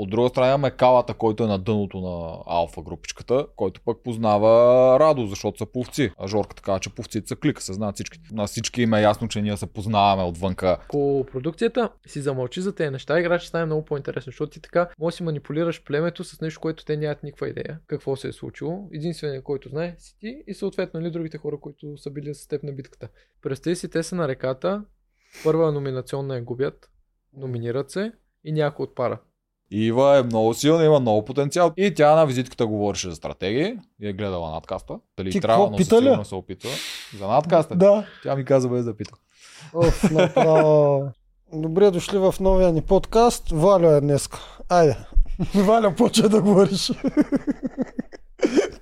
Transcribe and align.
От 0.00 0.10
друга 0.10 0.28
страна 0.28 0.48
имаме 0.48 0.70
Калата, 0.70 1.14
който 1.14 1.44
е 1.44 1.46
на 1.46 1.58
дъното 1.58 2.00
на 2.00 2.42
алфа 2.46 2.82
групичката, 2.82 3.46
който 3.56 3.80
пък 3.80 4.02
познава 4.04 4.50
Радо, 5.00 5.26
защото 5.26 5.58
са 5.58 5.66
повци. 5.66 6.12
А 6.18 6.26
Жорка 6.26 6.56
така, 6.56 6.78
че 6.78 6.94
повците 6.94 7.28
са 7.28 7.36
клика, 7.36 7.62
се 7.62 7.72
знаят 7.72 7.94
всички. 7.94 8.18
На 8.32 8.46
всички 8.46 8.82
им 8.82 8.94
е 8.94 9.02
ясно, 9.02 9.28
че 9.28 9.42
ние 9.42 9.56
се 9.56 9.66
познаваме 9.66 10.22
отвънка. 10.22 10.78
Ако 10.84 11.26
продукцията 11.32 11.90
си 12.06 12.20
замълчи 12.20 12.60
за 12.60 12.74
тези 12.74 12.90
неща, 12.90 13.20
играч 13.20 13.42
стане 13.42 13.64
много 13.64 13.84
по-интересно, 13.84 14.30
защото 14.30 14.50
ти 14.50 14.60
така 14.60 14.88
може 14.98 15.12
да 15.12 15.16
си 15.16 15.22
манипулираш 15.22 15.84
племето 15.84 16.24
с 16.24 16.40
нещо, 16.40 16.60
което 16.60 16.84
те 16.84 16.96
нямат 16.96 17.22
никаква 17.22 17.48
идея 17.48 17.78
какво 17.86 18.16
се 18.16 18.28
е 18.28 18.32
случило. 18.32 18.88
Единственият, 18.92 19.44
който 19.44 19.68
знае, 19.68 19.94
си 19.98 20.18
ти 20.18 20.42
и 20.46 20.54
съответно 20.54 21.00
ли 21.00 21.10
другите 21.10 21.38
хора, 21.38 21.60
които 21.60 21.98
са 21.98 22.10
били 22.10 22.34
с 22.34 22.48
теб 22.48 22.62
на 22.62 22.72
битката. 22.72 23.08
Представи 23.42 23.76
си, 23.76 23.90
те 23.90 24.02
са 24.02 24.14
на 24.14 24.28
реката, 24.28 24.84
първа 25.44 25.72
номинационна 25.72 26.34
я 26.34 26.42
губят, 26.42 26.90
номинират 27.36 27.90
се 27.90 28.12
и 28.44 28.52
някой 28.52 28.86
Ива 29.70 30.18
е 30.18 30.22
много 30.22 30.54
силна, 30.54 30.84
има 30.84 31.00
много 31.00 31.24
потенциал. 31.24 31.72
И 31.76 31.94
тя 31.94 32.14
на 32.14 32.26
визитката 32.26 32.66
говореше 32.66 33.10
за 33.10 33.16
стратегии 33.16 33.74
и 34.02 34.08
е 34.08 34.12
гледала 34.12 34.50
надкаста. 34.50 34.94
Дали 35.16 35.30
Ти 35.30 35.40
трябва, 35.40 35.70
но 35.70 35.76
пита 35.76 35.96
ли? 35.96 36.04
сигурно 36.04 36.24
се 36.24 36.34
опитва. 36.34 36.70
За 37.18 37.28
надкаста. 37.28 37.76
Да. 37.76 38.04
Тя 38.22 38.36
ми 38.36 38.44
каза 38.44 38.68
без 38.68 38.84
да 38.84 38.96
пита. 38.96 39.12
Оф, 39.74 40.10
направо. 40.10 41.08
Добре 41.52 41.90
дошли 41.90 42.18
в 42.18 42.34
новия 42.40 42.72
ни 42.72 42.82
подкаст. 42.82 43.50
Валя 43.50 43.96
е 43.96 44.00
днеска. 44.00 44.38
Айде. 44.68 44.96
Валя, 45.54 45.94
почва 45.96 46.28
да 46.28 46.42
говориш. 46.42 46.90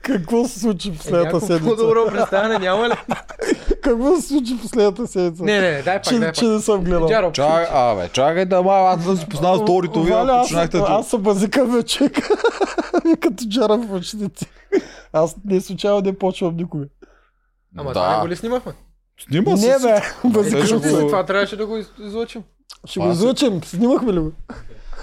Какво 0.09 0.45
се 0.45 0.61
случи 0.61 0.89
Е, 0.89 0.93
последната 0.93 1.25
някакво 1.27 1.47
седмица? 1.47 1.77
по-добро 1.77 2.07
представяне 2.07 2.59
няма 2.59 2.89
ли? 2.89 2.93
Какво 3.83 4.17
се 4.17 4.23
случи 4.23 4.59
последната 4.59 5.07
седмица? 5.07 5.45
Не, 5.45 5.61
не, 5.61 5.71
дай 5.75 5.95
пак, 5.95 6.03
че, 6.05 6.19
дай 6.19 6.33
че 6.33 6.41
пак. 6.41 6.51
не 6.51 6.61
съм 6.61 6.81
гледал. 6.81 7.09
Джаро, 7.09 7.33
Чакай, 7.33 7.67
абе, 7.73 8.09
чакай 8.09 8.45
да 8.45 8.62
ма, 8.62 8.73
аз 8.75 9.05
да 9.05 9.17
си 9.17 9.27
познавам 9.27 9.59
сторито 9.59 10.03
ви, 10.03 10.12
ако 10.12 10.27
аз, 10.27 10.43
почнахте 10.43 10.79
аз, 10.79 11.09
съм 11.09 11.23
базика 11.23 11.65
вече. 11.67 12.11
Като 13.21 13.45
джара 13.45 13.77
в 13.79 13.93
очите. 13.93 14.47
Аз 15.12 15.36
не 15.45 15.61
случайно 15.61 16.01
не 16.01 16.12
почвам 16.14 16.56
никога. 16.56 16.84
Ама 17.79 17.92
това 17.92 18.09
не 18.09 18.14
да. 18.14 18.20
го 18.20 18.29
ли 18.29 18.36
снимахме? 18.36 18.73
Снима 19.20 19.51
Не 19.51 19.56
се. 19.59 19.79
бе, 19.79 20.01
базика 20.27 20.61
Беше 20.61 20.77
вече. 20.77 20.95
го- 20.95 21.06
Това 21.06 21.25
трябваше 21.25 21.56
да 21.56 21.67
го 21.67 21.77
из- 21.77 21.91
излъчим. 22.01 22.42
Ще 22.84 23.01
го 23.01 23.05
Това 23.05 23.12
излъчим. 23.14 23.61
Снимахме 23.64 24.12
ли 24.12 24.19
го? 24.19 24.33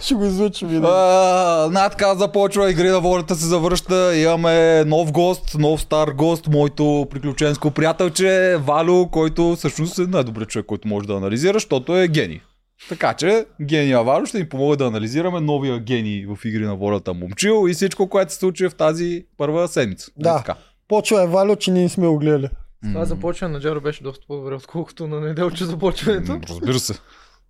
Ще 0.02 0.14
го 0.16 0.26
излъчим. 0.26 0.70
и 0.70 0.80
да. 0.80 1.70
Надка 1.72 2.16
започва, 2.16 2.72
игри 2.72 2.90
на 2.90 3.00
волята 3.00 3.36
се 3.36 3.46
завръща, 3.46 4.18
имаме 4.18 4.84
нов 4.86 5.12
гост, 5.12 5.56
нов 5.60 5.82
стар 5.82 6.08
гост, 6.08 6.48
моето 6.48 7.08
приключенско 7.12 7.72
приятелче, 7.72 8.58
Валю, 8.60 9.08
който 9.08 9.56
всъщност 9.56 9.98
е 10.00 10.02
най-добрият 10.02 10.50
човек, 10.50 10.66
който 10.66 10.88
може 10.88 11.08
да 11.08 11.14
анализира, 11.14 11.54
защото 11.54 11.98
е 11.98 12.08
гений. 12.08 12.42
Така 12.90 13.14
че 13.14 13.46
гения 13.62 14.04
Валю 14.04 14.26
ще 14.26 14.38
ни 14.40 14.50
помогне 14.50 14.76
да 14.76 14.86
анализираме 14.86 15.40
новия 15.40 15.80
гений 15.80 16.26
в 16.26 16.46
игри 16.46 16.66
на 16.66 16.76
волята 16.76 17.14
Момчил 17.14 17.70
и 17.70 17.74
всичко, 17.74 18.10
което 18.10 18.34
се 18.34 18.40
случи 18.40 18.70
в 18.70 18.76
тази 18.76 19.26
първа 19.38 19.68
седмица. 19.68 20.12
Да. 20.18 20.38
Така? 20.38 20.56
Почва 20.88 21.24
е 21.24 21.28
Валю, 21.28 21.56
че 21.56 21.72
ние 21.72 21.90
сме 21.90 22.08
го 22.08 22.18
гледали. 22.18 22.50
Това 22.94 23.06
започване 23.06 23.54
на 23.54 23.60
Джаро 23.60 23.82
беше 23.82 24.04
доста 24.04 24.26
по-добре, 24.28 24.56
отколкото 24.56 25.08
на 25.08 25.20
неделче 25.20 25.66
започването. 25.66 26.40
Разбира 26.50 26.80
се. 26.80 26.94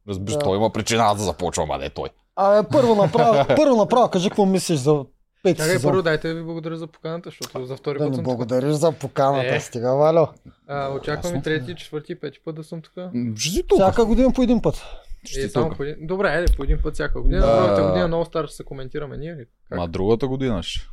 Разбира 0.09 0.31
се, 0.31 0.37
Да. 0.37 0.43
той 0.43 0.57
има 0.57 0.69
причина 0.69 1.15
да 1.17 1.23
започва, 1.23 1.67
а 1.71 1.77
не 1.77 1.89
той. 1.89 2.09
Абе, 2.37 2.67
първо 2.69 2.95
направо, 2.95 3.55
първо 3.55 3.75
направо 3.75 4.09
кажи 4.09 4.29
какво 4.29 4.45
мислиш 4.45 4.77
за 4.77 5.03
пети 5.43 5.57
Чакай, 5.57 5.73
сезон. 5.73 5.91
първо 5.91 6.01
дайте 6.03 6.27
да 6.27 6.33
ви 6.33 6.43
благодаря 6.43 6.77
за 6.77 6.87
поканата, 6.87 7.29
защото 7.29 7.65
за 7.65 7.75
втори 7.75 7.99
Да 7.99 8.05
път 8.05 8.15
съм 8.15 8.23
благодариш 8.23 8.71
за 8.71 8.91
поканата. 8.91 9.55
Е. 9.55 9.59
Стига, 9.59 9.91
Валю. 9.91 10.27
А, 10.67 10.89
очаквам 10.89 11.25
и 11.25 11.37
Ясно. 11.37 11.41
трети, 11.43 11.75
четвърти, 11.75 12.15
пети 12.15 12.39
път 12.45 12.55
да 12.55 12.63
съм 12.63 12.81
тук. 12.81 12.93
М, 12.97 13.35
Ще 13.35 13.49
си 13.49 13.63
тук. 13.63 13.79
Всяка 13.79 14.05
година 14.05 14.31
по 14.33 14.41
един 14.41 14.61
път. 14.61 14.83
Ще 15.23 15.39
Е, 15.39 15.43
си 15.43 15.49
само 15.49 15.67
тук. 15.67 15.77
по 15.77 15.83
един... 15.83 16.07
Добре, 16.07 16.27
айде 16.27 16.53
по 16.57 16.63
един 16.63 16.77
път 16.83 16.93
всяка 16.93 17.21
година. 17.21 17.41
Да. 17.41 17.55
Другата 17.57 17.83
година 17.83 18.07
много 18.07 18.25
стар 18.25 18.45
ще 18.45 18.55
се 18.55 18.63
коментираме 18.63 19.17
ние 19.17 19.33
ли? 19.33 19.45
Как? 19.69 19.77
Ма 19.77 19.87
другата 19.87 20.27
година 20.27 20.63
ще. 20.63 20.85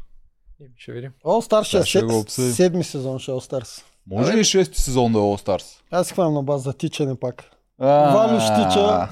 Еми, 0.60 0.70
Ще 0.76 0.92
видим. 0.92 1.10
О, 1.24 1.42
Старс 1.42 1.66
ще 1.66 1.76
е 1.76 1.80
Да, 1.80 1.86
ще 1.86 2.04
обсъдим. 2.04 2.50
седми 2.50 2.84
сезон, 2.84 3.18
ще 3.18 3.30
е 3.30 3.34
All 3.34 3.50
Stars. 3.52 3.82
Може 4.06 4.28
Абе. 4.28 4.38
ли 4.38 4.44
шести 4.44 4.80
сезон 4.80 5.12
да 5.12 5.18
е 5.18 5.22
All 5.22 5.46
Stars? 5.46 5.80
Аз 5.90 6.12
хванам 6.12 6.34
на 6.34 6.42
база 6.42 6.62
за 6.62 6.72
тичане 6.72 7.14
пак. 7.14 7.44
А, 7.80 8.14
Валю 8.14 8.40
ще 8.40 8.54
тича. 8.54 9.08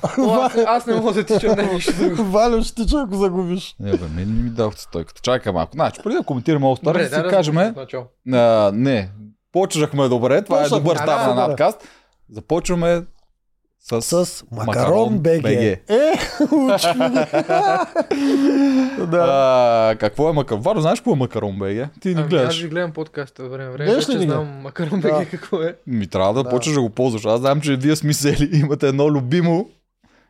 Аз, 0.66 0.87
не 0.87 0.94
мога 0.94 1.12
да 1.12 1.25
тичам 1.25 1.56
на 1.56 1.72
нищо 1.72 1.93
друго. 1.93 2.22
Валю 2.22 2.62
ще 2.62 2.75
тича, 2.75 3.03
ако 3.06 3.15
загубиш. 3.15 3.76
Не, 3.81 3.91
бе, 3.91 4.06
мен 4.16 4.37
не 4.37 4.43
ми 4.43 4.50
дадохте 4.50 4.81
стойката. 4.82 5.21
Чакай 5.22 5.53
малко. 5.53 5.72
Значи, 5.72 6.00
преди 6.03 6.16
да 6.16 6.22
коментираме 6.22 6.66
All 6.66 6.81
Stars, 6.81 6.84
Добре, 6.84 7.09
да 7.09 7.16
си 7.16 7.22
кажем... 7.31 7.75
не, 8.72 9.10
почнахме 9.53 10.09
добре. 10.09 10.43
Това 10.43 10.65
е 10.65 10.69
добър 10.69 10.97
старт 10.97 11.26
на 11.26 11.34
надкаст. 11.34 11.88
Започваме 12.31 13.03
с... 13.83 14.03
С 14.03 14.45
Макарон 14.53 14.67
Макарон 14.67 15.19
БГ. 15.19 15.43
БГ. 15.43 15.51
Е, 15.53 15.81
да. 19.03 19.27
А, 19.93 19.97
какво 19.97 20.31
е 20.31 20.33
макарон? 20.33 20.63
Варо, 20.63 20.81
знаеш 20.81 21.01
какво 21.01 21.13
е 21.13 21.17
макарон 21.17 21.53
БГ? 21.53 21.89
Ти 22.01 22.09
ни 22.09 22.11
Ами, 22.11 22.17
аз 22.17 22.29
гледаш. 22.29 22.57
ви 22.57 22.69
гледам 22.69 22.93
подкаста 22.93 23.45
време 23.45 23.65
време, 23.67 23.85
Гледаш 23.85 24.05
ли 24.05 24.09
вече 24.09 24.19
ни, 24.19 24.25
знам 24.25 24.49
Макарон 24.63 25.01
Да. 25.01 25.09
БГ 25.11 25.31
какво 25.31 25.57
е. 25.59 25.75
Ми 25.87 26.07
трябва 26.07 26.35
да, 26.35 26.43
Да. 26.43 26.51
почнеш 26.51 26.75
да 26.75 26.81
го 26.81 26.91
ползваш. 26.91 27.25
Аз 27.25 27.41
знам, 27.41 27.61
че 27.61 27.77
вие 27.77 27.97
смисели 27.97 28.51
имате 28.55 28.89
едно 28.89 29.07
любимо 29.07 29.69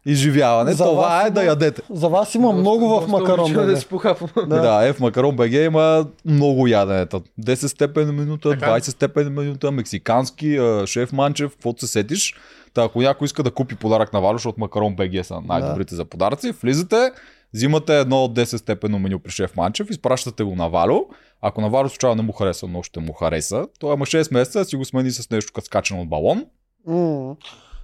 изживяване. 0.06 0.72
За 0.72 0.84
Това 0.84 1.02
вас 1.02 1.22
е 1.22 1.30
да 1.30 1.40
има- 1.40 1.44
ядете. 1.44 1.82
За 1.90 2.08
вас 2.08 2.34
има 2.34 2.44
Доста- 2.44 2.56
много 2.56 2.88
в 2.88 2.90
доста 2.90 3.10
Макарон 3.10 3.40
обичам 3.40 3.62
да 3.62 3.66
БГ. 3.66 3.74
си 3.74 3.86
похапвам. 3.86 4.30
Да. 4.38 4.46
да, 4.60 4.82
е 4.82 4.92
в 4.92 5.00
Макарон 5.00 5.36
БГ 5.36 5.52
има 5.52 6.06
много 6.24 6.66
яденета. 6.66 7.20
10 7.38 7.66
степен 7.66 8.06
на 8.06 8.12
минута, 8.12 8.50
Така. 8.50 8.66
20 8.68 8.82
степен 8.82 9.24
на 9.24 9.30
минута, 9.32 9.70
мексикански, 9.70 10.56
а, 10.56 10.86
шеф 10.86 11.12
Манчев, 11.12 11.50
каквото 11.50 11.80
се 11.80 11.88
сетиш. 11.88 12.34
Та, 12.74 12.84
ако 12.84 13.00
някой 13.00 13.24
иска 13.24 13.42
да 13.42 13.50
купи 13.50 13.76
подарък 13.76 14.12
на 14.12 14.20
Валю, 14.20 14.38
защото 14.38 14.60
Макарон 14.60 14.96
БГ 14.96 15.24
са 15.24 15.40
най-добрите 15.40 15.94
за 15.94 16.04
подаръци, 16.04 16.52
влизате, 16.52 17.12
взимате 17.54 18.00
едно 18.00 18.24
от 18.24 18.36
10 18.36 18.56
степенно 18.56 18.98
меню 18.98 19.18
при 19.18 19.32
шеф 19.32 19.56
Манчев, 19.56 19.90
изпращате 19.90 20.42
го 20.44 20.56
на 20.56 20.68
Валю. 20.68 21.00
Ако 21.42 21.60
на 21.60 21.70
Валю 21.70 21.88
случайно 21.88 22.14
не 22.14 22.22
му 22.22 22.32
хареса, 22.32 22.66
но 22.66 22.82
ще 22.82 23.00
му 23.00 23.12
хареса, 23.12 23.66
то 23.78 23.92
има 23.92 24.06
6 24.06 24.34
месеца, 24.34 24.64
си 24.64 24.76
го 24.76 24.84
смени 24.84 25.10
с 25.10 25.30
нещо 25.30 25.52
като 25.54 25.66
скачано 25.66 26.02
от 26.02 26.08
балон. 26.08 26.44
М. 26.86 27.36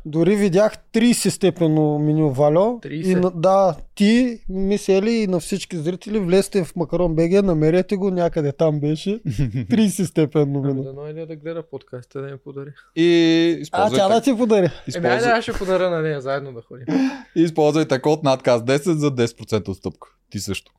Дори 0.08 0.36
видях 0.36 0.72
30 0.92 1.28
степенно 1.28 1.98
меню 1.98 2.30
Валю. 2.30 2.80
30? 2.80 2.88
И 2.90 3.14
на, 3.14 3.30
да, 3.30 3.76
ти, 3.94 4.40
мисели 4.48 5.10
и 5.10 5.26
на 5.26 5.40
всички 5.40 5.76
зрители, 5.76 6.18
влезте 6.18 6.64
в 6.64 6.76
Макарон 6.76 7.14
БГ, 7.14 7.44
намерете 7.44 7.96
го, 7.96 8.10
някъде 8.10 8.52
там 8.52 8.80
беше. 8.80 9.10
30 9.26 10.04
степенно 10.04 10.58
Ами 10.58 10.66
меню. 10.72 10.82
дано 10.82 11.08
или 11.08 11.26
да 11.26 11.36
гледа 11.36 11.62
подкаста 11.70 12.20
да 12.20 12.26
ми 12.26 12.38
подари. 12.44 12.70
И 12.96 13.54
А, 13.58 13.60
използвайте, 13.60 13.96
тя 13.96 14.08
да 14.08 14.20
ти 14.20 14.36
подари. 14.36 14.58
Еми, 14.58 14.68
айде 14.68 14.88
използвайте, 14.88 15.28
аз 15.28 15.42
ще 15.44 15.52
подаря 15.52 15.90
на 15.90 16.02
нея 16.02 16.20
заедно 16.20 16.52
да 16.52 16.60
ходим. 16.62 16.86
използвайте 17.36 18.00
код 18.00 18.22
надказ 18.22 18.62
10 18.62 18.92
за 18.92 19.10
10% 19.10 19.68
отстъпка. 19.68 20.08
Ти 20.30 20.38
също. 20.38 20.72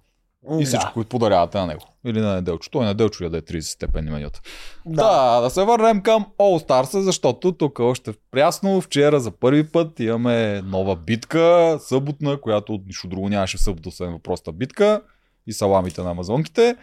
И 0.60 0.66
всичко, 0.66 0.94
които 0.94 1.10
подарявате 1.10 1.58
на 1.58 1.66
него. 1.66 1.82
Или 2.06 2.22
на 2.22 2.36
Неделчо. 2.36 2.70
Той 2.72 2.86
Неделчо 2.86 3.24
яде 3.24 3.42
30 3.42 3.62
степени 3.62 4.10
менюта. 4.10 4.42
Да. 4.86 5.04
Да, 5.04 5.42
да 5.42 5.50
се 5.50 5.64
върнем 5.64 6.02
към 6.02 6.26
All 6.40 6.68
Stars, 6.68 7.00
защото 7.00 7.52
тук 7.52 7.80
още 7.80 8.14
прясно 8.32 8.82
вчера 8.82 9.20
за 9.20 9.32
първи 9.32 9.68
път 9.68 10.00
имаме 10.00 10.62
нова 10.62 10.96
битка, 10.96 11.78
съботна, 11.82 12.42
която 12.42 12.80
нищо 12.88 13.08
друго 13.08 13.30
нямаше 13.30 13.58
в 13.58 13.62
събота, 13.62 13.90
освен 13.90 14.12
въпросната 14.12 14.52
битка 14.52 15.02
и 15.48 15.54
саламите 15.54 16.02
на 16.02 16.12
амазонките. 16.12 16.76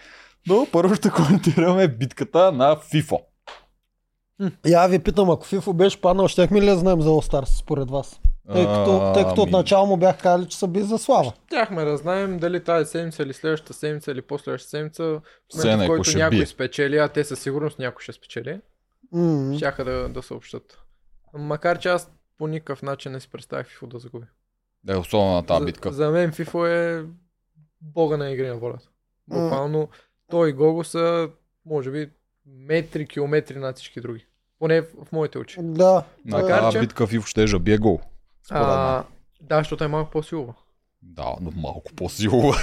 Но 0.48 0.66
първо 0.72 0.94
ще 0.94 1.10
коментираме 1.10 1.88
битката 1.88 2.52
на 2.52 2.76
FIFO. 2.76 3.18
Я 4.66 4.86
ви 4.86 4.98
питам, 4.98 5.30
ако 5.30 5.46
Фифо 5.46 5.72
беше 5.72 6.00
паднал, 6.00 6.28
щехме 6.28 6.60
ли 6.60 6.66
да 6.66 6.76
знаем 6.76 7.00
за 7.00 7.08
All 7.08 7.30
Stars 7.30 7.58
според 7.58 7.90
вас? 7.90 8.20
Тъй 8.46 8.64
като, 8.64 9.12
тъй 9.14 9.24
като 9.24 9.32
Ами, 9.32 9.42
отначало 9.42 9.86
му 9.86 9.96
бях 9.96 10.18
казали, 10.18 10.48
че 10.48 10.58
са 10.58 10.68
би 10.68 10.80
за 10.80 10.98
слава. 10.98 11.32
Тяхме 11.50 11.84
да 11.84 11.96
знаем 11.96 12.38
дали 12.38 12.64
тази 12.64 12.90
седмица 12.90 13.22
или 13.22 13.32
следващата 13.32 13.74
седмица 13.74 14.12
или 14.12 14.22
последващата 14.22 14.70
седмица, 14.70 15.02
в 15.02 15.20
момента, 15.54 15.68
в 15.68 15.78
някой 15.78 15.86
който 15.88 16.04
ще 16.04 16.18
някой 16.18 16.38
бие. 16.38 16.46
спечели, 16.46 16.98
а 16.98 17.08
те 17.08 17.24
със 17.24 17.40
сигурност 17.40 17.78
някой 17.78 18.02
ще 18.02 18.12
спечели, 18.12 18.60
М. 19.12 19.56
щяха 19.56 19.84
да, 19.84 20.08
да 20.08 20.22
съобщат. 20.22 20.78
Макар 21.34 21.78
че 21.78 21.88
аз 21.88 22.10
по 22.38 22.46
никакъв 22.46 22.82
начин 22.82 23.12
не 23.12 23.20
си 23.20 23.28
представях 23.28 23.66
FIFO 23.68 23.86
да 23.86 23.98
загуби. 23.98 24.26
Е, 24.88 24.96
особено 24.96 25.32
на 25.32 25.46
тази 25.46 25.58
за, 25.58 25.64
битка. 25.64 25.92
за 25.92 26.10
мен 26.10 26.32
FIFO 26.32 26.66
е 26.66 27.06
бога 27.80 28.16
на 28.16 28.30
игри 28.30 28.48
на 28.48 28.56
волята. 28.56 28.88
Буквално 29.28 29.88
той 30.30 30.48
и 30.48 30.52
Гого 30.52 30.84
са, 30.84 31.28
може 31.66 31.90
би, 31.90 32.10
метри, 32.46 33.06
километри 33.06 33.58
над 33.58 33.76
всички 33.76 34.00
други. 34.00 34.26
Поне 34.58 34.80
в, 34.80 34.86
в 35.04 35.12
моите 35.12 35.38
очи. 35.38 35.56
Да. 35.62 36.04
Макар, 36.24 36.72
че- 36.72 36.80
битка 36.80 37.06
FIFO 37.06 37.26
ще 37.26 37.56
е 37.56 37.58
бие 37.58 37.78
гол. 37.78 38.00
А, 38.50 39.04
да, 39.40 39.58
защото 39.58 39.84
е 39.84 39.88
малко 39.88 40.10
по-силова. 40.10 40.54
Да, 41.02 41.34
но 41.40 41.50
малко 41.50 41.92
по-силова. 41.96 42.56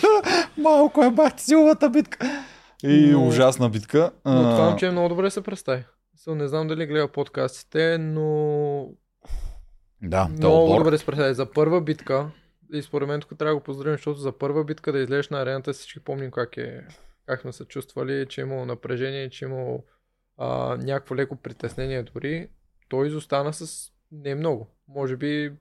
малко 0.58 1.04
е 1.04 1.10
бах 1.10 1.32
силовата 1.36 1.90
битка. 1.90 2.44
И 2.82 3.10
Но- 3.12 3.26
ужасна 3.28 3.70
битка. 3.70 4.10
Но 4.24 4.32
това 4.42 4.68
момче 4.68 4.86
е 4.86 4.90
много 4.90 5.08
добре 5.08 5.30
се 5.30 5.40
представи. 5.40 5.84
Не 6.26 6.48
знам 6.48 6.68
дали 6.68 6.86
гледа 6.86 7.08
подкастите, 7.08 7.98
но 7.98 8.86
Да, 10.02 10.28
много 10.28 10.40
Теодор. 10.66 10.78
добре 10.78 10.98
се 10.98 11.06
представи. 11.06 11.34
За 11.34 11.52
първа 11.52 11.80
битка, 11.80 12.30
и 12.72 12.82
според 12.82 13.08
мен 13.08 13.20
тук 13.20 13.38
трябва 13.38 13.50
да 13.50 13.58
го 13.58 13.64
поздравим, 13.64 13.96
защото 13.96 14.18
за 14.18 14.32
първа 14.32 14.64
битка 14.64 14.92
да 14.92 14.98
излезеш 14.98 15.28
на 15.28 15.40
арената, 15.42 15.72
всички 15.72 16.00
помним 16.00 16.30
как 16.30 16.56
е, 16.56 16.80
как 17.26 17.40
сме 17.40 17.52
се 17.52 17.64
чувствали, 17.64 18.26
че 18.28 18.40
е 18.40 18.44
имало 18.44 18.64
напрежение, 18.64 19.30
че 19.30 19.44
е 19.44 19.48
имало 19.48 19.84
а, 20.38 20.76
някакво 20.76 21.16
леко 21.16 21.36
притеснение 21.36 22.02
дори. 22.02 22.48
Той 22.88 23.06
изостана 23.06 23.52
с 23.52 23.90
не 24.12 24.34
много. 24.34 24.66
Може 24.94 25.16
би 25.16 25.52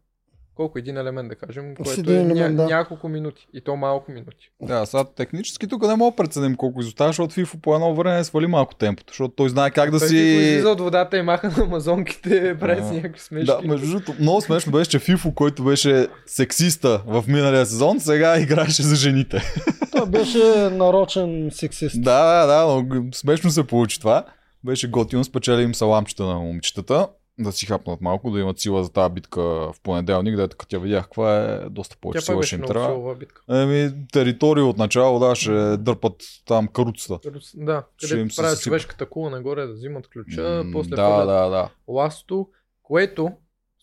колко 0.57 0.79
един 0.79 0.97
елемент 0.97 1.29
да 1.29 1.35
кажем, 1.35 1.75
което 1.75 2.12
е 2.12 2.15
елемент, 2.15 2.56
ня, 2.56 2.63
да. 2.63 2.65
няколко 2.65 3.09
минути. 3.09 3.47
И 3.53 3.62
то 3.62 3.75
малко 3.75 4.12
минути. 4.12 4.51
Да, 4.62 4.85
сега 4.85 5.03
технически 5.03 5.68
тук 5.68 5.88
не 5.88 5.95
мога 5.95 6.12
да 6.12 6.15
преценим 6.15 6.56
колко 6.56 6.81
изостава, 6.81 7.09
защото 7.09 7.35
FIFA 7.35 7.62
по 7.62 7.75
едно 7.75 7.95
време 7.95 8.24
свали 8.24 8.47
малко 8.47 8.75
темпото, 8.75 9.13
защото 9.13 9.35
той 9.35 9.50
знае 9.50 9.71
как 9.71 9.91
да 9.91 10.00
Той 10.00 10.07
си... 10.07 10.15
FIFA 10.15 10.39
излиза 10.39 10.69
от 10.69 10.81
водата 10.81 11.18
и 11.18 11.21
маха 11.21 11.50
на 11.57 11.63
амазонките, 11.63 12.57
прави 12.59 12.81
си 12.81 12.88
А, 12.88 12.94
някакви 12.94 13.19
смешки. 13.19 13.45
Да, 13.45 13.62
между 13.68 13.88
другото, 13.88 14.13
много 14.19 14.41
смешно 14.41 14.71
беше, 14.71 14.89
че 14.89 15.00
Фифо, 15.00 15.33
който 15.33 15.63
беше 15.63 16.07
сексиста 16.25 17.03
в 17.07 17.23
миналия 17.27 17.65
сезон, 17.65 18.00
сега 18.00 18.39
играеше 18.39 18.83
за 18.83 18.95
жените. 18.95 19.41
Той 19.91 20.09
беше 20.09 20.69
нарочен 20.71 21.50
сексист. 21.51 22.03
да, 22.03 22.45
да, 22.45 22.45
да, 22.47 22.65
но 22.65 23.03
смешно 23.13 23.50
се 23.50 23.68
получи 23.68 24.00
това. 24.00 24.25
Беше 24.63 24.89
готино, 24.89 25.23
спечели 25.23 25.62
им 25.62 25.75
саламчета 25.75 26.23
на 26.23 26.35
момичетата, 26.35 27.07
да 27.39 27.51
си 27.51 27.65
хапнат 27.65 28.01
малко, 28.01 28.31
да 28.31 28.39
имат 28.39 28.59
сила 28.59 28.83
за 28.83 28.91
тази 28.91 29.13
битка 29.13 29.41
в 29.41 29.75
понеделник, 29.83 30.35
дето 30.35 30.57
като 30.57 30.75
я 30.75 30.79
видях, 30.79 31.03
каква 31.03 31.43
е 31.43 31.69
доста 31.69 31.95
Тя 31.95 31.99
повече 32.01 32.25
сила 32.25 32.43
ще 32.43 32.55
им 32.55 32.61
трябва. 32.61 33.15
Еми, 33.51 33.93
територия 34.11 34.65
от 34.65 34.77
начало, 34.77 35.19
да, 35.19 35.35
ще 35.35 35.77
дърпат 35.77 36.15
там 36.45 36.67
каруцата. 36.67 37.39
С- 37.41 37.55
Да, 37.55 37.83
където 38.01 38.19
им 38.19 38.27
правят 38.37 38.61
човешката 38.61 39.05
кула 39.05 39.29
нагоре 39.29 39.65
да 39.65 39.73
взимат 39.73 40.07
ключа, 40.07 40.61
М, 40.65 40.71
после 40.73 40.89
да, 40.89 41.25
да, 41.25 41.49
да. 41.49 41.69
ластото, 41.87 42.47
което 42.83 43.31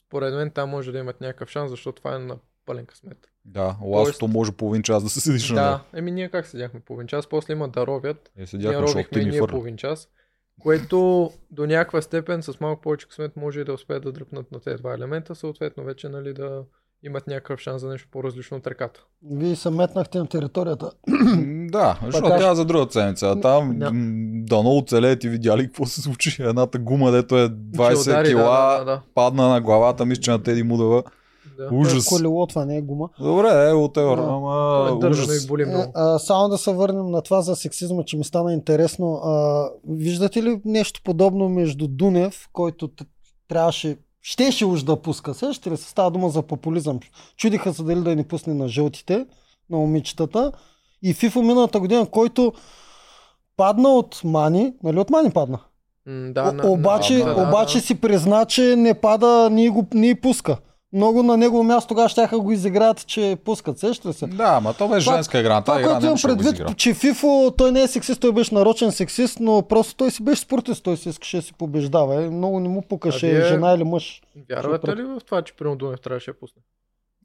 според 0.06 0.34
мен 0.34 0.50
там 0.50 0.70
може 0.70 0.92
да 0.92 0.98
имат 0.98 1.20
някакъв 1.20 1.50
шанс, 1.50 1.70
защото 1.70 1.96
това 1.96 2.16
е 2.16 2.18
на 2.18 2.36
пълен 2.66 2.86
късмет. 2.86 3.18
Да, 3.44 3.76
ластото 3.82 4.28
може 4.28 4.52
половин 4.52 4.82
час 4.82 5.02
да 5.02 5.08
се 5.10 5.20
седиш 5.20 5.50
на 5.50 5.54
него. 5.56 5.66
Да, 5.92 5.98
еми 5.98 6.10
ние 6.10 6.28
как 6.28 6.46
седяхме 6.46 6.80
половин 6.80 7.06
час, 7.06 7.26
после 7.26 7.52
има 7.52 7.68
да 7.68 7.86
ровят, 7.86 8.28
Е, 8.28 8.30
ние 8.36 8.46
седяхме, 8.46 8.78
защото 8.78 8.94
ровихме 8.94 9.24
ние 9.24 9.40
половин 9.40 9.76
час, 9.76 10.08
което 10.60 11.30
до 11.50 11.66
някаква 11.66 12.02
степен 12.02 12.42
с 12.42 12.60
малко 12.60 12.82
повече 12.82 13.08
късмет 13.08 13.36
може 13.36 13.60
и 13.60 13.64
да 13.64 13.72
успеят 13.72 14.02
да 14.02 14.12
дръпнат 14.12 14.52
на 14.52 14.60
тези 14.60 14.76
два 14.76 14.94
елемента, 14.94 15.34
съответно 15.34 15.84
вече 15.84 16.08
нали, 16.08 16.32
да 16.32 16.62
имат 17.02 17.26
някакъв 17.26 17.60
шанс 17.60 17.80
за 17.82 17.88
нещо 17.88 18.08
по-различно 18.10 18.56
от 18.56 18.66
ръката. 18.66 19.04
Вие 19.30 19.56
се 19.56 19.70
метнахте 19.70 20.18
на 20.18 20.26
територията. 20.26 20.90
Да, 21.70 21.98
защото 22.04 22.24
Така. 22.28 22.38
тя 22.38 22.54
за 22.54 22.64
друга 22.64 22.86
седмица. 22.90 23.28
А 23.28 23.40
Там 23.40 23.78
Да. 23.78 23.90
дано 24.54 24.70
оцелеят 24.76 25.24
и 25.24 25.28
видяли 25.28 25.66
какво 25.66 25.86
се 25.86 26.02
случи. 26.02 26.42
Едната 26.42 26.78
гума, 26.78 27.10
дето 27.10 27.38
е 27.38 27.48
20 27.48 28.04
Че 28.04 28.10
удари, 28.10 28.28
кила, 28.28 28.78
да, 28.78 28.84
да, 28.84 29.00
падна 29.14 29.48
на 29.48 29.60
главата, 29.60 30.06
мисля, 30.06 30.20
че 30.22 30.30
на 30.30 30.42
Теди 30.42 30.62
Мудава. 30.62 31.02
Да, 31.58 31.64
да. 31.64 31.74
Ужас. 31.74 32.08
Колело, 32.08 32.46
това 32.46 32.64
не 32.64 32.76
е 32.76 32.82
гума. 32.82 33.08
Добре, 33.20 33.68
е, 33.68 33.72
от 33.72 33.96
евро, 33.96 34.16
Да. 34.16 34.22
ама 34.24 34.88
е 35.04 35.06
ужас. 35.06 35.44
и 35.44 35.48
боли 35.48 35.62
Е, 35.62 35.66
много. 35.66 35.92
а, 35.94 36.18
само 36.18 36.48
да 36.48 36.58
се 36.58 36.72
върнем 36.72 37.06
на 37.06 37.22
това 37.22 37.42
за 37.42 37.56
сексизма, 37.56 38.02
че 38.02 38.16
ми 38.16 38.24
стана 38.24 38.52
интересно. 38.52 39.14
А, 39.14 39.64
виждате 39.88 40.42
ли 40.42 40.60
нещо 40.64 41.00
подобно 41.04 41.48
между 41.48 41.88
Дунев, 41.88 42.48
който 42.52 42.90
трябваше, 43.48 43.96
щеше 44.22 44.66
уж 44.66 44.82
да 44.82 44.96
пуска, 44.96 45.34
сещате 45.34 45.70
ли 45.70 45.76
се, 45.76 45.90
става 45.90 46.10
дума 46.10 46.28
за 46.28 46.42
популизъм. 46.42 47.00
Чудиха 47.36 47.74
се 47.74 47.82
дали 47.82 48.00
да 48.00 48.16
ни 48.16 48.24
пусне 48.24 48.54
на 48.54 48.68
жълтите, 48.68 49.26
на 49.70 49.78
момичетата. 49.78 50.52
И 51.02 51.14
Фифо 51.14 51.42
миналата 51.42 51.80
година, 51.80 52.06
който 52.06 52.52
падна 53.56 53.88
от 53.88 54.20
Мани, 54.24 54.72
нали 54.82 54.98
от 54.98 55.10
Мани 55.10 55.30
падна? 55.30 55.58
М, 56.06 56.32
Да, 56.32 56.42
О, 56.44 56.52
на- 56.54 56.70
обаче, 56.70 57.14
на- 57.14 57.24
да, 57.24 57.34
да, 57.36 57.42
обаче 57.42 57.78
да. 57.78 57.84
си 57.84 57.94
призна, 57.94 58.44
че 58.44 58.76
не 58.76 58.94
пада, 58.94 59.48
ни 59.50 59.68
го 59.68 59.86
ни 59.94 60.14
пуска. 60.14 60.56
Много 60.94 61.22
на 61.22 61.36
негово 61.36 61.62
място 61.62 61.88
тогава 61.88 62.08
ще 62.08 62.26
го 62.28 62.52
изиграят, 62.52 63.06
че 63.06 63.36
пускат. 63.44 63.78
Сещате 63.78 64.12
се? 64.12 64.26
Да, 64.26 64.44
ама 64.46 64.74
то 64.74 64.88
беше 64.88 65.10
женска 65.10 65.38
игра. 65.38 65.60
Това, 65.60 65.80
игра 65.80 65.90
което 65.90 66.06
имам 66.06 66.18
предвид, 66.22 66.76
че 66.76 66.94
Фифо, 66.94 67.54
той 67.58 67.72
не 67.72 67.82
е 67.82 67.88
сексист, 67.88 68.20
той 68.20 68.32
беше 68.32 68.54
нарочен 68.54 68.92
сексист, 68.92 69.40
но 69.40 69.62
просто 69.62 69.94
той 69.94 70.10
си 70.10 70.22
беше 70.22 70.42
спортист, 70.42 70.84
той 70.84 70.96
си 70.96 71.08
искаше 71.08 71.36
да 71.36 71.42
си 71.42 71.52
побеждава. 71.52 72.24
Е, 72.24 72.30
много 72.30 72.60
не 72.60 72.68
му 72.68 72.82
пукаше 72.82 73.26
вие- 73.28 73.44
жена 73.44 73.72
или 73.72 73.84
мъж. 73.84 74.22
Вярвате 74.50 74.86
Ще 74.86 74.96
ли 74.96 75.02
в 75.02 75.20
това, 75.26 75.42
че 75.42 75.52
Прино 75.52 75.76
Дунев 75.76 76.00
трябваше 76.00 76.30
да 76.30 76.38
пусне? 76.38 76.62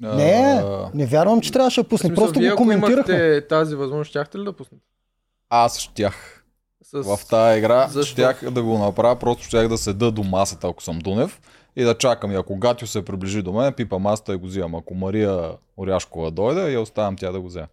Не, 0.01 0.61
А, 0.63 0.89
не 0.93 1.05
вярвам, 1.05 1.41
че 1.41 1.51
трябваше 1.51 1.83
да 1.83 1.89
пусне. 1.89 2.07
смисъл, 2.07 2.23
Просто 2.23 2.39
вие, 2.39 2.49
го 2.49 2.53
ако 2.53 2.63
коментирахме. 2.63 3.13
имахте 3.15 3.47
тази 3.47 3.75
възможност, 3.75 4.09
щяхте 4.09 4.37
ли 4.37 4.43
да 4.43 4.53
пуснете? 4.53 4.83
Аз 5.49 5.79
щях 5.79 6.43
С... 6.83 7.03
в 7.03 7.25
тази 7.25 7.57
игра, 7.59 7.87
Защо? 7.87 8.11
щях 8.11 8.51
да 8.51 8.63
го 8.63 8.77
направя, 8.77 9.15
просто 9.15 9.43
щях 9.43 9.67
да 9.67 9.77
седа 9.77 10.11
до 10.11 10.23
масата, 10.23 10.67
ако 10.67 10.83
съм 10.83 10.99
Дунев 10.99 11.41
и 11.75 11.83
да 11.83 11.97
чакам. 11.97 12.31
И 12.31 12.35
ако 12.35 12.55
Гатю 12.55 12.87
се 12.87 13.05
приближи 13.05 13.41
до 13.41 13.53
мен, 13.53 13.73
пипам 13.73 14.01
масата 14.01 14.33
и 14.33 14.37
го 14.37 14.47
взимам. 14.47 14.75
Ако 14.75 14.95
Мария 14.95 15.51
Оряшкова 15.77 16.31
дойде, 16.31 16.71
я 16.71 16.81
оставям 16.81 17.15
тя 17.15 17.31
да 17.31 17.41
го 17.41 17.47
вземе. 17.47 17.67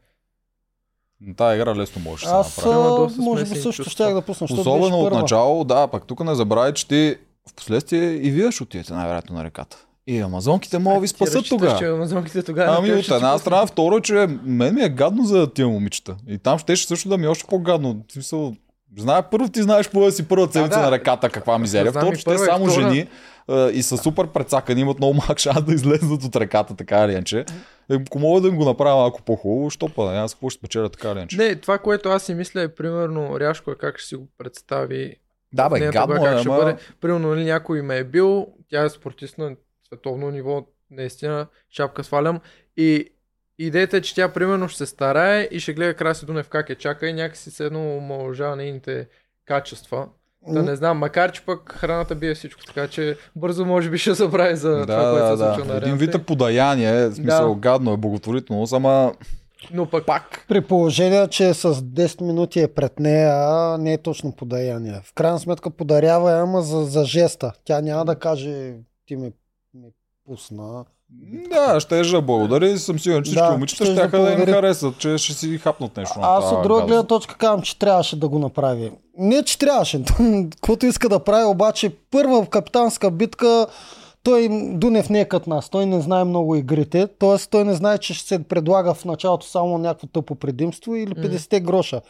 На 1.20 1.34
тази 1.34 1.56
игра 1.56 1.74
лесно 1.74 2.02
можеш 2.02 2.24
да 2.24 2.28
се 2.28 2.34
Аз 2.34 2.56
направи. 2.56 3.12
Може 3.18 3.44
би 3.44 3.60
също 3.60 3.90
щях 3.90 4.14
да 4.14 4.22
пусна, 4.22 4.46
Особено 4.50 4.98
от 4.98 5.12
начало, 5.12 5.64
да, 5.64 5.88
пък 5.88 6.06
тук 6.06 6.24
не 6.24 6.34
забравяй, 6.34 6.72
че 6.72 6.88
ти 6.88 7.16
в 7.48 7.54
последствие 7.54 8.12
и 8.12 8.30
вие 8.30 8.52
ще 8.52 8.62
отидете 8.62 8.92
най-вероятно 8.92 9.36
на 9.36 9.44
реката. 9.44 9.86
И 10.06 10.20
амазонките 10.20 10.78
могат 10.78 10.96
да 10.96 11.00
ви 11.00 11.08
спасат 11.08 11.48
тогава. 11.48 11.78
че 11.78 11.84
амазонките 11.84 12.42
тогава 12.42 12.76
Ами 12.78 12.92
от 12.92 13.02
ще 13.02 13.14
една 13.14 13.38
страна, 13.38 13.66
второ, 13.66 14.00
че 14.00 14.26
мен 14.42 14.74
ми 14.74 14.82
е 14.82 14.88
гадно 14.88 15.24
за 15.24 15.52
тия 15.52 15.68
момичета. 15.68 16.16
И 16.28 16.38
там 16.38 16.58
щеше 16.58 16.86
също 16.86 17.08
да 17.08 17.18
ми 17.18 17.24
е 17.24 17.28
още 17.28 17.44
по-гадно. 17.48 18.02
В 18.08 18.12
смисъл, 18.12 18.54
Знае, 18.98 19.22
първо 19.30 19.48
ти 19.48 19.62
знаеш 19.62 19.86
какво 19.86 20.10
си 20.10 20.28
първа 20.28 20.52
седмица 20.52 20.78
да. 20.78 20.84
на 20.84 20.92
реката, 20.92 21.30
каква 21.30 21.58
мизерия. 21.58 21.92
Второ, 21.92 22.16
че 22.16 22.24
те 22.24 22.38
само 22.38 22.66
втора. 22.66 22.82
жени 22.82 23.08
а, 23.48 23.70
и 23.70 23.82
са 23.82 23.96
супер 23.96 24.26
прецакани, 24.26 24.80
имат 24.80 24.98
много 24.98 25.14
малък 25.14 25.38
шанс 25.38 25.62
да 25.62 25.74
излезнат 25.74 26.24
от 26.24 26.36
реката, 26.36 26.76
така 26.76 27.04
или 27.04 27.12
иначе. 27.12 27.44
Е, 27.90 27.94
Ако 27.94 28.18
мога 28.18 28.40
да 28.40 28.48
им 28.48 28.56
го 28.56 28.64
направя 28.64 28.96
малко 28.96 29.22
по-хубаво, 29.22 29.70
що 29.70 29.88
па, 29.88 30.02
аз 30.02 30.34
какво 30.34 30.50
ще 30.50 30.58
спечеля 30.58 30.88
така 30.88 31.10
или 31.10 31.18
иначе. 31.18 31.36
Не, 31.36 31.56
това, 31.56 31.78
което 31.78 32.08
аз 32.08 32.22
си 32.22 32.34
мисля 32.34 32.62
е 32.62 32.74
примерно 32.74 33.40
Ряшко 33.40 33.70
е 33.70 33.74
как 33.74 33.98
ще 33.98 34.08
си 34.08 34.16
го 34.16 34.28
представи. 34.38 35.16
Да, 35.52 35.68
бе, 35.68 35.78
нея 35.78 35.92
гадно 35.92 36.14
е, 36.14 36.18
как 36.18 36.38
ще 36.38 36.48
ама... 36.48 36.58
бъде. 36.58 36.76
Примерно 37.00 37.28
нали, 37.28 37.44
някой 37.44 37.82
ме 37.82 37.98
е 37.98 38.04
бил, 38.04 38.46
тя 38.70 38.84
е 38.84 38.88
спортист 38.88 39.38
на 39.38 39.56
световно 39.86 40.30
ниво, 40.30 40.66
наистина, 40.90 41.46
шапка 41.70 42.04
свалям. 42.04 42.40
И 42.76 43.08
идеята 43.58 43.96
е, 43.96 44.00
че 44.00 44.14
тя 44.14 44.28
примерно 44.28 44.68
ще 44.68 44.78
се 44.78 44.86
старае 44.86 45.48
и 45.50 45.60
ще 45.60 45.72
гледа 45.74 45.94
Краси 45.94 46.26
Дунев 46.26 46.48
как 46.48 46.70
е 46.70 46.74
чака 46.74 47.08
и 47.08 47.12
някакси 47.12 47.50
се 47.50 47.64
едно 47.64 47.96
омалжава 47.96 48.56
нейните 48.56 49.08
качества. 49.44 50.08
Да 50.48 50.62
не 50.62 50.76
знам, 50.76 50.98
макар 50.98 51.32
че 51.32 51.42
пък 51.42 51.72
храната 51.72 52.14
бие 52.14 52.34
всичко, 52.34 52.64
така 52.66 52.88
че 52.88 53.16
бързо 53.36 53.64
може 53.64 53.90
би 53.90 53.98
ще 53.98 54.14
забрави 54.14 54.56
за 54.56 54.70
Да, 54.70 54.86
това, 54.86 55.10
което 55.10 55.26
да, 55.26 55.36
се 55.36 55.44
случва 55.44 55.64
да. 55.64 55.72
на 55.72 55.78
Един 55.78 55.96
вид 55.96 56.14
е 56.14 56.24
подаяние, 56.24 57.08
в 57.08 57.14
смисъл 57.14 57.54
Да. 57.54 57.60
гадно 57.60 57.92
е, 57.92 57.96
благотворително, 57.96 58.66
ама 58.72 59.14
Но 59.72 59.86
пък 59.90 60.06
пак. 60.06 60.44
При 60.48 60.60
положение, 60.60 61.28
че 61.28 61.54
с 61.54 61.74
10 61.74 62.20
минути 62.22 62.60
е 62.60 62.68
пред 62.68 63.00
нея, 63.00 63.32
а 63.34 63.78
не 63.78 63.92
е 63.92 63.98
точно 63.98 64.32
подаряние. 64.32 65.00
В 65.04 65.14
крайна 65.14 65.38
сметка 65.38 65.70
подарява 65.70 66.30
я, 66.30 66.42
ама 66.42 66.62
за, 66.62 66.84
за 66.84 67.04
жеста. 67.04 67.52
Тя 67.64 67.80
няма 67.80 68.04
да 68.04 68.16
каже 68.16 68.74
ти 69.06 69.16
ме, 69.16 69.32
ме 69.74 69.88
пусна. 70.26 70.84
Да, 71.50 71.80
ще 71.80 72.02
да 72.02 72.22
благодаря 72.22 72.68
и 72.68 72.78
съм 72.78 72.98
сигурен, 72.98 73.22
че 73.22 73.28
всички 73.28 73.46
Да, 73.46 73.52
момичета 73.52 73.84
щеше 73.84 74.08
ще 74.08 74.18
да 74.18 74.32
им 74.32 74.38
харесат, 74.38 74.98
че 74.98 75.18
ще 75.18 75.34
си 75.34 75.58
хапнат 75.58 75.96
нещо. 75.96 76.20
на 76.20 76.26
Аз 76.28 76.52
от 76.52 76.62
друга 76.62 76.82
гледна 76.82 77.02
точка 77.02 77.36
казвам, 77.36 77.62
че 77.62 77.78
трябваше 77.78 78.18
да 78.18 78.28
го 78.28 78.38
направи. 78.38 78.92
Не, 79.18 79.42
че 79.42 79.58
трябваше. 79.58 80.02
Каквото 80.50 80.86
иска 80.86 81.08
да 81.08 81.18
прави, 81.18 81.44
обаче 81.44 81.90
първа 82.10 82.46
капитанска 82.46 83.10
битка 83.10 83.66
той 84.22 84.48
Дунев 84.72 85.10
не 85.10 85.20
е 85.20 85.24
като 85.24 85.50
нас. 85.50 85.70
Той 85.70 85.86
не 85.86 86.00
знае 86.00 86.24
много 86.24 86.56
игрите. 86.56 87.08
Тоест 87.18 87.50
той 87.50 87.64
не 87.64 87.74
знае, 87.74 87.98
че 87.98 88.14
ще 88.14 88.28
се 88.28 88.44
предлага 88.44 88.94
в 88.94 89.04
началото 89.04 89.46
само 89.46 89.78
някакво 89.78 90.06
тъпо 90.06 90.34
предимство 90.34 90.94
или 90.94 91.14
50 91.14 91.60
гроша. 91.60 92.00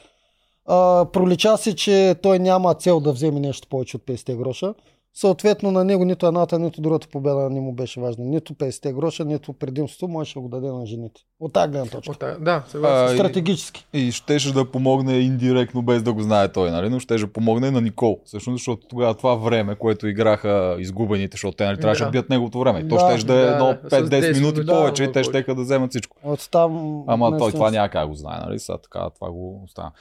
А, 0.66 1.04
пролича 1.12 1.56
се, 1.56 1.76
че 1.76 2.14
той 2.22 2.38
няма 2.38 2.74
цел 2.74 3.00
да 3.00 3.12
вземе 3.12 3.40
нещо 3.40 3.68
повече 3.68 3.96
от 3.96 4.02
50 4.02 4.36
гроша. 4.36 4.74
Съответно 5.18 5.70
на 5.70 5.84
него 5.84 6.04
нито 6.04 6.26
едната, 6.26 6.58
нито 6.58 6.80
другата 6.80 7.08
победа 7.08 7.50
не 7.50 7.60
му 7.60 7.72
беше 7.72 8.00
важна. 8.00 8.24
Нито 8.24 8.54
50 8.54 8.92
гроша, 8.92 9.24
нито 9.24 9.52
предимството, 9.52 10.08
може 10.08 10.34
да 10.34 10.40
го 10.40 10.48
даде 10.48 10.68
на 10.68 10.86
жените. 10.86 11.20
От 11.40 11.52
тази 11.52 11.70
гледна 11.70 11.90
точка. 11.90 12.10
От, 12.10 12.44
да, 12.44 12.62
съгласен. 12.68 13.08
А, 13.08 13.12
и- 13.12 13.16
Стратегически. 13.16 13.86
И 13.92 14.12
щеше 14.12 14.52
да 14.52 14.70
помогне 14.70 15.18
индиректно, 15.18 15.82
без 15.82 16.02
да 16.02 16.12
го 16.12 16.22
знае 16.22 16.52
той, 16.52 16.70
нали? 16.70 16.88
но 16.88 17.00
щеше 17.00 17.26
да 17.26 17.32
помогне 17.32 17.70
на 17.70 17.80
Никол. 17.80 18.20
Всъщност, 18.24 18.60
защото 18.60 18.86
тогава 18.86 19.14
това 19.14 19.34
време, 19.34 19.74
което 19.74 20.06
играха 20.06 20.76
изгубените, 20.78 21.34
защото 21.34 21.56
те 21.56 21.64
нали, 21.64 21.80
трябваше 21.80 22.02
да 22.02 22.06
Да. 22.06 22.10
бият 22.10 22.30
неговото 22.30 22.58
време. 22.58 22.80
И 22.80 22.88
то 22.88 22.94
Да, 22.96 23.10
щеше 23.10 23.26
да 23.26 23.34
е 23.34 23.44
да, 23.44 23.52
едно 23.52 23.66
да, 23.66 23.90
с 23.90 23.92
5-10 23.92 24.08
10 24.08 24.20
минути 24.20 24.40
минути 24.40 24.66
повече 24.66 25.04
и 25.04 25.12
те 25.12 25.24
ще 25.24 25.42
да 25.42 25.54
вземат 25.54 25.90
всичко. 25.90 26.16
От 26.24 26.48
там. 26.50 27.02
Ама 27.06 27.38
той 27.38 27.52
това 27.52 27.70
няма 27.70 27.88
как 27.88 28.02
да 28.02 28.08
го 28.08 28.14
знае, 28.14 28.38
нали? 28.46 28.58
Сега 28.58 28.78
така 28.78 29.10
това 29.10 29.30
го 29.30 29.62
остава. 29.64 29.92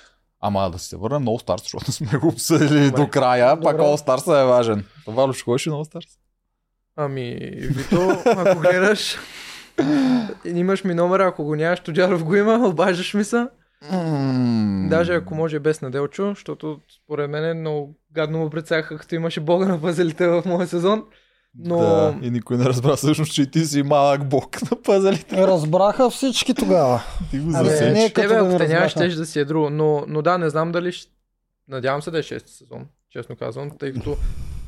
Ама 0.42 0.70
да 0.72 0.80
си 0.80 0.88
се 0.88 0.98
върнем 0.98 1.24
на 1.24 1.32
All 1.32 1.48
Stars, 1.48 1.62
защото 1.64 1.92
сме 1.92 2.18
го 2.18 2.28
обсъдили 2.28 2.86
Добре. 2.86 3.02
до 3.02 3.10
края, 3.10 3.62
пак 3.62 3.78
Добре. 3.78 3.90
All 3.90 4.08
Stars 4.08 4.42
е 4.42 4.46
важен. 4.46 4.86
Това 5.06 5.30
ли 5.30 5.34
ще 5.34 5.44
ходиш 5.44 5.66
на 5.66 5.74
All 5.74 5.94
Stars? 5.94 6.18
Ами, 6.96 7.38
Вито, 7.56 8.22
ако 8.26 8.60
гледаш, 8.60 9.18
имаш 10.46 10.84
ми 10.84 10.94
номера, 10.94 11.28
ако 11.28 11.44
го 11.44 11.56
нямаш, 11.56 11.80
Тоджаров 11.80 12.24
го 12.24 12.36
има, 12.36 12.68
обаждаш 12.68 13.14
ми 13.14 13.24
се. 13.24 13.48
Даже 14.90 15.14
ако 15.14 15.36
може 15.36 15.60
без 15.60 15.82
Наделчо, 15.82 16.30
защото 16.30 16.80
според 17.04 17.30
мен 17.30 17.46
е 17.46 17.54
много 17.54 17.96
гадно 18.12 18.40
му 18.40 18.50
прецаха, 18.50 18.98
като 18.98 19.16
имаше 19.16 19.40
бога 19.40 19.68
на 19.68 19.82
пазелите 19.82 20.28
в 20.28 20.44
моя 20.46 20.68
сезон. 20.68 21.06
Но 21.58 21.78
Да, 21.78 22.16
и 22.22 22.32
никой 22.32 22.58
не 22.58 22.66
разбра 22.66 22.96
всъщност, 22.96 23.34
че 23.34 23.42
и 23.42 23.52
ти 23.52 23.66
си 23.66 23.84
малък 23.84 24.30
бог 24.30 24.62
на 24.72 24.82
пазалите. 24.82 25.48
Разбраха 25.48 26.10
всички 26.10 26.54
тогава. 26.54 27.04
Ти 27.32 27.40
го 27.40 27.50
Абе, 27.56 27.70
засечеш. 27.70 27.94
не 27.94 28.14
Тебе, 28.14 28.28
като 28.28 28.44
да 28.44 28.50
ако 28.50 28.58
те 28.58 28.68
нямаш, 28.68 28.94
да 28.94 29.26
си 29.26 29.40
е 29.40 29.46
друго. 29.46 29.70
Но, 29.70 30.06
но 30.08 30.22
да, 30.22 30.38
не 30.38 30.50
знам 30.50 30.72
дали 30.72 30.92
ще... 30.92 31.12
Надявам 31.68 32.02
се 32.02 32.12
да 32.12 32.20
е 32.20 32.24
6 32.24 32.48
сезон, 32.48 32.88
честно 33.10 33.36
казвам, 33.36 33.78
тъй 33.78 33.94
като 33.94 34.18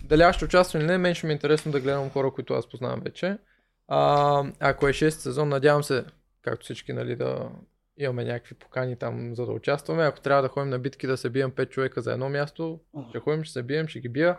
дали 0.03 0.21
аз 0.21 0.35
ще 0.35 0.45
участвам 0.45 0.81
или 0.81 0.87
не, 0.87 0.97
мен 0.97 1.15
ще 1.15 1.27
ми 1.27 1.33
е 1.33 1.35
интересно 1.35 1.71
да 1.71 1.79
гледам 1.79 2.09
хора, 2.09 2.31
които 2.31 2.53
аз 2.53 2.69
познавам 2.69 2.99
вече. 3.03 3.37
А, 3.87 4.43
ако 4.59 4.87
е 4.87 4.93
6 4.93 5.09
сезон, 5.09 5.49
надявам 5.49 5.83
се, 5.83 6.05
както 6.41 6.63
всички, 6.63 6.93
нали, 6.93 7.15
да 7.15 7.49
имаме 7.97 8.23
някакви 8.23 8.55
покани 8.55 8.95
там, 8.95 9.35
за 9.35 9.45
да 9.45 9.51
участваме. 9.51 10.03
Ако 10.03 10.21
трябва 10.21 10.41
да 10.41 10.47
ходим 10.47 10.69
на 10.69 10.79
битки 10.79 11.07
да 11.07 11.17
се 11.17 11.29
бием 11.29 11.51
5 11.51 11.69
човека 11.69 12.01
за 12.01 12.13
едно 12.13 12.29
място, 12.29 12.79
ще 13.09 13.19
ходим, 13.19 13.43
ще 13.43 13.53
се 13.53 13.63
бием, 13.63 13.87
ще 13.87 13.99
ги 13.99 14.09
бия. 14.09 14.37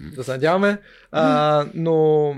Да 0.00 0.24
се 0.24 0.30
надяваме. 0.30 0.78
А, 1.12 1.66
но 1.74 2.34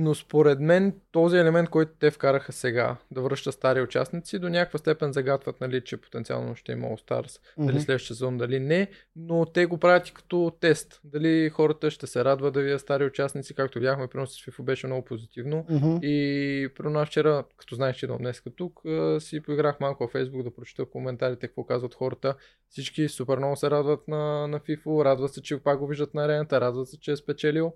но 0.00 0.14
според 0.14 0.60
мен 0.60 0.94
този 1.12 1.36
елемент, 1.36 1.68
който 1.68 1.92
те 1.98 2.10
вкараха 2.10 2.52
сега, 2.52 2.96
да 3.10 3.20
връща 3.20 3.52
стари 3.52 3.80
участници, 3.80 4.38
до 4.38 4.48
някаква 4.48 4.78
степен 4.78 5.12
загатват, 5.12 5.60
нали, 5.60 5.80
че 5.84 5.96
потенциално 5.96 6.56
ще 6.56 6.72
има 6.72 6.86
All 6.86 7.08
Stars, 7.08 7.26
mm-hmm. 7.26 7.66
дали 7.66 7.80
следващия 7.80 8.16
сезон, 8.16 8.38
дали 8.38 8.60
не, 8.60 8.90
но 9.16 9.46
те 9.46 9.66
го 9.66 9.78
правят 9.78 10.08
и 10.08 10.14
като 10.14 10.52
тест. 10.60 11.00
Дали 11.04 11.50
хората 11.50 11.90
ще 11.90 12.06
се 12.06 12.24
радват 12.24 12.54
да 12.54 12.62
видят 12.62 12.80
стари 12.80 13.04
участници, 13.04 13.54
както 13.54 13.78
видяхме, 13.78 14.06
при 14.06 14.18
нас 14.18 14.30
с 14.30 14.46
FIFA 14.46 14.62
беше 14.62 14.86
много 14.86 15.04
позитивно. 15.04 15.66
Мгм. 15.70 15.96
И 16.02 16.68
при 16.76 16.88
нас 16.88 17.08
вчера, 17.08 17.44
като 17.56 17.74
знаеш, 17.74 17.96
че 17.96 18.06
идвам 18.06 18.18
днес 18.18 18.42
тук, 18.56 18.80
си 19.18 19.40
поиграх 19.40 19.80
малко 19.80 20.02
във 20.04 20.12
Facebook 20.12 20.42
да 20.42 20.54
прочета 20.54 20.90
коментарите, 20.90 21.46
какво 21.46 21.64
казват 21.64 21.94
хората. 21.94 22.34
Всички 22.68 23.08
супер 23.08 23.38
много 23.38 23.56
се 23.56 23.70
радват 23.70 24.08
на, 24.08 24.48
на 24.48 24.60
FIFA, 24.60 25.04
радват 25.04 25.34
се, 25.34 25.42
че 25.42 25.58
пак 25.58 25.78
го 25.78 25.86
виждат 25.86 26.14
на 26.14 26.24
арената, 26.24 26.60
радват 26.60 26.88
се, 26.88 27.00
че 27.00 27.12
е 27.12 27.16
спечелил. 27.16 27.72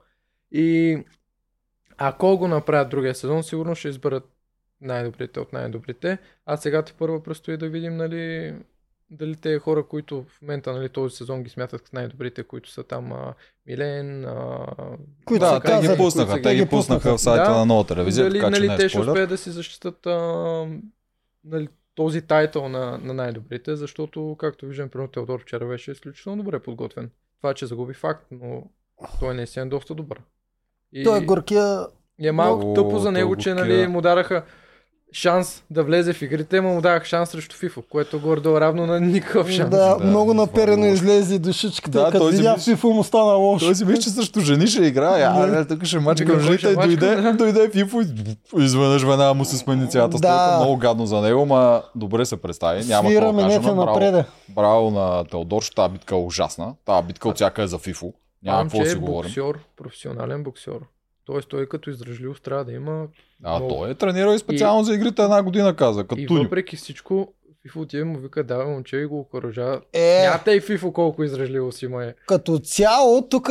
И 0.52 0.98
ако 2.08 2.38
го 2.38 2.48
направят 2.48 2.90
другия 2.90 3.14
сезон, 3.14 3.42
сигурно 3.42 3.74
ще 3.74 3.88
изберат 3.88 4.28
най-добрите 4.80 5.40
от 5.40 5.52
най-добрите. 5.52 6.18
А 6.46 6.56
сега 6.56 6.82
те 6.82 6.92
първо 6.92 7.22
предстои 7.22 7.56
да 7.56 7.68
видим, 7.68 7.96
нали, 7.96 8.54
дали 9.10 9.36
те 9.36 9.58
хора, 9.58 9.86
които 9.86 10.24
в 10.28 10.42
момента 10.42 10.72
нали, 10.72 10.88
този 10.88 11.16
сезон 11.16 11.42
ги 11.42 11.50
смятат 11.50 11.82
като 11.82 11.96
най-добрите, 11.96 12.42
които 12.42 12.70
са 12.70 12.84
там 12.84 13.12
а, 13.12 13.34
Милен, 13.66 14.24
а, 14.24 14.66
Които 15.24 15.44
Да, 15.44 15.60
те 15.60 15.88
ги 15.88 15.96
пуснаха. 15.96 16.42
Те 16.42 16.54
ги 16.54 16.66
пуснаха 16.66 17.16
в 17.16 17.20
сайта 17.20 17.50
Да. 17.50 17.58
на 17.58 17.66
нова 17.66 17.86
телевизия, 17.86 18.24
дали 18.24 18.40
така 18.40 18.54
че 18.54 18.60
нали, 18.60 18.68
не 18.68 18.74
е 18.74 18.76
те 18.76 18.88
ще 18.88 19.00
успеят 19.00 19.28
да 19.28 19.38
си 19.38 19.50
защитат 19.50 20.06
а, 20.06 20.66
нали, 21.44 21.68
този 21.94 22.22
тайтъл 22.22 22.68
на, 22.68 22.98
на 22.98 23.14
най-добрите, 23.14 23.76
защото, 23.76 24.36
както 24.38 24.66
виждам, 24.66 24.88
примерно 24.88 25.10
Теодор 25.10 25.40
вчера 25.40 25.66
беше 25.66 25.90
изключително 25.90 26.42
добре 26.42 26.58
подготвен. 26.58 27.10
Това, 27.40 27.54
че 27.54 27.66
загуби 27.66 27.94
факт, 27.94 28.26
но 28.30 28.62
той 29.20 29.30
е 29.30 29.34
наистина 29.34 29.68
доста 29.68 29.94
добър. 29.94 30.20
И, 30.92 31.04
Той 31.04 31.18
е 31.18 31.20
горкия. 31.20 31.86
и 32.18 32.28
е 32.28 32.32
малко 32.32 32.58
Много 32.58 32.74
тъпо 32.74 32.98
за 32.98 33.12
него, 33.12 33.36
че 33.36 33.54
нали, 33.54 33.76
да. 33.76 33.88
му 33.88 34.00
дараха 34.00 34.42
шанс 35.12 35.62
да 35.70 35.84
влезе 35.84 36.12
в 36.12 36.22
игрите, 36.22 36.60
му 36.60 36.80
давах 36.80 37.04
шанс 37.04 37.30
срещу 37.30 37.56
FIFA, 37.56 37.82
което 37.90 38.20
горе-долу 38.20 38.60
равно 38.60 38.86
на 38.86 39.00
никакъв 39.00 39.50
шанс. 39.50 39.70
Да, 39.70 39.96
Да, 39.96 40.04
много 40.04 40.30
е 40.30 40.34
наперено 40.34 40.86
излезе 40.86 41.38
душичката. 41.38 41.98
Да, 41.98 42.10
като 42.10 42.26
видя 42.26 42.54
мисли- 42.54 42.76
FIFA 42.76 42.92
му 42.92 43.04
стана 43.04 43.32
лошо. 43.32 43.64
Той 43.66 43.74
си 43.74 43.84
мисли, 43.84 44.02
че 44.02 44.10
срещу 44.10 44.40
жени 44.40 44.66
ще 44.66 44.84
играе. 44.84 45.22
А, 45.22 45.46
не, 45.46 45.64
тук 45.64 45.84
ще 45.84 45.96
Какво 45.96 46.38
жените. 46.40 46.74
Дойде, 46.74 47.16
да. 47.16 47.32
дойде 47.32 47.70
Фифо 47.70 48.00
и 48.00 48.06
изведнъж 48.58 49.02
веднага 49.02 49.34
му 49.34 49.44
се 49.44 49.56
смени 49.56 49.90
цялата 49.90 50.18
Да. 50.18 50.56
Много 50.56 50.76
гадно 50.76 51.06
за 51.06 51.20
него, 51.20 51.46
ма 51.46 51.82
добре 51.94 52.26
се 52.26 52.36
представи. 52.36 52.84
Няма 52.84 53.08
Свира 53.08 53.20
какво 53.20 53.36
да 53.36 53.42
кажем. 53.42 53.62
Браво, 53.62 54.24
браво 54.48 54.90
на 54.90 55.24
Теодор, 55.24 55.62
тази 55.76 55.92
битка 55.92 56.14
е 56.14 56.18
ужасна. 56.18 56.74
Тази 56.84 57.06
битка 57.06 57.28
от 57.28 57.36
всяка 57.36 57.62
е 57.62 57.66
за 57.66 57.78
Фифо. 57.78 58.12
Няма 58.42 58.56
Знам, 58.56 58.66
какво 58.66 58.78
да 58.78 58.84
е 58.84 58.88
си 58.88 58.96
говорим. 58.96 59.28
боксер, 59.28 59.58
професионален 59.76 60.42
боксер. 60.42 60.78
Тоест 61.24 61.48
той 61.48 61.68
като 61.68 61.90
издръжливост 61.90 62.42
трябва 62.44 62.64
да 62.64 62.72
има 62.72 63.06
А 63.44 63.56
много. 63.56 63.74
той 63.74 63.90
е 63.90 63.94
тренирал 63.94 64.34
и 64.34 64.38
специално 64.38 64.84
за 64.84 64.94
игрите 64.94 65.22
една 65.22 65.42
година, 65.42 65.76
каза. 65.76 66.00
И 66.00 66.04
Като 66.04 66.26
Туню. 66.26 66.42
въпреки 66.42 66.76
всичко, 66.76 67.34
Фифо 67.62 67.80
отива 67.80 68.00
и 68.00 68.04
му 68.04 68.18
вика, 68.18 68.44
да, 68.44 68.56
бе, 68.56 68.64
момче 68.64 68.96
и 68.96 69.06
го 69.06 69.18
окоръжа. 69.18 69.80
Е, 69.92 70.20
Смятай 70.22 70.60
Фифо 70.60 70.92
колко 70.92 71.24
издръжливо 71.24 71.72
си 71.72 71.84
има 71.84 72.04
е. 72.04 72.14
като 72.26 72.58
цяло, 72.58 73.22
тук 73.22 73.48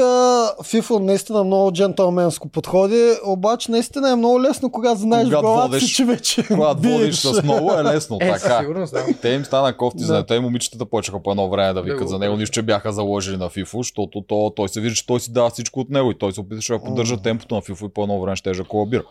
FIFA 0.58 1.00
наистина 1.00 1.44
много 1.44 1.72
джентълменско 1.72 2.50
подходи, 2.50 3.14
обаче 3.26 3.72
наистина 3.72 4.12
е 4.12 4.16
много 4.16 4.42
лесно, 4.42 4.72
когато 4.72 5.00
знаеш 5.00 5.24
в 5.24 5.30
Когато 5.30 5.42
главата 5.44 5.80
си, 5.80 5.86
водиш- 5.86 5.96
че 5.96 6.06
вече 6.06 6.44
Когато 6.48 6.82
биеш. 6.82 6.94
водиш 6.96 7.16
с 7.16 7.44
много 7.44 7.72
е 7.72 7.84
лесно, 7.84 8.18
Е, 8.22 8.32
така. 8.32 8.60
сигурност, 8.60 8.94
да. 8.94 9.06
Те 9.22 9.30
им 9.30 9.46
стана 9.46 9.78
кофти 9.78 10.00
Да. 10.00 10.06
за 10.06 10.26
те 10.26 10.36
и 10.36 10.40
момичетата 10.40 10.86
почнаха 10.86 11.24
по 11.24 11.32
едно 11.32 11.50
време 11.50 11.68
да 11.68 11.74
Да 11.74 11.82
викат 11.82 12.02
го 12.02 12.08
за 12.08 12.20
него, 12.20 12.38
нищо, 12.38 12.54
че 12.54 12.62
бяха 12.62 12.94
заложили 12.94 13.38
на 13.38 13.50
Фифо, 13.50 13.78
защото 13.78 14.22
то, 14.22 14.54
той 14.56 14.70
се 14.70 14.82
вижда, 14.82 14.96
че 14.96 15.06
той 15.06 15.20
си 15.20 15.34
дава 15.34 15.50
всичко 15.50 15.80
от 15.80 15.90
него 15.90 16.12
и 16.12 16.18
той 16.18 16.32
се 16.32 16.40
опитваше 16.40 16.74
да 16.74 16.80
поддържа 16.80 17.18
темпото 17.18 17.56
на 17.56 17.62
Фифо 17.62 17.86
и 17.86 17.90
по 17.90 18.04
едно 18.04 18.22
време 18.22 18.36
ще 18.36 18.52
да 18.52 18.64
колабира. 18.64 19.04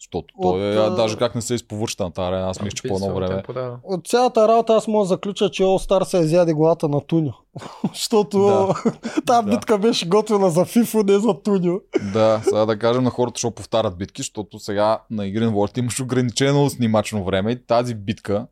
Защото 0.00 0.34
той 0.42 0.74
е, 0.74 0.78
От, 0.78 0.96
даже 0.96 1.16
как 1.16 1.34
не 1.34 1.42
се 1.42 1.54
изповърша 1.54 2.02
на 2.04 2.10
тази 2.10 2.26
арена, 2.28 2.48
аз 2.50 2.60
мисля, 2.62 2.76
че 2.76 2.88
по 2.88 2.94
едно 2.94 3.14
време. 3.14 3.34
темпо, 3.34 3.52
да. 3.52 3.76
От 3.84 4.06
цялата 4.06 4.48
работа 4.48 4.74
аз 4.74 4.88
мога 4.88 5.04
да 5.04 5.08
заключа, 5.08 5.50
че 5.50 5.62
All 5.62 5.88
Star 5.88 6.02
се 6.02 6.18
изяде 6.18 6.52
главата 6.52 6.88
на 6.88 7.00
Туньо. 7.00 7.32
Защото 7.94 8.38
Да. 8.38 8.74
тази 9.26 9.44
Да. 9.46 9.50
битка 9.50 9.78
беше 9.78 10.08
готвена 10.08 10.50
за 10.50 10.60
FIFA, 10.60 11.10
не 11.10 11.18
за 11.18 11.34
Туньо. 11.42 11.80
Да, 12.12 12.40
сега 12.44 12.66
да 12.66 12.78
кажем 12.78 13.04
на 13.04 13.10
хората, 13.10 13.32
защото 13.36 13.54
повтарят 13.54 13.98
битки, 13.98 14.22
защото 14.22 14.58
сега 14.58 15.00
на 15.10 15.26
игри 15.26 15.44
на 15.44 15.50
волята 15.50 15.80
имаш 15.80 16.00
ограничено 16.00 16.70
снимачно 16.70 17.24
време 17.24 17.52
и 17.52 17.66
тази 17.66 17.94
битка 17.94 18.46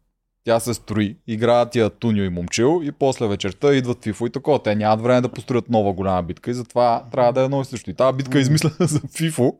тя 0.48 0.60
се 0.60 0.74
строи, 0.74 1.16
играят 1.26 1.70
тия 1.70 1.90
Туньо 1.90 2.24
и 2.24 2.28
Момчил 2.28 2.80
и 2.84 2.92
после 2.92 3.26
вечерта 3.26 3.74
идват 3.74 4.02
Фифо 4.02 4.26
и 4.26 4.30
такова. 4.30 4.62
Те 4.62 4.74
нямат 4.74 5.00
време 5.00 5.20
да 5.20 5.28
построят 5.28 5.68
нова 5.68 5.92
голяма 5.92 6.22
битка 6.22 6.50
и 6.50 6.54
затова 6.54 7.04
трябва 7.12 7.32
да 7.32 7.40
е 7.40 7.44
едно 7.44 7.60
и 7.60 7.64
също. 7.64 7.90
И 7.90 7.94
тази 7.94 8.16
битка 8.16 8.38
е 8.38 8.40
измислена 8.40 8.74
за 8.80 9.00
Фифо. 9.16 9.54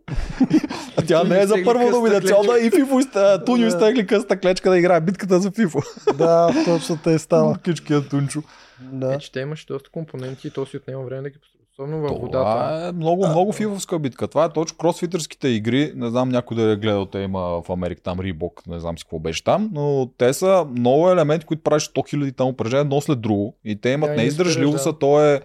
А 0.97 1.03
тя 1.03 1.25
не 1.25 1.41
е 1.41 1.47
за 1.47 1.55
късата 1.55 1.91
номинационна 1.91 2.59
и 2.59 2.71
Фифо 2.71 3.01
изте- 3.01 3.45
Туньо 3.45 3.67
изтегли 3.67 4.07
къста 4.07 4.41
клечка 4.41 4.71
да 4.71 4.79
играе 4.79 5.01
битката 5.01 5.41
за 5.41 5.51
Фифо. 5.51 5.79
Да, 6.19 6.65
точно 6.65 6.97
тъй 6.97 7.19
става. 7.19 7.59
Кичкия 7.59 8.09
Тунчо. 8.09 8.43
Да. 8.81 9.15
Е, 9.15 9.19
че 9.19 9.33
те 9.33 9.41
имаше 9.41 9.67
доста 9.67 9.91
компоненти 9.91 10.49
и 10.49 10.51
то 10.51 10.67
си 10.67 10.77
отнема 10.77 11.03
време 11.03 11.23
да 11.23 11.31
ги 11.31 11.39
построят. 11.39 11.58
Особено 11.79 12.01
във 12.01 12.21
водата. 12.21 12.31
Това 12.31 12.89
е 12.89 12.93
много, 12.93 13.29
много 13.29 13.53
фифовска 13.53 13.99
битка. 13.99 14.29
Това 14.29 14.45
е 14.45 14.53
точно 14.53 14.79
кросфитърските 14.79 15.49
игри. 15.49 15.93
Не 15.97 16.11
знам 16.11 16.29
някой 16.29 16.57
да 16.57 16.63
е 16.73 16.77
гледал, 16.77 17.07
те 17.07 17.19
има 17.19 17.41
в 17.41 17.71
Америка 17.71 18.01
там 18.03 18.21
Рибок, 18.21 18.63
не 18.67 18.81
знам 18.81 18.99
си 18.99 19.05
какво 19.05 19.19
беше 19.19 19.45
там, 19.45 19.71
но 19.73 20.11
те 20.19 20.33
са 20.33 20.67
много 20.71 21.11
елементи, 21.11 21.47
които 21.47 21.63
правиш 21.63 21.83
100 21.83 22.15
000 22.15 22.37
там 22.37 22.49
упражнения 22.49 22.81
едно 22.81 23.01
след 23.01 23.21
друго. 23.21 23.57
И 23.65 23.81
те 23.81 23.91
имат 23.91 24.11
Да, 24.11 24.17
не 24.17 24.23
и 24.23 24.27
издържливост, 24.27 24.75
изглежда. 24.81 24.91
а 24.97 24.99
то 24.99 25.25
е 25.25 25.41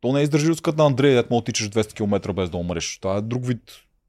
то 0.00 0.12
не 0.12 0.20
е 0.20 0.22
издържливост 0.22 0.62
като 0.62 0.78
на 0.78 0.86
Андрей, 0.86 1.14
дет 1.14 1.30
мога 1.30 1.40
да 1.40 1.44
тичаш 1.44 1.70
200 1.70 1.94
км 1.94 2.32
без 2.32 2.50
да 2.50 2.56
умреш. 2.56 2.98
Това 3.02 3.16
е 3.16 3.20
друг 3.20 3.46
вид 3.46 3.62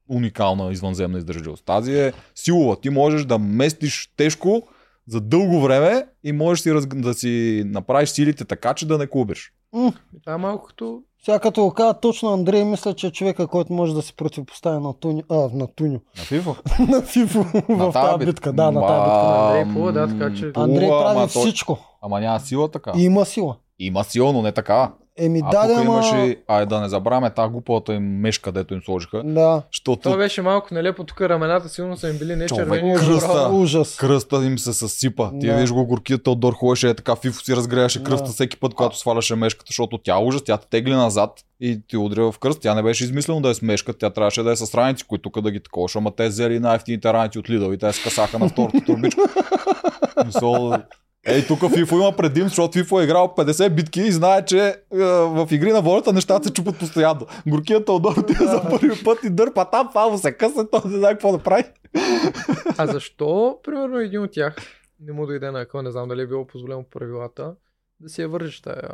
уникална 0.10 0.72
извънземна 0.72 1.18
издържливост. 1.18 1.66
Тази 1.66 2.00
е 2.00 2.13
силова. 2.36 2.82
Ти 2.82 2.90
можеш 2.90 3.25
да 3.25 3.38
местиш 3.40 4.13
тежко 4.18 4.68
за 5.08 5.22
дълго 5.22 5.62
време 5.62 6.06
и 6.24 6.32
можеш 6.32 6.62
си, 6.62 6.74
раз... 6.74 6.88
да 6.88 7.13
си 7.13 7.63
направиш 7.66 8.10
силите 8.10 8.46
така, 8.46 8.74
че 8.74 8.88
да 8.88 8.98
не 8.98 9.08
клубиш. 9.08 9.54
М, 9.74 9.94
Това 10.24 10.34
е 10.34 10.38
малко 10.38 10.68
като 10.68 11.04
Сега 11.25 11.40
като 11.40 11.62
го 11.62 11.72
каза 11.72 11.94
точно 11.94 12.30
Андрей, 12.30 12.63
мисля, 12.63 12.94
че 12.94 13.08
е 13.08 13.12
човека, 13.12 13.48
който 13.48 13.74
може 13.74 13.94
да 13.94 14.01
се 14.01 14.13
противопостави 14.13 14.80
на 14.80 14.94
Туньо. 14.94 15.22
А, 15.30 15.36
на 15.36 15.68
Туньо. 15.68 16.00
На 16.18 16.24
FIFA? 16.24 16.56
на 16.90 17.01
Фифо 17.01 17.44
в 17.70 17.92
тази 17.94 18.25
битка. 18.25 18.54
Да, 18.54 18.72
на 18.72 18.82
тази 18.82 19.01
битка. 19.01 19.48
Андрей 19.50 19.74
Пула, 19.74 19.92
да, 19.92 20.08
така 20.08 20.36
че- 20.36 20.51
Андрей 20.56 20.90
прави 20.90 21.28
всичко. 21.28 21.78
Ама 22.01 22.20
няма 22.20 22.40
сила 22.40 22.72
така. 22.72 22.92
И 22.96 23.04
има 23.04 23.25
сила. 23.25 23.56
Има 23.80 24.04
сила, 24.04 24.34
но 24.34 24.42
не 24.42 24.51
така. 24.51 24.92
Еми, 25.18 25.41
А 25.46 25.50
тук 25.51 25.72
ама... 25.72 25.84
имаше, 25.84 26.38
ай 26.48 26.65
да 26.65 26.80
не 26.80 26.89
забравяме 26.89 27.30
тази 27.30 27.51
глупавата 27.51 27.94
им 27.94 28.03
мешка, 28.03 28.51
дето 28.51 28.74
им 28.74 28.82
сложиха. 28.82 29.24
Да. 29.24 29.62
Защото 29.72 30.01
Това 30.01 30.18
беше 30.18 30.41
малко 30.41 30.74
нелепо, 30.74 31.03
тук 31.03 31.22
рамената 31.22 31.70
силно 31.70 31.98
са 31.98 32.10
им 32.10 32.18
били 32.18 32.36
не 32.36 32.46
Човек, 32.46 32.63
червени, 32.63 32.96
кръста. 32.96 33.50
Ужас. 33.50 33.96
кръста 33.96 34.46
им 34.46 34.60
се 34.60 34.74
съсипа. 34.74 35.30
Ти 35.39 35.48
Да. 35.48 35.56
виж 35.56 35.72
го 35.72 35.86
горкият 35.86 36.27
отдор 36.27 36.53
ходеше 36.53 36.89
е 36.89 36.94
така, 36.94 37.15
фифо 37.15 37.44
си 37.44 37.56
разгряваше 37.56 38.03
кръста 38.03 38.25
Да. 38.25 38.32
всеки 38.34 38.58
път, 38.58 38.74
когато 38.74 38.98
сваляше 38.98 39.36
мешката, 39.36 39.65
защото 39.70 39.98
тя 39.98 40.20
ужас, 40.20 40.44
тя 40.44 40.58
те 40.58 40.68
тегли 40.68 40.94
назад 40.94 41.32
и 41.60 41.82
ти 41.88 41.98
удря 41.98 42.32
в 42.32 42.39
кръст. 42.39 42.62
Тя 42.62 42.75
не 42.75 42.84
беше 42.84 43.03
измислено 43.03 43.41
да 43.41 43.50
е 43.50 43.53
с 43.53 43.62
мешка, 43.62 43.94
тя 43.94 44.10
трябваше 44.10 44.44
да 44.44 44.51
е 44.51 44.56
с 44.56 44.75
раници, 44.75 45.03
които 45.03 45.22
тук 45.22 45.41
да 45.41 45.51
ги 45.51 45.60
таковаш, 45.60 45.96
ама 45.96 46.12
те 46.15 46.27
взели 46.27 46.60
най-ефтините 46.60 47.13
раници 47.13 47.39
от 47.39 47.50
Лидъл 47.50 47.72
и 47.72 47.77
те 47.77 47.94
се 47.94 48.03
касаха 48.03 48.39
на 48.39 48.50
втората 48.50 48.82
турбичка. 48.86 49.22
Мисъл, 50.25 50.74
Ей, 51.25 51.48
тук 51.48 51.60
Фифо 51.74 51.96
има 51.96 52.16
предим, 52.18 52.44
защото 52.44 52.72
Фифо 52.74 53.00
е 53.00 53.04
играл 53.04 53.34
50 53.38 53.70
битки 53.70 54.01
и 54.01 54.12
знае, 54.12 54.46
че 54.46 54.60
е, 54.68 54.75
в 55.04 55.48
игри 55.51 55.72
на 55.72 55.82
волята 55.82 56.13
нещата 56.13 56.48
се 56.48 56.54
чупат 56.54 56.80
постоянно. 56.80 57.25
Горкият 57.48 57.86
Теодор 57.86 58.18
отива 58.18 58.46
за 58.46 58.70
първи 58.70 59.04
път 59.04 59.20
и 59.24 59.30
дърпа 59.30 59.70
там, 59.70 59.90
фаво 59.94 60.18
се 60.18 60.32
къса, 60.32 60.70
той 60.70 60.82
не 60.86 60.98
знае 60.98 61.12
какво 61.12 61.32
да 61.32 61.44
прави. 61.44 61.63
А 62.78 62.88
защо, 62.88 63.60
примерно, 63.63 64.00
един 64.00 64.22
от 64.24 64.32
тях 64.32 64.56
не 65.00 65.13
му 65.13 65.25
дойде 65.25 65.51
на 65.51 65.62
акъл, 65.62 65.82
не 65.82 65.92
знам 65.92 66.08
дали 66.08 66.22
е 66.22 66.28
било 66.28 66.48
позволено 66.48 66.84
по 66.84 66.90
правилата, 66.90 67.56
да 68.00 68.10
си 68.10 68.22
я 68.22 68.28
вържеш 68.30 68.62
тая 68.62 68.90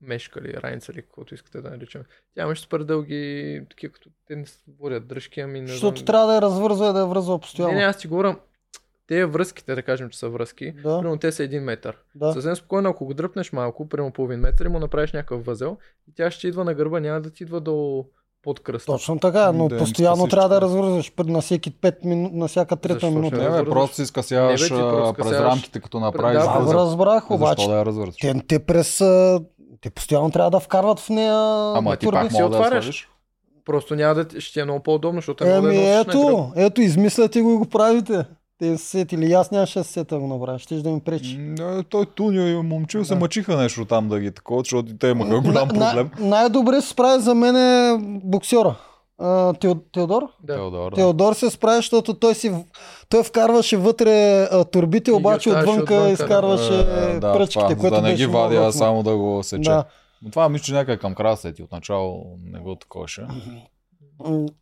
мешка 0.00 0.40
или 0.40 0.54
раница 0.54 0.92
или 0.92 1.02
каквото 1.02 1.34
искате 1.34 1.60
да 1.60 1.70
наричаме. 1.70 2.04
Тя 2.34 2.42
имаше 2.42 2.62
супер 2.62 2.78
дълги, 2.78 3.60
такива 3.70 3.92
като 3.92 4.08
те 4.26 4.36
не 4.36 4.46
се 4.46 4.58
водят 4.80 5.06
дръжки, 5.06 5.40
ами 5.40 5.60
не 5.60 5.66
Защото 5.66 5.96
знам. 5.96 6.06
трябва 6.06 6.26
да 6.26 6.34
я 6.34 6.42
развързва 6.42 6.90
и 6.90 6.92
да 6.92 6.98
я 6.98 7.06
връзва 7.06 7.34
Не, 7.34 7.40
постоянно. 7.40 7.74
не, 7.74 7.80
аз 7.82 7.98
ти 7.98 8.08
говоря, 8.08 8.36
те 9.08 9.26
връзките, 9.26 9.74
да 9.74 9.82
кажем, 9.82 10.08
че 10.08 10.18
са 10.18 10.28
връзки, 10.28 10.72
Да. 10.74 10.98
примерно 10.98 11.18
те 11.18 11.32
са 11.32 11.42
един 11.42 11.62
метър. 11.62 11.96
Да. 12.14 12.32
Съвсем 12.32 12.56
спокойно, 12.56 12.88
ако 12.88 13.04
го 13.06 13.14
дръпнеш 13.14 13.52
малко, 13.52 13.88
примерно 13.88 14.12
половин 14.12 14.40
метър 14.40 14.64
и 14.64 14.68
му 14.68 14.78
направиш 14.78 15.12
някакъв 15.12 15.44
възел, 15.44 15.76
и 16.08 16.14
тя 16.14 16.30
ще 16.30 16.48
идва 16.48 16.64
на 16.64 16.74
гърба, 16.74 17.00
няма 17.00 17.20
да 17.20 17.30
ти 17.30 17.42
идва 17.42 17.60
до 17.60 18.04
под 18.42 18.60
кръста. 18.60 18.86
Точно 18.86 19.18
така, 19.18 19.52
но 19.52 19.68
Да, 19.68 19.78
постоянно 19.78 20.26
трябва 20.26 20.48
да 20.48 20.60
развързваш 20.60 21.12
пред- 21.12 21.26
на 21.26 21.40
всеки 21.40 21.70
5 21.72 22.04
минути, 22.04 22.34
на 22.34 22.48
всяка 22.48 22.76
трета 22.76 22.94
Защо 22.94 23.10
минута. 23.10 23.36
Не, 23.50 23.50
бе, 23.54 23.70
просто 23.70 23.96
си 23.96 24.02
просто 24.92 25.14
през 25.14 25.26
скъсяваш. 25.26 25.52
рамките, 25.52 25.80
като 25.80 26.00
направиш 26.00 26.38
Да, 26.38 26.50
възел. 26.50 26.76
разбрах, 26.76 27.30
обаче. 27.30 27.68
да 27.68 27.76
я? 27.76 27.84
Те, 28.20 28.34
те 28.48 28.58
през... 28.58 28.98
Те 29.80 29.90
постоянно 29.90 30.30
трябва 30.30 30.50
да 30.50 30.60
вкарват 30.60 31.00
в 31.00 31.08
нея 31.08 31.34
Ама 31.76 31.96
ти 31.96 32.06
пак 32.06 32.32
си 32.32 32.38
да 32.38 32.46
отваряш. 32.46 33.08
Просто 33.64 33.94
няма 33.94 34.14
да 34.14 34.40
ще 34.40 34.60
е 34.60 34.64
много 34.64 34.82
по-удобно, 34.82 35.18
защото 35.18 35.44
е 35.44 35.46
много 35.48 35.62
да 35.62 35.72
Еми 35.74 35.82
гръб. 35.84 36.08
ето, 36.08 36.52
ето, 36.56 36.80
измисляте 36.80 37.40
го 37.40 37.52
и 37.52 37.56
го 37.56 37.66
правите. 37.66 38.24
Те 38.58 38.78
са 38.78 38.84
сетили, 38.86 39.26
и 39.26 39.32
аз 39.32 39.50
нямаше 39.50 39.78
да 39.78 39.84
се 39.84 39.92
сета 39.92 40.14
да 40.14 40.20
го 40.20 40.26
направя, 40.28 40.58
ще 40.58 40.74
да 40.74 40.90
ми 40.90 41.00
пречи. 41.00 41.38
М, 41.38 41.54
е, 41.70 41.82
Той 41.82 42.06
Тунио 42.06 42.42
и 42.42 42.56
момчил 42.56 43.04
се 43.04 43.14
Да. 43.14 43.20
мъчиха 43.20 43.56
нещо 43.56 43.84
там 43.84 44.08
да 44.08 44.20
ги 44.20 44.30
такова, 44.30 44.60
защото 44.60 44.96
те 44.96 45.08
имаха 45.08 45.40
голям 45.40 45.68
проблем. 45.68 46.10
На, 46.18 46.26
най-добре 46.26 46.80
се 46.80 46.88
справи 46.88 47.22
за 47.22 47.34
мен 47.34 47.56
е 47.56 47.98
боксера. 48.24 48.74
А, 49.18 49.26
Тео- 49.54 49.82
Теодор? 49.92 50.22
Да. 50.42 50.54
Теодор, 50.54 50.90
да. 50.90 50.96
Теодор 50.96 51.34
се 51.34 51.50
справи, 51.50 51.76
защото 51.76 52.14
той, 52.14 52.34
си, 52.34 52.54
той 53.08 53.22
вкарваше 53.22 53.76
вътре 53.76 54.42
а, 54.42 54.64
турбите, 54.64 55.12
обаче 55.12 55.48
отвънка, 55.50 55.70
отвънка, 55.72 55.94
да. 55.96 56.08
изкарваше 56.10 56.74
Е, 56.74 57.18
да, 57.18 57.32
пръчките, 57.32 57.64
това, 57.64 57.76
което 57.76 57.96
да 57.96 58.02
не 58.02 58.14
ги 58.14 58.26
вади, 58.26 58.56
а 58.56 58.72
само 58.72 59.02
да 59.02 59.16
го 59.16 59.42
сече. 59.42 59.70
Да. 59.70 59.84
Но 60.22 60.30
това 60.30 60.48
мисля, 60.48 60.64
че 60.64 60.72
някъде 60.72 60.98
към 60.98 61.14
края 61.14 61.36
сети. 61.36 61.62
Отначало 61.62 62.24
не 62.44 62.58
го 62.58 62.76
таковаше. 62.76 63.26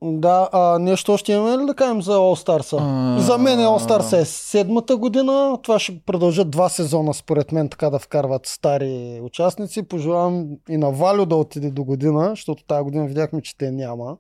Да, 0.02 0.49
а 0.52 0.78
нещо 0.78 1.12
още 1.12 1.32
имаме 1.32 1.62
ли 1.62 1.66
да 1.66 1.75
кажем 1.75 2.02
за 2.02 2.12
All 2.12 2.46
Stars? 2.46 2.76
А, 2.80 3.20
За 3.20 3.38
мен 3.38 3.61
е 3.61 3.64
All 3.64 3.88
Stars 3.88 4.20
е 4.20 4.25
седмата 4.25 4.96
година. 4.96 5.58
Това 5.62 5.78
ще 5.78 6.00
продължат 6.06 6.50
два 6.50 6.68
сезона, 6.68 7.14
според 7.14 7.52
мен, 7.52 7.68
така 7.68 7.90
да 7.90 7.99
вкарват 7.99 8.46
стари 8.46 9.20
участници. 9.23 9.82
Пожелавам 9.82 10.46
и 10.68 10.76
на 10.76 10.90
Валю 10.90 11.26
да 11.26 11.37
отиде 11.37 11.70
до 11.70 11.84
година, 11.84 12.28
защото 12.30 12.64
тази 12.64 12.82
година 12.82 13.06
видяхме, 13.06 13.42
че 13.42 13.58
те 13.58 13.70
няма. 13.70 14.16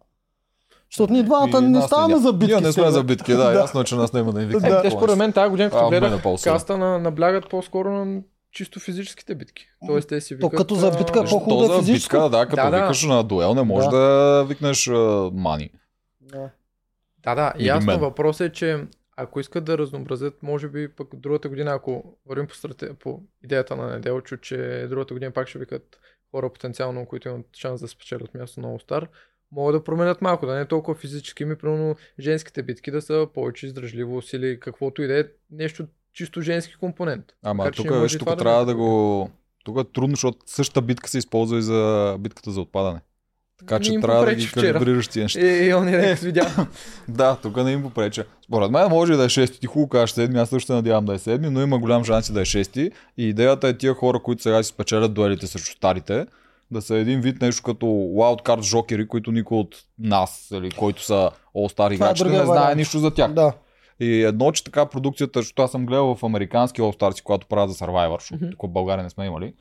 Защото 0.90 1.12
ние 1.12 1.22
двамата 1.22 1.60
не 1.60 1.82
ставаме 1.82 2.18
за 2.18 2.32
битки. 2.32 2.54
Ние 2.54 2.60
не 2.60 2.72
сме 2.72 2.90
за 2.90 3.04
битки, 3.04 3.32
да. 3.36 3.52
Ясно 3.52 3.80
е, 3.80 3.84
че 3.84 3.96
нас 3.96 4.12
няма 4.12 4.32
да 4.32 4.40
ни 4.40 4.46
викат. 4.46 4.64
Е, 4.64 4.82
те 4.82 4.90
според 4.90 5.16
мен 5.16 5.32
тази 5.32 5.50
година, 5.50 5.70
като 5.70 5.88
гледах 5.88 6.22
каста, 6.44 6.78
на, 6.78 6.98
наблягат 6.98 7.50
по-скоро 7.50 7.90
на 7.90 8.20
чисто 8.54 8.80
физическите 8.80 9.34
битки. 9.34 9.68
Тоест 9.86 10.08
те 10.08 10.20
си 10.20 10.38
То 10.38 10.46
викат... 10.46 10.58
като 10.58 10.74
за 10.74 10.90
битка 10.90 11.18
е 11.18 11.22
Защо 11.22 11.38
по-хубаво 11.38 11.60
да 11.60 11.74
за 11.74 11.80
физическо? 11.80 12.16
битка, 12.16 12.28
да, 12.28 12.46
като 12.46 12.56
Да, 12.56 12.70
да. 12.70 12.82
викаш 12.82 13.04
на 13.04 13.24
дуел, 13.24 13.54
не 13.54 13.62
можеш 13.62 13.90
Да. 13.90 13.96
да, 13.96 14.44
викнеш 14.44 14.88
а, 14.88 15.30
мани. 15.34 15.70
Да. 16.20 16.50
Да, 17.22 17.34
да, 17.34 17.52
Или 17.58 17.68
ясно. 17.68 17.98
Въпросът 17.98 18.50
е, 18.50 18.52
че 18.52 18.86
ако 19.16 19.40
искат 19.40 19.64
да 19.64 19.78
разнообразят, 19.78 20.42
може 20.42 20.68
би 20.68 20.88
пък 20.88 21.08
другата 21.16 21.48
година, 21.48 21.70
ако 21.72 22.16
вървим 22.26 22.46
по, 22.46 22.54
страте... 22.54 22.94
по 22.94 23.22
идеята 23.44 23.76
на 23.76 23.90
Неделчо, 23.90 24.36
че 24.36 24.86
другата 24.90 25.14
година 25.14 25.30
пак 25.30 25.48
ще 25.48 25.58
викат 25.58 25.98
хора 26.30 26.52
потенциално, 26.52 27.06
които 27.06 27.28
имат 27.28 27.46
шанс 27.56 27.80
да 27.80 27.88
спечелят 27.88 28.34
място 28.34 28.60
на 28.60 28.68
All-Star, 28.68 29.06
могат 29.52 29.74
да 29.74 29.84
променят 29.84 30.22
малко, 30.22 30.46
да 30.46 30.54
не 30.54 30.60
е 30.60 30.66
толкова 30.66 30.94
физически, 30.94 31.44
ми 31.44 31.56
примерно 31.56 31.96
женските 32.20 32.62
битки 32.62 32.90
да 32.90 33.02
са 33.02 33.28
повече 33.34 33.66
издръжливост 33.66 34.32
или 34.32 34.60
каквото 34.60 35.02
и 35.02 35.06
да 35.06 35.20
е 35.20 35.24
нещо 35.50 35.86
чисто 36.14 36.40
женски 36.40 36.74
компонент. 36.80 37.24
Ама 37.42 37.70
тук 37.70 37.86
и 37.86 38.18
тук 38.18 38.28
да 38.28 38.36
трябва 38.36 38.66
да 38.66 38.74
го... 38.74 39.30
Тук 39.64 39.78
е 39.80 39.84
трудно, 39.84 40.16
защото 40.16 40.38
същата 40.46 40.82
битка 40.82 41.08
се 41.10 41.18
използва 41.18 41.58
и 41.58 41.62
за 41.62 42.16
битката 42.20 42.50
за 42.50 42.60
отпадане. 42.60 43.00
Така 43.58 43.80
че 43.80 44.00
трябва 44.00 44.24
да 44.24 44.34
ги 44.34 44.50
калибрираш 44.50 45.08
тия 45.08 45.22
неща. 45.22 45.40
Е, 45.40 45.68
е, 45.68 45.74
он 45.74 45.88
е 45.94 46.14
видя. 46.14 46.66
Да, 47.08 47.36
тук 47.36 47.56
не 47.56 47.72
им 47.72 47.82
попреча. 47.82 48.24
Според 48.44 48.70
мен 48.70 48.88
може 48.88 49.16
да 49.16 49.24
е 49.24 49.28
шести. 49.28 49.60
Ти 49.60 49.66
хубаво 49.66 49.88
кажеш 49.88 50.10
седми, 50.10 50.38
аз 50.38 50.48
също 50.48 50.66
се 50.66 50.72
надявам 50.72 51.04
да 51.04 51.14
е 51.14 51.18
седми, 51.18 51.50
но 51.50 51.62
има 51.62 51.78
голям 51.78 52.04
шанс 52.04 52.32
да 52.32 52.40
е 52.40 52.44
шести. 52.44 52.90
И 53.16 53.28
идеята 53.28 53.68
е 53.68 53.78
тия 53.78 53.94
хора, 53.94 54.20
които 54.22 54.42
сега 54.42 54.62
си 54.62 54.68
спечелят 54.68 55.14
дуелите 55.14 55.46
срещу 55.46 55.76
старите, 55.76 56.26
да 56.70 56.82
са 56.82 56.96
един 56.96 57.20
вид 57.20 57.40
нещо 57.40 57.62
като 57.62 57.86
wildcard 57.86 58.62
жокери, 58.62 59.08
които 59.08 59.32
никой 59.32 59.58
от 59.58 59.76
нас, 59.98 60.48
или 60.52 60.70
който 60.70 61.02
са 61.02 61.30
All-Star 61.56 61.90
е 61.90 61.94
играчите, 61.94 62.30
не 62.30 62.44
знае 62.44 62.74
нищо 62.74 62.98
за 62.98 63.10
тях. 63.10 63.32
Да. 63.32 63.52
И 64.00 64.22
едно, 64.22 64.52
че 64.52 64.64
така 64.64 64.86
продукцията, 64.86 65.38
защото 65.38 65.62
аз 65.62 65.70
съм 65.70 65.86
гледал 65.86 66.14
в 66.14 66.24
американски 66.24 66.82
All 66.82 67.00
Stars, 67.00 67.22
когато 67.22 67.46
правят 67.46 67.70
за 67.70 67.76
Survivor, 67.76 68.20
защото 68.20 68.44
Мгм. 68.44 68.50
тук 68.50 68.62
в 68.62 68.72
България 68.72 69.04
не 69.04 69.10
сме 69.10 69.26
имали. 69.26 69.54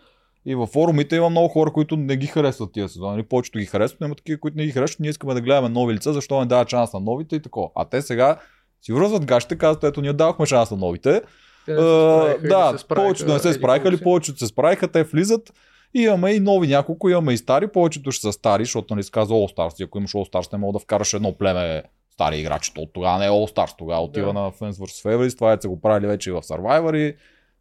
И 0.46 0.56
във 0.56 0.70
форумите 0.70 1.16
има 1.16 1.30
много 1.30 1.48
хора, 1.48 1.72
които 1.72 1.98
не 1.98 2.18
ги 2.18 2.28
харесват 2.28 2.74
тия 2.74 2.90
сезони. 2.90 3.16
Или 3.16 3.24
повечето 3.24 3.60
ги 3.60 3.66
харесват, 3.66 4.02
но 4.02 4.08
има 4.08 4.16
такива, 4.16 4.40
които 4.40 4.58
не 4.58 4.66
ги 4.66 4.72
харесват. 4.72 5.00
Ние 5.00 5.10
искаме 5.10 5.34
да 5.34 5.42
гледаме 5.42 5.70
нови 5.70 5.94
лица, 5.94 6.14
защо 6.14 6.40
не 6.40 6.46
дават 6.46 6.70
шанс 6.70 6.94
на 6.94 7.00
новите 7.00 7.36
и 7.36 7.42
такова. 7.42 7.70
А 7.76 7.86
те 7.86 8.02
сега 8.02 8.38
си 8.82 8.94
връзват 8.94 9.26
гащите, 9.26 9.58
казват, 9.58 9.84
ето 9.84 10.02
ние 10.02 10.14
давахме 10.14 10.46
шанс 10.46 10.72
на 10.72 10.78
новите. 10.78 11.22
Те 11.66 11.72
не 11.72 11.78
се 11.78 12.48
да, 12.48 12.72
се 12.72 12.78
справиха, 12.78 13.06
повечето 13.06 13.34
не 13.34 13.40
се 13.40 13.54
справиха 13.54 13.88
или 13.88 13.98
повечето 13.98 14.40
се 14.40 14.48
справиха, 14.48 14.88
те 14.88 15.04
влизат. 15.04 15.54
И 15.94 16.02
имаме 16.02 16.32
и 16.32 16.40
нови 16.40 16.68
няколко, 16.68 17.10
имаме 17.10 17.34
и 17.34 17.38
стари, 17.38 17.68
повечето 17.68 18.12
ще 18.12 18.22
са 18.22 18.34
стари, 18.34 18.66
защото 18.66 18.96
нали 18.96 19.04
се 19.04 19.12
казва 19.12 19.36
All 19.36 19.56
Stars. 19.58 19.86
Ако 19.86 19.98
имаш 19.98 20.12
All 20.12 20.34
Stars, 20.34 20.54
не 20.54 20.60
мога 20.60 20.74
да 20.74 20.80
вкараш 20.80 21.14
едно 21.14 21.34
племе 21.38 21.84
стари 22.14 22.38
играчи. 22.38 22.74
То 22.74 22.86
тогава 22.86 23.20
не 23.20 23.26
е 23.26 23.30
All 23.30 23.56
Stars, 23.56 23.78
тогава 23.78 24.02
отива 24.04 24.28
Да. 24.28 24.34
на 24.34 24.52
Fans 24.52 24.72
vs. 24.72 25.06
Favorites, 25.06 25.36
това 25.36 25.54
е 25.54 25.58
са 25.62 25.70
го 25.70 25.82
правили 25.82 26.08
вече 26.08 26.30
и 26.30 26.34
в 26.34 26.42
Survivor 26.42 26.98
и 26.98 27.16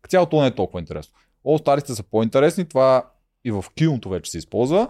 цялото 0.08 0.40
не 0.40 0.46
е 0.46 0.50
толкова 0.50 0.80
интересно. 0.80 1.14
All 1.46 1.64
Stars 1.64 1.92
са 1.92 2.02
по-интересни, 2.02 2.64
това 2.64 3.04
и 3.44 3.50
в 3.50 3.64
киното 3.76 4.08
вече 4.08 4.30
се 4.30 4.38
използва. 4.38 4.88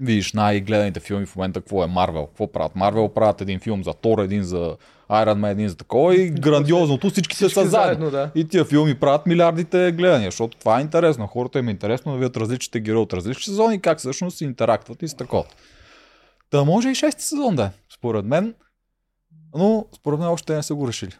Виж 0.00 0.32
най-гледаните 0.32 1.00
филми 1.00 1.26
в 1.26 1.36
момента 1.36 1.60
какво 1.60 1.84
е 1.84 1.86
Марвел. 1.86 2.26
Какво 2.26 2.52
правят? 2.52 2.76
Марвел 2.76 3.08
правят 3.08 3.40
един 3.40 3.60
филм 3.60 3.84
за 3.84 3.92
Тор, 3.92 4.18
един 4.18 4.42
за 4.42 4.76
Iron 5.10 5.34
Man, 5.34 5.50
един 5.50 5.68
за 5.68 5.76
такова 5.76 6.16
и 6.16 6.30
грандиозното 6.30 7.10
всички 7.10 7.36
се 7.36 7.44
Всички 7.44 7.60
са 7.60 7.68
заедно. 7.68 8.10
да. 8.10 8.30
И 8.34 8.48
тия 8.48 8.64
филми 8.64 8.94
правят 8.94 9.26
милиардите 9.26 9.92
гледания, 9.92 10.28
защото 10.28 10.56
това 10.58 10.78
е 10.78 10.82
интересно. 10.82 11.26
Хората 11.26 11.58
им 11.58 11.68
е 11.68 11.70
интересно 11.70 12.12
да 12.12 12.18
видят 12.18 12.36
различните 12.36 12.80
герои 12.80 13.00
от 13.00 13.12
различни 13.12 13.42
сезони 13.42 13.80
как 13.80 13.98
всъщност 13.98 14.36
си 14.38 14.44
интерактват 14.44 15.02
и 15.02 15.08
с 15.08 15.14
такова. 15.14 15.44
Та 16.50 16.64
може 16.64 16.88
и 16.88 16.94
шести 16.94 17.22
сезон 17.22 17.56
да 17.56 17.62
е, 17.64 17.70
според 17.94 18.24
мен. 18.24 18.54
Но 19.54 19.88
според 19.96 20.18
мен 20.18 20.28
още 20.28 20.54
не 20.54 20.62
са 20.62 20.74
го 20.74 20.88
решили. 20.88 21.12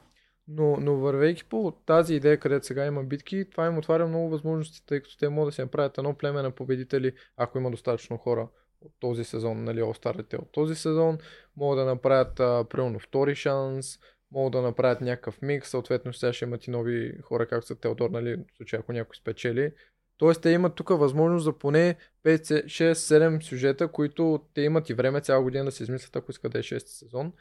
Но, 0.48 0.76
но 0.76 0.96
вървейки 0.96 1.44
по 1.44 1.72
тази 1.86 2.14
идея, 2.14 2.40
където 2.40 2.66
сега 2.66 2.86
има 2.86 3.04
битки, 3.04 3.44
това 3.50 3.66
им 3.66 3.78
отваря 3.78 4.06
много 4.06 4.28
възможности, 4.28 4.86
тъй 4.86 5.00
като 5.00 5.16
те 5.16 5.28
могат 5.28 5.48
да 5.48 5.54
си 5.54 5.60
направят 5.60 5.98
едно 5.98 6.14
племе 6.14 6.42
на 6.42 6.50
победители, 6.50 7.12
ако 7.36 7.58
има 7.58 7.70
достатъчно 7.70 8.16
хора 8.16 8.48
от 8.80 8.92
този 9.00 9.24
сезон, 9.24 9.64
нали, 9.64 9.82
остарите 9.82 10.36
от 10.36 10.52
този 10.52 10.74
сезон, 10.74 11.18
могат 11.56 11.78
да 11.78 11.84
направят, 11.84 12.40
а, 12.40 12.64
примерно, 12.70 12.98
втори 12.98 13.34
шанс, 13.34 13.98
могат 14.32 14.52
да 14.52 14.62
направят 14.62 15.00
някакъв 15.00 15.42
микс, 15.42 15.68
съответно 15.68 16.12
сега 16.12 16.32
ще 16.32 16.44
имат 16.44 16.66
и 16.66 16.70
нови 16.70 17.18
хора, 17.22 17.46
както 17.46 17.66
са 17.66 17.74
Теодор, 17.74 18.10
нали, 18.10 18.36
в 18.36 18.56
случай 18.56 18.78
ако 18.78 18.92
някой 18.92 19.16
спечели. 19.16 19.72
Тоест 20.16 20.42
те 20.42 20.50
имат 20.50 20.74
тук 20.74 20.88
възможност 20.88 21.44
за 21.44 21.52
поне 21.52 21.96
5, 22.24 22.64
6, 22.64 22.92
7 22.92 23.42
сюжета, 23.42 23.88
които 23.88 24.40
те 24.54 24.60
имат 24.60 24.90
и 24.90 24.94
време 24.94 25.20
цяла 25.20 25.42
година 25.42 25.64
да 25.64 25.72
се 25.72 25.82
измислят, 25.82 26.16
ако 26.16 26.30
искат 26.30 26.52
да 26.52 26.58
е 26.58 26.62
6 26.62 26.78
сезон. 26.78 27.32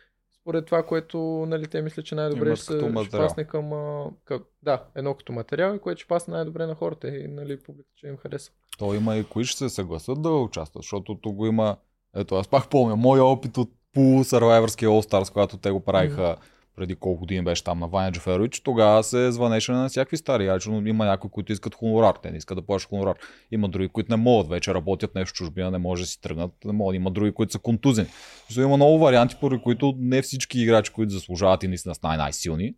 Според 0.43 0.65
това, 0.65 0.84
което 0.84 1.17
нали, 1.47 1.67
те 1.67 1.82
мислят, 1.82 2.06
че 2.06 2.15
най-добре 2.15 2.47
Имат 2.47 2.60
ще, 2.60 2.79
ще 3.06 3.17
пасне 3.17 3.43
към... 3.43 3.73
А, 3.73 4.10
как, 4.25 4.41
да, 4.63 4.84
едно 4.95 5.13
като 5.13 5.34
материал, 5.34 5.79
което 5.79 5.99
ще 5.99 6.08
пасне 6.08 6.34
най-добре 6.34 6.65
на 6.65 6.75
хората 6.75 7.08
и 7.08 7.27
нали, 7.27 7.60
публиката 7.60 7.93
ще 7.97 8.08
им 8.08 8.17
хареса. 8.17 8.51
То 8.77 8.93
има 8.93 9.17
и 9.17 9.23
кои 9.23 9.45
ще 9.45 9.58
се 9.58 9.69
съгласат 9.69 10.21
да 10.21 10.29
участват, 10.29 10.84
защото 10.84 11.15
тук 11.15 11.36
го 11.36 11.45
има... 11.45 11.77
Ето 12.15 12.36
аз 12.36 12.47
пак 12.47 12.69
помня, 12.69 12.95
моя 12.95 13.23
опит 13.23 13.58
от 13.58 13.69
полусървайвърския 13.93 14.89
All 14.89 15.12
Stars, 15.12 15.34
когато 15.34 15.58
те 15.58 15.71
го 15.71 15.79
правиха 15.79 16.36
преди 16.75 16.95
колко 16.95 17.19
години 17.19 17.43
беше 17.43 17.63
там 17.63 17.79
на 17.79 17.88
Ваня 17.88 18.12
Джаферович, 18.12 18.59
тогава 18.59 19.03
се 19.03 19.31
звънеше 19.31 19.71
на 19.71 19.89
всякакви 19.89 20.17
стари 20.17 20.43
играчи, 20.43 20.69
но 20.69 20.88
има 20.88 21.05
някои, 21.05 21.29
които 21.29 21.51
искат 21.51 21.75
хонорар, 21.75 22.15
те 22.23 22.31
не 22.31 22.38
искат 22.38 22.57
да 22.57 22.62
плащат 22.62 22.89
хонорар. 22.89 23.15
Има 23.51 23.69
други, 23.69 23.88
които 23.88 24.12
не 24.12 24.23
могат 24.23 24.49
вече, 24.49 24.73
работят 24.73 25.15
нещо 25.15 25.29
в 25.29 25.33
чужбина, 25.33 25.71
не 25.71 25.77
може 25.77 26.03
да 26.03 26.07
си 26.07 26.21
тръгнат, 26.21 26.51
не 26.65 26.73
могат. 26.73 26.95
Има 26.95 27.12
други, 27.12 27.31
които 27.31 27.51
са 27.51 27.59
контузени. 27.59 28.07
Смисъл, 28.45 28.63
Има 28.63 28.75
много 28.75 28.99
варианти, 28.99 29.36
поради 29.39 29.63
които 29.63 29.93
не 29.97 30.21
всички 30.21 30.62
играчи, 30.62 30.91
които 30.91 31.13
заслужават 31.13 31.63
и 31.63 31.67
наистина 31.67 31.95
са 31.95 32.01
най- 32.03 32.17
най-силни, 32.17 32.75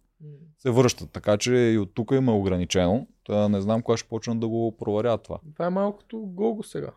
се 0.59 0.71
връщат. 0.71 1.11
Така 1.11 1.37
че 1.37 1.53
и 1.53 1.77
от 1.77 1.93
тук 1.93 2.11
има 2.11 2.37
ограничено. 2.37 3.07
Та 3.25 3.49
не 3.49 3.61
знам 3.61 3.81
кога 3.81 3.97
ще 3.97 4.09
почнат 4.09 4.39
да 4.39 4.47
го 4.47 4.77
проверят 4.77 5.23
това. 5.23 5.39
Това 5.53 5.65
е 5.65 5.69
малко 5.69 5.97
като 5.97 6.17
Гого 6.17 6.63
сега. 6.63 6.91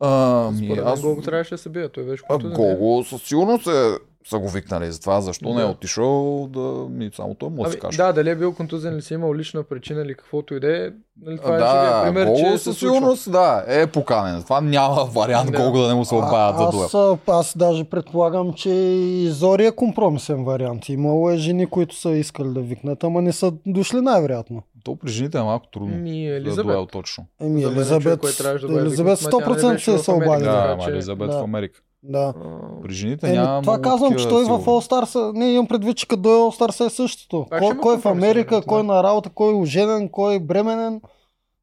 А, 0.00 0.50
ми, 0.50 0.66
Според 0.66 0.84
аз... 0.84 1.00
Гого 1.02 1.22
трябваше 1.22 1.50
да 1.54 1.58
се 1.58 1.68
бие. 1.68 1.88
Той 1.88 2.04
беше. 2.04 2.22
Гого 2.42 3.04
със 3.04 3.22
сигурност 3.22 3.66
е, 3.66 3.96
са 4.24 4.38
го 4.38 4.48
викнали 4.48 4.92
за 4.92 5.00
това. 5.00 5.20
Защо 5.20 5.48
не 5.48 5.60
е 5.60 5.64
Да. 5.64 5.70
отишъл 5.70 6.12
да 6.46 6.60
ми 6.90 7.10
само 7.14 7.34
той 7.34 7.48
може 7.48 7.56
да 7.58 7.64
Ами, 7.64 7.72
се 7.72 7.78
каже. 7.78 7.96
да, 7.96 8.12
дали 8.12 8.30
е 8.30 8.36
бил 8.36 8.54
контузен 8.54 8.94
или 8.94 9.02
си 9.02 9.14
имал 9.14 9.34
лична 9.34 9.62
причина 9.62 10.02
или 10.02 10.14
каквото 10.14 10.54
и 10.54 10.60
да 10.60 10.76
е. 10.78 10.90
Нали, 11.22 11.38
това 11.38 11.54
е 11.54 11.58
да, 11.58 12.02
пример, 12.04 12.36
че 12.36 12.50
се 12.50 12.58
със 12.58 12.78
сигурност 12.78 13.32
да, 13.32 13.64
е 13.68 13.86
поканен. 13.86 14.42
Това 14.42 14.60
няма 14.60 15.04
вариант 15.04 15.52
Да. 15.52 15.58
Гого 15.58 15.78
да 15.78 15.88
не 15.88 15.94
му 15.94 16.04
се 16.04 16.14
обаят 16.14 16.56
за 16.58 16.64
А- 16.64 16.70
дуел. 16.70 17.18
аз, 17.28 17.56
даже 17.56 17.84
предполагам, 17.84 18.52
че 18.52 18.70
и 18.70 19.28
Зори 19.28 19.66
е 19.66 19.72
компромисен 19.72 20.44
вариант. 20.44 20.88
Имало 20.88 21.30
е 21.30 21.36
жени, 21.36 21.66
които 21.66 21.96
са 21.96 22.10
искали 22.10 22.48
да 22.48 22.60
викнат, 22.60 23.04
ама 23.04 23.22
не 23.22 23.32
са 23.32 23.52
дошли 23.66 24.00
най-вероятно. 24.00 24.62
То 24.84 24.96
при 24.96 25.10
жените 25.10 25.38
е 25.38 25.42
малко 25.42 25.66
трудно. 25.68 25.96
Ми, 25.96 26.28
За 26.28 26.34
Елизабет. 26.34 26.66
дуел 26.66 26.86
точно. 26.86 27.26
Еми, 27.40 27.62
За 27.62 27.68
мен 27.68 27.72
е 27.72 27.80
Елизабет, 27.80 28.20
човек, 28.20 28.60
да 28.60 28.80
Елизабет 28.80 29.18
викнат, 29.18 29.32
ма 29.34 29.40
тя 29.40 29.48
не 29.48 29.54
100% 29.56 29.72
беше 29.72 29.82
ще 29.82 29.92
в 29.92 29.98
се 29.98 30.10
Америка. 30.10 30.30
обади. 30.30 30.44
Да, 30.44 30.78
Елизабет 30.88 31.30
да. 31.30 31.38
в 31.38 31.42
Америка. 31.42 31.80
Да. 32.08 32.34
При 32.82 32.92
жените 32.94 33.26
Еми, 33.26 33.36
няма 33.36 33.62
това 33.62 33.80
казвам, 33.80 34.16
че 34.16 34.28
той 34.28 34.44
в. 34.44 34.48
All 34.48 34.90
Stars, 34.90 35.32
не 35.36 35.52
имам 35.52 35.66
предвид, 35.66 35.96
че 35.96 36.08
като 36.08 36.22
дойде 36.22 36.38
All 36.38 36.60
Stars 36.60 36.86
е 36.86 36.90
същото. 36.90 37.46
Пак 37.50 37.60
Кой, 37.60 37.76
кой 37.76 37.94
е 37.94 37.98
в 37.98 38.06
Америка, 38.06 38.62
кой 38.66 38.80
е 38.80 38.82
на 38.82 39.02
работа, 39.02 39.30
кой 39.34 39.52
е 39.52 39.56
оженен, 39.56 40.08
кой 40.08 40.34
е 40.34 40.38
бременен. 40.38 41.00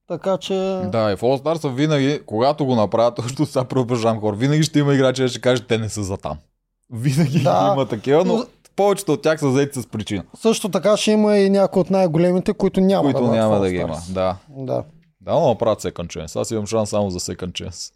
Така 0.08 0.38
че... 0.38 0.54
Да, 0.92 1.12
и 1.12 1.16
в 1.16 1.22
All 1.22 1.42
Stars 1.42 1.74
винаги, 1.74 2.20
когато 2.26 2.66
го 2.66 2.76
направят, 2.76 3.14
защото 3.24 3.46
сега 3.46 3.66
продължавам 3.66 4.20
хора, 4.20 4.36
винаги 4.36 4.64
ще 4.64 4.80
има 4.80 4.94
играчи, 4.94 5.28
ще 5.28 5.42
кажат, 5.42 5.68
те 5.68 5.78
не 5.78 5.90
са 5.90 6.04
за 6.04 6.18
там. 6.18 6.38
Винаги 6.94 7.40
Да. 7.44 7.72
има 7.74 7.86
такива, 7.86 8.26
но 8.26 8.46
повечето 8.76 9.14
от 9.14 9.22
тях 9.22 9.40
са 9.40 9.52
заети 9.52 9.82
с 9.82 9.88
причина, 9.88 10.24
Също 10.36 10.70
така 10.70 10.98
ще 10.98 11.12
има 11.12 11.38
и 11.38 11.50
някои 11.50 11.80
от 11.82 11.90
най-големите, 11.90 12.54
които 12.54 12.82
няма 12.82 13.04
които 13.04 13.26
да 13.26 13.32
няма 13.32 13.60
да 13.60 13.70
ги 13.70 13.78
има. 13.78 13.98
Да. 14.10 14.36
Да. 14.50 14.84
Да, 15.24 15.34
но 15.34 15.48
направят 15.48 15.82
second 15.82 16.08
chance. 16.08 16.42
Аз 16.42 16.52
имам 16.52 16.66
шанс 16.68 16.90
само 16.90 17.10
за 17.10 17.20
second 17.20 17.52
chance. 17.52 17.94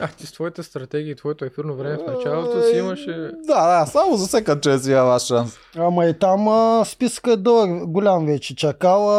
Ах, 0.00 0.16
ти 0.16 0.26
с 0.26 0.32
твоите 0.32 0.62
стратегии, 0.62 1.16
твоето 1.16 1.44
ефирно 1.44 1.74
време 1.74 1.96
в 1.96 2.06
началото 2.06 2.62
си 2.62 2.78
имаше... 2.78 3.30
Да, 3.46 3.80
да, 3.80 3.86
само 3.86 4.16
за 4.16 4.26
second 4.26 4.60
chance 4.60 4.92
имам 4.92 5.08
аз 5.08 5.26
шанс. 5.26 5.56
Ама 5.76 6.06
и 6.06 6.18
там 6.18 6.48
а, 6.48 6.84
списъка 6.84 7.32
е 7.32 7.36
дълъг, 7.36 7.86
голям 7.86 8.26
вече. 8.26 8.56
Чакала, 8.56 9.14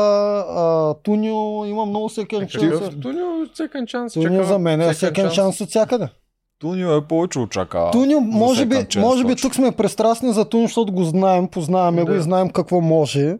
а, 0.49 0.93
Тунио, 1.03 1.65
има 1.65 1.85
много 1.85 2.09
секен 2.09 2.39
Какъв 2.39 2.79
шанс. 2.79 2.95
Тунио, 3.01 3.25
second 3.45 3.83
chance. 3.85 4.13
Тунио 4.23 4.43
за 4.43 4.59
мен 4.59 4.81
е 4.81 4.85
second 4.85 4.93
секен 4.93 5.25
chance. 5.27 5.31
шанс 5.33 5.61
от 5.61 5.69
всякъде. 5.69 6.07
Тунио 6.59 6.95
е 6.95 7.01
повече 7.07 7.39
от 7.39 7.51
чака. 7.51 7.89
Тунио, 7.91 8.21
може 8.21 8.65
би, 8.65 8.75
second 8.75 8.87
chance 8.87 8.99
може 8.99 9.25
би 9.25 9.35
тук 9.35 9.55
сме 9.55 9.71
пристрастни 9.71 10.33
за 10.33 10.45
Тунио, 10.45 10.67
защото 10.67 10.93
го 10.93 11.03
знаем, 11.03 11.47
познаваме 11.47 12.03
го 12.03 12.11
Да. 12.11 12.17
и 12.17 12.21
знаем 12.21 12.49
какво 12.49 12.81
може. 12.81 13.37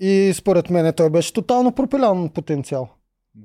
И 0.00 0.32
според 0.36 0.70
мен 0.70 0.92
той 0.96 1.10
беше 1.10 1.32
тотално 1.32 1.72
пропилян 1.72 2.28
потенциал. 2.28 2.88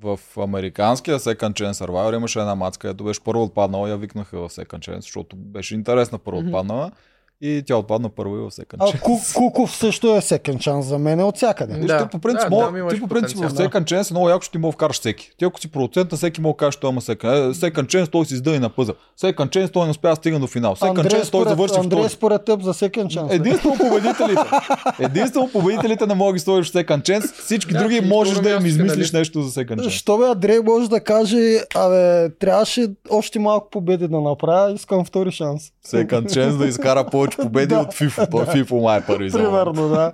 В 0.02 0.20
американския 0.38 1.20
Second 1.20 1.54
Chance 1.54 1.86
Survivor 1.86 2.16
имаше 2.16 2.40
една 2.40 2.56
мацка, 2.56 2.90
ето 2.90 3.04
беше 3.04 3.24
първо 3.24 3.44
отпаднала, 3.44 3.90
я 3.90 3.98
викнаха 3.98 4.38
в 4.38 4.50
Second 4.50 4.80
Chance, 4.80 5.00
защото 5.00 5.36
беше 5.36 5.76
интересна 5.76 6.20
първо 6.20 6.40
отпаднала 6.40 6.92
и 7.44 7.64
тя 7.68 7.76
отпадна 7.76 8.10
първо 8.10 8.36
и 8.36 8.40
в 8.40 8.52
Second 8.52 8.76
А 8.80 8.86
Chance. 8.86 9.00
Ку, 9.00 9.12
Куков 9.34 9.76
също 9.76 10.16
е 10.16 10.22
секен 10.22 10.60
шанс 10.60 10.86
за 10.86 10.98
мен 11.00 11.22
от 11.22 11.36
всякъде. 11.38 11.74
Да. 11.80 12.04
ти 12.04 12.10
по 12.12 12.20
принцип, 12.20 12.50
Да, 12.50 12.56
мога, 12.56 12.94
ти 12.94 13.00
по 13.00 13.08
принцип 13.08 13.38
в. 13.38 13.50
Second 13.52 13.84
Chance 13.84 14.12
е 14.12 14.14
много 14.14 14.30
яко, 14.30 14.44
че 14.44 14.52
ти 14.52 14.58
мога 14.58 14.72
вкараш 14.72 15.00
всеки. 15.00 15.32
Ти 15.38 15.46
ако 15.46 15.60
си 15.60 15.72
продуцент 15.72 16.12
на 16.12 16.18
всеки 16.18 16.42
мога 16.42 16.54
да 16.54 16.58
кажеш, 16.58 16.76
той 16.76 16.90
има 16.90 17.02
Second, 17.02 17.50
е, 17.50 17.54
second 17.54 17.86
Chance, 17.86 18.12
той 18.12 18.26
си 18.26 18.34
издъни 18.34 18.60
на 18.60 18.70
пъза. 18.70 18.94
Second 19.22 19.50
Chance, 19.50 19.72
той 19.74 19.86
не 19.86 19.92
успя 19.92 20.10
да 20.10 20.16
стигне 20.16 20.40
до 20.40 20.48
финал. 20.48 20.76
Second 20.76 20.90
Андрей, 20.90 21.06
Chance, 21.06 21.12
той 21.12 21.26
според, 21.26 21.50
завърши 21.50 21.74
Андрей, 21.80 22.00
втори. 22.00 22.10
според 22.10 22.46
теб 22.46 22.62
за 22.62 22.74
секен 22.74 23.10
шанс. 23.10 23.32
е. 23.32 23.36
Единствено 23.36 23.76
победителите. 23.78 24.42
Единствено 25.00 25.50
победителите 25.54 26.06
не 26.06 26.14
мога 26.14 26.34
да 26.34 26.40
в 26.40 26.44
Second 26.46 27.02
Chance. 27.02 27.34
Всички 27.44 27.74
Да, 27.74 27.80
други 27.80 28.02
можеш 28.02 28.38
да 28.38 28.50
им 28.50 28.66
измислиш 28.66 28.92
финалист. 28.92 29.14
нещо 29.14 29.42
за 29.42 29.64
Second 29.64 29.76
Chance. 29.76 29.90
Що 29.90 30.18
бе, 30.18 30.26
Андрей 30.26 30.60
може 30.60 30.90
да 30.90 31.00
каже, 31.00 31.60
абе, 31.76 32.30
трябваше 32.30 32.88
още 33.10 33.40
малко 33.40 33.70
победи 33.70 34.08
да 34.08 34.22
направя, 34.22 34.72
искам 34.74 35.06
втори 35.06 35.32
шанс. 35.32 35.64
Second 35.88 36.26
Chance 36.26 36.58
да 36.58 36.66
изкара 36.68 37.06
повече 37.12 37.33
победи 37.38 37.68
Да. 37.76 37.80
от 37.80 37.94
FIFO. 37.94 38.32
Той 38.32 38.46
FIFO 38.46 38.84
май 38.84 39.00
е 39.00 39.04
първи 39.08 39.30
за. 39.30 39.38
Примерно, 39.38 39.90
да. 39.90 40.14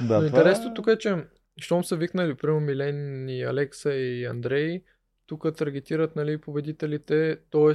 Но 0.00 0.06
това 0.08 0.26
интересно 0.26 0.74
тук 0.74 0.86
е, 0.86 0.98
че 0.98 1.16
щом 1.60 1.84
са 1.84 1.96
викнали, 1.96 2.34
примерно 2.34 2.60
Милен 2.60 3.28
и 3.28 3.42
Алекса 3.42 3.92
и 3.92 4.24
Андрей, 4.24 4.82
тук 5.26 5.56
таргетират 5.56 6.16
нали, 6.16 6.38
победителите, 6.38 7.36
т.е. 7.50 7.72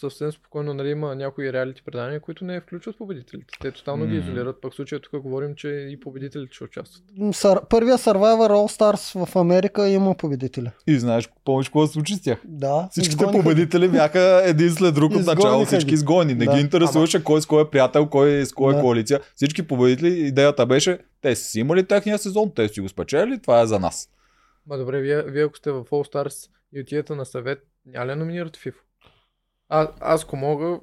съвсем 0.00 0.32
спокойно 0.32 0.74
нали, 0.74 0.88
има 0.88 1.14
някои 1.14 1.52
реалити 1.52 1.82
предания, 1.82 2.20
които 2.20 2.44
не 2.44 2.60
включват 2.60 2.98
победителите. 2.98 3.46
Те 3.60 3.72
тотално 3.72 4.06
ги 4.06 4.12
М. 4.12 4.20
изолират, 4.20 4.60
пък 4.60 4.72
в 4.72 4.76
случая 4.76 5.00
тук 5.00 5.20
говорим, 5.20 5.54
че 5.54 5.68
и 5.68 6.00
победителите 6.00 6.54
ще 6.54 6.64
участват. 6.64 7.02
Сър... 7.32 7.60
Първия 7.68 7.98
Survivor 7.98 8.48
All 8.48 8.78
Stars 8.78 9.26
в 9.26 9.36
Америка 9.36 9.88
има 9.88 10.14
победители. 10.14 10.70
И 10.86 10.98
знаеш, 10.98 11.28
помниш 11.44 11.68
какво 11.68 11.86
се 11.86 11.92
случи 11.92 12.14
с 12.14 12.22
тях? 12.22 12.40
Да. 12.44 12.88
Всичките 12.90 13.14
изгониха 13.14 13.38
ги. 13.38 13.44
победители 13.44 13.88
бяха 13.88 14.42
един 14.44 14.70
след 14.70 14.94
друг 14.94 15.12
от 15.12 15.26
начало, 15.26 15.64
всички 15.64 15.88
ги. 15.88 15.94
изгони. 15.94 16.34
Не 16.34 16.44
Да. 16.44 16.54
ги 16.54 16.60
интересуваше 16.60 17.24
кой 17.24 17.42
с 17.42 17.46
кой 17.46 17.62
е 17.62 17.66
приятел, 17.66 18.06
кой 18.06 18.46
с 18.46 18.52
кой 18.52 18.72
е 18.72 18.76
Да. 18.76 18.80
коалиция. 18.82 19.20
Всички 19.36 19.62
победители, 19.62 20.08
идеята 20.08 20.66
беше, 20.66 20.98
те 21.22 21.36
са 21.36 21.44
си 21.44 21.60
имали 21.60 21.84
техния 21.84 22.18
сезон, 22.18 22.52
те 22.56 22.68
си 22.68 22.80
го 22.80 22.88
спечели, 22.88 23.38
това 23.42 23.60
е 23.60 23.66
за 23.66 23.78
нас. 23.78 24.08
Ма 24.66 24.78
добре, 24.78 25.00
вие, 25.00 25.22
вие 25.22 25.44
ако 25.44 25.56
сте 25.56 25.70
в 25.72 25.84
All 25.84 26.12
Stars 26.12 26.50
и 26.72 26.80
отидете 26.80 27.14
на 27.14 27.26
съвет, 27.26 27.58
няма 27.86 28.06
ли 28.06 28.10
да 28.10 28.16
номинирате 28.16 28.58
FIFO? 28.60 28.74
А, 29.70 29.88
аз 30.00 30.24
ако 30.24 30.36
мога, 30.36 30.78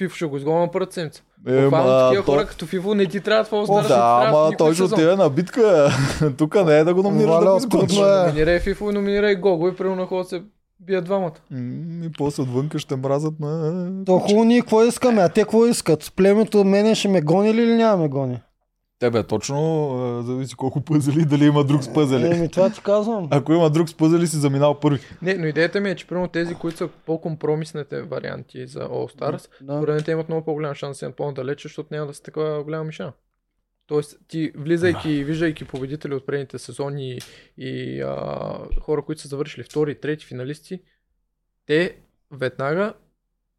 FIFO 0.00 0.14
ще 0.14 0.26
го 0.26 0.36
изгоня 0.36 0.60
на 0.60 0.70
първата 0.70 0.92
седмица. 0.94 1.22
Е, 1.46 1.62
Буквално 1.62 1.90
ма, 1.90 2.00
такива 2.00 2.24
то- 2.24 2.32
хора 2.32 2.46
като 2.46 2.66
FIFO 2.66 2.94
не 2.94 3.06
ти 3.06 3.20
трябва 3.20 3.44
Stars. 3.66 3.88
Да, 3.88 3.96
в 3.96 4.26
ама 4.26 4.50
той 4.58 4.74
ще 4.74 4.82
отиде 4.82 5.16
на 5.16 5.30
битка. 5.30 5.90
Тук 6.38 6.64
не 6.64 6.78
е 6.78 6.84
да 6.84 6.94
го 6.94 7.02
номинираш 7.02 7.62
да 7.62 7.66
го. 7.68 7.76
Номинирай 7.76 8.60
FIFO 8.60 8.90
и 8.90 8.94
номинирай 8.94 9.34
Гого 9.34 9.68
и 9.68 9.76
примерно 9.76 10.06
хора 10.06 10.24
се 10.24 10.42
бият 10.80 11.04
двамата. 11.04 11.32
И 12.02 12.10
после 12.18 12.42
отвънка 12.42 12.78
ще 12.78 12.96
мразят 12.96 13.40
на... 13.40 14.04
То 14.04 14.18
хубаво 14.18 14.44
ние 14.44 14.60
какво 14.60 14.84
искаме, 14.84 15.22
а 15.22 15.28
те 15.28 15.40
какво 15.40 15.66
искат? 15.66 16.12
Племето 16.16 16.64
мене 16.64 16.94
ще 16.94 17.08
ме 17.08 17.20
гони 17.20 17.54
ли 17.54 17.62
или 17.62 17.74
няма 17.74 17.96
ме 17.96 18.08
гони? 18.08 18.40
Тебе 18.98 19.22
точно 19.22 19.88
а, 19.94 20.22
зависи 20.22 20.54
колко 20.54 20.80
пъзели 20.80 21.24
дали 21.24 21.44
има 21.44 21.64
друг 21.64 21.82
с 21.82 21.92
пъзели. 21.92 22.26
Еми 22.26 22.50
това 22.50 22.70
ти 22.70 22.82
казвам. 22.82 23.28
Ако 23.30 23.52
има 23.52 23.70
друг 23.70 23.88
с 23.88 23.94
пъзели, 23.94 24.26
си 24.26 24.36
заминал 24.36 24.80
първи. 24.80 25.00
Не, 25.22 25.34
но 25.34 25.46
идеята 25.46 25.80
ми 25.80 25.90
е, 25.90 25.96
че 25.96 26.06
примерно 26.06 26.28
тези, 26.28 26.54
които 26.54 26.76
са 26.76 26.88
по-компромисните 27.06 28.02
варианти 28.02 28.66
за 28.66 28.80
All 28.80 29.18
Stars, 29.18 29.48
Да. 29.60 29.78
според 29.78 29.94
мен 29.94 30.04
те 30.04 30.10
имат 30.10 30.28
много 30.28 30.44
по-голям 30.44 30.74
шанс 30.74 30.94
да 30.94 30.98
се 30.98 31.12
по-надалече, 31.12 31.68
защото 31.68 31.88
няма 31.94 32.06
да 32.06 32.14
са 32.14 32.22
такава 32.22 32.64
голяма 32.64 32.84
мишена. 32.84 33.12
Тоест, 33.86 34.18
ти 34.28 34.52
влизайки 34.56 35.10
и 35.10 35.24
виждайки 35.24 35.64
победители 35.64 36.14
от 36.14 36.26
предните 36.26 36.58
сезони 36.58 37.18
и 37.58 38.00
а, 38.00 38.58
хора, 38.80 39.02
които 39.02 39.22
са 39.22 39.28
завършили 39.28 39.64
втори 39.64 39.94
трети 39.94 40.26
финалисти, 40.26 40.80
те 41.66 41.96
веднага 42.30 42.94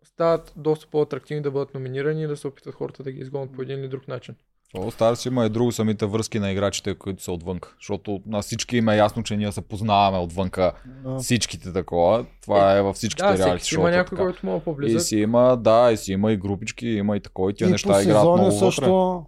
стават 0.04 0.54
доста 0.56 0.88
по-атрактивни 0.92 1.42
да 1.42 1.52
бъдат 1.52 1.74
номинирани 1.74 2.24
и 2.24 2.28
да 2.28 2.38
се 2.38 2.48
опитат 2.48 2.76
хората 2.76 3.04
да 3.04 3.12
ги 3.12 3.20
изгонят 3.20 3.52
по 3.52 3.62
един 3.62 3.80
или 3.80 3.88
друг 3.88 4.08
начин. 4.08 4.36
All 4.78 4.92
Stars 4.92 5.28
има 5.28 5.46
и 5.46 5.50
друго 5.50 5.72
самите 5.72 6.06
връзки 6.06 6.40
на 6.40 6.52
играчите, 6.52 6.96
които 6.96 7.24
са 7.24 7.32
отвънка. 7.32 7.74
Защото 7.80 8.20
на 8.26 8.42
всички 8.42 8.78
им 8.78 8.90
е 8.90 8.98
ясно, 8.98 9.24
че 9.24 9.38
ние 9.38 9.52
се 9.52 9.62
познаваме 9.62 10.18
отвънка. 10.18 10.72
Да. 11.06 11.20
Всичките 11.20 11.74
такова. 11.74 12.26
Това 12.42 12.78
е 12.78 12.82
във 12.82 12.96
всичките 12.96 13.28
Да, 13.28 13.38
реалити 13.38 13.66
си 13.66 13.76
има 13.76 13.92
някой, 13.92 14.18
който 14.18 14.46
мога 14.46 14.58
И 14.58 14.62
по-близък. 14.62 15.02
си 15.02 15.18
има, 15.18 15.58
да, 15.58 15.92
и 15.92 15.98
си 15.98 16.12
има 16.12 16.32
и 16.32 16.38
групички, 16.38 16.88
има 16.88 17.18
и 17.18 17.20
такова, 17.20 17.52
и 17.52 17.56
тия 17.56 17.68
И 17.68 17.72
неща 17.72 17.90
по 17.90 18.00
играят 18.00 18.18
сезони 18.18 18.42
много 18.42 18.58
също, 18.60 18.82
вътре. 18.94 19.26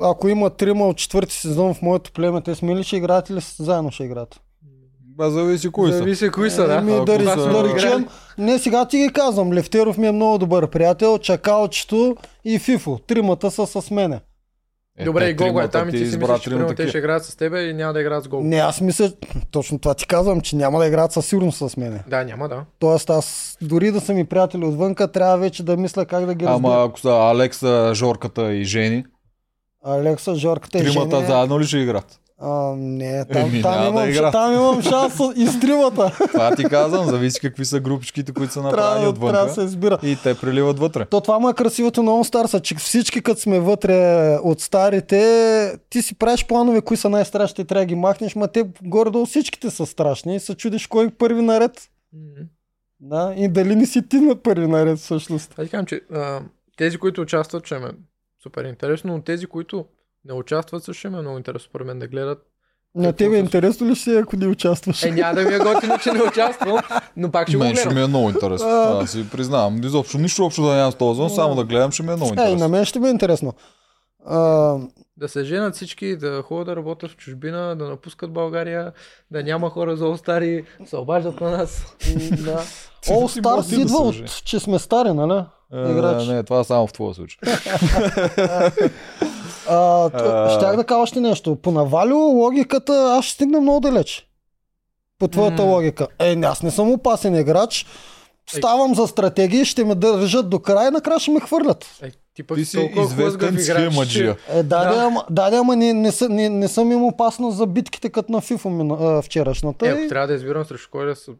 ако 0.00 0.28
има 0.28 0.50
трима 0.50 0.88
от 0.88 0.96
четвърти 0.96 1.34
сезон 1.34 1.74
в 1.74 1.82
моето 1.82 2.12
племе, 2.12 2.40
те 2.40 2.54
сме 2.54 2.76
ли 2.76 2.84
ще 2.84 2.96
играят 2.96 3.30
или 3.30 3.40
заедно 3.58 3.90
ще 3.90 4.04
играят? 4.04 4.40
Бе, 5.16 5.30
зависи 5.30 5.70
кои 5.70 5.90
са. 5.90 5.98
Зависи 5.98 6.30
кои 6.30 6.50
са, 6.50 6.66
да. 6.66 6.74
Ако 6.74 7.04
да, 7.04 7.12
са- 7.12 7.18
речем- 7.18 7.52
да 7.52 7.74
речем, 7.74 8.08
не 8.38 8.58
сега 8.58 8.84
ти 8.84 8.98
ги 8.98 9.12
казвам, 9.12 9.52
Левтеров 9.52 9.98
ми 9.98 10.06
е 10.06 10.12
много 10.12 10.38
добър 10.38 10.70
приятел, 10.70 11.18
Чакалчето 11.18 12.16
и 12.44 12.58
Фифо. 12.58 12.98
Тримата 12.98 13.50
са 13.50 13.66
с 13.66 13.90
мене. 13.90 14.20
Е, 14.98 15.04
Добре, 15.04 15.24
те 15.24 15.30
и 15.30 15.34
Гого 15.34 15.60
е 15.60 15.68
там 15.68 15.88
и 15.88 15.92
ти 15.92 15.98
си 15.98 16.04
избра 16.04 16.32
мислиш, 16.32 16.42
че 16.44 16.50
примерно 16.50 16.74
те 16.74 16.88
ще 16.88 16.98
играят 16.98 17.24
с 17.24 17.36
тебе 17.36 17.62
и 17.62 17.74
няма 17.74 17.92
да 17.92 18.00
играят 18.00 18.24
с 18.24 18.28
Гого. 18.28 18.44
Не, 18.44 18.56
аз 18.56 18.80
мисля, 18.80 19.12
точно 19.50 19.78
това 19.78 19.94
ти 19.94 20.06
казвам, 20.06 20.40
че 20.40 20.56
няма 20.56 20.78
да 20.78 20.86
играят 20.86 21.12
със 21.12 21.26
сигурност 21.26 21.70
с 21.70 21.76
мене. 21.76 22.02
Да, 22.08 22.24
няма 22.24 22.48
да. 22.48 22.64
Тоест 22.78 23.10
аз, 23.10 23.58
дори 23.62 23.90
да 23.90 24.00
са 24.00 24.12
ми 24.14 24.24
приятели 24.24 24.64
отвънка, 24.64 25.12
трябва 25.12 25.38
вече 25.38 25.62
да 25.62 25.76
мисля 25.76 26.06
как 26.06 26.26
да 26.26 26.34
ги 26.34 26.44
Ама 26.44 26.84
ако 26.88 27.00
са 27.00 27.10
Алекса, 27.10 27.92
Жорката 27.94 28.52
и 28.54 28.64
Жени, 28.64 29.04
Алекса, 29.84 30.34
Жорката 30.34 30.78
и 30.78 30.80
тримата 30.82 31.16
Жени. 31.16 31.28
заедно 31.28 31.60
ли 31.60 31.64
ще 31.64 31.78
играят? 31.78 32.20
А, 32.42 32.74
не, 32.76 33.24
там, 33.24 33.42
Еми, 33.42 33.62
там, 33.62 33.72
няма 33.72 33.84
да 33.84 33.88
имам, 33.88 34.10
играят. 34.10 34.32
там 34.32 34.52
имам 34.54 34.82
шанс 34.82 35.14
и 35.36 35.46
с 35.46 35.60
тримата. 35.60 36.16
Това 36.32 36.56
ти 36.56 36.64
казвам, 36.64 37.06
зависи 37.06 37.40
какви 37.40 37.64
са 37.64 37.80
групичките, 37.80 38.32
които 38.32 38.52
са 38.52 38.62
направени 38.62 38.94
трябва, 38.94 39.08
отвънка. 39.08 39.32
трябва 39.32 39.48
да 39.48 39.54
се 39.54 39.62
избира. 39.62 39.98
И 40.02 40.16
те 40.22 40.34
приливат 40.34 40.78
вътре. 40.78 41.04
То 41.04 41.20
това 41.20 41.38
му 41.38 41.48
е 41.50 41.54
красивото 41.54 42.02
на 42.02 42.10
Stars, 42.10 42.62
че 42.62 42.74
всички 42.74 43.22
като 43.22 43.40
сме 43.40 43.60
вътре 43.60 43.94
от 44.42 44.60
старите, 44.60 45.78
ти 45.90 46.02
си 46.02 46.14
правиш 46.14 46.46
планове, 46.46 46.80
кои 46.80 46.96
са 46.96 47.08
най-страшните, 47.08 47.64
трябва 47.64 47.82
да 47.82 47.86
ги 47.86 47.94
махнеш, 47.94 48.34
ма 48.34 48.48
те 48.48 48.66
горе-долу 48.82 49.26
всичките 49.26 49.70
са 49.70 49.86
страшни 49.86 50.36
и 50.36 50.40
се 50.40 50.54
чудиш 50.54 50.86
кой 50.86 51.06
е 51.06 51.10
първи 51.10 51.42
наред. 51.42 51.88
М. 52.12 52.20
Да, 53.00 53.34
и 53.36 53.48
дали 53.48 53.76
не 53.76 53.86
си 53.86 54.08
ти 54.08 54.20
на 54.20 54.36
първи 54.36 54.66
наред 54.66 54.98
всъщност. 54.98 55.54
Аз 55.58 55.68
казвам, 55.68 55.86
че 55.86 56.00
а, 56.12 56.40
тези, 56.76 56.98
които 56.98 57.20
участват, 57.20 57.66
ще 57.66 57.78
ме 57.78 57.90
супер 58.42 58.64
интересно, 58.64 59.12
но 59.12 59.22
тези, 59.22 59.46
които 59.46 59.84
не 60.24 60.32
участват, 60.32 60.84
също 60.84 60.98
ще 60.98 61.08
ме 61.08 61.18
е 61.18 61.22
много 61.22 61.36
интересно 61.36 61.68
според 61.68 61.86
мен 61.86 61.98
да 61.98 62.08
гледат. 62.08 62.38
На 62.94 63.12
тебе 63.12 63.30
се- 63.30 63.38
интересно 63.38 63.86
ли 63.86 63.94
ще 63.94 64.10
е, 64.10 64.18
ако 64.18 64.36
не 64.36 64.46
участваш? 64.46 65.02
Е, 65.02 65.10
няма 65.10 65.34
да 65.34 65.42
ми 65.42 65.54
е 65.54 65.58
готино, 65.58 65.98
че 65.98 66.12
не 66.12 66.22
участвам, 66.22 66.78
но 67.16 67.30
пак 67.30 67.48
ще 67.48 67.56
го 67.56 67.62
Мен 67.62 67.74
ще 67.74 67.82
гледам. 67.82 67.94
ми 67.94 68.04
е 68.04 68.08
много 68.08 68.28
интересно. 68.28 68.68
Аз 68.68 69.10
си 69.10 69.30
признавам. 69.30 69.84
Изобщо 69.84 70.18
нищо 70.18 70.44
общо 70.44 70.62
да 70.62 70.68
нямам 70.68 70.92
с 70.92 70.96
този 70.96 71.16
зон, 71.16 71.30
само 71.30 71.54
да 71.54 71.64
гледам 71.64 71.92
ще 71.92 72.02
ми 72.02 72.12
е 72.12 72.16
много 72.16 72.30
Е, 72.30 72.32
и 72.32 72.36
на 72.36 72.42
интересно. 72.42 72.68
мен 72.68 72.84
ще 72.84 72.98
ми 72.98 73.06
е 73.06 73.10
интересно. 73.10 73.54
А, 74.26 74.38
Да 75.16 75.28
се 75.28 75.44
женят 75.44 75.74
всички, 75.74 76.16
да 76.16 76.42
ходят 76.42 76.66
да 76.66 76.76
работят 76.76 77.10
в 77.10 77.16
чужбина, 77.16 77.76
да 77.76 77.84
напускат 77.84 78.32
България, 78.32 78.92
да 79.30 79.42
няма 79.42 79.70
хора 79.70 79.96
за 79.96 80.06
остари, 80.06 80.64
се 80.84 80.96
обаждат 80.96 81.40
на 81.40 81.50
нас. 81.50 81.96
да. 82.30 82.60
Да 83.06 83.14
идва 83.14 83.62
се 83.62 83.76
от, 84.22 84.44
че 84.44 84.60
сме 84.60 84.78
стари, 84.78 85.12
нали? 85.12 85.44
Е, 85.74 85.90
играч. 85.90 86.26
Не, 86.26 86.42
това 86.42 86.60
е 86.60 86.64
само 86.64 86.86
в 86.86 86.92
твоя 86.92 87.14
случай. 87.14 87.38
А, 89.70 90.10
щях 90.50 90.76
да 90.76 90.84
кажа 90.84 91.00
още 91.00 91.20
нещо. 91.20 91.56
По 91.56 91.70
Навалио 91.70 92.18
логиката, 92.18 92.92
аз 93.10 93.24
ще 93.24 93.34
стигна 93.34 93.60
много 93.60 93.80
далеч. 93.80 94.26
По 95.18 95.28
твоята 95.28 95.62
М. 95.62 95.68
логика. 95.68 96.06
Е, 96.18 96.36
не, 96.36 96.46
аз 96.46 96.62
не 96.62 96.70
съм 96.70 96.90
опасен 96.90 97.36
играч. 97.36 97.86
Ставам 98.48 98.94
за 98.94 99.06
стратегии, 99.06 99.64
ще 99.64 99.84
ме 99.84 99.94
държат 99.94 100.50
до 100.50 100.58
края 100.58 100.88
и 100.88 100.92
накрая 100.92 101.20
ще 101.20 101.30
ме 101.30 101.40
хвърлят. 101.40 101.86
Е, 102.02 102.10
ти 102.34 102.42
пък 102.42 102.56
Ти 102.56 102.64
си 102.64 102.90
известен 102.98 103.58
схемаджия. 103.58 104.36
Е, 104.48 104.56
да, 104.56 104.62
Да. 104.84 105.00
ама, 105.00 105.24
да, 105.30 105.50
да, 105.50 105.56
ама 105.56 105.76
не, 105.76 105.92
не, 105.92 106.10
не, 106.22 106.48
не 106.48 106.68
съм 106.68 106.92
им 106.92 107.04
опасна 107.04 107.50
за 107.50 107.66
битките 107.66 108.08
като 108.08 108.32
на 108.32 108.40
FIFA 108.40 108.68
мина- 108.68 109.18
а, 109.18 109.22
вчерашната. 109.22 109.86
Е, 109.86 109.90
и- 109.90 109.92
ако 109.92 110.08
трябва 110.08 110.26
да 110.26 110.34
избирам 110.34 110.64
срещу 110.64 110.88
кой 110.90 111.06
да 111.06 111.16
се 111.16 111.30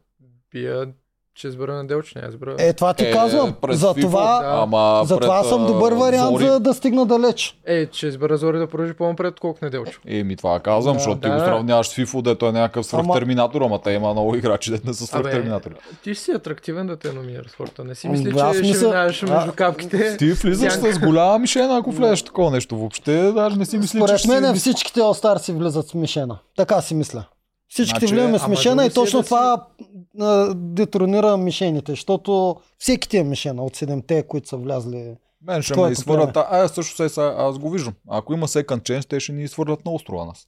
бия, 0.52 0.86
Ще 1.34 1.48
избера 1.48 1.72
на 1.72 1.86
Делчо, 1.86 2.18
не 2.18 2.28
избера. 2.28 2.56
Е, 2.58 2.72
това 2.72 2.94
ти 2.94 3.04
Е, 3.04 3.12
казвам. 3.12 3.52
пред 3.52 3.76
За 3.76 3.94
това, 3.94 4.40
да. 4.40 4.48
Ама 4.52 5.02
за 5.04 5.18
това 5.18 5.40
пред, 5.40 5.48
съм 5.48 5.66
добър 5.66 5.92
вариант 5.92 6.30
Зори. 6.30 6.46
за 6.46 6.60
да 6.60 6.74
стигна 6.74 7.06
далеч. 7.06 7.58
Е, 7.66 7.86
че 7.86 8.06
избера 8.06 8.36
Зори 8.36 8.58
да 8.58 8.66
продължи 8.66 8.94
по-напред, 8.94 9.40
колко 9.40 9.58
не 9.62 9.70
Делчо. 9.70 10.00
Еми 10.06 10.36
това 10.36 10.60
казвам, 10.60 10.92
Да, 10.92 10.98
защото 10.98 11.20
ти 11.20 11.28
да. 11.28 11.34
го 11.34 11.40
сравняваш 11.40 11.88
с 11.88 11.96
FIFA, 11.96 12.22
дето 12.22 12.46
е 12.46 12.52
някакъв 12.52 12.86
свръхтерминатор, 12.86 13.62
ама 13.62 13.80
те 13.80 13.90
има 13.90 14.12
много 14.12 14.34
играчи, 14.36 14.70
дето 14.70 14.86
не 14.86 14.94
са 14.94 15.06
свръхтерминатори. 15.06 15.74
ти 16.04 16.14
си 16.14 16.30
атрактивен 16.32 16.86
да 16.86 16.96
те 16.96 17.12
номинира 17.12 17.48
спорта. 17.48 17.84
Не 17.84 17.94
си 17.94 18.08
мисли, 18.08 18.32
да, 18.32 18.40
аз 18.40 18.56
че 18.56 18.62
мисля- 18.62 18.74
ще 18.74 18.86
минаваш 18.86 19.22
между 19.22 19.52
капките. 19.52 20.16
Ти 20.16 20.32
влизаш 20.32 20.72
с 20.72 20.98
голяма 20.98 21.38
мишена, 21.38 21.76
ако 21.76 21.90
влезеш 21.90 22.22
такова 22.22 22.50
нещо. 22.50 22.76
Въобще 22.76 23.32
даже 23.32 23.56
не 23.56 23.64
си 23.66 23.78
мисли, 23.78 23.98
че 23.98 24.04
Според 24.18 24.42
мен 24.42 24.54
си... 24.54 24.60
всичките 24.60 25.00
All 25.00 25.38
си 25.38 25.52
влизат 25.52 25.88
с 25.88 25.94
мишена. 25.94 26.38
Така 26.56 26.80
си 26.80 26.94
мисля. 26.94 27.24
Всичките 27.70 27.98
Значи, 28.00 28.14
влизаме 28.14 28.38
с 28.38 28.48
мишена 28.48 28.83
и 28.83 28.87
си 28.87 28.90
е 28.90 28.94
точно 28.94 29.18
да 29.18 29.24
си- 29.24 29.28
това 29.28 29.66
а, 30.20 30.54
детронира 30.54 31.37
мишените, 31.37 31.92
защото 31.92 32.56
всеки 32.78 33.09
ти 33.09 33.16
е 33.16 33.24
мишена 33.24 33.62
от 33.62 33.76
седемте, 33.76 34.22
които 34.22 34.48
са 34.48 34.56
влязли. 34.56 35.16
Мен 35.42 35.62
ще 35.62 35.72
ме 35.72 35.74
Твоето 35.74 35.92
изхвърлят. 35.92 36.37
А, 36.37 36.46
аз 36.50 36.70
също 36.70 37.09
се, 37.09 37.20
аз 37.20 37.59
го 37.59 37.70
виждам. 37.70 37.94
Ако 38.09 38.33
има 38.35 38.48
second 38.48 38.80
chance, 38.80 39.09
те 39.09 39.20
ще 39.20 39.33
ни 39.33 39.42
изхвърлят 39.42 39.85
на 39.85 39.92
острова 39.92 40.24
нас. 40.24 40.46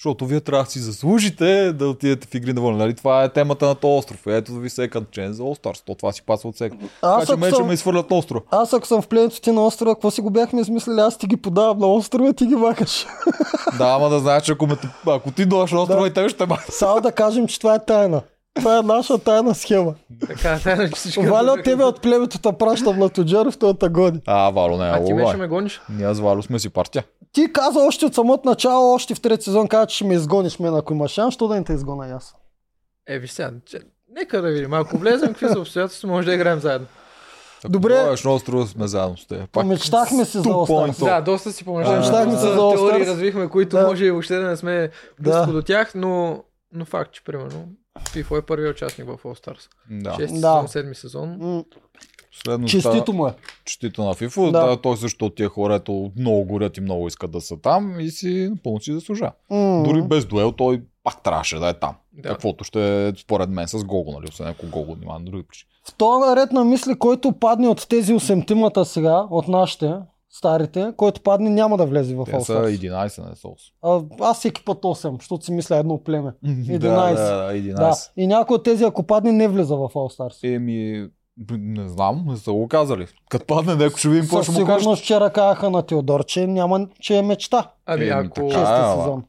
Защото 0.00 0.26
вие 0.26 0.40
трябва 0.40 0.64
да 0.64 0.70
си 0.70 0.78
заслужите 0.78 1.72
да 1.72 1.88
отидете 1.88 2.28
в 2.30 2.34
игри 2.34 2.52
на 2.52 2.60
воля. 2.60 2.76
Нали? 2.76 2.94
Това 2.94 3.24
е 3.24 3.28
темата 3.28 3.66
на 3.66 3.74
този 3.74 3.98
остров. 3.98 4.26
Ето 4.26 4.52
ви 4.52 4.70
second 4.70 5.04
chance 5.18 5.30
за 5.30 5.42
All. 5.42 5.82
То 5.86 5.94
това 5.94 6.12
си 6.12 6.22
пасва 6.22 6.48
от 6.48 6.54
всеки. 6.54 6.78
Така 6.78 6.88
Аз 7.02 7.26
че 7.26 7.32
ако, 7.32 7.40
мен 7.40 7.50
ще 7.50 7.56
съм, 7.56 7.66
ме 7.66 7.74
изхвърлят 7.74 8.10
на 8.10 8.16
острова. 8.16 8.40
аз 8.50 8.72
ако 8.72 8.86
съм 8.86 9.02
в 9.02 9.08
пленето 9.08 9.40
ти 9.40 9.52
на 9.52 9.66
острова, 9.66 9.94
какво 9.94 10.10
си 10.10 10.20
го 10.20 10.30
бяхме 10.30 10.60
измислили? 10.60 11.00
Аз 11.00 11.18
ти 11.18 11.26
ги 11.26 11.36
подавам 11.36 11.78
на 11.78 11.86
острова, 11.92 12.32
ти 12.32 12.46
ги 12.46 12.54
махаш. 12.56 13.06
да, 13.78 13.84
ама 13.84 14.08
да 14.08 14.18
знаеш, 14.18 14.42
че 14.42 14.52
ако, 14.52 14.66
ме, 14.66 14.76
ако 15.06 15.30
ти 15.30 15.44
дойдеш 15.46 15.72
на 15.72 15.82
острова 15.82 16.00
Да. 16.00 16.06
и 16.06 16.12
те 16.12 16.28
ще 16.28 16.46
махат. 16.46 16.74
Само 16.74 17.00
да 17.00 17.12
кажем, 17.12 17.46
че 17.46 17.58
това 17.58 17.74
е 17.74 17.84
тайна. 17.84 18.22
Това 18.54 18.78
е 18.78 18.82
наша 18.82 19.18
тайна 19.18 19.54
схема. 19.54 19.94
Така, 20.20 20.58
тайна, 20.58 20.88
че 20.88 20.94
всички... 20.94 21.20
Валя 21.20 21.52
от 21.52 21.62
тебе 21.62 21.84
от 21.84 22.02
племето 22.02 22.38
те 22.38 22.52
пращам 22.52 22.98
на 22.98 23.08
Тоджаров, 23.08 23.58
той 23.58 23.74
те 23.74 23.88
гони. 23.88 24.20
А, 24.26 24.50
Вало 24.50 24.76
не 24.76 24.86
е 24.86 24.90
А 24.90 25.04
ти 25.04 25.12
ме 25.12 25.26
ще 25.26 25.34
е. 25.34 25.36
ме 25.36 25.46
гониш? 25.48 25.80
Ние 25.90 26.14
с 26.14 26.20
Вало 26.20 26.42
сме 26.42 26.58
си 26.58 26.70
партия. 26.70 27.04
Ти 27.32 27.52
каза 27.52 27.80
още 27.80 28.06
от 28.06 28.14
самото 28.14 28.48
начало, 28.48 28.94
още 28.94 29.14
в 29.14 29.20
трети 29.20 29.44
сезон, 29.44 29.68
каза, 29.68 29.86
че 29.86 29.96
ще 29.96 30.04
ме 30.04 30.14
изгониш 30.14 30.58
мен, 30.58 30.74
ако 30.74 30.92
имаш 30.92 31.10
шанс, 31.10 31.34
що 31.34 31.48
да 31.48 31.54
не 31.54 31.64
те 31.64 31.72
изгона 31.72 32.08
и 32.08 32.10
аз. 32.10 32.34
Е, 33.08 33.18
виж 33.18 33.30
сега, 33.30 33.50
че... 33.66 33.78
нека 34.10 34.42
да 34.42 34.48
видим. 34.48 34.72
Ако 34.74 34.98
влезем, 34.98 35.28
какви 35.28 35.48
са 35.48 35.58
обстоятелства, 35.60 36.08
може 36.08 36.26
да 36.26 36.34
играем 36.34 36.60
заедно. 36.60 36.86
Ако 37.64 37.72
Добре. 37.72 37.94
дойдеш 37.94 38.24
на 38.24 38.32
острова 38.32 38.66
сме 38.66 38.86
заедно 38.86 39.16
с 39.16 39.26
теб. 39.26 39.50
Помечтахме 39.50 40.24
си 40.24 40.36
за. 40.36 40.42
Stars. 40.44 41.04
Да, 41.04 41.20
доста 41.20 41.52
си 41.52 41.64
помеждаме. 41.64 41.96
А, 41.96 42.00
Мечтахме 42.00 42.32
да. 42.32 42.38
за 42.38 42.48
All 42.48 42.74
теории 42.76 43.06
развихме, 43.06 43.48
които 43.48 43.76
Да. 43.76 43.86
може 43.86 44.04
и 44.04 44.10
въобще 44.10 44.36
да 44.36 44.48
не 44.48 44.56
сме 44.56 44.90
Да. 45.20 45.30
близко 45.30 45.52
до 45.52 45.62
тях, 45.62 45.92
но, 45.94 46.42
но 46.72 46.84
факт, 46.84 47.12
че 47.12 47.24
примерно 47.24 47.64
FIFO 48.04 48.38
е 48.38 48.42
първият 48.42 48.76
участник 48.76 49.06
в 49.06 49.16
All 49.16 49.46
Stars. 49.46 49.68
Да. 49.92 50.10
Шести 50.12 50.22
Да. 50.30 50.36
сезон, 50.36 50.68
седми 50.68 50.94
сезон. 50.94 51.36
М, 51.38 51.64
Следно 52.34 52.66
Честито 52.68 53.12
му 53.12 53.26
е. 53.26 53.34
честито 53.64 54.04
на 54.04 54.14
FIFA. 54.14 54.50
Да. 54.50 54.66
Да. 54.66 54.76
той 54.76 54.96
също 54.96 55.26
от 55.26 55.34
тия 55.34 55.48
хора, 55.48 55.74
ето 55.74 56.12
много 56.16 56.44
горят 56.44 56.76
и 56.76 56.80
много 56.80 57.06
искат 57.08 57.30
да 57.30 57.40
са 57.40 57.56
там 57.56 58.00
и 58.00 58.10
си 58.10 58.48
напълно 58.50 58.80
си 58.80 58.92
заслужава. 58.92 59.32
М, 59.50 59.82
Дори 59.82 60.02
без 60.02 60.26
дуел 60.26 60.52
той 60.52 60.82
пак 61.04 61.22
трябваше 61.22 61.56
да 61.56 61.68
е 61.68 61.74
там. 61.74 61.94
Да. 62.12 62.28
Каквото 62.28 62.64
ще 62.64 63.08
е 63.08 63.12
според 63.14 63.50
мен 63.50 63.68
с 63.68 63.84
Гого, 63.84 64.12
нали? 64.12 64.26
Освен 64.28 64.46
ако 64.48 64.66
Гого 64.66 64.96
няма 64.96 65.18
на 65.18 65.24
други 65.24 65.42
причини. 65.42 65.68
В 65.84 65.94
този 65.94 66.36
ред 66.36 66.52
на 66.52 66.64
мисли, 66.64 66.94
който 66.94 67.32
падне 67.32 67.68
от 67.68 67.88
тези 67.88 68.12
8-тимата 68.14 68.82
сега, 68.82 69.26
от 69.30 69.48
нашите, 69.48 69.94
старите, 70.30 70.92
който 70.96 71.20
падне 71.20 71.50
няма 71.50 71.76
да 71.76 71.86
влезе 71.86 72.14
в 72.14 72.24
Те 72.24 72.32
All 72.32 72.38
са 72.38 72.52
Stars. 72.52 72.90
11, 72.92 73.28
не 73.28 73.36
са 73.36 73.48
8. 73.48 73.72
А, 73.82 74.24
аз 74.30 74.38
всеки 74.38 74.64
път 74.64 74.78
8, 74.78 75.16
защото 75.20 75.44
си 75.44 75.52
мисля 75.52 75.76
едно 75.76 76.02
племе. 76.02 76.32
да, 76.42 76.50
11. 76.50 77.14
да, 77.14 77.52
11. 77.52 77.74
Да. 77.74 77.96
И 78.16 78.26
някой 78.26 78.54
от 78.54 78.62
тези, 78.62 78.84
ако 78.84 79.02
падне, 79.02 79.32
не 79.32 79.48
влиза 79.48 79.76
в 79.76 79.88
All 79.88 80.18
Stars. 80.18 80.54
Еми, 80.54 81.08
не 81.50 81.88
знам, 81.88 82.24
не 82.28 82.36
са 82.36 82.52
го 82.52 82.68
казали. 82.68 83.06
Като 83.28 83.46
падне 83.46 83.74
някой 83.74 83.98
ще 83.98 84.08
видим 84.08 84.22
какво 84.22 84.42
ще 84.42 84.52
му 84.52 84.66
кажат. 84.66 84.80
сигурност 84.80 85.02
вчера 85.02 85.30
казаха 85.30 85.70
на 85.70 85.82
Теодор, 85.82 86.24
че, 86.24 86.46
няма, 86.46 86.88
че 87.00 87.16
е 87.18 87.22
мечта. 87.22 87.70
Ами 87.86 88.08
ако... 88.08 88.50
ама. 88.54 89.02
сезон. 89.02 89.24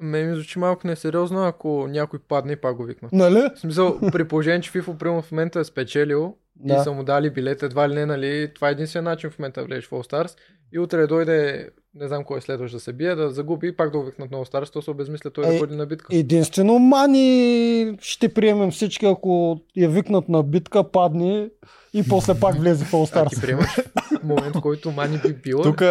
Ме 0.00 0.22
ми 0.22 0.34
звучи 0.34 0.58
малко 0.58 0.86
несериозно, 0.86 1.44
ако 1.44 1.86
някой 1.88 2.18
падне 2.28 2.52
и 2.52 2.56
пак 2.56 2.76
го 2.76 2.84
викнат. 2.84 3.12
Нали? 3.12 3.42
В 3.56 3.58
смисъл, 3.60 3.98
при 4.12 4.28
положение, 4.28 4.60
че 4.60 4.72
FIFA 4.72 4.98
примерно 4.98 5.22
в 5.22 5.32
момента 5.32 5.60
е 5.60 5.64
спечелил 5.64 6.36
Да. 6.56 6.74
и 6.74 6.78
са 6.78 6.92
му 6.92 7.04
дали 7.04 7.30
билет, 7.30 7.62
едва 7.62 7.88
ли 7.88 7.94
не, 7.94 8.06
нали, 8.06 8.50
това 8.54 8.68
е 8.68 8.72
единствен 8.72 9.04
начин 9.04 9.30
в 9.30 9.38
момента 9.38 9.60
да 9.60 9.66
влезеш 9.66 9.86
в 9.86 9.90
All 9.90 10.12
Stars 10.12 10.36
и 10.72 10.78
утре 10.78 11.06
дойде, 11.06 11.70
не 11.94 12.08
знам 12.08 12.24
кой 12.24 12.40
следваш 12.40 12.72
да 12.72 12.80
се 12.80 12.92
бие, 12.92 13.14
да 13.14 13.30
загуби 13.30 13.68
и 13.68 13.76
пак 13.76 13.90
да 13.92 13.98
го 13.98 14.04
викнат 14.04 14.30
на 14.30 14.38
All 14.38 14.52
Stars, 14.52 14.72
то 14.72 14.82
се 14.82 14.90
обезмисля 14.90 15.30
той 15.30 15.46
Е, 15.46 15.52
да 15.52 15.58
ходи 15.58 15.76
на 15.76 15.86
битка. 15.86 16.16
Единствено 16.16 16.78
Мани 16.78 17.96
ще 18.00 18.34
приемем 18.34 18.70
всички, 18.70 19.06
ако 19.06 19.60
я 19.76 19.88
викнат 19.88 20.28
на 20.28 20.42
битка, 20.42 20.90
падне 20.90 21.50
и 21.94 22.02
после 22.08 22.34
пак 22.34 22.58
влезе 22.60 22.84
в 22.84 22.92
All 22.92 23.10
А 23.14 23.28
ти 23.28 23.36
Stars. 23.36 23.40
приемаш 23.40 23.78
момент, 24.24 24.56
в 24.56 24.60
който 24.60 24.90
Мани 24.90 25.20
би 25.26 25.34
бил. 25.34 25.62
Тук 25.62 25.82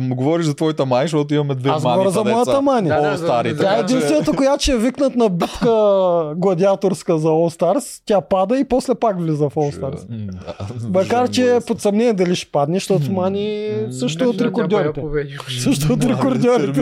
говориш 0.00 0.46
за 0.46 0.54
твоята 0.54 0.86
май, 0.86 1.04
защото 1.04 1.34
имаме 1.34 1.54
две 1.54 1.70
Аз 1.70 1.82
мани. 1.84 1.94
говоря 1.94 2.10
за 2.10 2.24
моята 2.24 2.62
Мани. 2.62 2.88
Да, 2.88 3.16
да, 3.16 3.56
Тя 3.56 3.76
е 3.76 3.80
единствената, 3.80 4.32
която 4.32 4.62
ще 4.62 4.72
я 4.72 4.78
викнат 4.78 5.16
на 5.16 5.28
битка 5.28 5.68
гладиаторска 6.36 7.18
за 7.18 7.28
All 7.28 7.60
Stars. 7.60 8.02
Тя 8.06 8.20
пада 8.20 8.58
и 8.58 8.64
после 8.64 8.94
пак 8.94 9.20
влиза 9.20 9.48
в 9.48 9.54
All 9.54 9.80
Stars. 9.80 10.04
Макар, 10.88 11.28
че 11.28 11.56
е 11.56 11.60
под 11.60 11.80
съмнение 11.80 12.12
дали 12.12 12.34
ще 12.34 12.50
падне, 12.52 12.76
защото 12.76 13.12
Мани 13.12 13.70
също 13.90 14.24
е 14.24 14.26
от 14.26 14.40
рекордьорите. 14.40 15.02
Също 15.62 15.92
от 15.92 16.04
рекордьорите. 16.04 16.80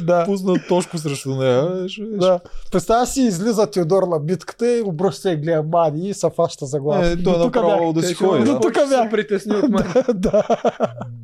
Да. 0.00 0.24
Пусна 0.24 0.54
точко 0.68 0.98
срещу 0.98 1.34
нея. 1.34 1.86
Да. 2.00 2.40
Представя 2.72 3.06
си, 3.06 3.22
излиза 3.22 3.66
Теодор 3.66 4.02
на 4.02 4.18
битката 4.18 4.76
и 4.76 4.82
обръща 4.82 5.20
се 5.20 5.30
и 5.30 5.36
гледа 5.36 5.62
Мани 5.72 6.08
и 6.08 6.14
се 6.14 6.30
фаща 6.36 6.66
за 6.66 6.80
глава. 6.80 7.06
Е, 7.06 7.22
той 7.22 7.50
е 7.58 7.62
направо 7.62 7.92
да 7.92 8.02
си 8.02 8.14
ходи. 8.14 8.44
До 8.44 8.60
тук 8.60 8.76
се 8.76 8.88
бях. 8.88 9.10
притесни 9.10 9.56
от 9.56 9.70
Мани. 9.70 9.88
да. 10.14 10.42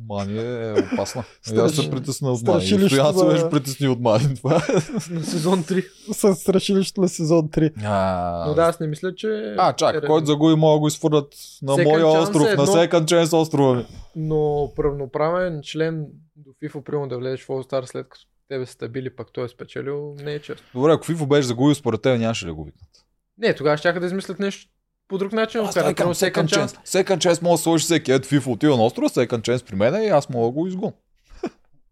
Мани 0.09 0.39
е 0.39 0.75
опасна. 0.93 1.23
Страш- 1.47 1.65
аз 1.65 1.75
се 1.75 1.91
притесна 1.91 2.31
от 2.31 2.43
Мани. 2.43 2.61
Стоян 2.61 3.13
се 3.13 3.19
за- 3.19 3.25
беше 3.25 3.49
притесни 3.49 3.87
от 3.87 3.99
Мани. 3.99 4.35
Това 4.35 4.55
е. 4.55 4.73
на 5.13 5.23
сезон 5.23 5.63
3. 5.63 5.85
С 6.13 6.35
страшилището 6.35 7.01
на 7.01 7.09
сезон 7.09 7.49
3. 7.49 7.71
А, 7.83 8.45
Но 8.47 8.53
да, 8.53 8.61
аз 8.61 8.79
не 8.79 8.87
мисля, 8.87 9.15
че... 9.15 9.55
А, 9.57 9.73
чак, 9.73 9.95
е 9.95 10.07
който 10.07 10.25
загуби, 10.25 10.55
мога 10.55 10.73
да 10.75 10.79
го 10.79 10.87
изфърлят 10.87 11.33
на 11.61 11.77
моя 11.83 12.07
остров, 12.07 12.47
е 12.47 12.55
на. 12.55 12.67
Second 12.67 13.05
Chance 13.05 13.37
острова 13.37 13.75
ми. 13.75 13.85
Но 14.15 14.71
правноправен 14.75 15.61
член 15.63 16.05
до 16.35 16.49
FIFA, 16.63 16.83
примерно 16.83 17.07
да 17.07 17.17
влезеш 17.17 17.43
в 17.43 17.47
All 17.47 17.71
Star 17.71 17.85
след 17.85 18.07
като 18.09 18.25
тебе 18.49 18.65
са 18.65 18.89
били, 18.89 19.15
пък 19.15 19.27
той 19.33 19.45
е 19.45 19.47
спечелил, 19.47 20.15
не 20.23 20.33
е 20.33 20.39
често. 20.39 20.63
Добре, 20.73 20.91
ако 20.91 21.05
FIFA 21.05 21.27
беше 21.27 21.47
загубил, 21.47 21.75
според 21.75 22.01
теб 22.01 22.19
нямаше 22.19 22.45
ли 22.45 22.49
да 22.49 22.55
го 22.55 22.63
викнат? 22.63 22.89
Не, 23.37 23.55
тогава 23.55 23.77
ще 23.77 23.91
да 23.91 24.05
измислят 24.05 24.39
нещо 24.39 24.71
по 25.07 25.17
друг 25.17 25.33
начин. 25.33 25.61
Аз 25.61 25.67
Аз 25.67 25.73
това 25.75 25.83
примерно 25.85 26.13
викам 26.13 26.13
second 26.45 26.47
chance. 26.47 27.03
Second 27.03 27.17
Chance 27.17 27.41
може 27.41 27.51
да 27.51 27.57
сложиш 27.57 27.85
всеки. 27.85 28.11
Ето 28.11 28.27
FIFA 28.27 28.47
отива 28.47 28.77
на 28.77 28.85
острова, 28.85 29.09
Second 29.09 29.41
Chance 29.41 29.65
при 29.65 29.75
мен 29.75 30.03
и 30.03 30.07
аз 30.07 30.29
мога 30.29 30.45
да 30.45 30.51
го 30.51 30.67
изгон. 30.67 30.91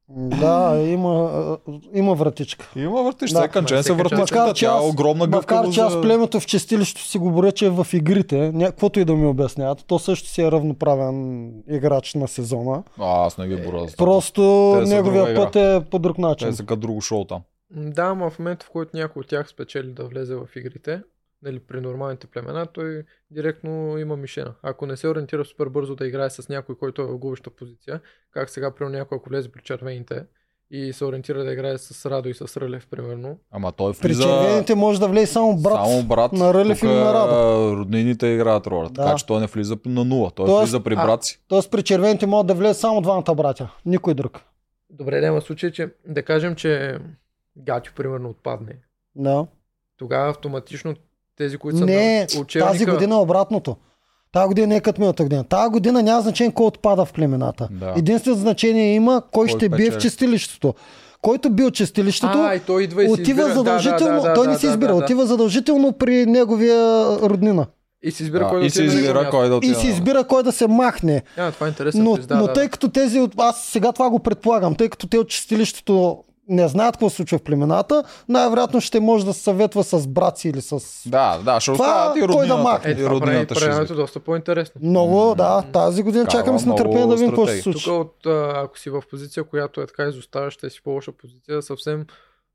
Да, 0.09 0.83
има, 0.83 1.57
има 1.93 2.15
вратичка. 2.15 2.69
Има 2.75 3.03
въртиш, 3.03 3.31
Да, 3.31 3.39
Second 3.39 3.55
ма, 3.55 3.67
Chance 3.67 3.79
е 3.79 3.83
second 3.83 3.93
вратичката, 3.93 4.39
Макар, 4.39 4.53
че 4.53 4.65
тя 4.65 4.71
е 4.71 4.77
аз- 4.77 4.85
огромна 4.85 5.13
Макар, 5.19 5.31
гъвкавост 5.31 5.73
че 5.73 5.81
аз 5.81 6.01
племето 6.01 6.39
в 6.39 6.45
чистилището 6.45 7.01
си 7.01 7.17
го 7.17 7.31
боря, 7.31 7.51
че 7.51 7.65
е 7.65 7.69
в 7.69 7.87
игрите, 7.93 8.51
някаквото 8.51 8.99
и 8.99 9.05
да 9.05 9.13
ми 9.13 9.27
обясняват, 9.27 9.83
то 9.87 9.99
също 9.99 10.29
си 10.29 10.41
е 10.41 10.51
равноправен 10.51 11.49
играч 11.69 12.13
на 12.13 12.27
сезона. 12.27 12.83
А, 12.99 13.25
аз 13.25 13.37
не 13.37 13.47
ги 13.47 13.55
боря. 13.57 13.85
Просто 13.97 14.73
Те 14.77 14.85
неговия 14.85 15.35
път 15.35 15.55
е 15.55 15.81
по 15.91 15.99
друг 15.99 16.17
начин. 16.17 16.49
Те 16.49 16.55
са 16.55 16.63
като 16.63 16.79
друго 16.79 17.01
шоу 17.01 17.25
там. 17.25 17.41
Да, 17.71 18.03
ама 18.03 18.29
в 18.29 18.39
момента, 18.39 18.65
в 18.65 18.69
който 18.69 18.91
някой 18.93 19.19
от 19.19 19.27
тях 19.27 19.49
спечели 19.49 19.87
да 19.87 20.03
влезе 20.03 20.35
в 20.35 20.47
игрите, 20.55 21.01
нали, 21.43 21.59
при 21.59 21.81
нормалните 21.81 22.27
племена, 22.27 22.65
той 22.65 23.03
директно 23.31 23.97
има 23.97 24.17
мишена. 24.17 24.53
Ако 24.63 24.85
не 24.85 24.97
се 24.97 25.07
ориентира 25.07 25.45
супер 25.45 25.67
бързо 25.67 25.95
да 25.95 26.07
играе 26.07 26.29
с 26.29 26.49
някой, 26.49 26.75
който 26.77 27.01
е 27.01 27.05
в 27.05 27.17
губеща 27.17 27.49
позиция, 27.49 28.01
как 28.31 28.49
сега 28.49 28.71
при 28.75 28.85
някой, 28.85 29.15
ако 29.15 29.29
влезе 29.29 29.51
при 29.51 29.61
червените 29.61 30.23
и 30.71 30.93
се 30.93 31.05
ориентира 31.05 31.43
да 31.43 31.53
играе 31.53 31.77
с 31.77 32.09
Радо 32.09 32.29
и 32.29 32.33
с 32.33 32.57
Рълев, 32.57 32.87
примерно, 32.87 33.37
Ама 33.51 33.71
той 33.71 33.93
При 34.01 34.07
влиза... 34.07 34.23
червените 34.23 34.75
може 34.75 34.99
да 34.99 35.07
влезе 35.07 35.31
само 35.31 35.57
брат. 35.61 35.73
Само 35.85 36.03
брат. 36.03 36.31
на 36.33 36.53
Рълев 36.53 36.83
или 36.83 36.89
на 36.91 37.13
Радо. 37.13 37.77
Роднините 37.77 38.27
играят 38.27 38.67
роля. 38.67 38.89
Да. 38.89 39.03
Така 39.03 39.15
че 39.17 39.25
той 39.25 39.39
не 39.39 39.47
влиза 39.47 39.77
на 39.85 40.05
нула. 40.05 40.31
Той 40.35 40.45
Тоест- 40.45 40.61
влиза 40.63 40.83
при 40.83 40.95
брат 40.95 41.23
си. 41.23 41.39
Тоест 41.47 41.71
при 41.71 41.83
червените 41.83 42.25
могат 42.25 42.47
да 42.47 42.53
влезе 42.53 42.73
само 42.79 43.01
двамата 43.01 43.35
братя. 43.35 43.69
Никой 43.85 44.13
друг. 44.13 44.41
Добре, 44.89 45.19
да 45.19 45.27
има 45.27 45.41
случай, 45.41 45.71
че 45.71 45.89
да 46.07 46.23
кажем, 46.23 46.55
че 46.55 46.99
Гатю 47.57 47.91
примерно 47.95 48.29
отпадне. 48.29 48.73
Да. 49.15 49.47
Тогава 49.97 50.29
автоматично 50.29 50.95
тези, 51.37 51.57
които 51.57 51.77
са 51.77 51.85
Не, 51.85 52.27
на 52.35 52.41
учебника... 52.41 52.71
тази 52.71 52.85
година 52.85 53.15
е 53.15 53.19
обратното. 53.19 53.75
Тази 54.31 54.47
година 54.47 54.67
не 54.67 54.75
е 54.75 54.81
като 54.81 55.01
миналата 55.01 55.23
година. 55.23 55.43
Тази 55.43 55.69
година 55.69 56.03
няма 56.03 56.21
значение 56.21 56.53
кой 56.53 56.65
отпада 56.65 57.05
в 57.05 57.13
племената. 57.13 57.67
Да. 57.71 57.93
Единствено 57.97 58.37
значение 58.37 58.95
има 58.95 59.21
кой, 59.23 59.41
Кой 59.41 59.49
ще 59.49 59.69
бие 59.69 59.91
в 59.91 59.97
чистилището. 59.97 60.73
Който 61.21 61.49
бил 61.49 61.71
чистилището, 61.71 62.37
А, 62.37 62.55
и 62.55 62.59
той 62.59 62.83
идва 62.83 63.03
и 63.03 63.07
си 63.07 63.13
отива 63.13 63.41
избира. 63.41 63.55
задължително. 63.55 64.15
Да, 64.15 64.21
да, 64.21 64.27
да, 64.27 64.33
той 64.33 64.47
не 64.47 64.57
си 64.57 64.65
да, 64.65 64.71
избира, 64.71 64.87
да, 64.87 64.97
да. 64.97 65.03
отива 65.03 65.25
задължително 65.25 65.93
при 65.93 66.25
неговия 66.25 67.05
роднина. 67.19 67.65
И 68.03 68.11
си 68.11 68.23
избира 68.23 68.43
Да, 68.43 68.49
кой 68.49 68.59
да 68.59 68.65
и 68.65 68.69
се 68.69 68.81
на 68.81 68.87
избира 68.87 69.29
кой 69.29 69.49
да 69.49 69.55
И 69.55 69.57
отиде. 69.57 69.75
си 69.75 69.87
на- 69.87 69.93
избира 69.93 70.23
кой 70.23 70.43
да 70.43 70.51
се 70.51 70.67
махне. 70.67 71.21
А, 71.37 71.51
това 71.51 71.65
е 71.65 71.69
интересен 71.69 72.03
Но, 72.03 72.17
да, 72.17 72.35
но 72.37 72.47
да, 72.47 72.53
тъй 72.53 72.63
да. 72.63 72.69
като 72.69 72.89
тези, 72.89 73.27
аз 73.37 73.61
сега 73.61 73.91
това 73.91 74.09
го 74.09 74.19
предполагам, 74.19 74.75
тъй 74.75 74.89
като 74.89 75.07
те 75.07 75.17
от 75.17 75.29
чистилището 75.29 76.17
не 76.49 76.67
знаят 76.67 76.95
какво 76.95 77.09
се 77.09 77.15
случва 77.15 77.37
в 77.37 77.41
племената, 77.41 78.03
най-вероятно 78.29 78.81
ще 78.81 78.99
може 78.99 79.25
да 79.25 79.33
се 79.33 79.43
съветва 79.43 79.83
с 79.83 80.07
браци 80.07 80.49
или 80.49 80.61
с... 80.61 80.79
Да, 81.09 81.37
да, 81.45 81.59
ще 81.59 81.73
Това 81.73 81.85
оставят 81.85 82.17
и 82.17 82.19
кой 82.19 82.27
да 82.27 82.33
роднината. 82.33 82.63
махне? 82.63 82.91
Е, 82.91 82.93
и 82.93 82.97
това 82.97 83.19
прави 83.47 83.85
ще 83.85 83.93
доста 83.93 84.19
по-интересно. 84.19 84.81
Много, 84.83 85.35
да, 85.35 85.61
тази 85.73 86.03
година 86.03 86.25
Такава 86.25 86.43
чакаме 86.43 86.59
с 86.59 86.65
нетърпение 86.65 87.07
да 87.07 87.15
видим 87.15 87.29
какво 87.29 87.45
ще 87.45 87.55
се 87.55 87.61
случи. 87.61 87.85
Тук 87.85 87.93
от, 87.93 88.25
ако 88.55 88.79
си 88.79 88.89
в 88.89 89.03
позиция, 89.09 89.43
която 89.43 89.81
е 89.81 89.85
така 89.85 90.03
изоставаща 90.03 90.67
и 90.67 90.69
си 90.69 90.81
по-лоша 90.83 91.11
позиция, 91.11 91.61
съвсем 91.61 92.05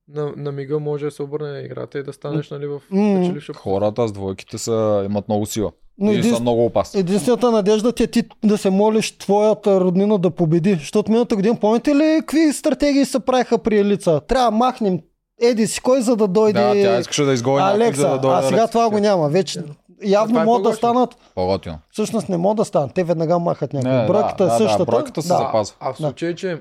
на, 0.09 0.33
на 0.37 0.53
мига 0.53 0.79
може 0.79 1.05
да 1.05 1.11
се 1.11 1.23
обърне 1.23 1.61
играта 1.61 1.99
и 1.99 2.03
да 2.03 2.13
станеш 2.13 2.51
нали, 2.51 2.67
в 2.67 2.81
печеливша 2.91 3.33
позиция. 3.33 3.55
Хората 3.55 4.09
с 4.09 4.13
двойките 4.13 4.59
са, 4.59 5.03
имат 5.07 5.29
много 5.29 5.47
сила. 5.47 5.73
Но 6.01 6.13
и 6.13 6.17
един- 6.17 6.35
са 6.35 6.41
много 6.41 6.65
опасни. 6.65 7.01
Единствената 7.01 7.51
надежда 7.51 7.93
ти 7.93 8.03
е 8.03 8.07
ти 8.07 8.23
да 8.45 8.59
се 8.59 8.71
молиш 8.71 9.19
твоята 9.19 9.81
роднина 9.81 10.19
да 10.19 10.31
победи. 10.31 10.75
Защото 10.75 11.11
миналата 11.11 11.37
година, 11.37 11.57
помните 11.61 11.95
ли 11.95 12.17
какви 12.21 12.53
стратегии 12.53 13.05
се 13.05 13.21
правиха 13.21 13.59
при 13.59 13.79
Елица? 13.79 14.21
Трябва 14.21 14.51
да 14.51 14.57
махнем 14.57 15.01
еди 15.41 15.67
си 15.67 15.81
кой, 15.81 16.01
за 16.03 16.17
да 16.17 16.29
дойде 16.29 16.61
Да, 16.61 16.73
тя 16.73 16.99
искаше 16.99 17.23
да 17.25 17.33
изгони 17.33 17.63
Алекса. 17.63 18.01
за 18.01 18.09
да 18.09 18.19
дойде 18.19 18.37
а 18.39 18.43
сега 18.43 18.57
Алекса. 18.57 18.73
това 18.73 18.91
го 18.91 18.99
няма. 18.99 19.29
Вече 19.29 19.63
явно 20.05 20.29
това 20.29 20.43
е 20.43 20.45
могат 20.45 20.63
да 20.63 20.73
станат. 20.73 21.17
По-готино. 21.35 21.79
Всъщност 21.91 22.29
не 22.29 22.37
могат 22.37 22.57
да 22.57 22.65
станат. 22.65 22.95
Те 22.95 23.05
веднага 23.05 23.39
махат 23.39 23.73
някой. 23.73 23.91
Не, 23.91 24.07
бройката 24.07 24.37
да, 24.37 24.45
е 24.45 24.47
да, 24.47 24.53
да, 24.53 24.59
същата. 24.59 24.85
бройката 24.85 25.23
се 25.23 25.29
да. 25.29 25.37
запазва. 25.37 25.77
А 25.81 25.93
в 25.93 25.97
случай, 25.97 26.35
че 26.35 26.59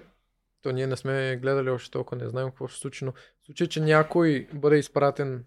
то 0.64 0.72
ние 0.72 0.88
не 0.88 0.96
сме 0.96 1.40
гледали 1.42 1.70
още 1.70 1.92
толкова, 1.92 2.24
не 2.24 2.30
знаем 2.30 2.48
какво 2.50 2.68
ще 2.68 2.80
случи, 2.80 3.06
но 3.06 3.12
в 3.12 3.46
случай, 3.46 3.68
че 3.68 3.80
някой 3.80 4.48
бъде 4.54 4.78
изпратен 4.78 5.44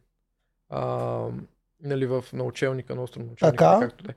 а, 0.71 1.19
нали, 1.85 2.07
в 2.07 2.25
научелника 2.33 2.95
на 2.95 3.03
остров 3.03 3.27
научелника, 3.27 3.57
Така. 3.57 3.79
както 3.81 4.05
да 4.05 4.11
е. 4.11 4.15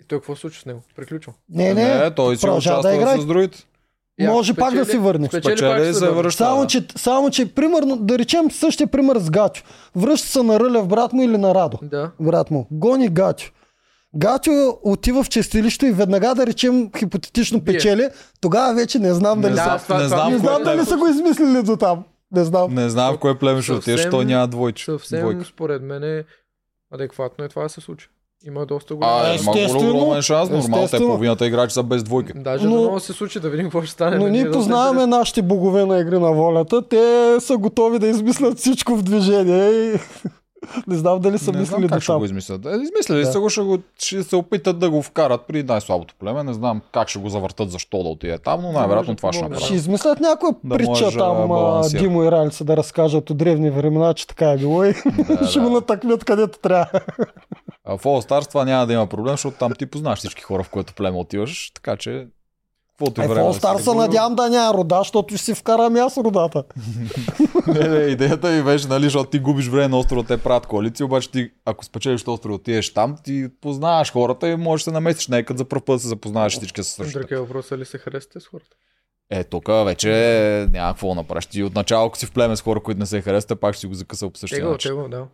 И 0.00 0.06
той 0.06 0.18
какво 0.18 0.34
се 0.36 0.40
случва 0.40 0.62
с 0.62 0.66
него? 0.66 0.82
Приключва. 0.96 1.32
Не, 1.48 1.74
не, 1.74 1.94
не, 1.94 2.10
той 2.10 2.36
си 2.36 2.40
продължава 2.40 2.76
да 2.76 2.88
участва 2.88 3.02
играе. 3.02 3.20
с 3.20 3.26
другите. 3.26 3.58
Ако 4.20 4.32
Може 4.32 4.54
пак 4.54 4.64
да 4.66 4.76
спечели- 4.76 4.92
се 4.92 4.98
върне. 4.98 5.26
Спечели, 5.26 5.56
Спечели 5.56 5.70
пак 5.86 5.94
се 5.94 6.10
връща. 6.10 6.38
Само 6.38 6.66
че, 6.66 6.86
само, 6.96 7.30
че, 7.30 7.46
примерно, 7.46 7.96
да 7.96 8.18
речем 8.18 8.50
същия 8.50 8.86
пример 8.86 9.18
с 9.18 9.30
Гачо. 9.30 9.64
Връща 9.96 10.28
се 10.28 10.42
на 10.42 10.60
Рълев 10.60 10.86
брат 10.86 11.12
му 11.12 11.22
или 11.22 11.38
на 11.38 11.54
Радо. 11.54 11.78
Да. 11.82 12.10
Брат 12.20 12.50
му. 12.50 12.66
Гони 12.70 13.08
Гачо. 13.08 13.52
Гачо 14.14 14.50
отива 14.82 15.22
в 15.22 15.28
честилището 15.28 15.86
и 15.86 15.92
веднага 15.92 16.34
да 16.34 16.46
речем 16.46 16.90
хипотетично 16.92 17.60
Бие. 17.60 17.74
печели, 17.74 18.08
тогава 18.40 18.74
вече 18.74 18.98
не 18.98 19.14
знам 19.14 19.40
дали 19.40 19.54
Да, 19.54 19.76
са. 19.78 19.84
това- 19.84 19.98
не 19.98 20.08
знам 20.08 20.32
Не 20.32 20.38
знам 20.38 20.62
е- 20.62 20.64
дали 20.64 20.84
са 20.84 20.96
го 20.96 21.06
измислили 21.06 21.62
до 21.62 21.76
там. 21.76 22.04
Не 22.32 22.44
знам. 22.44 22.74
Не 22.74 22.90
знам 22.90 23.14
в 23.14 23.18
кое 23.18 23.38
племе 23.38 23.62
ще 23.62 23.72
отидеш, 23.72 24.10
той 24.10 24.24
няма 24.24 24.48
двойче. 24.48 24.84
Съвсем 24.84 25.20
Двойка. 25.20 25.44
според 25.44 25.82
мен 25.82 26.04
е 26.04 26.24
адекватно 26.94 27.44
е 27.44 27.48
това 27.48 27.62
да 27.62 27.68
се 27.68 27.80
случи. 27.80 28.08
Има 28.44 28.66
доста 28.66 28.94
голяма. 28.94 29.12
А, 29.12 29.34
има 29.34 29.34
Естествено, 29.34 29.96
огромен 29.96 30.22
шанс, 30.22 30.50
нормално, 30.50 30.88
те 30.88 30.98
половината 30.98 31.46
играчи 31.46 31.74
са 31.74 31.82
без 31.82 32.02
двойка. 32.02 32.32
Даже 32.36 32.66
Но- 32.66 32.90
да 32.90 33.00
се 33.00 33.12
случи 33.12 33.40
да 33.40 33.50
видим 33.50 33.66
какво 33.66 33.82
ще 33.82 33.90
стане. 33.90 34.16
Но 34.16 34.22
нали, 34.22 34.32
ние 34.32 34.44
да 34.44 34.50
познаваме 34.50 35.00
се 35.00 35.06
нашите 35.06 35.42
богове 35.42 35.84
на 35.84 35.98
игри 35.98 36.18
на 36.18 36.32
волята. 36.32 36.88
Те 36.88 37.36
са 37.40 37.56
готови 37.56 37.98
да 37.98 38.06
измислят 38.06 38.58
всичко 38.58 38.96
в 38.96 39.02
движение. 39.02 40.00
Не 40.86 40.94
знам 40.96 41.20
дали 41.20 41.38
са 41.38 41.52
не 41.52 41.58
мислили 41.58 41.86
знам 41.86 41.98
до 41.98 42.06
там. 42.06 42.18
го 42.18 42.24
измислят. 42.24 42.66
Е, 42.66 42.68
измислили 42.68 43.20
Да. 43.20 43.32
са 43.32 43.40
го, 43.40 43.48
ще, 43.48 43.60
го, 43.60 43.78
ще 43.98 44.22
се 44.22 44.36
опитат 44.36 44.78
да 44.78 44.90
го 44.90 45.02
вкарат 45.02 45.40
при 45.48 45.62
най-слабото 45.62 46.14
племе. 46.18 46.42
Не 46.42 46.52
знам 46.54 46.80
как 46.92 47.08
ще 47.08 47.18
го 47.18 47.28
завъртат, 47.28 47.70
защо 47.70 48.02
да 48.02 48.08
отиде 48.08 48.38
там, 48.38 48.62
но 48.62 48.72
най-вероятно 48.72 49.16
това 49.16 49.32
ще 49.32 49.42
направят. 49.42 49.64
Ще 49.64 49.74
измислят 49.74 50.20
някоя 50.20 50.52
Да 50.64 50.76
притча 50.76 51.10
там, 51.10 51.36
а, 51.42 51.46
балансира. 51.46 52.00
Димо 52.02 52.24
и 52.24 52.30
Ралица 52.30 52.64
да 52.64 52.76
разкажат 52.76 53.30
от 53.30 53.36
древни 53.36 53.70
времена, 53.70 54.14
че 54.14 54.26
така 54.26 54.50
е 54.50 54.56
било 54.56 54.84
и 54.84 54.94
Да, 55.28 55.46
ще 55.50 55.58
го 55.58 55.64
да. 55.64 55.70
натъкнат 55.70 56.24
където 56.24 56.58
трябва. 56.58 57.00
А 57.84 57.96
в 57.96 58.02
All 58.02 58.28
Stars 58.28 58.48
това 58.48 58.64
няма 58.64 58.86
да 58.86 58.92
има 58.92 59.06
проблем, 59.06 59.32
защото 59.32 59.56
там 59.58 59.72
ти 59.78 59.86
познаваш 59.86 60.18
всички 60.18 60.42
хора, 60.42 60.62
в 60.62 60.70
което 60.70 60.94
племе 60.94 61.18
отиваш, 61.18 61.70
така 61.74 61.96
че 61.96 62.26
каквото 62.98 63.22
Е, 63.22 63.26
в 63.26 63.30
време 63.30 63.52
си 63.52 63.84
се 63.84 63.94
надявам 63.94 64.34
да 64.34 64.50
няма 64.50 64.74
рода, 64.74 64.98
защото 64.98 65.36
ще 65.36 65.44
си 65.44 65.54
вкарам 65.54 65.96
аз 65.96 66.16
родата. 66.16 66.64
не, 67.66 67.88
не, 67.88 67.98
идеята 67.98 68.50
ми 68.50 68.62
беше, 68.62 68.88
нали, 68.88 69.04
защото 69.04 69.30
ти 69.30 69.38
губиш 69.38 69.68
време 69.68 69.88
на 69.88 69.98
острова, 69.98 70.22
те 70.22 70.36
правят 70.36 70.66
коалиция, 70.66 71.06
обаче 71.06 71.30
ти, 71.30 71.50
ако 71.64 71.84
спечелиш 71.84 72.28
острова, 72.28 72.54
отидеш 72.54 72.94
там, 72.94 73.16
ти 73.24 73.48
познаваш 73.60 74.12
хората 74.12 74.48
и 74.48 74.56
можеш 74.56 74.84
да 74.84 74.90
се 74.90 74.94
наместиш. 74.94 75.28
Не 75.28 75.38
е 75.38 75.44
за 75.54 75.64
първ 75.64 75.84
път 75.84 75.96
да 75.96 76.00
се 76.00 76.08
запознаваш 76.08 76.52
всички 76.52 76.82
с 76.82 76.86
същото. 76.86 77.26
Друг 77.28 77.64
е 77.72 77.78
ли 77.78 77.84
се 77.84 77.98
харесате 77.98 78.40
с 78.40 78.46
хората? 78.46 78.76
Е, 79.30 79.44
тук 79.44 79.68
вече 79.68 80.08
няма 80.72 80.92
какво 80.92 81.08
да 81.08 81.14
направиш. 81.14 81.46
Ти 81.46 81.62
отначало, 81.62 82.06
ако 82.06 82.18
си 82.18 82.26
в 82.26 82.32
племе 82.32 82.56
с 82.56 82.60
хора, 82.60 82.80
които 82.82 82.98
не 82.98 83.06
се 83.06 83.20
харесват, 83.20 83.60
пак 83.60 83.74
ще 83.74 83.80
си 83.80 83.86
го 83.86 83.94
закъсал 83.94 84.30
по 84.30 84.38
същия 84.38 84.68
начин. 84.68 84.90
тегло, 84.90 85.08
да. 85.08 85.26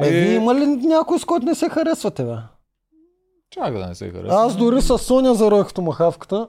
Е, 0.00 0.08
И- 0.08 0.10
вие 0.10 0.34
има 0.34 0.54
ли 0.54 0.66
някой, 0.66 1.18
с 1.18 1.24
който 1.24 1.46
не 1.46 1.54
се 1.54 1.68
харесвате, 1.68 2.24
бе? 2.24 2.36
Чак 3.50 3.78
да 3.78 3.86
не 3.86 3.94
се 3.94 4.10
харесва. 4.10 4.44
Аз 4.44 4.56
дори 4.56 4.82
с 4.82 4.98
Соня 4.98 5.34
зароих 5.34 5.72
томахавката. 5.72 6.48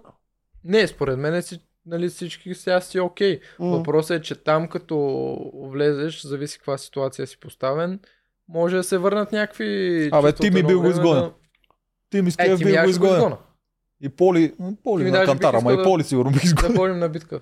Не, 0.68 0.88
според 0.88 1.20
мен 1.20 1.42
си, 1.42 1.60
нали, 1.86 2.10
всички 2.10 2.56
сега 2.56 2.82
си 2.82 3.00
окей. 3.00 3.40
М. 3.60 3.68
Въпросът 3.68 4.20
е, 4.20 4.24
че 4.24 4.36
там 4.36 4.68
като 4.68 4.98
влезеш, 5.54 6.22
зависи 6.22 6.58
каква 6.58 6.78
ситуация 6.78 7.28
си 7.28 7.40
поставен, 7.40 8.00
може 8.50 8.76
да 8.76 8.84
се 8.84 8.98
върнат 8.98 9.32
някакви... 9.32 10.10
Абе, 10.12 10.34
ти 10.34 10.52
ми 10.52 10.64
бил 10.64 10.82
го 10.82 10.90
изгонен. 10.90 11.24
на- 11.24 11.32
Ти 12.10 12.22
ми 12.22 12.32
Е, 12.40 12.56
ти 12.56 12.66
ми 12.66 12.72
бил 12.72 12.84
го 12.84 12.90
ще 12.90 13.00
го 13.00 13.06
изгонен. 13.08 13.38
И 14.02 14.10
Поли, 14.10 14.54
Поли 14.84 15.06
Ти 15.06 15.12
на 15.12 15.26
кантара, 15.26 15.58
ама 15.58 15.74
и 15.74 15.84
Поли 15.84 16.04
сигурно 16.04 16.32
бих 16.32 16.44
изгонен. 16.44 16.72
Да 16.72 16.78
ходим 16.78 17.00
на 17.00 17.10
битка. 17.10 17.40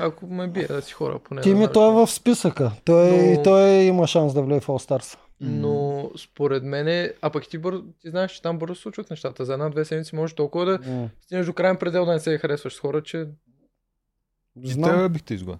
Ако 0.00 0.26
ме 0.26 0.48
бие 0.48 0.66
да 0.66 0.82
си 0.82 0.92
хора, 0.92 1.18
поне. 1.18 1.40
Ти 1.40 1.48
ми 1.48 1.54
знаеш. 1.56 1.70
той 1.72 1.88
е 1.88 2.06
в 2.06 2.10
списъка. 2.10 2.72
Той, 2.84 3.10
Но- 3.10 3.42
той 3.42 3.70
има 3.70 4.06
шанс 4.06 4.34
да 4.34 4.42
влезе 4.42 4.60
в 4.60 4.66
All 4.66 4.88
Stars. 4.88 5.18
Но 5.40 6.10
според 6.18 6.62
мен, 6.64 6.86
а 7.22 7.30
пък 7.30 7.48
ти, 7.48 7.58
бързо, 7.58 7.82
ти 7.92 8.10
знаеш, 8.10 8.32
че 8.32 8.42
там 8.42 8.58
бързо 8.58 8.74
случват 8.74 9.10
нещата. 9.10 9.44
За 9.44 9.52
една-две 9.52 9.84
седмици 9.84 10.16
може 10.16 10.34
толкова 10.34 10.64
да 10.66 10.90
М. 10.90 11.08
стигнеш 11.20 11.46
до 11.46 11.52
крайен 11.52 11.76
предел 11.76 12.04
да 12.04 12.12
не 12.12 12.20
се 12.20 12.38
харесваш 12.38 12.74
с 12.74 12.80
хора, 12.80 13.02
че 13.02 13.26
И 14.62 14.70
Знам. 14.70 14.90
те 14.98 15.08
бих 15.08 15.22
те 15.22 15.34
изгонен. 15.34 15.58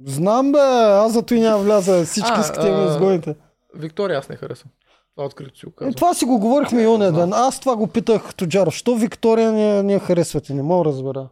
Знам 0.00 0.52
бе, 0.52 0.58
аз 0.58 1.12
зато 1.12 1.34
и 1.34 1.40
няма 1.40 1.58
вляза. 1.58 2.04
Всички 2.04 2.30
А, 2.30 2.40
искате 2.40 2.70
ме 2.72 2.86
изгоните. 2.86 3.34
Виктория 3.74 4.18
аз 4.18 4.28
не 4.28 4.36
харесвам. 4.36 4.70
Това 5.14 5.26
открито 5.26 5.58
си 5.58 5.66
го 5.66 5.72
Е, 5.80 5.92
това 5.92 6.14
си 6.14 6.24
го 6.24 6.38
говорихме 6.38 6.82
и 6.82 6.86
знам. 6.86 7.14
ден. 7.14 7.32
Аз 7.32 7.60
това 7.60 7.76
го 7.76 7.86
питах 7.86 8.34
Тоджаров. 8.34 8.74
Що 8.74 8.94
Виктория 8.94 9.52
не, 9.52 9.82
не 9.82 9.98
харесвате? 9.98 10.54
Не 10.54 10.62
мога 10.62 10.84
да 10.84 10.90
разбера. 10.90 11.28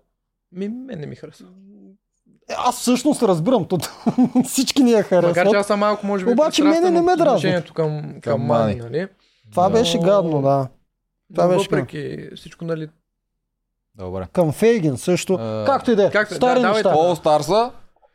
Ми, 0.52 0.68
мен 0.68 1.00
не 1.00 1.06
ми 1.06 1.16
харесва. 1.16 1.46
Е, 2.48 2.54
Аз 2.58 2.76
всъщност 2.76 3.22
разбирам. 3.22 3.64
То, 3.64 3.78
всички 4.44 4.82
ни 4.82 4.90
я 4.92 4.98
Макар 4.98 5.22
че 5.24 5.34
харесват. 5.34 5.54
аз 5.54 5.66
съм 5.66 5.78
малко, 5.78 6.06
може 6.06 6.24
би, 6.24 6.30
Обаче 6.32 6.64
мене 6.64 6.90
не 6.90 7.02
ме 7.02 7.16
дразни. 7.16 7.52
към, 7.52 7.62
към, 7.74 8.20
Към 8.22 8.40
Мани, 8.40 8.74
нали? 8.74 9.06
Това 9.50 9.62
Да. 9.62 9.70
беше 9.70 9.98
гадно, 9.98 10.42
да. 10.42 10.68
Това 11.30 11.44
Но 11.44 11.48
беше 11.48 11.64
въпреки 11.64 12.28
всичко, 12.36 12.64
нали, 12.64 12.88
Добре. 13.96 14.26
Към 14.32 14.52
Фейгин 14.52 14.96
също. 14.96 15.34
А, 15.34 15.64
Както 15.66 15.90
и 15.90 15.96
да 15.96 16.06
е. 16.06 16.10
както- 16.10 16.34
Стари 16.34 16.60
да, 16.60 16.68
неща. 16.68 16.82
това. 16.82 16.94
All 16.96 17.70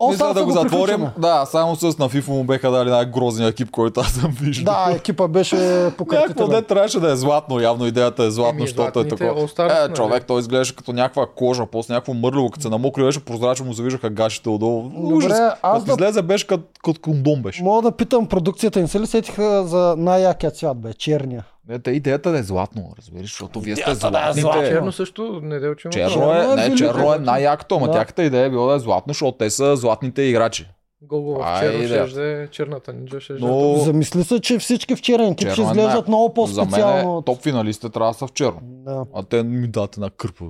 Мисля 0.09 0.33
да 0.33 0.39
го 0.41 0.45
го 0.45 0.51
затворим. 0.53 1.07
Да, 1.17 1.45
само 1.45 1.75
с 1.75 1.97
на 1.97 2.09
FIFA 2.09 2.27
му 2.27 2.43
беха 2.43 2.71
дали 2.71 2.89
най-грозния 2.89 3.47
екип, 3.47 3.71
който 3.71 3.99
аз 3.99 4.07
съм 4.07 4.31
виждал. 4.41 4.73
Да, 4.75 4.93
екипа 4.93 5.27
беше 5.27 5.55
Някакво 5.57 5.97
пократителен. 5.97 6.49
де 6.49 6.61
трябваше 6.61 6.99
да 6.99 7.11
е 7.11 7.15
златно, 7.15 7.59
явно 7.59 7.85
идеята 7.85 8.23
е 8.23 8.31
златно, 8.31 8.61
защото 8.61 8.99
е 8.99 9.07
такова. 9.07 9.41
Е, 9.59 9.63
нали? 9.63 9.93
човек, 9.93 10.25
той 10.27 10.39
изглеждаше 10.39 10.75
като 10.75 10.93
някаква 10.93 11.25
кожа, 11.27 11.65
после 11.65 11.93
някакво 11.93 12.13
мърлево, 12.13 12.49
като 12.49 12.61
се 12.61 12.69
намокри, 12.69 13.03
беше 13.03 13.25
прозрачно, 13.25 13.65
му 13.65 13.73
завиждаха 13.73 14.09
гашите 14.09 14.49
отдолу. 14.49 14.81
Добре, 14.83 15.15
Ужас. 15.15 15.39
аз 15.61 15.79
Като 15.79 15.85
да- 15.85 15.91
излезе 15.93 16.21
беше 16.21 16.47
като, 16.47 16.63
като 16.83 17.01
кондом 17.01 17.41
беше. 17.41 17.63
Мога 17.63 17.81
да 17.81 17.91
питам 17.91 18.27
продукцията, 18.27 18.79
не 18.79 18.87
се 18.87 18.99
ли 18.99 19.07
сетиха 19.07 19.63
за 19.65 19.95
най-якия 19.97 20.51
цвят, 20.51 20.77
бе, 20.77 20.93
черния? 20.93 21.43
Не, 21.69 21.79
те 21.79 21.91
идеята 21.91 22.31
да 22.31 22.39
е 22.39 22.43
златно, 22.43 22.93
разбираш, 22.97 23.21
защото 23.23 23.59
вие 23.59 23.75
сте 23.75 23.81
Идеята 23.81 24.11
да 24.11 24.29
е 24.29 24.33
златните. 24.33 24.69
черно 24.69 24.91
също 24.91 25.39
не 25.43 25.59
дел, 25.59 25.75
че 25.75 25.87
има. 25.87 26.09
Черно 26.09 26.33
е, 26.33 26.63
е 26.63 26.69
не, 26.69 26.75
черно 26.75 27.13
е 27.13 27.19
най-якото, 27.19 27.75
ама 27.75 27.87
Да. 27.87 27.93
тяхната 27.93 28.23
идея 28.23 28.45
е 28.45 28.49
била 28.49 28.67
да 28.67 28.75
е 28.75 28.79
златно, 28.79 29.13
защото 29.13 29.37
те 29.37 29.49
са 29.49 29.75
златните 29.75 30.21
играчи. 30.21 30.67
Гого 31.01 31.33
в 31.33 31.61
е 31.63 31.87
черно 31.87 32.07
ще 32.07 32.15
да 32.15 32.43
е 32.43 32.47
черната 32.47 32.93
нинджа 32.93 33.19
ще 33.19 33.33
е 33.33 33.35
Но 33.39 33.75
Замисли 33.75 34.23
се, 34.23 34.39
че 34.39 34.59
всички 34.59 34.95
в 34.95 35.01
черен 35.01 35.35
тип 35.35 35.51
ще 35.51 35.61
е 35.61 35.65
изглеждат 35.65 36.07
много 36.07 36.47
за 36.47 36.61
мен 36.61 36.67
по-специално. 36.69 37.17
от- 37.17 37.25
топ 37.25 37.41
финалистите 37.41 37.89
трябва 37.89 38.11
да 38.11 38.17
са 38.17 38.27
в 38.27 38.33
черно. 38.33 38.59
Да. 38.61 39.05
А 39.15 39.23
те 39.23 39.43
ми 39.43 39.67
дадат 39.67 39.93
една 39.93 40.09
кърпа. 40.09 40.45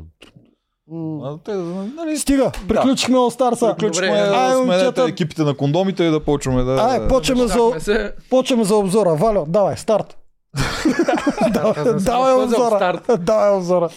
А 1.23 1.38
те, 1.38 1.54
нали, 1.95 2.17
Стига, 2.17 2.52
приключихме 2.67 3.15
All 3.15 3.39
Stars. 3.39 3.76
Приключваме 3.76 4.08
Добре, 4.10 4.30
да 4.30 4.62
сменете 4.63 5.02
екипите 5.04 5.41
на 5.43 5.58
кондомите 5.58 6.04
и 6.04 6.10
да 6.10 6.19
почваме 6.19 6.63
да... 6.63 6.71
Ай, 6.82 7.08
почваме 7.08 7.47
за, 7.47 8.12
почваме 8.30 8.63
за 8.63 8.76
обзора. 8.76 9.10
Валю, 9.10 9.45
давай, 9.47 9.78
старт. 9.78 10.17
Не 10.56 12.00
Давай 12.00 12.34
обзора. 12.34 13.02
Давай 13.20 13.52
обзора. 13.52 13.89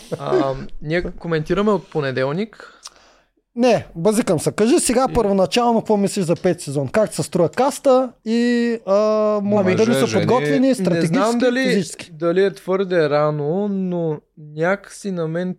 Ние 0.83 1.03
коментираме 1.03 1.71
от 1.71 1.91
понеделник. 1.91 2.73
Не, 3.57 3.87
базикам 3.95 4.39
се. 4.39 4.53
Кажи 4.53 4.79
сега 4.79 5.07
И- 5.11 5.15
първоначално 5.15 5.81
какво 5.81 5.97
мислиш 5.97 6.25
за 6.25 6.37
пет 6.37 6.61
сезон. 6.61 6.89
Как 6.89 7.15
се 7.15 7.23
строя 7.23 7.49
каста 7.49 8.13
и 8.25 8.79
а, 8.87 8.95
може 9.43 9.65
Мъже, 9.65 9.77
дали 9.77 9.95
са 9.95 10.07
жени. 10.07 10.23
подготвени 10.23 10.69
Не 10.69 10.75
стратегически, 10.75 11.15
знам 11.15 11.39
дали, 11.39 11.65
физически. 11.65 12.11
дали 12.13 12.45
е 12.45 12.55
твърде 12.55 13.11
рано, 13.11 13.69
но 13.69 14.21
някакси 14.39 15.11
на 15.11 15.29
мен 15.29 15.57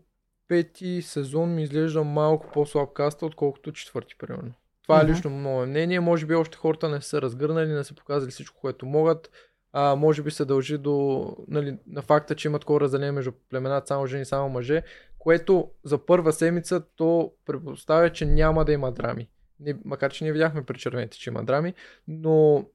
пети 0.47 1.01
сезон 1.01 1.49
ми 1.49 1.63
изглежда 1.63 2.04
малко 2.04 2.45
по-слаб 2.54 2.89
каста, 2.93 3.25
отколкото 3.25 3.71
четвърти, 3.71 4.15
примерно. 4.19 4.52
Това 4.83 5.02
е 5.02 5.06
лично 5.06 5.29
мое 5.29 5.65
мнение. 5.65 6.00
Може 6.00 6.25
би 6.25 6.35
още 6.35 6.58
хората 6.58 6.89
не 6.89 7.02
са 7.02 7.10
се 7.10 7.21
разгърнали, 7.21 7.67
не 7.67 7.83
са 7.83 7.93
показали 7.93 8.31
всичко, 8.31 8.62
което 8.62 8.85
могат. 8.85 9.29
А, 9.73 9.95
може 9.95 10.23
би 10.23 10.31
се 10.31 10.45
дължи 10.45 10.77
до, 10.77 11.27
нали, 11.47 11.77
на 11.87 12.01
факта, 12.01 12.35
че 12.35 12.47
имат 12.47 12.61
такова 12.61 12.81
разделение 12.81 13.11
между 13.11 13.31
племената, 13.49 13.87
само 13.87 14.07
жени, 14.07 14.25
само 14.25 14.49
мъже, 14.49 14.83
което 15.19 15.71
за 15.83 16.05
първа 16.05 16.33
седмица 16.33 16.83
то 16.95 17.33
предпоставя, 17.45 18.11
че 18.11 18.25
няма 18.25 18.65
да 18.65 18.73
има 18.73 18.91
драми. 18.91 19.29
Не, 19.59 19.75
макар, 19.85 20.11
че 20.11 20.23
не 20.23 20.31
видяхме 20.31 20.63
при 20.63 20.77
червените, 20.77 21.17
че 21.17 21.29
има 21.29 21.43
драми, 21.43 21.73
но 22.07 22.65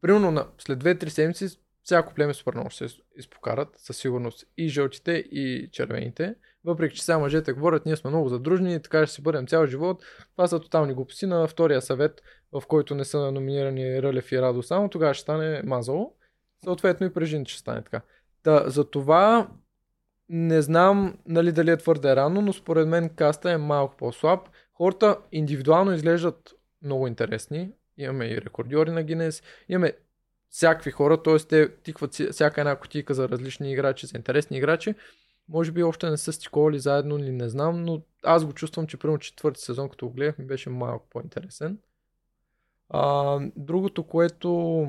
примерно 0.00 0.30
на, 0.30 0.46
след 0.58 0.84
2-3 0.84 1.08
седмици 1.08 1.48
всяко 1.82 2.14
племе 2.14 2.34
супер 2.34 2.54
много 2.54 2.70
ще 2.70 2.88
се 2.88 2.96
изпокарат, 3.16 3.68
със 3.76 3.96
сигурност 3.96 4.44
и 4.56 4.68
жълтите, 4.68 5.12
и 5.12 5.68
червените. 5.72 6.34
Въпреки, 6.64 6.96
че 6.96 7.04
сега 7.04 7.18
мъжете 7.18 7.52
говорят, 7.52 7.86
ние 7.86 7.96
сме 7.96 8.10
много 8.10 8.28
задружни, 8.28 8.82
така 8.82 9.06
ще 9.06 9.14
си 9.14 9.22
бъдем 9.22 9.46
цял 9.46 9.66
живот. 9.66 10.02
Това 10.32 10.46
са 10.48 10.60
тотални 10.60 10.94
глупости 10.94 11.26
на 11.26 11.46
втория 11.46 11.82
съвет, 11.82 12.22
в 12.52 12.62
който 12.68 12.94
не 12.94 13.04
са 13.04 13.32
номинирани 13.32 14.02
Рълев 14.02 14.32
и 14.32 14.40
Радо 14.42 14.62
само, 14.62 14.88
тогава 14.88 15.14
ще 15.14 15.22
стане 15.22 15.62
мазало. 15.64 16.14
Съответно 16.66 17.06
и 17.06 17.12
при 17.12 17.26
жените 17.26 17.50
ще 17.50 17.60
стане 17.60 17.82
така. 17.82 18.00
Та, 18.42 18.70
за 18.70 18.90
това 18.90 19.48
не 20.28 20.62
знам 20.62 21.18
нали, 21.26 21.52
дали 21.52 21.70
е 21.70 21.76
твърде 21.76 22.16
рано, 22.16 22.40
но 22.40 22.52
според 22.52 22.88
мен 22.88 23.08
каста 23.08 23.50
е 23.50 23.56
малко 23.56 23.96
по-слаб. 23.96 24.48
Хората 24.74 25.18
индивидуално 25.32 25.92
изглеждат 25.92 26.54
много 26.82 27.06
интересни. 27.06 27.70
Имаме 27.98 28.26
и 28.26 28.40
рекордьори 28.40 28.90
на 28.90 29.02
Гинес, 29.02 29.42
имаме 29.68 29.92
всякакви 30.50 30.90
хора, 30.90 31.22
т.е. 31.22 31.38
те 31.38 31.76
тикват 31.76 32.14
всяка 32.14 32.60
една 32.60 32.76
котика 32.76 33.14
за 33.14 33.28
различни 33.28 33.72
играчи, 33.72 34.06
за 34.06 34.16
интересни 34.16 34.56
играчи. 34.56 34.94
Може 35.48 35.72
би 35.72 35.82
още 35.82 36.10
не 36.10 36.16
са 36.16 36.32
стиковали 36.32 36.78
заедно 36.78 37.18
или 37.18 37.32
не 37.32 37.48
знам, 37.48 37.84
но 37.84 38.02
аз 38.24 38.44
го 38.44 38.52
чувствам, 38.52 38.86
че 38.86 38.96
примерно 38.96 39.18
четвърти 39.18 39.60
сезон, 39.60 39.88
като 39.88 40.06
го 40.06 40.12
гледах, 40.12 40.38
ми 40.38 40.46
беше 40.46 40.70
малко 40.70 41.06
по-интересен. 41.10 41.78
А, 42.88 43.38
другото, 43.56 44.02
което 44.02 44.88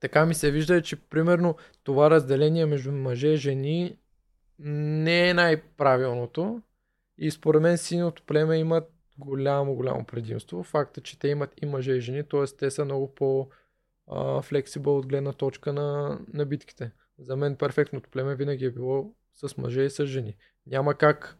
така 0.00 0.26
ми 0.26 0.34
се 0.34 0.50
вижда 0.50 0.76
е, 0.76 0.82
че 0.82 0.96
примерно 0.96 1.56
това 1.84 2.10
разделение 2.10 2.66
между 2.66 2.92
мъже 2.92 3.28
и 3.28 3.36
жени 3.36 3.98
не 4.58 5.28
е 5.28 5.34
най-правилното. 5.34 6.62
И 7.18 7.30
според 7.30 7.62
мен 7.62 7.78
синото 7.78 8.22
племе 8.22 8.56
имат 8.56 8.90
голямо, 9.18 9.74
голямо 9.74 10.04
предимство. 10.04 10.62
Факта, 10.62 11.00
че 11.00 11.18
те 11.18 11.28
имат 11.28 11.50
и 11.62 11.66
мъже 11.66 11.92
и 11.92 12.00
жени, 12.00 12.24
т.е. 12.24 12.56
те 12.58 12.70
са 12.70 12.84
много 12.84 13.14
по- 13.14 13.48
флексибъл 14.42 14.98
от 14.98 15.06
гледна 15.06 15.32
точка 15.32 15.72
на, 15.72 16.18
на 16.32 16.46
битките. 16.46 16.90
За 17.18 17.36
мен 17.36 17.56
перфектното 17.56 18.10
племе 18.10 18.34
винаги 18.34 18.64
е 18.64 18.70
било 18.70 19.14
с 19.34 19.56
мъже 19.56 19.82
и 19.82 19.90
с 19.90 20.06
жени. 20.06 20.36
Няма 20.66 20.94
как, 20.94 21.36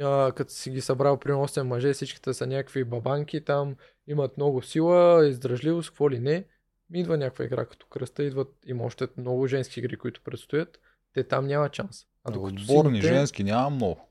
а, 0.00 0.32
като 0.32 0.52
си 0.52 0.70
ги 0.70 0.80
събрал 0.80 1.16
при 1.16 1.32
8 1.32 1.62
мъже, 1.62 1.92
всичките 1.92 2.34
са 2.34 2.46
някакви 2.46 2.84
бабанки, 2.84 3.44
там 3.44 3.76
имат 4.06 4.36
много 4.36 4.62
сила, 4.62 5.26
издръжливост, 5.26 5.90
какво 5.90 6.10
ли 6.10 6.18
не. 6.18 6.44
Идва 6.92 7.16
някаква 7.16 7.44
игра 7.44 7.64
като 7.64 7.86
кръста, 7.86 8.24
идват, 8.24 8.54
има 8.66 8.84
още 8.84 9.08
много 9.16 9.46
женски 9.46 9.80
игри, 9.80 9.96
които 9.96 10.20
предстоят. 10.24 10.80
Те 11.14 11.24
там 11.24 11.46
няма 11.46 11.70
шанс. 11.72 12.04
А 12.24 12.30
докато 12.30 12.54
Отборни 12.54 13.00
сините, 13.00 13.14
женски 13.14 13.44
няма 13.44 13.70
много. 13.70 14.08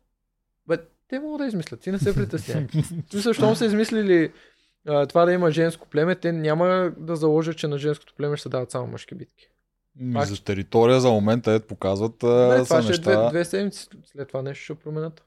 Бе, 0.68 0.78
те 1.08 1.20
могат 1.20 1.40
да 1.40 1.46
измислят, 1.46 1.80
ти 1.80 1.92
не 1.92 2.00
се 2.00 2.16
притеснявай. 2.16 2.68
Мисля, 3.14 3.34
щом 3.34 3.56
са 3.56 3.66
измислили 3.66 4.32
а, 4.88 5.06
това 5.06 5.26
да 5.26 5.34
има 5.34 5.52
женско 5.52 5.88
племе, 5.90 6.16
те 6.16 6.32
няма 6.32 6.94
да 6.98 7.16
заложат, 7.16 7.58
че 7.58 7.68
на 7.68 7.78
женското 7.78 8.14
племе 8.18 8.38
ще 8.38 8.44
се 8.44 8.50
дават 8.50 8.72
само 8.72 8.88
мъжки 8.88 9.16
битки. 9.16 9.50
Пак... 10.14 10.28
За 10.28 10.44
територия 10.44 11.00
за 11.00 11.10
момента 11.10 11.52
е 11.52 11.60
показват 11.60 12.24
Не, 12.24 12.64
това 12.64 12.82
ще 12.82 12.88
е 12.88 12.90
неща... 12.90 13.02
две, 13.02 13.30
две 13.30 13.46
седмици, 13.46 13.88
след 14.06 14.28
това 14.28 14.42
нещо 14.42 14.64
ще 14.64 14.76
променят. 14.76 15.24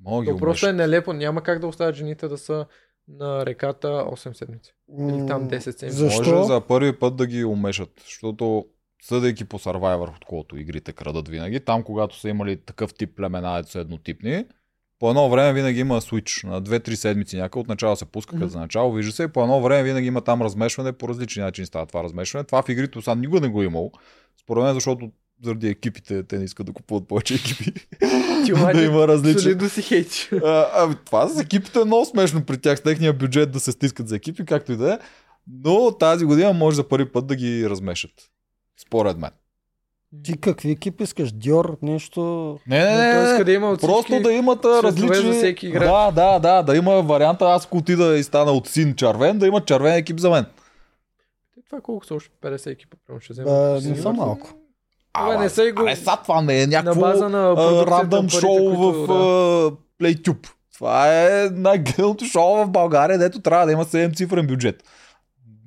Мога 0.00 0.36
просто 0.36 0.66
е 0.66 0.72
нелепо, 0.72 1.12
няма 1.12 1.42
как 1.42 1.58
да 1.58 1.66
оставят 1.66 1.94
жените 1.94 2.28
да 2.28 2.38
са 2.38 2.66
на 3.18 3.46
реката 3.46 3.88
8 3.88 4.32
седмици. 4.32 4.72
Или 4.98 5.26
там 5.26 5.48
10 5.48 5.58
седмици. 5.58 5.96
Защо? 5.96 6.34
Може 6.34 6.46
за 6.46 6.60
първи 6.60 6.98
път 6.98 7.16
да 7.16 7.26
ги 7.26 7.44
умешат, 7.44 7.90
защото 8.04 8.66
съдейки 9.02 9.44
по 9.44 9.58
Survivor, 9.58 10.16
отколкото 10.16 10.56
игрите 10.56 10.92
крадат 10.92 11.28
винаги, 11.28 11.60
там 11.60 11.82
когато 11.82 12.20
са 12.20 12.28
имали 12.28 12.56
такъв 12.56 12.94
тип 12.94 13.16
племена, 13.16 13.64
са 13.64 13.78
еднотипни, 13.78 14.44
по 15.00 15.10
едно 15.10 15.30
време 15.30 15.52
винаги 15.52 15.80
има 15.80 16.00
свич 16.00 16.42
на 16.42 16.62
2-3 16.62 16.94
седмици 16.94 17.36
някъде. 17.36 17.60
От 17.60 17.68
начало 17.68 17.96
се 17.96 18.04
пуска 18.04 18.36
mm-hmm. 18.36 18.46
за 18.46 18.58
начало, 18.58 18.92
вижда 18.92 19.12
се 19.12 19.22
и 19.22 19.28
по 19.28 19.42
едно 19.42 19.60
време 19.60 19.82
винаги 19.82 20.06
има 20.06 20.20
там 20.20 20.42
размешване, 20.42 20.92
по 20.92 21.08
различни 21.08 21.42
начини 21.42 21.66
става 21.66 21.86
това 21.86 22.02
размешване. 22.02 22.44
Това 22.44 22.62
в 22.62 22.68
игрите 22.68 23.00
сега 23.00 23.14
никога 23.14 23.40
не 23.40 23.48
го 23.48 23.62
имало. 23.62 23.92
Според 24.42 24.64
мен, 24.64 24.74
защото 24.74 25.10
заради 25.44 25.68
екипите, 25.68 26.22
те 26.22 26.38
не 26.38 26.44
искат 26.44 26.66
да 26.66 26.72
купуват 26.72 27.08
повече 27.08 27.34
екипи. 27.34 27.72
Ти 28.44 28.52
да 28.52 28.82
има 28.82 29.08
различни. 29.08 29.54
да 29.54 29.70
си 29.70 29.82
хейти. 29.82 30.28
А, 30.32 30.66
а, 30.74 30.94
това 31.04 31.28
с 31.28 31.40
екипите 31.40 31.80
е 31.80 31.84
много 31.84 32.04
смешно 32.04 32.44
при 32.44 32.58
тях, 32.58 32.78
с 32.78 32.82
техния 32.82 33.12
бюджет 33.12 33.50
да 33.50 33.60
се 33.60 33.72
стискат 33.72 34.08
за 34.08 34.16
екипи, 34.16 34.44
както 34.44 34.72
и 34.72 34.76
да 34.76 34.92
е. 34.92 34.98
Но 35.62 35.92
тази 35.98 36.24
година 36.24 36.52
може 36.52 36.76
за 36.76 36.88
първи 36.88 37.12
път 37.12 37.26
да 37.26 37.36
ги 37.36 37.70
размешат. 37.70 38.10
Според 38.82 39.18
мен. 39.18 39.30
Ти 40.22 40.40
какви 40.40 40.70
екип 40.70 41.00
искаш? 41.00 41.32
Диор, 41.32 41.78
нещо? 41.82 42.58
Не, 42.66 42.84
не, 42.84 42.96
не, 42.96 43.14
не, 43.14 43.30
иска 43.30 43.44
да 43.44 43.52
има 43.52 43.70
от 43.70 43.80
просто 43.80 44.20
да 44.20 44.32
имат 44.32 44.64
различни... 44.64 45.32
За 45.32 45.32
всеки 45.32 45.66
игра. 45.66 45.84
Да, 45.84 46.10
да, 46.10 46.38
да, 46.38 46.62
да 46.62 46.76
има 46.76 47.02
варианта, 47.02 47.44
аз 47.44 47.66
ако 47.66 47.76
отида 47.76 48.18
и 48.18 48.22
стана 48.22 48.52
от 48.52 48.68
син 48.68 48.94
червен, 48.94 49.38
да 49.38 49.46
има 49.46 49.64
червен 49.64 49.94
екип 49.94 50.18
за 50.18 50.30
мен. 50.30 50.46
Това 51.66 51.80
колко 51.80 52.06
са 52.06 52.14
още 52.14 52.30
50 52.42 52.70
екипа, 52.70 52.96
прямо 53.06 53.20
ще 53.20 53.32
взема. 53.32 53.80
не 53.82 53.96
са 53.96 54.12
малко. 54.12 54.59
Абе, 55.12 55.36
не 55.38 55.48
са 55.48 55.64
и 55.64 55.72
го... 55.72 55.88
са 55.96 56.18
това 56.22 56.42
не 56.42 56.62
е 56.62 56.66
някакво 56.66 57.00
на 57.00 57.12
база 57.12 57.28
на 57.28 57.56
рандъм 57.86 58.28
шоу 58.28 58.70
в 58.70 59.06
да. 59.06 59.14
PlayTube. 60.04 60.50
Това 60.74 61.24
е 61.24 61.48
най-гълното 61.52 62.24
шоу 62.24 62.56
в 62.56 62.68
България, 62.70 63.18
дето 63.18 63.40
трябва 63.40 63.66
да 63.66 63.72
има 63.72 63.84
7 63.84 64.16
цифрен 64.16 64.46
бюджет. 64.46 64.84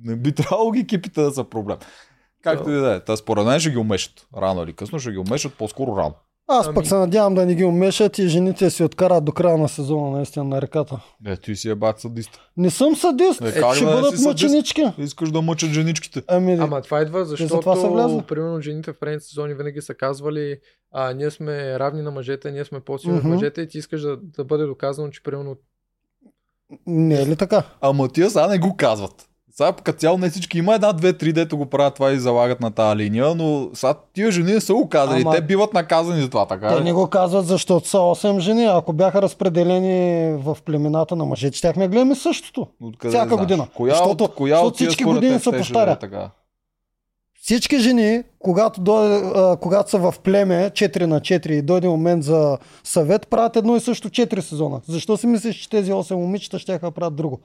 Не 0.04 0.16
би 0.16 0.32
трябвало 0.32 0.74
екипите 0.74 1.22
да 1.22 1.30
са 1.30 1.44
проблем. 1.44 1.76
Както 2.42 2.70
и 2.70 2.74
да 2.74 2.94
е. 2.94 3.00
Та 3.00 3.16
според 3.16 3.44
мен 3.46 3.60
ще 3.60 3.70
ги 3.70 3.78
умешат. 3.78 4.26
Рано 4.36 4.62
или 4.62 4.72
късно 4.72 4.98
ще 4.98 5.12
ги 5.12 5.18
умешат, 5.18 5.54
по-скоро 5.54 5.96
рано. 5.96 6.14
Аз 6.46 6.66
ами... 6.66 6.74
пък 6.74 6.86
се 6.86 6.94
надявам 6.94 7.34
да 7.34 7.46
не 7.46 7.54
ги 7.54 7.64
умешат 7.64 8.18
и 8.18 8.28
жените 8.28 8.70
си 8.70 8.84
откарат 8.84 9.24
до 9.24 9.32
края 9.32 9.58
на 9.58 9.68
сезона 9.68 10.16
наистина 10.16 10.44
на 10.44 10.62
реката. 10.62 11.00
Е, 11.26 11.36
ти 11.36 11.56
си 11.56 11.70
е 11.70 11.74
бат 11.74 12.00
садист. 12.00 12.40
Не 12.56 12.70
съм 12.70 12.96
садист, 12.96 13.40
е, 13.40 13.48
е, 13.48 13.50
ще 13.74 13.84
да 13.84 13.90
бъдат 13.90 14.20
мъченички. 14.24 14.84
Искаш 14.98 15.30
да 15.30 15.42
мъчат 15.42 15.70
женичките. 15.70 16.22
Ами, 16.28 16.52
Ама 16.52 16.82
това 16.82 17.02
идва, 17.02 17.24
защото 17.24 17.60
това 17.60 18.22
примерно 18.28 18.60
жените 18.60 18.92
в 18.92 18.98
предните 18.98 19.24
сезони 19.24 19.54
винаги 19.54 19.80
са 19.80 19.94
казвали 19.94 20.58
а, 20.92 21.12
ние 21.12 21.30
сме 21.30 21.78
равни 21.78 22.02
на 22.02 22.10
мъжете, 22.10 22.50
ние 22.50 22.64
сме 22.64 22.80
по-силни 22.80 23.20
mm-hmm. 23.20 23.34
мъжете 23.34 23.60
и 23.60 23.68
ти 23.68 23.78
искаш 23.78 24.00
да, 24.00 24.16
да 24.16 24.44
бъде 24.44 24.64
доказано, 24.64 25.10
че 25.10 25.22
примерно 25.22 25.56
не 26.86 27.22
е 27.22 27.26
ли 27.26 27.36
така? 27.36 27.62
Ама 27.80 28.08
тия 28.08 28.30
сега 28.30 28.46
не 28.46 28.58
го 28.58 28.76
казват. 28.76 29.28
Сега 29.56 29.72
като 29.72 29.98
цяло 29.98 30.18
не 30.18 30.30
всички 30.30 30.58
има 30.58 30.74
една, 30.74 30.92
две, 30.92 31.12
три, 31.12 31.32
дето 31.32 31.56
го 31.56 31.66
правят 31.66 31.94
това 31.94 32.12
и 32.12 32.18
залагат 32.18 32.60
на 32.60 32.70
тази 32.70 32.96
линия, 32.96 33.34
но 33.34 33.68
сега 33.74 33.94
тия 34.14 34.30
жени 34.30 34.52
не 34.52 34.60
са 34.60 34.74
го 34.74 34.88
казали. 34.88 35.20
Ама... 35.20 35.34
Те 35.34 35.40
биват 35.40 35.74
наказани 35.74 36.22
за 36.22 36.30
това, 36.30 36.46
така 36.46 36.76
Те 36.76 36.84
не 36.84 36.92
го 36.92 37.06
казват, 37.06 37.46
защото 37.46 37.88
са 37.88 37.98
8 37.98 38.38
жени. 38.38 38.64
Ако 38.64 38.92
бяха 38.92 39.22
разпределени 39.22 40.32
в 40.36 40.56
племената 40.64 41.16
на 41.16 41.24
мъжете, 41.24 41.56
щяхме 41.56 41.88
гледаме 41.88 42.14
същото. 42.14 42.66
Откъде 42.82 43.16
Всяка 43.16 43.36
година. 43.36 43.66
Коя, 43.74 43.94
защото, 43.94 44.24
от, 44.24 44.34
коя 44.34 44.56
защото 44.56 44.74
всички 44.74 45.04
години 45.04 45.40
се 45.40 45.50
повтаря. 45.52 45.90
Е 45.90 45.98
така? 45.98 46.30
Всички 47.42 47.78
жени, 47.78 48.22
когато, 48.38 48.80
дойде, 48.80 49.32
когато 49.60 49.90
са 49.90 49.98
в 49.98 50.14
племе 50.24 50.70
4 50.70 51.04
на 51.06 51.20
4 51.20 51.50
и 51.50 51.62
дойде 51.62 51.88
момент 51.88 52.24
за 52.24 52.58
съвет, 52.84 53.28
правят 53.28 53.56
едно 53.56 53.76
и 53.76 53.80
също 53.80 54.08
4 54.08 54.40
сезона. 54.40 54.80
Защо 54.88 55.16
си 55.16 55.26
мислиш, 55.26 55.56
че 55.56 55.70
тези 55.70 55.92
8 55.92 56.14
момичета 56.14 56.58
ще 56.58 56.78
правят 56.78 57.16
друго? 57.16 57.40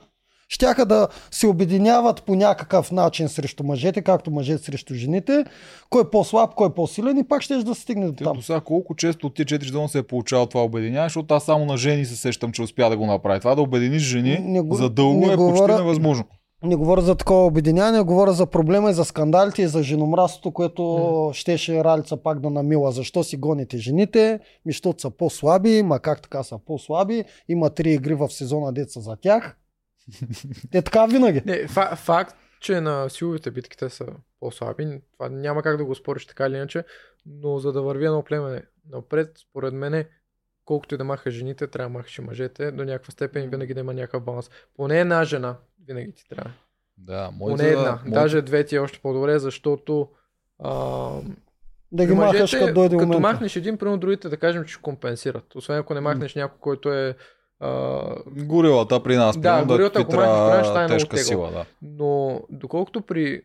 Щяха 0.49 0.85
да 0.85 1.07
се 1.31 1.47
обединяват 1.47 2.23
по 2.23 2.35
някакъв 2.35 2.91
начин 2.91 3.29
срещу 3.29 3.63
мъжете, 3.63 4.01
както 4.01 4.31
мъжете 4.31 4.63
срещу 4.63 4.93
жените. 4.93 5.45
Кой 5.89 6.01
е 6.01 6.09
по-слаб, 6.11 6.55
кой 6.55 6.67
е 6.67 6.73
по-силен 6.73 7.17
и 7.17 7.23
пак 7.23 7.41
ще 7.41 7.55
да 7.55 7.75
се 7.75 7.81
стигне 7.81 8.11
до 8.11 8.23
там. 8.23 8.35
До 8.35 8.41
сега 8.41 8.59
колко 8.59 8.95
често 8.95 9.27
от 9.27 9.35
тия 9.35 9.45
4 9.45 9.63
сезона 9.63 9.89
се 9.89 9.97
е 9.97 10.03
получавал 10.03 10.45
това 10.45 10.63
обединяване, 10.63 11.09
защото 11.09 11.33
аз 11.33 11.43
само 11.43 11.65
на 11.65 11.77
жени 11.77 12.05
се 12.05 12.15
сещам, 12.15 12.51
че 12.51 12.61
успя 12.61 12.89
да 12.89 12.97
го 12.97 13.05
направи. 13.05 13.39
Това 13.39 13.55
да 13.55 13.61
обединиш 13.61 14.01
жени 14.01 14.39
не, 14.39 14.61
не, 14.61 14.75
за 14.75 14.89
дълго 14.89 15.25
не 15.25 15.33
е 15.33 15.35
говоря, 15.35 15.57
почти 15.57 15.83
невъзможно. 15.83 16.23
Не 16.63 16.75
говоря 16.75 17.01
за 17.01 17.15
такова 17.15 17.45
обединяване, 17.45 18.01
говоря 18.01 18.31
за 18.31 18.45
проблема 18.45 18.91
и 18.91 18.93
за 18.93 19.05
скандалите 19.05 19.61
и 19.61 19.67
за 19.67 19.83
женомрасото, 19.83 20.51
което 20.51 20.81
mm. 20.81 21.33
щеше 21.33 21.83
Ралица 21.83 22.17
пак 22.17 22.39
да 22.39 22.49
намила. 22.49 22.91
Защо 22.91 23.23
си 23.23 23.37
гоните 23.37 23.77
жените? 23.77 24.39
Ми, 24.65 24.71
защото 24.71 25.01
са 25.01 25.09
по-слаби, 25.09 25.83
ма 25.83 25.99
как 25.99 26.21
така 26.21 26.43
са 26.43 26.57
по-слаби? 26.65 27.23
Има 27.49 27.69
три 27.69 27.93
игри 27.93 28.13
в 28.13 28.29
сезона 28.29 28.73
деца 28.73 28.99
за 28.99 29.15
тях. 29.15 29.58
Е 30.73 30.81
така 30.81 31.05
винаги. 31.05 31.41
Не, 31.45 31.67
фа- 31.67 31.95
факт, 31.95 32.35
че 32.59 32.81
на 32.81 33.09
силовите 33.09 33.51
битките 33.51 33.89
са 33.89 34.05
по-слаби, 34.39 35.01
това 35.13 35.29
няма 35.29 35.63
как 35.63 35.77
да 35.77 35.85
го 35.85 35.95
спориш 35.95 36.25
така 36.25 36.47
или 36.47 36.55
иначе, 36.55 36.83
но 37.25 37.59
за 37.59 37.71
да 37.71 37.81
върви 37.81 38.05
едно 38.05 38.23
племе 38.23 38.63
напред, 38.89 39.31
според 39.37 39.73
мен, 39.73 40.05
колкото 40.65 40.95
и 40.95 40.97
да 40.97 41.03
маха 41.03 41.31
жените, 41.31 41.67
трябва 41.67 41.89
да 41.89 41.97
махаш 41.97 42.17
и 42.17 42.21
мъжете, 42.21 42.71
до 42.71 42.85
някаква 42.85 43.11
степен 43.11 43.49
винаги 43.49 43.73
да 43.73 43.79
има 43.79 43.93
някакъв 43.93 44.23
баланс. 44.23 44.49
Поне 44.75 44.99
една 44.99 45.23
жена 45.23 45.55
винаги 45.87 46.11
ти 46.13 46.27
трябва. 46.29 46.51
Да, 46.97 47.31
може 47.33 47.55
Поне 47.55 47.69
една. 47.69 47.91
Моите... 47.91 48.09
Даже 48.09 48.41
две 48.41 48.65
ти 48.65 48.75
е 48.75 48.79
още 48.79 48.99
по-добре, 48.99 49.39
защото 49.39 50.09
а, 50.59 50.71
да 51.91 52.05
ги 52.05 52.13
махаш 52.13 52.51
като 52.51 52.73
дойде 52.73 52.95
Като 52.95 53.07
момента. 53.07 53.19
махнеш 53.19 53.55
един, 53.55 53.77
примерно 53.77 53.97
другите 53.97 54.29
да 54.29 54.37
кажем, 54.37 54.65
че 54.65 54.73
ще 54.73 54.81
компенсират. 54.81 55.55
Освен 55.55 55.77
ако 55.77 55.93
не 55.93 55.99
махнеш 55.99 56.35
някой, 56.35 56.59
който 56.59 56.93
е 56.93 57.15
горилата 58.27 59.03
при 59.03 59.15
нас. 59.15 59.37
Да, 59.39 59.65
горилата, 59.65 59.99
ако 60.01 60.15
махнеш 60.15 60.65
ще 60.65 60.69
стане 60.69 60.87
тежка 60.87 61.17
сила. 61.17 61.51
Да. 61.51 61.65
Но 61.81 62.41
доколкото 62.49 63.01
при... 63.01 63.41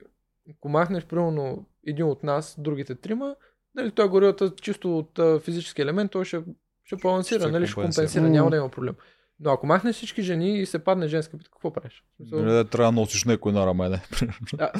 Ако 0.51 0.69
махнеш 0.69 1.05
примерно 1.05 1.67
един 1.87 2.05
от 2.07 2.23
нас, 2.23 2.55
другите 2.59 2.95
трима, 2.95 3.37
нали, 3.75 3.91
той 3.91 4.09
горилата 4.09 4.53
чисто 4.63 4.99
от 4.99 5.19
а, 5.19 5.41
физически 5.41 5.83
елемент, 5.83 6.13
той 6.13 6.25
ще, 6.25 6.41
ще 6.85 6.97
балансира, 6.97 7.41
ще 7.41 7.51
нали, 7.51 7.67
ще 7.67 7.75
компенсира, 7.75 8.25
mm. 8.25 8.29
няма 8.29 8.51
да 8.51 8.57
има 8.57 8.69
проблем. 8.69 8.95
Но 9.41 9.51
ако 9.51 9.67
махнеш 9.67 9.97
всички 9.97 10.23
жени 10.23 10.59
и 10.59 10.67
се 10.67 10.79
падне 10.79 11.09
женска 11.09 11.37
битка, 11.37 11.53
какво 11.53 11.73
правиш? 11.73 12.05
Смисъл, 12.17 12.43
Нали, 12.43 12.69
трябва 12.69 12.93
да 12.93 13.01
носиш 13.01 13.25
някой 13.25 13.53
на 13.53 13.67
рамене. 13.67 14.03
да, 14.55 14.73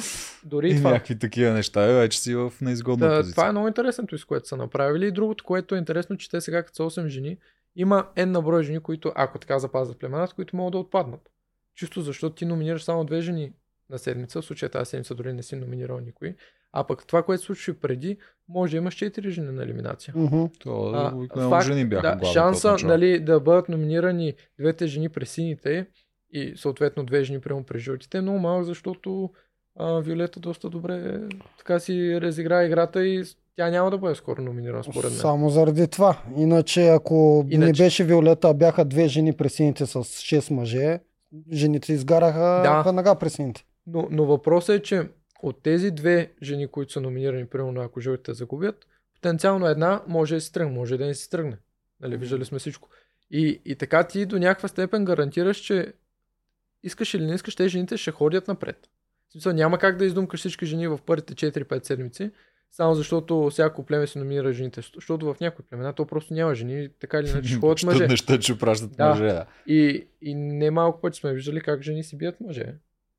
дори 0.43 0.67
И 0.69 0.71
и 0.71 0.77
това. 0.77 0.91
някакви 0.91 1.19
такива 1.19 1.51
неща. 1.53 1.83
е, 1.83 1.93
Вече 1.93 2.19
си 2.19 2.35
в 2.35 2.53
неизгодна 2.61 3.07
Да, 3.09 3.17
позиция. 3.17 3.35
това 3.35 3.47
е 3.47 3.51
много 3.51 3.67
интересното, 3.67 4.17
с 4.17 4.25
което 4.25 4.47
са 4.47 4.57
направили. 4.57 5.07
И 5.07 5.11
другото, 5.11 5.43
което 5.43 5.75
е 5.75 5.77
интересно, 5.77 6.17
че 6.17 6.29
те 6.29 6.41
сега 6.41 6.63
като 6.63 6.89
са 6.89 7.01
8 7.01 7.07
жени, 7.07 7.37
има 7.75 8.07
N 8.15 8.25
на 8.25 8.41
брой 8.41 8.63
жени, 8.63 8.79
които, 8.79 9.11
ако 9.15 9.39
така 9.39 9.59
запазват 9.59 9.99
племената, 9.99 10.33
които 10.35 10.55
могат 10.55 10.71
да 10.71 10.77
отпаднат. 10.77 11.31
Чисто 11.75 12.01
защото 12.01 12.35
ти 12.35 12.45
номинираш 12.45 12.83
само 12.83 13.05
две 13.05 13.21
жени 13.21 13.53
на 13.89 13.99
седмица, 13.99 14.41
в 14.41 14.45
случая 14.45 14.69
тази 14.69 14.89
седмица 14.89 15.15
дори 15.15 15.33
не 15.33 15.43
си 15.43 15.55
номинирал 15.55 15.99
никой. 15.99 16.35
А 16.71 16.83
пък 16.83 17.07
това, 17.07 17.23
което 17.23 17.41
се 17.41 17.45
случи 17.45 17.73
преди, 17.73 18.17
може 18.49 18.71
да 18.71 18.77
имаш 18.77 18.95
4 18.95 19.29
жени 19.29 19.51
на 19.51 19.63
елиминация. 19.63 20.13
Мгм. 20.17 20.45
То, 20.59 20.91
А, 21.35 21.49
факт, 21.49 21.65
жени 21.65 21.85
бяха 21.85 22.15
да, 22.15 22.25
шанса 22.25 22.75
нали, 22.83 23.19
да 23.19 23.39
бъдат 23.39 23.69
номинирани 23.69 24.33
двете 24.59 24.87
жени 24.87 25.09
през 25.09 25.31
сините 25.31 25.87
и 26.31 26.53
съответно 26.57 27.03
две 27.03 27.23
жени 27.23 27.41
прямо 27.41 27.63
през 27.63 27.81
жълтите 27.81 28.17
е 28.17 28.21
много 28.21 28.39
малък, 28.39 28.63
защото 28.63 29.29
а, 29.75 29.99
Виолета 29.99 30.39
доста 30.39 30.69
добре 30.69 31.21
така 31.57 31.79
си 31.79 32.21
разигра 32.21 32.63
играта 32.63 33.05
и 33.05 33.23
тя 33.55 33.69
няма 33.69 33.91
да 33.91 33.97
бъде 33.97 34.15
скоро 34.15 34.41
номинирана 34.41 34.83
според 34.83 35.11
мен. 35.11 35.19
Само 35.19 35.49
заради 35.49 35.87
това. 35.87 36.21
Иначе, 36.37 36.87
ако 36.87 37.45
не 37.47 37.55
Иначе- 37.55 37.83
беше 37.83 38.03
Виолета, 38.03 38.53
бяха 38.53 38.85
две 38.85 39.07
жени 39.07 39.33
пресините 39.33 39.85
с 39.85 39.93
6 40.03 40.51
мъже, 40.51 40.99
жените 41.51 41.93
изгараха 41.93 42.61
Да. 42.63 42.81
веднага 42.85 43.15
пресините. 43.15 43.65
Но, 43.87 44.07
но 44.11 44.25
въпросът 44.25 44.75
е, 44.75 44.81
че 44.81 45.09
от 45.43 45.63
тези 45.63 45.91
две 45.91 46.31
жени, 46.43 46.67
които 46.67 46.91
са 46.91 47.01
номинирани, 47.01 47.45
примерно 47.45 47.81
ако 47.81 47.99
жълтите 48.01 48.33
загубят, 48.33 48.87
потенциално 49.15 49.67
една 49.67 50.01
може 50.07 50.35
да 50.35 50.41
си 50.41 50.51
тръгне, 50.53 50.73
може 50.73 50.97
да 50.97 51.05
не 51.05 51.13
си 51.13 51.29
тръгне. 51.29 51.57
Нали, 52.01 52.17
виждали 52.17 52.45
сме 52.45 52.59
всичко. 52.59 52.89
И, 53.31 53.61
и 53.65 53.75
така 53.75 54.03
ти 54.03 54.25
до 54.25 54.39
някаква 54.39 54.67
степен 54.67 55.05
гарантираш, 55.05 55.57
че 55.57 55.93
искаш 56.83 57.13
или 57.13 57.25
не 57.25 57.33
искаш, 57.33 57.55
те 57.55 57.67
жените 57.67 57.97
ще 57.97 58.11
ходят 58.11 58.47
напред. 58.47 58.77
В 59.29 59.31
смисъл, 59.31 59.53
няма 59.53 59.77
как 59.77 59.97
да 59.97 60.05
издумкаш 60.05 60.39
всички 60.39 60.65
жени 60.65 60.87
в 60.87 60.99
първите 61.05 61.33
4-5 61.35 61.85
седмици, 61.85 62.31
само 62.71 62.95
защото 62.95 63.49
всяко 63.51 63.85
племе 63.85 64.07
се 64.07 64.19
номинира 64.19 64.53
жените. 64.53 64.81
Защото 64.95 65.25
в 65.25 65.39
някои 65.39 65.65
племена 65.65 65.93
то 65.93 66.05
просто 66.05 66.33
няма 66.33 66.55
жени, 66.55 66.89
така 66.99 67.19
или 67.19 67.29
иначе 67.29 67.55
ходят 67.59 67.83
мъже. 67.83 68.07
не 68.07 68.15
ще, 68.15 68.39
че 68.39 68.57
пращат 68.59 68.91
Да. 68.91 69.09
мъже. 69.09 69.23
Да. 69.23 69.45
И, 69.67 70.07
и 70.21 70.35
не 70.35 70.71
малко 70.71 71.01
пъти 71.01 71.19
сме 71.19 71.33
виждали 71.33 71.61
как 71.61 71.81
жени 71.81 72.03
си 72.03 72.17
бият 72.17 72.41
мъже. 72.41 72.75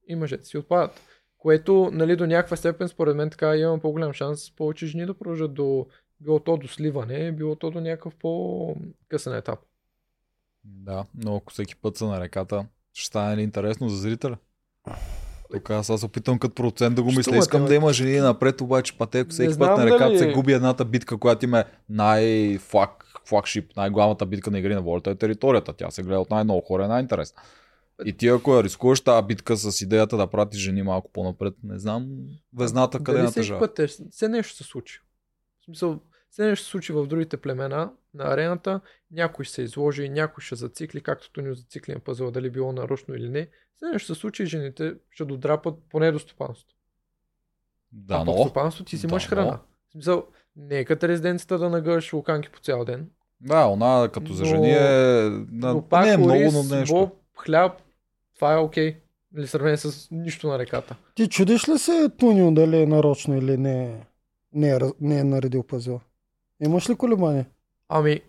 И 0.09 0.15
мъжете 0.15 0.45
си 0.45 0.59
отпадат. 0.59 1.01
Което, 1.39 1.91
нали, 1.93 2.17
до 2.17 2.27
някаква 2.27 2.57
степен, 2.57 2.89
според 2.89 3.17
мен, 3.17 3.31
така 3.31 3.57
има 3.57 3.79
по-голям 3.79 4.13
шанс 4.13 4.51
повече 4.51 4.87
жени 4.87 5.07
да 5.07 5.15
продължат 5.15 5.55
до 5.55 5.87
било 6.21 6.41
то 6.41 6.57
до 6.57 6.69
сливане, 6.69 7.33
било 7.33 7.57
то 7.57 7.71
до 7.71 7.81
някакъв 7.81 8.15
по-късен 8.15 9.35
етап. 9.35 9.59
да, 10.65 11.05
но 11.15 11.37
ако 11.37 11.53
всеки 11.53 11.77
път 11.77 11.97
са 11.97 12.07
на 12.07 12.21
реката, 12.21 12.67
ще 12.93 13.07
стане 13.07 13.43
интересно 13.43 13.89
за 13.89 13.97
зрителя? 13.97 14.37
Тук 15.53 15.71
аз 15.71 15.91
аз 15.91 16.03
опитвам 16.03 16.39
като 16.39 16.55
процент 16.55 16.97
да 16.97 17.03
го 17.03 17.13
мисля. 17.13 17.37
Искам 17.37 17.65
да 17.65 17.75
има 17.75 17.93
жени 17.93 18.19
напред, 18.19 18.61
обаче 18.61 18.99
пък 18.99 19.11
те, 19.11 19.21
ако 19.21 19.31
всеки 19.31 19.59
път 19.59 19.79
на 19.79 19.87
реката 19.87 20.05
дали- 20.05 20.19
се 20.19 20.33
губи 20.33 20.53
едната 20.53 20.85
битка, 20.85 21.19
която 21.19 21.45
има 21.45 21.65
най-флаг, 21.89 22.91
флагшип, 23.25 23.77
най-главната 23.77 24.27
битка 24.27 24.51
на 24.51 24.59
игри 24.59 24.75
на 24.75 24.83
волята 24.83 25.11
е 25.11 25.15
територията. 25.15 25.73
Тя 25.73 25.91
се 25.91 26.03
гледа 26.03 26.21
от 26.21 26.31
най-много 26.31 26.61
хора, 26.61 26.85
е 26.85 26.89
най-интересна. 26.89 27.43
И 28.05 28.13
ти 28.13 28.29
ако 28.29 28.57
я 28.57 28.63
рискуваш 28.65 29.01
тази 29.01 29.27
битка 29.27 29.57
с 29.57 29.81
идеята 29.81 30.17
да 30.17 30.27
пратиш 30.27 30.61
жени 30.61 30.83
малко 30.83 31.11
по-напред, 31.13 31.55
не 31.65 31.79
знам 31.79 32.07
везната 32.57 32.99
къде 32.99 33.19
Дали 33.19 33.27
всеки 33.27 33.39
натъжава. 33.39 33.61
път 33.61 33.79
е, 33.79 33.87
все 34.11 34.29
нещо 34.29 34.57
се 34.57 34.65
случи. 34.65 35.01
В 35.61 35.65
смисъл, 35.65 36.01
все 36.37 36.47
нещо 36.47 36.65
се 36.65 36.71
случи 36.71 36.93
в 36.93 37.07
другите 37.07 37.37
племена 37.37 37.93
на 38.15 38.25
арената, 38.25 38.81
някой 39.11 39.45
ще 39.45 39.55
се 39.55 39.63
изложи, 39.63 40.09
някой 40.09 40.43
ще 40.43 40.55
зацикли, 40.55 41.01
както 41.01 41.33
Тонио 41.33 41.55
зацикли 41.55 41.93
на 41.95 42.01
пъзела, 42.01 42.31
дали 42.31 42.51
било 42.51 42.73
нарочно 42.73 43.15
или 43.15 43.29
не. 43.29 43.49
Все 43.77 43.87
нещо 43.87 44.15
се 44.15 44.21
случи 44.21 44.43
и 44.43 44.47
жените 44.47 44.95
ще 45.11 45.25
додрапат 45.25 45.75
поне 45.91 46.13
до 46.13 46.19
стопанството. 46.19 46.75
Да, 47.93 48.15
а 48.15 48.19
пък 48.19 48.27
но... 48.27 48.43
стопанство 48.43 48.85
ти 48.85 48.97
си 48.99 49.07
Да, 49.07 49.13
имаш 49.13 49.25
но- 49.25 49.29
храна. 49.29 49.61
Смисъл, 49.93 50.27
не 50.57 50.79
е 50.79 50.85
като 50.85 51.09
резиденцията 51.09 51.59
да 51.59 51.71
нагъваш 51.71 52.13
луканки 52.13 52.51
по 52.51 52.61
цял 52.61 52.85
ден. 52.85 53.11
Да, 53.41 53.67
она 53.67 54.09
като 54.13 54.33
за 54.33 54.43
Но- 54.43 54.49
жени 54.49 54.71
е... 54.71 54.81
Да, 55.31 55.75
но 55.75 55.89
пак 55.89 56.07
не 56.07 56.13
е 56.13 56.17
много, 56.17 56.51
но 56.53 56.77
нещо. 56.77 56.95
боб, 56.95 57.15
хляб, 57.39 57.83
това 58.35 58.53
е 58.53 58.59
окей. 58.59 58.97
Или 59.39 59.47
сравнение 59.47 59.77
с 59.77 60.09
нищо 60.11 60.49
на 60.49 60.59
реката. 60.59 60.97
Ти 61.15 61.29
чудиш 61.29 61.69
ли 61.69 61.79
се, 61.79 62.09
Тунио, 62.19 62.53
дали 62.53 62.83
е 62.83 62.87
нарочно 62.87 63.37
или 63.39 63.57
не, 63.57 64.07
не, 64.53 64.71
е, 64.71 64.79
не 65.01 65.19
е 65.19 65.25
наредил 65.25 65.63
пазил? 65.63 66.01
Имаш 66.65 66.91
ли 66.91 66.95
колебание? 66.95 67.47
Ами, 67.89 68.21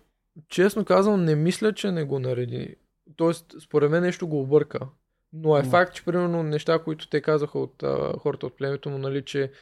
честно 0.48 0.84
казвам, 0.84 1.24
не 1.24 1.34
мисля, 1.34 1.72
че 1.72 1.92
не 1.92 2.04
го 2.04 2.18
нареди. 2.18 2.76
Тоест, 3.16 3.54
според 3.60 3.90
мен 3.90 4.02
нещо 4.02 4.28
го 4.28 4.40
обърка. 4.40 4.78
Но 5.32 5.56
е 5.56 5.62
факт, 5.62 5.94
че 5.94 6.04
примерно 6.04 6.42
неща, 6.42 6.78
които 6.78 7.08
те 7.08 7.20
казаха 7.20 7.58
от 7.58 7.82
а, 7.82 8.12
хората 8.18 8.46
от 8.46 8.56
племето 8.56 8.90
му, 8.90 8.98
нали, 8.98 9.24
че 9.24 9.52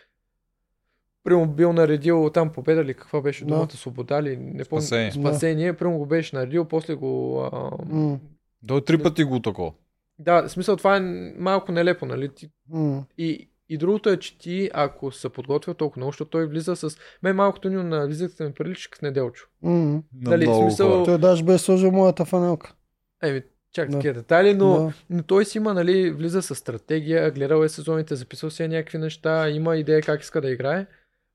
Примерно 1.25 1.47
бил 1.49 1.73
наредил 1.73 2.31
там 2.35 2.53
победа 2.53 2.85
ли, 2.85 2.95
каква 2.95 3.21
беше 3.21 3.45
Да. 3.45 3.55
думата, 3.55 3.71
свобода 3.71 4.23
ли, 4.23 4.37
не 4.37 4.65
помня. 4.65 4.83
Спасение. 4.83 5.13
Спасение, 5.13 5.73
примерно 5.73 5.99
го 5.99 6.07
беше 6.07 6.37
наредил, 6.37 6.65
после 6.65 6.95
го... 6.95 7.41
А, 7.53 7.71
М, 7.87 8.19
Той 8.67 8.85
три 8.85 9.03
пъти 9.03 9.25
го 9.25 9.41
такова. 9.41 9.73
Да, 10.19 10.43
в 10.43 10.51
смисъл 10.51 10.77
това 10.77 10.97
е 10.97 11.01
малко 11.39 11.73
нелепо, 11.73 12.07
нали? 12.07 12.29
Ти, 12.29 12.51
м. 12.69 13.05
и, 13.19 13.49
и 13.69 13.79
другото 13.79 14.11
е, 14.11 14.17
че 14.17 14.39
ти, 14.39 14.71
ако 14.75 15.13
се 15.13 15.29
подготвил 15.29 15.75
толкова 15.75 16.01
много, 16.01 16.13
защото 16.13 16.31
той 16.31 16.47
влиза 16.47 16.77
с... 16.77 16.99
Мен 17.23 17.37
малкото 17.37 17.69
ни 17.69 17.77
на 17.77 18.07
визитата 18.07 18.45
ми 18.45 18.53
прилича 18.53 18.91
като 18.91 19.05
неделчо. 19.05 19.47
На 19.63 20.03
Дали, 20.13 20.45
в 20.45 20.49
много 20.49 20.63
смисъл- 20.63 20.89
хора. 20.91 21.05
Той 21.05 21.19
даже 21.19 21.45
бе 21.45 21.59
сложил 21.59 21.91
моята 21.91 22.25
фанелка. 22.25 22.75
Еми, 23.23 23.43
чак 23.73 23.91
Да. 23.91 23.97
такива 23.97 24.15
детайли, 24.15 24.55
но, 24.55 24.75
Да. 24.77 24.93
но 25.11 25.23
той 25.23 25.45
си 25.45 25.59
има, 25.59 25.75
нали, 25.75 26.11
влиза 26.11 26.43
с 26.43 26.55
стратегия, 26.55 27.31
гледал 27.31 27.63
е 27.63 27.69
сезоните, 27.69 28.17
записал 28.17 28.51
си 28.51 28.63
е 28.63 28.69
някакви 28.69 28.99
неща, 28.99 29.51
има 29.51 29.77
идея 29.77 30.03
как 30.03 30.23
иска 30.23 30.41
да 30.41 30.51
играе. 30.51 30.87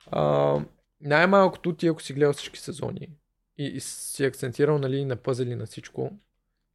А, 0.08 0.56
най-малкото 1.02 1.74
ти, 1.74 1.88
ако 1.88 2.02
си 2.02 2.14
гледал 2.14 2.34
всички 2.34 2.60
сезони 2.60 3.08
и, 3.58 3.66
и 3.66 3.80
си 3.80 4.24
акцентирал, 4.26 4.78
нали, 4.78 5.06
на 5.06 5.16
пъзели 5.16 5.56
на 5.56 5.66
всичко, 5.66 6.12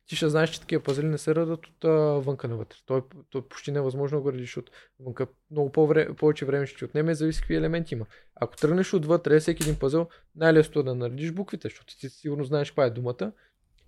ти 0.07 0.17
ще 0.17 0.29
знаеш, 0.29 0.51
че 0.51 0.61
такива 0.61 0.83
пъзели 0.83 1.07
не 1.07 1.19
се 1.19 1.35
радат 1.35 1.67
от 1.67 1.85
а, 1.85 1.89
вънка 1.89 2.49
навътре. 2.49 2.79
Той, 2.87 3.03
той 3.31 3.49
почти 3.49 3.73
невъзможно 3.73 4.19
да 4.19 4.23
го 4.23 4.33
радиш 4.33 4.57
от 4.57 4.71
вънка. 5.01 5.27
Много 5.51 5.73
по-вре, 5.73 6.15
повече 6.15 6.45
време 6.45 6.67
ще 6.67 6.79
ти 6.79 6.85
отнеме, 6.85 7.15
зависи 7.15 7.41
какви 7.41 7.55
елементи 7.57 7.95
има. 7.95 8.07
Ако 8.35 8.57
тръгнеш 8.57 8.95
отвътре, 8.95 9.41
всеки 9.41 9.63
един 9.63 9.79
пъзел, 9.79 10.09
най-лесно 10.37 10.81
е 10.81 10.85
да 10.85 10.95
наредиш 10.95 11.33
буквите, 11.33 11.69
защото 11.69 11.99
ти 11.99 12.09
сигурно 12.09 12.45
знаеш 12.45 12.71
каква 12.71 12.85
е 12.85 12.91
думата. 12.91 13.33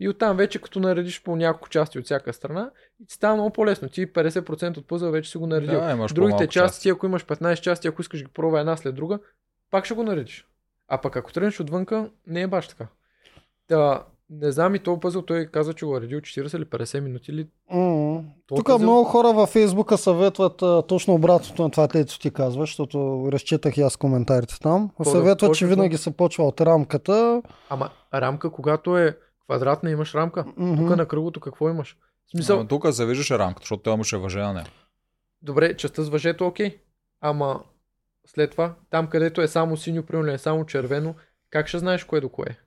И 0.00 0.08
оттам 0.08 0.36
вече 0.36 0.58
като 0.58 0.80
наредиш 0.80 1.22
по 1.22 1.36
няколко 1.36 1.68
части 1.68 1.98
от 1.98 2.04
всяка 2.04 2.32
страна, 2.32 2.70
и 3.02 3.06
ти 3.06 3.14
става 3.14 3.34
много 3.34 3.52
по-лесно. 3.52 3.88
Ти 3.88 4.12
50% 4.12 4.76
от 4.76 4.86
пъзел 4.86 5.10
вече 5.10 5.30
си 5.30 5.38
го 5.38 5.46
наредил. 5.46 5.80
Да, 5.80 5.96
Другите 5.96 6.14
по-малко 6.14 6.52
части, 6.52 6.88
ако 6.88 7.06
имаш 7.06 7.24
15 7.24 7.60
части, 7.60 7.88
ако 7.88 8.00
искаш 8.02 8.24
ги 8.24 8.30
пробва 8.34 8.60
една 8.60 8.76
след 8.76 8.94
друга, 8.94 9.18
пак 9.70 9.84
ще 9.84 9.94
го 9.94 10.02
наредиш. 10.02 10.46
А 10.88 11.00
пък 11.00 11.16
ако 11.16 11.32
тръгнеш 11.32 11.60
отвънка, 11.60 12.10
не 12.26 12.40
е 12.42 12.46
баш 12.46 12.68
така. 12.68 12.86
Та, 13.68 14.04
не 14.30 14.52
знам 14.52 14.74
и 14.74 14.78
този 14.78 15.00
пъзел, 15.00 15.22
той 15.22 15.46
каза, 15.46 15.74
че 15.74 15.86
го 15.86 15.96
е 15.96 16.00
редил 16.00 16.20
40 16.20 16.56
или 16.56 16.64
50 16.64 17.00
минути 17.00 17.30
или. 17.30 17.48
Този 18.46 18.58
Тук 18.58 18.66
пъзел- 18.66 18.78
много 18.78 19.04
хора 19.04 19.32
във 19.32 19.48
Фейсбука 19.48 19.98
съветват 19.98 20.62
а, 20.62 20.82
точно 20.82 21.14
обратното 21.14 21.62
на 21.62 21.70
това, 21.70 21.88
което 21.88 22.18
ти 22.18 22.30
казваш, 22.30 22.68
защото 22.68 22.98
разчитах 23.32 23.76
и 23.76 23.80
аз 23.80 23.96
коментарите 23.96 24.54
там. 24.60 24.90
Да- 24.98 25.04
Съветват, 25.04 25.38
че 25.40 25.46
точно 25.46 25.68
винаги 25.68 25.96
се 25.96 26.10
почва 26.10 26.44
от 26.44 26.60
рамката. 26.60 27.42
Ама 27.68 27.90
рамка, 28.14 28.50
когато 28.50 28.98
е 28.98 29.16
квадратна, 29.40 29.90
имаш 29.90 30.14
рамка. 30.14 30.44
Мгм. 30.56 30.76
Тук 30.78 30.96
на 30.96 31.06
кръгото 31.06 31.40
какво 31.40 31.68
имаш? 31.68 31.96
В 32.26 32.30
смисъл, 32.30 32.58
Ама 32.58 32.68
Тук 32.68 32.94
се 32.94 33.06
виждаше 33.06 33.38
рамката, 33.38 33.62
защото 33.62 33.82
той 33.82 33.94
имаше 33.94 34.16
въже 34.16 34.38
на 34.38 34.52
нея. 34.52 34.66
добре, 35.42 35.76
частта 35.76 36.02
с 36.02 36.08
въжето 36.08 36.46
окей. 36.46 36.78
Ама 37.20 37.60
след 38.26 38.50
това, 38.50 38.74
там 38.90 39.06
където 39.06 39.40
е 39.40 39.48
само 39.48 39.76
синьо, 39.76 40.02
примерно 40.02 40.30
е 40.30 40.38
само 40.38 40.66
червено, 40.66 41.14
как 41.50 41.68
ще 41.68 41.78
знаеш 41.78 42.04
кое 42.04 42.20
до 42.20 42.28
кое? 42.28 42.58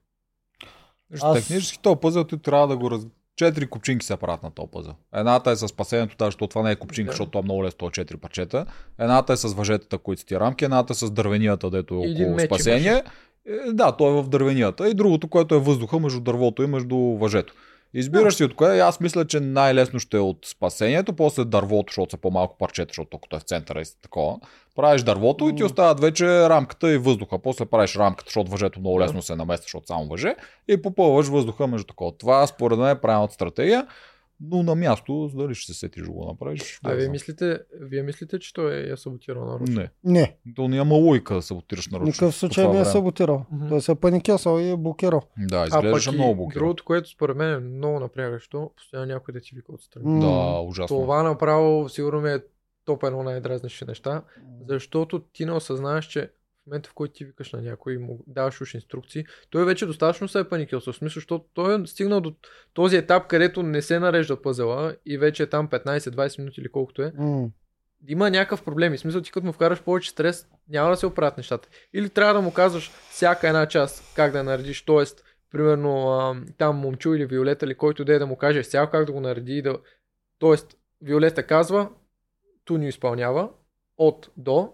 Аз... 1.13 1.23
Аз- 1.23 1.33
Технически 1.37 1.79
този 1.79 1.99
пъзел 2.01 2.23
ти 2.23 2.37
трябва 2.37 2.67
да 2.67 2.77
го 2.77 2.91
раз... 2.91 3.01
Четири 3.35 3.67
купчинки 3.67 4.05
се 4.05 4.17
правят 4.17 4.43
на 4.43 4.51
този 4.51 4.67
пъзел. 4.71 4.93
Едната 5.15 5.51
е 5.51 5.55
с 5.55 5.67
спасението, 5.67 6.15
даже 6.19 6.27
защото 6.27 6.47
това 6.47 6.63
не 6.63 6.71
е 6.71 6.75
купчинка, 6.75 7.07
Да. 7.07 7.11
защото 7.11 7.31
това 7.31 7.39
е 7.39 7.43
много 7.43 7.63
лесно, 7.63 7.77
това 7.77 7.87
е 7.89 7.91
четири 7.91 8.17
парчета. 8.17 8.65
Едната 8.99 9.33
е 9.33 9.37
с 9.37 9.53
въжетата, 9.53 9.97
които 9.97 10.19
са 10.19 10.25
ти 10.25 10.39
рамки, 10.39 10.65
едната 10.65 10.93
е 10.93 10.95
с 10.95 11.11
дървенията, 11.11 11.69
дето 11.69 11.93
е 11.93 11.97
около 11.97 12.35
меч 12.35 12.45
спасение. 12.45 13.03
Е, 13.47 13.71
Да, 13.73 13.91
той 13.91 14.19
е 14.19 14.21
в 14.23 14.29
дървенията. 14.29 14.89
И 14.89 14.93
другото, 14.93 15.27
което 15.27 15.55
е 15.55 15.59
въздуха 15.59 15.99
между 15.99 16.19
дървото 16.19 16.63
и 16.63 16.67
между 16.67 16.97
въжето. 16.97 17.53
Избираш 17.93 18.35
си 18.35 18.43
от 18.43 18.55
кое. 18.55 18.79
Аз 18.79 18.99
мисля, 18.99 19.27
че 19.27 19.39
най-лесно 19.39 19.99
ще 19.99 20.17
е 20.17 20.19
от 20.19 20.45
спасението, 20.45 21.13
после 21.13 21.45
дървото, 21.45 21.91
защото 21.91 22.11
са 22.11 22.17
по-малко 22.17 22.57
парчета, 22.57 22.89
защото 22.89 23.09
толкова 23.09 23.37
е 23.37 23.39
в 23.39 23.43
центъра 23.43 23.81
и 23.81 23.85
такова. 24.01 24.37
Правиш 24.75 25.03
дървото 25.03 25.49
и 25.49 25.55
ти 25.55 25.63
остават 25.63 25.99
вече 25.99 26.25
рамката 26.49 26.93
и 26.93 26.97
въздуха. 26.97 27.39
После 27.39 27.65
правиш 27.65 27.95
рамката, 27.95 28.27
защото 28.27 28.51
въжето 28.51 28.79
много 28.79 28.99
лесно 28.99 29.21
се 29.21 29.35
намества, 29.35 29.63
защото 29.63 29.87
само 29.87 30.07
въже. 30.07 30.35
И 30.67 30.81
попълваш 30.81 31.27
въздуха 31.27 31.67
между 31.67 31.85
такова. 31.85 32.11
Това 32.11 32.47
според 32.47 32.79
мен 32.79 32.89
е 32.89 33.01
правилната 33.01 33.33
стратегия. 33.33 33.87
но 34.43 34.63
на 34.63 34.75
място, 34.75 35.31
дали 35.35 35.55
ще 35.55 35.73
се 35.73 35.79
сетиш 35.79 36.03
да 36.03 36.11
го 36.11 36.25
направиш. 36.25 36.79
А 36.83 36.89
да 36.89 36.95
вие 36.95 37.01
знам. 37.01 37.11
мислите, 37.11 37.59
вие 37.81 38.03
мислите, 38.03 38.39
че 38.39 38.53
той 38.53 38.75
е 38.75 38.81
я 38.81 38.97
саботирал 38.97 39.45
нарочно? 39.45 39.75
Не, 39.75 39.89
Не, 40.03 40.35
то 40.55 40.67
няма 40.67 40.95
логика 40.95 41.33
да 41.33 41.41
саботираш 41.41 41.87
в 41.87 41.91
нарочно. 41.91 42.05
никакъв 42.07 42.35
случай 42.35 42.67
не 42.67 42.79
е 42.79 42.85
саботирал. 42.85 43.45
Мгм. 43.51 43.69
Той 43.69 43.81
се 43.81 43.91
е 43.91 43.95
паникесал 43.95 44.59
и 44.59 44.69
е 44.69 44.77
блокирал. 44.77 45.21
Да, 45.39 45.57
А 45.57 45.65
изглеждаше 45.67 46.09
пък 46.09 46.15
много 46.15 46.31
и 46.31 46.35
блокиран. 46.35 46.59
другото, 46.59 46.83
което 46.85 47.09
според 47.09 47.37
мен 47.37 47.53
е 47.53 47.59
много 47.59 47.99
напрягащо, 47.99 48.69
постоянно 48.77 49.05
някой 49.07 49.33
да 49.33 49.39
ти 49.39 49.55
вика 49.55 49.71
отстрани. 49.71 50.05
М. 50.07 50.19
Да, 50.21 50.59
ужасно. 50.61 50.97
Това 50.97 51.23
направо 51.23 51.89
сигурно 51.89 52.21
ми 52.21 52.31
е 52.31 52.39
топ 52.85 53.03
едно 53.03 53.23
най-дразнещи 53.23 53.85
неща, 53.85 54.23
защото 54.67 55.19
ти 55.19 55.45
не 55.45 55.51
осъзнаваш, 55.51 56.05
че 56.05 56.31
в 56.63 56.67
момента 56.67 56.89
в 56.89 56.93
който 56.93 57.13
ти 57.13 57.25
викаш 57.25 57.51
на 57.51 57.61
някой 57.61 57.93
и 57.93 57.97
му 57.97 58.23
даваш 58.27 58.61
уж 58.61 58.73
инструкции, 58.73 59.25
той 59.49 59.65
вече 59.65 59.85
достатъчно 59.85 60.27
се 60.27 60.39
е 60.39 60.49
паникил. 60.49 60.79
В 60.79 60.83
смисъл, 60.83 61.15
защото 61.15 61.45
той 61.53 61.81
е 61.81 61.87
стигнал 61.87 62.21
до 62.21 62.35
този 62.73 62.97
етап, 62.97 63.27
където 63.27 63.63
не 63.63 63.81
се 63.81 63.99
нарежда 63.99 64.41
пъзела 64.41 64.95
и 65.05 65.17
вече 65.17 65.43
е 65.43 65.49
там 65.49 65.67
15-20 65.69 66.39
минути 66.39 66.61
или 66.61 66.69
колкото 66.69 67.01
е. 67.01 67.13
М. 67.17 67.49
Има 68.07 68.29
някакъв 68.29 68.63
проблем. 68.63 68.93
И 68.93 68.97
смисъл, 68.97 69.21
ти 69.21 69.31
като 69.31 69.45
му 69.45 69.53
вкараш 69.53 69.81
повече 69.83 70.09
стрес, 70.09 70.47
няма 70.69 70.89
да 70.89 70.97
се 70.97 71.05
оправят 71.05 71.37
нещата. 71.37 71.69
Или 71.93 72.09
трябва 72.09 72.33
да 72.33 72.41
му 72.41 72.53
казваш 72.53 72.91
всяка 73.09 73.47
една 73.47 73.65
част 73.65 74.13
как 74.15 74.31
да 74.31 74.37
я 74.37 74.43
наредиш, 74.43 74.85
т.е. 74.85 75.03
примерно 75.51 76.35
там 76.57 76.75
момчу 76.75 77.13
или 77.13 77.25
Виолета 77.25 77.65
или 77.65 77.75
който 77.75 78.05
да 78.05 78.13
е 78.13 78.19
да 78.19 78.27
му 78.27 78.35
каже 78.35 78.63
всяко 78.63 78.91
как 78.91 79.05
да 79.05 79.11
го 79.11 79.21
нареди 79.21 79.53
и 79.53 79.61
да... 79.61 79.77
Тоест, 80.39 80.77
Виолета 81.01 81.43
казва, 81.43 81.89
Тунио 82.65 82.89
изпълнява 82.89 83.49
от 83.97 84.29
до, 84.37 84.73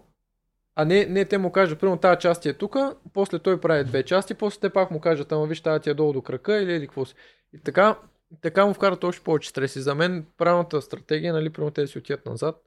а 0.74 0.84
не, 0.84 1.06
не 1.06 1.24
те 1.24 1.38
му 1.38 1.52
кажат, 1.52 1.80
примерно 1.80 1.98
тази 1.98 2.20
част 2.20 2.46
е 2.46 2.54
тук, 2.54 2.76
после 3.12 3.38
той 3.38 3.60
прави 3.60 3.84
две 3.84 4.02
части, 4.02 4.34
после 4.34 4.60
те 4.60 4.70
пак 4.70 4.90
му 4.90 5.00
кажат, 5.00 5.32
ама 5.32 5.46
виж 5.46 5.60
тази 5.60 5.82
ти 5.82 5.90
е 5.90 5.94
долу 5.94 6.12
до 6.12 6.22
крака 6.22 6.56
или, 6.56 6.72
или 6.72 6.86
какво 6.86 7.04
си. 7.04 7.14
И 7.52 7.58
така, 7.58 7.98
така 8.40 8.66
му 8.66 8.74
вкарат 8.74 9.04
още 9.04 9.24
повече 9.24 9.50
стрес. 9.50 9.76
И 9.76 9.80
за 9.80 9.94
мен 9.94 10.26
правилната 10.38 10.82
стратегия, 10.82 11.32
нали, 11.32 11.50
примерно 11.50 11.70
те 11.70 11.80
да 11.80 11.88
си 11.88 11.98
отидат 11.98 12.26
назад, 12.26 12.62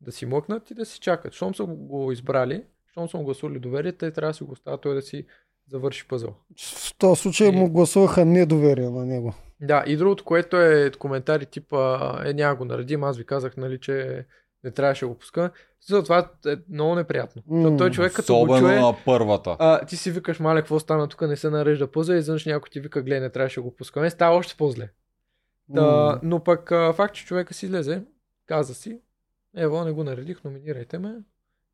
да 0.00 0.12
си 0.12 0.26
мъкнат 0.26 0.70
и 0.70 0.74
да 0.74 0.86
си 0.86 1.00
чакат. 1.00 1.32
Щом 1.32 1.54
са 1.54 1.64
го 1.64 2.12
избрали, 2.12 2.64
щом 2.90 3.08
са 3.08 3.16
му 3.16 3.24
гласували 3.24 3.58
доверие, 3.58 3.92
те 3.92 4.10
трябва 4.10 4.30
да 4.30 4.34
си 4.34 4.44
го 4.44 4.52
оставят 4.52 4.80
той 4.80 4.94
да 4.94 5.02
си 5.02 5.26
завърши 5.68 6.08
пъзъл. 6.08 6.34
В 6.58 6.98
този 6.98 7.20
случай 7.20 7.48
И- 7.48 7.52
му 7.52 7.70
гласуваха 7.70 8.24
недоверие 8.24 8.90
на 8.90 9.06
него. 9.06 9.34
Да, 9.60 9.84
и 9.86 9.96
другото, 9.96 10.24
което 10.24 10.56
е 10.56 10.90
коментари 10.98 11.46
типа, 11.46 11.98
е 12.24 12.32
няма 12.32 12.56
го 12.56 12.64
наредим, 12.64 13.04
аз 13.04 13.18
ви 13.18 13.26
казах, 13.26 13.56
нали, 13.56 13.80
че 13.80 14.24
не 14.64 14.70
трябваше 14.70 15.04
да 15.04 15.08
го 15.08 15.18
пуска. 15.18 15.50
За 15.86 16.02
това 16.02 16.30
е 16.46 16.56
много 16.70 16.94
неприятно. 16.94 17.42
М. 17.46 17.56
Защото 17.56 17.76
той 17.76 17.90
човек 17.90 18.12
като 18.12 18.34
го 18.34 18.42
Особено 18.42 18.58
чуе, 18.68 18.80
на 18.80 18.96
първата. 19.04 19.56
а, 19.58 19.86
ти 19.86 19.96
си 19.96 20.10
викаш, 20.10 20.40
мале, 20.40 20.60
какво 20.60 20.80
стана 20.80 21.08
тук, 21.08 21.20
не 21.20 21.36
се 21.36 21.50
нарежда 21.50 21.92
пъза 21.92 22.14
и 22.14 22.18
изведнъж 22.18 22.46
някой 22.46 22.70
ти 22.70 22.80
вика, 22.80 23.02
гледай, 23.02 23.20
не 23.20 23.30
трябваше 23.30 23.60
да 23.60 23.64
го 23.64 23.76
пускаме, 23.76 24.10
става 24.10 24.36
още 24.36 24.54
по-зле. 24.56 24.88
Да, 25.68 25.82
М. 25.82 26.20
но 26.22 26.44
пък 26.44 26.72
а, 26.72 26.92
факт, 26.92 27.14
че 27.14 27.26
човека 27.26 27.54
си 27.54 27.66
излезе, 27.66 28.02
каза 28.46 28.74
си, 28.74 29.00
ево, 29.56 29.84
не 29.84 29.92
го 29.92 30.04
наредих, 30.04 30.44
номинирайте 30.44 30.98
ме, 30.98 31.14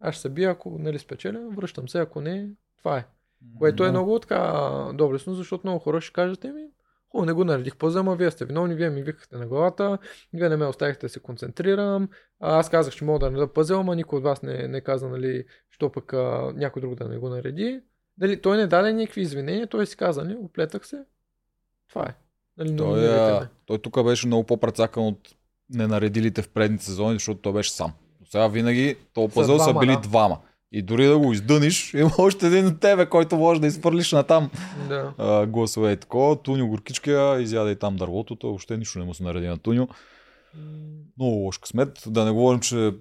аз 0.00 0.14
ще 0.14 0.22
се 0.22 0.28
бия, 0.28 0.50
ако 0.50 0.76
нали 0.78 0.98
спечеля, 0.98 1.40
връщам 1.56 1.88
се, 1.88 1.98
ако 1.98 2.20
не, 2.20 2.48
това 2.78 2.98
е. 2.98 3.04
Което 3.58 3.84
е 3.84 3.90
много 3.90 4.18
така 4.18 4.64
доблесно, 4.94 5.34
защото 5.34 5.66
много 5.66 5.78
хора 5.78 6.00
ще 6.00 6.12
кажат 6.12 6.44
ми, 6.44 6.67
хубаво, 7.10 7.26
не 7.26 7.32
го 7.32 7.44
наредих 7.44 7.76
пъза, 7.76 8.00
ама 8.00 8.16
вие 8.16 8.30
сте 8.30 8.44
виновни, 8.44 8.74
вие 8.74 8.90
ми 8.90 9.02
викахте 9.02 9.36
на 9.36 9.46
главата, 9.46 9.98
вие 10.32 10.48
не 10.48 10.56
ме 10.56 10.66
оставихте 10.66 11.06
да 11.06 11.10
се 11.10 11.20
концентрирам, 11.20 12.08
а, 12.40 12.58
аз 12.58 12.70
казах, 12.70 12.94
че 12.94 13.04
мога 13.04 13.18
да 13.18 13.30
нареда 13.30 13.52
пъзел, 13.52 13.80
ама 13.80 13.96
никой 13.96 14.16
от 14.16 14.24
вас 14.24 14.42
не, 14.42 14.68
не 14.68 14.80
каза, 14.80 15.08
нали, 15.08 15.44
що 15.70 15.92
пък 15.92 16.12
а, 16.12 16.52
някой 16.54 16.82
друг 16.82 16.94
да 16.94 17.08
не 17.08 17.18
го 17.18 17.28
нареди. 17.28 17.80
Дали, 18.18 18.40
той 18.40 18.56
не 18.56 18.66
даде 18.66 18.92
никакви 18.92 19.20
извинения, 19.20 19.66
той 19.66 19.86
си 19.86 19.96
каза, 19.96 20.24
нали, 20.24 20.36
оплетах 20.40 20.86
се, 20.86 21.04
това 21.88 22.02
е. 22.02 22.14
Нали, 22.58 22.76
Той, 22.76 22.86
номинирайте 22.86 23.44
а, 23.44 23.48
той 23.66 23.78
тук 23.78 24.04
беше 24.04 24.26
много 24.26 24.44
по-прецакан 24.44 25.06
от 25.06 25.34
ненаредилите 25.70 26.42
в 26.42 26.48
предните 26.48 26.84
сезони, 26.84 27.14
защото 27.14 27.40
той 27.40 27.52
беше 27.52 27.72
сам. 27.72 27.92
Сега 28.30 28.48
винаги 28.48 28.96
то 29.12 29.28
Са 29.28 29.34
пъзъл 29.34 29.58
са 29.58 29.74
били 29.74 29.96
двама. 30.02 30.38
И 30.72 30.82
дори 30.82 31.06
да 31.06 31.18
го 31.18 31.32
издъниш, 31.32 31.94
има 31.94 32.10
още 32.18 32.46
един 32.46 32.66
от 32.66 32.80
тебе, 32.80 33.06
който 33.06 33.36
може 33.36 33.60
да 33.60 33.66
изпърлиш 33.66 34.12
на 34.12 34.22
там 34.22 34.50
Да. 34.88 35.12
а, 35.18 35.46
гласове 35.46 35.92
и 35.92 35.96
такова. 35.96 36.42
Туньо 36.42 36.68
Горкичкия 36.68 37.40
изяда 37.40 37.70
и 37.70 37.76
там 37.76 37.96
дървото, 37.96 38.36
той 38.36 38.48
въобще 38.48 38.76
нищо 38.76 38.98
не 38.98 39.04
му 39.04 39.14
се 39.14 39.22
нареди 39.22 39.46
на 39.46 39.58
Туньо. 39.58 39.88
М, 40.54 40.62
Много 41.18 41.36
лош 41.36 41.58
късмет. 41.58 42.02
Да 42.06 42.24
не 42.24 42.30
говорим, 42.30 42.60
че 42.60 42.92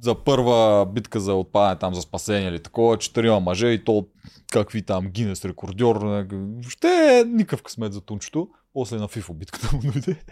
за 0.00 0.14
първа 0.14 0.86
битка 0.86 1.20
за 1.20 1.34
отпадане 1.34 1.78
там 1.78 1.94
за 1.94 2.02
спасение 2.02 2.48
или 2.48 2.60
такова, 2.60 2.98
четирима 2.98 3.40
мъже 3.40 3.66
и 3.68 3.84
то 3.84 4.06
какви 4.52 4.82
там 4.82 5.06
Гинес 5.08 5.44
рекордьор. 5.44 5.96
Въобще 6.32 7.24
никакъв 7.26 7.62
късмет 7.62 7.92
за 7.92 8.00
Тунчето. 8.00 8.48
После 8.72 8.96
на 8.96 9.08
FIFA 9.08 9.32
битката 9.34 9.70
му 9.76 9.82
дойде. 9.82 10.22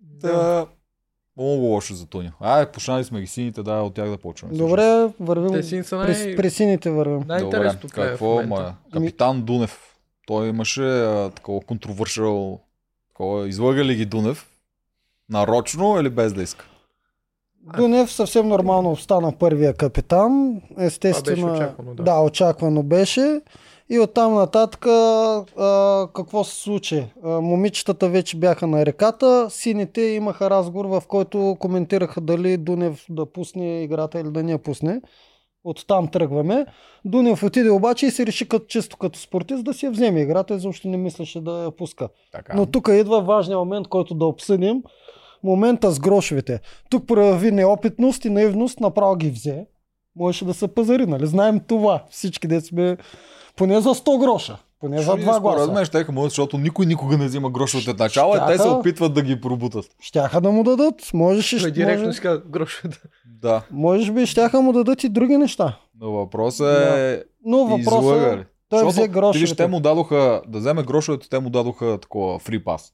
Да. 0.00 0.66
Много 1.36 1.62
лошо 1.62 1.94
за 1.94 2.06
Тони. 2.06 2.32
Ай, 2.40 2.72
почнали 2.72 3.04
сме 3.04 3.20
ги 3.20 3.26
сините, 3.26 3.62
да, 3.62 3.72
от 3.72 3.94
тях 3.94 4.10
да 4.10 4.18
почваме. 4.18 4.54
Добре, 4.54 5.08
вървим. 5.20 5.52
Те 5.52 5.62
си 5.62 5.82
са 5.82 5.96
най... 5.96 6.06
През, 6.06 6.36
през 6.36 6.54
сините 6.54 6.90
вървим. 6.90 7.20
Добре, 7.20 7.68
е 7.68 7.88
какво, 7.94 8.26
момента. 8.26 8.46
ма, 8.54 8.74
капитан 8.92 9.42
Дунев. 9.42 9.96
Той 10.26 10.48
имаше 10.48 10.82
а, 10.82 11.30
такова 11.30 11.60
контровършал, 11.60 12.60
такова, 13.08 13.48
излага 13.48 13.84
ли 13.84 13.94
ги 13.94 14.04
Дунев? 14.04 14.48
Нарочно 15.30 16.00
или 16.00 16.10
без 16.10 16.32
да 16.32 16.42
иска? 16.42 16.66
Дунев 17.76 18.12
съвсем 18.12 18.48
нормално 18.48 18.96
стана 18.96 19.32
първия 19.38 19.74
капитан. 19.74 20.60
Естествено. 20.78 21.54
Очаквано, 21.54 21.94
да. 21.94 22.02
да, 22.02 22.20
очаквано 22.20 22.82
беше. 22.82 23.40
И 23.92 23.98
оттам 23.98 24.34
нататък 24.34 24.86
а, 24.86 26.08
какво 26.14 26.44
се 26.44 26.62
случи? 26.62 27.04
А, 27.24 27.40
момичетата 27.40 28.08
вече 28.08 28.36
бяха 28.36 28.66
на 28.66 28.86
реката, 28.86 29.46
сините 29.50 30.00
имаха 30.00 30.50
разговор, 30.50 30.84
в 30.84 31.02
който 31.08 31.56
коментираха 31.60 32.20
дали 32.20 32.56
Дунев 32.56 33.04
да 33.10 33.26
пусне 33.26 33.82
играта 33.82 34.20
или 34.20 34.30
да 34.30 34.42
не 34.42 34.52
я 34.52 34.58
пусне. 34.58 35.00
Оттам 35.64 36.08
тръгваме. 36.08 36.66
Дунев 37.04 37.42
отиде 37.42 37.70
обаче 37.70 38.06
и 38.06 38.10
се 38.10 38.26
реши 38.26 38.48
като, 38.48 38.66
чисто 38.66 38.96
като 38.96 39.18
спортист 39.18 39.64
да 39.64 39.74
си 39.74 39.86
я 39.86 39.92
вземе 39.92 40.20
играта 40.20 40.54
и 40.54 40.58
защо 40.58 40.88
не 40.88 40.96
мислеше 40.96 41.40
да 41.40 41.50
я 41.64 41.70
пуска. 41.70 42.08
Така. 42.32 42.52
Но 42.56 42.66
тук 42.66 42.88
идва 42.92 43.20
важният 43.20 43.58
момент, 43.58 43.88
който 43.88 44.14
да 44.14 44.26
обсъдим. 44.26 44.82
Момента 45.42 45.90
с 45.90 46.00
грошовете. 46.00 46.60
Тук 46.90 47.06
прояви 47.06 47.50
неопитност 47.50 48.24
и 48.24 48.30
наивност, 48.30 48.80
направо 48.80 49.16
ги 49.16 49.30
взе. 49.30 49.66
Можеше 50.16 50.44
да 50.44 50.54
се 50.54 50.68
пазари, 50.68 51.06
нали? 51.06 51.26
Знаем 51.26 51.60
това. 51.60 52.04
Всички 52.10 52.48
де 52.48 52.60
сме 52.60 52.96
поне 53.60 53.80
за 53.80 53.88
100 53.88 54.18
гроша. 54.20 54.56
Поне 54.80 54.98
за 54.98 55.04
Според 55.04 55.24
2 55.24 55.40
гласа. 55.40 55.72
мен 55.72 55.84
ще 55.84 56.04
му, 56.10 56.24
защото 56.24 56.58
никой 56.58 56.86
никога 56.86 57.18
не 57.18 57.26
взима 57.26 57.50
грошовете 57.50 57.90
от 57.90 57.98
начало, 57.98 58.36
и 58.36 58.40
те 58.46 58.52
се 58.52 58.58
Щяха. 58.58 58.70
опитват 58.70 59.14
да 59.14 59.22
ги 59.22 59.40
пробутат. 59.40 59.84
Щяха 60.00 60.40
да 60.40 60.50
му 60.50 60.64
дадат. 60.64 60.94
Можеше, 61.14 61.58
Той 61.58 61.70
директно 61.70 62.06
може, 62.06 62.20
каза 62.20 62.42
грошовете. 62.46 62.98
Да. 63.40 63.62
може 63.70 64.12
би 64.12 64.26
щяха 64.26 64.60
му 64.60 64.72
дадат 64.72 65.04
и 65.04 65.08
други 65.08 65.36
неща. 65.36 65.76
Но 66.00 66.10
въпросът 66.10 66.68
е 66.88 67.22
Но 67.44 67.58
въпросът 67.58 68.00
излъга 68.00 68.26
е, 68.32 68.44
той 68.68 68.86
взе 68.86 68.96
ти 68.96 69.02
Виж, 69.02 69.10
грошовете. 69.10 69.54
те 69.54 69.66
му 69.66 69.80
дадоха, 69.80 70.42
да 70.48 70.58
вземе 70.58 70.82
грошовете, 70.82 71.28
те 71.28 71.38
му 71.38 71.50
дадоха 71.50 71.98
такова 72.02 72.38
фри 72.38 72.64
пас. 72.64 72.92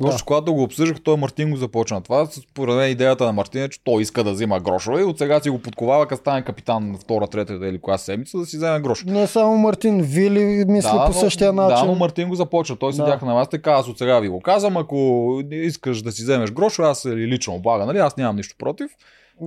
Да. 0.00 0.10
Точно 0.10 0.26
когато 0.26 0.54
го 0.54 0.62
обсъждах, 0.62 1.00
той 1.00 1.16
Мартин 1.16 1.50
го 1.50 1.56
започна. 1.56 2.00
Това 2.00 2.26
според 2.26 2.76
мен 2.76 2.90
идеята 2.90 3.24
на 3.24 3.32
Мартин 3.32 3.62
е, 3.62 3.68
че 3.68 3.84
той 3.84 4.02
иска 4.02 4.24
да 4.24 4.32
взима 4.32 4.60
грошове 4.60 5.00
и 5.00 5.04
от 5.04 5.18
сега 5.18 5.40
си 5.40 5.50
го 5.50 5.58
подковава, 5.58 6.06
като 6.06 6.20
стане 6.20 6.44
капитан 6.44 6.92
на 6.92 6.98
втора, 6.98 7.26
трета 7.26 7.54
или 7.54 7.80
коя 7.80 7.98
седмица, 7.98 8.38
да 8.38 8.46
си 8.46 8.56
вземе 8.56 8.80
грошове. 8.80 9.12
Не 9.12 9.26
само 9.26 9.58
Мартин 9.58 10.02
Вили 10.02 10.64
мисли 10.68 10.90
по 10.90 11.06
но- 11.06 11.12
същия 11.12 11.46
Да, 11.46 11.62
начин. 11.62 11.86
но 11.86 11.94
Мартин 11.94 12.28
го 12.28 12.34
започва. 12.34 12.76
Той 12.76 12.90
Да. 12.90 12.96
седяха 12.96 13.26
на 13.26 13.34
масата 13.34 13.56
и 13.56 13.62
каза, 13.62 13.76
аз 13.76 13.88
от 13.88 13.98
сега 13.98 14.20
ви 14.20 14.28
го 14.28 14.40
казвам, 14.40 14.76
ако 14.76 15.30
искаш 15.50 16.02
да 16.02 16.12
си 16.12 16.22
вземеш 16.22 16.50
грошове, 16.50 16.88
аз 16.88 17.04
или 17.04 17.26
лично 17.26 17.54
облага, 17.54 17.86
нали? 17.86 17.98
Аз 17.98 18.16
нямам 18.16 18.36
нищо 18.36 18.54
против. 18.58 18.90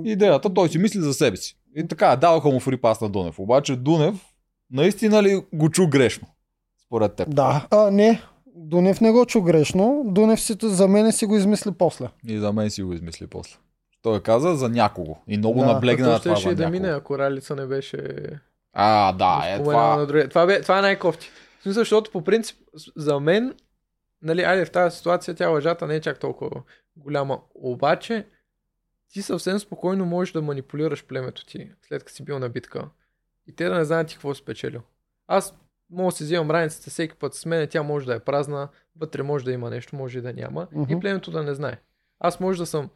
Идеята, 0.03 0.53
той 0.53 0.69
си 0.69 0.77
мисли 0.77 0.99
за 0.99 1.13
себе 1.13 1.37
си. 1.37 1.57
И 1.75 1.87
така, 1.87 2.15
даваха 2.15 2.49
му 2.49 2.59
фри 2.59 2.77
пас 2.77 3.01
на 3.01 3.09
Дунев. 3.09 3.39
Обаче 3.39 3.75
Дунев 3.75 4.15
наистина 4.71 5.23
ли 5.23 5.41
го 5.53 5.69
чу 5.69 5.87
грешно? 5.87 6.27
Според 6.85 7.15
теб. 7.15 7.35
Да, 7.35 7.67
а, 7.71 7.91
не. 7.91 8.21
Дунев 8.59 9.01
не 9.01 9.11
го 9.11 9.25
чу 9.25 9.41
грешно. 9.41 10.03
Дунев 10.07 10.39
си, 10.39 10.55
за 10.61 10.87
мен 10.87 11.11
си 11.11 11.25
го 11.25 11.35
измисли 11.35 11.71
после. 11.71 12.07
И 12.27 12.37
за 12.39 12.53
мен 12.53 12.69
си 12.69 12.83
го 12.83 12.93
измисли 12.93 13.27
после. 13.27 13.57
Той 14.01 14.23
каза 14.23 14.55
за 14.55 14.69
някого. 14.69 15.17
И 15.27 15.37
много 15.37 15.59
Да, 15.59 15.65
наблегна 15.65 16.07
на 16.07 16.19
това 16.19 16.35
ще 16.35 16.47
за 16.47 16.53
и 16.53 16.55
да 16.55 16.69
мине, 16.69 16.87
ако 16.87 17.19
Ралица 17.19 17.55
не 17.55 17.65
беше 17.65 17.97
А, 18.73 19.13
да, 19.13 19.43
е 19.47 19.63
това. 19.63 19.95
на. 19.95 20.29
Това, 20.29 20.45
бе, 20.45 20.61
това 20.61 20.79
е 20.79 20.81
най-кофти. 20.81 21.29
В 21.59 21.63
смисъл, 21.63 21.81
защото 21.81 22.11
по 22.11 22.23
принцип 22.23 22.57
за 22.95 23.19
мен, 23.19 23.53
нали, 24.21 24.41
айде 24.41 24.65
в 24.65 24.71
тази 24.71 24.97
ситуация 24.97 25.35
тя 25.35 25.49
лъжата 25.49 25.87
не 25.87 25.95
е 25.95 26.01
чак 26.01 26.19
толкова 26.19 26.61
голяма. 26.95 27.39
Обаче, 27.55 28.27
ти 29.13 29.21
съвсем 29.21 29.59
спокойно 29.59 30.05
можеш 30.05 30.33
да 30.33 30.41
манипулираш 30.41 31.05
племето 31.05 31.45
ти, 31.45 31.71
след 31.87 32.03
като 32.03 32.15
си 32.15 32.23
бил 32.23 32.39
на 32.39 32.49
битка. 32.49 32.89
И 33.47 33.55
те 33.55 33.69
да 33.69 33.75
не 33.75 33.85
знаят 33.85 34.07
ти 34.07 34.13
какво 34.13 34.33
си 34.33 34.39
спечелил. 34.41 34.81
Аз 35.27 35.53
мога 35.89 36.11
да 36.11 36.11
си 36.11 36.23
взимам 36.23 36.51
раницата 36.51 36.89
всеки 36.89 37.15
път 37.15 37.33
с 37.33 37.45
мен, 37.45 37.67
тя 37.67 37.83
може 37.83 38.05
да 38.05 38.15
е 38.15 38.19
празна, 38.19 38.67
вътре 38.99 39.23
може 39.23 39.45
да 39.45 39.51
има 39.51 39.69
нещо, 39.69 39.95
може 39.95 40.19
и 40.19 40.21
да 40.21 40.33
няма. 40.33 40.67
Мгм. 40.71 40.93
И 40.93 40.99
племето 40.99 41.31
да 41.31 41.43
не 41.43 41.53
знае. 41.53 41.77
Аз 42.19 42.39
може 42.39 42.59
да 42.59 42.65
съм, 42.65 42.89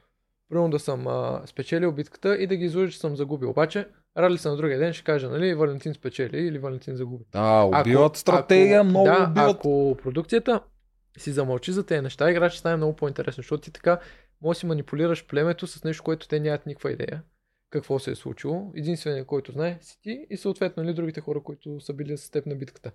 примерно 0.50 0.70
да 0.70 0.80
съм 0.80 1.08
а, 1.08 1.42
спечелил 1.46 1.92
битката 1.92 2.36
и 2.36 2.48
да 2.48 2.56
ги 2.56 2.66
излъжа, 2.66 2.92
че 2.92 3.00
съм 3.00 3.16
загубил. 3.16 3.50
Обаче, 3.50 3.88
рали 4.18 4.38
се 4.38 4.50
на 4.50 4.56
другия 4.56 4.80
ден 4.80 4.94
ще 4.94 5.04
кажа, 5.04 5.30
нали, 5.30 5.54
Валентин 5.54 5.94
спечели 5.94 6.38
или 6.38 6.60
Валентин 6.60 6.96
загуби. 6.96 7.26
Да, 7.32 7.70
убиват 7.82 8.18
стратегия, 8.18 8.80
ако, 8.80 8.90
много 8.90 9.06
да, 9.06 9.28
убиват. 9.30 9.56
ако 9.56 9.98
продукцията 10.04 10.62
си 11.18 11.32
замълчи 11.32 11.72
за 11.72 11.86
тези 11.86 12.02
неща, 12.02 12.32
играчът 12.32 12.60
стане 12.60 12.76
много 12.76 12.96
по-интересно, 12.96 13.42
защото 13.42 13.64
ти 13.64 13.72
така 13.72 14.00
може 14.42 14.56
да 14.56 14.60
си 14.60 14.66
манипулираш 14.66 15.28
племето 15.28 15.68
с 15.68 15.84
нещо, 15.84 16.04
което 16.04 16.28
те 16.28 16.40
нямат 16.40 16.66
никаква 16.66 16.92
идея 16.92 17.22
какво 17.72 18.00
се 18.00 18.12
е 18.12 18.16
случило. 18.16 18.72
Единственият, 18.76 19.28
който 19.28 19.52
знае, 19.52 19.78
си 19.82 19.98
ти 20.02 20.26
и 20.30 20.38
съответно 20.38 20.84
нали, 20.84 20.94
другите 20.94 21.22
хора, 21.22 21.40
които 21.44 21.80
са 21.80 21.94
били 21.94 22.18
с 22.18 22.30
теб 22.30 22.46
на 22.46 22.56
битката. 22.56 22.92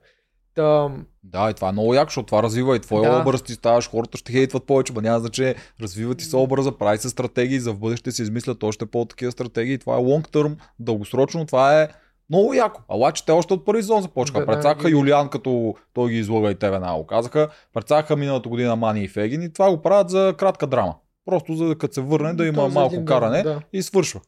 Та, 0.55 0.91
Да, 1.25 1.51
и 1.51 1.55
това 1.55 1.69
е 1.69 1.73
много 1.73 1.95
яко, 1.95 2.09
защото 2.09 2.27
това 2.27 2.43
развива 2.43 2.77
и 2.77 2.81
твоя 2.81 3.11
Да. 3.11 3.21
образ, 3.21 3.43
ти 3.43 3.53
ставаш, 3.53 3.91
хората 3.91 4.19
ще 4.19 4.33
хейтват 4.33 4.65
повече, 4.65 4.93
ба 4.93 5.03
няма 5.03 5.21
значение, 5.21 5.55
развива 5.81 6.15
ти 6.15 6.25
се 6.25 6.37
образа, 6.37 6.79
прави 6.79 6.99
се 6.99 7.09
стратегии, 7.09 7.61
за 7.61 7.73
в 7.73 7.79
бъдеще 7.79 8.13
си 8.13 8.23
измислят 8.23 8.63
още 8.63 8.87
по-такива 8.87 9.33
стратегии, 9.33 9.79
това 9.79 9.95
е 9.95 9.99
long 9.99 10.29
term, 10.29 10.57
дългосрочно, 10.79 11.47
това 11.47 11.83
е 11.83 11.89
много 12.31 12.55
яко. 12.55 12.83
Ала, 12.89 13.13
че 13.13 13.25
те 13.27 13.33
още 13.33 13.55
от 13.55 13.65
първи 13.65 13.83
сезон 13.83 14.03
започнаха. 14.03 14.41
Веднага 14.41 14.59
Прецакаха 14.59 14.89
ги- 14.89 14.93
Юлиан, 14.93 15.29
като 15.29 15.75
той 15.95 16.11
ги 16.11 16.19
излага 16.19 16.51
и 16.51 16.55
тебе 16.55 16.79
на 16.79 17.07
казаха. 17.07 17.49
Прецакаха 17.75 18.17
миналата 18.17 18.49
година 18.49 18.77
Мани 18.77 19.05
и 19.05 19.09
Фегин 19.09 19.43
и 19.43 19.53
това 19.53 19.71
го 19.71 19.83
правят 19.83 20.11
за 20.11 20.35
кратка 20.39 20.67
драма. 20.67 20.95
Просто 21.25 21.55
за 21.55 21.65
да 21.65 21.79
като 21.79 21.95
се 21.95 22.01
върне 22.01 22.35
да 22.35 22.47
има 22.47 22.69
малко 22.69 22.95
един 22.95 23.07
каране 23.07 23.43
Да. 23.43 23.61
и 23.73 23.83
свършва. 23.83 24.21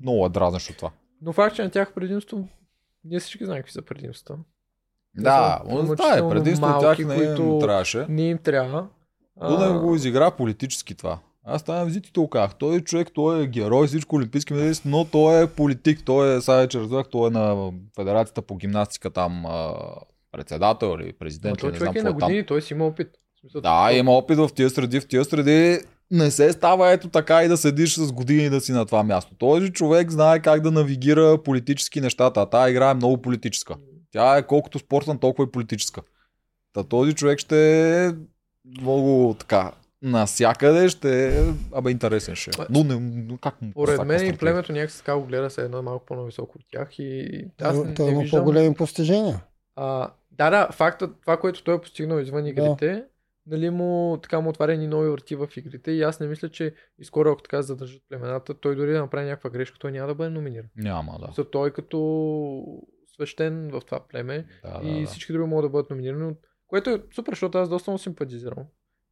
Много 0.00 0.26
е 0.26 0.28
дразнещо 0.28 0.74
това. 0.74 0.90
Но 1.22 1.32
факт, 1.32 1.56
че 1.56 1.62
на 1.62 1.70
тях 1.70 1.92
предимство, 1.94 2.48
ние 3.04 3.20
всички 3.20 3.44
знаем 3.44 3.58
какви 3.58 3.72
са 3.72 3.82
предимствата. 3.82 4.42
Да, 5.16 5.62
но 5.68 5.96
това 5.96 6.18
е 6.18 6.28
предимство 6.28 6.66
малки, 6.66 7.02
тях 7.02 7.06
не 7.18 7.24
им 7.24 7.60
трябваше. 7.60 8.06
Не 8.08 8.28
им 8.28 8.38
трябва. 8.38 8.88
Дунев 9.48 9.80
го 9.80 9.94
изигра 9.94 10.30
политически 10.30 10.94
това. 10.94 11.18
Аз 11.44 11.62
там 11.62 11.84
визитите 11.86 12.20
го 12.20 12.28
казах. 12.28 12.54
Той 12.54 12.76
е 12.76 12.80
човек, 12.80 13.08
той 13.14 13.42
е 13.42 13.46
герой, 13.46 13.86
всичко 13.86 14.16
олимпийски 14.16 14.52
медалист, 14.52 14.82
но 14.84 15.04
той 15.04 15.42
е 15.42 15.46
политик. 15.46 16.04
Той 16.04 16.36
е, 16.36 16.40
сега 16.40 16.56
вече 16.56 16.80
разбрах, 16.80 17.08
той 17.08 17.26
е 17.28 17.30
на 17.30 17.72
Федерацията 17.96 18.42
по 18.42 18.56
гимнастика 18.56 19.10
там 19.10 19.44
председател 20.32 20.96
или 21.00 21.06
Но 21.06 21.18
президент. 21.18 21.58
той 21.58 21.68
или 21.70 21.72
не 21.72 21.78
знам 21.78 21.92
човек 21.94 22.04
е 22.04 22.08
на 22.08 22.18
там. 22.18 22.28
години, 22.28 22.46
той 22.46 22.62
си 22.62 22.72
има 22.74 22.86
опит. 22.86 23.08
Да, 23.54 23.92
има 23.92 24.12
опит 24.12 24.38
в 24.38 24.50
тия 24.54 24.70
среди. 24.70 25.00
В 25.00 25.08
тия 25.08 25.24
среди 25.24 25.80
не 26.12 26.30
се 26.30 26.52
става 26.52 26.92
ето 26.92 27.08
така 27.08 27.44
и 27.44 27.48
да 27.48 27.56
седиш 27.56 27.94
с 27.94 28.12
години 28.12 28.50
да 28.50 28.60
си 28.60 28.72
на 28.72 28.86
това 28.86 29.02
място. 29.02 29.34
Този 29.38 29.72
човек 29.72 30.10
знае 30.10 30.40
как 30.40 30.60
да 30.60 30.70
навигира 30.70 31.38
политически 31.42 32.00
нещата. 32.00 32.40
А 32.40 32.46
тази 32.46 32.70
игра 32.70 32.90
е 32.90 32.94
много 32.94 33.22
политическа. 33.22 33.74
Тя 34.10 34.36
е 34.36 34.46
колкото 34.46 34.78
спортна, 34.78 35.20
толкова 35.20 35.48
и 35.48 35.52
политическа. 35.52 36.02
Та 36.72 36.84
този 36.84 37.14
човек 37.14 37.38
ще 37.38 38.06
е 38.06 38.10
много 38.80 39.36
така 39.38 39.72
насякъде 40.02 40.88
ще 40.88 41.38
е, 41.38 41.42
абе 41.74 41.90
интересен 41.90 42.36
ще 42.36 42.50
е. 42.50 42.64
Но 42.70 42.84
не, 42.84 42.96
но 43.00 43.38
как 43.38 43.62
му 43.62 43.72
Поред 43.72 44.04
мен 44.04 44.26
и 44.26 44.36
племето 44.36 44.72
някакси 44.72 44.98
така 44.98 45.16
го 45.16 45.24
гледа 45.24 45.50
се 45.50 45.62
едно 45.62 45.82
малко 45.82 46.06
по-нависоко 46.06 46.58
от 46.58 46.64
тях 46.72 46.98
и 46.98 47.44
аз 47.62 47.76
Той, 47.76 47.86
не, 47.86 47.94
той 47.94 48.06
не 48.06 48.12
има 48.12 48.22
виждам... 48.22 48.40
по-големи 48.40 48.74
постижения. 48.74 49.40
А, 49.76 50.10
да, 50.30 50.50
да, 50.50 50.68
фактът, 50.72 51.20
това, 51.20 51.36
което 51.36 51.64
той 51.64 51.74
е 51.74 51.80
постигнал 51.80 52.18
извън 52.18 52.46
игрите, 52.46 53.04
нали 53.46 53.70
му, 53.70 54.18
така 54.22 54.40
му 54.40 54.50
отваря 54.50 54.76
ни 54.76 54.86
нови 54.86 55.10
врати 55.10 55.36
в 55.36 55.48
игрите 55.56 55.90
и 55.90 56.02
аз 56.02 56.20
не 56.20 56.26
мисля, 56.26 56.48
че 56.48 56.74
и 56.98 57.04
скоро 57.04 57.30
ако 57.30 57.42
така 57.42 57.62
задържат 57.62 58.02
племената, 58.08 58.54
той 58.54 58.76
дори 58.76 58.92
да 58.92 59.00
направи 59.00 59.26
някаква 59.26 59.50
грешка, 59.50 59.78
той 59.78 59.92
няма 59.92 60.08
да 60.08 60.14
бъде 60.14 60.30
номиниран. 60.30 60.68
Няма, 60.76 61.18
да. 61.18 61.42
Да. 61.42 61.50
Той 61.50 61.68
е 61.68 61.72
като 61.72 61.98
свещен 63.14 63.70
в 63.70 63.80
това 63.80 64.06
племе 64.08 64.46
да, 64.64 64.80
да, 64.80 64.88
и 64.88 65.00
да. 65.00 65.06
всички 65.06 65.32
други 65.32 65.48
могат 65.48 65.64
да 65.64 65.70
бъдат 65.70 65.90
номинирани, 65.90 66.34
което 66.66 66.90
е 66.90 67.02
супер, 67.14 67.32
защото 67.32 67.58
аз 67.58 67.68
доста 67.68 67.90
му 67.90 67.98
симпатизирам, 67.98 68.64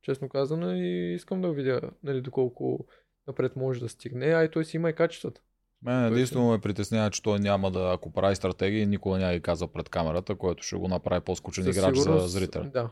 честно 0.02 0.28
казано, 0.28 0.74
и 0.74 1.14
искам 1.14 1.42
да 1.42 1.52
видя 1.52 1.80
нали, 2.02 2.20
доколко 2.20 2.86
напред 3.26 3.56
може 3.56 3.80
да 3.80 3.88
стигне, 3.88 4.26
а 4.26 4.44
и 4.44 4.50
той 4.50 4.64
си 4.64 4.76
има 4.76 4.90
и 4.90 4.94
качествата. 4.94 5.40
Мен 5.82 6.04
единствено 6.04 6.50
ме 6.50 6.58
притеснява, 6.58 7.10
че 7.10 7.22
той 7.22 7.38
няма 7.38 7.70
да, 7.70 7.92
ако 7.94 8.12
прави 8.12 8.36
стратегии, 8.36 8.86
никога 8.86 9.18
няма 9.18 9.32
да 9.32 9.38
ги 9.38 9.42
казва 9.42 9.72
пред 9.72 9.88
камерата, 9.88 10.34
което 10.34 10.62
ще 10.62 10.76
го 10.76 10.88
направи 10.88 11.20
по-скучен 11.20 11.68
играч 11.68 11.96
за 11.96 12.18
зрител. 12.18 12.64
Да. 12.64 12.90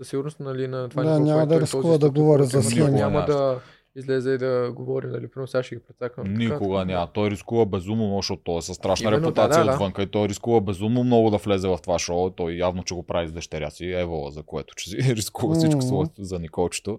Със 0.00 0.08
сигурност, 0.08 0.40
нали, 0.40 0.68
на 0.68 0.88
това 0.88 1.02
Да, 1.02 1.10
ниво, 1.10 1.24
няма 1.24 1.46
да 1.46 1.56
е 1.56 1.60
рискува 1.60 1.98
да 1.98 2.12
който 2.12 2.44
за 2.44 2.62
схеми. 2.62 2.90
Няма 2.90 3.24
да 3.26 3.60
излезе 3.96 4.30
и 4.30 4.38
да 4.38 4.72
говори, 4.74 5.06
нали, 5.06 5.28
примерно 5.28 5.46
сега 5.46 5.62
ще 5.62 5.74
ги 5.74 5.82
прецакам. 5.82 6.24
така, 6.24 6.38
Никога 6.38 6.78
така. 6.78 6.84
няма. 6.84 7.12
Той 7.12 7.30
рискува 7.30 7.66
безумно 7.66 8.04
много, 8.04 8.18
защото 8.18 8.42
той 8.42 8.58
е 8.58 8.62
със 8.62 8.76
страшна 8.76 9.08
Именно, 9.08 9.26
репутация 9.26 9.64
да, 9.64 9.70
да. 9.70 9.74
отвънка 9.74 10.02
и 10.02 10.06
той 10.06 10.28
рискува 10.28 10.60
безумно 10.60 11.04
много 11.04 11.30
да 11.30 11.36
влезе 11.36 11.68
в 11.68 11.78
това 11.82 11.98
шоу. 11.98 12.30
Той 12.30 12.52
явно, 12.52 12.82
че 12.82 12.94
го 12.94 13.06
прави 13.06 13.28
с 13.28 13.32
дъщеря 13.32 13.70
си, 13.70 13.86
Евола, 13.86 14.30
за 14.30 14.42
което 14.42 14.74
че 14.74 14.90
си 14.90 14.96
рискува 15.16 15.54
всичко 15.54 15.82
свое 15.82 16.06
за 16.18 16.38
Николчето. 16.38 16.98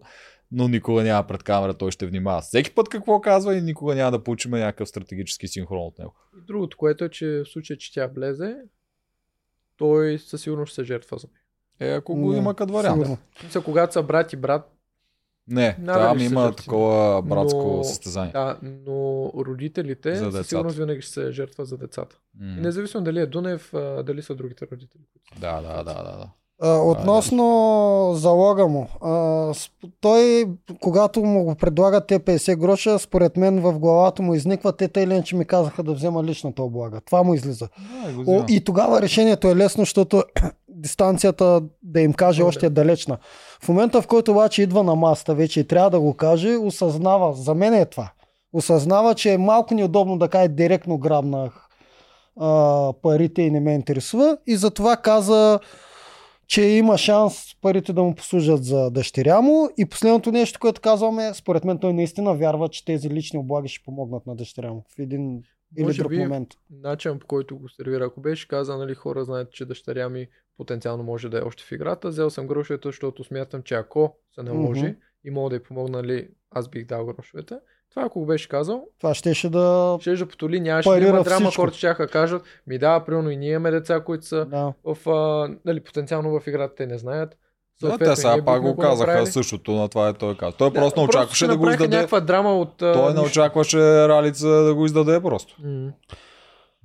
Но 0.52 0.68
никога 0.68 1.04
няма 1.04 1.28
пред 1.28 1.44
камера, 1.44 1.74
той 1.74 1.92
ще 1.92 2.06
внимава. 2.06 2.42
Всеки 2.42 2.76
път 2.76 2.90
какво 2.90 3.22
казва 3.22 3.58
и 3.58 3.62
никога 3.62 3.96
няма 3.96 4.12
да 4.12 4.24
получим 4.24 4.52
някакъв 4.52 4.90
стратегически 4.90 5.48
синхрон 5.48 5.88
от 5.88 6.00
него. 6.00 6.16
И 6.38 6.46
другото, 6.48 6.78
което 6.78 7.04
е, 7.04 7.10
че 7.10 7.28
в 7.28 7.46
случай, 7.46 7.78
че 7.78 7.94
тя 7.94 8.08
влезе, 8.08 8.56
той 9.78 10.20
със 10.20 10.42
сигурност 10.42 10.72
ще 10.72 10.82
се 10.82 10.84
жертва 10.84 11.18
за 11.18 11.28
нея. 11.28 11.41
Е, 11.82 11.90
ако 11.90 12.16
го 12.16 12.32
Не, 12.32 12.38
има 12.38 12.54
като 12.54 12.74
вариант. 12.74 12.96
сигурно. 12.96 13.18
Мисля, 13.44 13.62
когато 13.62 13.94
са 13.94 14.04
брат 14.04 14.34
и 14.34 14.36
брат, 14.36 14.72
Не, 15.48 15.78
там 15.86 16.20
има 16.20 16.42
жертви. 16.42 16.56
такова 16.56 17.22
братско 17.22 17.74
Но- 17.78 17.84
състезание. 17.84 18.32
да, 18.32 18.58
но 18.64 18.94
родителите 19.38 20.16
За 20.16 20.32
със 20.32 20.48
сигурност 20.48 20.78
винаги 20.78 21.02
ще 21.02 21.12
се 21.12 21.32
жертват 21.32 21.68
за 21.68 21.78
децата. 21.78 22.18
М. 22.40 22.56
И 22.58 22.62
независимо 22.62 23.04
дали 23.04 23.20
е 23.20 23.26
Дунев, 23.26 23.74
а, 23.74 24.04
дали 24.04 24.22
са 24.22 24.36
другите 24.36 24.68
родители. 24.72 25.02
Да, 25.40 25.62
да, 25.62 25.76
да, 25.76 25.94
да. 25.94 26.04
да. 26.04 26.30
А, 26.64 26.78
относно 26.78 27.46
залога 28.16 28.68
му, 28.68 28.88
а, 29.02 29.54
той, 30.02 30.48
когато 30.80 31.20
му 31.20 31.44
го 31.44 31.56
предлагат 31.56 32.08
те 32.08 32.20
50 32.20 32.56
гроша, 32.56 33.00
според 33.00 33.38
мен 33.38 33.62
в 33.62 33.80
главата 33.80 34.22
му 34.22 34.36
изниква, 34.36 34.74
те 34.74 34.88
тъй 34.88 35.08
ли, 35.08 35.24
че 35.24 35.36
ми 35.36 35.46
казаха 35.46 35.84
да 35.84 35.94
взема 35.94 36.24
личната 36.24 36.64
облага. 36.64 37.02
Това 37.02 37.24
му 37.24 37.34
излиза. 37.34 37.70
Да, 38.16 38.32
О, 38.32 38.46
и 38.50 38.64
тогава 38.64 39.02
решението 39.02 39.48
е 39.48 39.56
лесно, 39.56 39.82
защото 39.82 40.24
дистанцията, 40.82 41.62
да 41.84 42.02
им 42.02 42.14
каже, 42.14 42.44
още 42.44 42.66
е 42.66 42.70
далечна. 42.70 43.18
В 43.64 43.70
момента, 43.70 44.02
в 44.02 44.08
който 44.08 44.32
обаче 44.32 44.62
идва 44.62 44.84
на 44.84 44.96
масата 44.96 45.36
вече 45.36 45.60
и 45.60 45.68
трябва 45.68 45.90
да 45.90 46.00
го 46.00 46.14
каже, 46.14 46.56
осъзнава, 46.56 47.34
за 47.34 47.56
мен 47.56 47.74
е 47.74 47.86
това. 47.86 48.12
Осъзнава, 48.54 49.16
че 49.16 49.34
е 49.34 49.38
малко 49.38 49.74
неудобно 49.74 50.18
да 50.18 50.28
каже 50.28 50.48
директно 50.48 50.98
грабнах 50.98 51.68
а, 52.40 52.94
парите 53.02 53.42
и 53.42 53.52
не 53.52 53.60
ме 53.60 53.74
интересува. 53.74 54.38
И 54.48 54.56
затова 54.56 54.98
каза, 54.98 55.60
че 56.48 56.62
има 56.62 56.98
шанс 56.98 57.56
парите 57.62 57.94
да 57.94 58.04
му 58.04 58.16
послужат 58.16 58.64
за 58.64 58.92
дъщеря 58.92 59.42
му. 59.42 59.70
И 59.78 59.86
последното 59.86 60.32
нещо, 60.32 60.60
което 60.60 60.82
казваме, 60.82 61.34
според 61.34 61.66
мен 61.66 61.78
той 61.78 61.94
наистина 61.94 62.34
вярва, 62.34 62.70
че 62.70 62.86
тези 62.86 63.10
лични 63.10 63.40
облаги 63.40 63.68
ще 63.68 63.86
помогнат 63.86 64.26
на 64.28 64.36
дъщеря 64.36 64.74
му 64.74 64.86
в 64.96 65.00
един 65.00 65.44
или 65.78 65.86
Може 65.86 65.98
друг 65.98 66.10
би- 66.10 66.20
момент. 66.20 66.50
Начинът 66.70 67.20
по 67.20 67.28
който 67.28 67.58
го 67.58 67.70
сервира, 67.70 68.06
ако 68.06 68.22
беше 68.22 68.48
казал, 68.48 68.78
нали, 68.78 68.96
хора 68.96 69.26
знаят, 69.26 69.52
че 69.52 69.66
дъщеря 69.66 70.10
ми 70.10 70.28
потенциално 70.58 71.04
може 71.04 71.30
да 71.30 71.38
е 71.38 71.42
още 71.42 71.64
в 71.64 71.72
играта, 71.72 72.08
взел 72.08 72.30
съм 72.30 72.48
грошовете, 72.48 72.88
защото 72.88 73.24
смятам, 73.24 73.64
че 73.64 73.76
ако 73.76 74.16
се 74.32 74.44
наложи 74.44 74.84
Мгм. 74.84 74.92
и 75.24 75.32
мога 75.32 75.50
да 75.50 75.56
й 75.56 75.64
помогна, 75.64 75.98
нали, 75.98 76.28
аз 76.52 76.70
бих 76.70 76.86
дал 76.86 77.06
грошовете. 77.06 77.56
Това 77.90 78.04
ако 78.04 78.20
го 78.20 78.26
беше 78.26 78.50
казал, 78.50 78.88
Това 79.00 79.14
щеше 79.14 79.50
да... 79.50 79.98
ще 80.02 80.16
да 80.16 80.26
потоли, 80.26 80.60
нямаше 80.60 80.90
да 80.90 80.98
има 81.00 81.24
драма, 81.24 81.40
всичко. 81.40 81.62
хората 81.62 81.78
ще 81.78 81.96
кажат, 82.08 82.44
ми 82.68 82.78
да, 82.78 83.00
примерно 83.00 83.30
и 83.30 83.38
ние 83.38 83.50
имаме 83.50 83.72
деца, 83.72 84.00
които 84.00 84.26
са 84.26 84.46
Да. 84.46 84.74
в, 84.86 85.10
а, 85.10 85.50
нали, 85.66 85.80
потенциално 85.80 86.40
в 86.40 86.48
играта, 86.48 86.76
те 86.76 86.88
не 86.88 86.98
знаят. 86.98 87.38
Да, 87.82 87.98
те 87.98 88.16
сега 88.16 88.46
пак 88.46 88.62
го 88.62 88.78
казаха 88.78 89.08
направили. 89.08 89.32
същото 89.32 89.72
на 89.72 89.90
това 89.90 90.10
е 90.10 90.14
той 90.14 90.38
каза. 90.38 90.58
Той 90.58 90.74
просто 90.74 91.00
не 91.00 91.06
Да, 91.06 91.10
очакваше 91.10 91.48
да 91.48 91.58
го 91.58 91.70
издаде. 91.70 91.96
някаква 91.96 92.20
драма 92.20 92.58
от... 92.58 92.78
Той 92.78 93.14
не 93.14 93.20
очакваше 93.20 93.80
Ралица 94.08 94.48
да 94.48 94.76
го 94.76 94.86
издаде 94.86 95.22
просто. 95.22 95.56
М. 95.64 95.92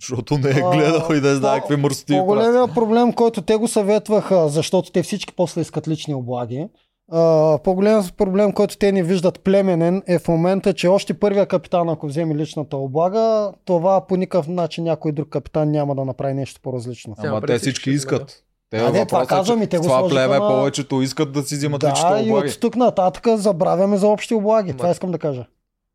Защото 0.01 0.39
не 0.39 0.51
е 0.51 0.63
А, 0.65 0.71
гледал 0.71 1.09
и 1.11 1.21
да 1.21 1.37
знае 1.37 1.55
по- 1.55 1.61
какви 1.61 1.77
мърсоти 1.79 2.07
прави. 2.09 2.19
По-големия 2.19 2.69
проблем, 2.69 3.13
който 3.13 3.43
те 3.43 3.57
го 3.57 3.69
съветваха, 3.69 4.49
защото 4.49 4.93
те 4.93 5.03
всички 5.03 5.35
после 5.35 5.61
искат 5.61 5.89
лични 5.89 6.15
облаги, 6.15 6.67
а, 7.13 7.19
по-големият 7.59 8.15
проблем, 8.15 8.53
който 8.53 8.77
те 8.77 8.93
не 8.93 9.03
виждат 9.03 9.41
племенен 9.41 10.03
е 10.07 10.19
в 10.19 10.29
момента, 10.29 10.73
че 10.73 10.89
още 10.89 11.15
първия 11.15 11.47
капитан, 11.47 11.89
ако 11.89 12.07
вземе 12.07 12.35
личната 12.35 12.77
облага, 12.77 13.53
това 13.65 14.01
по 14.01 14.17
никакъв 14.17 14.49
начин 14.49 14.85
някой 14.85 15.13
друг 15.13 15.29
капитан 15.29 15.71
няма 15.71 15.95
да 15.95 16.05
направи 16.05 16.35
нещо 16.35 16.61
по-различно. 16.63 17.15
Ама 17.19 17.41
те 17.41 17.59
всички 17.59 17.81
ще 17.81 17.91
искат. 17.91 18.43
Те 18.71 18.79
А, 18.79 18.91
не, 18.91 19.07
това 19.07 19.23
е, 19.23 19.27
казвам 19.27 19.63
и 19.63 19.67
те 19.67 19.79
го 19.79 19.83
това 19.83 20.09
племе 20.09 20.35
на- 20.35 20.49
повечето 20.49 21.03
искат 21.03 21.33
да 21.33 21.43
си 21.43 21.55
взимат 21.55 21.85
личните 21.85 22.09
Да, 22.11 22.21
и 22.21 22.25
облаги. 22.25 22.49
от 22.49 22.61
тук 22.61 22.77
нататък 22.77 23.27
забравяме 23.29 23.97
за 23.97 24.09
общи 24.09 24.35
облаги. 24.35 24.71
Ама- 24.71 24.77
Това 24.77 24.91
искам 24.91 25.11
да 25.11 25.19
кажа. 25.19 25.47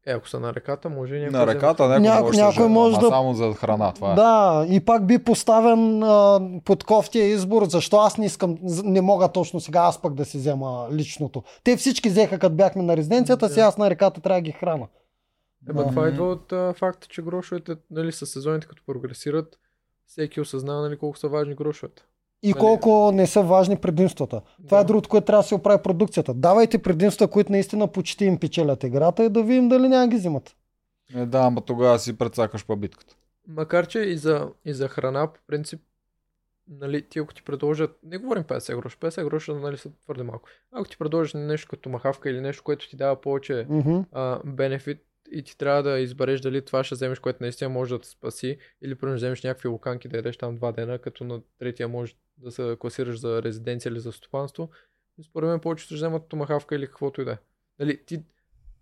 Е, 0.08 0.12
ако 0.12 0.30
са 0.30 0.40
на 0.40 0.54
реката, 0.54 0.90
може 0.90 1.14
някой 1.16 1.40
На 1.40 1.48
реката 1.48 1.84
някой, 1.84 2.00
Няко- 2.02 2.22
може, 2.24 2.40
някой 2.40 2.64
да, 2.64 2.70
може 2.70 3.00
да- 3.00 3.08
само 3.08 3.34
за 3.34 3.54
храна. 3.54 3.92
Това 3.92 4.12
е. 4.12 4.16
Да, 4.16 4.66
и 4.70 4.80
пак 4.80 5.06
би 5.06 5.20
поставен 5.20 6.04
а, 6.04 6.42
под 6.66 6.84
кофтия 6.84 7.26
избор, 7.26 7.66
защо 7.66 7.98
аз 7.98 8.18
не 8.18 8.26
искам, 8.26 8.58
не 8.84 9.02
мога 9.02 9.28
точно 9.30 9.60
сега 9.60 9.80
аз 9.80 10.02
пък 10.02 10.14
да 10.14 10.26
си 10.26 10.38
взема 10.38 10.88
личното. 10.92 11.44
Те 11.64 11.78
всички 11.78 12.10
взеха, 12.10 12.40
като 12.40 12.56
бяхме 12.56 12.84
на 12.84 12.98
резиденцията, 12.98 13.48
Да. 13.48 13.54
сега 13.54 13.66
аз 13.66 13.78
на 13.78 13.90
реката 13.90 14.22
трябва 14.22 14.38
да 14.38 14.42
ги 14.42 14.52
храна. 14.52 14.88
Ема 15.70 15.84
Да. 15.84 15.90
това 15.90 16.08
идва 16.08 16.26
от 16.26 16.52
а, 16.52 16.74
факта, 16.74 17.08
че 17.08 17.22
грошовете, 17.22 17.76
нали, 17.92 18.12
с 18.12 18.26
сезоните 18.26 18.68
като 18.68 18.84
прогресират, 18.86 19.58
всеки 20.06 20.42
осъзнава, 20.42 20.82
нали, 20.82 20.98
колко 20.98 21.18
са 21.18 21.28
важни 21.28 21.56
грошовете. 21.56 22.04
И 22.44 22.50
Нали? 22.50 22.60
колко 22.60 23.12
не 23.12 23.28
са 23.28 23.42
важни 23.42 23.78
предимствата. 23.78 24.42
Това 24.66 24.78
Да. 24.78 24.82
е 24.82 24.86
другото, 24.86 25.10
което 25.10 25.26
трябва 25.26 25.42
да 25.42 25.48
се 25.48 25.56
оправи 25.56 25.84
продукцията. 25.84 26.34
Давайте 26.34 26.78
предимства, 26.78 27.28
които 27.28 27.52
наистина 27.52 27.88
почти 27.88 28.26
им 28.26 28.40
печелят 28.40 28.84
играта 28.84 29.26
и 29.26 29.30
да 29.30 29.44
видим 29.44 29.70
дали 29.70 29.88
няма 29.88 30.08
ги 30.08 30.16
взимат. 30.16 30.56
Е, 31.16 31.26
да, 31.26 31.40
ама 31.40 31.62
тогава 31.62 32.00
си 32.00 32.18
прецакаш 32.18 32.66
по 32.66 32.76
битката. 32.76 33.16
Макар, 33.48 33.88
че 33.88 34.00
и 34.00 34.18
за, 34.18 34.50
и 34.66 34.74
за 34.74 34.88
храна, 34.88 35.28
по 35.28 35.40
принцип, 35.48 35.82
нали, 36.70 37.02
ти 37.02 37.20
ако 37.20 37.34
ти 37.34 37.44
предложат, 37.44 38.00
не 38.04 38.18
говорим 38.18 38.44
50 38.44 38.76
гроша, 38.76 38.98
50 38.98 39.24
гроша 39.24 39.54
нали, 39.54 39.78
са 39.78 39.90
твърде 39.96 40.24
малко. 40.24 40.50
Ако 40.72 40.90
ти 40.90 40.98
предложат 40.98 41.34
нещо 41.36 41.68
като 41.70 41.90
махавка 41.90 42.30
или 42.30 42.42
нещо, 42.42 42.64
което 42.64 42.90
ти 42.90 42.96
дава 42.96 43.22
повече 43.22 43.66
Мгм. 43.70 44.00
а, 44.12 44.40
бенефит 44.46 44.98
и 45.32 45.44
ти 45.44 45.58
трябва 45.58 45.84
да 45.84 46.00
избереш 46.00 46.42
дали 46.42 46.66
това 46.66 46.84
ще 46.84 46.96
вземеш, 46.96 47.20
което 47.20 47.44
наистина 47.44 47.70
може 47.70 47.94
да 47.96 48.02
те 48.02 48.08
спаси, 48.08 48.58
или 48.82 48.96
примерно 48.96 49.16
вземеш 49.18 49.44
някакви 49.44 49.68
луканки 49.68 50.08
да 50.08 50.18
ядеш 50.18 50.38
там 50.38 50.56
два 50.56 50.72
дена, 50.72 51.00
като 51.00 51.24
на 51.24 51.42
третия 51.60 51.88
може 51.88 52.14
да 52.38 52.52
се 52.52 52.78
класираш 52.80 53.20
за 53.20 53.44
резиденция 53.44 53.90
или 53.90 54.00
за 54.00 54.12
стопанство. 54.12 54.70
И 55.18 55.24
според 55.24 55.50
мен 55.50 55.60
повечето 55.60 55.86
ще 55.86 55.96
вземат 55.96 56.28
томахавка 56.28 56.76
или 56.76 56.88
каквото 56.88 57.22
и 57.22 57.26
да 57.26 57.32
е. 57.32 57.38
Нали, 57.80 58.06
ти 58.06 58.24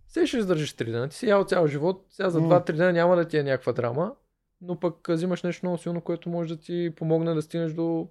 все 0.08 0.28
ще 0.28 0.38
издържиш 0.38 0.74
3 0.74 0.86
дена, 0.86 1.10
ти 1.10 1.16
си 1.16 1.28
ял 1.30 1.44
цял 1.44 1.68
живот, 1.68 2.06
сега 2.10 2.30
за 2.30 2.42
М. 2.42 2.48
2-3 2.62 2.72
дена 2.72 2.94
няма 2.94 3.16
да 3.16 3.26
ти 3.26 3.38
е 3.38 3.44
някаква 3.44 3.74
драма, 3.74 4.16
но 4.62 4.80
пък 4.80 5.08
взимаш 5.10 5.44
нещо 5.44 5.66
много 5.66 5.78
силно, 5.78 6.02
което 6.02 6.30
може 6.30 6.56
да 6.56 6.62
ти 6.62 6.94
помогне 6.96 7.34
да 7.34 7.42
стигнеш 7.42 7.74
до 7.74 8.08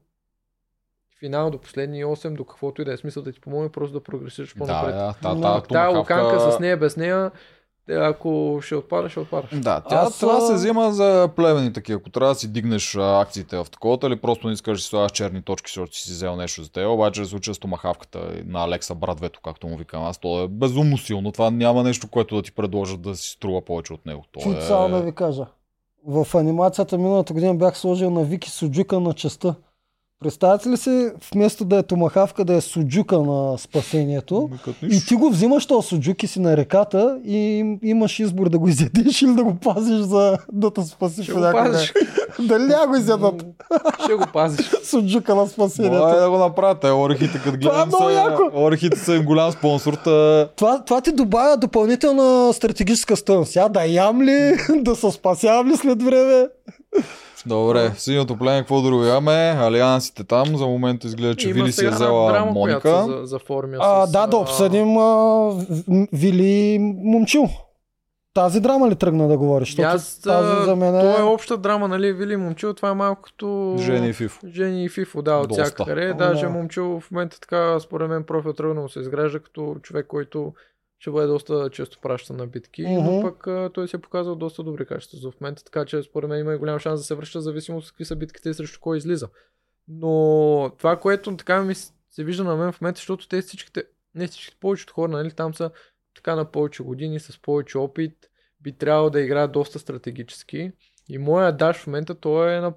финал, 1.19 1.51
до 1.51 1.61
последни 1.61 2.05
8, 2.05 2.35
до 2.35 2.45
каквото 2.45 2.83
и 2.83 2.85
да 2.85 2.93
е 2.93 2.97
смисъл 2.97 3.23
да 3.23 3.33
ти 3.33 3.41
помогне 3.41 3.73
просто 3.73 3.93
да 3.93 4.03
прогресираш 4.03 4.53
Да, 4.53 4.59
по-напред. 4.59 4.95
да, 4.95 5.15
та, 5.23 5.35
Но 5.35 5.41
та, 5.41 5.61
Тая 5.61 5.99
луканка 5.99 6.53
с 6.53 6.61
нея, 6.61 6.77
без 6.77 6.97
нея, 6.97 7.31
ако 7.95 8.59
ще 8.63 8.75
отпадаш, 8.75 9.11
ще 9.11 9.21
отпадаш. 9.21 9.51
Да, 9.53 9.81
тя, 9.81 9.97
Аз, 9.97 10.19
това 10.19 10.37
а, 10.37 10.41
се 10.41 10.55
взима 10.55 10.93
за 10.93 11.29
племени 11.37 11.73
такива. 11.73 11.99
Ако 11.99 12.11
трябва 12.11 12.35
да 12.35 12.39
си 12.39 12.53
дигнеш 12.53 12.97
акциите 12.97 13.57
в 13.57 13.67
такова, 13.73 13.99
или 14.05 14.17
просто 14.17 14.47
не 14.47 14.53
искаш 14.53 14.79
да 14.79 14.83
си 14.83 14.89
слагаш 14.89 15.13
черни 15.13 15.43
точки, 15.43 15.69
защото 15.69 15.97
си 15.97 16.03
си 16.03 16.13
взел 16.13 16.37
нещо 16.37 16.63
за 16.63 16.73
теб. 16.73 16.89
Обаче 16.89 17.23
в 17.23 17.27
случая 17.27 17.55
с 17.55 17.59
томахавката 17.59 18.19
на 18.47 18.65
Алекса 18.65 18.95
Брадвето, 18.95 19.41
както 19.45 19.67
му 19.67 19.77
викам 19.77 20.05
аз, 20.05 20.19
то 20.19 20.43
е 20.43 20.49
безумно 20.49 20.99
силно. 20.99 21.33
Това 21.33 21.51
няма 21.51 21.83
нещо, 21.83 22.09
което 22.09 22.37
да 22.37 22.43
ти 22.43 22.53
предложат 22.53 23.03
да 23.03 23.17
си 23.17 23.31
струва 23.31 23.61
повече 23.61 23.93
от 23.93 24.07
него. 24.07 24.25
То 24.33 24.41
Чуй 24.41 24.59
е... 24.59 24.61
само 24.61 24.89
да 24.89 25.03
ви 25.03 25.13
кажа. 25.13 25.47
В 26.07 26.27
анимацията 26.35 26.99
миналата 26.99 27.33
година 27.33 27.55
бях 27.55 27.79
сложил 27.79 28.11
на 28.11 28.25
Вики 28.25 28.51
Суджука 28.51 29.01
на 29.01 29.15
частта. 29.15 29.55
Представете 30.21 30.69
ли 30.69 30.77
си, 30.77 31.11
вместо 31.35 31.65
да 31.65 31.79
е 31.79 31.83
томахавка, 31.83 32.45
да 32.45 32.55
е 32.55 32.61
суджука 32.61 33.19
на 33.19 33.59
спасението? 33.59 34.51
Ами, 34.83 34.95
И 34.97 35.01
ти 35.07 35.15
го 35.15 35.31
взимаш 35.31 35.67
то 35.67 35.83
суджуки 35.83 36.27
си 36.27 36.41
на 36.41 36.57
реката 36.57 37.19
и 37.25 37.65
имаш 37.83 38.19
избор 38.21 38.49
да 38.49 38.59
го 38.59 38.69
изядеш 38.69 39.23
или 39.23 39.35
да 39.35 39.45
го 39.45 39.55
пазиш 39.55 40.01
за 40.01 40.39
да 40.53 40.71
те 40.71 40.83
спаси 40.83 41.23
Ще 41.25 41.33
го 41.33 41.41
пазиш. 41.53 41.93
Дали 42.39 42.73
го 42.89 42.97
изядат 42.97 43.45
Ще 44.05 44.15
го 44.15 44.25
пазиш. 44.33 44.71
суджука 44.85 45.35
на 45.35 45.41
Мога 45.41 45.51
спасението? 45.51 46.09
е 46.09 46.21
да 46.21 46.31
го 46.31 46.39
направят. 46.39 46.81
Те 46.81 46.91
орехите, 46.91 47.39
като 47.39 47.49
е 47.55 47.59
гледам, 47.59 47.91
са, 47.91 48.13
яко. 48.13 48.43
орехите 48.55 48.99
са 48.99 49.15
им 49.15 49.25
голям 49.25 49.53
спонсор. 49.53 49.95
Та... 49.95 50.49
Това, 50.57 50.85
това 50.85 51.01
ти 51.01 51.13
добавя 51.13 51.57
допълнителна 51.57 52.53
стратегическа 52.53 53.17
стойност. 53.17 53.53
Сега 53.53 53.69
да 53.69 53.85
ям 53.85 54.23
ли, 54.23 54.57
да 54.77 54.97
се 54.97 55.11
спасявам 55.11 55.69
ли 55.69 55.77
след 55.77 56.03
време? 56.03 56.49
Добре, 57.47 57.91
в 57.91 58.01
синьото 58.01 58.37
племе, 58.37 58.59
какво 58.59 58.83
друго 58.83 59.05
имаме? 59.05 59.57
Алиансите 59.61 60.25
там, 60.25 60.57
за 60.57 60.67
момента 60.67 61.07
изглежда, 61.07 61.37
че 61.37 61.49
Има 61.49 61.55
Вили 61.55 61.73
си 61.73 61.87
е 61.87 61.91
взела 61.91 62.33
драма, 62.33 62.53
Моника. 62.53 63.05
за, 63.09 63.27
заформя 63.27 63.77
А, 63.81 64.07
с, 64.07 64.13
да, 64.13 64.27
да 64.27 64.37
обсъдим 64.37 64.97
а, 64.99 65.51
Вили 66.13 66.79
Момчил. 67.05 67.49
Тази 68.35 68.61
драма 68.61 68.89
ли 68.89 68.95
тръгна 68.95 69.29
да 69.29 69.39
говориш? 69.39 69.69
Защото 69.69 69.89
Аз, 69.89 70.21
тази 70.21 70.65
за 70.65 70.77
мен 70.77 70.97
е... 70.97 71.01
Това 71.01 71.21
е 71.21 71.23
обща 71.23 71.57
драма, 71.57 71.89
нали, 71.89 72.13
Вили 72.13 72.37
Момчил, 72.37 72.75
това 72.75 72.91
е 72.91 72.95
малко 72.95 73.23
като... 73.23 73.77
Жени 73.79 74.09
и 74.09 74.13
Фифо. 74.13 74.47
Жени 74.47 74.85
и 74.85 74.89
Фифо, 74.89 75.23
да, 75.23 75.37
от 75.37 75.53
всякъде. 75.53 76.15
Даже 76.15 76.43
да. 76.43 76.51
Момчил 76.51 77.01
в 77.01 77.11
момента 77.11 77.41
така, 77.41 77.81
според 77.81 78.09
мен, 78.09 78.25
профил 78.25 78.53
тръгна 78.53 78.81
му 78.81 78.89
се 78.89 79.01
изгражда 79.01 79.39
като 79.39 79.77
човек, 79.83 80.07
който 80.07 80.53
ще 80.99 81.11
бъде 81.11 81.27
доста 81.27 81.71
често 81.71 81.99
пращан 82.03 82.37
на 82.37 82.47
битки, 82.47 82.83
Мгм. 82.83 82.93
но 83.05 83.23
пък 83.23 83.47
а, 83.47 83.71
той 83.75 83.89
се 83.89 83.97
е 83.97 84.01
показал 84.01 84.35
доста 84.35 84.63
добри 84.63 84.87
качества 84.87 85.31
в 85.31 85.41
момента, 85.41 85.65
така 85.65 85.85
че 85.85 86.03
според 86.03 86.29
мен 86.31 86.41
има 86.41 86.55
и 86.55 86.59
голям 86.59 86.79
шанс 86.79 87.01
да 87.01 87.05
се 87.05 87.15
връща, 87.15 87.39
в 87.39 87.43
зависимост 87.43 87.87
от 87.87 87.93
какви 87.93 88.05
са 88.05 88.17
битките 88.17 88.51
и 88.51 88.55
срещу 88.55 88.81
кой 88.81 88.97
излиза. 88.97 89.29
Но 89.89 90.73
това, 90.79 90.97
което 90.97 91.37
така 91.37 91.63
ми 91.63 91.75
се 91.75 92.25
вижда 92.25 92.45
на 92.45 92.57
мен 92.57 92.73
в 92.73 92.81
момента, 92.81 92.99
защото 92.99 93.29
те 93.29 93.43
всичките, 93.43 93.85
не 94.15 94.27
всичките, 94.27 94.57
повечето 94.61 94.93
хора, 94.95 95.13
нали, 95.13 95.31
там 95.31 95.55
са 95.55 95.71
така 96.15 96.35
на 96.35 96.45
повече 96.45 96.83
години, 96.83 97.21
с 97.21 97.43
повече 97.43 97.79
опит, 97.79 98.31
би 98.61 98.73
трябвало 98.73 99.11
да 99.11 99.21
играят 99.21 99.53
доста 99.53 99.79
стратегически. 99.79 100.73
И 101.09 101.19
моя 101.19 101.57
даш 101.57 101.77
в 101.77 101.87
момента 101.87 102.15
той 102.15 102.55
е 102.55 102.61
на 102.61 102.75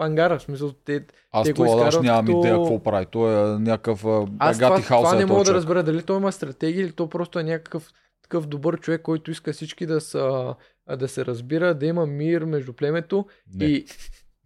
пангара, 0.00 0.38
в 0.38 0.42
смисъл, 0.42 0.72
те, 0.74 1.04
Аз 1.32 1.46
Те 1.46 1.52
го 1.52 1.64
това 1.64 1.84
даже 1.84 2.00
нямам 2.00 2.26
като- 2.26 2.38
идея 2.38 2.54
какво 2.54 2.82
прави. 2.82 3.06
Той 3.06 3.32
е 3.32 3.58
някакъв 3.58 4.04
Аз 4.38 4.58
това, 4.58 4.80
хаус. 4.80 5.02
това 5.02 5.14
не 5.14 5.22
е 5.22 5.26
мога 5.26 5.40
този 5.40 5.50
да 5.50 5.54
разбера 5.54 5.82
дали 5.82 6.02
той 6.02 6.16
има 6.16 6.32
стратегия 6.32 6.84
или 6.84 6.92
то 6.92 7.08
просто 7.08 7.38
е 7.38 7.44
някакъв 7.44 7.92
такъв 8.22 8.46
добър 8.46 8.80
човек, 8.80 9.02
който 9.02 9.30
иска 9.30 9.52
всички 9.52 9.86
да, 9.86 10.00
са, 10.00 10.54
да 10.90 11.08
се 11.08 11.24
разбира, 11.24 11.74
да 11.74 11.86
има 11.86 12.06
мир 12.06 12.42
между 12.42 12.72
племето 12.72 13.26
Не, 13.54 13.64
и, 13.64 13.84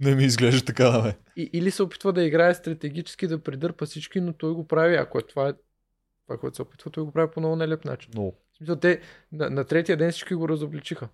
не 0.00 0.14
ми 0.14 0.24
изглежда 0.24 0.64
така 0.64 1.02
мен. 1.02 1.12
и, 1.36 1.50
или 1.52 1.70
се 1.70 1.82
опитва 1.82 2.12
да 2.12 2.22
играе 2.22 2.54
стратегически, 2.54 3.26
да 3.26 3.38
придърпа 3.38 3.86
всички, 3.86 4.20
но 4.20 4.32
той 4.32 4.52
го 4.52 4.66
прави, 4.66 4.96
ако 4.96 5.18
е 5.18 5.22
това, 5.22 5.48
е, 5.48 5.52
това 6.26 6.38
което 6.38 6.56
се 6.56 6.62
опитва, 6.62 6.90
той 6.90 7.04
го 7.04 7.12
прави 7.12 7.30
по 7.30 7.40
много 7.40 7.56
нелеп 7.56 7.84
начин. 7.84 8.10
Но, 8.14 8.22
В 8.24 8.56
смисъл, 8.58 8.76
те 8.76 9.00
на, 9.32 9.50
на 9.50 9.64
третия 9.64 9.96
ден 9.96 10.10
всички 10.10 10.34
го 10.34 10.48
разобличиха. 10.48 11.08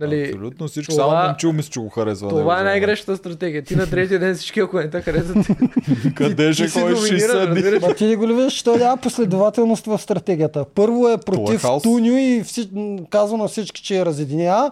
Нали, 0.00 0.22
абсолютно 0.22 0.68
всички. 0.68 0.90
това- 0.90 1.10
Само 1.10 1.26
момчил 1.26 1.52
мисля, 1.52 1.70
че 1.70 1.80
го 1.80 1.88
харесва. 1.88 2.28
това 2.28 2.54
е 2.54 2.56
него, 2.56 2.64
най-грешната 2.64 3.16
стратегия. 3.16 3.62
Ти 3.62 3.76
на 3.76 3.86
третия 3.86 4.20
ден 4.20 4.34
всички, 4.34 4.60
ако 4.60 4.76
не 4.76 4.90
те 4.90 5.00
харесат, 5.00 5.36
Къде 6.14 6.52
ще 6.52 6.68
си 6.68 6.80
ходиш 6.80 6.98
и 6.98 7.02
доминиран, 7.02 7.30
седни? 7.30 7.56
разбираш? 7.56 7.82
Ма 7.82 7.94
ти 7.94 8.06
не 8.06 8.16
го 8.16 8.28
ли 8.28 8.34
виждаш, 8.34 8.52
че 8.52 8.64
той 8.64 8.78
няма 8.78 8.96
последователност 8.96 9.86
в 9.86 9.98
стратегията. 9.98 10.64
Първо 10.66 11.08
е 11.08 11.18
против 11.18 11.62
хаос. 11.62 11.82
Туню 11.82 12.12
и 12.12 12.42
всич... 12.44 12.68
казва 13.10 13.38
на 13.38 13.48
всички, 13.48 13.82
че 13.82 13.96
я 13.96 14.06
разединява. 14.06 14.70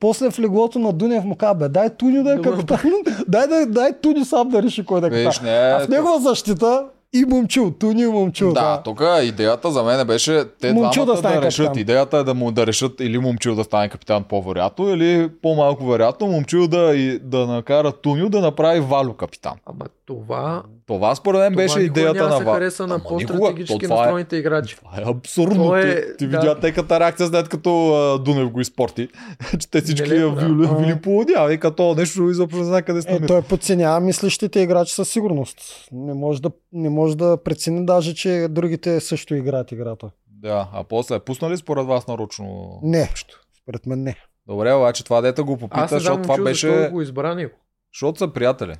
После 0.00 0.30
в 0.30 0.38
леглото 0.38 0.78
на 0.78 0.92
Дунев 0.92 1.24
му 1.24 1.36
казва, 1.36 1.54
бе, 1.54 1.68
дай 1.68 1.90
Туню 1.90 2.22
да 2.22 2.32
е 2.32 2.40
капитан. 2.42 2.78
дай, 3.28 3.46
дай, 3.46 3.66
дай 3.66 3.92
Туню 3.92 4.24
сам 4.24 4.48
да 4.48 4.62
реши 4.62 4.84
кой 4.84 5.00
да 5.00 5.06
е 5.06 5.10
капитан. 5.10 5.44
не, 5.44 5.50
А 5.50 5.80
в 5.80 5.88
негова 5.88 6.20
защита 6.20 6.84
и 7.12 7.24
момчил, 7.24 7.70
Туню 7.70 8.00
и 8.00 8.06
момчил. 8.06 8.52
Да, 8.52 8.82
тук 8.84 9.02
идеята 9.22 9.70
за 9.70 9.82
мен 9.82 10.06
беше 10.06 10.44
те 10.60 10.72
двамата 10.72 11.06
да 11.06 11.16
стане 11.16 11.36
да 11.36 11.42
решат. 11.42 11.66
капитан. 11.66 11.80
Идеята 11.80 12.18
е 12.18 12.24
да 12.24 12.34
му 12.34 12.50
да 12.50 12.66
решат 12.66 13.00
или 13.00 13.18
момчил 13.18 13.54
да 13.54 13.64
стане 13.64 13.88
капитан 13.88 14.24
по-вероятно, 14.24 14.88
или 14.88 15.30
по-малко 15.42 15.86
вероятно 15.86 16.26
момчил 16.26 16.68
да, 16.68 16.96
и, 16.96 17.18
да 17.18 17.46
накара 17.46 17.92
Туню 17.92 18.28
да 18.28 18.40
направи 18.40 18.80
Валю 18.80 19.12
капитан. 19.12 19.52
Ама 19.66 19.84
това, 20.06 20.62
Това 20.86 21.14
според 21.14 21.40
мен 21.40 21.52
това 21.52 21.62
беше 21.62 21.80
идеята 21.80 22.14
няма 22.14 22.28
на 22.28 22.38
се 22.38 22.44
Валю. 22.44 22.54
хареса 22.54 22.86
на 22.86 22.98
по-стратегически 22.98 23.42
никога. 23.62 23.78
То 23.78 23.78
това 23.84 23.94
е- 23.94 23.98
настроените 23.98 24.36
играчи. 24.36 24.76
Това 24.76 24.90
е 24.98 25.10
абсурдно. 25.10 25.64
То 25.64 25.76
е- 25.76 25.94
ти 26.08 26.16
ти 26.18 26.26
да. 26.26 26.38
видя 26.38 26.54
техната 26.54 27.00
реакция 27.00 27.26
след 27.26 27.48
като 27.48 27.88
а, 27.88 28.18
Дунев 28.18 28.50
го 28.50 28.60
изпорти, 28.60 29.08
че 29.58 29.70
те 29.70 29.80
всички 29.80 30.08
Нелепо, 30.08 30.34
да. 30.34 30.46
вили, 30.46 30.68
вили 30.78 30.96
полудява 30.96 31.52
и 31.52 31.58
като 31.58 31.94
нещо 31.94 32.30
изобщо 32.30 32.58
не 32.58 32.64
знае 32.64 32.82
къде 32.82 33.02
се 33.02 33.08
Е, 33.08 33.20
той 33.20 33.42
подценява 33.42 34.00
мислещите 34.00 34.60
играчи 34.60 34.94
със 34.94 35.08
сигурност. 35.08 35.58
Не 35.92 36.14
може 36.14 36.42
да, 36.42 36.50
не 36.72 36.88
може 36.98 37.16
да 37.16 37.36
прецени 37.42 37.86
даже, 37.86 38.14
че 38.14 38.46
другите 38.50 39.00
също 39.00 39.34
играят 39.34 39.72
играта. 39.72 40.10
Да, 40.26 40.68
а 40.72 40.84
после 40.84 41.14
е 41.14 41.18
пуснали 41.20 41.56
според 41.56 41.86
вас 41.86 42.06
нарочно? 42.06 42.78
Не, 42.82 43.10
според 43.62 43.86
мен 43.86 44.02
не. 44.02 44.16
Добре, 44.46 44.74
обаче 44.74 45.04
това 45.04 45.20
дете 45.20 45.42
го 45.42 45.56
попита, 45.56 45.80
Аз 45.80 45.90
защото 45.90 46.22
това 46.22 46.38
беше... 46.38 46.70
защо 46.70 46.92
го 46.92 47.02
избра 47.02 47.34
него. 47.34 47.52
Защото 47.94 48.18
са 48.18 48.32
приятели. 48.32 48.74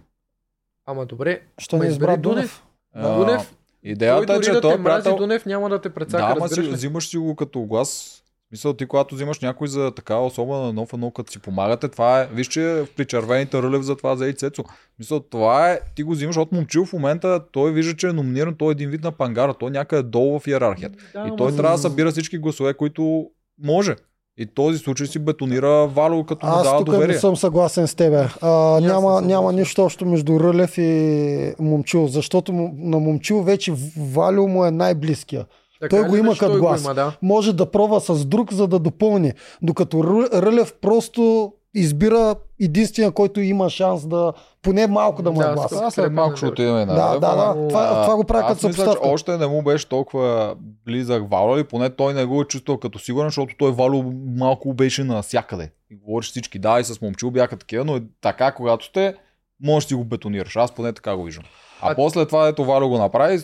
Ама 0.87 1.07
добре, 1.07 1.41
Що 1.59 1.79
не 1.79 1.87
избра 1.87 2.17
Дунев? 2.17 2.65
А, 2.95 3.17
Дунев, 3.17 3.55
Идеята 3.83 4.27
той 4.27 4.37
е, 4.37 4.41
че 4.41 4.51
да 4.51 4.61
той 4.61 4.71
те 4.71 4.75
е 4.75 4.81
мрази 4.81 5.03
приятел... 5.05 5.17
Дунев, 5.17 5.47
няма 5.47 5.69
да 5.69 5.81
те 5.81 5.89
Да, 5.89 5.95
прецака, 5.95 6.25
ама 6.25 6.41
разбираш 6.41 6.65
си, 6.67 6.71
ли? 6.71 6.75
взимаш 6.75 7.09
си 7.09 7.17
го 7.17 7.37
като 7.37 7.61
глас. 7.61 8.23
Смисъл, 8.49 8.73
ти 8.73 8.87
когато 8.87 9.15
взимаш 9.15 9.41
някой 9.41 9.69
за 9.69 9.91
такава 9.91 10.27
особа 10.27 10.57
на 10.57 10.73
нов 10.73 10.93
едно, 10.93 11.11
като 11.11 11.33
си 11.33 11.39
помагате, 11.39 11.89
това 11.89 12.21
е, 12.21 12.27
виж, 12.27 12.47
че 12.47 12.85
при 12.97 13.05
червените 13.05 13.63
рълев 13.63 13.83
за 13.83 13.97
това 13.97 14.17
за 14.17 14.27
и 14.27 14.35
Цецо. 14.35 14.65
Мисъл, 14.99 15.21
това 15.21 15.71
е, 15.71 15.81
ти 15.97 16.03
го 16.03 16.13
взимаш 16.13 16.37
от 16.37 16.53
момчил 16.53 16.85
в 16.85 16.93
момента, 16.93 17.41
той 17.53 17.73
вижда, 17.73 17.97
че 17.97 18.09
е 18.09 18.13
номиниран, 18.13 18.55
той 18.55 18.69
е 18.69 18.73
един 18.73 18.91
вид 18.91 19.05
на 19.05 19.13
пангара, 19.13 19.55
той 19.55 19.71
някъде 19.71 20.03
долу 20.03 20.39
в 20.39 20.47
иерархията. 20.47 20.99
Да, 21.15 21.29
и 21.29 21.37
той 21.37 21.51
за- 21.51 21.57
трябва 21.57 21.77
да 21.77 21.83
събира 21.83 22.11
всички 22.11 22.39
гласове, 22.39 22.75
които 22.75 23.27
може. 23.65 23.97
И 24.41 24.47
този 24.47 24.79
случай 24.79 25.07
си 25.07 25.19
бетонира 25.19 25.87
Вало, 25.87 26.25
като 26.25 26.47
му 26.47 26.53
Аз 26.53 26.63
дава 26.65 26.79
тук 26.79 26.87
доверие. 26.87 27.15
не 27.15 27.21
съм 27.21 27.37
съгласен 27.37 27.87
с 27.87 27.95
тебе. 27.95 28.29
А, 28.41 28.51
няма, 28.81 29.23
няма 29.23 29.53
нищо 29.53 29.83
общо 29.85 30.07
между 30.07 30.41
Рълев 30.41 30.79
и 30.79 31.55
Момчил, 31.59 32.07
защото 32.07 32.53
на 32.75 32.99
Момчил 32.99 33.43
вече 33.43 33.73
Валю 33.99 34.49
му 34.49 34.65
е 34.65 34.71
най-близкия. 34.71 35.47
Така 35.81 35.97
той 35.97 36.05
го 36.05 36.17
има 36.17 36.27
иначе 36.27 36.41
като 36.41 36.59
глас. 36.59 36.85
Има, 36.85 36.95
да. 36.95 37.13
Може 37.23 37.53
да 37.53 37.67
пробва 37.67 38.01
с 38.01 38.25
друг, 38.25 38.53
за 38.53 38.67
да 38.67 38.79
допълни. 38.79 39.33
Докато 39.63 39.97
Ръ- 39.97 40.43
Рълев 40.43 40.75
просто 40.75 41.53
избира 41.75 42.35
единствения, 42.61 43.13
който 43.13 43.41
има 43.41 43.71
шанс 43.71 44.07
да 44.07 44.33
поне 44.63 44.87
малко 44.87 45.23
да 45.23 45.33
му 45.33 45.43
е 45.43 45.45
Да, 45.45 45.55
глас. 45.55 45.67
скъпи. 45.67 45.85
Аз 45.85 45.95
след 45.95 46.13
малко 46.13 46.37
ще 46.37 46.47
отидем 46.47 46.75
на 46.75 46.87
Да, 46.87 47.19
да, 47.19 47.27
ама- 47.27 47.55
да. 47.57 47.69
Това, 47.69 47.83
А, 47.85 48.03
това 48.03 48.17
го 48.17 48.25
прави 48.25 48.43
като 48.43 48.55
мисля, 48.57 48.69
че 48.69 48.75
съпоставка. 48.77 49.09
още 49.09 49.37
не 49.37 49.47
му 49.47 49.63
беше 49.63 49.89
толкова 49.89 50.55
близък 50.85 51.31
Вало, 51.31 51.57
или 51.57 51.65
поне 51.65 51.91
той 51.91 52.15
не 52.15 52.25
го 52.25 52.41
е 52.41 52.47
чувствал 52.47 52.79
като 52.79 52.99
сигурен, 52.99 53.29
защото 53.29 53.55
той 53.59 53.73
Вало 53.73 54.05
малко 54.29 54.75
беше 54.75 55.05
навсякъде. 55.05 55.71
И 55.91 55.97
говориш 55.97 56.29
всички, 56.29 56.59
да, 56.59 56.81
и 56.81 56.85
с 56.85 57.01
момчил 57.01 57.31
бяха 57.31 57.57
такива, 57.57 57.85
но 57.85 58.01
така, 58.21 58.53
когато 58.53 58.85
сте, 58.85 59.15
можеш 59.63 59.85
да 59.85 59.89
си 59.89 59.95
го 59.95 60.05
бетонираш. 60.05 60.57
Аз 60.57 60.73
поне 60.73 60.93
така 60.93 61.17
го 61.17 61.23
виждам. 61.23 61.45
А, 61.81 61.91
А- 61.91 61.95
после 61.95 62.27
това, 62.27 62.49
ето 62.49 62.65
Вало 62.65 62.89
го 62.89 62.99
направи, 62.99 63.39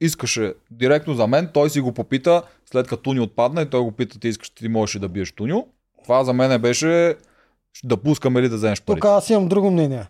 искаше 0.00 0.54
директно 0.70 1.14
за 1.14 1.26
мен, 1.26 1.50
той 1.54 1.70
си 1.70 1.80
го 1.80 1.92
попита, 1.92 2.42
след 2.72 2.88
като 2.88 3.02
Туни 3.02 3.20
отпадна 3.20 3.62
и 3.62 3.70
той 3.70 3.80
го 3.80 3.92
пита, 3.92 4.20
ти 4.20 4.28
искаш, 4.28 4.50
ти 4.50 4.68
можеш 4.68 4.96
ли 4.96 5.00
да 5.00 5.08
биеш 5.08 5.32
Туню. 5.32 5.66
Това 6.04 6.24
за 6.24 6.32
мен 6.32 6.60
беше 6.60 7.14
да 7.84 7.96
пускаме 7.96 8.42
ли 8.42 8.48
да 8.48 8.56
вземеш 8.56 8.82
пари. 8.82 8.96
Тук 8.96 9.04
аз 9.04 9.30
имам 9.30 9.48
друго 9.48 9.70
мнение. 9.70 10.06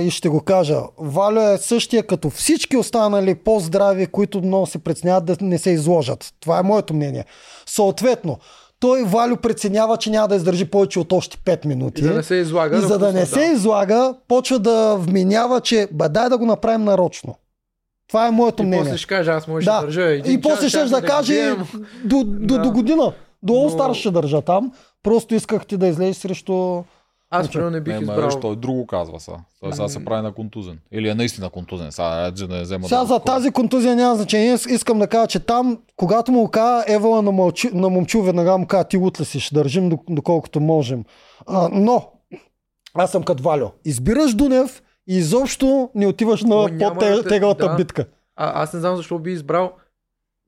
и 0.00 0.08
ще 0.10 0.28
го 0.28 0.40
кажа. 0.40 0.80
Валю 0.98 1.40
е 1.40 1.58
същия 1.58 2.06
като 2.06 2.30
всички 2.30 2.76
останали 2.76 3.34
по-здрави, 3.34 4.06
които 4.06 4.42
много 4.42 4.66
се 4.66 4.78
преценяват 4.78 5.24
да 5.24 5.36
не 5.40 5.58
се 5.58 5.70
изложат. 5.70 6.34
Това 6.40 6.58
е 6.58 6.62
моето 6.62 6.94
мнение. 6.94 7.24
Съответно, 7.66 8.38
той 8.80 9.02
Валю 9.04 9.36
преценява, 9.36 9.96
че 9.96 10.10
няма 10.10 10.28
да 10.28 10.36
издържи 10.36 10.64
повече 10.64 10.98
от 11.00 11.12
още 11.12 11.38
5 11.38 11.66
минути. 11.66 12.00
И 12.00 12.04
да 12.04 12.14
не 12.14 12.22
се 12.22 12.34
излага. 12.34 12.78
И 12.78 12.80
за 12.80 12.98
да 12.98 13.12
не 13.12 13.20
пусне, 13.20 13.42
се 13.42 13.52
излага, 13.52 14.14
почва 14.28 14.58
да 14.58 14.96
вменява, 14.96 15.60
че 15.60 15.88
ба 15.92 16.08
дай 16.08 16.28
да 16.28 16.38
го 16.38 16.46
направим 16.46 16.84
нарочно. 16.84 17.34
Това 18.10 18.26
е 18.26 18.30
моето 18.30 18.62
И 18.62 18.66
мнение. 18.66 18.84
после 18.84 18.96
ще 18.96 19.06
каже, 19.06 19.30
аз 19.30 19.48
може 19.48 19.64
Да. 19.64 19.74
да 19.74 19.80
държа 19.80 20.02
един 20.02 20.34
И 20.34 20.40
после 20.40 20.68
ще 20.68 20.84
да 20.84 21.02
каже 21.02 21.54
до, 22.04 22.24
до, 22.24 22.54
Да. 22.54 22.58
до 22.58 22.70
година. 22.70 23.12
До 23.42 23.52
All 23.52 23.62
Но- 23.64 23.78
Star 23.78 23.94
ще 23.94 24.10
държа 24.10 24.42
там. 24.42 24.72
Просто 25.02 25.34
исках 25.34 25.66
ти 25.66 25.76
да 25.76 25.86
излезеш 25.86 26.16
срещу... 26.16 26.82
Аз 27.30 27.48
примерно 27.48 27.70
не 27.70 27.80
бих 27.80 27.94
Не, 27.94 28.00
избрал. 28.00 28.24
виж, 28.24 28.34
той 28.36 28.56
друго 28.56 28.86
казва 28.86 29.20
са. 29.20 29.32
Той 29.60 29.72
сега 29.72 29.88
се 29.88 30.04
прави 30.04 30.22
на 30.22 30.32
контузен. 30.32 30.78
Или 30.92 31.08
е 31.08 31.14
наистина 31.14 31.50
контузен. 31.50 31.92
Сега 31.92 32.30
да 32.30 32.48
не 32.48 32.62
взема 32.62 32.88
Сега 32.88 33.00
да 33.00 33.06
за 33.06 33.18
тази 33.18 33.50
контузия 33.50 33.96
няма 33.96 34.16
значение. 34.16 34.56
Ис- 34.56 34.70
Искам 34.70 34.98
да 34.98 35.06
кажа, 35.06 35.26
че 35.26 35.40
там, 35.40 35.78
когато 35.96 36.32
му 36.32 36.48
каза 36.48 36.84
Евала 36.88 37.22
на, 37.22 37.32
мълчу, 37.32 37.68
на 37.72 37.88
момчу, 37.88 38.22
веднага 38.22 38.58
му 38.58 38.66
каза, 38.66 38.84
ти 38.84 38.96
утре 38.96 39.24
си, 39.24 39.40
ще 39.40 39.54
държим 39.54 39.90
док- 39.90 40.04
доколкото 40.08 40.60
можем. 40.60 41.04
А, 41.46 41.68
но, 41.72 42.08
аз 42.94 43.10
съм 43.10 43.22
като 43.22 43.42
Валю. 43.42 43.66
Избираш 43.84 44.34
Дунев 44.34 44.82
и 45.10 45.16
изобщо 45.16 45.90
не 45.94 46.06
отиваш 46.06 46.42
на 46.42 46.68
да 46.68 46.94
по-тегалата 46.94 47.68
да. 47.68 47.76
битка. 47.76 48.04
А, 48.36 48.62
аз 48.62 48.72
не 48.72 48.80
знам 48.80 48.96
защо 48.96 49.18
би 49.18 49.30
избрал. 49.30 49.72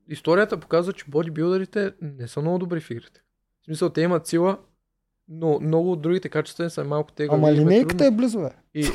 Историята 0.08 0.56
показва, 0.56 0.92
че 0.92 1.04
бодибилдерите 1.08 1.92
не 2.02 2.28
са 2.28 2.40
много 2.40 2.58
добри 2.58 2.80
в 2.80 2.90
игрите. 2.90 3.20
В 3.62 3.64
смисъл, 3.64 3.88
те 3.88 4.00
имат 4.00 4.26
сила, 4.26 4.58
но 5.28 5.60
много 5.60 5.92
от 5.92 6.02
другите 6.02 6.28
качества 6.28 6.70
са 6.70 6.84
малко 6.84 7.12
тегави. 7.12 7.38
Ама 7.38 7.50
е 7.50 7.54
линейката 7.54 8.06
е 8.06 8.10
близо, 8.10 8.40
бе. 8.40 8.50
И... 8.74 8.84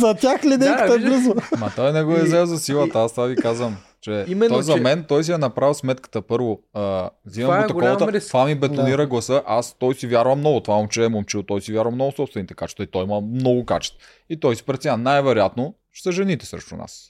За 0.00 0.14
тях 0.14 0.44
линейката 0.44 0.88
Да, 0.88 0.94
е 0.94 0.98
близо. 0.98 1.34
Ма 1.58 1.72
той 1.76 1.92
не 1.92 2.04
го 2.04 2.12
е 2.12 2.22
взел 2.22 2.46
за 2.46 2.58
силата, 2.58 2.98
аз 2.98 3.12
това 3.12 3.26
ви 3.26 3.36
казвам. 3.36 3.76
Че 4.02 4.24
Именно, 4.28 4.54
той 4.54 4.62
за 4.62 4.76
мен, 4.76 5.04
той 5.04 5.24
си 5.24 5.32
е 5.32 5.38
направил 5.38 5.74
сметката 5.74 6.22
първо. 6.22 6.62
А, 6.72 7.10
взимам 7.24 7.68
Това 7.68 7.96
го 7.98 8.08
е 8.08 8.12
риск. 8.12 8.28
това 8.28 8.44
ми 8.44 8.54
бетонира 8.54 9.06
гласа, 9.06 9.42
аз 9.46 9.76
той 9.78 9.94
си 9.94 10.06
вярва 10.06 10.36
много, 10.36 10.60
това 10.60 10.76
момче 10.76 11.04
е 11.04 11.08
момчил, 11.08 11.42
той 11.42 11.60
си 11.60 11.72
вярва 11.72 11.90
много 11.90 12.12
собствените 12.12 12.54
качества 12.54 12.84
и 12.84 12.86
той 12.86 13.04
има 13.04 13.20
много 13.20 13.64
качества. 13.66 13.98
И 14.30 14.40
той 14.40 14.56
си 14.56 14.62
преценя, 14.62 14.96
най-вероятно 14.96 15.74
ще 15.92 16.02
са 16.02 16.12
жените 16.12 16.46
срещу 16.46 16.76
нас. 16.76 17.08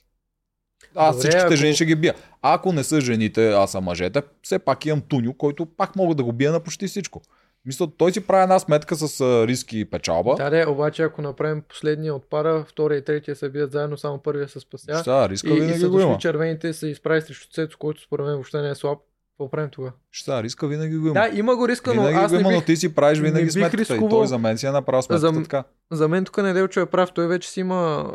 Аз 0.95 1.15
Добре, 1.15 1.19
всичките 1.19 1.45
ако- 1.45 1.55
жени 1.55 1.73
ще 1.75 1.85
ги 1.85 1.95
бия. 1.95 2.13
Ако 2.41 2.71
не 2.71 2.83
са 2.83 3.01
жените, 3.01 3.51
аз 3.51 3.71
съм 3.71 3.83
мъжете, 3.83 4.21
все 4.43 4.59
пак 4.59 4.85
имам 4.85 5.01
Туню, 5.01 5.33
който 5.33 5.65
пак 5.65 5.95
мога 5.95 6.15
да 6.15 6.23
го 6.23 6.33
бия 6.33 6.51
на 6.51 6.59
почти 6.59 6.87
всичко. 6.87 7.21
Мисля, 7.65 7.87
той 7.97 8.11
си 8.11 8.27
прави 8.27 8.43
една 8.43 8.59
сметка 8.59 8.95
с 8.95 9.21
а, 9.21 9.47
риски 9.47 9.79
и 9.79 9.85
печалба. 9.85 10.35
Да, 10.35 10.49
да, 10.49 10.69
обаче 10.69 11.03
ако 11.03 11.21
направим 11.21 11.61
последния 11.69 12.15
от 12.15 12.29
пара, 12.29 12.65
втория 12.67 12.97
и 12.97 13.03
третия 13.03 13.35
се 13.35 13.49
бият 13.49 13.71
заедно, 13.71 13.97
само 13.97 14.17
първия 14.17 14.49
се 14.49 14.59
спася. 14.59 14.99
Ще, 15.01 15.29
риска 15.29 15.49
И, 15.49 15.53
и 15.53 15.59
винаги 15.59 15.79
са 15.79 15.89
го 15.89 15.99
има. 15.99 16.17
червените 16.17 16.73
се 16.73 16.87
изправи 16.87 17.21
срещу 17.21 17.53
Цецо, 17.53 17.77
който 17.77 18.01
според 18.01 18.25
мен 18.25 18.33
въобще 18.33 18.61
не 18.61 18.69
е 18.69 18.75
слаб. 18.75 18.99
Какво 19.33 19.51
правим 19.51 19.69
тогава? 19.69 19.93
Ще, 20.11 20.43
риска 20.43 20.67
винаги 20.67 20.97
го 20.97 21.05
има. 21.07 21.13
Да, 21.13 21.29
има 21.33 21.55
го 21.55 21.67
риска, 21.67 21.93
но 21.93 22.01
винаги 22.01 22.17
аз 22.17 22.31
го 22.31 22.35
не 22.35 22.41
има, 22.41 22.51
но 22.51 22.57
бих... 22.57 22.65
ти 22.65 22.75
си 22.75 22.95
правиш 22.95 23.19
не 23.19 23.23
винаги 23.23 23.51
сметката. 23.51 23.77
И 23.77 23.79
рискувал. 23.79 24.09
той 24.09 24.27
за 24.27 24.37
мен 24.37 24.57
си 24.57 24.65
е 24.65 24.71
направил 24.71 25.01
сметката 25.01 25.33
За- 25.33 25.43
така. 25.43 25.63
За 25.91 26.07
мен 26.07 26.25
тук 26.25 26.37
Неделчо 26.37 26.79
е 26.79 26.85
прав, 26.85 27.11
той 27.13 27.27
вече 27.27 27.49
си 27.49 27.59
има 27.59 28.11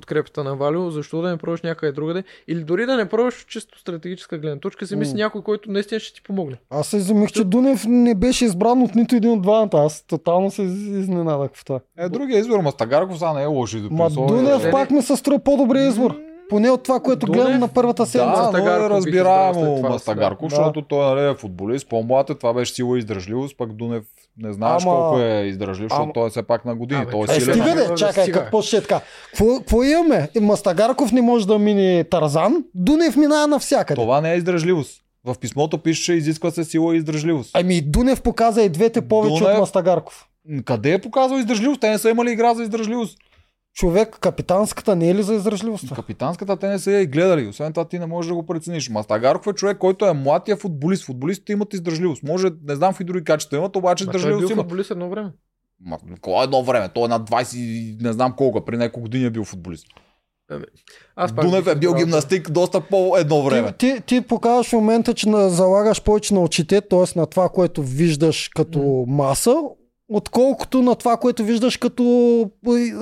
подкрепата 0.00 0.44
на 0.44 0.56
Валю, 0.56 0.90
защо 0.90 1.22
да 1.22 1.30
не 1.30 1.36
пробваш 1.36 1.62
някъде 1.62 1.92
другаде? 1.92 2.24
Или 2.48 2.60
дори 2.60 2.86
да 2.86 2.96
не 2.96 3.08
пробваш 3.08 3.44
чисто 3.44 3.78
стратегическа 3.78 4.38
гледна 4.38 4.58
точка, 4.58 4.86
си 4.86 4.96
мисли 4.96 5.16
някой, 5.16 5.42
който 5.42 5.70
наистина 5.70 6.00
ще 6.00 6.14
ти 6.14 6.22
помогне. 6.22 6.56
Аз 6.70 6.86
се 6.86 6.96
изумих, 6.96 7.30
че 7.30 7.44
Дунев 7.44 7.84
не 7.86 8.14
беше 8.14 8.44
избран 8.44 8.82
от 8.82 8.94
нито 8.94 9.14
един 9.14 9.30
от 9.30 9.42
двамата. 9.42 9.68
Аз 9.74 10.02
тотално 10.02 10.50
се 10.50 10.62
из- 10.62 10.72
изненадах 10.78 11.50
в 11.54 11.64
това. 11.64 11.80
Е, 11.98 12.08
другия 12.08 12.38
избор, 12.38 12.60
Мастагарков 12.60 13.18
сега 13.18 13.32
не 13.32 13.42
е 13.42 13.46
лош 13.46 13.72
и 13.72 13.76
Ма 13.76 13.82
дописал. 14.04 14.26
Дунев 14.26 14.64
е- 14.64 14.70
пак 14.70 14.90
ми 14.90 15.02
се 15.02 15.16
струва 15.16 15.38
по-добрия 15.38 15.88
избор. 15.88 16.14
Поне 16.48 16.70
от 16.70 16.82
това, 16.82 17.00
което 17.00 17.26
Дунев? 17.26 17.42
гледам 17.42 17.60
на 17.60 17.68
първата 17.68 18.06
седмица. 18.06 18.50
Да, 18.52 18.58
но 18.58 18.84
е 18.84 18.90
разбираемо 18.90 19.82
Мастагарков, 19.82 20.52
сега. 20.52 20.62
защото 20.62 20.82
той 20.82 21.14
нали, 21.14 21.30
е 21.30 21.34
футболист, 21.34 21.88
по-млад 21.88 22.30
е, 22.30 22.34
това 22.34 22.52
беше 22.52 22.74
сила 22.74 22.96
и 22.96 22.98
издръжливост, 22.98 23.56
пък 23.58 23.72
Дунев 23.72 24.04
не 24.38 24.52
знаеш 24.52 24.82
Ама- 24.82 24.92
колко 24.92 25.18
е 25.18 25.42
издръжлив, 25.42 25.84
защото 25.84 26.02
Ама- 26.02 26.12
той 26.12 26.26
е 26.26 26.30
все 26.30 26.42
пак 26.42 26.64
на 26.64 26.74
години. 26.74 27.00
Абе, 27.02 27.10
той 27.10 27.20
е 27.22 27.24
Е, 27.26 27.40
силен. 27.40 27.54
стига 27.54 27.74
де, 27.76 27.94
чакай, 27.96 28.22
стига. 28.22 28.38
какво 28.38 28.62
ще 28.62 28.76
е 28.76 28.80
така? 28.80 29.00
Какво- 29.30 29.82
имаме? 29.82 30.28
Мастагарков 30.40 31.12
не 31.12 31.22
може 31.22 31.46
да 31.46 31.58
мине 31.58 32.04
Тарзан, 32.04 32.64
Дунев 32.74 33.16
минава 33.16 33.46
навсякъде. 33.46 33.94
Това 33.94 34.20
не 34.20 34.32
е 34.32 34.36
издръжливост. 34.36 35.00
В 35.24 35.34
писмото 35.36 35.78
пише, 35.78 36.02
че 36.02 36.12
изисква 36.12 36.50
се 36.50 36.64
сила 36.64 36.94
и 36.94 36.98
издръжливост. 36.98 37.50
Ами 37.54 37.80
Дунев 37.82 38.22
показа 38.22 38.62
и 38.62 38.68
двете 38.68 39.00
повече 39.00 39.34
Дунев- 39.34 39.52
от 39.52 39.60
Мастагарков. 39.60 40.24
Къде 40.64 40.92
е 40.92 40.98
показал 40.98 41.36
издръжливост? 41.36 41.80
Те 41.80 41.90
не 41.90 41.98
са 41.98 42.10
имали 42.10 42.30
игра 42.30 42.54
за 42.54 42.62
издръжливост. 42.62 43.18
Човек, 43.78 44.18
капитанската 44.20 44.96
не 44.96 45.10
е 45.10 45.14
ли 45.14 45.22
за 45.22 45.34
издръжливостта? 45.34 45.94
Капитанската 45.94 46.56
те 46.56 46.68
не 46.68 46.78
са 46.78 46.92
я 46.92 47.00
и 47.00 47.06
гледали. 47.06 47.46
Освен 47.46 47.72
това 47.72 47.88
ти 47.88 47.98
не 47.98 48.06
можеш 48.06 48.28
да 48.28 48.34
го 48.34 48.46
прецениш. 48.46 48.88
Мастагарков 48.88 49.46
е 49.46 49.56
човек, 49.56 49.78
който 49.78 50.06
е 50.06 50.12
млад 50.12 50.48
и 50.48 50.50
е 50.50 50.56
футболист. 50.56 51.04
Футболистите 51.04 51.52
имат 51.52 51.74
издръжливост. 51.74 52.22
Може, 52.22 52.48
не 52.64 52.76
знам 52.76 52.90
какви 52.90 53.04
други 53.04 53.24
качества 53.24 53.56
имат, 53.56 53.76
обаче 53.76 54.04
той 54.04 54.14
е 54.14 54.16
издръжливост 54.16 54.46
бил 54.46 54.54
има. 54.54 54.62
футболист 54.62 54.90
едно 54.90 55.10
време. 55.10 55.32
Ма, 55.80 55.98
кога 56.20 56.42
едно 56.42 56.62
време? 56.62 56.88
Той 56.88 57.04
е 57.04 57.08
на 57.08 57.20
20, 57.20 57.56
и 57.56 57.96
не 58.00 58.12
знам 58.12 58.34
колко, 58.36 58.64
при 58.64 58.76
няколко 58.76 59.00
години 59.00 59.24
е 59.24 59.30
бил 59.30 59.44
футболист. 59.44 59.86
Аз 61.16 61.34
пак 61.34 61.44
Дунев 61.44 61.66
е 61.66 61.74
бил 61.74 61.94
гимнастик 61.94 62.50
доста 62.50 62.80
по 62.80 63.16
едно 63.16 63.42
време. 63.42 63.72
Ти, 63.72 63.94
ти, 63.94 64.00
ти 64.00 64.20
показваш 64.20 64.68
в 64.68 64.72
момента, 64.72 65.14
че 65.14 65.28
на, 65.28 65.50
залагаш 65.50 66.02
повече 66.02 66.34
на 66.34 66.40
очите, 66.40 66.80
т.е. 66.80 67.18
на 67.18 67.26
това, 67.26 67.48
което 67.48 67.82
виждаш 67.82 68.48
като 68.48 69.04
маса, 69.08 69.54
отколкото 70.08 70.82
на 70.82 70.94
това, 70.94 71.16
което 71.16 71.44
виждаш 71.44 71.76
като 71.76 72.02
е, 72.66 72.92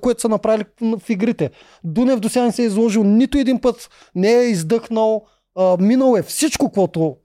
което 0.00 0.20
са 0.20 0.28
направили 0.28 0.64
в 0.80 1.10
игрите. 1.10 1.50
Дунев 1.84 2.20
до 2.20 2.28
сега 2.28 2.44
не 2.44 2.52
се 2.52 2.62
е 2.62 2.66
изложил 2.66 3.04
нито 3.04 3.38
един 3.38 3.60
път, 3.60 3.90
не 4.14 4.32
е 4.32 4.50
издъхнал, 4.50 5.24
минал 5.80 6.16
е 6.16 6.22
всичко, 6.22 6.70
което 6.70 7.16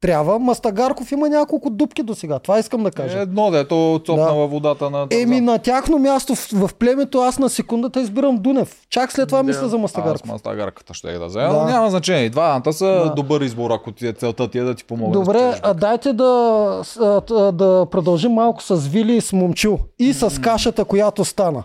трябва. 0.00 0.38
Мастагарков 0.38 1.12
има 1.12 1.28
няколко 1.28 1.70
дупки 1.70 2.02
до 2.02 2.14
сега. 2.14 2.38
Това 2.38 2.58
искам 2.58 2.82
да 2.82 2.90
кажа. 2.90 3.18
Е, 3.18 3.22
Едно, 3.22 3.50
дето 3.50 4.00
цопнала 4.06 4.46
водата 4.46 4.90
на. 4.90 5.06
Еми 5.10 5.40
на 5.40 5.58
тяхно 5.58 5.98
място 5.98 6.34
в, 6.34 6.48
в 6.52 6.74
племето 6.74 7.18
аз 7.18 7.38
на 7.38 7.48
секундата 7.48 8.00
избирам 8.00 8.36
Дунев. 8.38 8.76
Чак 8.90 9.12
след 9.12 9.28
това 9.28 9.38
Да. 9.38 9.44
мисля 9.44 9.68
за 9.68 9.76
Аз 9.76 9.82
Мастагарков. 9.82 10.24
Мастагарката 10.26 10.94
ще 10.94 11.08
я 11.08 11.18
да 11.18 11.26
взема, 11.26 11.48
Да. 11.48 11.60
но 11.60 11.64
няма 11.64 11.90
значение. 11.90 12.24
И 12.24 12.30
двамата 12.30 12.72
са 12.72 12.86
Да. 12.86 13.12
добър 13.16 13.40
избор, 13.40 13.70
ако 13.70 13.92
ти 13.92 14.06
е 14.06 14.12
целта 14.12 14.50
ти 14.50 14.58
е 14.58 14.62
да 14.62 14.74
ти 14.74 14.84
помогне. 14.84 15.12
Добре, 15.12 15.60
а 15.62 15.74
дайте 15.74 16.12
да, 16.12 16.82
да 17.52 17.86
продължим 17.90 18.32
малко 18.32 18.62
с 18.62 18.76
Вили 18.76 19.16
и 19.16 19.20
с 19.20 19.32
Момчил 19.32 19.78
и 19.98 20.12
с 20.12 20.40
кашата, 20.40 20.84
която 20.84 21.24
стана. 21.24 21.62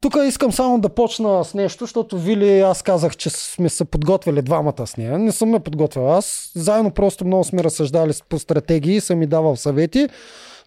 Тук 0.00 0.16
искам 0.26 0.52
само 0.52 0.80
да 0.80 0.88
почна 0.88 1.44
с 1.44 1.54
нещо, 1.54 1.84
защото 1.84 2.18
Вили, 2.18 2.60
аз 2.60 2.82
казах, 2.82 3.16
че 3.16 3.30
сме 3.30 3.68
се 3.68 3.84
подготвили 3.84 4.42
двамата 4.42 4.86
с 4.86 4.96
нея. 4.96 5.18
Не 5.18 5.32
съм 5.32 5.48
ме 5.48 5.60
подготвил 5.60 6.12
аз. 6.12 6.52
Заедно 6.56 6.90
просто 6.90 7.24
много 7.24 7.44
сме 7.44 7.64
разсъждали 7.64 8.12
по 8.28 8.38
стратегии 8.38 8.96
и 8.96 9.00
съм 9.00 9.18
ми 9.18 9.26
давал 9.26 9.56
съвети. 9.56 10.08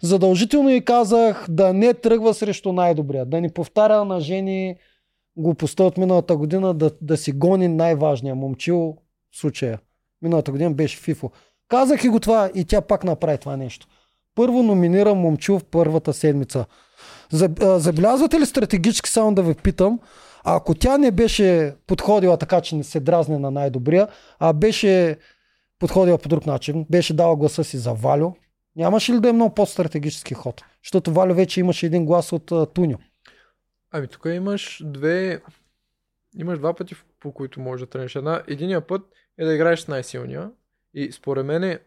Задължително 0.02 0.70
и 0.70 0.84
казах 0.84 1.46
да 1.48 1.72
не 1.72 1.94
тръгва 1.94 2.34
срещу 2.34 2.72
най-добрия, 2.72 3.26
да 3.26 3.40
ни 3.40 3.50
повтаря 3.50 4.04
на 4.04 4.20
жени 4.20 4.76
глупостта 5.36 5.84
от 5.84 5.96
миналата 5.96 6.36
година, 6.36 6.74
да, 6.74 6.90
да 7.00 7.16
си 7.16 7.32
гони 7.32 7.68
най-важния 7.68 8.34
момчил 8.34 8.96
случая. 9.32 9.78
Миналата 10.22 10.50
година 10.50 10.70
беше 10.70 10.98
Фифо. 10.98 11.30
Казах 11.68 12.04
и 12.04 12.08
го 12.08 12.20
това 12.20 12.50
и 12.54 12.64
тя 12.64 12.80
пак 12.80 13.04
направи 13.04 13.38
това 13.38 13.56
нещо. 13.56 13.86
Първо 14.34 14.62
номинира 14.62 15.14
момчил 15.14 15.58
в 15.58 15.64
първата 15.64 16.12
седмица. 16.12 16.64
Забелязвате 17.30 18.40
ли 18.40 18.46
стратегически, 18.46 19.10
само 19.10 19.34
да 19.34 19.42
ви 19.42 19.54
питам, 19.54 20.00
ако 20.44 20.74
тя 20.74 20.98
не 20.98 21.10
беше 21.10 21.74
подходила 21.86 22.36
така, 22.36 22.60
че 22.60 22.76
не 22.76 22.84
се 22.84 23.00
дразне 23.00 23.38
на 23.38 23.50
най-добрия, 23.50 24.08
а 24.38 24.52
беше 24.52 25.16
подходила 25.78 26.18
по 26.18 26.28
друг 26.28 26.46
начин, 26.46 26.86
беше 26.90 27.14
дала 27.14 27.36
гласа 27.36 27.64
си 27.64 27.78
за 27.78 27.92
Валю, 27.92 28.32
нямаше 28.76 29.12
ли 29.12 29.20
да 29.20 29.28
е 29.28 29.32
много 29.32 29.54
по-стратегически 29.54 30.34
ход? 30.34 30.62
Защото 30.84 31.12
Валю 31.12 31.34
вече 31.34 31.60
имаше 31.60 31.86
един 31.86 32.06
глас 32.06 32.32
от 32.32 32.52
а, 32.52 32.66
Туньо. 32.66 32.98
Ами 33.90 34.08
тук 34.08 34.26
имаш 34.26 34.82
две... 34.84 35.42
Имаш 36.38 36.58
два 36.58 36.74
пъти, 36.74 36.94
по 37.20 37.32
които 37.32 37.60
можеш 37.60 37.86
да 37.86 37.90
тренеш. 37.90 38.16
Една, 38.16 38.42
единия 38.48 38.86
път 38.86 39.02
е 39.38 39.44
да 39.44 39.54
играеш 39.54 39.80
с 39.80 39.88
най-силния. 39.88 40.50
И 40.94 41.12
според 41.12 41.46
мен 41.46 41.64
е, 41.64 41.78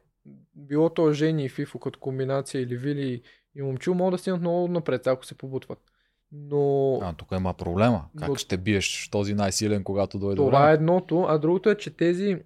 било 0.56 0.90
то 0.90 1.14
Жени 1.14 1.46
и 1.46 1.50
Фифо 1.50 1.80
като 1.80 2.00
комбинация 2.00 2.62
или 2.62 2.78
Вили 2.78 3.22
и 3.58 3.62
Момчил, 3.62 3.94
могат 3.94 4.12
да 4.12 4.18
стигнат 4.18 4.42
много 4.42 4.68
напред, 4.68 5.08
ако 5.08 5.26
се 5.26 5.36
побутват. 5.36 5.80
Но 6.32 7.00
А, 7.04 7.14
тук 7.14 7.28
има 7.32 7.54
проблема. 7.54 8.06
Как 8.20 8.30
Но- 8.30 8.36
ще 8.36 8.58
биеш 8.58 9.10
този 9.12 9.34
най-силен, 9.34 9.84
когато 9.84 10.20
дойде 10.20 10.36
това 10.36 10.60
време? 10.60 10.72
е 10.72 10.74
едното, 10.74 11.26
а 11.30 11.38
другото 11.38 11.70
е, 11.70 11.76
че 11.76 11.98
тези 11.98 12.38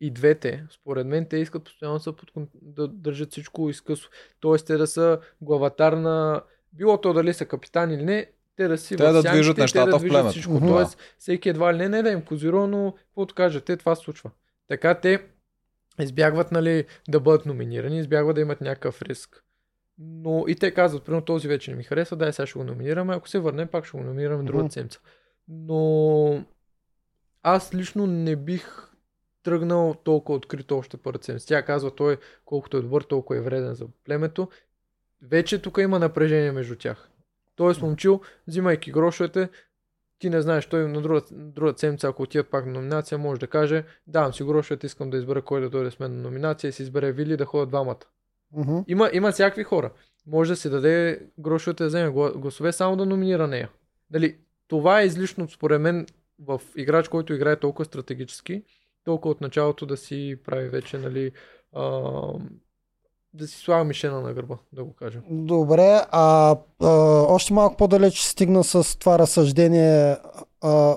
и 0.00 0.10
двете, 0.10 0.64
според 0.70 1.06
мен, 1.06 1.26
те 1.30 1.36
искат 1.36 1.64
постоянно 1.64 1.96
да 1.96 2.02
са 2.02 2.12
под, 2.12 2.30
да 2.62 2.88
държат 2.88 3.30
всичко 3.30 3.70
изкъсо. 3.70 4.10
Тоест, 4.40 4.66
те 4.66 4.76
да 4.76 4.86
са 4.86 5.20
главатар 5.40 5.92
на... 5.92 6.42
Било 6.72 7.00
то 7.00 7.12
дали 7.12 7.34
са 7.34 7.44
капитан 7.44 7.92
или 7.92 8.04
не, 8.04 8.30
те 8.56 8.68
да 8.68 8.78
си 8.78 8.96
Те 8.96 9.12
да 9.12 9.22
движат 9.22 9.56
те 9.56 9.62
нещата 9.62 9.90
да 9.90 9.98
в 9.98 10.00
племето. 10.00 10.28
Всичко. 10.28 10.52
Мгм. 10.52 10.66
Тоест, 10.66 10.98
всеки 11.18 11.48
едва 11.48 11.74
ли 11.74 11.78
не, 11.78 11.88
не 11.88 12.02
да 12.02 12.10
им 12.10 12.22
козирува, 12.22 12.66
но 12.66 12.94
каквото 13.06 13.34
кажат, 13.34 13.64
те 13.64 13.76
това 13.76 13.94
се 13.94 14.02
случва. 14.02 14.30
Така 14.68 14.94
те 14.94 15.22
избягват 16.00 16.52
нали, 16.52 16.84
да 17.08 17.20
бъдат 17.20 17.46
номинирани, 17.46 17.98
избягват 17.98 18.34
да 18.34 18.40
имат 18.40 18.60
някакъв 18.60 19.02
риск. 19.02 19.44
Но 19.98 20.44
и 20.48 20.54
те 20.54 20.74
казват, 20.74 21.04
примерно 21.04 21.24
този 21.24 21.48
вече 21.48 21.70
не 21.70 21.76
ми 21.76 21.84
харесва, 21.84 22.16
дай 22.16 22.32
сега 22.32 22.46
ще 22.46 22.58
го 22.58 22.64
номинираме, 22.64 23.14
ако 23.14 23.28
се 23.28 23.38
върнем, 23.38 23.68
пак 23.68 23.84
ще 23.84 23.98
го 23.98 24.04
номинираме 24.04 24.44
другата 24.44 24.72
седмица. 24.72 25.00
Но 25.48 26.44
аз 27.42 27.74
лично 27.74 28.06
не 28.06 28.36
бих 28.36 28.88
тръгнал 29.42 29.94
толкова 30.04 30.36
открито 30.36 30.78
още 30.78 30.96
първата 30.96 31.24
седмица. 31.24 31.46
Тя 31.46 31.62
казва, 31.62 31.94
той 31.94 32.16
колкото 32.44 32.76
е 32.76 32.82
добър, 32.82 33.02
толкова 33.02 33.38
е 33.38 33.42
вреден 33.42 33.74
за 33.74 33.86
племето. 34.04 34.48
Вече 35.22 35.62
тук 35.62 35.78
има 35.78 35.98
напрежение 35.98 36.52
между 36.52 36.76
тях. 36.76 37.10
Тоест, 37.56 37.82
момчил, 37.82 38.20
взимайки 38.46 38.92
грошовете, 38.92 39.48
ти 40.18 40.30
не 40.30 40.42
знаеш, 40.42 40.66
той 40.66 40.88
на 40.88 41.02
друга, 41.02 41.22
друга 41.30 41.74
седмица, 41.76 42.08
ако 42.08 42.22
отидат 42.22 42.50
пак 42.50 42.66
на 42.66 42.72
номинация, 42.72 43.18
може 43.18 43.40
да 43.40 43.46
каже, 43.46 43.84
давам 44.06 44.34
си 44.34 44.44
грошовете, 44.44 44.86
искам 44.86 45.10
да 45.10 45.16
избера 45.16 45.42
кой 45.42 45.60
да 45.60 45.70
дойде 45.70 45.90
с 45.90 45.98
мен 45.98 46.16
на 46.16 46.22
номинация 46.22 46.68
и 46.68 46.72
си 46.72 46.82
избере 46.82 47.12
Вили 47.12 47.36
да 47.36 47.44
ходят 47.44 47.68
двамата. 47.68 48.04
Мгм. 48.56 48.78
Има, 48.88 49.10
има 49.12 49.32
всякакви 49.32 49.64
хора. 49.64 49.90
Може 50.26 50.52
да 50.52 50.56
си 50.56 50.70
даде 50.70 51.20
грошовете 51.38 51.82
да 51.82 51.88
вземе 51.88 52.10
гла- 52.10 52.38
гласове, 52.38 52.72
само 52.72 52.96
да 52.96 53.06
номинира 53.06 53.46
нея. 53.46 53.70
Дали, 54.10 54.36
това 54.68 55.00
е 55.00 55.06
излишно 55.06 55.48
според 55.48 55.80
мен 55.80 56.06
в 56.44 56.60
играч, 56.76 57.08
който 57.08 57.34
играе 57.34 57.56
толкова 57.56 57.84
стратегически, 57.84 58.62
толкова 59.04 59.30
от 59.32 59.40
началото 59.40 59.86
да 59.86 59.96
си 59.96 60.36
прави 60.44 60.68
вече, 60.68 60.98
нали, 60.98 61.32
а, 61.72 62.00
да 63.34 63.48
си 63.48 63.58
слага 63.58 63.84
мишена 63.84 64.20
на 64.20 64.32
гърба, 64.32 64.56
да 64.72 64.84
го 64.84 64.92
кажем. 64.94 65.22
Добре, 65.30 66.00
а, 66.10 66.56
а 66.82 66.88
още 67.28 67.52
малко 67.52 67.76
по-далеч 67.76 68.20
стигна 68.20 68.64
с 68.64 68.98
това 68.98 69.18
разсъждение. 69.18 70.16
А, 70.60 70.96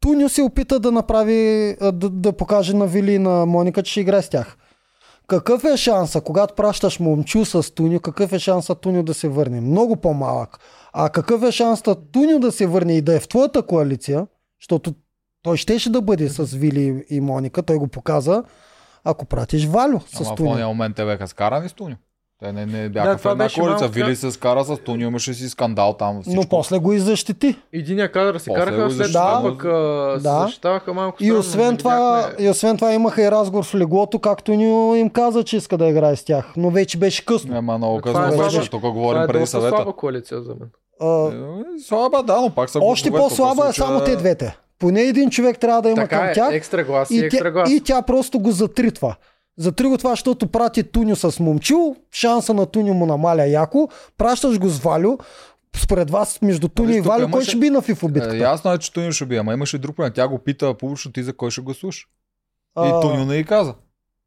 Туньо 0.00 0.28
се 0.28 0.42
опита 0.42 0.80
да 0.80 0.92
направи, 0.92 1.76
да, 1.80 1.92
да 1.92 2.32
покаже 2.32 2.76
на 2.76 2.86
Вили 2.86 3.12
и 3.12 3.18
на 3.18 3.46
Моника, 3.46 3.82
че 3.82 3.90
ще 3.90 4.00
играе 4.00 4.22
с 4.22 4.28
тях. 4.28 4.56
Какъв 5.26 5.64
е 5.64 5.76
шанса, 5.76 6.20
когато 6.20 6.54
пращаш 6.54 7.00
момчу 7.00 7.44
с 7.44 7.74
Туньо, 7.74 8.00
какъв 8.00 8.32
е 8.32 8.38
шанса 8.38 8.74
Туньо 8.74 9.02
да 9.02 9.14
се 9.14 9.28
върне? 9.28 9.60
Много 9.60 9.96
по-малък. 9.96 10.58
А 10.92 11.08
какъв 11.08 11.42
е 11.42 11.52
шанса 11.52 11.94
Туньо 12.12 12.40
да 12.40 12.52
се 12.52 12.66
върне 12.66 12.96
и 12.96 13.02
да 13.02 13.16
е 13.16 13.20
в 13.20 13.28
твоята 13.28 13.62
коалиция, 13.62 14.26
защото 14.60 14.94
той 15.42 15.56
щеше 15.56 15.90
да 15.90 16.02
бъде 16.02 16.28
с 16.28 16.44
Вили 16.44 17.04
и 17.10 17.20
Моника, 17.20 17.62
той 17.62 17.76
го 17.76 17.88
показа, 17.88 18.42
ако 19.04 19.24
пратиш 19.24 19.66
Валю 19.66 20.00
с 20.00 20.20
Ама 20.20 20.30
в 20.30 20.34
този 20.36 20.62
момент 20.62 20.96
те 20.96 21.04
бяха 21.04 21.28
скарани 21.28 21.68
с 21.68 21.72
Туньо. 21.72 21.96
Те 22.40 22.52
не, 22.52 22.66
не 22.66 22.88
бяха 22.88 23.08
Да, 23.08 23.14
в 23.14 23.18
това 23.18 23.30
една 23.30 23.44
беше 23.44 23.54
коалиция. 23.54 23.78
малко 23.80 23.94
Вили 23.96 24.16
се 24.16 24.30
скара 24.30 24.64
с 24.64 24.76
Туньо, 24.76 25.02
имаше 25.02 25.34
си 25.34 25.48
скандал 25.48 25.92
там. 25.92 26.22
Всичко. 26.22 26.36
Но 26.36 26.48
после 26.48 26.78
го 26.78 26.92
и 26.92 26.98
защити. 26.98 27.56
Единия 27.72 28.12
кадър 28.12 28.38
се 28.38 28.44
После 28.46 28.60
караха, 28.60 28.90
след 28.90 29.06
това 29.08 29.40
пък 29.44 29.64
а, 29.64 29.68
се 30.16 30.22
Да. 30.22 30.40
защитаваха 30.40 30.94
малко 30.94 31.16
И 31.20 31.24
странно, 31.24 31.40
освен, 31.40 31.70
не 31.70 31.76
това, 31.76 31.96
видяхме- 32.22 32.34
и 32.38 32.48
освен 32.48 32.76
това 32.76 32.92
имаха 32.92 33.22
и 33.22 33.30
разговор 33.30 33.64
в 33.64 33.74
леглото, 33.74 34.18
както 34.18 34.52
ни 34.52 34.64
им 34.94 35.10
каза, 35.10 35.44
че 35.44 35.56
иска 35.56 35.78
да 35.78 35.86
играе 35.86 36.16
с 36.16 36.24
тях. 36.24 36.52
Но 36.56 36.70
вече 36.70 36.98
беше 36.98 37.24
късно. 37.24 37.52
Няма 37.52 37.78
много 37.78 38.00
Това 38.00 38.20
късно 38.20 38.34
е 38.34 38.38
беше. 38.38 38.50
слаба- 38.52 38.62
Тук 38.62 38.80
Това 38.80 38.90
говорим 38.90 39.22
е 39.22 39.26
преди 39.26 39.46
съвета. 39.46 39.76
слаба 39.76 39.92
коалиция 39.92 40.42
за 40.42 40.48
мен. 40.50 40.68
А, 41.00 41.26
Е, 41.26 41.32
Слаба, 41.80 42.22
да, 42.22 42.40
но 42.40 42.50
пак 42.50 42.70
са 42.70 42.78
още 42.80 43.10
по-слаба 43.10 43.68
е 43.68 43.72
само 43.72 44.00
те 44.00 44.16
двете. 44.16 44.56
Поне 44.78 45.00
един 45.02 45.30
човек 45.30 45.58
трябва 45.58 45.82
да 45.82 45.88
има 45.88 45.96
Така 45.96 46.18
към 46.18 46.26
е, 46.26 46.32
тях. 46.32 46.52
екстра 46.52 46.84
глас 46.84 47.10
и, 47.10 47.14
и, 47.14 47.20
екстра 47.20 47.38
тя, 47.40 47.50
глас. 47.50 47.70
и 47.70 47.80
тя 47.80 48.02
просто 48.02 48.38
го 48.38 48.50
затри 48.50 48.90
това. 48.90 49.16
Затри 49.56 49.86
го 49.86 49.98
това, 49.98 50.10
защото 50.10 50.46
прати 50.46 50.82
Туньо 50.82 51.16
с 51.16 51.40
момчил, 51.40 51.96
шанса 52.12 52.54
на 52.54 52.66
Туньо 52.66 52.94
му 52.94 53.06
намаля 53.06 53.46
яко, 53.46 53.88
пращаш 54.18 54.58
го 54.58 54.68
с 54.68 54.78
Валю. 54.78 55.18
Според 55.76 56.10
вас, 56.10 56.42
между 56.42 56.68
Туньо 56.68 56.88
Виж, 56.88 56.96
и 56.96 57.00
Валю, 57.00 57.20
кой 57.20 57.30
имаше- 57.30 57.48
ще 57.48 57.58
би 57.58 57.70
на 57.70 57.82
фифо 57.82 58.06
Е, 58.06 58.10
битката? 58.10 58.36
ясно 58.36 58.72
е, 58.72 58.78
че 58.78 58.92
Туньо 58.92 59.12
ще 59.12 59.26
бие, 59.26 59.38
ама 59.38 59.52
имаше 59.52 59.78
друг 59.78 59.96
проблем. 59.96 60.12
Тя 60.14 60.28
го 60.28 60.38
пита 60.38 60.74
публично 60.74 61.12
ти 61.12 61.22
за 61.22 61.32
кой 61.32 61.50
ще 61.50 61.60
гласуваш. 61.60 61.98
И 61.98 62.06
А, 62.76 63.00
Туньо 63.00 63.24
не 63.24 63.36
й 63.36 63.44
каза. 63.44 63.74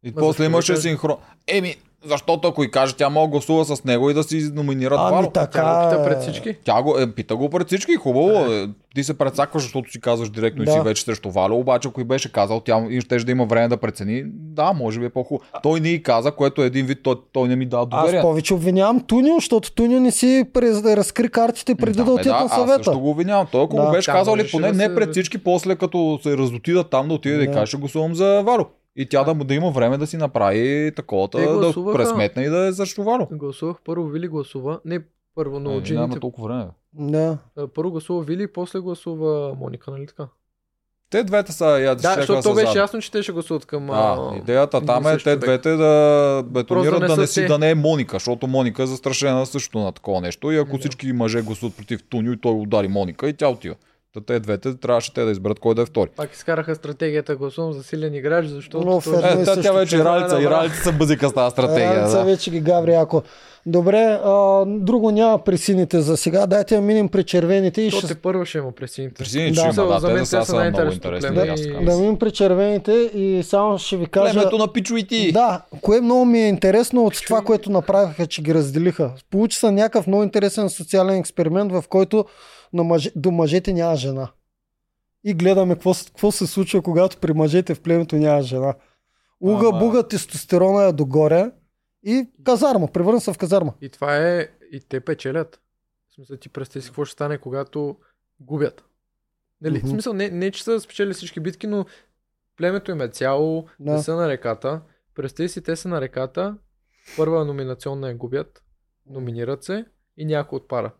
И 0.03 0.09
Ма 0.09 0.15
после 0.15 0.45
имаше 0.45 0.77
синхрон. 0.77 1.17
Еми, 1.47 1.75
защото 2.05 2.47
ако 2.47 2.63
й 2.63 2.71
каже, 2.71 2.95
тя 2.95 3.09
мога 3.09 3.27
да 3.27 3.31
гласува 3.31 3.65
с 3.65 3.83
него 3.83 4.09
и 4.09 4.13
да 4.13 4.23
си 4.23 4.49
номинират 4.53 4.99
Ами 5.01 5.11
Вало. 5.11 5.31
така. 5.31 5.51
Тя 5.51 5.63
го 5.75 5.89
пита 5.89 6.01
е. 6.01 6.05
пред 6.05 6.21
всички. 6.21 6.55
Тя 6.63 6.81
го, 6.81 6.97
е, 6.99 7.07
пита 7.07 7.35
го 7.35 7.49
пред 7.49 7.67
всички, 7.67 7.95
хубаво. 7.95 8.29
Е. 8.45 8.67
Ти 8.95 9.03
се 9.03 9.13
прецакваш, 9.15 9.63
защото 9.63 9.91
си 9.91 10.01
казваш 10.01 10.29
директно 10.29 10.63
и 10.63 10.65
Да. 10.65 10.71
си 10.71 10.79
вече 10.79 11.03
срещу 11.03 11.31
Валю, 11.31 11.55
обаче 11.55 11.87
ако 11.87 12.01
й 12.01 12.05
беше 12.05 12.31
казал, 12.31 12.59
тя 12.59 12.85
и 12.89 13.01
ще 13.01 13.17
да 13.17 13.31
има 13.31 13.45
време 13.45 13.67
да 13.67 13.77
прецени, 13.77 14.23
да, 14.25 14.73
може 14.73 14.99
би 14.99 15.05
е 15.05 15.09
по-хубаво. 15.09 15.49
Той 15.63 15.79
не 15.79 15.89
й 15.89 16.03
каза, 16.03 16.31
което 16.31 16.63
е 16.63 16.65
един 16.65 16.85
вид, 16.85 16.99
той, 17.03 17.15
той 17.33 17.47
не 17.47 17.55
ми 17.55 17.65
дава 17.65 17.87
Аз 17.91 18.01
доверие. 18.01 18.21
повече 18.21 18.53
обвинявам 18.53 18.99
Туньо, 18.99 19.35
защото 19.35 19.71
Туньо 19.71 19.99
не 19.99 20.11
си 20.11 20.43
през, 20.53 20.85
разкри 20.85 21.29
картите 21.29 21.75
преди 21.75 21.93
да, 21.93 22.03
бе, 22.05 22.11
отидат 22.11 22.39
на 22.39 22.45
Аз 22.45 22.53
съвета. 22.53 22.75
също 22.75 22.99
го 22.99 23.09
обвинявам. 23.09 23.47
Той 23.47 23.63
ако 23.63 23.75
Да. 23.75 23.81
го 23.81 23.91
беше 23.91 24.11
казал 24.11 24.35
ли 24.35 24.47
поне 24.51 24.67
да 24.67 24.73
не 24.73 24.83
се- 24.83 24.95
пред 24.95 25.11
всички, 25.11 25.37
после 25.37 25.75
като 25.75 26.19
се 26.23 26.37
разотидат 26.37 26.89
там 26.89 27.07
да 27.07 27.13
отиде 27.13 27.35
да, 27.35 27.41
Да. 27.41 27.47
да 27.47 27.53
каже, 27.53 27.77
гласувам 27.77 28.15
за 28.15 28.41
Валю. 28.41 28.63
И 28.97 29.05
тя 29.05 29.23
да, 29.23 29.33
му- 29.33 29.43
да 29.43 29.53
има 29.53 29.71
време 29.71 29.97
да 29.97 30.07
си 30.07 30.17
направи 30.17 30.91
такова, 30.95 31.27
да 31.27 31.73
пресметне 31.93 32.43
и 32.43 32.49
да 32.49 32.67
е 32.67 32.71
Валю. 32.97 33.27
Гласувах 33.31 33.77
първо 33.85 34.05
Вили 34.05 34.27
гласува. 34.27 34.79
Не 34.85 34.99
първо, 35.35 35.59
но 35.59 35.71
Е, 35.71 35.81
жените. 35.85 36.19
толкова 36.19 36.47
време. 36.47 36.67
Да. 36.93 37.37
а, 37.57 37.67
Първо 37.67 37.91
гласува 37.91 38.23
Вили, 38.23 38.47
после 38.47 38.79
гласува 38.79 39.55
Моника, 39.55 39.91
нали 39.91 40.07
така? 40.07 40.27
Те 41.09 41.23
двете 41.23 41.51
са 41.51 41.65
я 41.65 41.95
Да, 41.95 42.15
защото 42.15 42.41
то 42.41 42.53
беше 42.53 42.65
заедно. 42.65 42.81
ясно, 42.81 43.01
че 43.01 43.11
те 43.11 43.23
ще 43.23 43.31
гласуват 43.31 43.65
към... 43.65 43.85
Да, 43.87 43.93
а, 44.33 44.37
идеята 44.37 44.85
там 44.85 45.07
е 45.07 45.13
те 45.13 45.19
човек. 45.19 45.39
двете 45.39 45.69
да 45.69 46.43
бетонират 46.43 46.93
да 46.93 46.99
не 46.99 47.07
да 47.07 47.17
не 47.17 47.27
са 47.27 47.33
си 47.33 47.41
те. 47.41 47.47
да 47.47 47.59
не 47.59 47.69
е 47.69 47.75
Моника, 47.75 48.15
защото 48.15 48.47
Моника 48.47 48.83
е 48.83 48.87
застрашена 48.87 49.45
също 49.45 49.79
на 49.79 49.91
такова 49.91 50.21
нещо. 50.21 50.51
И 50.51 50.57
ако 50.57 50.71
Да. 50.71 50.77
всички 50.77 51.13
мъже 51.13 51.41
гласуват 51.41 51.77
против 51.77 52.03
Туньо 52.03 52.31
и 52.31 52.37
той 52.37 52.51
удари 52.53 52.87
Моника 52.87 53.29
и 53.29 53.33
тя 53.33 53.47
отива. 53.47 53.75
Та 54.13 54.21
те 54.21 54.39
двете 54.39 54.75
трябваше 54.75 55.13
те 55.13 55.23
да 55.23 55.31
изберат 55.31 55.59
кой 55.59 55.75
да 55.75 55.81
е 55.81 55.85
втори. 55.85 56.09
Пак 56.15 56.33
изкараха 56.33 56.75
стратегията, 56.75 57.35
гласувам 57.35 57.73
за 57.73 57.83
силен 57.83 58.13
играч, 58.13 58.45
защото... 58.45 58.77
Но 58.79 59.01
едно 59.07 59.27
Е, 59.27 59.31
и 59.31 59.35
та, 59.35 59.45
също 59.45 59.61
тя 59.61 59.71
вече 59.71 59.95
и 59.95 59.99
това 59.99 60.17
е 60.17 60.19
ралица, 60.19 60.39
и 60.39 60.43
добра. 60.43 60.57
ралица 60.57 60.75
са 60.75 60.91
бъзика 60.91 61.29
с 61.29 61.33
тази 61.33 61.51
стратегия. 61.51 61.95
Раница 61.95 62.17
Да. 62.17 62.23
вече 62.23 62.51
ги 62.51 62.59
гаври 62.59 62.91
яко. 62.91 63.21
Добре, 63.65 64.19
а, 64.23 64.65
друго 64.67 65.11
няма 65.11 65.39
при 65.39 65.57
сините 65.57 66.01
за 66.01 66.17
сега. 66.17 66.47
Дайте 66.47 66.75
да 66.75 66.81
минем 66.81 67.09
при 67.09 67.23
червените 67.23 67.81
и 67.81 67.91
То 67.91 67.97
ще... 67.97 68.07
те 68.07 68.15
първо 68.15 68.45
ще 68.45 68.57
има 68.57 68.71
пресините. 68.71 69.13
Пресините 69.13 69.51
Да. 69.51 69.71
ще 69.71 69.81
има, 69.81 69.87
да, 69.87 69.99
За 69.99 70.07
мен 70.07 70.15
да 70.15 70.19
те 70.19 70.25
са, 70.25 70.39
са 70.39 70.45
са 70.45 70.53
много 70.55 70.91
интересни. 70.91 71.01
племе 71.01 71.53
и 71.57 71.63
и-. 71.63 71.85
Да 71.85 71.95
минем 71.95 72.17
при 72.17 72.31
червените 72.31 72.91
и 73.13 73.43
само 73.43 73.77
ще 73.77 73.97
ви 73.97 74.05
кажа... 74.05 74.33
Племето 74.33 74.57
на 74.57 74.73
пичуити. 74.73 75.31
Да, 75.31 75.61
кое 75.81 76.01
много 76.01 76.25
ми 76.25 76.39
е 76.39 76.47
интересно 76.47 77.05
от 77.05 77.13
това, 77.25 77.41
което 77.41 77.71
направиха, 77.71 78.27
че 78.27 78.41
ги 78.41 78.53
разделиха. 78.53 79.11
Получи 79.31 79.57
се 79.57 79.71
някакъв 79.71 80.07
много 80.07 80.23
интересен 80.23 80.69
социален 80.69 81.15
експеримент, 81.15 81.71
в 81.71 81.83
който 81.89 82.25
на 82.77 82.83
мъже, 82.83 83.11
до 83.15 83.31
мъжете 83.31 83.73
няма 83.73 83.95
жена. 83.95 84.31
И 85.23 85.33
гледаме 85.33 85.73
какво, 85.75 85.93
какво 86.05 86.31
се 86.31 86.47
случва, 86.47 86.81
когато 86.81 87.17
при 87.17 87.33
мъжете 87.33 87.75
в 87.75 87.81
племето 87.81 88.15
няма 88.15 88.41
жена. 88.41 88.75
Уга, 89.39 89.67
Ама- 89.67 89.79
буга, 89.79 90.07
тестостерона 90.07 90.83
е 90.83 90.93
догоре 90.93 91.51
и 92.03 92.27
казарма, 92.43 92.87
превърна 92.87 93.21
се 93.21 93.33
в 93.33 93.37
казарма. 93.37 93.73
И 93.81 93.89
това 93.89 94.17
е... 94.17 94.47
И 94.71 94.79
те 94.79 94.99
печелят. 94.99 95.61
В 96.09 96.13
смисъл 96.13 96.37
ти 96.37 96.49
представи 96.49 96.83
си 96.83 96.89
какво 96.89 97.05
ще 97.05 97.13
стане, 97.13 97.37
когато 97.37 97.97
губят. 98.39 98.85
Нали? 99.61 99.77
Мгм. 99.77 99.87
В 99.87 99.89
смисъл 99.89 100.13
не, 100.13 100.29
не, 100.29 100.51
че 100.51 100.63
са 100.63 100.79
спечели 100.79 101.13
всички 101.13 101.39
битки, 101.39 101.67
но 101.67 101.85
племето 102.57 102.91
им 102.91 103.01
е 103.01 103.07
цяло, 103.07 103.67
Да. 103.79 103.91
не 103.91 104.03
са 104.03 104.15
на 104.15 104.27
реката. 104.29 104.81
Представи 105.15 105.49
си, 105.49 105.61
те 105.61 105.75
са 105.75 105.87
на 105.89 106.01
реката, 106.01 106.57
първа 107.17 107.45
номинационна 107.45 108.07
я 108.09 108.15
губят, 108.15 108.63
номинират 109.05 109.63
се 109.63 109.85
и 110.17 110.25
някой 110.25 110.57
отпара. 110.57 110.91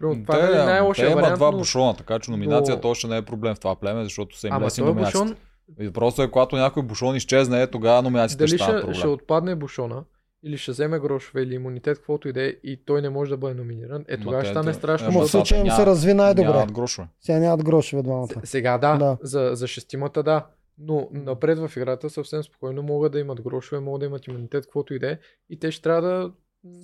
Примерно, 0.00 0.22
това 0.22 0.34
Те, 0.34 0.40
е 0.40 0.44
нали, 0.44 0.54
те 0.54 0.64
най-лошия 0.64 1.06
имат 1.06 1.14
вариант, 1.16 1.38
два 1.38 1.50
но... 1.50 1.58
бусона, 1.58 1.96
така 1.96 2.18
че 2.18 2.30
номинацията 2.30 2.80
но- 2.84 2.90
още 2.90 3.06
не 3.06 3.16
е 3.16 3.22
проблем 3.22 3.54
в 3.54 3.60
това 3.60 3.76
племе, 3.76 4.04
защото 4.04 4.38
са 4.38 4.46
им 4.46 4.52
Ама 4.52 4.66
лесни 4.66 4.80
той 4.80 4.88
номинациите. 4.88 5.24
бушон, 5.24 5.36
И 5.80 5.86
въпросът 5.86 6.18
е, 6.18 6.30
когато 6.30 6.56
някой 6.56 6.82
бушон 6.82 7.16
изчезне, 7.16 7.62
е, 7.62 7.66
тогава 7.66 8.02
номинациите 8.02 8.38
дали 8.38 8.48
ще 8.48 8.58
ще, 8.58 8.72
проблем. 8.72 8.94
ще 8.94 9.06
отпадне 9.08 9.54
бушона, 9.54 10.04
или 10.42 10.58
ще 10.58 10.70
вземе 10.70 10.98
грошове 10.98 11.42
или 11.42 11.54
имунитет, 11.54 11.96
каквото 11.96 12.28
и 12.28 12.32
да 12.32 12.42
е, 12.42 12.54
и 12.64 12.84
той 12.84 13.02
не 13.02 13.10
може 13.10 13.30
да 13.30 13.36
бъде 13.36 13.54
номиниран, 13.54 14.04
е 14.08 14.18
тогава 14.18 14.38
те- 14.38 14.46
ще 14.46 14.52
стане 14.52 14.66
те- 14.66 14.78
страшно. 14.78 15.08
Ама 15.08 15.20
в 15.20 15.28
случая 15.28 15.60
им 15.60 15.70
се 15.70 15.86
разви 15.86 16.14
най-добре. 16.14 16.48
Нямат 16.48 16.72
грошове. 16.72 17.08
Сега 17.20 17.38
нямат 17.38 17.64
грошове 17.64 18.02
двамата. 18.02 18.28
Сега 18.44 18.78
да, 18.78 18.96
Да. 18.96 19.16
За, 19.22 19.50
за 19.52 19.66
шестимата 19.66 20.22
да. 20.22 20.46
Но 20.78 21.08
напред 21.12 21.58
в 21.58 21.76
играта 21.76 22.10
съвсем 22.10 22.42
спокойно 22.42 22.82
могат 22.82 23.12
да 23.12 23.18
имат 23.18 23.40
грошове, 23.40 23.80
могат 23.80 24.00
да 24.00 24.06
имат 24.06 24.26
имунитет, 24.26 24.64
каквото 24.64 24.94
и 24.94 24.98
да 24.98 25.10
е. 25.10 25.18
И 25.50 25.58
те 25.58 25.70
ще 25.70 25.82
трябва 25.82 26.02
да 26.02 26.30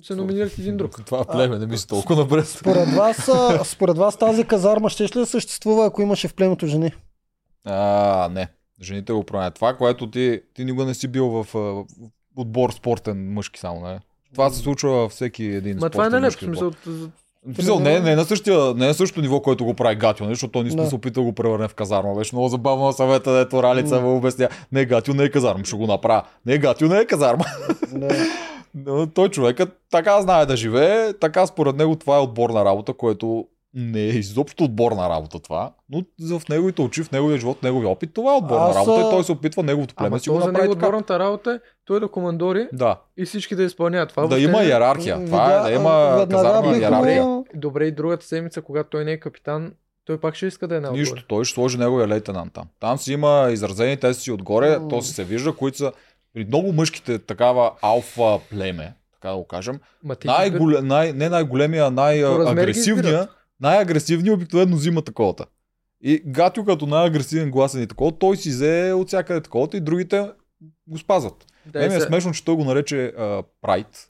се 0.03 0.15
номинират 0.15 0.59
един 0.59 0.77
друг. 0.77 0.99
Това 1.05 1.25
племе 1.25 1.59
не 1.59 1.65
мисля 1.65 1.87
толкова 1.87 2.21
напред. 2.21 2.47
Според 2.47 2.89
вас, 2.89 3.29
според 3.63 3.97
вас 3.97 4.17
тази 4.17 4.43
казарма 4.43 4.89
ще 4.89 5.03
ли 5.03 5.09
да 5.13 5.25
съществува, 5.25 5.85
ако 5.85 6.01
имаше 6.01 6.27
в 6.27 6.33
племето 6.33 6.67
жени? 6.67 6.91
А, 7.65 8.29
не. 8.31 8.47
Жените 8.81 9.13
го 9.13 9.23
променят. 9.23 9.55
Това, 9.55 9.73
което 9.73 10.11
ти, 10.11 10.41
ти 10.53 10.65
никога 10.65 10.85
не 10.85 10.93
си 10.93 11.07
бил 11.07 11.29
в, 11.29 11.47
в 11.53 11.85
отбор 12.35 12.71
спортен 12.71 13.33
мъжки 13.33 13.59
само, 13.59 13.81
не? 13.81 13.99
Това 14.33 14.49
се 14.49 14.59
случва 14.59 14.91
във 14.91 15.11
всеки 15.11 15.43
един 15.43 15.75
Ма 15.75 15.79
спортен 15.79 15.91
това 15.91 16.05
е 16.05 16.09
нелеп, 16.09 16.21
в 16.21 16.25
мъжки 16.25 16.45
смисъл. 16.45 16.71
Смисъл, 17.53 17.79
не, 17.79 17.99
не, 17.99 18.11
е 18.11 18.15
на 18.15 18.25
същия, 18.25 18.73
не 18.73 18.85
е 18.85 18.87
на 18.87 18.93
същото 18.93 19.21
ниво, 19.21 19.41
което 19.41 19.65
го 19.65 19.73
прави 19.73 19.95
Гатио, 19.95 20.27
защото 20.27 20.51
той 20.51 20.63
не 20.63 20.69
да. 20.69 20.87
се 20.87 20.95
опита 20.95 21.13
да 21.13 21.21
го 21.21 21.33
превърне 21.33 21.67
в 21.67 21.75
казарма. 21.75 22.15
Беше 22.15 22.35
много 22.35 22.49
забавно 22.49 22.85
на 22.85 22.93
съвета, 22.93 23.33
дето 23.33 23.63
Ралица 23.63 24.01
му 24.01 24.17
обясня. 24.17 24.49
Не, 24.71 24.85
Гатио 24.85 25.13
не 25.13 25.23
е 25.23 25.29
казарма, 25.29 25.65
ще 25.65 25.75
го 25.75 25.87
направя. 25.87 26.23
Не, 26.45 26.57
Гатио 26.57 26.87
не 26.87 26.97
е 26.97 27.05
казарма. 27.05 27.45
Да. 27.91 28.15
Но 28.77 29.07
той 29.07 29.29
човекът 29.29 29.69
така 29.91 30.21
знае 30.21 30.45
да 30.45 30.55
живее, 30.55 31.13
така 31.13 31.47
според 31.47 31.75
него 31.75 31.95
това 31.95 32.17
е 32.17 32.21
отборна 32.21 32.65
работа, 32.65 32.93
което 32.93 33.45
не 33.73 33.99
е 33.99 34.07
изобщо 34.07 34.63
отборна 34.63 35.09
работа 35.09 35.39
това, 35.39 35.71
но 35.89 36.03
в 36.31 36.49
неговите 36.49 36.81
очи, 36.81 37.03
в 37.03 37.11
неговия 37.11 37.37
живот, 37.37 37.57
в 37.59 37.63
неговия 37.63 37.89
опит, 37.89 38.13
това 38.13 38.33
е 38.33 38.37
отборна 38.37 38.65
Аз, 38.65 38.75
работа 38.75 38.99
и 38.99 39.09
той 39.09 39.23
се 39.23 39.31
опитва 39.31 39.63
неговото 39.63 39.95
племе 39.95 40.07
Ама 40.07 40.19
си 40.19 40.29
го 40.29 40.35
направи 40.35 40.57
него 40.57 40.73
така. 40.73 40.85
отборната 40.85 41.19
работа 41.19 41.51
е 41.51 41.59
той 41.85 41.99
да 41.99 42.07
командори 42.07 42.67
Да, 42.73 42.95
и 43.17 43.25
всички 43.25 43.55
да 43.55 43.63
изпълняват 43.63 44.09
това. 44.09 44.21
да 44.21 44.27
въобще 44.27 44.43
има 44.43 44.57
не- 44.57 44.65
иерархия. 44.65 45.25
Това 45.25 45.59
е 45.59 45.63
да 45.63 45.71
има 45.71 46.27
казарма 46.31 46.77
иерархия. 46.77 47.43
Добре, 47.55 47.85
и 47.85 47.91
другата 47.91 48.25
седмица, 48.25 48.61
когато 48.61 48.89
той 48.89 49.05
не 49.05 49.11
е 49.11 49.19
капитан, 49.19 49.71
той 50.05 50.17
пак 50.17 50.35
ще 50.35 50.45
иска 50.45 50.67
да 50.67 50.75
е 50.75 50.79
на 50.79 50.91
Нищо, 50.91 51.23
той 51.27 51.45
ще 51.45 51.53
сложи 51.53 51.77
неговия 51.77 52.07
лейтенант 52.07 52.53
там. 52.53 52.65
Там 52.79 52.97
си 52.97 53.13
има 53.13 53.47
изразени, 53.51 53.97
те 53.97 54.13
си 54.13 54.31
отгоре, 54.31 54.79
то 54.89 55.01
си 55.01 55.13
се 55.13 55.23
вижда, 55.23 55.53
които 55.53 55.77
са 55.77 55.91
при 56.33 56.45
много 56.45 56.73
мъжките 56.73 57.19
такава 57.19 57.71
алфа 57.81 58.39
племе, 58.49 58.93
така 59.13 59.29
да 59.29 59.35
го 59.35 59.47
кажем. 59.47 59.79
Те 60.21 60.27
Най- 60.81 61.13
не 61.13 61.29
най-големия, 61.29 61.91
най-агресивния, 61.91 63.27
най-агресивния 63.59 64.33
обикновено 64.33 64.75
взима 64.75 65.01
таковата. 65.01 65.45
И 66.01 66.21
Гатю 66.25 66.65
като 66.65 66.85
най-агресивен 66.87 67.51
гласен 67.51 67.81
и 67.81 67.87
такова, 67.87 68.11
той 68.11 68.37
си 68.37 68.49
взе 68.49 68.93
от 68.95 69.07
всякъде 69.07 69.41
таковата 69.41 69.77
и 69.77 69.81
другите 69.81 70.31
го 70.87 70.97
спазват. 70.97 71.45
Да, 71.65 71.71
Да, 71.71 71.79
е, 71.79 71.81
Мен 71.81 71.91
ми 71.91 71.97
е 71.97 72.01
се- 72.01 72.07
смешно, 72.07 72.31
че 72.33 72.45
той 72.45 72.55
го 72.55 72.63
нарече 72.63 73.05
а, 73.07 73.43
Прайд. 73.61 74.09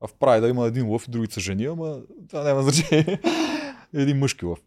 А 0.00 0.06
в 0.06 0.14
Прайда 0.14 0.48
има 0.48 0.66
един 0.66 0.88
лъв 0.88 1.08
и 1.08 1.10
другите 1.10 1.34
са 1.34 1.40
жени, 1.40 1.64
ама 1.64 1.98
това 2.28 2.42
няма 2.42 2.62
значение. 2.62 3.20
един 3.94 4.18
мъжки 4.18 4.44
лъв. 4.44 4.58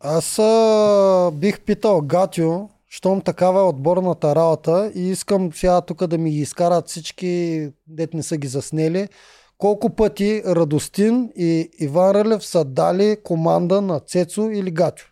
Аз 0.00 0.38
а, 0.38 1.30
бих 1.34 1.60
питал 1.60 2.00
Гатю, 2.00 2.68
щом 2.88 3.20
такава 3.20 3.60
е 3.60 3.64
отборната 3.64 4.34
работа 4.34 4.92
и 4.94 5.08
искам 5.08 5.52
сега 5.52 5.80
тук 5.80 6.06
да 6.06 6.18
ми 6.18 6.30
ги 6.30 6.38
изкарат 6.38 6.88
всички, 6.88 7.68
дет 7.86 8.14
не 8.14 8.22
са 8.22 8.36
ги 8.36 8.46
заснели, 8.46 9.08
колко 9.58 9.90
пъти 9.90 10.42
Радостин 10.46 11.30
и 11.36 11.70
Иван 11.80 12.10
Рълев 12.10 12.44
са 12.44 12.64
дали 12.64 13.16
команда 13.24 13.80
на 13.80 14.00
Цецо 14.00 14.50
или 14.50 14.70
Гатю? 14.70 15.04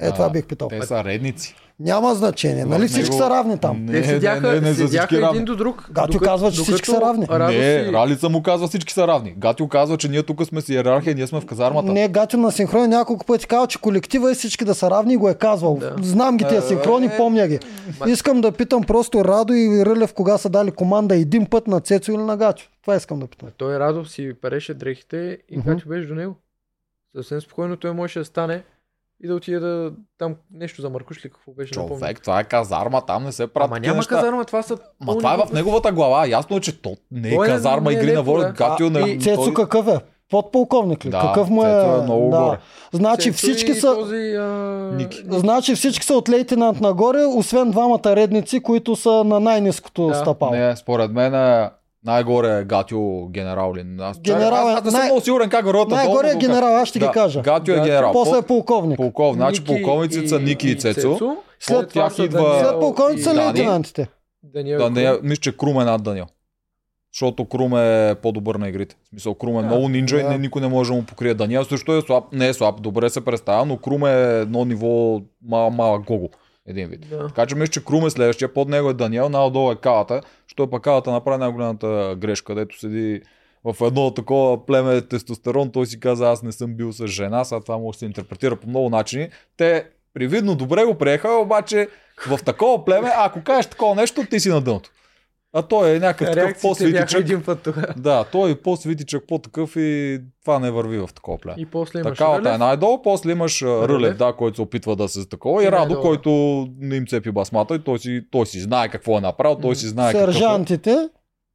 Е, 0.00 0.06
А, 0.06 0.12
това 0.14 0.30
бих 0.30 0.46
питал. 0.46 0.68
Те 0.68 0.86
са 0.86 1.04
редници. 1.04 1.54
Няма 1.80 2.14
значение, 2.14 2.64
нали 2.64 2.82
В 2.82 2.88
всички 2.88 3.10
него- 3.10 3.22
са 3.22 3.30
равни 3.30 3.58
там? 3.58 3.86
Те 3.86 4.04
седяха, 4.04 4.52
не, 4.52 4.60
не, 4.60 4.72
за 4.72 4.88
седяха 4.88 5.14
един 5.14 5.20
равни. 5.20 5.44
до 5.44 5.56
друг. 5.56 5.88
Гатю 5.90 6.12
докато- 6.12 6.24
казва, 6.24 6.52
че 6.52 6.62
всички 6.62 6.86
са 6.86 7.00
равни. 7.00 7.26
Не, 7.30 7.52
си- 7.84 7.92
Ралица 7.92 8.28
му 8.28 8.42
казва 8.42 8.68
всички 8.68 8.92
са 8.92 9.08
равни. 9.08 9.34
Гатио 9.38 9.68
казва, 9.68 9.96
че 9.96 10.08
ние 10.08 10.22
тук 10.22 10.44
сме 10.44 10.60
с 10.60 10.68
иерархия, 10.68 11.14
ние 11.14 11.26
сме 11.26 11.40
в 11.40 11.46
казармата. 11.46 11.92
Не, 11.92 12.08
Гатю 12.08 12.36
на 12.36 12.52
синхрони 12.52 12.86
няколко 12.88 13.26
пъти 13.26 13.46
казва, 13.46 13.66
че 13.66 13.80
колектива 13.80 14.30
и 14.30 14.34
всички 14.34 14.64
да 14.64 14.74
са 14.74 14.90
равни 14.90 15.14
и 15.14 15.16
го 15.16 15.28
е 15.28 15.34
казвал. 15.34 15.76
Да. 15.76 15.94
Знам 16.00 16.36
ги 16.36 16.44
тия 16.44 16.58
Е, 16.58 16.62
синхрони, 16.62 17.06
е, 17.06 17.16
помня 17.16 17.48
ги. 17.48 17.58
Искам 18.06 18.40
да 18.40 18.52
питам 18.52 18.82
просто 18.82 19.24
Радо 19.24 19.52
и 19.52 19.86
Рълев 19.86 20.14
кога 20.14 20.38
са 20.38 20.48
дали 20.48 20.70
команда 20.70 21.16
един 21.16 21.46
път 21.46 21.66
на 21.66 21.80
Цецо 21.80 22.12
или 22.12 22.18
на 22.18 22.36
Гатю. 22.36 22.64
Това 22.82 22.96
искам 22.96 23.18
да 23.18 23.26
питам. 23.26 23.48
Той 23.56 23.78
Радо 23.78 24.04
си 24.04 24.32
переше 24.42 24.74
дрехите 24.74 25.16
и 25.48 25.58
Мгм. 25.58 25.70
Гатю 25.70 25.88
беше 25.88 26.08
до 26.08 26.14
него. 26.14 26.34
Съвсем 27.14 27.40
спокойно 27.40 27.76
той 27.76 27.92
можеше 27.92 28.18
да 28.18 28.24
стане 28.24 28.62
и 29.20 29.28
да 29.28 29.34
отиде 29.34 29.58
да 29.58 29.90
там 30.18 30.34
нещо 30.52 30.82
за 30.82 30.90
Маркуш 30.90 31.18
ли 31.18 31.30
какво 31.30 31.52
беше 31.52 31.74
напомня. 31.74 31.98
Човек, 31.98 32.20
това 32.20 32.40
е 32.40 32.44
казарма, 32.44 33.00
там 33.00 33.24
не 33.24 33.32
се 33.32 33.46
правят 33.46 33.70
Ама 33.70 33.80
няма 33.80 33.96
неща. 33.96 34.14
казарма, 34.14 34.44
това 34.44 34.62
са... 34.62 34.76
Ма 35.00 35.18
това 35.18 35.34
е 35.34 35.38
в 35.38 35.52
неговата 35.52 35.92
глава. 35.92 36.26
Ясно 36.26 36.56
е, 36.56 36.60
че 36.60 36.82
то 36.82 36.96
не 37.10 37.28
е 37.28 37.34
Той 37.34 37.46
е- 37.46 37.50
казарма, 37.50 37.90
не 37.90 37.96
е 37.96 37.98
игри 37.98 38.06
на 38.06 38.12
леко, 38.12 38.24
воля. 38.24 38.42
да. 38.42 38.52
Гатио 38.52 38.90
не 38.90 39.00
И 39.00 39.20
Цецо 39.20 39.44
той- 39.44 39.54
какъв 39.54 39.88
е? 39.88 39.98
Подполковник 40.30 41.04
ли? 41.04 41.10
Да, 41.10 41.20
какъв 41.20 41.50
му 41.50 41.64
е? 41.64 41.70
Е 41.70 42.02
много 42.02 42.30
да. 42.30 42.38
горе. 42.38 42.58
Значи 42.92 43.22
Цецо 43.22 43.38
всички 43.38 43.74
са... 43.74 43.94
Този, 43.94 44.16
а... 44.34 44.44
Ники. 44.94 45.22
Значи 45.28 45.74
всички 45.74 46.06
са 46.06 46.14
от 46.14 46.28
лейтенант 46.28 46.80
нагоре, 46.80 47.24
освен 47.26 47.70
двамата 47.70 48.00
редници, 48.06 48.60
които 48.60 48.96
са 48.96 49.24
на 49.24 49.40
най-низкото 49.40 50.06
Да. 50.06 50.14
стъпало. 50.14 50.50
Не, 50.52 50.76
според 50.76 51.10
мен 51.10 51.34
е 51.34 51.70
най-горе 52.06 52.58
е 52.58 52.64
Гатио 52.64 53.26
генерал 53.26 53.74
ли? 53.74 53.84
Аз, 54.00 54.20
Генерал 54.20 54.68
е- 54.68 54.72
аз, 54.72 54.78
аз 54.78 54.84
не 54.84 54.90
съм 54.90 55.00
най- 55.00 55.08
много 55.08 55.20
сигурен 55.20 55.50
как 55.50 55.64
върват 55.64 55.88
Най-горе 55.88 56.30
е 56.30 56.36
генерал, 56.36 56.76
аз 56.76 56.88
ще 56.88 56.98
ги 56.98 57.08
кажа. 57.08 57.40
Гатио 57.42 57.74
е 57.74 57.80
генерал. 57.80 58.12
После 58.12 58.32
е 58.32 58.42
По- 58.42 58.46
полковник. 58.46 58.96
Полков, 58.96 59.34
значи 59.34 59.60
Ники 59.60 59.72
полковниците 59.74 60.28
са 60.28 60.38
Ники 60.38 60.68
и 60.68 60.76
Цецо. 60.76 61.18
След 61.60 61.88
тях 61.88 62.18
идва- 62.18 62.58
След 62.60 62.80
полковник 62.80 63.20
са 63.20 63.32
и- 63.32 63.36
лейтенантите. 63.36 64.08
Даниел 64.44 64.90
Да, 64.90 65.18
мисля, 65.22 65.36
че 65.36 65.56
Крум 65.56 65.80
е 65.80 65.84
над 65.84 66.02
Даниел. 66.02 66.26
Защото 67.12 67.44
Крум 67.44 67.72
е 67.74 68.14
по-добър 68.14 68.54
на 68.54 68.68
игрите. 68.68 68.96
В 68.96 69.08
смисъл, 69.08 69.34
Крум 69.34 69.56
е 69.56 69.60
Да. 69.60 69.66
много 69.66 69.88
нинджа 69.88 70.16
и 70.16 70.22
Да. 70.22 70.28
не, 70.28 70.38
никой 70.38 70.62
не 70.62 70.68
може 70.68 70.90
да 70.90 70.96
му 70.96 71.02
покрие. 71.02 71.34
Даниел 71.34 71.64
също 71.64 71.92
е 71.92 72.02
слаб. 72.02 72.24
Не 72.32 72.48
е 72.48 72.54
слаб, 72.54 72.82
добре 72.82 73.10
се 73.10 73.20
представя, 73.20 73.64
но 73.64 73.76
Крум 73.76 74.06
е 74.06 74.12
едно 74.32 74.64
ниво 74.64 75.20
мал, 75.44 75.70
малък 75.70 76.02
гого. 76.02 76.28
Един 76.66 76.88
вид. 76.88 77.08
Да. 77.10 77.26
Така 77.28 77.46
че 77.46 77.54
мисля, 77.54 77.72
че 77.72 77.84
Крум 77.84 78.06
е 78.06 78.10
следващия, 78.10 78.54
под 78.54 78.68
него 78.68 78.90
е 78.90 78.94
Даниел, 78.94 79.28
най-долу 79.28 79.72
е 79.72 79.76
Калата, 79.76 80.20
що 80.46 80.62
е 80.62 80.70
пък 80.70 80.82
Калата 80.82 81.10
направи 81.10 81.38
най-голямата 81.38 82.16
грешка, 82.18 82.44
където 82.44 82.78
седи 82.78 83.22
в 83.64 83.86
едно 83.86 84.10
такова 84.10 84.66
племе 84.66 85.00
тестостерон, 85.00 85.72
той 85.72 85.86
си 85.86 86.00
каза, 86.00 86.30
аз 86.30 86.42
не 86.42 86.52
съм 86.52 86.74
бил 86.74 86.92
с 86.92 87.06
жена, 87.06 87.44
сега 87.44 87.60
това 87.60 87.78
може 87.78 87.96
да 87.96 87.98
се 87.98 88.06
интерпретира 88.06 88.56
по 88.56 88.68
много 88.68 88.90
начини. 88.90 89.28
Те 89.56 89.86
привидно 90.14 90.54
добре 90.54 90.84
го 90.84 90.94
приеха, 90.94 91.28
обаче 91.32 91.88
в 92.28 92.38
такова 92.44 92.84
племе, 92.84 93.10
ако 93.16 93.42
кажеш 93.42 93.66
такова 93.66 93.94
нещо, 93.94 94.24
ти 94.30 94.40
си 94.40 94.48
на 94.48 94.60
дъното. 94.60 94.90
А 95.58 95.62
той 95.62 95.96
е 95.96 95.98
някакъв 95.98 96.34
такъв 96.34 96.62
по-свитичък. 96.62 97.20
един 97.20 97.42
път 97.42 97.62
тогава. 97.62 97.94
Да, 97.96 98.24
той 98.32 98.50
е 98.50 98.54
по-свитичък, 98.54 99.24
по-такъв 99.28 99.76
и 99.76 100.20
това 100.42 100.58
не 100.58 100.70
върви 100.70 100.98
в 100.98 101.08
такова 101.14 101.38
племе. 101.38 101.56
И 101.58 101.66
после 101.66 102.00
имаш 102.00 102.18
Такавата 102.18 102.54
е 102.54 102.58
най-долу, 102.58 103.02
после 103.02 103.30
имаш 103.30 103.62
Рълев. 103.62 103.88
Рълев, 103.88 104.16
да, 104.16 104.32
който 104.32 104.56
се 104.56 104.62
опитва 104.62 104.96
да 104.96 105.08
се 105.08 105.28
такова, 105.28 105.62
и 105.62 105.66
И 105.66 105.72
Радо, 105.72 106.00
който 106.00 106.30
не 106.78 106.96
им 106.96 107.06
цепи 107.06 107.30
басмата 107.30 107.74
и 107.74 107.78
той 107.78 107.98
си, 107.98 108.26
той 108.30 108.46
си 108.46 108.60
знае 108.60 108.88
какво 108.88 109.18
е 109.18 109.20
направил, 109.20 109.58
той 109.58 109.76
си 109.76 109.86
знае 109.86 110.12
какъв 110.12 110.28
е. 110.28 110.32
Сержантите. 110.32 111.08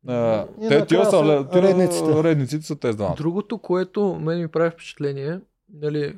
А, 0.07 0.45
И 0.61 0.67
те, 0.67 0.85
тия 0.85 1.05
са, 1.05 1.47
тия 1.51 1.61
редниците. 1.61 2.23
редниците 2.23 2.65
са 2.65 2.75
те 2.79 2.93
двамата. 2.93 3.15
Другото, 3.17 3.57
което 3.57 4.19
мен 4.21 4.39
ми 4.39 4.47
прави 4.47 4.69
впечатление, 4.69 5.39
нали, 5.73 6.15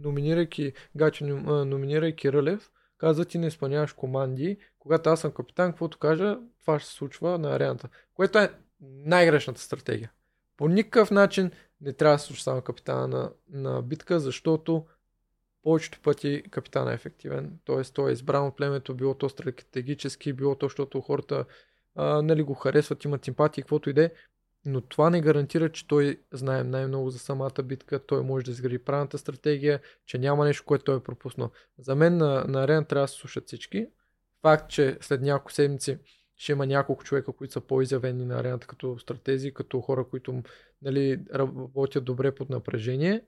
номинирайки 0.00 0.72
а, 1.00 1.64
номинирайки 1.64 2.32
Рълев, 2.32 2.70
каза 2.98 3.24
ти 3.24 3.38
не 3.38 3.46
изпълняваш 3.46 3.92
команди. 3.92 4.56
Когато 4.88 5.10
аз 5.10 5.20
съм 5.20 5.32
капитан, 5.32 5.70
каквото 5.70 5.98
кажа, 5.98 6.38
това 6.60 6.78
ще 6.78 6.88
се 6.88 6.94
случва 6.94 7.38
на 7.38 7.54
арената. 7.54 7.88
Което 8.14 8.38
е 8.38 8.52
най-грешната 8.80 9.60
стратегия. 9.60 10.12
По 10.56 10.68
никакъв 10.68 11.10
начин 11.10 11.50
не 11.80 11.92
трябва 11.92 12.14
да 12.14 12.18
се 12.18 12.26
случва 12.26 12.42
само 12.42 12.62
капитана 12.62 13.08
на, 13.08 13.32
на 13.50 13.82
битка, 13.82 14.20
защото 14.20 14.86
повечето 15.62 16.00
пъти 16.00 16.42
капитана 16.50 16.90
е 16.90 16.94
ефективен. 16.94 17.58
Тоест, 17.64 17.94
той 17.94 18.10
е 18.10 18.12
избран 18.12 18.46
от 18.46 18.56
племето, 18.56 18.94
било 18.94 19.14
то 19.14 19.28
стратегически, 19.28 20.32
било 20.32 20.54
то, 20.54 20.66
защото 20.66 21.00
хората 21.00 21.44
а, 21.94 22.22
нали, 22.22 22.42
го 22.42 22.54
харесват, 22.54 23.04
имат 23.04 23.24
симпатии, 23.24 23.62
каквото 23.62 23.90
и 23.90 23.92
да 23.92 24.04
е. 24.04 24.10
Но 24.66 24.80
това 24.80 25.10
не 25.10 25.20
гарантира, 25.20 25.72
че 25.72 25.88
той 25.88 26.20
знае 26.32 26.64
най-много 26.64 27.10
за 27.10 27.18
самата 27.18 27.62
битка, 27.64 28.06
той 28.06 28.22
може 28.22 28.44
да 28.44 28.50
изгради 28.50 28.78
правилната 28.78 29.18
стратегия, 29.18 29.80
че 30.06 30.18
няма 30.18 30.44
нещо, 30.44 30.64
което 30.66 30.84
той 30.84 30.96
е 30.96 31.00
пропуснал. 31.00 31.50
За 31.78 31.94
мен 31.94 32.16
на, 32.16 32.44
на 32.48 32.62
арена 32.62 32.84
трябва 32.84 33.04
да 33.04 33.08
се 33.08 33.14
слушат 33.14 33.46
всички. 33.46 33.86
Факт, 34.42 34.70
че 34.70 34.98
след 35.00 35.22
няколко 35.22 35.52
седмици 35.52 35.98
ще 36.36 36.52
има 36.52 36.66
няколко 36.66 37.04
човека, 37.04 37.32
които 37.32 37.52
са 37.52 37.60
по-изявени 37.60 38.24
на 38.24 38.40
арената 38.40 38.66
като 38.66 38.98
стратези, 38.98 39.54
като 39.54 39.80
хора, 39.80 40.04
които 40.10 40.42
нали, 40.82 41.20
работят 41.34 42.04
добре 42.04 42.34
под 42.34 42.50
напрежение 42.50 43.20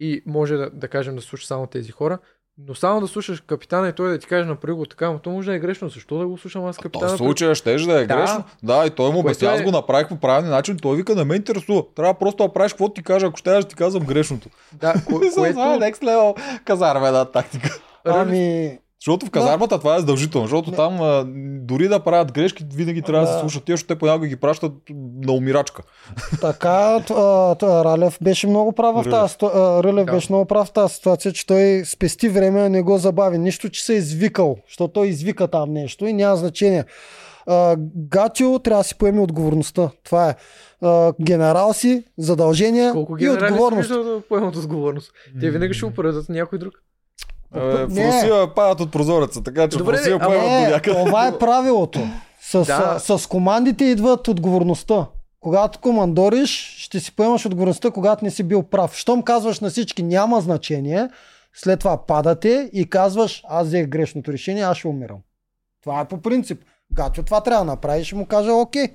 и 0.00 0.22
може 0.26 0.56
да, 0.56 0.70
да 0.70 0.88
кажем 0.88 1.16
да 1.16 1.22
слушаш 1.22 1.46
само 1.46 1.66
тези 1.66 1.92
хора, 1.92 2.18
но 2.58 2.74
само 2.74 3.00
да 3.00 3.08
слушаш 3.08 3.40
капитана 3.40 3.88
и 3.88 3.92
той 3.92 4.10
да 4.10 4.18
ти 4.18 4.26
каже 4.26 4.48
направи 4.48 4.72
го 4.72 4.86
така, 4.86 5.10
но 5.10 5.18
то 5.18 5.30
може 5.30 5.50
да 5.50 5.56
е 5.56 5.60
грешно. 5.60 5.88
Защо 5.88 6.18
да 6.18 6.26
го 6.26 6.38
слушам 6.38 6.64
аз 6.64 6.78
капитана? 6.78 7.14
в 7.14 7.16
случая 7.16 7.54
ще 7.54 7.76
да 7.76 8.00
е 8.00 8.06
Да. 8.06 8.16
грешно. 8.16 8.44
Да, 8.62 8.86
и 8.86 8.90
той 8.90 9.12
му 9.12 9.18
обясня, 9.18 9.48
аз 9.48 9.60
е- 9.60 9.64
го 9.64 9.70
направих 9.70 10.08
по 10.08 10.16
правилния 10.20 10.50
начин. 10.50 10.76
Той 10.76 10.96
вика, 10.96 11.14
не 11.14 11.24
ме 11.24 11.34
интересува. 11.36 11.84
Трябва 11.94 12.14
просто 12.14 12.46
да 12.46 12.52
правиш 12.52 12.72
каквото 12.72 12.94
ти 12.94 13.02
кажа, 13.02 13.26
ако 13.26 13.36
ще 13.36 13.50
да 13.50 13.62
ти 13.62 13.74
казвам 13.74 14.06
грешното. 14.06 14.48
Да, 14.72 14.92
ко- 15.06 15.20
Това 15.20 15.30
което... 15.34 15.58
е 15.58 15.62
next 15.62 16.02
level 16.02 16.62
казарма 16.64 17.06
една 17.06 17.24
тактика. 17.24 17.80
Ами, 18.04 18.78
Защото 19.04 19.26
в 19.26 19.30
казармата 19.30 19.78
това 19.78 19.96
е 19.96 20.00
задължително, 20.00 20.46
защото 20.46 20.70
Не. 20.70 20.76
там 20.76 21.00
а, 21.02 21.24
дори 21.60 21.88
да 21.88 22.00
правят 22.00 22.32
грешки, 22.32 22.64
винаги 22.74 23.02
трябва 23.02 23.26
да, 23.26 23.32
Да. 23.32 23.34
се 23.34 23.40
слушат 23.40 23.64
тия, 23.64 23.72
защото 23.72 23.94
те 23.94 23.98
понякога 23.98 24.26
ги 24.26 24.36
пращат 24.36 24.72
на 25.22 25.32
умирачка. 25.32 25.82
така, 26.40 27.00
а, 27.10 27.56
Ралев 27.84 28.18
беше 28.22 28.46
много 28.46 28.72
прав 28.72 28.96
в 29.04 29.10
тази 29.10 29.34
Рълев 29.84 30.06
Да. 30.06 30.12
беше 30.12 30.32
много 30.32 30.44
прав 30.44 30.66
в 30.66 30.72
тази 30.72 30.94
ситуация, 30.94 31.32
че 31.32 31.46
той 31.46 31.82
спести 31.84 32.28
време, 32.28 32.60
а 32.60 32.68
не 32.68 32.82
го 32.82 32.98
забави. 32.98 33.38
Нищо, 33.38 33.68
че 33.68 33.84
се 33.84 33.94
е 33.94 33.96
извикал, 33.96 34.56
защото 34.68 34.92
той 34.92 35.06
извика 35.06 35.48
там 35.48 35.72
нещо 35.72 36.06
и 36.06 36.12
няма 36.12 36.36
значение. 36.36 36.84
А, 37.46 37.76
Гатио 37.96 38.58
трябва 38.58 38.80
да 38.80 38.88
си 38.88 38.98
поеме 38.98 39.20
отговорността. 39.20 39.90
Това 40.04 40.28
е. 40.28 40.34
А, 40.82 41.12
генерал 41.22 41.72
си, 41.72 42.04
задължения 42.18 42.92
Колко 42.92 43.16
и 43.16 43.20
генерали 43.20 43.46
си 43.46 43.52
отговорност. 43.52 43.88
виждал 43.88 44.04
да 44.04 44.20
поемат 44.20 44.56
отговорност? 44.56 45.12
Те 45.40 45.50
винаги 45.50 45.74
ще 45.74 45.86
на 46.28 46.34
някой 46.34 46.58
друг. 46.58 46.74
Е, 47.54 47.86
в 47.86 47.88
Не. 47.90 48.06
Русия 48.06 48.54
падат 48.54 48.80
от 48.80 48.92
прозореца, 48.92 49.42
така 49.42 49.68
че 49.68 49.78
Добре, 49.78 49.96
в 49.96 49.98
Русия 49.98 50.18
поемат 50.18 50.64
до 50.64 50.70
някъде. 50.70 51.04
това 51.04 51.26
е 51.26 51.38
правилото. 51.38 52.00
С, 52.42 52.64
Да. 52.64 52.98
с, 52.98 53.18
с 53.18 53.26
командите 53.26 53.84
идват 53.84 54.28
отговорността. 54.28 55.06
Когато 55.40 55.78
командориш, 55.78 56.76
ще 56.78 57.00
си 57.00 57.16
поемаш 57.16 57.46
отговорността, 57.46 57.90
когато 57.90 58.24
не 58.24 58.30
си 58.30 58.42
бил 58.42 58.62
прав. 58.62 58.94
Щом 58.96 59.22
казваш 59.22 59.60
на 59.60 59.70
всички 59.70 60.02
няма 60.02 60.40
значение, 60.40 61.08
след 61.54 61.78
това 61.78 62.06
падате 62.06 62.70
и 62.72 62.90
казваш 62.90 63.42
аз 63.48 63.66
взех 63.66 63.86
грешното 63.86 64.32
решение, 64.32 64.62
аз 64.62 64.76
ще 64.76 64.88
умирам. 64.88 65.18
Това 65.82 66.00
е 66.00 66.04
по 66.04 66.20
принцип. 66.20 66.60
Гачо 66.92 67.22
това 67.22 67.40
трябва 67.40 67.64
да 67.64 67.70
направи, 67.70 68.04
ще 68.04 68.14
му 68.14 68.26
кажа 68.26 68.52
окей 68.52 68.86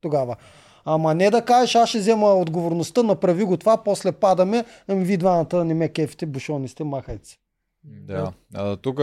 тогава. 0.00 0.36
Ама 0.84 1.14
не 1.14 1.30
да 1.30 1.42
кажеш, 1.42 1.74
аз 1.74 1.88
ще 1.88 1.98
взема 1.98 2.26
отговорността, 2.26 3.02
направи 3.02 3.44
го 3.44 3.56
това, 3.56 3.76
после 3.76 4.12
падаме, 4.12 4.64
ами 4.88 5.04
ви 5.04 5.16
двамата 5.16 5.64
не 5.64 5.74
ме 5.74 5.88
кефите, 5.88 6.26
бушони 6.26 6.68
сте, 6.68 6.84
махайте 6.84 7.28
се. 7.28 7.36
Да. 7.84 8.32
А, 8.54 8.76
тук 8.76 8.96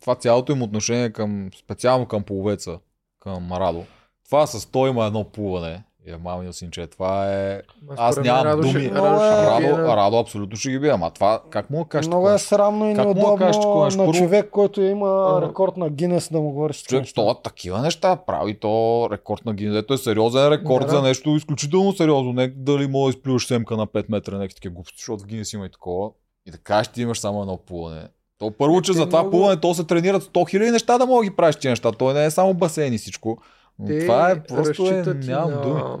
това 0.00 0.14
цялото 0.14 0.52
им 0.52 0.62
отношение 0.62 1.10
към, 1.10 1.50
специално 1.58 2.06
към 2.06 2.22
половеца, 2.22 2.78
към 3.20 3.52
Радо. 3.52 3.84
Това 4.24 4.46
с 4.46 4.66
той 4.66 4.90
има 4.90 5.06
едно 5.06 5.24
плуване. 5.24 5.84
И 6.06 6.12
мамино 6.14 6.52
синче, 6.52 6.86
това 6.86 7.34
е... 7.34 7.62
Аз 7.88 8.16
нямам 8.16 8.42
Радо 8.42 8.62
ще- 8.62 8.72
думи. 8.72 8.90
Радо 8.90 9.16
ще 9.16 9.46
Радо, 9.46 9.58
бие 9.58 9.72
на- 9.72 9.96
Радо, 9.96 10.18
абсолютно 10.18 10.56
ще 10.56 10.70
ги 10.70 10.78
бие. 10.78 10.90
Ама 10.90 11.10
това, 11.10 11.42
как 11.50 11.70
му 11.70 11.84
кажеш 11.84 12.06
Много 12.06 12.20
такова 12.20 12.34
е 12.34 12.38
срамно 12.38 12.90
и 12.90 12.94
Как 12.94 13.04
неудобно 13.04 13.36
кажеш 13.36 13.56
на 13.56 13.62
Първо- 13.96 14.12
човек, 14.14 14.50
който 14.50 14.82
има 14.82 15.40
рекорд 15.42 15.76
на 15.76 15.90
Гинес 15.90 16.28
да 16.32 16.40
му 16.40 16.50
говориш 16.50 16.76
такива 16.78 16.88
Човек, 16.90 17.02
неща. 17.02 17.14
то 17.16 17.34
такива 17.34 17.80
неща 17.80 18.16
прави, 18.16 18.54
то 18.54 19.08
рекорд 19.12 19.44
на 19.44 19.54
Гинес. 19.54 19.76
Ето 19.76 19.94
е 19.94 19.98
сериозен 19.98 20.48
рекорд 20.48 20.84
Да, 20.84 20.90
за 20.90 21.02
нещо 21.02 21.30
изключително 21.30 21.92
сериозно. 21.92 22.32
Не 22.32 22.48
дали 22.48 22.86
мога 22.86 23.06
да 23.06 23.10
изплюеш 23.10 23.44
семка 23.44 23.76
на 23.76 23.86
5 23.86 24.04
метра, 24.08 24.32
някакви 24.32 24.54
такива 24.54 24.74
глупости, 24.74 24.98
защото 24.98 25.22
в 25.22 25.26
Гинес 25.26 25.52
има 25.52 25.66
и 25.66 25.70
такова. 25.70 26.10
И 26.48 26.50
да 26.50 26.58
кажеш, 26.58 26.88
ти 26.88 27.02
имаш 27.02 27.20
само 27.20 27.40
едно 27.40 27.56
плуване. 27.58 28.08
То 28.38 28.50
първо, 28.50 28.82
че 28.82 28.92
Те 28.92 28.98
за 28.98 29.06
това 29.06 29.18
много- 29.18 29.30
плуване 29.30 29.60
то 29.60 29.74
се 29.74 29.84
тренират 29.84 30.22
100 30.22 30.30
000 30.44 30.70
неща 30.70 30.98
да 30.98 31.06
мога 31.06 31.24
ги 31.24 31.36
правиш 31.36 31.56
тези 31.56 31.68
неща. 31.68 31.92
То 31.92 32.12
не 32.12 32.24
е 32.24 32.30
само 32.30 32.54
басейн 32.54 32.94
и 32.94 32.98
всичко. 32.98 33.42
Но 33.78 33.86
Те 33.86 34.00
това 34.00 34.30
е 34.30 34.42
просто 34.42 34.86
е, 34.86 35.02
нямам 35.06 35.62
думи. 35.62 35.74
на, 35.74 35.98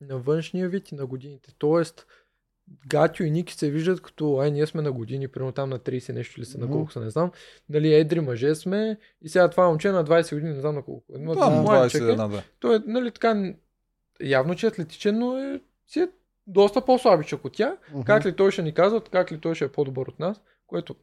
на 0.00 0.18
външния 0.18 0.68
вид 0.68 0.92
и 0.92 0.94
на 0.94 1.06
годините. 1.06 1.54
Тоест, 1.58 2.06
Гатио 2.86 3.26
и 3.26 3.30
Ники 3.30 3.54
се 3.54 3.70
виждат 3.70 4.00
като, 4.00 4.38
ай, 4.38 4.50
ние 4.50 4.66
сме 4.66 4.82
на 4.82 4.92
години, 4.92 5.28
примерно 5.28 5.52
там 5.52 5.70
на 5.70 5.78
30 5.78 6.12
нещо 6.12 6.40
или 6.40 6.46
са 6.46 6.58
на 6.58 6.70
колко 6.70 6.92
са, 6.92 7.00
не 7.00 7.10
знам. 7.10 7.30
Дали 7.68 7.94
едри 7.94 8.20
мъже 8.20 8.54
сме 8.54 8.98
и 9.22 9.28
сега 9.28 9.50
това 9.50 9.68
момче 9.68 9.90
на 9.90 10.04
20 10.04 10.34
години, 10.34 10.52
не 10.52 10.60
знам 10.60 10.74
на 10.74 10.82
колко. 10.82 11.04
Но, 11.10 11.34
Да, 11.34 11.50
младичък 11.50 12.00
е. 12.00 12.04
21 12.04 12.28
да. 12.28 12.42
Той 12.60 12.76
е, 12.76 12.80
нали, 12.86 13.10
така, 13.10 13.52
явно, 14.22 14.54
че 14.54 14.66
е 14.66 14.70
атлетичен, 14.70 15.18
но 15.18 15.38
е, 15.38 15.60
си 15.86 16.00
е 16.00 16.08
доста 16.46 16.84
по-слабичък 16.84 17.44
от 17.44 17.52
тя. 17.52 17.76
Мгм. 17.90 18.02
Как 18.02 18.26
ли 18.26 18.36
той 18.36 18.50
ще 18.50 18.62
ни 18.62 18.74
казват, 18.74 19.08
как 19.08 19.32
ли 19.32 19.40
той 19.40 19.54
ще 19.54 19.64
е 19.64 19.72
по-добър 19.72 20.06
от 20.06 20.18
нас, 20.18 20.40
което 20.66 20.94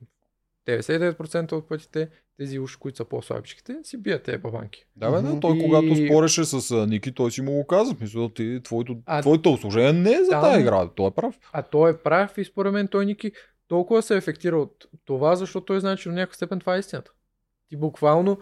99% 0.67 1.51
от 1.51 1.67
пътите 1.69 2.09
тези 2.37 2.59
уши, 2.59 2.77
които 2.79 2.97
са 2.97 3.05
по-слабичките, 3.05 3.75
си 3.83 3.97
бият 3.97 4.23
тези 4.23 4.37
бабанки. 4.37 4.85
Да, 4.95 5.11
бе, 5.11 5.21
да, 5.21 5.39
той 5.39 5.57
И- 5.57 5.61
когато 5.61 5.95
спореше 5.95 6.43
с 6.45 6.85
Ники, 6.87 7.13
той 7.13 7.31
си 7.31 7.41
му 7.41 7.51
го 7.51 7.67
каза. 7.67 7.95
Мисля, 8.01 8.29
ти, 8.33 8.61
твоето, 8.63 8.97
А- 9.05 9.21
твоето 9.21 9.53
услужение 9.53 9.93
не 9.93 10.11
е 10.11 10.23
за 10.23 10.29
Да, 10.29 10.41
тази 10.41 10.61
игра. 10.61 10.89
Той 10.95 11.07
е 11.07 11.11
прав. 11.11 11.39
А 11.53 11.61
той 11.63 11.91
е 11.91 11.97
прав 11.97 12.37
и 12.37 12.43
според 12.45 12.73
мен 12.73 12.87
той 12.87 13.05
Ники 13.05 13.31
толкова 13.67 14.01
се 14.01 14.17
ефектира 14.17 14.57
от 14.57 14.85
това, 15.05 15.35
защото 15.35 15.65
той 15.65 15.79
знае, 15.79 15.97
че 15.97 16.09
до 16.09 16.15
някаква 16.15 16.35
степен 16.35 16.59
това 16.59 16.75
е 16.75 16.79
истината. 16.79 17.11
Ти 17.69 17.77
буквално, 17.77 18.37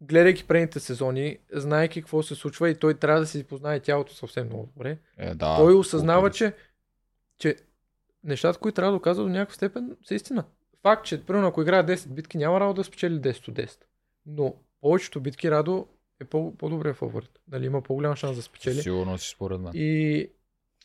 гледайки 0.00 0.46
предните 0.46 0.80
сезони, 0.80 1.38
знаеки 1.52 2.02
какво 2.02 2.22
се 2.22 2.34
случва 2.34 2.70
и 2.70 2.78
той 2.78 2.94
трябва 2.94 3.20
да 3.20 3.26
си 3.26 3.44
познае 3.44 3.80
тялото 3.80 4.14
съвсем 4.14 4.46
много 4.46 4.66
добре. 4.76 4.98
Е, 5.18 5.34
да, 5.34 5.56
той 5.56 5.74
осъзнава, 5.74 6.30
че, 6.30 6.52
че 7.38 7.56
нещата, 8.24 8.58
които 8.58 8.74
трябва 8.76 8.92
да 8.92 8.98
доказва 8.98 9.24
до 9.24 9.30
някаква 9.30 9.54
степен, 9.54 9.96
са 10.04 10.14
истина. 10.14 10.44
Факт, 10.82 11.06
че 11.06 11.24
примерно 11.24 11.48
ако 11.48 11.62
играе 11.62 11.86
10 11.86 12.08
битки, 12.08 12.38
няма 12.38 12.60
Радо 12.60 12.74
да 12.74 12.84
спечели 12.84 13.14
10 13.20 13.48
от 13.48 13.54
10. 13.54 13.78
Но 14.26 14.54
повечето 14.80 15.20
битки 15.20 15.50
Радо 15.50 15.88
е 16.20 16.24
по- 16.24 16.56
по-добре 16.56 16.94
фаворит. 16.94 17.30
Нали, 17.48 17.66
има 17.66 17.82
по-голям 17.82 18.16
шанс 18.16 18.36
да 18.36 18.42
спечели. 18.42 18.82
Сигурно 18.82 19.18
си 19.18 19.28
според 19.28 19.60
мен. 19.60 19.72
И, 19.74 20.30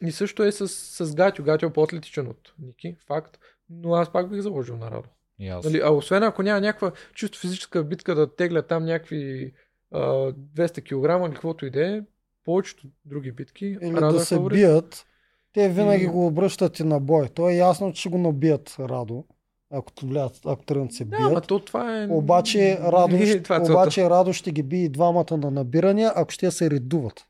и 0.01 0.11
също 0.11 0.43
е 0.43 0.51
с, 0.51 0.67
с 0.67 1.15
Гатио. 1.15 1.45
Гатио 1.45 1.69
е 1.69 1.73
по-атлетичен 1.73 2.27
от 2.27 2.53
Ники, 2.59 2.95
факт. 3.07 3.39
Но 3.69 3.93
аз 3.93 4.11
пак 4.11 4.29
бих 4.29 4.41
заложил 4.41 4.77
на 4.77 4.91
Радо. 4.91 5.09
Аз. 5.47 5.65
Нали, 5.65 5.81
а 5.84 5.91
освен 5.91 6.23
ако 6.23 6.43
няма 6.43 6.61
някаква 6.61 6.91
чисто 7.15 7.39
физическа 7.39 7.84
битка 7.84 8.15
да 8.15 8.35
тегля 8.35 8.61
там 8.61 8.85
някакви 8.85 9.53
а, 9.91 9.99
200 9.99 10.81
кг 10.81 10.91
или 11.26 11.34
каквото 11.34 11.65
и 11.65 11.69
да 11.69 11.88
е, 11.88 12.01
повечето 12.45 12.84
други 13.05 13.31
битки, 13.31 13.65
Или 13.81 13.93
Радо 13.93 14.15
да 14.15 14.22
е 14.22 14.26
се 14.26 14.35
фаворит. 14.35 14.55
бият, 14.55 15.05
те 15.53 15.69
винаги 15.69 16.03
И- 16.03 16.07
го 16.07 16.27
обръщат 16.27 16.80
и 16.80 16.84
на 16.84 16.99
бой. 16.99 17.27
То 17.27 17.49
е 17.49 17.53
ясно, 17.53 17.93
че 17.93 17.99
ще 17.99 18.09
го 18.09 18.18
набият 18.18 18.76
Радо, 18.80 19.26
ако, 19.72 19.93
влязат, 20.03 20.41
ако 20.45 20.63
тръгнат 20.63 20.88
да 20.88 20.93
се 20.93 21.05
Да, 21.05 21.09
бият. 21.09 21.23
ама 21.23 21.41
то 21.41 21.59
това 21.59 22.03
е... 22.03 22.07
Обаче 22.07 22.77
Радо, 22.81 23.15
е 23.15 23.26
ще- 23.26 23.43
това 23.43 23.61
обаче 23.63 24.03
Радо 24.03 24.34
ще 24.34 24.51
ги 24.51 24.63
би 24.63 24.77
и 24.77 24.89
двамата 24.89 25.38
на 25.38 25.51
набирания, 25.51 26.11
ако 26.15 26.31
ще 26.31 26.51
се 26.51 26.69
редуват. 26.69 27.26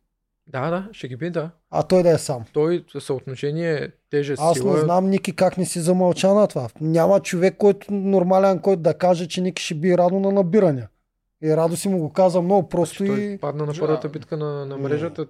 Да, 0.52 0.69
да, 0.69 0.90
ще 0.91 1.07
ги 1.07 1.15
би, 1.15 1.30
да. 1.30 1.49
А 1.69 1.84
той 1.84 2.03
да 2.03 2.10
е 2.10 2.18
сам. 2.18 2.45
Той 2.53 2.86
съотношение 2.99 3.91
тежест 4.10 4.41
Аз 4.45 4.57
сила... 4.57 4.73
не 4.73 4.80
знам 4.80 5.10
Ники 5.10 5.36
как 5.36 5.57
не 5.57 5.65
си 5.65 5.80
замълча 5.80 6.34
на 6.34 6.48
това. 6.48 6.68
Няма 6.82 7.19
човек, 7.19 7.56
който 7.57 7.94
нормален, 7.94 8.60
който 8.60 8.82
да 8.82 8.94
каже, 8.94 9.28
че 9.28 9.41
Ники 9.41 9.64
ще 9.64 9.76
би 9.76 9.98
Радо 9.98 10.19
на 10.19 10.32
набирания. 10.32 10.90
И 11.44 11.57
Радо 11.57 11.76
си 11.76 11.90
му 11.90 11.98
го 11.98 12.10
каза 12.14 12.41
много 12.41 12.69
просто 12.69 13.06
Той 13.06 13.19
и... 13.19 13.38
падна 13.38 13.65
на 13.65 13.73
Да. 13.73 13.80
първата 13.80 14.10
битка 14.10 14.38
на, 14.38 14.65
на 14.65 14.78
мрежата. 14.78 15.26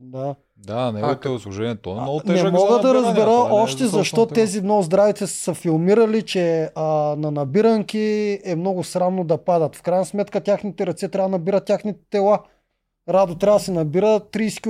Да. 0.00 0.34
Да, 0.56 0.92
неговото 0.92 1.34
е 1.34 1.38
служение. 1.38 1.76
То 1.76 1.90
е 1.90 2.00
много 2.00 2.20
Не 2.24 2.34
тежък 2.34 2.52
мога 2.52 2.72
за 2.72 2.78
да 2.78 2.88
набиране, 2.88 3.06
разбера 3.06 3.26
то 3.26 3.48
не 3.48 3.56
е 3.56 3.58
още 3.58 3.84
за 3.84 3.90
защо 3.90 4.22
игра. 4.22 4.34
тези 4.34 4.60
много 4.62 4.82
здравите 4.82 5.26
са 5.26 5.54
филмирали, 5.54 6.22
че 6.22 6.70
а, 6.74 6.84
на 7.18 7.30
набиранки 7.30 8.38
е 8.44 8.56
много 8.56 8.84
срамно 8.84 9.24
да 9.24 9.38
падат. 9.38 9.76
В 9.76 9.82
крайна 9.82 10.04
сметка 10.04 10.40
тяхните 10.40 10.86
ръце 10.86 11.08
трябва 11.08 11.28
да 11.30 11.38
набират 11.38 11.64
тяхните 11.64 12.00
тела. 12.10 12.38
Радо 13.08 13.34
трябва 13.34 13.58
да 13.58 13.64
се 13.64 13.72
набира 13.72 14.06
30 14.22 14.60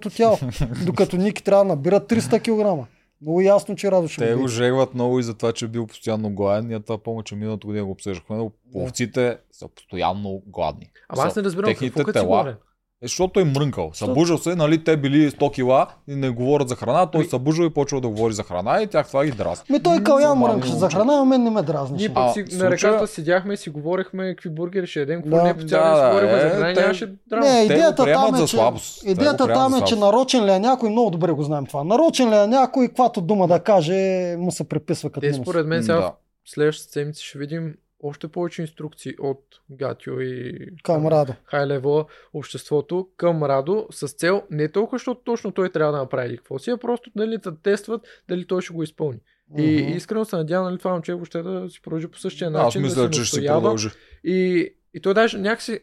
кг 0.00 0.16
тяло, 0.16 0.38
докато 0.86 1.16
Ники 1.16 1.44
трябва 1.44 1.64
да 1.64 1.68
набира 1.68 2.00
300 2.00 2.40
кг. 2.80 2.88
Много 3.22 3.40
ясно, 3.40 3.76
че 3.76 3.90
Радо 3.90 4.08
ще 4.08 4.26
Те 4.26 4.34
го 4.34 4.48
жегват 4.48 4.94
много 4.94 5.18
и 5.18 5.22
за 5.22 5.34
това, 5.34 5.52
че 5.52 5.64
е 5.64 5.68
бил 5.68 5.86
постоянно 5.86 6.30
гладен. 6.30 6.66
Ние 6.66 6.80
това 6.80 6.98
помня, 6.98 7.22
че 7.22 7.34
миналата 7.34 7.66
година 7.66 7.84
го 7.84 7.90
обсъждахме, 7.90 8.36
но 8.36 8.50
пловците 8.72 9.38
са 9.52 9.68
постоянно 9.68 10.42
гладни. 10.46 10.86
Ама 11.08 11.22
аз 11.22 11.36
не 11.36 11.42
разбирам 11.42 11.64
техните 11.66 11.90
какво 11.90 12.04
като 12.04 12.18
си 12.18 12.22
тела- 12.22 12.28
говорен. 12.28 12.56
Е, 13.02 13.06
защото 13.06 13.40
е 13.40 13.44
мрънкал. 13.44 13.90
Събуждал 13.94 14.38
се, 14.38 14.54
нали, 14.54 14.84
те 14.84 14.96
били 14.96 15.30
100 15.30 15.52
кила 15.52 15.86
и 16.08 16.14
не 16.14 16.30
говорят 16.30 16.68
за 16.68 16.76
храна, 16.76 17.06
той 17.06 17.20
Ами- 17.20 17.28
събуждал 17.28 17.64
и 17.64 17.70
почва 17.70 18.00
да 18.00 18.08
говори 18.08 18.32
за 18.32 18.42
храна 18.42 18.82
и 18.82 18.86
тях 18.86 19.06
това 19.06 19.24
ги 19.24 19.30
дразни. 19.30 19.64
Ми 19.70 19.82
той 19.82 19.98
Калян 19.98 20.20
Нормално 20.20 20.46
мрънкаше 20.48 20.72
за 20.72 20.88
храна, 20.88 21.12
а 21.14 21.24
мен 21.24 21.42
не 21.42 21.50
ме 21.50 21.62
дразнеше. 21.62 22.02
Ние 22.02 22.14
пък 22.14 22.32
си, 22.32 22.44
на 22.52 22.70
реката 22.70 23.06
седяхме 23.06 23.54
и 23.54 23.56
си 23.56 23.70
говорехме 23.70 24.28
какви 24.28 24.50
бургери 24.50 24.86
ще 24.86 25.00
ядем, 25.00 25.22
какво 25.22 25.36
Да. 25.36 25.42
не 25.42 25.54
по 25.54 25.62
цял 25.62 25.82
Да, 25.84 25.96
си 25.96 26.06
говорихме 26.06 26.38
е, 26.38 26.40
за 26.40 26.50
храна, 26.50 26.74
те- 26.74 26.80
нямаше 26.80 27.12
драма. 27.28 27.46
Не, 27.46 27.60
идеята 27.60 28.04
там 28.04 28.34
е, 28.34 28.46
че, 28.46 28.56
идеята 29.04 29.46
там 29.46 29.74
е, 29.74 29.80
че 29.80 29.96
нарочен 29.96 30.44
ли 30.44 30.50
е 30.50 30.58
някой, 30.58 30.90
много 30.90 31.10
добре 31.10 31.32
го 31.32 31.42
знаем 31.42 31.66
това. 31.66 31.84
Нарочен 31.84 32.30
ли 32.30 32.36
е 32.36 32.46
някой, 32.46 32.88
каквато 32.88 33.20
дума 33.20 33.48
да 33.48 33.60
каже, 33.60 33.94
му 34.38 34.50
се 34.52 34.64
приписва 34.64 35.10
като 35.10 35.20
Те 35.20 35.34
според 35.34 35.66
мен 35.66 35.82
сега 35.82 36.12
следващата 36.46 36.92
седмица 36.92 37.22
ще 37.22 37.38
видим 37.38 37.74
още 38.02 38.28
повече 38.28 38.62
инструкции 38.62 39.14
от 39.18 39.44
Гатио 39.70 40.20
и 40.20 40.66
Към 40.82 41.06
Радо. 41.06 41.32
хай 41.44 41.66
лево 41.66 42.06
обществото 42.32 43.08
към 43.16 43.42
Радо 43.42 43.86
с 43.90 44.08
цел 44.08 44.42
не 44.50 44.68
толкова, 44.68 44.98
защото 44.98 45.20
точно 45.24 45.52
той 45.52 45.68
трябва 45.70 45.92
да 45.92 45.98
направи 45.98 46.36
какво 46.36 46.58
си, 46.58 46.70
а 46.70 46.76
просто 46.76 47.10
дали 47.16 47.38
да 47.38 47.56
тестват 47.56 48.02
дали 48.28 48.46
той 48.46 48.62
ще 48.62 48.72
го 48.74 48.82
изпълни. 48.82 49.18
И 49.58 49.82
Мгм. 49.82 49.96
искрено 49.96 50.24
се 50.24 50.36
надявам 50.36 50.66
нали, 50.66 50.78
това 50.78 50.92
момче 50.92 51.14
въобще 51.14 51.42
да 51.42 51.70
си 51.70 51.82
продължи 51.82 52.08
по 52.08 52.18
същия 52.18 52.48
Аз 52.48 52.52
начин. 52.52 52.82
мисля, 52.82 53.02
да 53.02 53.10
че 53.10 53.20
се 53.20 53.26
ще 53.26 53.40
си 53.40 53.46
продължи. 53.46 53.88
И, 54.24 54.68
и 54.94 55.00
той 55.00 55.14
даже 55.14 55.38
някакси, 55.38 55.80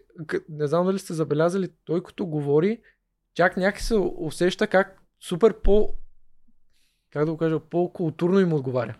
не 0.49 0.67
знам 0.67 0.85
дали 0.85 0.99
сте 0.99 1.13
забелязали, 1.13 1.69
той 1.85 2.03
като 2.03 2.25
говори, 2.25 2.81
чак 3.35 3.57
някакси 3.57 3.85
се 3.85 3.95
усеща 4.17 4.67
как 4.67 5.01
супер 5.23 5.53
по, 5.53 5.89
как 7.13 7.25
да 7.25 7.31
го 7.31 7.37
кажа, 7.37 7.59
по-културно 7.59 8.39
им 8.39 8.53
отговаря. 8.53 8.95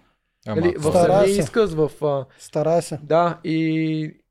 Ама, 0.48 0.62
Нали, 0.62 0.70
в 0.72 0.82
това- 0.82 1.04
самия 1.04 1.26
се. 1.26 1.40
изказ, 1.40 1.74
в... 1.74 1.92
А, 2.02 2.26
Старай 2.38 2.82
се. 2.82 3.00
да, 3.04 3.38
и, 3.44 3.58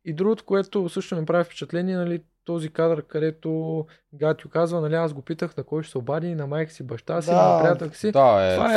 и 0.05 0.12
другото, 0.12 0.44
което 0.44 0.88
също 0.88 1.16
ми 1.16 1.26
прави 1.26 1.44
впечатление, 1.44 1.97
нали, 1.97 2.20
този 2.44 2.68
кадър, 2.68 3.02
където 3.02 3.84
Гатю 4.14 4.48
казва, 4.48 4.80
нали, 4.80 4.94
аз 4.94 5.12
го 5.12 5.22
питах 5.22 5.56
на 5.56 5.62
кой 5.62 5.82
ще 5.82 5.93
се 5.93 5.98
обади, 5.98 6.34
на 6.34 6.47
майка 6.47 6.72
си, 6.72 6.82
баща 6.82 7.22
си, 7.22 7.30
Да. 7.30 7.36
на 7.48 7.62
приятелка 7.62 7.97
си. 7.97 8.12
Да, 8.12 8.43
е, 8.43 8.55
това 8.55 8.74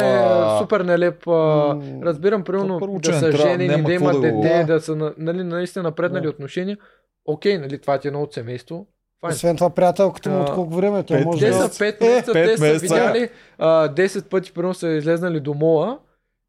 е 0.55 0.59
супер 0.59 0.81
нелеп. 0.81 1.25
М. 1.25 1.81
разбирам, 2.03 2.43
примерно, 2.43 2.79
първо, 2.79 2.99
да 2.99 3.13
са 3.13 3.31
женени, 3.31 3.83
да 3.83 3.93
имат 3.93 4.21
дете, 4.21 4.63
Да. 4.65 4.73
да 4.73 4.81
са 4.81 4.95
на- 4.95 5.13
нали, 5.17 5.43
наистина 5.43 5.83
напреднали 5.83 6.23
Да. 6.23 6.29
отношения. 6.29 6.77
Окей, 7.25 7.57
нали, 7.57 7.79
това 7.79 7.97
ти 7.97 8.07
е 8.07 8.09
едно 8.09 8.21
от 8.21 8.33
семейство. 8.33 8.87
Файн. 9.21 9.33
Освен 9.33 9.55
това, 9.55 9.69
приятелката 9.69 10.29
му 10.29 10.41
от 10.41 10.51
колко 10.51 10.75
време? 10.75 11.03
Тя 11.03 11.15
пет 11.15 11.25
може 11.25 11.39
Те 11.41 11.51
да... 11.51 11.55
са 11.59 11.69
5 11.69 12.01
Е, 12.01 12.05
месеца, 12.05 12.33
те 12.33 12.57
са 12.57 12.63
месеца. 12.63 12.95
видяли 12.95 13.29
а, 13.57 13.89
10 13.89 14.25
пъти, 14.25 14.53
примерно 14.53 14.73
са 14.73 14.87
излезнали 14.89 15.39
до 15.39 15.53
мола 15.53 15.99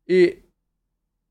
и, 0.09 0.37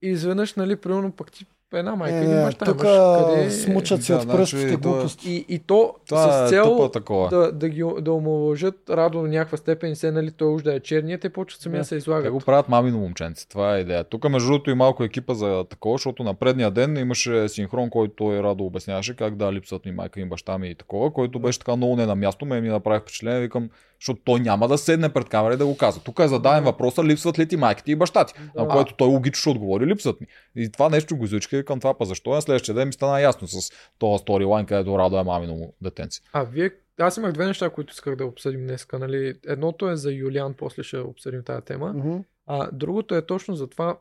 и 0.02 0.10
изведнъж, 0.10 0.54
нали, 0.54 0.76
примерно 0.76 1.12
пък 1.12 1.32
ти 1.32 1.46
една 1.74 1.96
майка 1.96 2.18
Е, 2.18 2.22
или 2.22 2.28
не, 2.28 2.44
баща 2.44 2.66
тук 2.66 2.78
къде... 2.78 3.52
смучат 3.52 4.04
се 4.04 4.14
Да, 4.14 4.18
от 4.18 4.24
значи, 4.24 4.38
пръстите 4.38 4.74
е- 4.74 4.78
глупости. 4.78 5.32
И, 5.32 5.46
и 5.50 5.60
то 5.60 5.94
Това 6.08 6.32
с 6.32 6.46
е 6.46 6.50
цел 6.50 6.64
тъпа 6.66 6.92
такова. 6.92 7.30
да, 7.30 7.52
да, 7.52 7.70
ги, 7.70 7.84
да 8.02 8.12
омалъжат 8.12 8.90
Радо 8.90 9.22
до 9.22 9.28
някаква 9.28 9.58
степен 9.58 9.92
и 9.92 9.96
се, 9.96 10.12
нали, 10.12 10.32
той 10.32 10.48
уж 10.48 10.64
да 10.64 10.76
е 10.76 10.80
черния, 10.80 11.20
те 11.20 11.30
почват 11.30 11.62
сами 11.62 11.74
Да. 11.74 11.80
да 11.80 11.86
се 11.86 11.90
Те 11.90 11.98
излагат. 11.98 12.32
го 12.34 12.40
правят 12.40 12.70
мамино 12.70 12.98
момченце. 13.00 13.48
Това 13.48 13.78
е 13.78 13.82
идея. 13.82 14.04
Тук 14.04 14.30
между 14.30 14.48
другото 14.48 14.70
и 14.70 14.76
малко 14.76 15.04
екипа 15.04 15.34
за 15.34 15.66
такова, 15.66 15.94
защото 15.94 16.24
на 16.24 16.34
предния 16.34 16.72
ден 16.72 16.98
имаше 16.98 17.50
синхрон, 17.50 17.90
който 17.90 18.14
той 18.16 18.44
Радо 18.44 18.66
обясняваше 18.66 19.16
как 19.16 19.36
да 19.36 19.54
липсват 19.54 19.86
ми 19.86 19.92
майка 19.92 20.20
и 20.22 20.26
баща 20.26 20.58
ми 20.58 20.70
и 20.70 20.76
такова, 20.76 21.14
който 21.14 21.40
беше 21.40 21.60
така 21.60 21.76
много 21.76 21.96
не 21.96 22.06
на 22.06 22.16
място. 22.16 22.46
Ме 22.46 22.62
ми 22.62 22.70
направи 22.70 23.00
впечатление. 23.00 23.42
Викам, 23.42 23.70
Защото 24.00 24.22
той 24.26 24.40
няма 24.40 24.68
да 24.68 24.78
седне 24.78 25.14
пред 25.14 25.30
камера 25.30 25.54
и 25.54 25.58
да 25.58 25.66
го 25.66 25.78
казва. 25.78 26.02
Тук 26.04 26.20
е 26.20 26.28
зададен 26.28 26.64
Да. 26.64 26.72
въпроса, 26.72 27.04
липсват 27.04 27.40
ли 27.40 27.48
ти 27.48 27.58
майките 27.58 27.92
и 27.92 27.96
баща 27.96 28.26
ти. 28.26 28.34
Да. 28.56 28.64
На 28.64 28.68
което 28.68 28.94
той 28.94 29.08
логично 29.08 29.40
ще 29.40 29.50
отговори, 29.50 29.86
липсват 29.86 30.22
ми. 30.22 30.28
И 30.56 30.72
това 30.72 30.90
нещо 30.90 31.18
го 31.18 31.26
изучка 31.26 31.66
към 31.66 31.80
това, 31.80 31.98
па 31.98 32.06
защо 32.06 32.30
на 32.30 32.42
следващия 32.42 32.76
ден 32.76 32.88
ми 32.88 32.94
стана 32.94 33.22
ясно 33.22 33.48
с 33.48 33.72
този 34.00 34.22
сторилайн, 34.22 34.66
където 34.66 34.98
Радо 34.98 35.20
е 35.20 35.24
мамино 35.24 35.54
му 35.56 35.74
детенце. 35.82 36.22
А 36.34 36.44
вие, 36.44 36.72
аз 37.00 37.18
имах 37.18 37.32
две 37.32 37.46
неща, 37.46 37.70
които 37.70 37.94
исках 37.94 38.16
да 38.16 38.26
обсъдим 38.26 38.68
днес. 38.68 38.88
Нали? 38.94 39.34
Едното 39.48 39.90
е 39.90 39.96
за 39.96 40.12
Юлиан, 40.12 40.54
после 40.54 40.84
ще 40.84 40.98
обсъдим 40.98 41.44
тази 41.44 41.62
тема. 41.62 41.94
Мгм. 41.94 42.18
А 42.48 42.70
другото 42.72 43.16
е 43.16 43.26
точно 43.26 43.56
за 43.56 43.68
това, 43.68 43.98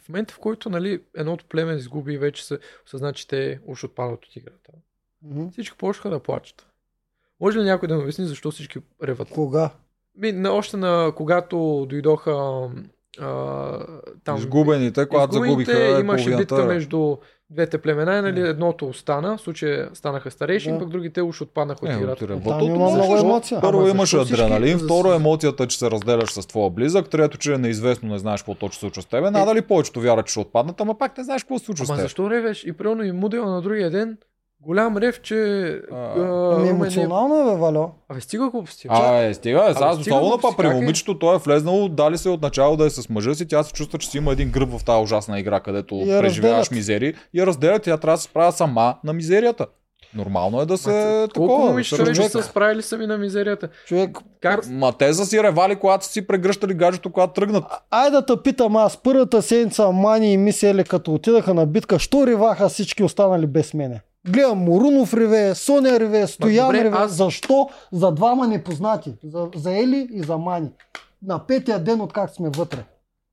в 0.00 0.08
момента 0.08 0.34
в 0.34 0.38
който 0.38 0.70
нали, 0.70 1.02
едното 1.16 1.44
племе 1.44 1.72
изгуби 1.72 2.12
и 2.12 2.18
вече 2.18 2.44
се 2.44 2.58
осъзна, 2.86 3.12
че 3.12 3.28
те 3.28 3.60
уж 3.66 3.84
отпадат 3.84 4.24
от 4.24 4.36
играта. 4.36 4.72
Мгм. 5.22 5.48
Всички 5.52 5.76
почнаха 5.76 6.10
да 6.10 6.20
плачат. 6.20 6.66
Може 7.44 7.58
ли 7.58 7.64
някой 7.64 7.88
да 7.88 7.94
ми 7.94 8.02
обясни 8.02 8.24
защо 8.26 8.50
всички 8.50 8.78
реват? 9.02 9.28
Кога? 9.28 9.70
Ми, 10.18 10.32
на, 10.32 10.50
още 10.52 10.76
на 10.76 11.12
когато 11.16 11.86
дойдоха 11.90 12.32
а, 13.20 13.78
там... 14.24 14.36
Изгубените, 14.38 15.06
когато 15.06 15.32
изгубените, 15.32 15.72
загубиха 15.72 16.00
имаше 16.00 16.24
половината- 16.24 16.54
битка 16.54 16.64
между 16.66 17.16
двете 17.50 17.78
племена, 17.78 18.22
нали, 18.22 18.40
Да. 18.40 18.48
едното 18.48 18.86
остана, 18.86 19.36
в 19.36 19.40
случая 19.40 19.90
станаха 19.94 20.30
старейши, 20.30 20.70
Да. 20.70 20.78
пък 20.78 20.88
другите 20.88 21.22
уж 21.22 21.42
отпаднаха 21.42 21.80
от 21.82 21.90
Е, 21.90 21.94
играта. 21.94 22.12
от 22.14 22.18
Там 22.20 22.28
ревотото 22.30 22.64
има 22.64 22.90
много 22.90 23.16
емоция. 23.16 23.60
Първо 23.60 23.88
имаше 23.88 24.18
всички- 24.18 24.34
адреналин, 24.34 24.78
за- 24.78 24.84
второ 24.84 25.12
емоцията, 25.12 25.66
че 25.66 25.78
се 25.78 25.90
разделяш 25.90 26.30
с 26.30 26.46
твоя 26.46 26.70
близък, 26.70 27.08
трето, 27.08 27.38
че 27.38 27.54
е 27.54 27.58
неизвестно, 27.58 28.08
не 28.08 28.18
знаеш 28.18 28.40
какво 28.40 28.54
точно 28.54 28.72
се 28.72 28.80
случва 28.80 29.02
с 29.02 29.06
тебе. 29.06 29.30
Надали 29.30 29.62
повечето 29.62 30.00
вярват, 30.00 30.26
че 30.26 30.30
ще 30.30 30.40
отпаднат, 30.40 30.80
ама 30.80 30.98
пак 30.98 31.18
не 31.18 31.24
знаеш 31.24 31.42
какво 31.42 31.58
се 31.58 31.64
случва 31.64 31.86
с 31.86 31.90
Ама 31.90 31.96
теб. 31.96 32.04
защо 32.04 32.30
ревеш? 32.30 32.64
И 32.64 32.72
примерно 32.72 33.02
и 33.04 33.12
мудела 33.12 33.50
на 33.50 33.62
другия 33.62 33.90
ден, 33.90 34.18
голям 34.66 34.96
рев, 34.96 35.20
че... 35.22 35.34
А, 35.92 35.96
а, 35.96 36.54
Ами 36.56 36.66
е- 36.66 36.70
емоционално 36.70 37.40
е, 37.40 37.44
бе, 37.44 37.56
Валю. 37.60 37.88
Абе, 38.08 38.20
стига 38.20 38.50
глупости. 38.50 38.86
А, 38.90 39.16
е, 39.16 39.34
стига, 39.34 39.70
е, 39.70 39.74
сега 39.74 39.92
стига 39.94 40.16
особено 40.16 40.38
па 40.42 40.56
при 40.56 40.66
е? 40.66 40.70
момичето, 40.70 41.18
той 41.18 41.34
е 41.34 41.38
влезнал, 41.38 41.88
дали 41.88 42.18
се 42.18 42.28
отначало 42.28 42.76
да 42.76 42.86
е 42.86 42.90
с 42.90 43.08
мъжа 43.08 43.34
си, 43.34 43.48
тя 43.48 43.62
се 43.62 43.72
чувства, 43.72 43.98
че 43.98 44.10
си 44.10 44.18
има 44.18 44.32
един 44.32 44.50
гръб 44.50 44.78
в 44.78 44.84
тази 44.84 45.02
ужасна 45.02 45.40
игра, 45.40 45.60
където 45.60 45.94
преживяваш 46.20 46.58
разделят. 46.58 46.70
мизери 46.70 47.14
и 47.34 47.40
я 47.40 47.46
разделят, 47.46 47.82
тя 47.82 47.96
трябва 47.96 48.16
да 48.16 48.20
се 48.20 48.24
справя 48.24 48.52
сама 48.52 48.94
на 49.04 49.12
мизерията. 49.12 49.66
Нормално 50.14 50.60
е 50.60 50.66
да 50.66 50.78
се 50.78 50.90
Ма, 50.90 51.28
Колко 51.34 51.56
такова. 51.56 51.84
се 51.84 52.04
вече 52.04 52.28
са 52.28 52.42
справили 52.42 52.82
сами 52.82 53.06
на 53.06 53.18
мизерията? 53.18 53.68
Човек, 53.86 54.18
Как? 54.40 54.66
Ма 54.70 54.92
те 54.92 55.12
са 55.12 55.26
си 55.26 55.42
ревали, 55.42 55.76
когато 55.76 56.04
са 56.04 56.12
си 56.12 56.26
прегръщали 56.26 56.74
гаджето, 56.74 57.12
когато 57.12 57.32
тръгнат. 57.32 57.64
Айде 57.90 58.10
да 58.10 58.26
те 58.26 58.32
питам 58.44 58.76
аз, 58.76 58.96
първата 58.96 59.42
седмица 59.42 59.92
Мани 59.92 60.32
и 60.32 60.36
Мисели, 60.36 60.84
като 60.84 61.14
отидаха 61.14 61.54
на 61.54 61.66
битка, 61.66 61.98
що 61.98 62.26
реваха 62.26 62.68
всички 62.68 63.02
останали 63.02 63.46
без 63.46 63.74
мене? 63.74 64.00
Гледам 64.26 64.58
Морунов 64.58 65.14
реве, 65.14 65.54
Соня 65.54 66.00
реве, 66.00 66.26
Стоян 66.26 66.66
добре, 66.66 66.84
реве. 66.84 66.96
аз- 66.96 67.12
Защо? 67.12 67.68
За 67.92 68.12
двама 68.12 68.46
непознати. 68.46 69.14
За, 69.24 69.48
за 69.54 69.72
Ели 69.72 70.08
и 70.12 70.22
за 70.22 70.38
Мани. 70.38 70.70
На 71.22 71.38
петия 71.38 71.78
ден 71.78 72.00
от 72.00 72.12
как 72.12 72.30
сме 72.30 72.50
вътре. 72.50 72.84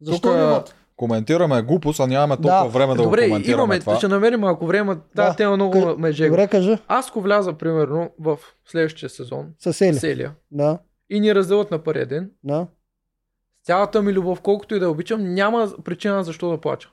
Защо 0.02 0.22
Тук, 0.22 0.38
реват? 0.38 0.76
коментираме 0.96 1.62
глупост, 1.62 2.00
а 2.00 2.08
нямаме 2.08 2.36
толкова 2.36 2.64
Да. 2.64 2.70
време 2.70 2.96
да 2.96 3.04
Добре, 3.04 3.22
го 3.22 3.28
коментираме 3.28 3.64
имаме, 3.64 3.80
това. 3.80 3.96
ще 3.96 4.08
намерим 4.08 4.40
малко 4.40 4.66
време. 4.66 4.96
Тази 5.16 5.30
Да. 5.30 5.36
тема 5.36 5.56
много 5.56 5.74
Къ- 5.74 5.98
ме 5.98 6.12
жега. 6.12 6.30
Добре, 6.30 6.48
кажи. 6.48 6.78
Аз 6.88 7.10
ако 7.10 7.22
вляза, 7.22 7.54
примерно, 7.54 8.10
в 8.20 8.38
следващия 8.66 9.10
сезон, 9.10 9.48
С 9.60 9.82
Ели. 9.82 9.94
Селия, 9.94 10.32
Да, 10.52 10.78
и 11.10 11.20
ни 11.20 11.36
разделят 11.36 11.72
на 11.72 11.80
първия 11.80 12.06
ден, 12.06 12.32
да. 12.44 12.68
с 13.64 13.66
цялата 13.66 14.02
ми 14.02 14.14
любов, 14.14 14.42
колкото 14.42 14.76
и 14.76 14.80
да 14.80 14.90
обичам, 14.90 15.34
няма 15.34 15.72
причина 15.84 16.24
защо 16.24 16.50
да 16.50 16.58
плача. 16.58 16.90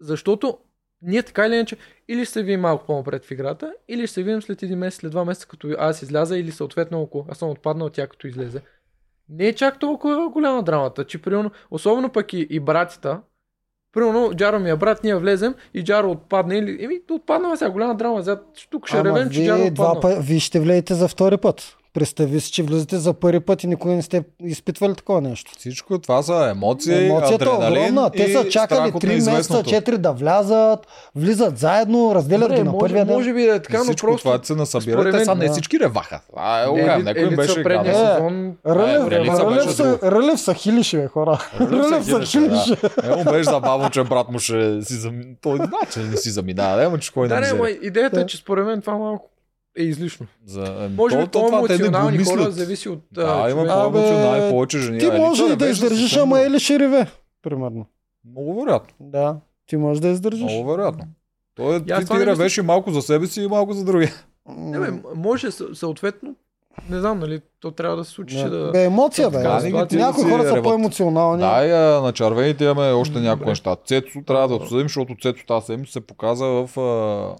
Защото 0.00 0.58
ние 1.06 1.22
така 1.22 1.46
или 1.46 1.54
иначе, 1.54 1.76
или 2.08 2.24
ще 2.24 2.32
се 2.32 2.42
видим 2.42 2.60
малко 2.60 2.86
по-напред 2.86 3.24
в 3.24 3.30
играта, 3.30 3.72
или 3.88 4.06
ще 4.06 4.14
се 4.14 4.22
видим 4.22 4.42
след 4.42 4.62
един 4.62 4.78
месец, 4.78 5.00
след 5.00 5.10
два 5.10 5.24
месеца, 5.24 5.46
като 5.46 5.68
аз 5.78 6.02
изляза, 6.02 6.38
или 6.38 6.50
съответно, 6.52 7.02
ако 7.02 7.26
аз 7.30 7.38
съм 7.38 7.50
отпаднал, 7.50 7.90
тя 7.90 8.06
като 8.06 8.26
излезе. 8.26 8.60
Не 9.28 9.46
е 9.46 9.52
чак 9.52 9.78
толкова 9.78 10.28
голяма 10.28 10.62
драмата, 10.62 11.04
че 11.04 11.22
примерно, 11.22 11.50
особено 11.70 12.08
пък 12.08 12.32
и, 12.32 12.46
и 12.50 12.60
братята, 12.60 13.20
примерно 13.92 14.34
Джаро 14.34 14.60
ми 14.60 14.70
е 14.70 14.76
брат, 14.76 15.04
ние 15.04 15.16
влезем 15.16 15.54
и 15.74 15.84
Джаро 15.84 16.10
отпадне, 16.10 16.58
или, 16.58 16.84
еми, 16.84 17.00
отпадна 17.10 17.56
сега 17.56 17.70
голяма 17.70 17.94
драма, 17.94 18.22
сега 18.22 18.40
тук 18.70 18.88
ще 18.88 18.96
Ама 18.96 19.08
ревем, 19.08 19.30
че 19.30 19.44
Джаро 19.44 19.60
вие, 19.60 19.70
два 19.70 19.92
отпадна. 19.92 20.16
пъти, 20.16 20.26
вие 20.28 20.40
ще 20.40 20.60
влезете 20.60 20.94
за 20.94 21.08
втори 21.08 21.36
път. 21.36 21.76
Представи 21.96 22.40
си, 22.40 22.52
че 22.52 22.62
влизате 22.62 22.96
за 22.96 23.12
първи 23.12 23.40
път 23.40 23.64
и 23.64 23.66
никога 23.66 23.94
не 23.94 24.02
сте 24.02 24.22
изпитвали 24.42 24.94
такова 24.94 25.20
нещо. 25.20 25.52
Всичко 25.58 25.98
това 25.98 26.22
са 26.22 26.48
емоции, 26.50 27.06
Емоцията 27.06 27.44
е 27.44 27.48
адреналин 27.48 27.82
огромна. 27.82 28.10
Те 28.10 28.22
и 28.22 28.32
са 28.32 28.48
чакали 28.48 28.78
страх 28.78 28.94
от 28.94 29.02
3 29.02 29.06
месеца, 29.06 29.30
неизвестното. 29.30 29.70
4 29.70 29.96
да 29.96 30.12
влязат, 30.12 30.86
влизат 31.14 31.58
заедно, 31.58 32.14
разделят 32.14 32.48
Добре, 32.48 32.56
ги 32.56 32.62
на 32.62 32.70
може, 32.70 32.80
първия 32.80 33.04
ден. 33.04 33.14
може 33.14 33.32
би 33.32 33.42
да 33.42 33.54
е 33.54 33.62
така, 33.62 33.78
но 33.78 33.84
всичко 33.84 34.06
просто... 34.06 34.22
това 34.22 34.44
се 34.44 34.54
насъбира. 34.54 34.96
според 34.96 35.12
Те 35.12 35.24
са 35.24 35.34
не 35.34 35.46
да. 35.46 35.52
всички 35.52 35.80
реваха. 35.80 36.20
А, 36.36 36.60
е, 36.60 36.64
Е, 36.64 36.68
окей, 36.68 36.84
Ели- 36.84 37.02
някой 37.02 37.36
беше 37.36 37.62
предния. 37.62 37.92
Е, 37.92 37.96
сезон... 37.96 38.52
Рълев, 38.66 39.06
Е, 39.06 39.10
Рълев, 39.10 39.74
са, 39.74 40.96
бе, 40.96 41.06
хора. 41.06 41.48
Рълев 41.60 42.04
са 42.04 42.20
хилиши. 42.20 42.76
Да. 42.76 42.90
Е, 43.04 43.16
му 43.16 43.24
беше 43.24 43.50
забавно, 43.50 43.90
че 43.90 44.04
брат 44.04 44.28
му 44.28 44.38
ще 44.38 44.82
си 44.82 44.94
заминава. 44.94 45.36
Той 45.42 45.56
знае, 45.56 45.90
че 45.92 46.00
не 46.00 46.16
си 46.16 46.30
заминава. 46.30 46.98
Да, 47.28 47.40
не 47.40 47.52
не, 47.52 47.68
идеята 47.82 48.20
е, 48.20 48.26
че 48.26 48.36
според 48.36 48.66
мен 48.66 48.80
това 48.80 48.98
малко 48.98 49.30
е 49.78 49.82
излишно. 49.82 50.26
За... 50.46 50.76
ем, 50.80 50.94
Може 50.94 51.18
би 51.18 51.26
то- 51.26 51.48
по-емоционални 51.50 52.24
хора 52.24 52.50
зависи 52.50 52.88
от 52.88 53.00
Да, 53.12 53.42
а, 53.44 53.50
има 53.50 53.64
по-емоционални, 53.64 54.50
повече 54.50 54.78
жени. 54.78 54.98
Ти 54.98 55.10
може 55.10 55.44
и 55.44 55.56
да 55.56 55.66
издържиш, 55.68 56.16
ама 56.16 56.58
ще 56.58 56.78
реве, 56.78 57.06
примерно. 57.42 57.86
Много 58.30 58.60
вероятно. 58.60 58.94
Да, 59.00 59.36
ти 59.66 59.76
можеш 59.76 60.00
да 60.00 60.08
издържиш. 60.08 60.42
Много 60.42 60.70
вероятно. 60.70 61.04
Той 61.54 61.76
И 61.76 61.78
ти, 61.78 61.84
ти 61.86 61.92
не 61.92 61.98
мисля- 61.98 62.26
ревеше 62.26 62.62
малко 62.62 62.90
за 62.90 63.02
себе 63.02 63.26
си 63.26 63.42
и 63.42 63.48
малко 63.48 63.72
за 63.72 63.84
другия. 63.84 64.12
Не, 64.48 64.80
бе, 64.80 64.86
може 65.14 65.46
съ- 65.46 65.74
съответно, 65.74 66.34
не 66.90 67.00
знам, 67.00 67.18
нали, 67.18 67.40
то 67.60 67.70
трябва 67.70 67.96
да 67.96 68.04
се 68.04 68.10
случи, 68.10 68.36
че 68.36 68.44
да... 68.44 68.70
Бе, 68.72 68.84
емоция, 68.84 69.30
бе. 69.30 69.38
Някои 69.38 69.70
да 69.98 70.12
си 70.14 70.24
хора 70.24 70.44
са 70.44 70.62
по-емоционални. 70.62 71.40
Да, 71.40 71.66
и, 71.66 71.70
а, 71.70 72.00
на 72.00 72.12
червените 72.12 72.64
имаме 72.64 72.92
още 72.92 73.20
някои 73.20 73.46
неща. 73.46 73.76
Цецо 73.76 74.22
трябва 74.26 74.48
да 74.48 74.54
обсъдим, 74.54 74.82
защото 74.82 75.16
Цецо 75.22 75.46
тази 75.46 75.66
седмица 75.66 75.92
се 75.92 76.00
показа 76.00 76.46
в 76.46 76.78
а, 76.78 77.36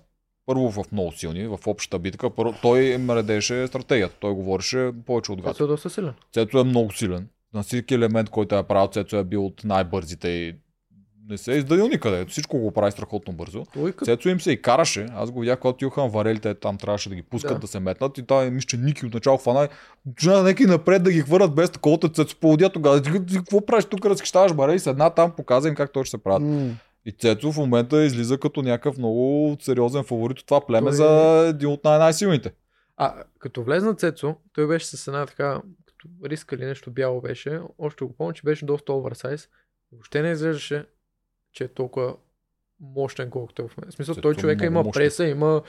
първо 0.47 0.71
в 0.71 0.85
много 0.93 1.13
силни, 1.13 1.47
в 1.47 1.59
общата 1.67 1.99
битка. 1.99 2.31
Първо, 2.31 2.55
той 2.63 2.81
им 2.85 3.11
редеше 3.11 3.67
стратегията. 3.67 4.17
Той 4.21 4.33
говореше 4.33 4.91
повече 5.07 5.33
от 5.33 5.43
Гацо. 5.43 5.65
е 5.65 5.67
доста 5.67 5.91
силен. 5.91 6.15
Цецо 6.33 6.59
е 6.59 6.65
много 6.65 6.93
силен. 6.93 7.29
На 7.55 7.63
всеки 7.63 7.95
елемент, 7.95 8.31
който 8.31 8.57
е 8.57 8.63
правил, 8.63 8.89
Цецо 8.89 9.17
е 9.17 9.25
бил 9.25 9.47
от 9.47 9.65
най-бързите 9.65 10.29
и 10.29 10.55
не 11.29 11.39
се 11.39 11.53
е 11.53 11.57
издадил 11.57 11.89
никъде. 11.89 12.27
Всичко 12.29 12.59
го 12.59 12.71
прави 12.73 12.93
страхотно 12.93 13.33
бързо. 13.33 13.65
Той 13.75 13.93
като... 13.93 14.05
Цецо 14.05 14.29
им 14.29 14.41
се 14.41 14.53
и 14.53 14.63
караше. 14.63 15.07
Аз 15.15 15.31
го 15.31 15.41
видях, 15.41 15.59
когато 15.59 15.93
на 15.97 16.09
варелите, 16.09 16.55
там 16.55 16.79
трябваше 16.79 17.09
да 17.09 17.15
ги 17.15 17.23
пускат 17.23 17.53
да, 17.55 17.59
Да. 17.61 17.67
се 17.67 17.81
метнат. 17.81 18.19
И 18.19 18.23
той 18.23 18.51
мисля, 18.51 18.67
че 18.67 18.77
Ники 18.77 19.07
отначало 19.07 19.39
хвана. 19.39 19.69
Жена, 20.21 20.43
нека 20.43 20.67
напред 20.67 21.03
да 21.03 21.13
ги 21.13 21.21
хвърлят 21.21 21.55
без 21.55 21.71
такова, 21.71 21.99
Цецо 21.99 22.37
поводя 22.41 22.69
тогава. 22.69 23.03
Какво 23.33 23.67
правиш 23.67 23.85
тук, 23.85 24.07
разхищаваш 24.07 24.55
баре 24.55 24.75
и 24.75 24.79
седна 24.79 25.11
там, 25.11 25.31
показа 25.31 25.69
им 25.69 25.75
как 25.75 25.93
точно 25.93 26.11
се 26.11 26.19
правят. 26.19 26.43
М. 26.43 26.77
И 27.07 27.13
Цецо 27.13 27.53
в 27.53 27.57
момента 27.57 28.05
излиза 28.05 28.39
като 28.39 28.63
някакъв 28.63 28.99
много 28.99 29.57
сериозен 29.61 30.05
фаворит 30.05 30.39
от 30.39 30.47
това 30.47 30.61
племе 30.61 30.85
Той 30.85 30.91
е- 30.91 30.97
за 30.97 31.47
един 31.49 31.69
от 31.69 31.85
най- 31.85 31.99
най-силните. 31.99 32.53
А, 32.97 33.15
като 33.39 33.63
влезна 33.63 33.95
Цецо, 33.95 34.35
той 34.53 34.67
беше 34.67 34.87
с 34.87 35.07
една 35.07 35.27
така, 35.27 35.61
като 35.87 36.09
риска 36.25 36.55
или 36.55 36.65
нещо 36.65 36.91
бяло 36.91 37.21
беше, 37.21 37.61
още 37.79 38.05
го 38.05 38.13
помня, 38.13 38.33
че 38.33 38.43
беше 38.43 38.65
доста 38.65 38.93
оверсайз. 38.93 39.49
Въобще 39.93 40.23
не 40.23 40.31
изглеждаше, 40.31 40.85
че 41.53 41.65
е 41.65 41.69
толкова 41.69 42.15
мощен, 42.81 43.31
колкото 43.31 43.63
е 43.63 43.69
в 43.69 43.77
момента. 43.77 43.93
В 43.93 43.97
смисъл, 43.97 44.15
Цецо 44.15 44.23
той 44.23 44.35
човека 44.35 44.67
има 44.67 44.83
мощен. 44.83 44.93
преса, 44.93 45.25
има 45.25 45.63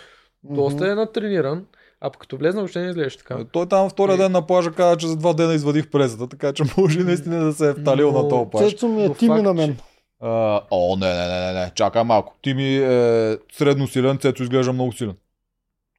доста 0.44 0.92
е 0.92 0.96
натрениран, 0.96 1.66
а 2.02 2.10
пък 2.10 2.22
като 2.22 2.38
влезна, 2.38 2.62
въобще 2.62 2.80
не 2.80 2.88
изглеждаше 2.90 3.18
така. 3.18 3.46
Той 3.46 3.68
там 3.68 3.90
втория 3.90 4.14
И- 4.14 4.18
ден 4.18 4.32
на 4.32 4.48
плажа 4.48 4.72
каза, 4.72 4.98
че 4.98 5.08
за 5.08 5.16
два 5.18 5.34
дена 5.34 5.54
извадих 5.54 5.90
презата, 5.90 6.28
така 6.28 6.54
че 6.54 6.64
може 6.78 7.00
наистина 7.00 7.46
да 7.46 7.54
се 7.54 7.70
е 7.70 7.74
вталил 7.74 8.12
Но 8.12 8.24
на 8.24 8.30
този 8.30 8.50
плаж. 8.50 8.70
Цецо 8.72 8.88
ми 8.88 9.04
е 9.06 9.14
тими 9.14 9.42
на 9.42 9.54
мен. 9.54 9.78
А, 10.20 10.30
о, 10.72 10.96
не, 10.96 11.08
не, 11.08 11.28
не, 11.28 11.40
не, 11.44 11.54
не, 11.54 11.72
чакай 11.76 12.04
малко. 12.04 12.36
Ти 12.42 12.54
ми 12.54 12.76
е 12.76 13.38
средно 13.52 13.88
силен, 13.88 14.18
Цецо 14.18 14.44
изглежда 14.44 14.74
много 14.74 14.94
силен. 14.94 15.16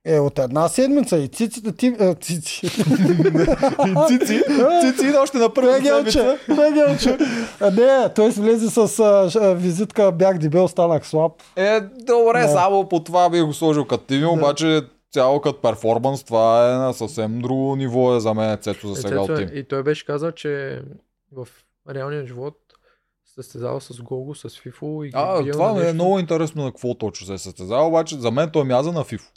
Е, 0.04 0.18
от 0.18 0.38
една 0.38 0.68
седмица 0.68 1.18
и 1.18 1.28
циците 1.28 1.72
ти... 1.72 1.86
е, 2.00 2.14
цици. 2.14 2.66
И 3.86 4.08
Цици, 4.08 4.42
Цици 4.82 5.16
още 5.16 5.38
на 5.38 5.54
първа 5.54 5.72
седмица. 5.74 6.38
пегелче. 6.46 7.18
А, 7.60 7.70
Не, 7.70 8.08
той 8.08 8.30
влезе 8.30 8.68
с 8.68 8.98
а, 8.98 9.30
а, 9.36 9.54
визитка, 9.54 10.12
бях 10.12 10.38
дебел, 10.38 10.68
станах 10.68 11.06
слаб. 11.06 11.32
Е, 11.56 11.80
добре, 11.80 12.40
Да. 12.40 12.48
само 12.48 12.88
по 12.88 13.02
това 13.02 13.30
бих 13.30 13.44
го 13.44 13.52
сложил 13.52 13.84
като 13.84 14.04
тими, 14.04 14.20
Да. 14.20 14.28
обаче 14.28 14.80
цяло 15.12 15.40
като 15.40 15.60
перформанс, 15.60 16.24
това 16.24 16.68
е 16.68 16.76
на 16.76 16.92
съвсем 16.92 17.40
друго 17.40 17.76
ниво 17.76 18.16
е 18.16 18.20
за 18.20 18.34
мен 18.34 18.58
Цецо 18.58 18.86
за 18.86 18.92
Е, 18.92 18.96
сега 18.96 19.08
Цецо 19.10 19.22
от 19.24 19.38
е- 19.40 19.46
тим. 19.46 19.56
И 19.56 19.64
той 19.64 19.82
беше 19.82 20.04
казал, 20.06 20.32
че 20.32 20.82
в 21.32 21.48
реалния 21.90 22.26
живот 22.26 22.54
състезава 23.38 23.80
с 23.80 24.02
Гого, 24.02 24.34
с 24.34 24.48
Фифо 24.52 25.04
и 25.04 25.10
А, 25.14 25.42
биел 25.42 25.52
това 25.52 25.66
на 25.66 25.72
ми 25.72 25.80
е 25.80 25.82
нещо. 25.82 25.94
много 25.94 26.18
интересно 26.18 26.64
на 26.64 26.70
какво 26.70 26.94
точно 26.94 27.26
се 27.26 27.34
е 27.34 27.38
състезава, 27.38 27.86
обаче 27.86 28.16
за 28.16 28.30
мен 28.30 28.50
той 28.50 28.64
мяза 28.64 28.92
на 28.92 29.04
Фифо. 29.04 29.30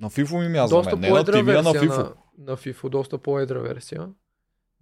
На 0.00 0.10
Фифо 0.10 0.38
ми 0.38 0.48
мяза 0.48 0.74
доста 0.76 0.90
мен, 0.90 1.00
не 1.00 1.08
на 1.08 1.14
по-едра 1.14 1.32
Тими, 1.32 1.52
а 1.52 1.62
на 1.62 1.72
Фифо. 1.74 1.96
на, 1.96 2.12
на 2.38 2.56
FIFO, 2.56 2.88
доста 2.88 3.18
по-едра 3.18 3.58
версия. 3.58 4.08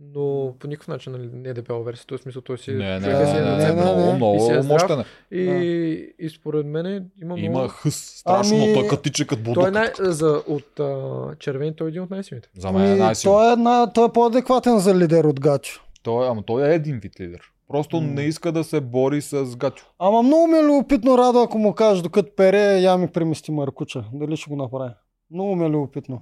но 0.00 0.54
по 0.58 0.66
никакъв 0.66 0.88
начин 0.88 1.12
нали, 1.12 1.30
не 1.32 1.48
е 1.48 1.54
дебела 1.54 1.82
версия. 1.82 2.06
Той 2.06 2.18
смисъл, 2.18 2.42
той 2.42 2.58
си 2.58 2.70
Не, 2.72 3.00
не, 3.00 3.00
човека 3.00 3.26
си 3.26 3.32
не, 3.32 3.38
е 3.38 3.42
не, 3.42 3.50
на 3.50 3.56
не, 3.56 3.64
не, 3.66 3.72
много, 3.72 4.30
не. 4.30 4.36
И 4.36 4.40
си 4.40 4.46
е 4.46 4.52
много 4.52 4.62
здрав. 4.62 4.66
мощен 4.66 5.00
е. 5.00 5.04
И, 5.36 6.14
и 6.18 6.30
според 6.30 6.66
мен 6.66 6.86
има, 7.22 7.38
Има 7.38 7.50
много... 7.50 7.68
хъс, 7.68 7.94
страшно, 7.96 8.56
Ами- 8.56 8.74
той 8.74 8.88
като 8.88 9.02
тича 9.02 9.26
като 9.26 9.52
Той 9.54 9.68
е 9.68 9.70
най... 9.70 9.90
за, 9.98 10.42
от 10.46 10.80
а, 10.80 11.10
червени, 11.38 11.76
той 11.76 11.86
е 11.86 11.90
един 11.90 12.02
от 12.02 12.10
най-силните. 12.10 12.48
За 12.58 12.72
мен 12.72 12.82
е 12.82 12.90
Ами, 12.90 12.98
най-силен. 13.00 13.34
той, 13.34 13.48
е 13.48 13.52
една, 13.52 13.92
той 13.92 14.06
е 14.06 14.12
по-адекватен 14.12 14.78
за 14.78 14.94
лидер 14.94 15.24
от 15.24 15.40
Гачо. 15.40 15.80
Той, 16.02 16.28
ама 16.28 16.42
той 16.42 16.70
е 16.70 16.74
един 16.74 16.98
вид 16.98 17.20
лидер. 17.20 17.40
Просто 17.68 17.96
М. 17.96 18.02
не 18.04 18.22
иска 18.22 18.52
да 18.52 18.64
се 18.64 18.80
бори 18.80 19.20
с 19.20 19.56
Гатю. 19.56 19.84
Ама 19.98 20.22
много 20.22 20.46
ми 20.46 20.58
е 20.58 20.64
любопитно 20.64 21.18
Радо, 21.18 21.38
ако 21.40 21.58
му 21.58 21.74
кажеш, 21.74 22.02
докато 22.02 22.34
пере, 22.36 22.78
я 22.78 22.96
ми 22.96 23.08
премести 23.08 23.52
Маркуча. 23.52 24.04
Дали 24.12 24.36
ще 24.36 24.50
го 24.50 24.56
направи? 24.56 24.90
Много 25.30 25.56
ми 25.56 25.64
е 25.64 25.70
любопитно. 25.70 26.20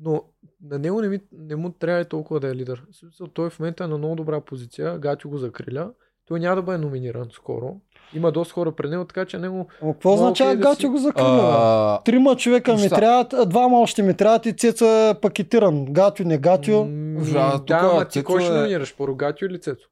Но 0.00 0.22
на 0.62 0.78
него 0.78 1.00
не, 1.00 1.08
ми, 1.08 1.20
не 1.32 1.56
му 1.56 1.70
трябва 1.70 2.00
и 2.00 2.04
толкова 2.04 2.40
да 2.40 2.48
е 2.48 2.54
лидер. 2.54 2.82
Смисъл, 2.92 3.26
той 3.26 3.50
в 3.50 3.58
момента 3.58 3.84
е 3.84 3.88
на 3.88 3.98
много 3.98 4.14
добра 4.14 4.40
позиция, 4.40 4.98
Гатю 4.98 5.28
го 5.28 5.38
закриля. 5.38 5.90
Той 6.28 6.40
няма 6.40 6.56
да 6.56 6.62
бъде 6.62 6.78
номиниран 6.78 7.26
скоро. 7.32 7.76
Има 8.14 8.32
доста 8.32 8.54
хора 8.54 8.72
пред 8.72 8.90
него, 8.90 9.04
така 9.04 9.24
че 9.24 9.38
него... 9.38 9.66
Ама 9.82 9.92
какво 9.92 10.12
означава 10.14 10.50
окей 10.50 10.56
да 10.58 10.62
Гачо 10.62 10.80
си- 10.80 10.86
го 10.86 10.96
закриля? 10.96 11.26
А, 11.52 12.02
Трима 12.02 12.36
човека 12.36 12.72
ми 12.72 12.78
Ща. 12.78 12.94
трябват, 12.94 13.32
а 13.32 13.46
двама 13.46 13.80
още 13.80 14.02
ми 14.02 14.14
трябват 14.14 14.46
и 14.46 14.52
Цецо 14.52 14.84
е 14.84 15.14
пакетиран. 15.14 15.84
Гатю, 15.84 16.24
не. 16.24 16.38
М, 16.38 17.22
а, 17.34 17.58
да, 17.58 17.80
ама 17.84 18.04
ти 18.04 18.24
кой 18.24 18.40
ще 18.40 18.50
е- 18.50 18.54
номинираш? 18.54 18.96
Първо 18.96 19.16
Гатю 19.16 19.44
или 19.44 19.60
Цецо? 19.60 19.86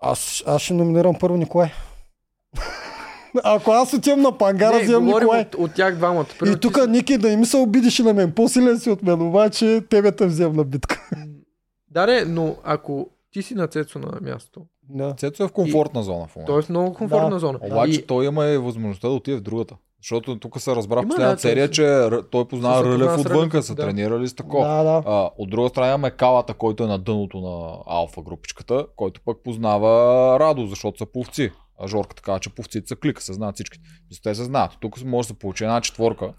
Аз, 0.00 0.42
аз 0.46 0.62
ще 0.62 0.74
номинирам 0.74 1.14
първо 1.20 1.36
Николай. 1.36 1.70
Ако 3.44 3.70
аз 3.70 3.94
отивам 3.94 4.20
на 4.20 4.38
пангара, 4.38 4.76
не, 4.76 4.82
вземам 4.82 5.04
Николай. 5.06 5.40
от, 5.40 5.54
от 5.54 5.74
тях 5.74 5.96
двамата. 5.96 6.26
Примерно 6.38 6.52
И 6.52 6.60
ти 6.60 6.60
тук 6.62 6.76
си- 6.76 6.86
Ники 6.88 7.18
да 7.18 7.28
и 7.28 7.36
ми 7.36 7.46
се 7.46 7.56
обидиш 7.56 7.98
и 7.98 8.02
на 8.02 8.14
мен. 8.14 8.32
По-силен 8.32 8.78
си 8.78 8.90
от 8.90 9.02
мен, 9.02 9.22
обаче 9.22 9.82
тебе 9.90 10.12
те 10.12 10.26
взем 10.26 10.52
на 10.52 10.64
битка. 10.64 11.08
Да, 11.88 12.06
не, 12.06 12.24
но 12.24 12.56
ако 12.64 13.06
ти 13.30 13.42
си 13.42 13.54
на 13.54 13.66
Цецо 13.66 13.98
на 13.98 14.18
място, 14.22 14.60
Да. 14.84 15.14
Цецо 15.14 15.44
е 15.44 15.48
в 15.48 15.52
комфортна 15.52 16.02
зона 16.02 16.26
в 16.26 16.36
момента. 16.36 16.52
той 16.52 16.58
е 16.58 16.62
в 16.62 16.68
много 16.68 16.94
комфортна 16.94 17.30
Да. 17.30 17.38
зона. 17.38 17.58
Обаче 17.62 17.92
И- 17.92 18.06
той 18.06 18.26
има 18.26 18.46
и 18.46 18.58
възможността 18.58 19.08
да 19.08 19.14
отиде 19.14 19.36
в 19.36 19.40
другата. 19.40 19.76
Защото 20.02 20.38
тук 20.38 20.60
се 20.60 20.76
разбра 20.76 21.00
в 21.00 21.02
Има, 21.02 21.08
последната 21.08 21.36
да, 21.36 21.40
серия, 21.40 21.70
че 21.70 22.08
той 22.30 22.48
познава 22.48 22.84
Рълев 22.84 23.20
отвънка, 23.20 23.62
са 23.62 23.74
да. 23.74 23.82
тренирали 23.82 24.28
с 24.28 24.34
такова. 24.34 24.68
Да, 24.68 24.82
да. 24.82 25.02
А, 25.06 25.30
от 25.38 25.50
друга 25.50 25.68
страна 25.68 25.88
имаме 25.88 26.10
Калата, 26.10 26.54
който 26.54 26.84
е 26.84 26.86
на 26.86 26.98
дъното 26.98 27.40
на 27.40 27.76
алфа 27.86 28.22
групичката, 28.22 28.86
който 28.96 29.20
пък 29.24 29.38
познава 29.44 29.90
Радо, 30.40 30.66
защото 30.66 30.98
са 30.98 31.06
повци. 31.06 31.50
А 31.82 31.88
Жорка 31.88 32.14
така, 32.16 32.38
че 32.38 32.54
повците 32.54 32.88
са 32.88 32.96
клика, 32.96 33.22
се 33.22 33.32
знаят 33.32 33.54
всички. 33.54 33.78
Те 34.22 34.34
се 34.34 34.44
знаят. 34.44 34.72
Тук 34.80 35.04
може 35.04 35.26
да 35.26 35.34
се 35.34 35.38
получи 35.38 35.64
една 35.64 35.80
четворка, 35.80 36.32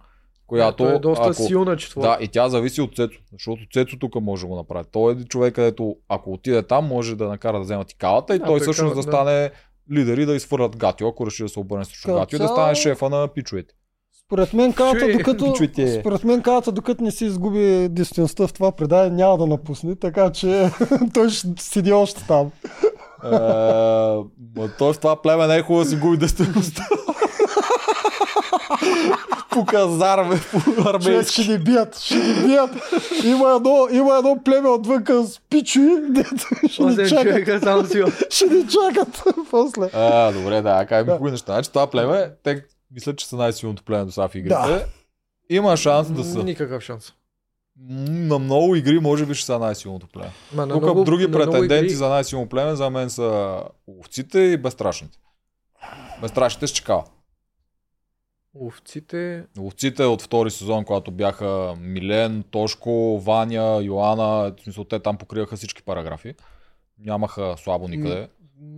която... 0.48 0.78
той 0.78 0.96
е 0.96 1.00
доста 1.00 1.24
ако... 1.24 1.34
силна 1.34 1.78
четворка. 1.78 2.10
Да, 2.10 2.18
и 2.24 2.28
тя 2.28 2.50
зависи 2.50 2.82
от 2.82 2.96
Цецо, 2.96 3.20
защото 3.34 3.62
Цецо 3.74 4.00
тук 4.00 4.16
може 4.22 4.42
да 4.42 4.48
го 4.48 4.56
направи. 4.56 4.86
Той 4.92 5.14
е 5.14 5.24
човек, 5.24 5.56
където 5.56 5.96
ако 6.10 6.34
отиде 6.34 6.64
там, 6.64 6.86
може 6.88 7.16
да 7.16 7.28
накара 7.28 7.58
да 7.58 7.64
вземат 7.64 7.92
и 7.92 7.98
калата 7.98 8.36
и 8.36 8.40
Да, 8.40 8.46
той 8.46 8.60
всъщност 8.60 8.96
да 8.96 9.02
да. 9.02 9.04
стане 9.04 9.52
лидер 9.92 10.18
и 10.18 10.26
да 10.26 10.36
изфърлят 10.36 10.78
Гатио, 10.78 11.08
ако 11.08 11.26
реши 11.26 11.44
да 11.44 11.50
се 11.50 11.60
обърне 11.60 11.86
срещу 11.86 12.08
Като 12.08 12.20
Гатио 12.20 12.40
да 12.40 12.48
стане 12.48 12.76
шефа 12.76 13.10
на 13.10 13.28
пичуете. 13.28 13.74
Според 14.26 14.54
мен 14.54 14.74
калата, 14.74 15.12
докато, 15.18 15.54
чуйте. 15.54 16.00
според 16.00 16.24
мен 16.24 16.42
калата, 16.42 16.72
докато 16.72 17.04
не 17.04 17.12
си 17.12 17.26
изгуби 17.26 17.88
действеността 17.90 18.48
в 18.48 18.54
това 18.54 18.72
предание, 18.72 19.10
няма 19.10 19.38
да 19.38 19.48
напусне, 19.48 19.96
така 19.96 20.32
че 20.32 20.70
той 21.14 21.30
ще 21.30 21.48
седи 21.58 21.92
още 21.92 22.28
там. 22.28 22.52
Е, 23.24 23.30
той 24.78 24.94
в 24.94 25.00
това 25.00 25.22
племе 25.22 25.48
не 25.48 25.56
е 25.56 25.62
хубаво 25.62 25.84
да 25.84 25.90
си 25.90 25.96
губи 25.96 26.18
дестеността. 26.18 26.88
по 29.50 29.66
казарме, 29.66 30.40
по 30.52 30.90
армейски. 30.90 31.44
ще 31.44 31.52
ни 31.52 31.60
бият, 31.60 32.00
ще 32.00 32.16
ни 32.16 32.48
бият. 32.48 32.72
Има 33.24 33.54
едно, 33.56 33.88
има 33.92 34.18
едно 34.18 34.38
племе 34.46 34.70
отвънка 34.70 35.24
с 35.24 35.40
пичуи, 35.50 35.90
дето 36.10 36.36
ще 36.70 36.84
ни 36.84 37.10
чакат. 37.10 37.64
само 37.64 37.86
си. 37.86 38.04
Ще 38.30 38.46
ни 38.46 38.66
чакат 38.68 39.24
после. 39.52 39.90
А, 39.94 40.32
добре, 40.32 40.62
да, 40.62 40.86
кай 40.86 41.00
ми 41.00 41.06
Да. 41.06 41.12
хубави 41.14 41.32
неща. 41.32 41.54
Значи 41.54 41.70
това 41.70 41.88
племе, 41.88 42.32
те 42.44 42.64
мислят, 42.92 43.18
че 43.18 43.28
са 43.28 43.36
най-силното 43.36 43.84
племе 43.84 44.06
до 44.06 44.12
сега 44.12 44.28
в 44.28 44.36
игрите. 44.36 44.56
Да. 44.56 44.86
Има 45.50 45.78
шанс 45.78 46.12
да 46.12 46.24
са. 46.24 46.44
Никакъв 46.44 46.84
шанс. 46.84 47.14
На 48.10 48.40
много 48.40 48.76
игри 48.76 49.00
може 49.00 49.26
би 49.26 49.36
ще 49.36 49.46
са 49.46 49.60
най-силното 49.60 50.08
племе. 50.08 50.32
Ма, 50.54 50.66
на 50.66 50.74
Тук 50.74 50.84
много, 50.84 51.04
други 51.04 51.24
на 51.24 51.30
много 51.30 51.52
претенденти 51.52 51.86
игри- 51.86 51.94
за 51.94 52.10
най-силно 52.10 52.50
племе 52.50 52.76
за 52.76 52.90
мен 52.90 53.10
са 53.10 53.58
овците 54.00 54.40
и 54.40 54.58
безстрашните. 54.58 55.18
Безстрашните 56.22 56.68
с 56.68 56.72
чекала. 56.72 57.04
Овците... 58.56 59.44
Овците 59.60 60.04
от 60.04 60.22
втори 60.22 60.52
сезон, 60.52 60.86
когато 60.86 61.12
бяха 61.12 61.76
Милен, 61.80 62.44
Тошко, 62.44 62.92
Ваня, 63.20 63.80
Йоана, 63.84 64.54
смисъл 64.64 64.84
те 64.84 65.00
там 65.00 65.18
покриваха 65.18 65.56
всички 65.56 65.84
параграфи. 65.84 66.34
Нямаха 67.00 67.56
слабо 67.58 67.88
никъде. 67.88 68.28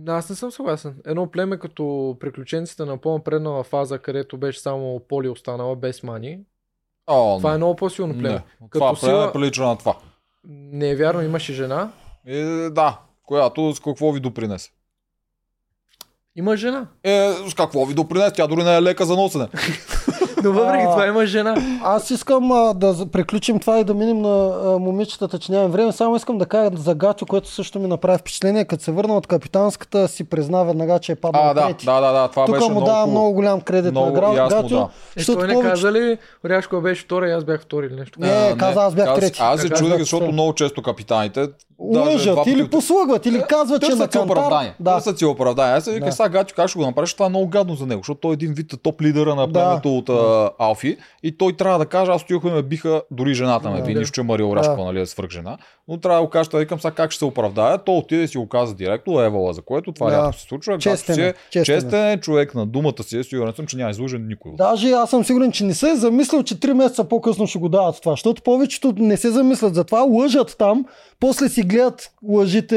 Аз 0.08 0.30
не 0.30 0.36
съм 0.36 0.50
съгласен. 0.50 0.96
Едно 1.06 1.30
племе 1.30 1.58
като 1.58 2.16
приключенците 2.20 2.84
на 2.84 2.98
по-напреднала 2.98 3.64
фаза, 3.64 3.98
където 3.98 4.38
беше 4.38 4.60
само 4.60 5.00
Поли 5.00 5.28
останала 5.28 5.76
без 5.76 6.02
мани. 6.02 6.38
О, 7.06 7.38
Това 7.38 7.50
е 7.50 7.52
не. 7.52 7.56
много 7.56 7.76
по-силно 7.76 8.14
племе. 8.14 8.28
Не. 8.28 8.42
Като 8.60 8.68
Това 8.70 8.94
племе 8.94 9.14
сила- 9.14 9.32
прилича 9.32 9.62
на 9.62 9.78
това. 9.78 9.96
Не 10.44 10.90
е 10.90 10.96
вярно, 10.96 11.22
имаше 11.22 11.52
жена. 11.52 11.92
И, 12.26 12.40
да, 12.72 13.00
която 13.22 13.74
с 13.74 13.80
какво 13.80 14.12
ви 14.12 14.20
допринесе? 14.20 14.70
Има 16.36 16.56
жена. 16.56 16.86
Е, 17.04 17.10
с 17.48 17.54
какво 17.54 17.84
ви 17.84 17.94
допринесе? 17.94 18.32
Тя 18.32 18.46
дори 18.46 18.62
не 18.62 18.76
е 18.76 18.82
лека 18.82 19.04
за 19.04 19.16
носене. 19.16 19.48
Но 20.44 20.52
въпреки 20.52 20.84
А. 20.84 20.90
това 20.90 21.06
има 21.06 21.26
жена. 21.26 21.54
Аз 21.84 22.10
искам 22.10 22.52
а, 22.52 22.74
да 22.74 23.06
приключим 23.06 23.58
това 23.58 23.78
и 23.78 23.84
да 23.84 23.94
минем 23.94 24.18
на 24.18 24.28
а, 24.64 24.78
момичетата, 24.78 25.38
че 25.38 25.52
нямам 25.52 25.70
време. 25.70 25.92
Само 25.92 26.16
искам 26.16 26.38
да 26.38 26.46
кажа 26.46 26.70
за 26.74 26.94
Гачо, 26.94 27.26
което 27.26 27.48
също 27.48 27.78
ми 27.78 27.86
направи 27.86 28.18
впечатление. 28.18 28.64
Като 28.64 28.84
се 28.84 28.92
върна 28.92 29.14
от 29.14 29.26
капитанската, 29.26 30.08
си 30.08 30.24
призна 30.24 30.64
веднага, 30.64 30.98
че 30.98 31.12
е 31.12 31.16
паднал 31.16 31.42
А, 31.42 31.54
да, 31.54 31.60
трети. 31.62 31.86
да, 31.86 32.00
да, 32.00 32.12
да, 32.12 32.28
това 32.28 32.44
Тук 32.46 32.54
беше 32.54 32.64
му 32.64 32.70
много, 32.70 32.86
дава 32.86 33.06
много 33.06 33.32
голям 33.32 33.60
кредит 33.60 33.90
Много 33.90 34.06
на 34.06 34.12
Гра- 34.14 34.36
ясно, 34.36 34.62
Гачо. 34.62 34.74
да. 34.76 34.82
Е, 34.82 34.88
защото 35.16 35.38
той 35.38 35.48
не 35.48 35.54
повече- 35.54 35.70
каза 35.70 35.92
ли, 35.92 36.18
Ряшко 36.46 36.80
беше 36.80 37.04
втори, 37.04 37.30
аз 37.30 37.44
бях 37.44 37.62
втори 37.62 37.86
или 37.86 37.94
нещо. 37.94 38.20
Не, 38.20 38.28
А, 38.28 38.56
каза, 38.56 38.80
аз 38.80 38.94
бях 38.94 39.14
трети. 39.14 39.38
Аз 39.42 39.60
се 39.60 39.68
чудех, 39.68 39.92
аз 39.92 39.98
защото 39.98 40.32
много 40.32 40.54
често 40.54 40.82
капитаните 40.82 41.48
Лъжат 41.80 42.32
два 42.34 42.44
или 42.46 42.58
пъти- 42.58 42.70
послугват, 42.70 43.26
или 43.26 43.42
казват, 43.42 43.82
че 43.82 43.88
на 43.88 43.96
Търсят 43.96 44.12
си 44.12 44.18
кантар... 44.18 44.32
оправдание. 44.32 44.74
Да. 44.80 44.94
Търсят 44.94 45.18
си 45.18 45.24
оправдание. 45.24 45.74
Аз 45.74 45.84
се 45.84 45.92
виках, 45.92 46.08
Да. 46.08 46.12
сега 46.12 46.28
Гачо 46.28 46.54
как 46.56 46.68
ще 46.68 46.78
го 46.78 46.84
направиш, 46.84 47.14
това 47.14 47.26
е 47.26 47.28
много 47.28 47.46
гадно 47.48 47.74
за 47.74 47.86
него, 47.86 48.00
защото 48.00 48.20
той 48.20 48.30
е 48.30 48.34
един 48.34 48.52
вид 48.52 48.72
топ 48.82 49.02
лидера 49.02 49.34
на 49.34 49.46
Да. 49.46 49.52
племето 49.64 49.98
от 49.98 50.08
а, 50.08 50.50
Алфи 50.58 50.96
и 51.22 51.36
той 51.38 51.52
трябва 51.52 51.78
да 51.78 51.86
каже, 51.86 52.10
аз 52.10 52.22
и 52.22 52.44
ме 52.44 52.62
биха, 52.62 53.02
дори 53.10 53.34
жената 53.34 53.70
ме 53.70 53.76
Да. 53.76 53.84
би, 53.84 53.94
Да. 53.94 54.00
нищо, 54.00 54.14
че 54.14 54.22
Мария 54.22 54.46
Орашкова, 54.46 54.84
нали, 54.84 55.00
е 55.00 55.06
свърх 55.06 55.30
жена. 55.30 55.56
Но 55.88 55.98
трябва 55.98 56.18
да 56.18 56.24
го 56.24 56.30
кажа, 56.30 56.50
да 56.50 56.58
викам 56.58 56.80
сега 56.80 56.90
как 56.92 57.10
ще 57.10 57.18
се 57.18 57.24
оправдая. 57.24 57.78
Той 57.78 57.96
отиде 57.96 58.22
и 58.22 58.28
си 58.28 58.38
го 58.38 58.48
каза 58.48 58.74
директно, 58.74 59.20
евала, 59.20 59.52
за 59.52 59.62
което 59.62 59.92
това 59.92 60.10
Да. 60.10 60.16
рядко 60.16 60.32
се 60.34 60.42
случва. 60.42 60.72
Гачо 60.72 60.90
Честен 60.90 61.14
си 61.14 61.20
е, 61.22 61.34
е 61.54 61.64
честен 61.64 62.04
е. 62.04 62.12
е 62.12 62.16
човек 62.16 62.54
на 62.54 62.66
думата 62.66 63.02
си, 63.02 63.18
е, 63.18 63.24
сигурен 63.24 63.52
съм, 63.52 63.66
че 63.66 63.76
няма 63.76 63.90
излъжен 63.90 64.26
никой. 64.26 64.52
Даже 64.54 64.90
аз 64.90 65.10
съм 65.10 65.24
сигурен, 65.24 65.52
че 65.52 65.64
не 65.64 65.74
се 65.74 65.90
е 65.90 65.96
замислил, 65.96 66.42
че 66.42 66.54
3 66.56 66.72
месеца 66.72 67.04
по-късно 67.04 67.46
ще 67.46 67.58
го 67.58 67.68
дават 67.68 68.00
това, 68.00 68.12
защото 68.12 68.42
повечето 68.42 68.94
не 68.96 69.16
се 69.16 69.30
замислят 69.30 69.74
за 69.74 69.84
това, 69.84 70.00
лъжат 70.02 70.56
там, 70.58 70.84
после 71.20 71.48
си 71.48 71.62
гледат 71.64 72.10
лъжите 72.22 72.76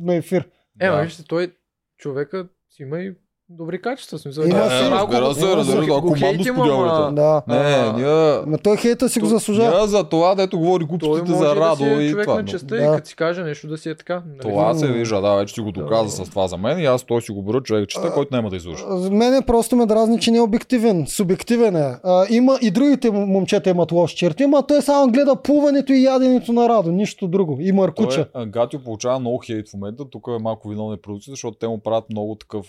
на 0.00 0.14
ефир. 0.14 0.48
Е, 0.80 0.86
Да. 0.88 1.02
вижте, 1.02 1.24
той 1.24 1.56
човека 1.98 2.48
си 2.70 2.82
има 2.82 3.00
и 3.00 3.14
добри 3.58 3.80
качества. 3.82 4.18
Смисъл, 4.18 4.44
Има 4.44 4.58
да, 4.58 4.70
си, 4.70 4.90
малко 4.90 5.12
разбира 5.12 5.34
се, 5.34 5.56
разбира 5.56 5.84
се, 5.84 5.90
ако 5.98 6.14
хейтим, 6.18 6.54
споделяте. 6.54 7.14
Да. 7.14 7.42
Не, 7.48 7.92
ние... 7.92 8.40
Ма 8.46 8.58
той 8.58 8.76
хейта 8.76 9.08
си 9.08 9.20
го 9.20 9.26
заслужава. 9.26 9.78
Ние 9.78 9.86
за 9.86 10.04
това, 10.04 10.34
дето 10.34 10.58
говори 10.58 10.84
глупостите 10.84 11.32
за 11.32 11.44
да 11.44 11.56
Радо 11.56 11.76
си 11.76 11.84
е 11.84 12.02
и 12.02 12.10
човек 12.10 12.26
това. 12.26 12.36
на 12.36 12.44
честа 12.44 12.76
Да. 12.76 12.82
и 12.82 12.86
като 12.86 13.08
си 13.08 13.16
каже 13.16 13.42
нещо 13.42 13.68
да 13.68 13.78
си 13.78 13.88
е 13.90 13.94
така. 13.94 14.22
нали? 14.26 14.38
Това 14.40 14.74
се 14.74 14.86
вижда, 14.86 15.20
да, 15.20 15.34
вече 15.34 15.54
ти 15.54 15.60
го 15.60 15.72
доказа 15.72 16.24
с 16.24 16.30
това 16.30 16.48
за 16.48 16.56
мен 16.56 16.78
и 16.78 16.84
аз 16.84 17.04
той 17.04 17.22
си 17.22 17.32
го 17.32 17.42
броя 17.42 17.62
човек 17.62 17.88
чета, 17.88 18.12
който 18.12 18.34
няма 18.34 18.50
да 18.50 18.56
излъжа. 18.56 18.84
За 18.90 19.10
мене 19.10 19.42
просто 19.46 19.76
ме 19.76 19.86
дразни, 19.86 20.20
че 20.20 20.30
не 20.30 20.38
е 20.38 20.42
обективен, 20.42 21.06
субективен 21.06 21.76
е. 21.76 21.94
А, 22.04 22.26
има 22.30 22.58
и 22.62 22.70
другите 22.70 23.10
момчета 23.10 23.70
имат 23.70 23.92
лоши 23.92 24.16
черти, 24.16 24.42
ама 24.42 24.66
той 24.66 24.82
само 24.82 25.12
гледа 25.12 25.36
плуването 25.36 25.92
и 25.92 26.02
яденето 26.04 26.52
на 26.52 26.68
Радо, 26.68 26.90
нищо 26.90 27.28
друго. 27.28 27.56
И 27.60 27.72
Маркуча. 27.72 28.26
Той, 28.32 28.46
Гатио 28.46 28.80
получава 28.80 29.18
много 29.18 29.38
хейт 29.46 29.68
в 29.68 29.74
момента, 29.74 30.04
тук 30.10 30.26
е 30.28 30.42
малко 30.42 30.68
виновна 30.68 30.96
продукция, 30.96 31.32
защото 31.32 31.56
те 31.58 31.68
му 31.68 31.78
правят 31.78 32.04
много 32.10 32.34
такъв 32.34 32.66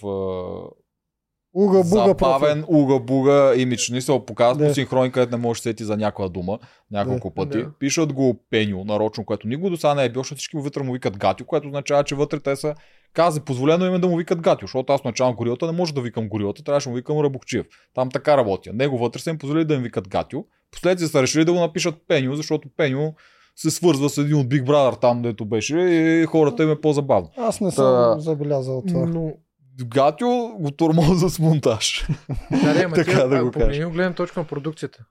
Уга 1.53 1.77
буга 1.79 1.83
профил. 1.83 2.07
забавен 2.07 2.63
уга-буга 2.63 3.55
имидж. 3.55 3.89
Не 3.89 4.01
се 4.01 4.21
показват 4.27 4.57
Да. 4.57 4.67
по 4.67 4.73
синхрони, 4.73 5.11
където 5.11 5.31
не 5.31 5.41
можеш 5.41 5.61
да 5.61 5.63
сети 5.63 5.83
за 5.83 5.97
някоя 5.97 6.29
дума 6.29 6.59
няколко 6.91 7.31
пъти. 7.31 7.57
Да. 7.57 7.71
Пишат 7.79 8.13
го 8.13 8.39
Пеню 8.49 8.83
нарочно, 8.83 9.25
което 9.25 9.47
никога 9.47 9.69
до 9.69 9.77
сега 9.77 9.93
не 9.93 10.05
е 10.05 10.09
било, 10.09 10.23
защото 10.23 10.37
всички 10.37 10.57
вътре 10.57 10.83
му 10.83 10.93
викат 10.93 11.17
Гатио, 11.17 11.45
което 11.45 11.67
означава, 11.67 12.03
че 12.03 12.15
вътре 12.15 12.39
те 12.39 12.55
са 12.55 12.75
каза, 13.13 13.41
позволено 13.41 13.85
им 13.85 13.95
е 13.95 13.99
да 13.99 14.07
му 14.07 14.17
викат 14.17 14.41
Гатио, 14.41 14.67
защото 14.67 14.93
аз 14.93 15.03
начално 15.03 15.35
горилата 15.35 15.65
не 15.65 15.71
може 15.71 15.93
да 15.93 16.01
викам 16.01 16.29
горилата, 16.29 16.63
трябваше 16.63 16.85
да 16.85 16.89
му 16.89 16.95
викам 16.95 17.19
Рабокчиев. 17.19 17.65
Там 17.95 18.09
така 18.09 18.37
работя. 18.37 18.73
Него 18.73 18.97
вътре 18.97 19.19
са 19.19 19.29
им 19.29 19.37
позволили 19.37 19.65
да 19.65 19.73
им 19.73 19.81
викат 19.81 20.09
Гатио. 20.09 20.39
Последствие 20.71 21.07
са 21.07 21.21
решили 21.21 21.45
да 21.45 21.53
го 21.53 21.59
напишат 21.59 21.95
Пеню, 22.07 22.35
защото 22.35 22.67
Пеню 22.77 23.13
се 23.55 23.71
свързва 23.71 24.09
с 24.09 24.17
един 24.17 24.35
от 24.35 24.47
Big 24.47 24.63
Brother 24.63 25.01
там, 25.01 25.21
дето 25.21 25.45
беше 25.45 25.77
и 25.79 26.25
хората 26.25 26.63
им 26.63 26.71
е 26.71 26.81
по-забавно. 26.81 27.29
Аз 27.37 27.61
не 27.61 27.71
съм 27.71 27.85
Та- 27.85 28.19
забелязал 28.19 28.83
това. 28.87 29.05
Но, 29.05 29.31
Гатио 29.79 30.57
го 30.57 30.71
тормоза 30.71 31.29
с 31.29 31.39
монтаж. 31.39 32.07
да, 32.51 32.83
ама 32.85 32.95
Така 32.95 33.11
ти, 33.23 33.29
да 33.29 33.43
го 33.43 33.51
кажа. 33.51 33.65
погледнем 33.65 33.91
гледам 33.91 34.13
точка 34.13 34.39
на 34.39 34.47
продукцията. 34.47 35.05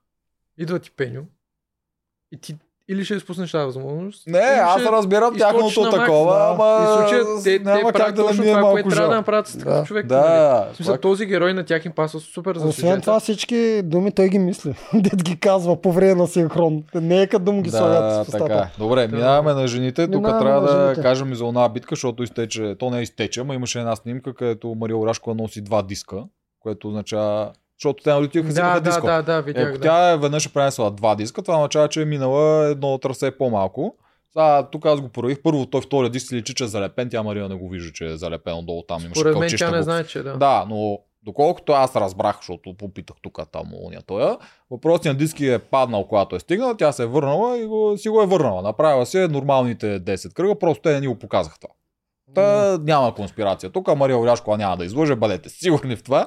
Идва 0.59 0.79
ти 0.79 0.91
Пеню 0.91 1.27
и 2.33 2.41
ти 2.41 2.57
или 2.89 3.05
ще 3.05 3.15
изпуснеш 3.15 3.51
тази 3.53 3.67
възможност. 3.67 4.27
Не, 4.27 4.39
аз 4.39 4.81
ще 4.81 4.93
разбирам 4.93 5.37
тяхното 5.39 5.91
такова, 5.91 6.35
Да. 6.35 6.49
ама 6.51 6.83
И 6.83 6.87
в 6.87 7.01
случая 7.01 7.25
те, 7.45 7.59
те 7.59 7.65
няма 7.65 7.83
как 7.83 7.93
правят 7.95 8.15
да 8.15 8.27
точно 8.27 8.45
е 8.45 8.47
това, 8.47 8.61
малко 8.61 8.73
което 8.73 8.89
трябва 8.89 9.09
да 9.09 9.17
направят 9.17 9.47
с 9.47 9.59
такъв 9.59 9.75
Да. 9.75 9.85
човек. 9.85 10.11
нали? 10.11 10.21
Да, 10.21 10.69
В 10.73 10.77
смисъл, 10.77 10.97
това- 10.97 11.01
този 11.01 11.27
герой 11.27 11.55
на 11.55 11.65
тях 11.65 11.85
им 11.85 11.93
пасва 11.93 12.21
супер 12.21 12.57
за 12.57 12.67
Освен 12.69 13.01
това 13.01 13.21
всички 13.21 13.81
думи 13.85 14.13
той 14.13 14.29
ги 14.29 14.39
мисли. 14.39 14.75
Дед 14.95 15.23
ги 15.23 15.37
казва 15.37 15.81
по 15.81 15.93
време 15.93 16.15
на 16.15 16.27
синхрон. 16.27 16.83
Не 16.95 17.23
е 17.23 17.27
като 17.27 17.45
да 17.45 17.53
му 17.53 17.63
ги 17.63 17.71
слагат 17.71 18.05
да, 18.05 18.19
в 18.19 18.23
устата. 18.23 18.45
така. 18.45 18.55
е. 18.55 18.71
Добре, 18.79 19.09
минаваме 19.09 19.53
на 19.53 19.67
жените. 19.67 20.09
Тук 20.09 20.25
трябва 20.25 20.61
да 20.61 21.03
кажем 21.03 21.33
и 21.33 21.37
за 21.37 21.47
една 21.47 21.69
битка, 21.69 21.89
защото 21.93 22.23
изтече, 22.23 22.77
то 22.79 22.91
не 22.91 22.99
е 22.99 23.03
изтече, 23.03 23.41
ама 23.41 23.55
имаше 23.55 23.79
една 23.79 23.97
снимка, 23.97 24.35
където 24.35 24.75
Мария 24.75 24.97
Орашкова 24.97 25.35
носи 25.37 25.61
два 25.61 25.83
диска, 25.83 26.17
което 26.61 26.89
означава, 26.89 27.51
защото 27.83 28.03
те 28.03 28.11
нали 28.13 28.25
отиваха 28.25 28.51
и 28.51 28.53
Да, 28.55 28.61
взимаха 28.61 28.81
да, 28.81 28.91
диско. 28.91 29.07
да, 29.07 29.23
да, 29.23 29.33
Е, 29.35 29.43
видях. 29.43 29.69
ако 29.69 29.79
да. 29.79 29.83
тя 29.83 30.11
е 30.11 30.17
веднъж 30.17 30.47
е 30.47 30.53
пренесла 30.53 30.91
два 30.91 31.15
диска, 31.15 31.43
това 31.43 31.55
означава, 31.55 31.89
че 31.89 32.03
е 32.03 32.05
минала 32.05 32.67
едно 32.67 32.99
трасе 32.99 33.31
по-малко. 33.31 33.95
Сега, 34.33 34.69
тук 34.73 34.87
аз 34.87 35.01
го 35.01 35.09
проявих. 35.09 35.43
Първо, 35.43 35.67
той 35.67 35.81
втория 35.81 36.11
диск 36.11 36.29
се 36.29 36.35
личи, 36.35 36.55
че 36.55 36.65
е 36.65 36.67
залепен. 36.67 37.09
Тя 37.11 37.23
Мария 37.23 37.49
не 37.49 37.55
го 37.55 37.69
вижда, 37.69 37.93
че 37.93 38.05
е 38.05 38.17
залепен 38.17 38.65
долу 38.67 38.83
там. 38.89 39.03
Имаше 39.05 39.21
Според 39.21 39.39
мен 39.39 39.51
тя 39.59 39.71
не 39.71 39.83
знае, 39.83 40.05
че 40.05 40.23
да. 40.23 40.37
Да, 40.37 40.67
но 40.69 40.99
доколкото 41.23 41.73
аз 41.73 41.97
разбрах, 41.97 42.37
защото 42.37 42.77
попитах 42.77 43.17
тук 43.23 43.39
там 43.53 43.67
уния 43.83 44.03
тоя, 44.07 44.39
въпросният 44.71 45.19
диск 45.19 45.41
е 45.41 45.59
паднал, 45.59 46.07
когато 46.07 46.37
е 46.37 46.41
стигнал, 46.41 46.75
тя 46.77 46.93
се 46.93 47.03
е 47.03 47.07
върнала 47.07 47.59
и 47.59 47.67
го, 47.67 47.95
си 47.97 48.09
го 48.09 48.23
е 48.23 48.27
върнала. 48.27 48.63
Направила 48.63 49.07
си 49.07 49.19
е 49.19 49.29
нормалните 49.29 50.01
10 50.01 50.33
кръга, 50.35 50.59
просто 50.59 50.83
те 50.83 50.93
не 50.93 51.01
ни 51.01 51.07
го 51.07 51.19
показаха 51.19 51.59
това. 51.61 51.75
Та 52.35 52.79
няма 52.79 53.15
конспирация. 53.15 53.71
Тук 53.71 53.97
Мария 53.97 54.19
Оряшкова 54.19 54.57
няма 54.59 54.77
да 54.77 54.85
излъже, 54.85 55.15
бъдете 55.17 55.49
сигурни 55.49 55.97
в 55.97 56.03
това. 56.03 56.27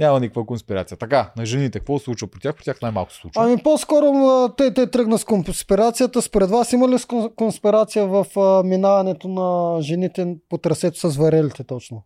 Няма 0.00 0.20
никаква 0.20 0.46
конспирация. 0.46 0.98
Така, 0.98 1.32
на 1.36 1.46
жените, 1.46 1.78
какво 1.78 1.98
се 1.98 2.04
случва 2.04 2.26
при 2.26 2.40
тях? 2.40 2.56
При 2.56 2.64
тях 2.64 2.82
най-малко 2.82 3.12
се 3.12 3.18
случва. 3.18 3.44
Ами 3.44 3.62
по-скоро 3.62 4.48
те, 4.56 4.74
те 4.74 4.86
тръгна 4.86 5.18
с 5.18 5.24
конспирацията. 5.24 6.22
Според 6.22 6.50
вас 6.50 6.72
има 6.72 6.88
ли 6.88 6.96
конспирация 7.36 8.06
в 8.06 8.26
а, 8.36 8.62
минаването 8.62 9.28
на 9.28 9.82
жените 9.82 10.36
по 10.48 10.58
трасето 10.58 11.10
с 11.10 11.16
варелите 11.16 11.64
точно? 11.64 12.02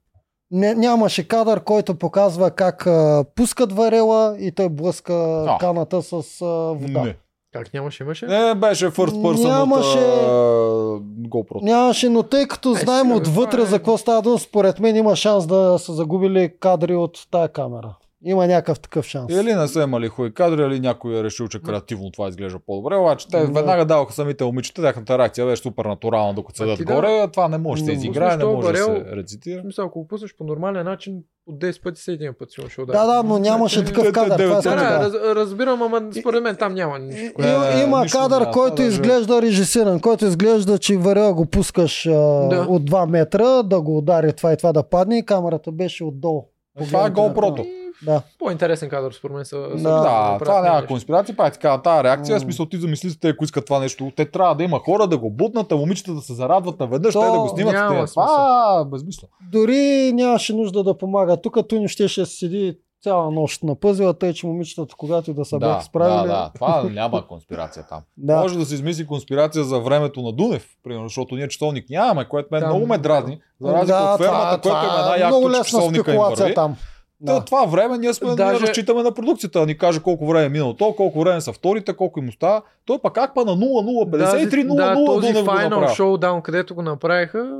Не, 0.50 0.74
нямаше 0.74 1.28
кадър, 1.28 1.64
който 1.64 1.94
показва 1.94 2.50
как 2.50 2.86
а, 2.86 3.24
пускат 3.34 3.72
варела 3.72 4.36
и 4.38 4.52
той 4.52 4.68
блъска 4.68 5.44
А. 5.48 5.58
каната 5.58 6.02
с 6.02 6.12
а, 6.42 6.46
вода. 6.46 7.02
Не. 7.02 7.16
Как 7.54 7.74
нямаше, 7.74 8.02
имаше? 8.02 8.26
Не, 8.26 8.54
беше 8.54 8.86
first 8.86 9.10
person 9.12 9.44
Нямаше- 9.44 9.98
от 9.98 10.24
uh, 10.24 11.00
GoPro. 11.28 11.62
Нямаше, 11.62 12.08
но 12.08 12.22
тъй 12.22 12.46
като 12.46 12.70
Е, 12.70 12.74
знаем 12.74 13.04
сега, 13.04 13.16
отвътре 13.16 13.62
е- 13.62 13.64
за 13.64 13.76
какво 13.76 13.98
става 13.98 14.22
дума, 14.22 14.38
според 14.38 14.80
мен 14.80 14.96
има 14.96 15.16
шанс 15.16 15.46
да 15.46 15.76
са 15.78 15.92
загубили 15.92 16.52
кадри 16.60 16.96
от 16.96 17.26
тая 17.30 17.48
камера. 17.48 17.94
Има 18.24 18.46
някакъв 18.46 18.80
такъв 18.80 19.06
шанс. 19.06 19.32
Или 19.32 19.54
не 19.54 19.68
са 19.68 19.82
имали 19.82 20.08
хубави 20.08 20.34
кадри, 20.34 20.62
или 20.64 20.80
някой 20.80 21.14
е 21.14 21.24
решил, 21.24 21.48
че 21.48 21.58
креативно 21.60 22.10
това 22.10 22.28
изглежда 22.28 22.58
по-добре. 22.58 22.96
Обаче 22.96 23.28
те 23.28 23.38
Да. 23.38 23.46
веднага 23.46 23.84
даваха 23.84 24.12
самите 24.12 24.44
момичета, 24.44 24.82
тяхната 24.82 25.18
реакция 25.18 25.46
беше 25.46 25.62
супер 25.62 25.84
натурална, 25.84 26.34
докато 26.34 26.56
седят 26.56 26.76
ти 26.76 26.84
да- 26.84 26.94
горе. 26.94 27.18
а 27.18 27.28
Това 27.28 27.48
не 27.48 27.58
може 27.58 27.82
да 27.82 27.86
се 27.86 27.92
изиграе, 27.92 28.36
не 28.36 28.44
може 28.44 28.56
да 28.58 28.62
този 28.64 28.76
се 28.76 28.90
варел, 28.90 29.04
В 29.04 29.12
рецитира. 29.12 29.60
смисъл, 29.60 29.86
ако 29.86 30.00
го 30.00 30.08
пуснеш 30.08 30.36
по 30.36 30.44
нормален 30.44 30.84
начин, 30.84 31.14
от 31.46 31.58
10 31.58 31.82
пъти 31.82 32.00
се 32.00 32.12
един 32.12 32.32
път 32.38 32.50
си 32.50 32.60
имаш 32.60 32.78
удар. 32.78 32.92
Да, 32.92 33.06
да, 33.06 33.22
но 33.22 33.38
нямаше 33.38 33.80
Е, 33.80 33.84
такъв 33.84 34.12
кадър. 34.12 34.38
Това 34.38 34.58
е 34.58 34.62
Да, 34.62 34.70
да, 34.70 34.76
да. 34.76 35.00
раз, 35.00 35.12
разбирам, 35.36 35.82
ама 35.82 36.02
според 36.20 36.42
мен 36.42 36.56
там 36.56 36.74
няма 36.74 36.98
нищо. 36.98 37.20
И- 37.38 37.42
не, 37.42 37.82
Има 37.82 38.00
нищо 38.00 38.18
кадър, 38.18 38.40
няма. 38.40 38.52
който 38.52 38.74
даже- 38.74 38.88
изглежда 38.88 39.42
режисиран, 39.42 40.00
който 40.00 40.24
изглежда, 40.24 40.78
че 40.78 40.96
варела 40.96 41.34
го 41.34 41.46
пускаш 41.46 42.06
а, 42.06 42.10
Да. 42.10 42.66
от 42.68 42.84
2 42.84 43.06
метра, 43.06 43.62
да 43.62 43.80
го 43.80 43.98
удари 43.98 44.32
това 44.32 44.52
и 44.52 44.56
това 44.56 44.72
да 44.72 44.82
падне 44.82 45.18
и 45.18 45.24
камерата 45.24 45.72
беше 45.72 46.04
отдолу. 46.04 46.44
Това 46.80 47.06
е 47.06 47.10
GoPro-то. 47.10 47.64
Да. 48.04 48.22
По-интересен 48.38 48.88
кадър, 48.88 49.12
според 49.12 49.36
мен. 49.36 49.44
Са, 49.44 49.50
са- 49.70 49.82
Да, 49.82 50.00
Да, 50.32 50.38
това 50.38 50.60
няма 50.60 50.74
нещо. 50.74 50.88
конспирация, 50.88 51.36
пак 51.36 51.48
е 51.48 51.52
така, 51.52 51.78
тази 51.78 52.04
реакция, 52.04 52.36
в 52.36 52.42
смисъл 52.42 52.66
ти 52.66 52.76
замисли 52.76 53.16
те, 53.16 53.28
ако 53.28 53.44
искат 53.44 53.66
това 53.66 53.78
нещо, 53.78 54.12
те 54.16 54.24
трябва 54.24 54.54
да 54.54 54.64
има 54.64 54.78
хора 54.78 55.06
да 55.06 55.18
го 55.18 55.30
бутнат, 55.30 55.72
а 55.72 55.76
момичета 55.76 56.12
да 56.12 56.20
се 56.20 56.34
зарадват 56.34 56.80
наведнъж, 56.80 57.12
То 57.12 57.20
те 57.20 57.26
да 57.26 57.38
го 57.38 57.48
снимат. 57.48 57.72
няма 57.74 57.90
Те. 57.90 57.98
смисъл. 57.98 58.24
Това 58.24 58.86
безмислено. 58.86 59.30
Дори 59.52 59.76
нямаше 60.12 60.52
нужда 60.54 60.82
да 60.82 60.98
помага. 60.98 61.36
Тук 61.36 61.68
Туни 61.68 61.88
щеше 61.88 62.20
да 62.20 62.26
седи 62.26 62.76
цяла 63.02 63.30
нощ 63.30 63.62
на 63.62 63.74
пъзела, 63.74 64.14
тъй 64.14 64.32
че 64.32 64.46
момичетата, 64.46 64.94
когато 64.96 65.30
и 65.30 65.34
да 65.34 65.44
се 65.44 65.54
Да, 65.54 65.58
бяха 65.60 65.82
справили. 65.82 66.16
да, 66.18 66.34
да, 66.34 66.50
това 66.54 66.82
няма 66.84 67.26
конспирация 67.26 67.86
там. 67.88 68.00
Да. 68.16 68.36
Може 68.36 68.58
да 68.58 68.64
се 68.64 68.74
измисли 68.74 69.06
конспирация 69.06 69.64
за 69.64 69.80
времето 69.80 70.22
на 70.22 70.32
Дунев, 70.32 70.66
примерно, 70.82 71.08
защото 71.08 71.34
ние 71.34 71.48
часовник 71.48 71.90
нямаме, 71.90 72.24
което 72.24 72.48
мен 72.50 72.60
Там- 72.60 72.70
много 72.70 72.86
ме 72.86 72.98
дразни. 72.98 73.38
За 73.60 73.72
разлика 73.72 73.98
Да, 73.98 74.12
от 74.12 74.18
фермата, 74.18 74.60
това- 74.60 74.80
което 74.80 75.12
е 75.12 75.16
една 75.16 75.48
лесна 75.50 75.64
часовника 75.64 75.98
им 76.00 76.04
спекулация 76.04 76.36
върви. 76.38 76.54
там. 76.54 76.76
Да. 77.20 77.32
Да. 77.34 77.44
Това 77.44 77.64
време 77.64 77.98
ние 77.98 78.14
сме 78.14 78.34
Даже- 78.34 78.58
ние 78.58 78.68
разчитаме 78.68 79.02
на 79.02 79.12
продукцията, 79.12 79.60
да 79.60 79.66
ни 79.66 79.78
каже 79.78 80.00
колко 80.00 80.26
време 80.26 80.44
е 80.44 80.48
минало 80.48 80.74
то, 80.74 80.94
колко 80.96 81.20
време 81.20 81.40
са 81.40 81.52
вторите, 81.52 81.92
колко 81.96 82.18
им 82.18 82.28
остава. 82.28 82.62
Той 82.84 82.98
пък 83.02 83.14
как 83.14 83.34
па 83.34 83.44
на 83.44 83.52
0,053, 83.52 84.66
0,0 84.66 84.74
да, 84.76 85.04
този 85.06 85.32
Дунев 85.32 85.44
го 85.44 85.50
Final. 85.50 85.88
Showdown, 85.88 86.42
където 86.42 86.74
го 86.74 86.82
направиха, 86.82 87.58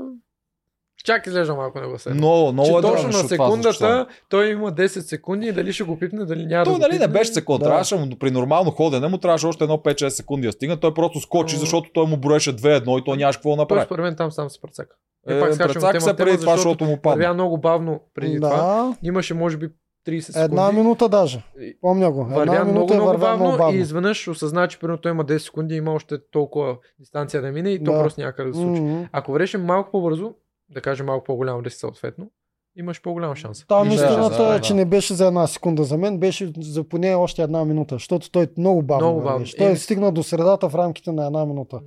чак 1.05 1.27
изглежда 1.27 1.55
малко 1.55 1.81
не 1.81 1.87
го 1.87 1.99
се. 1.99 2.11
Много, 2.11 2.53
много 2.53 2.67
че 2.67 2.79
е 2.79 2.81
точно 2.83 3.07
на 3.07 3.13
това 3.13 3.29
секундата 3.29 4.07
той 4.29 4.49
има 4.49 4.73
10 4.73 4.87
секунди 4.87 5.47
и 5.47 5.53
дали 5.53 5.73
ще 5.73 5.85
го 5.85 5.99
пипне, 5.99 6.25
дали 6.25 6.47
няма 6.47 6.65
Той 6.65 6.75
да 6.75 6.79
нали 6.81 6.99
не 6.99 7.09
беше 7.09 7.33
секунд, 7.33 7.61
Да. 7.61 7.67
трябваше 7.67 7.97
му 7.97 8.09
при 8.11 8.31
нормално 8.31 8.71
ходене 8.71 9.09
му 9.09 9.19
трябваше 9.19 9.47
още 9.47 9.65
едно 9.65 9.77
5-6 9.77 10.09
секунди 10.09 10.47
да 10.47 10.53
стигне. 10.53 10.77
Той 10.77 10.95
просто 10.95 11.21
скочи, 11.21 11.57
защото 11.57 11.91
той 11.93 12.07
му 12.07 12.17
броеше 12.17 12.53
2-1 12.53 13.01
и 13.01 13.05
той 13.05 13.17
нямаше 13.17 13.39
какво 13.39 13.51
да 13.51 13.57
Той 13.57 13.63
направи. 13.65 13.85
според 13.85 14.03
мен 14.03 14.17
там 14.17 14.33
сам 14.33 14.51
се 14.51 14.61
прецака. 14.61 14.97
Е, 15.29 15.37
Е, 15.37 15.41
пак 15.41 15.59
прецака 15.59 16.01
се 16.01 16.17
преди 16.17 16.39
това, 16.39 16.57
защото 16.57 16.85
му 16.85 16.97
падна. 16.97 17.17
Вървя 17.19 17.35
много 17.35 17.59
бавно 17.59 18.01
преди 18.15 18.37
това. 18.37 18.49
Да, 18.51 18.97
Имаше 19.03 19.35
може 19.35 19.57
би 19.57 19.69
30 20.09 20.21
секунди. 20.21 20.45
една 20.45 20.73
минута 20.73 21.09
даже. 21.09 21.43
Помня 21.81 22.11
го. 22.11 22.21
Една 22.23 22.37
Вървя 22.37 22.55
много, 22.55 22.73
минута 22.73 22.95
е 22.95 22.97
много 22.97 23.09
вървя 23.09 23.21
бавно, 23.21 23.45
много 23.45 23.59
бавно. 23.59 23.79
и 23.79 23.81
изведнъж 23.81 24.29
осъзна, 24.29 24.69
че 24.69 24.79
примерно 24.79 24.99
той 24.99 25.13
има 25.13 25.25
10 25.25 25.39
секунди 25.39 25.75
и 25.75 25.79
има 25.79 25.93
още 25.93 26.19
толкова 26.23 26.77
дистанция 27.01 27.43
да 27.43 27.53
мине 27.53 27.71
и 27.71 27.79
то 27.79 27.93
Да. 27.93 28.01
просто 28.01 28.21
някъде 28.21 28.49
да 28.49 28.55
се 28.55 28.61
случи. 28.61 28.81
Мгм. 28.81 29.03
Ако 29.13 29.33
вървеше 29.33 29.59
малко 29.59 29.91
по-бързо, 29.91 30.33
да 30.75 30.81
кажем 30.81 31.07
малко 31.07 31.25
по-голям 31.25 31.61
риск 31.61 31.79
съответно, 31.79 32.31
имаш 32.77 33.03
по-голям 33.03 33.35
шанс. 33.35 33.67
Там 33.67 33.83
И 33.83 33.91
ще- 33.91 33.95
истината 33.97 34.37
да, 34.39 34.45
е, 34.45 34.53
да. 34.53 34.61
че 34.61 34.75
не 34.75 34.85
беше 34.85 35.15
за 35.15 35.27
една 35.27 35.47
секунда 35.47 35.85
за 35.85 35.99
мен, 35.99 36.19
беше 36.19 36.53
за 36.59 36.85
поне 36.85 37.15
още 37.15 37.43
една 37.43 37.65
минута, 37.65 37.95
защото 37.95 38.31
той 38.31 38.47
много 38.59 38.83
бавно. 38.83 39.07
Много 39.07 39.23
бавно. 39.23 39.47
Той 39.59 39.67
Е, 39.67 39.77
стигна 39.77 40.13
до 40.13 40.23
средата 40.23 40.69
в 40.69 40.75
рамките 40.75 41.13
на 41.13 41.27
една 41.27 41.47
минута. 41.47 41.81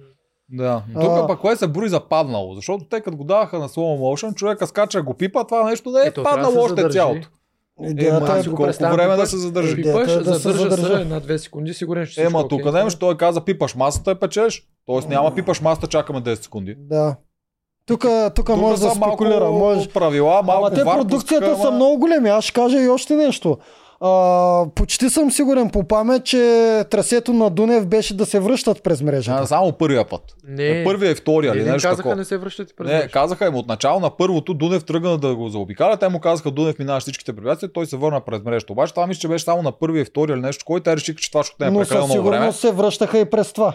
Да. 0.49 0.83
А- 0.95 1.01
Тук 1.17 1.27
пък 1.27 1.39
кое 1.39 1.55
се 1.55 1.67
брои 1.67 1.89
за 1.89 1.99
паднало, 2.01 2.55
защото 2.55 2.85
те 2.85 3.01
като 3.01 3.17
го 3.17 3.23
даваха 3.23 3.59
на 3.59 3.69
slow 3.69 3.77
motion, 3.99 4.35
човека 4.35 4.67
скача 4.67 5.01
го 5.01 5.13
пипа, 5.13 5.43
това 5.43 5.63
нещо 5.63 5.91
да 5.91 5.99
е 5.99 6.07
Ето, 6.07 6.21
да 6.21 6.23
паднало 6.25 6.55
още 6.55 6.69
задържи. 6.71 6.93
цялото. 6.93 7.29
Идеята 7.81 8.19
ма, 8.23 8.37
е, 8.37 8.43
си 8.43 8.49
го 8.49 8.55
колко 8.55 8.71
време 8.81 8.97
да 9.07 9.13
пипаш- 9.15 9.25
се 9.25 9.37
задържи. 9.37 9.75
Пипаш, 9.75 10.11
е 10.11 10.17
да 10.17 10.35
се 10.35 10.39
задържа 10.41 10.71
се 10.71 10.75
задържа. 10.75 11.01
една-две 11.01 11.39
секунди, 11.39 11.73
сигурен 11.73 12.05
ще 12.05 12.23
Ема, 12.23 12.47
тук 12.47 12.59
окей. 12.59 12.71
немаш, 12.71 12.95
той 12.95 13.17
каза 13.17 13.41
пипаш 13.41 13.75
масата 13.75 14.11
и 14.11 14.15
печеш. 14.15 14.63
Тоест 14.85 15.09
няма 15.09 15.35
пипаш 15.35 15.61
масата, 15.61 15.87
чакаме 15.87 16.21
10 16.21 16.35
секунди. 16.35 16.75
Да. 16.79 17.15
Тук, 17.87 18.01
тук 18.35 18.45
Тук 18.47 18.49
може 18.51 18.73
да 18.73 18.89
са 18.89 18.95
малко 18.95 19.15
спекулира. 19.15 19.45
Може... 19.45 19.87
правила, 19.89 20.41
малко 20.43 20.65
Ама 20.65 20.75
те 20.75 20.83
продукцията 20.83 21.45
пускаха, 21.45 21.61
са 21.61 21.67
ама- 21.67 21.75
много 21.75 21.97
големи. 21.97 22.29
Аз 22.29 22.43
ще 22.43 22.53
кажа 22.53 22.79
и 22.79 22.89
още 22.89 23.15
нещо. 23.15 23.57
А, 24.01 24.09
почти 24.67 25.09
съм 25.09 25.31
сигурен 25.31 25.69
по 25.69 25.83
памет, 25.83 26.23
че 26.23 26.37
трасето 26.89 27.33
на 27.33 27.49
Дунев 27.49 27.87
беше 27.87 28.13
да 28.13 28.25
се 28.25 28.39
връщат 28.39 28.83
през 28.83 29.01
мрежата. 29.01 29.41
А, 29.41 29.45
само 29.45 29.71
първия 29.71 30.05
път. 30.05 30.21
Не, 30.47 30.83
Първия 30.83 31.11
и 31.11 31.15
втория, 31.15 31.55
не, 31.55 31.61
нещо 31.61 31.75
казаха 31.75 31.95
такова. 31.97 32.15
не 32.15 32.25
се 32.25 32.37
връщате 32.37 32.73
през 32.73 32.87
Не, 32.87 32.93
мрежата. 32.93 33.11
казаха 33.11 33.45
им 33.45 33.55
от 33.55 33.67
начало 33.67 33.99
на 33.99 34.09
първото 34.09 34.53
Дунев 34.53 34.85
тръгна 34.85 35.17
да 35.17 35.35
го 35.35 35.49
заобикаля. 35.49 35.97
Те 35.97 36.09
му 36.09 36.19
казаха 36.19 36.51
Дунев 36.51 36.79
минава 36.79 36.99
всичките 36.99 37.35
препятствия, 37.35 37.73
той 37.73 37.85
се 37.85 37.97
върна 37.97 38.21
през 38.21 38.43
мрежата. 38.43 38.73
Обаче 38.73 38.93
това 38.93 39.07
мисля, 39.07 39.19
че 39.19 39.27
беше 39.27 39.45
само 39.45 39.61
на 39.61 39.71
първия 39.71 40.01
и 40.01 40.05
втория 40.05 40.33
или 40.33 40.41
нещо, 40.41 40.65
който 40.65 40.83
те 40.83 40.95
решиха, 40.95 41.19
че 41.19 41.31
това 41.31 41.43
ще 41.43 41.53
отнеме 41.53 41.71
Но 41.71 41.79
прекалено 41.79 42.05
със 42.05 42.13
много 42.13 42.29
време. 42.29 42.37
сигурност 42.37 42.59
се 42.59 42.71
връщаха 42.73 43.19
и 43.19 43.25
през 43.25 43.53
това. 43.53 43.73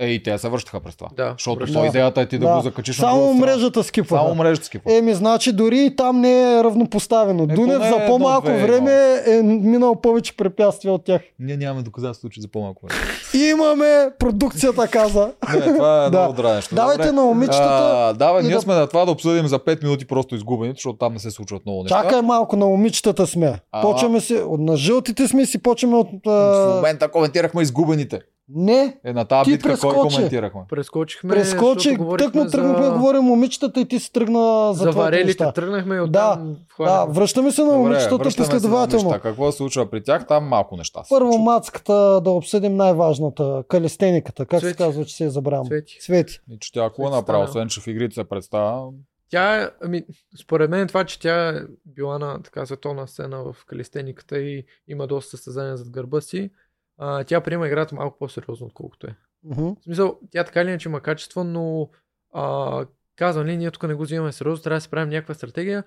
Е, 0.00 0.06
и 0.06 0.22
те 0.22 0.38
се 0.38 0.48
връщаха 0.48 0.80
през 0.80 0.96
това. 0.96 1.08
Да, 1.12 1.32
Защото 1.32 1.66
се. 1.68 1.78
идеята 1.78 2.20
е 2.20 2.26
ти 2.26 2.38
да, 2.38 2.46
Да. 2.46 2.54
го 2.54 2.60
закачиш 2.60 2.96
Само 2.96 3.34
мрежата 3.34 3.84
скипваха. 3.84 4.22
Само 4.22 4.34
мрежата 4.34 4.66
скипва. 4.66 4.92
Еми, 4.92 5.14
значи 5.14 5.52
дори 5.52 5.80
и 5.80 5.96
там 5.96 6.20
не 6.20 6.52
е 6.52 6.64
равнопоставено. 6.64 7.44
Ето 7.44 7.54
Дунев 7.54 7.80
не 7.80 7.86
е 7.86 7.90
за 7.90 8.06
по-малко 8.06 8.48
едно-две, 8.48 8.66
време 8.68 8.92
е 9.28 9.42
минал 9.42 9.94
повече 9.94 10.36
препятствия 10.36 10.92
от 10.92 11.04
тях. 11.04 11.22
Ние 11.38 11.56
нямаме 11.56 11.82
доказателство, 11.82 12.28
че 12.28 12.40
за 12.40 12.48
по-малко 12.48 12.86
време. 12.86 13.00
Имаме, 13.46 14.08
продукцията 14.18 14.88
каза. 14.88 15.30
Не, 15.54 15.60
това 15.66 16.04
е 16.04 16.10
Да. 16.10 16.18
много 16.18 16.32
дразнещо. 16.32 16.74
Давайте 16.74 16.98
Добре. 16.98 17.12
на 17.12 17.22
момичетата. 17.22 17.80
А, 17.92 18.12
давай, 18.12 18.42
ние 18.42 18.52
да- 18.52 18.60
сме 18.60 18.74
на 18.74 18.86
това 18.86 19.04
да 19.04 19.10
обсъдим 19.10 19.46
за 19.46 19.58
5 19.58 19.82
минути 19.82 20.04
просто 20.06 20.34
изгубените, 20.34 20.76
защото 20.76 20.96
там 20.96 21.12
не 21.12 21.18
се 21.18 21.30
случват 21.30 21.62
много 21.66 21.82
неща. 21.82 22.02
Чакай 22.02 22.22
малко, 22.22 22.56
на 22.56 22.66
момичетата 22.66 23.26
сме. 23.26 23.58
Ама- 23.72 23.82
Почваме 23.84 24.20
се, 24.20 24.34
от- 24.36 24.60
на 24.60 24.76
жълтите 24.76 25.28
сме 25.28 25.46
си 25.46 25.58
почваме 25.58 25.96
от... 25.96 26.08
В 26.26 26.30
А... 26.70 26.74
момента 26.76 27.08
коментирахме 27.08 27.62
изгубените. 27.62 28.20
Не, 28.48 28.98
Е, 29.04 29.12
на 29.12 29.24
тази 29.24 29.44
Ти 29.44 29.50
битка 29.52 29.68
кой 29.70 29.90
прескочи. 29.90 30.16
коментирахме? 30.16 30.60
Прескочихме, 30.68 31.30
прескочи, 31.30 31.88
тъкмо 32.18 32.46
тръгнахме 32.46 32.84
да 32.84 32.92
говорим 32.92 33.22
момичетата 33.22 33.80
и 33.80 33.84
ти 33.84 34.00
си 34.00 34.12
тръгна 34.12 34.40
за, 34.68 34.82
за 34.82 34.90
варелите. 34.92 35.52
Тръгнахме 35.54 35.94
и 35.94 35.98
Да, 35.98 36.02
оттам 36.02 36.10
Да, 36.10 36.56
хванахме. 36.68 37.14
връщаме 37.14 37.50
се 37.52 37.60
на 37.60 37.66
Добре, 37.66 37.78
момичетата 37.78 38.16
връщаме 38.16 38.46
се 38.46 38.52
на 38.52 38.56
последователно. 38.56 39.20
Какво 39.22 39.52
се 39.52 39.56
случва 39.56 39.90
при 39.90 40.02
тях? 40.02 40.26
Там 40.26 40.44
малко 40.44 40.76
неща. 40.76 41.04
се 41.04 41.08
Първо 41.08 41.32
случват. 41.32 41.44
мацката 41.44 41.92
да 42.20 42.30
обсъдим 42.30 42.76
най-важната. 42.76 43.64
Калистениката. 43.68 44.46
Как 44.46 44.60
се 44.60 44.66
Цвети. 44.66 44.78
казва, 44.78 45.04
че 45.04 45.16
се 45.16 45.24
е 45.24 45.30
забравям? 45.30 45.66
Цвети. 45.66 45.98
Цвети. 46.00 46.40
И 46.50 46.58
че 46.58 46.72
тя 46.72 46.82
какво 46.82 47.08
е 47.08 47.22
стана. 47.22 47.38
освен 47.40 47.68
че 47.68 47.80
в 47.80 47.86
игрите 47.86 48.14
се 48.14 48.24
представя. 48.24 48.88
Тя 49.30 49.62
е, 49.62 49.68
ами, 49.82 50.02
според 50.40 50.70
мен 50.70 50.88
това, 50.88 51.04
че 51.04 51.20
тя 51.20 51.48
е 51.48 51.52
била 51.86 52.18
на 52.18 52.42
така 52.42 52.66
световна 52.66 53.08
сцена 53.08 53.42
в 53.44 53.64
калистениката 53.66 54.38
и 54.38 54.64
има 54.88 55.06
доста 55.06 55.30
състезания 55.30 55.76
зад 55.76 55.90
гърба 55.90 56.20
си, 56.20 56.50
а, 56.98 57.24
тя 57.24 57.40
приема 57.40 57.66
играта 57.66 57.94
малко 57.94 58.18
по-сериозно, 58.18 58.66
отколкото 58.66 59.06
е. 59.06 59.16
Мгм. 59.44 59.62
В 59.62 59.84
смисъл, 59.84 60.18
тя 60.30 60.44
така 60.44 60.62
или 60.62 60.68
иначе 60.68 60.88
има 60.88 61.00
качество, 61.00 61.44
но 61.44 61.90
а, 62.34 62.86
казвам 63.16 63.46
ли, 63.46 63.56
ние 63.56 63.70
тук 63.70 63.82
не 63.82 63.94
го 63.94 64.02
взимаме 64.02 64.32
сериозно, 64.32 64.62
трябва 64.62 64.76
да 64.76 64.80
си 64.80 64.90
правим 64.90 65.08
някаква 65.08 65.34
стратегия. 65.34 65.84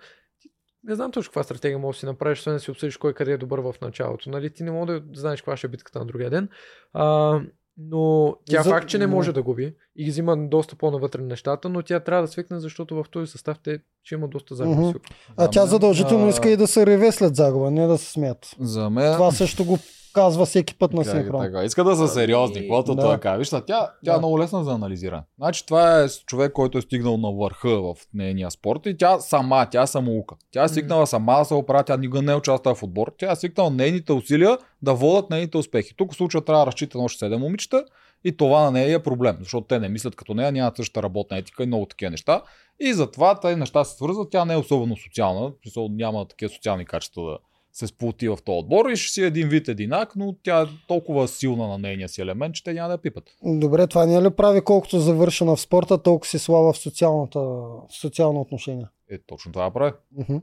Не 0.83 0.95
знам 0.95 1.11
точно 1.11 1.29
каква 1.29 1.43
стратегия 1.43 1.79
можеш 1.79 1.97
да 1.97 1.99
си 1.99 2.05
направиш, 2.05 2.39
освен 2.39 2.53
да 2.53 2.59
си 2.59 2.71
обсъдиш 2.71 2.97
кой 2.97 3.13
къде 3.13 3.31
е 3.31 3.37
добър 3.37 3.59
в 3.59 3.75
началото. 3.81 4.29
Нали? 4.29 4.53
Ти 4.53 4.63
не 4.63 4.71
мога 4.71 4.99
да 5.01 5.19
знаеш 5.19 5.41
каква 5.41 5.57
ще 5.57 5.67
е 5.67 5.69
битката 5.69 5.99
на 5.99 6.05
другия 6.05 6.29
ден. 6.29 6.49
А, 6.93 7.39
но 7.77 8.35
тя 8.45 8.61
За- 8.61 8.69
факт, 8.69 8.87
че 8.89 8.97
не 8.97 9.07
може 9.07 9.33
да 9.33 9.43
губи 9.43 9.75
и 9.97 10.03
ги 10.03 10.11
взима 10.11 10.37
доста 10.37 10.75
по-навътре 10.75 11.21
нещата, 11.21 11.69
но 11.69 11.81
тя 11.83 11.99
трябва 11.99 12.21
да 12.21 12.27
свикне, 12.27 12.59
защото 12.59 12.95
в 12.95 13.05
този 13.11 13.31
състав 13.31 13.57
те 13.63 13.79
ще 14.03 14.15
има 14.15 14.27
доста 14.27 14.55
загуби. 14.55 14.75
Сигурно. 14.75 14.99
А 15.37 15.49
тя 15.49 15.65
задължително 15.65 16.25
а, 16.25 16.29
иска 16.29 16.49
и 16.49 16.57
да 16.57 16.67
се 16.67 16.85
реве 16.85 17.11
след 17.11 17.35
загуба, 17.35 17.71
не 17.71 17.87
да 17.87 17.97
се 17.97 18.11
смят. 18.11 18.55
За 18.59 18.89
мен... 18.89 19.13
Това 19.13 19.31
също 19.31 19.65
го 19.65 19.77
казва 20.13 20.45
всеки 20.45 20.75
път 20.77 20.93
на 20.93 21.03
Така, 21.03 21.17
синхрон. 21.17 21.41
така. 21.41 21.63
Иска 21.63 21.83
да 21.83 21.95
са 21.95 22.07
сериозни, 22.07 22.57
Ами, 22.57 22.67
каквото 22.67 22.95
да. 22.95 23.01
той 23.01 23.17
казва. 23.17 23.37
Виж, 23.37 23.49
тя, 23.49 23.61
тя 23.65 23.91
Да. 24.03 24.13
е 24.13 24.17
много 24.17 24.39
лесна 24.39 24.63
за 24.63 24.71
анализиране. 24.71 25.23
Значи 25.37 25.65
това 25.65 26.01
е 26.03 26.07
човек, 26.09 26.51
който 26.51 26.77
е 26.77 26.81
стигнал 26.81 27.17
на 27.17 27.31
върха 27.31 27.69
в 27.69 27.95
нейния 28.13 28.51
спорт 28.51 28.85
и 28.85 28.97
тя 28.97 29.19
сама, 29.19 29.67
тя 29.71 29.81
е 29.81 29.87
самоука. 29.87 30.35
Тя 30.51 30.63
е 30.63 30.67
свикнала 30.69 31.07
сама 31.07 31.37
да 31.39 31.45
се 31.45 31.53
оправя, 31.53 31.83
тя 31.83 31.97
никога 31.97 32.21
не 32.21 32.31
е 32.31 32.35
участвала 32.35 32.75
в 32.75 32.83
отбор. 32.83 33.13
Тя 33.17 33.31
е 33.31 33.35
свикнала 33.35 33.69
нейните 33.69 34.13
усилия 34.13 34.57
да 34.81 34.93
водят 34.93 35.29
нейните 35.29 35.57
успехи. 35.57 35.93
Тук 35.97 36.13
в 36.13 36.15
случая 36.15 36.41
трябва 36.45 36.61
да 36.61 36.67
разчита 36.67 36.97
на 36.97 37.03
още 37.03 37.25
7 37.25 37.37
момичета 37.37 37.83
и 38.23 38.37
това 38.37 38.63
на 38.63 38.71
нея 38.71 38.95
е 38.95 39.03
проблем, 39.03 39.37
защото 39.39 39.67
те 39.67 39.79
не 39.79 39.89
мислят 39.89 40.15
като 40.15 40.33
нея, 40.33 40.51
нямат 40.51 40.75
същата 40.75 41.03
работна 41.03 41.37
етика 41.37 41.63
и 41.63 41.67
много 41.67 41.85
такива 41.85 42.11
неща. 42.11 42.41
И 42.79 42.93
затова 42.93 43.39
тези 43.39 43.59
неща 43.59 43.83
се 43.83 43.95
свързват. 43.95 44.31
Тя 44.31 44.45
не 44.45 44.53
е 44.53 44.57
особено 44.57 44.97
социална, 44.97 45.51
няма 45.77 46.27
такива 46.27 46.49
социални 46.49 46.85
качества 46.85 47.23
да 47.31 47.37
се 47.71 47.87
сплоти 47.87 48.29
в 48.29 48.37
този 48.45 48.57
отбор 48.59 48.89
и 48.89 48.95
ще 48.95 49.13
си 49.13 49.23
е 49.23 49.25
един 49.25 49.49
вид 49.49 49.67
единак, 49.67 50.15
но 50.15 50.35
тя 50.43 50.61
е 50.61 50.65
толкова 50.87 51.27
силна 51.27 51.67
на 51.67 51.77
нейния 51.77 52.09
си 52.09 52.21
елемент, 52.21 52.55
че 52.55 52.63
те 52.63 52.73
няма 52.73 52.87
да 52.87 52.93
я 52.93 52.97
пипат. 52.97 53.23
Добре, 53.43 53.87
това 53.87 54.05
не 54.05 54.15
е 54.15 54.21
ли 54.21 54.29
прави 54.29 54.61
колкото 54.61 54.99
завършена 54.99 55.55
в 55.55 55.61
спорта, 55.61 56.03
толкова 56.03 56.29
си 56.29 56.39
слава 56.39 56.73
в 56.73 56.77
социалната, 56.77 57.39
в 57.39 57.87
социално 57.89 58.41
отношение? 58.41 58.87
Е, 59.11 59.17
точно 59.27 59.51
това 59.51 59.71
прави. 59.71 59.91
Мгм. 60.17 60.37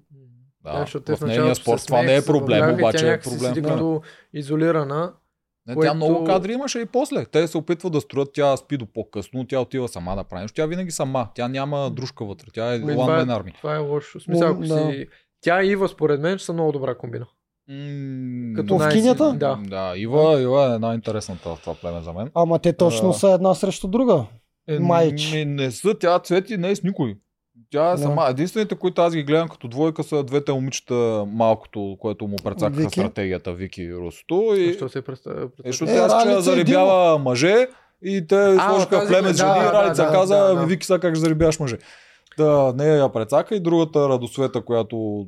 Да, 0.65 0.81
защото 0.81 1.05
те 1.05 1.17
в 1.17 1.21
нейния 1.21 1.55
спорт 1.55 1.87
това 1.87 2.03
не 2.03 2.17
е 2.17 2.25
проблем, 2.25 2.75
обаче 2.75 2.99
тя 2.99 3.13
е 3.13 3.21
проблем. 3.21 3.55
Да. 3.55 3.63
като 3.63 4.03
изолирана. 4.33 5.13
Не, 5.67 5.75
което- 5.75 5.89
Тя 5.89 5.95
много 5.95 6.25
кадри 6.25 6.53
имаше 6.53 6.79
и 6.79 6.87
после. 6.87 7.25
Те 7.25 7.47
се 7.49 7.59
опитват 7.59 7.93
да 7.93 8.01
строят, 8.01 8.29
тя 8.35 8.57
спи 8.57 8.77
до 8.77 8.87
по-късно, 8.87 9.47
тя 9.47 9.61
отива 9.61 9.89
сама 9.89 10.17
да 10.17 10.25
прави 10.25 10.43
нещо. 10.43 10.55
Тя 10.55 10.67
винаги 10.67 10.91
сама. 10.91 11.29
Тя 11.35 11.49
няма 11.49 11.91
дружка 11.91 12.25
вътре. 12.25 12.47
Тя 12.55 12.75
е 12.75 12.81
one 12.81 12.93
е, 12.93 12.97
man 12.97 13.43
army. 13.43 13.55
това 13.57 13.75
е 13.75 13.79
лошо. 13.79 14.21
Смисъл, 14.21 14.51
ако 14.51 14.61
Да. 14.61 14.67
си... 14.93 15.07
Тя 15.41 15.63
и 15.63 15.71
Ива, 15.71 15.89
според 15.89 16.21
мен, 16.21 16.39
са 16.39 16.53
много 16.53 16.73
добра 16.73 16.95
комбина. 16.95 17.27
М, 17.69 18.53
Като 18.57 18.79
В 18.79 18.89
кинята? 18.89 19.33
Да. 19.33 19.59
Да, 19.63 19.93
Ива, 19.97 20.41
Ива 20.41 20.75
е 20.75 20.79
най-интересната 20.79 21.49
в 21.49 21.61
това 21.61 21.75
племе 21.75 22.01
за 22.01 22.13
мен. 22.13 22.31
Ама 22.35 22.59
те 22.59 22.73
точно 22.73 23.09
А. 23.09 23.13
са 23.13 23.31
една 23.31 23.55
срещу 23.55 23.89
друга. 23.89 24.25
Е, 24.69 24.79
Майч. 24.79 25.33
Не, 25.33 25.45
не 25.45 25.71
са, 25.71 25.95
тя 25.99 26.19
цвети 26.19 26.57
не 26.57 26.71
е 26.71 26.77
с 26.77 26.83
никой. 26.83 27.17
Тя 27.75 27.93
е 27.93 27.99
сама. 27.99 28.27
Единствените, 28.31 28.75
които 28.75 29.03
аз 29.03 29.15
ги 29.15 29.23
гледам 29.23 29.49
като 29.49 29.69
двойка 29.69 30.03
са 30.03 30.23
двете 30.23 30.53
момичета, 30.53 31.25
малкото, 31.29 31.97
което 32.01 32.27
му 32.27 32.37
прецакаха 32.45 32.81
Вики. 32.81 32.91
стратегията 32.91 33.53
Вики 33.53 33.83
и 33.83 33.95
Русото. 33.95 34.55
И... 34.57 34.67
Защо 34.67 34.89
се 34.89 35.03
представя? 35.03 35.45
Е, 35.45 35.49
защото 35.65 35.93
Е, 35.93 35.95
тя 35.95 36.21
ще 36.21 36.31
и 36.31 36.43
заребява 36.43 37.19
мъже 37.19 37.69
и 38.03 38.27
те 38.27 38.57
сложиха 38.69 38.91
тази- 38.91 39.09
племе 39.13 39.29
с 39.29 39.37
да, 39.37 39.37
жени 39.37 39.59
и 39.59 39.63
да, 39.63 39.73
Ралица 39.73 40.05
да, 40.05 40.13
каза, 40.13 40.37
да, 40.37 40.55
да. 40.55 40.67
Вики 40.67 40.87
сега 40.87 40.99
как 40.99 41.15
ще 41.15 41.21
заребяваш 41.21 41.61
мъже. 41.61 41.79
Да, 42.39 42.73
нея 42.77 42.95
я 42.95 43.13
прецака 43.13 43.55
и 43.55 43.61
другата 43.61 44.09
радосвета, 44.09 44.65
която 44.65 45.27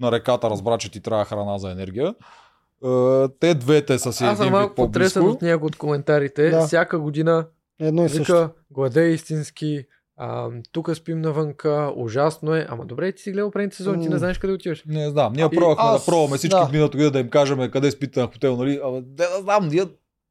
на 0.00 0.12
реката 0.12 0.50
разбра, 0.50 0.78
че 0.78 0.90
ти 0.90 1.00
трябва 1.00 1.24
храна 1.24 1.58
за 1.58 1.70
енергия. 1.70 2.14
Е, 2.84 3.28
Те 3.40 3.54
двете 3.54 3.98
са 3.98 4.12
си 4.12 4.24
Аз 4.24 4.38
съм 4.38 4.50
малко 4.50 4.74
потресен 4.74 5.22
от 5.22 5.42
някои 5.42 5.66
от 5.66 5.76
коментарите. 5.76 6.50
Да. 6.50 6.66
Всяка 6.66 6.98
година 6.98 7.46
Едно 7.80 8.04
и 8.04 8.08
също. 8.08 8.22
вика, 8.22 8.50
глада 8.70 9.02
е 9.02 9.08
истински, 9.08 9.84
а, 10.22 10.48
тук 10.72 10.90
спим 10.94 11.20
навънка, 11.20 11.92
ужасно 11.96 12.54
е. 12.54 12.66
Ама 12.68 12.84
добре, 12.84 13.12
ти 13.12 13.22
си 13.22 13.32
гледал 13.32 13.50
предните 13.50 13.76
сезони, 13.76 14.02
ти 14.02 14.08
не 14.08 14.18
знаеш 14.18 14.38
къде 14.38 14.52
отиваш. 14.52 14.84
Не 14.86 15.10
знам, 15.10 15.32
ние 15.32 15.48
пробвахме 15.48 15.84
аз- 15.84 16.00
да 16.00 16.06
пробваме 16.06 16.36
всички 16.36 16.56
да. 16.56 16.60
да. 16.72 16.88
година 16.88 17.10
да 17.10 17.18
им 17.18 17.28
кажем 17.28 17.70
къде 17.70 17.90
спите 17.90 18.20
на 18.20 18.26
хотел, 18.26 18.56
нали? 18.56 18.80
Ама, 18.84 19.00
де 19.00 19.24
да 19.26 19.42
знам, 19.42 19.68
ние 19.68 19.84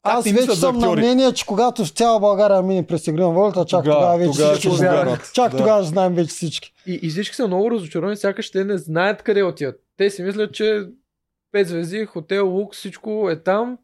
Аз 0.03 0.23
ти 0.23 0.33
вече 0.33 0.55
съм 0.55 0.77
на 0.77 0.91
мнение, 0.91 1.33
че 1.33 1.45
когато 1.45 1.85
с 1.85 1.91
цяла 1.91 2.19
България 2.19 2.61
мине 2.61 2.87
през 2.87 3.07
игри 3.07 3.21
на 3.21 3.29
волята, 3.29 3.65
чак 3.65 3.83
Тогава- 3.83 3.99
тогава, 3.99 4.17
вече 4.17 4.31
тогава 4.31 4.51
всички 4.51 4.69
разберат. 4.69 5.31
Чак 5.33 5.51
Да. 5.51 5.57
тогава 5.57 5.83
знаем 5.83 6.13
вече 6.13 6.29
всички. 6.29 6.73
И, 6.85 6.99
и 7.03 7.09
всички 7.09 7.35
са 7.35 7.47
много 7.47 7.71
разочаровани, 7.71 8.17
сякаш 8.17 8.51
те 8.51 8.63
не 8.63 8.77
знаят 8.77 9.21
къде 9.21 9.43
отиват. 9.43 9.75
Те 9.97 10.09
си 10.09 10.23
мислят, 10.23 10.53
че 10.53 10.83
5 11.53 11.63
звезди, 11.63 12.05
хотел, 12.05 12.49
лук, 12.49 12.75
всичко 12.75 13.29
е 13.29 13.35
там. 13.35 13.77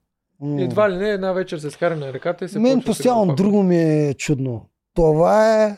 И 0.43 0.63
едва 0.63 0.91
ли 0.91 0.97
не 0.97 1.09
една 1.09 1.33
вечер 1.33 1.57
се 1.57 1.71
скара 1.71 1.95
на 1.95 2.13
ръката 2.13 2.45
и 2.45 2.49
се 2.49 2.59
Мен 2.59 2.79
да 2.79 2.85
постоянно 2.85 3.35
друго 3.35 3.63
ми 3.63 3.77
е 3.77 4.13
чудно. 4.13 4.69
Това 4.95 5.63
е 5.63 5.77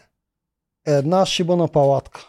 една 0.88 1.26
шибана 1.26 1.68
палатка. 1.68 2.28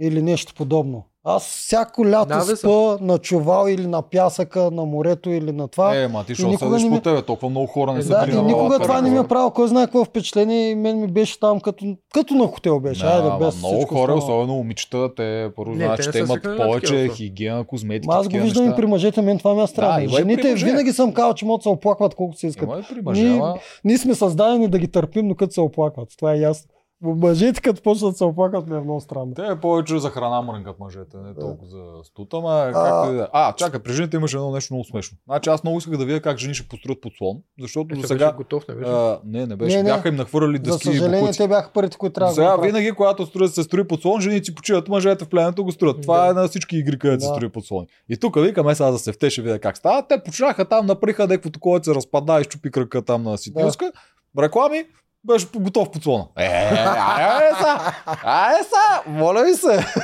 Или 0.00 0.22
нещо 0.22 0.54
подобно. 0.54 1.04
Аз 1.26 1.44
всяко 1.44 2.06
лято 2.06 2.28
Навеса. 2.28 2.56
спа 2.56 2.98
на 3.00 3.18
чувал 3.18 3.68
или 3.68 3.86
на 3.86 4.02
пясъка, 4.02 4.70
на 4.70 4.84
морето 4.84 5.30
или 5.30 5.52
на 5.52 5.68
това. 5.68 5.96
Е, 5.96 6.08
ма 6.08 6.24
ти 6.24 6.34
ще 6.34 6.42
не 6.44 6.50
ми- 6.50 6.90
по 6.90 7.00
тебе, 7.00 7.22
толкова 7.22 7.50
много 7.50 7.66
хора 7.66 7.92
не 7.92 7.98
Е, 7.98 8.02
са 8.02 8.08
да, 8.10 8.26
били 8.26 8.36
и 8.36 8.42
никога 8.42 8.78
това 8.78 9.00
не 9.00 9.10
ми 9.10 9.18
е 9.18 9.24
правило 9.24 9.50
кой 9.50 9.68
знае 9.68 9.84
какво 9.84 10.04
впечатление 10.04 10.70
и 10.70 10.74
мен 10.74 11.00
ми 11.00 11.06
беше 11.06 11.40
там 11.40 11.60
като, 11.60 11.84
като 12.14 12.34
на 12.34 12.46
хотел 12.46 12.80
беше. 12.80 13.02
Да, 13.02 13.08
Айде, 13.08 13.30
без 13.40 13.58
много 13.58 13.74
хора, 13.78 14.14
останало. 14.14 14.18
особено 14.18 14.54
момичета, 14.54 15.14
те 15.14 15.50
първо 15.56 15.70
Не, 15.70 15.76
знаят, 15.76 16.02
че 16.02 16.08
не 16.08 16.12
те 16.12 16.18
имат 16.18 16.42
повече 16.42 16.86
такива 16.86 17.14
хигиена, 17.14 17.64
козметика. 17.64 18.14
Аз 18.14 18.28
го 18.28 18.36
виждам 18.36 18.70
и 18.70 18.76
при 18.76 18.86
мъжете, 18.86 19.22
мен 19.22 19.38
това 19.38 19.54
ме 19.54 19.62
е 19.62 19.66
странно. 19.66 20.00
Да, 20.00 20.06
при 20.06 20.16
Жените 20.16 20.50
мъже. 20.50 20.66
винаги 20.66 20.92
съм 20.92 21.12
казал, 21.12 21.34
че 21.34 21.44
могат 21.44 21.58
да 21.58 21.62
се 21.62 21.68
оплакват 21.68 22.14
колкото 22.14 22.38
си 22.38 22.46
искат. 22.46 22.68
Ние-. 23.04 23.42
Ние 23.84 23.98
сме 23.98 24.14
създадени 24.14 24.68
да 24.68 24.78
ги 24.78 24.88
търпим, 24.88 25.28
но 25.28 25.34
като 25.34 25.52
се 25.52 25.60
оплакват. 25.60 26.08
Това 26.18 26.32
е 26.32 26.38
ясно. 26.38 26.70
Мъжете, 27.04 27.60
като 27.60 27.82
почнат 27.82 28.12
да 28.12 28.16
се 28.16 28.24
оплакват, 28.24 28.66
ми 28.66 28.76
е 28.76 28.80
много 28.80 29.00
странно. 29.00 29.34
Те 29.34 29.42
е 29.44 29.56
повече 29.56 29.98
за 29.98 30.10
храна 30.10 30.42
мрънкат 30.42 30.80
мъжете, 30.80 31.16
не 31.18 31.34
толкова 31.34 31.66
за 31.68 31.82
стута, 32.04 32.36
ма 32.38 32.50
А- 32.50 32.72
както 32.74 33.12
и 33.12 33.16
да 33.16 33.22
е. 33.22 33.26
А, 33.32 33.52
чакай, 33.52 33.80
при 33.80 33.92
жените 33.92 34.16
имаше 34.16 34.36
едно 34.36 34.50
нещо 34.50 34.74
много 34.74 34.84
смешно. 34.84 35.18
Значи 35.26 35.50
аз 35.50 35.64
много 35.64 35.78
исках 35.78 35.96
да 35.96 36.04
видя 36.04 36.20
как 36.20 36.38
жени 36.38 36.54
ще 36.54 36.68
построят 36.68 37.00
подслон, 37.00 37.36
защото 37.60 37.94
Е, 37.94 37.96
до 37.96 38.06
сега... 38.06 38.24
беше 38.24 38.36
готов, 38.36 38.68
не 38.68 38.74
беше. 38.74 38.90
А, 38.90 39.20
не, 39.24 39.46
не 39.46 39.56
беше. 39.56 39.76
Не, 39.76 39.82
не. 39.82 39.88
Бяха 39.88 40.08
им 40.08 40.16
нахвърляли 40.16 40.56
За 40.56 40.62
дъски 40.62 40.88
и 40.88 40.92
съжаление, 40.92 41.20
бокуци. 41.20 41.38
те 41.38 41.48
бяха 41.48 41.70
първите, 41.72 41.96
които 41.96 42.14
трябва 42.14 42.30
да 42.30 42.34
Сега 42.34 42.44
направят. 42.46 42.66
винаги, 42.66 42.92
когато 42.92 43.26
строят, 43.26 43.54
се 43.54 43.62
строи 43.62 43.86
подслон, 43.86 44.20
жените 44.20 44.44
си 44.44 44.54
почиват, 44.54 44.88
мъжете 44.88 45.24
в 45.24 45.28
племето 45.28 45.64
го 45.64 45.72
строят. 45.72 46.02
Това 46.02 46.18
Да. 46.18 46.30
е 46.30 46.42
на 46.42 46.48
всички 46.48 46.76
игри, 46.76 46.98
където 46.98 47.20
се 47.20 47.28
Да. 47.28 47.34
строи 47.34 47.48
подслон. 47.48 47.86
И 48.08 48.16
тук 48.16 48.36
викаме 48.36 48.74
сега 48.74 48.90
да 48.90 48.98
се 48.98 49.12
втеше, 49.12 49.42
видя 49.42 49.58
как 49.58 49.76
става. 49.76 50.06
Те 50.08 50.20
почнаха 50.20 50.64
там, 50.64 50.86
наприха 50.86 51.22
някакво 51.22 51.50
такова, 51.50 51.84
се 51.84 51.94
разпада 51.94 52.40
и 52.40 52.44
щупи 52.44 52.70
кръка 52.70 53.02
там 53.02 53.22
на 53.22 53.38
Ситилска. 53.38 53.92
Реклами, 54.38 54.84
беше 55.26 55.46
готов 55.56 55.90
подслона. 55.90 56.24
Е, 56.38 56.44
ай, 56.46 57.48
са! 57.60 57.92
Ай, 58.24 58.54
са! 58.62 59.10
Моля 59.10 59.44
ви 59.44 59.54
се! 59.54 59.86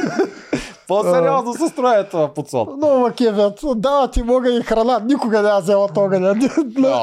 По-сериозно 0.88 1.54
се 1.54 1.68
строя 1.68 2.08
това 2.08 2.34
подслон. 2.34 2.68
Много 2.76 2.98
макевят. 2.98 3.60
Да, 3.76 4.10
ти 4.10 4.22
мога 4.22 4.50
и 4.50 4.62
храна. 4.62 5.00
Никога 5.04 5.42
не 5.42 5.48
аз 5.48 5.62
взема 5.62 5.78
от 5.78 5.96
огъня. 5.96 6.34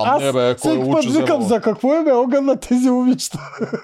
Аз 0.06 0.24
не, 0.24 0.32
бе, 0.32 0.56
кой 0.62 0.72
всеки 0.72 0.92
път 0.92 1.06
викам 1.06 1.42
за 1.42 1.62
какво 1.62 1.94
е 1.94 2.04
бе 2.04 2.12
огън 2.12 2.46
на 2.46 2.56
тези 2.56 2.90
момичета. 2.90 3.40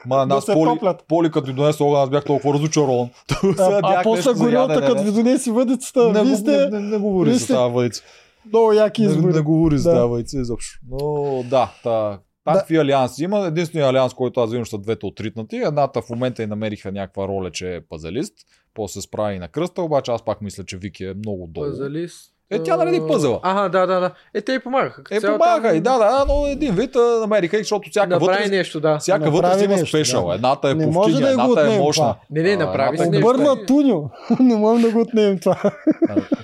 Ма, 0.05 0.17
Да 0.17 0.25
нас 0.25 0.45
Поли. 0.45 0.79
Поли 1.07 1.31
като 1.31 1.47
ми 1.47 1.53
донесе 1.53 1.83
огън, 1.83 2.01
аз 2.01 2.09
бях 2.09 2.23
толкова 2.23 2.53
разочарован. 2.53 3.09
А, 3.59 3.79
а 3.83 4.03
после 4.03 4.33
горилата, 4.33 4.81
като 4.81 5.03
ви 5.03 5.11
донеси 5.11 5.51
въдицата, 5.51 6.09
не, 6.11 6.21
вие 6.21 6.31
не, 6.31 6.37
сте 6.37 6.69
не, 6.71 6.79
не, 6.79 6.97
говори 6.97 7.29
вие 7.29 7.39
за 7.39 7.47
тази 7.47 7.73
въдица. 7.73 8.03
много 8.45 8.73
яки 8.73 9.01
Не, 9.01 9.07
избори. 9.07 9.33
не 9.33 9.41
говори 9.41 9.77
за 9.77 9.91
тази 9.93 10.07
въдица 10.09 10.37
изобщо. 10.37 10.79
Но 10.91 11.43
да, 11.49 11.71
та, 11.83 12.17
такви 12.43 12.77
алианси 12.77 13.23
има. 13.23 13.47
Единственият 13.47 13.89
алианс, 13.89 14.13
който 14.13 14.39
аз 14.39 14.51
виждам, 14.51 14.65
са 14.65 14.77
двете 14.77 15.05
отритнати. 15.05 15.55
Едната 15.55 16.01
в 16.01 16.09
момента 16.09 16.43
и 16.43 16.47
намериха 16.47 16.91
някаква 16.91 17.27
роля, 17.27 17.51
че 17.51 17.75
е 17.75 17.81
пазалист. 17.81 18.33
После 18.73 19.01
се 19.01 19.01
справи 19.01 19.35
и 19.35 19.39
на 19.39 19.47
кръста, 19.47 19.81
обаче 19.81 20.11
аз 20.11 20.25
пак 20.25 20.41
мисля, 20.41 20.65
че 20.65 20.77
Вики 20.77 21.03
е 21.03 21.13
много 21.13 21.47
долу. 21.47 21.65
Пазалист. 21.65 22.32
Е, 22.55 22.63
тя 22.63 22.77
нареди 22.77 23.01
пъзела. 23.07 23.39
Ага, 23.43 23.69
да, 23.69 23.85
да, 23.87 23.99
да. 23.99 24.11
Е, 24.33 24.41
те 24.41 24.53
и 24.53 24.59
помагаха. 24.59 25.01
Е, 25.11 25.19
цяло 25.19 25.37
помага 25.37 25.67
там 25.67 25.77
и 25.77 25.81
да, 25.81 25.97
да, 25.97 26.25
но 26.27 26.47
един 26.47 26.75
вид 26.75 26.95
намериха, 27.21 27.57
защото 27.57 27.89
всяка 27.89 28.07
Направи 28.07 28.43
вътре, 28.43 28.57
нещо, 28.57 28.79
да. 28.79 28.97
всяка 28.99 29.25
Направи 29.25 29.35
вътре 29.35 29.59
си 29.59 29.65
има 29.65 29.77
спешъл. 29.77 30.27
да. 30.27 30.35
Едната 30.35 30.69
е 30.69 30.73
може 30.75 31.21
да 31.21 31.29
едната 31.29 31.61
е 31.61 31.79
мощна. 31.79 32.03
това. 32.03 32.15
Не, 32.31 32.41
не, 32.41 32.55
направи 32.55 32.87
едната 32.87 33.03
си 33.03 33.07
е 33.07 33.11
нещо. 33.11 33.27
Обърна 33.27 33.65
Туньо. 33.65 34.09
не 34.39 34.55
можем 34.55 34.81
да 34.81 34.91
го 34.91 35.01
отнемем 35.01 35.39
това. 35.39 35.71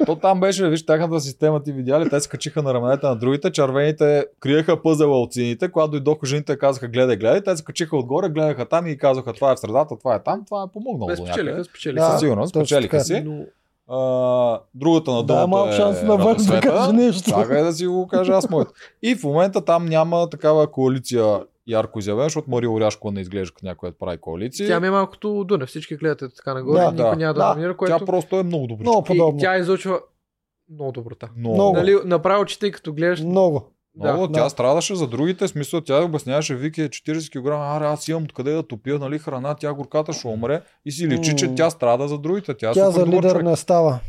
То 0.05 0.15
там 0.15 0.39
беше, 0.39 0.69
виж, 0.69 0.85
тяхната 0.85 1.19
система 1.19 1.63
ти 1.63 1.71
видя 1.71 1.99
ли, 1.99 2.09
те 2.09 2.19
се 2.19 2.29
качиха 2.29 2.61
на 2.61 2.73
раменете 2.73 3.05
на 3.05 3.15
другите, 3.15 3.51
червените 3.51 4.25
криеха 4.39 4.81
пъзела 4.81 5.21
от 5.21 5.33
сините, 5.33 5.71
когато 5.71 5.91
дойдоха 5.91 6.25
жените 6.25 6.57
казаха 6.57 6.87
гледай, 6.87 7.17
гледай, 7.17 7.41
те 7.41 7.57
се 7.57 7.63
качиха 7.63 7.97
отгоре, 7.97 8.29
гледаха 8.29 8.65
там 8.65 8.87
и 8.87 8.97
казаха 8.97 9.33
това 9.33 9.51
е 9.51 9.55
в 9.55 9.59
средата, 9.59 9.97
това 9.99 10.15
е 10.15 10.23
там, 10.23 10.43
това 10.47 10.63
е 10.63 10.71
помогнало 10.73 11.15
спечелиха, 11.15 11.63
спечелиха. 11.63 12.05
Да. 12.05 12.11
Със 12.11 12.19
сигурност, 12.19 12.49
спечелиха 12.49 12.99
си. 12.99 13.25
А, 13.91 14.59
другата 14.75 15.11
на 15.11 15.23
Да, 15.23 15.35
долу 15.35 15.47
малко 15.47 15.69
е 15.69 15.73
шанс 15.73 16.01
на 16.03 16.17
Върш 16.17 16.43
да 16.43 16.61
каже 16.61 16.93
нещо. 16.93 17.29
Чакай 17.29 17.63
да 17.63 17.73
си 17.73 17.87
го 17.87 18.07
кажа 18.07 18.33
аз 18.33 18.49
моето. 18.49 18.71
И 19.03 19.15
в 19.15 19.23
момента 19.23 19.65
там 19.65 19.85
няма 19.85 20.29
такава 20.29 20.71
коалиция 20.71 21.39
ярко 21.67 21.99
изявена, 21.99 22.23
защото 22.23 22.49
Мария 22.51 22.71
Оряшкова 22.71 23.11
не 23.11 23.21
изглежда 23.21 23.53
като 23.53 23.65
някой 23.65 23.91
да 23.91 23.97
прави 23.97 24.17
коалиции. 24.17 24.67
тя 24.67 24.79
ми 24.79 24.87
е 24.87 24.91
малкото 24.91 25.43
Дуне. 25.43 25.65
Всички 25.65 25.95
гледате 25.95 26.25
така 26.35 26.53
нагоре. 26.53 26.79
Да, 26.79 26.91
никой 26.91 27.09
да, 27.09 27.15
няма 27.15 27.33
да, 27.33 27.39
да. 27.39 27.49
номинира, 27.49 27.71
Тя 27.73 27.77
което... 27.77 28.05
просто 28.05 28.35
е 28.35 28.43
много 28.43 28.67
добра. 28.67 28.81
Много 28.83 29.03
И 29.05 29.07
подобно. 29.07 29.39
тя 29.39 29.57
излъчва 29.57 29.99
много 30.73 30.91
доброта. 30.91 31.29
Много. 31.37 31.55
Много. 31.55 31.77
Нали, 31.77 31.95
направо, 32.05 32.45
че 32.45 32.59
тъй 32.59 32.71
като 32.71 32.93
гледаш, 32.93 33.21
Много. 33.21 33.71
Много, 34.01 34.27
Да, 34.27 34.33
тя 34.33 34.43
да. 34.43 34.49
страдаше 34.49 34.95
за 34.95 35.07
другите, 35.07 35.47
смисъл 35.47 35.81
тя 35.81 36.03
обясняваше, 36.03 36.55
Вики 36.55 36.81
е 36.81 36.89
40 36.89 37.29
кг, 37.31 37.47
аре 37.49 37.85
аз 37.85 38.07
имам 38.07 38.25
къде 38.27 38.51
да 38.51 38.63
топия, 38.63 38.99
нали, 38.99 39.19
храна, 39.19 39.55
тя 39.55 39.73
горката 39.73 40.13
ще 40.13 40.27
умре 40.27 40.61
и 40.85 40.91
си 40.91 41.07
личи, 41.07 41.35
че 41.35 41.55
тя 41.55 41.69
страда 41.69 42.07
за 42.07 42.17
другите. 42.17 42.53
Тя, 42.53 42.69
е 42.69 42.73
Тя 42.73 42.91
за 42.91 43.05
лидер 43.07 43.31
човек. 43.31 43.43
не 43.43 43.55
става. 43.55 43.99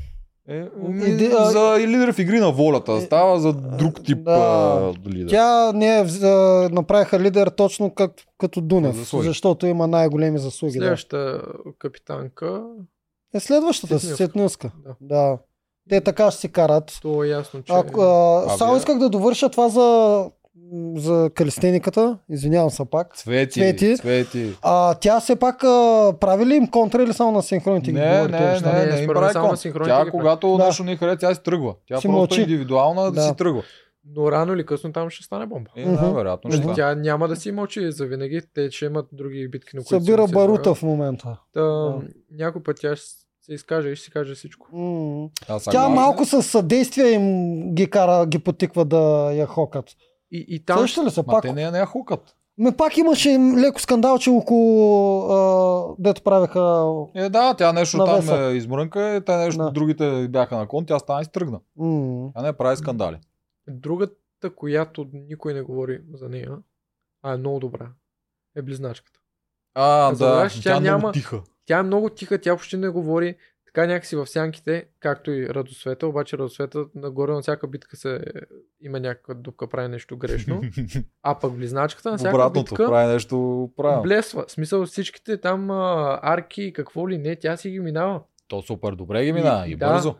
Е, 0.48 0.64
Иди- 0.90 1.28
м, 1.28 1.34
а- 1.34 1.44
за 1.44 1.80
и 1.80 1.88
лидер 1.88 2.12
в 2.12 2.18
игри 2.18 2.40
на 2.40 2.52
волята. 2.52 2.92
Е, 2.92 3.00
Става 3.00 3.40
за 3.40 3.52
друг 3.52 4.04
тип 4.04 4.18
да. 4.18 4.32
а, 4.32 5.08
лидер. 5.08 5.28
Тя 5.28 5.72
не 5.72 5.98
е, 5.98 6.04
вз- 6.04 6.72
направиха 6.72 7.20
лидер 7.20 7.48
точно 7.48 7.90
как, 7.90 8.10
като 8.38 8.60
Дунев, 8.60 8.96
Заслуги. 8.96 9.26
защото 9.26 9.66
има 9.66 9.86
най-големи 9.86 10.38
заслуги. 10.38 10.72
Да. 10.72 10.80
Следващата 10.80 11.42
капитанка, 11.78 12.62
Е 13.34 13.40
следващата. 13.40 13.98
Сетнилска. 14.00 14.70
Да. 14.78 14.94
Да. 15.00 15.38
Те 15.90 16.00
така 16.00 16.30
ще 16.30 16.40
си 16.40 16.48
карат. 16.48 16.98
то 17.02 17.24
е 17.24 17.28
ясно, 17.28 17.62
че... 17.62 17.72
Ако, 17.72 18.00
а, 18.00 18.44
А, 18.44 18.48
само 18.48 18.76
исках 18.76 18.98
да 18.98 19.08
довърша 19.08 19.48
това 19.48 19.68
за, 19.68 20.24
за 20.96 21.30
калистениката. 21.34 22.18
Извинявам 22.28 22.70
се 22.70 22.84
пак. 22.86 23.16
Цвети, 23.16 23.52
Цвети. 23.52 23.96
цвети. 23.96 24.54
А 24.62 24.94
тя 24.94 25.20
все 25.20 25.36
пак 25.36 25.64
а, 25.64 25.68
прави 26.20 26.46
ли 26.46 26.54
им 26.54 26.66
контра 26.66 27.02
или 27.02 27.12
само 27.12 27.32
на 27.32 27.42
синхроните? 27.42 27.92
ги 27.92 27.98
Не, 27.98 28.06
говори 28.12 28.32
тези 28.32 28.44
не, 28.44 28.50
неща? 28.50 28.72
не, 28.72 28.78
Не, 28.80 28.86
не, 28.86 28.98
им 28.98 29.04
според 29.04 29.20
прави 29.20 29.32
само 29.32 29.48
на 29.48 29.56
синхроните 29.56 29.90
Тя 29.90 30.04
ги 30.04 30.10
когато 30.10 30.56
Да. 30.56 30.64
нещо 30.64 30.84
не 30.84 30.96
хареса, 30.96 31.18
тя 31.18 31.34
си 31.34 31.42
тръгва. 31.42 31.74
Тя 31.88 31.96
Си 31.96 32.02
просто 32.02 32.10
мълчи. 32.10 32.40
индивидуална 32.40 33.02
да 33.02 33.10
Да. 33.10 33.22
си 33.22 33.34
тръгва. 33.36 33.62
Но 34.06 34.32
рано 34.32 34.54
или 34.54 34.66
късно 34.66 34.92
там 34.92 35.10
ще 35.10 35.24
стане 35.24 35.46
бомба. 35.46 35.70
Е, 35.76 35.86
Мгм. 35.86 35.94
най-вероятно 35.94 36.52
ще. 36.52 36.66
Тя 36.74 36.94
няма 36.94 37.28
да 37.28 37.36
си 37.36 37.52
мълчи 37.52 37.92
за 37.92 38.06
винаги. 38.06 38.40
Те 38.54 38.70
ще 38.70 38.84
имат 38.84 39.06
други 39.12 39.48
битки, 39.48 39.76
на 39.76 39.82
които 39.82 40.04
Събира 40.04 40.26
барута 40.28 40.74
в 40.74 40.82
момента. 40.82 41.36
Та, 41.54 41.60
Да. 41.60 41.94
Някой 42.32 42.62
път 42.62 42.76
тя 42.80 42.96
ще 42.96 43.06
се 43.50 43.54
изкаже 43.54 43.88
и 43.88 43.96
ще 43.96 44.04
си 44.04 44.10
каже 44.10 44.34
всичко. 44.34 44.66
Аз 45.48 45.64
Тя 45.64 45.88
малко 45.88 46.24
с 46.24 46.42
съдействие 46.42 47.10
им 47.10 47.24
ги 47.70 47.90
кара, 47.90 48.26
ги 48.26 48.38
потиква 48.38 48.84
да 48.84 48.98
я 49.32 49.46
хокат. 49.46 49.84
И, 50.30 50.44
и 50.48 50.64
там 50.64 50.78
Също 50.78 51.00
ли 51.00 51.10
Ма 51.16 51.24
пак? 51.24 51.42
те 51.42 51.52
не, 51.52 51.70
не 51.70 51.78
я 51.78 51.86
хукат. 51.86 52.34
Ме 52.58 52.72
пак 52.72 52.96
имаше 52.96 53.28
леко 53.58 53.80
скандалче 53.80 54.30
около 54.30 55.22
а, 55.22 55.94
дето 55.98 56.22
правеха 56.22 56.84
Е, 57.14 57.28
да, 57.28 57.54
тя 57.54 57.72
нещо 57.72 57.96
Навеса. 57.96 58.26
там 58.28 58.42
е 58.44 58.52
измрънка, 58.52 59.16
и 59.16 59.20
те 59.20 59.36
нещо 59.36 59.58
Да. 59.58 59.70
другите 59.70 60.28
бяха 60.28 60.56
на 60.56 60.68
кон, 60.68 60.86
тя 60.86 60.98
стана 60.98 61.20
и 61.20 61.24
стръгна. 61.24 61.60
м- 61.76 62.30
Тя 62.34 62.42
не 62.42 62.52
прави 62.52 62.76
скандали. 62.76 63.18
другата, 63.68 64.14
която 64.56 65.06
никой 65.12 65.54
не 65.54 65.62
говори 65.62 66.00
за 66.14 66.28
нея, 66.28 66.50
а 67.22 67.32
е 67.32 67.36
много 67.36 67.58
добра, 67.60 67.88
е 68.56 68.62
близначката. 68.62 69.20
А, 69.74 70.08
А 70.08 70.12
да, 70.12 70.48
тя, 70.48 70.60
тя 70.62 70.70
е 70.70 70.80
много 70.80 70.84
няма- 70.92 71.12
тиха. 71.12 71.42
Тя 71.70 71.78
е 71.78 71.82
много 71.82 72.10
тиха, 72.10 72.38
тя 72.38 72.56
почти 72.56 72.76
не 72.76 72.88
говори. 72.88 73.34
Така 73.66 73.86
някакси 73.86 74.16
в 74.16 74.26
сянките, 74.26 74.86
както 75.00 75.30
и 75.30 75.48
Радосвета, 75.48 76.06
обаче 76.06 76.38
Радосвета 76.38 76.84
нагоре 76.94 77.32
на 77.32 77.40
всяка 77.42 77.66
битка 77.66 77.96
се 77.96 78.20
има 78.80 79.00
някаква 79.00 79.34
дупка, 79.34 79.68
прави 79.68 79.88
нещо 79.88 80.16
грешно. 80.16 80.60
А 81.22 81.38
пък 81.38 81.52
близначката 81.52 82.10
на 82.10 82.18
всяка 82.18 82.36
Обратното, 82.36 82.74
битка 82.74 82.86
прави 82.86 83.12
нещо 83.12 83.70
правилно. 83.76 84.02
блесва. 84.02 84.44
В 84.48 84.52
смисъл 84.52 84.86
всичките 84.86 85.36
там 85.36 85.70
а, 85.70 86.18
арки 86.22 86.62
и 86.62 86.72
какво 86.72 87.08
ли 87.08 87.18
не, 87.18 87.36
тя 87.36 87.56
си 87.56 87.70
ги 87.70 87.80
минава. 87.80 88.20
То 88.48 88.62
супер 88.62 88.92
добре 88.92 89.24
ги 89.24 89.32
мина 89.32 89.64
и, 89.66 89.72
И- 89.72 89.76
да. 89.76 89.92
бързо. 89.92 90.14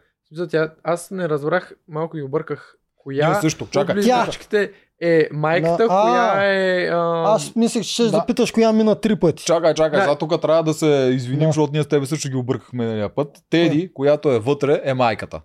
Тя, 0.51 0.75
аз 0.83 1.11
не 1.11 1.29
разбрах, 1.29 1.73
малко 1.89 2.17
и 2.17 2.23
обърках. 2.23 2.77
Ние 3.07 3.21
Коя 3.21 3.35
също, 3.35 3.65
от 3.65 3.71
чакай. 3.71 3.95
близначките 3.95 4.73
е 5.01 5.29
майката, 5.33 5.79
На- 5.79 5.89
а, 5.91 6.03
коя 6.03 6.45
е... 6.45 6.87
А, 6.87 7.25
Аз 7.27 7.57
мислех, 7.57 7.83
че 7.83 7.93
ще 7.93 8.03
Да. 8.03 8.11
да. 8.11 8.17
запиташ 8.17 8.53
коя 8.53 8.73
мина 8.73 8.95
три 8.95 9.17
пъти. 9.17 9.45
Чакай, 9.45 9.75
чакай, 9.75 9.99
Да. 9.99 10.03
сега 10.03 10.15
тук 10.15 10.41
трябва 10.41 10.63
да 10.63 10.75
се 10.75 10.87
извиним, 11.13 11.39
Да. 11.41 11.47
защото 11.47 11.73
ние 11.73 11.83
с 11.83 11.89
тебе 11.89 12.07
също 12.07 12.29
ги 12.29 12.37
объркахме 12.37 12.85
миналия 12.85 13.09
път. 13.09 13.29
Теди, 13.51 13.91
която 13.95 14.31
е 14.31 14.39
вътре, 14.39 14.81
е 14.85 14.95
майката. 14.95 15.41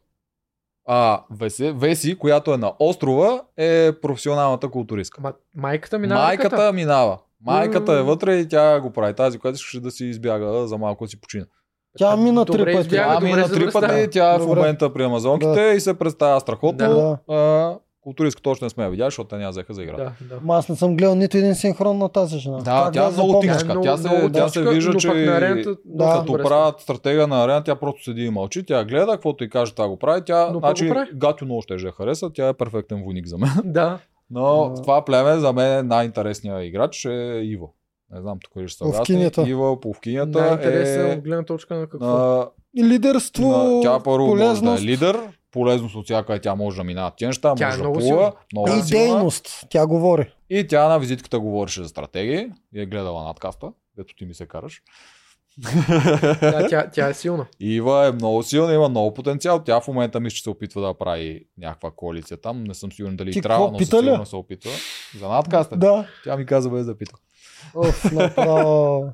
А 0.87 1.21
Веси, 1.31 1.71
Веси, 1.71 2.17
която 2.17 2.53
е 2.53 2.57
на 2.57 2.73
острова, 2.79 3.41
е 3.57 3.91
професионалната 3.93 4.69
културистка. 4.69 5.21
Ма, 5.21 5.33
майката 5.55 5.99
минава 5.99 6.21
Майката 6.23 6.55
ръката. 6.55 6.73
минава. 6.73 7.17
Майката 7.41 7.93
е 7.93 8.01
вътре 8.01 8.35
и 8.35 8.47
тя 8.47 8.79
го 8.79 8.91
прави. 8.91 9.13
Тази, 9.13 9.39
която 9.39 9.55
искаше 9.55 9.79
да 9.79 9.91
си 9.91 10.05
избяга 10.05 10.67
за 10.67 10.77
малко 10.77 11.03
да 11.03 11.09
си 11.09 11.21
почина. 11.21 11.45
Тя 11.97 12.17
мина 12.17 12.45
Добре 12.45 12.59
три 12.59 12.73
пъти. 12.73 12.81
избяга, 12.81 13.13
Тя 13.13 13.19
мина 13.19 13.49
три 13.49 13.71
пъти, 13.71 14.09
тя 14.11 14.35
е 14.35 14.39
в 14.39 14.45
момента 14.47 14.93
при 14.93 15.03
амазонките 15.03 15.73
и 15.75 15.79
се 15.79 15.93
представя 15.93 16.39
страхотно. 16.39 16.77
Да. 17.27 17.35
А, 17.35 17.75
културистката 18.05 18.49
още 18.49 18.65
не 18.65 18.69
сме 18.69 18.83
я 18.83 18.89
видяли, 18.89 19.07
защото 19.07 19.27
те 19.27 19.37
няма 19.37 19.49
взеха 19.49 19.73
за 19.73 19.83
игра. 19.83 19.95
Да, 19.95 20.11
да. 20.21 20.39
Ма 20.43 20.57
аз 20.57 20.69
не 20.69 20.75
съм 20.75 20.95
гледал 20.95 21.15
нито 21.15 21.37
един 21.37 21.55
синхрон 21.55 21.97
на 21.97 22.09
тази 22.09 22.39
жена. 22.39 22.57
Да, 22.57 22.83
Как 22.83 22.93
тя 22.93 23.07
е 23.07 23.11
много 23.11 23.39
тихичка. 23.39 23.81
Тя 23.81 23.93
е 23.93 23.97
се, 23.97 24.09
много 24.09 24.29
тя 24.29 24.49
се 24.49 24.63
вижда, 24.63 24.97
че 24.97 25.07
на 25.07 25.37
арената 25.37 25.75
Да. 25.85 26.11
като 26.11 26.25
добре 26.25 26.43
правят 26.43 26.79
стратега 26.79 27.27
на 27.27 27.43
арена, 27.43 27.63
тя 27.63 27.75
просто 27.75 28.03
седи 28.03 28.25
и 28.25 28.29
мълчи. 28.29 28.65
Тя 28.65 28.85
гледа, 28.85 29.11
каквото 29.11 29.43
и 29.43 29.49
каже, 29.49 29.73
това 29.73 29.87
го 29.87 29.99
прави. 29.99 30.21
Тя, 30.25 30.49
Но 30.53 30.59
значи. 30.59 30.91
Гатю 31.13 31.45
много 31.45 31.61
ще 31.61 31.73
я 31.73 31.91
хареса. 31.91 32.29
Тя 32.33 32.47
е 32.47 32.53
перфектен 32.53 33.03
войник 33.03 33.27
за 33.27 33.37
мен. 33.37 33.51
Да. 33.63 33.99
Но 34.29 34.69
в 34.69 34.81
това 34.81 35.05
племе 35.05 35.39
за 35.39 35.53
мен 35.53 35.79
е 35.79 35.83
най-интересният 35.83 36.63
играч 36.63 37.05
е 37.05 37.41
Иво. 37.43 37.73
Не 38.13 38.21
знам 38.21 38.37
тук 38.43 38.57
ли 38.57 38.67
ще 38.67 38.77
съгласни. 38.77 38.97
Повкинята. 38.99 39.49
Иво, 39.49 39.79
повкинята 39.79 40.41
Най-интересен 40.41 41.11
е... 41.11 41.13
от 41.13 41.21
гледна 41.21 41.43
точка 41.43 41.75
на 41.75 41.87
какво. 41.87 42.05
На, 42.07 42.47
лидерство, 42.83 43.47
на, 43.47 43.81
тя 43.81 43.99
първо 44.03 44.35
може 44.35 44.61
да 44.61 44.73
е 44.73 44.81
лидер, 44.81 45.19
полезност 45.55 45.95
от 45.95 46.05
всяка 46.05 46.35
е 46.35 46.39
тя 46.39 46.55
може 46.55 46.77
да 46.77 46.83
минава 46.83 47.11
тия 47.11 47.27
неща, 47.27 47.55
Тя 47.55 47.63
е 47.63 47.67
може 47.67 47.77
да 47.77 47.83
много 47.83 47.99
плува, 47.99 48.13
силна. 48.13 48.31
много 48.53 48.67
и 48.69 48.81
силна. 48.81 49.05
дейност. 49.05 49.65
Тя 49.69 49.87
говори. 49.87 50.33
И 50.49 50.67
тя 50.67 50.87
на 50.87 50.99
визитката 50.99 51.39
говореше 51.39 51.83
за 51.83 51.89
стратегии 51.89 52.47
и 52.73 52.81
е 52.81 52.85
гледала 52.85 53.23
надкаста, 53.23 53.67
дето 53.97 54.15
ти 54.15 54.25
ми 54.25 54.33
се 54.33 54.45
караш. 54.45 54.81
Да, 56.41 56.67
тя, 56.69 56.89
тя 56.89 57.07
е 57.07 57.13
силна. 57.13 57.45
Ива 57.59 58.07
е 58.07 58.11
много 58.11 58.43
силна, 58.43 58.73
има 58.73 58.89
много 58.89 59.13
потенциал. 59.13 59.59
Тя 59.59 59.81
в 59.81 59.87
момента 59.87 60.19
мисля, 60.19 60.35
че 60.35 60.43
се 60.43 60.49
опитва 60.49 60.81
да 60.81 60.93
прави 60.93 61.45
някаква 61.57 61.91
коалиция 61.91 62.37
там. 62.37 62.63
Не 62.63 62.73
съм 62.73 62.91
сигурен 62.91 63.15
дали 63.15 63.31
Ти 63.31 63.41
трябва, 63.41 63.71
но 63.71 63.79
сигурно 63.79 64.25
се 64.25 64.35
опитва. 64.35 64.71
За 65.19 65.29
надкаста. 65.29 65.77
Да. 65.77 66.07
Тя 66.23 66.37
ми 66.37 66.45
каза 66.45 66.69
без 66.69 66.85
да 66.85 66.97
пита. 66.97 67.13
Оф, 67.75 68.11
направо. 68.11 69.09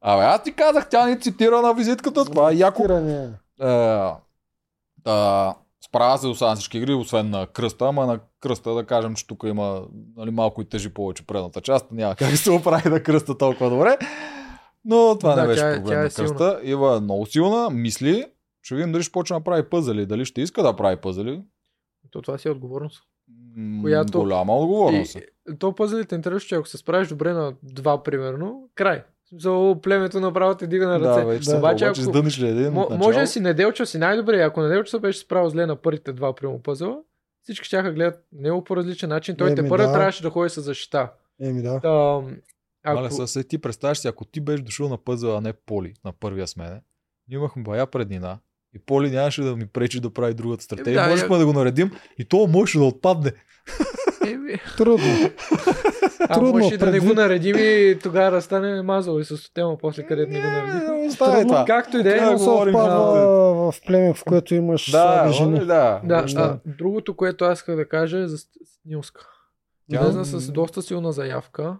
Абе, 0.00 0.24
аз 0.24 0.42
ти 0.42 0.52
казах, 0.52 0.88
тя 0.88 1.06
ни 1.06 1.20
цитира 1.20 1.62
на 1.62 1.74
визитката. 1.74 2.24
Това 2.24 2.50
е 2.50 2.54
яко. 2.54 2.82
Е, 2.82 3.28
да, 5.06 5.54
справя 5.86 6.18
се 6.18 6.26
до 6.26 6.34
сега 6.34 6.48
на 6.48 6.56
всички 6.56 6.78
игри, 6.78 6.94
освен 6.94 7.30
на 7.30 7.46
кръста, 7.46 7.84
ама 7.84 8.06
на 8.06 8.20
кръста 8.40 8.74
да 8.74 8.86
кажем, 8.86 9.14
че 9.14 9.26
тук 9.26 9.42
има 9.46 9.82
нали, 10.16 10.30
малко 10.30 10.62
и 10.62 10.68
тежи 10.68 10.94
повече 10.94 11.26
предната 11.26 11.60
част. 11.60 11.92
Няма 11.92 12.14
как 12.14 12.36
се 12.36 12.50
оправи 12.50 12.90
да 12.90 13.02
кръста 13.02 13.38
толкова 13.38 13.70
добре. 13.70 13.98
Но 14.84 15.16
това 15.20 15.34
Да, 15.34 15.40
не 15.42 15.48
беше 15.48 15.60
тя 15.60 15.70
е- 15.70 15.76
проблем 15.76 15.88
тя 15.88 16.00
е 16.00 16.02
на 16.02 16.10
кръста. 16.10 16.60
Ива 16.62 16.96
е 16.96 17.00
много 17.00 17.26
силна, 17.26 17.70
мисли. 17.70 18.24
Ще 18.62 18.74
видим 18.74 18.92
дали 18.92 19.02
ще 19.02 19.12
почне 19.12 19.36
да 19.36 19.44
прави 19.44 19.62
пъзели, 19.62 20.06
дали 20.06 20.24
ще 20.24 20.40
иска 20.40 20.62
да 20.62 20.76
прави 20.76 20.96
пъзели. 20.96 21.42
То 22.10 22.22
това 22.22 22.38
си 22.38 22.48
е 22.48 22.50
отговорност. 22.50 23.02
М, 23.56 23.82
Която- 23.82 24.18
Голяма 24.18 24.56
отговорност. 24.56 25.16
е. 25.16 25.26
И, 25.50 25.58
то 25.58 25.74
пъзелите 25.74 26.14
е 26.14 26.16
интересно, 26.16 26.48
че 26.48 26.54
ако 26.54 26.68
се 26.68 26.78
справиш 26.78 27.08
добре 27.08 27.32
на 27.32 27.54
два, 27.62 28.02
примерно, 28.02 28.68
край. 28.74 29.04
За 29.32 29.76
племето 29.82 30.20
направо 30.20 30.54
те 30.54 30.66
дига 30.66 30.88
на 30.88 31.00
ръце. 31.00 31.20
Да, 31.20 31.26
вече 31.26 31.50
Да. 31.50 31.56
Обаче, 31.56 31.74
обаче, 31.74 31.84
ако- 31.84 32.00
издъниш 32.00 32.40
ли 32.40 32.48
един 32.48 32.76
от 32.76 32.90
може 32.90 33.18
да 33.18 33.26
си 33.26 33.40
неделча 33.40 33.86
си 33.86 33.98
най-добре. 33.98 34.40
Ако 34.42 34.60
неделча 34.62 34.98
беше 34.98 35.18
справил 35.18 35.50
зле 35.50 35.66
на 35.66 35.76
първите 35.76 36.12
два 36.12 36.34
прямо 36.34 36.62
пъзела, 36.62 36.98
всички 37.42 37.66
ще 37.66 37.82
гледат 37.82 38.24
него 38.32 38.64
по 38.64 38.76
различен 38.76 39.08
начин. 39.08 39.36
Той 39.36 39.54
те 39.54 39.68
първо 39.68 39.86
да. 39.86 39.92
трябваше 39.92 40.22
да 40.22 40.30
ходи 40.30 40.50
с 40.50 40.60
защита. 40.60 41.10
Еми 41.40 41.62
да. 41.62 41.80
Та, 41.80 42.20
Ако... 42.84 43.00
Мале, 43.00 43.10
сега 43.26 43.48
ти 43.48 43.58
представяш 43.58 43.98
си, 43.98 44.08
ако 44.08 44.24
ти 44.24 44.40
беше 44.40 44.62
дошъл 44.62 44.88
на 44.88 44.98
пъзела, 44.98 45.38
а 45.38 45.40
не 45.40 45.52
Поли 45.52 45.94
на 46.04 46.12
първия 46.12 46.46
с 46.46 46.56
мене, 46.56 46.80
ние 47.28 47.36
имахме 47.38 47.62
бая 47.62 47.86
преднина 47.86 48.38
и 48.74 48.78
Поли 48.78 49.10
нямаше 49.10 49.42
да 49.42 49.56
ми 49.56 49.66
пречи 49.66 50.00
да 50.00 50.10
прави 50.10 50.34
другата 50.34 50.64
стратегия. 50.64 50.94
да, 50.94 51.04
Да, 51.04 51.10
Можехме 51.10 51.34
я- 51.34 51.38
да 51.38 51.46
го 51.46 51.52
наредим 51.52 51.90
и 52.18 52.24
то 52.24 52.46
можеше 52.46 52.78
да 52.78 52.84
отпадне. 52.84 53.32
Еми, 54.26 54.58
Трудно. 54.76 55.30
а 56.20 56.34
Трудно, 56.34 56.52
може 56.52 56.74
и 56.74 56.78
да 56.78 56.90
не 56.90 57.00
го 57.00 57.14
наредим 57.14 57.56
и 57.58 57.98
тогава 58.02 58.30
да 58.30 58.42
стане 58.42 58.82
мазало 58.82 59.18
и 59.18 59.24
с 59.24 59.52
тема 59.54 59.76
после 59.78 60.02
където 60.02 60.32
не 60.32 60.40
го 60.40 60.46
наредим. 60.46 61.10
Трудно. 61.10 61.42
това. 61.42 61.64
Както 61.66 61.98
и 61.98 62.02
да 62.02 62.10
е. 62.10 62.20
Да 62.20 62.38
се 62.38 62.44
в 62.44 63.74
племе, 63.86 64.14
в 64.14 64.24
което 64.24 64.54
имаш 64.54 64.90
Да, 64.90 65.28
жени. 65.32 65.58
да. 65.58 66.00
Да, 66.04 66.16
Въобще. 66.16 66.38
а, 66.38 66.58
другото, 66.66 67.16
което 67.16 67.44
аз 67.44 67.58
исках 67.58 67.76
да 67.76 67.88
кажа 67.88 68.18
е 68.18 68.26
за 68.26 68.38
Снилска. 68.82 69.26
Тя- 69.90 70.00
Излезна 70.00 70.24
с 70.24 70.50
доста 70.50 70.82
силна 70.82 71.12
заявка, 71.12 71.76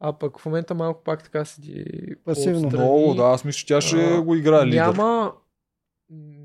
а 0.00 0.12
пък 0.12 0.38
в 0.38 0.46
момента 0.46 0.74
малко 0.74 1.04
пак 1.04 1.22
така 1.24 1.44
седи 1.44 1.84
Пасивно. 2.24 2.68
Много, 2.68 3.14
да, 3.14 3.22
аз 3.22 3.44
мисля, 3.44 3.56
че 3.56 3.66
тя 3.66 3.80
ще 3.80 3.96
А, 3.96 4.22
го 4.22 4.34
играе 4.34 4.66
лидер. 4.66 4.76
Няма, 4.78 5.32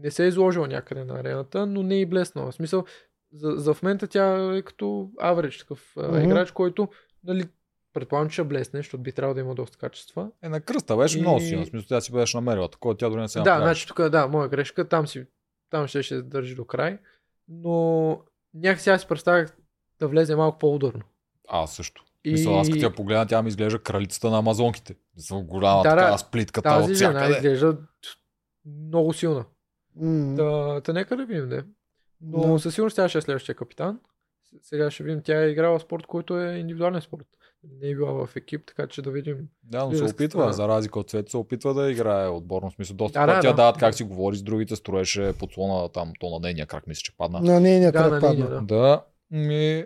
не 0.04 0.12
се 0.12 0.24
е 0.24 0.28
изложила 0.28 0.68
някъде 0.68 1.04
на 1.04 1.20
арената, 1.20 1.66
но 1.66 1.84
не 1.84 1.96
е 1.96 2.00
и 2.00 2.06
блеснала. 2.06 2.52
В 2.52 2.56
смисъл, 2.56 2.84
за, 3.34 3.54
за 3.56 3.74
в 3.74 3.84
момента 3.84 4.08
тя 4.08 4.56
е 4.56 4.62
като 4.62 5.10
аврич, 5.20 5.58
такъв 5.58 5.94
mm-hmm. 5.96 6.26
играч, 6.26 6.52
който, 6.52 6.90
нали, 7.24 7.48
предполагам, 7.94 8.30
че 8.30 8.34
ще 8.34 8.44
блесне, 8.44 8.80
защото 8.80 9.04
би 9.04 9.12
трябвало 9.12 9.34
да 9.34 9.40
има 9.40 9.56
доста 9.56 9.78
качества. 9.78 10.32
Е, 10.44 10.50
на 10.50 10.62
кръста 10.62 10.98
беше 10.98 11.18
И- 11.18 11.22
много 11.22 11.40
силна. 11.40 11.66
В 11.66 11.68
смисъл, 11.68 11.88
тя 11.88 12.02
си 12.02 12.12
беше 12.12 12.38
намерила. 12.38 12.70
Такова 12.70 12.98
тя 12.98 13.10
дори 13.10 13.22
не 13.22 13.28
се 13.28 13.40
да, 13.40 13.58
значи 13.58 13.88
тук, 13.88 14.10
да, 14.10 14.28
моя 14.28 14.50
грешка, 14.50 14.88
там 14.88 15.08
си, 15.08 15.26
там 15.70 15.88
ще 15.88 16.04
се 16.04 16.22
държи 16.22 16.56
до 16.56 16.66
край, 16.66 17.00
но 17.48 18.22
някакси 18.54 18.90
аз 18.90 19.02
си 19.02 19.08
представях 19.08 19.58
да 20.00 20.08
влезе 20.08 20.36
малко 20.36 20.58
по-ударно. 20.58 21.02
Аз 21.48 21.76
също. 21.76 22.04
И-. 22.24 22.32
Мисъл, 22.32 22.60
аз 22.60 22.70
като 22.70 22.86
я 22.86 22.96
погледна, 22.96 23.28
тя 23.28 23.42
ми 23.42 23.50
изглежда 23.50 23.80
кралицата 23.80 24.30
на 24.30 24.38
амазонките. 24.38 24.96
Мисъл, 25.16 25.42
голяма 25.42 25.84
Да, 25.84 25.90
такава 25.90 26.18
сплитката 26.18 26.70
Тази 26.70 26.92
от 26.92 26.98
жена 26.98 27.12
всякъде. 27.12 27.36
изглежда 27.36 27.78
много 28.66 29.14
силна. 29.14 29.46
М. 29.96 30.36
Та, 30.38 30.82
та 30.82 30.94
нека 30.94 31.18
да 31.18 31.26
видим, 31.26 31.50
де. 31.50 31.64
Но 32.22 32.54
Да. 32.54 32.60
със 32.60 32.74
сигурност 32.76 32.96
тя 32.96 33.10
ще 33.10 33.18
е 33.18 33.22
следващия 33.22 33.56
капитан. 33.56 34.00
Сега 34.62 34.92
ще 34.92 35.04
видим, 35.04 35.22
тя 35.24 35.44
е 35.44 35.50
играла 35.50 35.80
спорт, 35.80 36.06
който 36.06 36.40
е 36.40 36.56
индивидуален 36.56 37.02
спорт. 37.02 37.26
Не 37.82 37.90
е 37.90 37.96
била 37.96 38.26
в 38.26 38.36
екип, 38.36 38.62
така 38.68 38.88
че 38.88 39.02
да 39.02 39.12
видим. 39.12 39.38
Да, 39.64 39.86
но 39.86 39.94
се 39.94 40.04
опитва, 40.04 40.40
страна. 40.40 40.52
за 40.52 40.68
разлика 40.68 41.00
от 41.00 41.10
Цвет, 41.10 41.30
се 41.30 41.38
опитва 41.38 41.74
да 41.74 41.92
играе 41.92 42.28
отборно. 42.28 42.72
Смисъл, 42.72 42.96
доста 42.96 43.20
Да, 43.20 43.26
да, 43.26 43.36
да, 43.36 43.42
тя 43.42 43.50
да. 43.50 43.56
дават 43.56 43.78
как 43.78 43.96
си 43.96 44.04
говори 44.04 44.36
с 44.36 44.44
другите, 44.44 44.76
строеше 44.76 45.34
подслона 45.40 45.90
там, 45.90 46.12
то 46.20 46.30
на 46.30 46.40
нейния 46.40 46.66
крак, 46.68 46.88
мисля, 46.88 47.00
че 47.00 47.18
падна. 47.18 47.40
На 47.40 47.60
нейния 47.60 47.92
Да, 47.92 48.10
на 48.10 48.20
падна. 48.22 48.62
Да, 48.66 49.06
ми, 49.32 49.86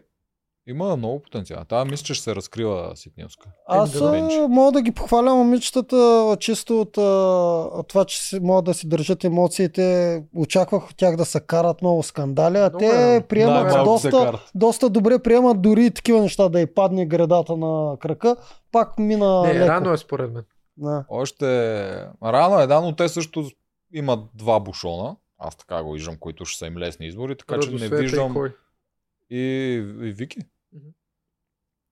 има 0.67 0.97
много 0.97 1.21
потенциал. 1.21 1.63
Та 1.67 1.85
мисля, 1.85 2.03
че 2.03 2.13
ще 2.13 2.23
се 2.23 2.35
разкрива 2.35 2.91
Ситнилска. 2.95 3.49
Аз 3.67 3.91
да, 3.91 4.47
мога 4.49 4.71
да 4.71 4.81
ги 4.81 4.91
похваля 4.91 5.35
момичетата 5.35 6.37
чисто 6.39 6.81
от 6.81 6.97
а, 6.97 7.83
това, 7.83 8.05
че 8.05 8.23
си, 8.23 8.39
могат 8.39 8.65
да 8.65 8.73
си 8.73 8.87
държат 8.87 9.23
емоциите. 9.23 10.23
Очаквах 10.35 10.89
от 10.89 10.97
тях 10.97 11.15
да 11.15 11.25
се 11.25 11.39
карат 11.39 11.81
много 11.81 12.03
скандали, 12.03 12.57
а 12.57 12.61
Много 12.61 12.79
те 12.79 13.15
е. 13.15 13.21
приемат 13.21 13.63
Най-малко 13.63 13.99
се 13.99 14.09
доста, 14.09 14.39
доста 14.55 14.89
добре 14.89 15.19
приемат 15.19 15.61
дори 15.61 15.85
и 15.85 15.91
такива 15.91 16.21
неща 16.21 16.49
да 16.49 16.59
й 16.61 16.65
падне 16.65 17.05
гредата 17.05 17.57
на 17.57 17.97
крака. 17.99 18.35
Пак 18.71 18.99
мина 18.99 19.41
Не, 19.41 19.53
леко. 19.53 19.67
рано 19.67 19.91
е 19.93 19.97
според 19.97 20.33
мен. 20.33 20.43
Да. 20.77 21.05
Още 21.09 21.45
рано 22.23 22.59
е, 22.59 22.67
да, 22.67 22.81
но 22.81 22.95
те 22.95 23.09
също 23.09 23.49
имат 23.93 24.19
два 24.35 24.59
бушона. 24.59 25.15
Аз 25.37 25.55
така 25.55 25.83
го 25.83 25.91
виждам, 25.91 26.15
които 26.19 26.45
ще 26.45 26.57
са 26.59 26.65
им 26.65 26.77
лесни 26.77 27.07
избори, 27.07 27.35
така 27.37 27.53
че 27.53 27.69
не 27.69 27.73
Радосвета 27.75 27.95
и 27.95 28.01
виждам. 28.01 28.33
кой. 28.33 28.53
И, 29.31 29.37
и 30.01 30.11
Вики. 30.11 30.39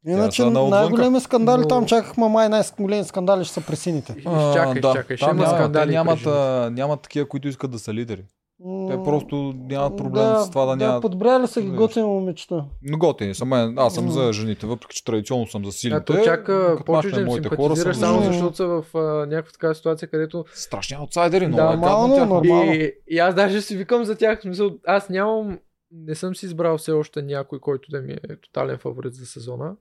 Иначе 0.08 0.44
отвънка. 0.44 0.70
най-големи 0.70 1.20
скандали 1.20 1.62
Но- 1.62 1.68
там 1.68 1.86
чакахме 1.86 2.28
май 2.28 2.50
най-големи 2.50 3.04
скандали 3.04 3.46
ще 3.46 3.54
са 3.54 3.62
при 3.62 3.76
сините. 3.76 4.16
Изчакай, 4.18 4.74
изчакай. 4.76 5.18
Ще 5.18 5.26
има 5.26 5.34
няма, 5.36 5.48
скандали. 5.50 5.92
Нямат, 5.92 6.20
нямат 6.74 7.02
такива, 7.02 7.28
които 7.28 7.48
искат 7.48 7.72
да 7.72 7.80
са 7.80 7.94
лидери. 7.94 8.24
Те 8.90 9.04
просто 9.04 9.36
нямат 9.60 9.98
проблем 9.98 10.36
с 10.36 10.50
това 10.50 10.66
да, 10.66 10.76
да, 10.76 10.76
нямат. 10.78 11.02
подбрали 11.02 11.48
са 11.48 11.62
ги 11.62 11.68
Да. 11.68 11.74
готини 11.74 12.06
момичета. 12.06 12.66
Но 12.82 12.98
готини 12.98 13.36
са. 13.36 13.46
Мен, 13.46 13.74
аз 13.78 13.94
съм 13.94 14.10
за 14.10 14.34
жените, 14.34 14.66
въпреки 14.66 14.96
че 14.96 15.04
традиционно 15.04 15.48
съм 15.48 15.66
за 15.66 15.72
силите. 15.72 16.06
то 16.06 16.24
чака, 16.24 16.80
почваш 16.86 17.14
да 17.14 17.26
моите 17.26 17.50
хора, 17.50 17.76
съм 17.76 17.94
само 17.94 18.18
за- 18.18 18.26
за- 18.26 18.32
защото 18.32 18.56
са 18.56 18.66
в 18.66 18.86
а, 18.96 19.00
някаква 19.26 19.52
такава 19.52 19.76
ситуация, 19.76 20.08
където 20.08 20.46
Страшни 20.54 20.98
аутсайдери, 20.98 21.48
много 21.48 21.58
Да, 21.60 21.68
е 21.68 21.72
гадно 21.72 21.88
мално, 21.88 22.16
тях. 22.16 22.30
нормално. 22.30 22.74
И, 22.74 22.94
и 23.08 23.20
аз 23.20 23.36
даже 23.36 23.62
си 23.62 23.78
викам 23.78 24.06
за 24.06 24.16
тях. 24.16 24.40
в 24.40 24.42
Смисъл, 24.42 24.72
аз 24.88 25.10
нямам, 25.10 25.60
не 25.92 26.16
съм 26.16 26.36
си 26.36 26.46
избрал 26.46 26.78
все 26.78 26.92
още 26.92 27.22
някой, 27.22 27.60
който 27.60 27.92
да 27.92 28.02
ми 28.02 28.12
е 28.14 28.36
тотален 28.38 28.78
фаворит 28.78 29.14
за 29.14 29.26
сезона. 29.26 29.72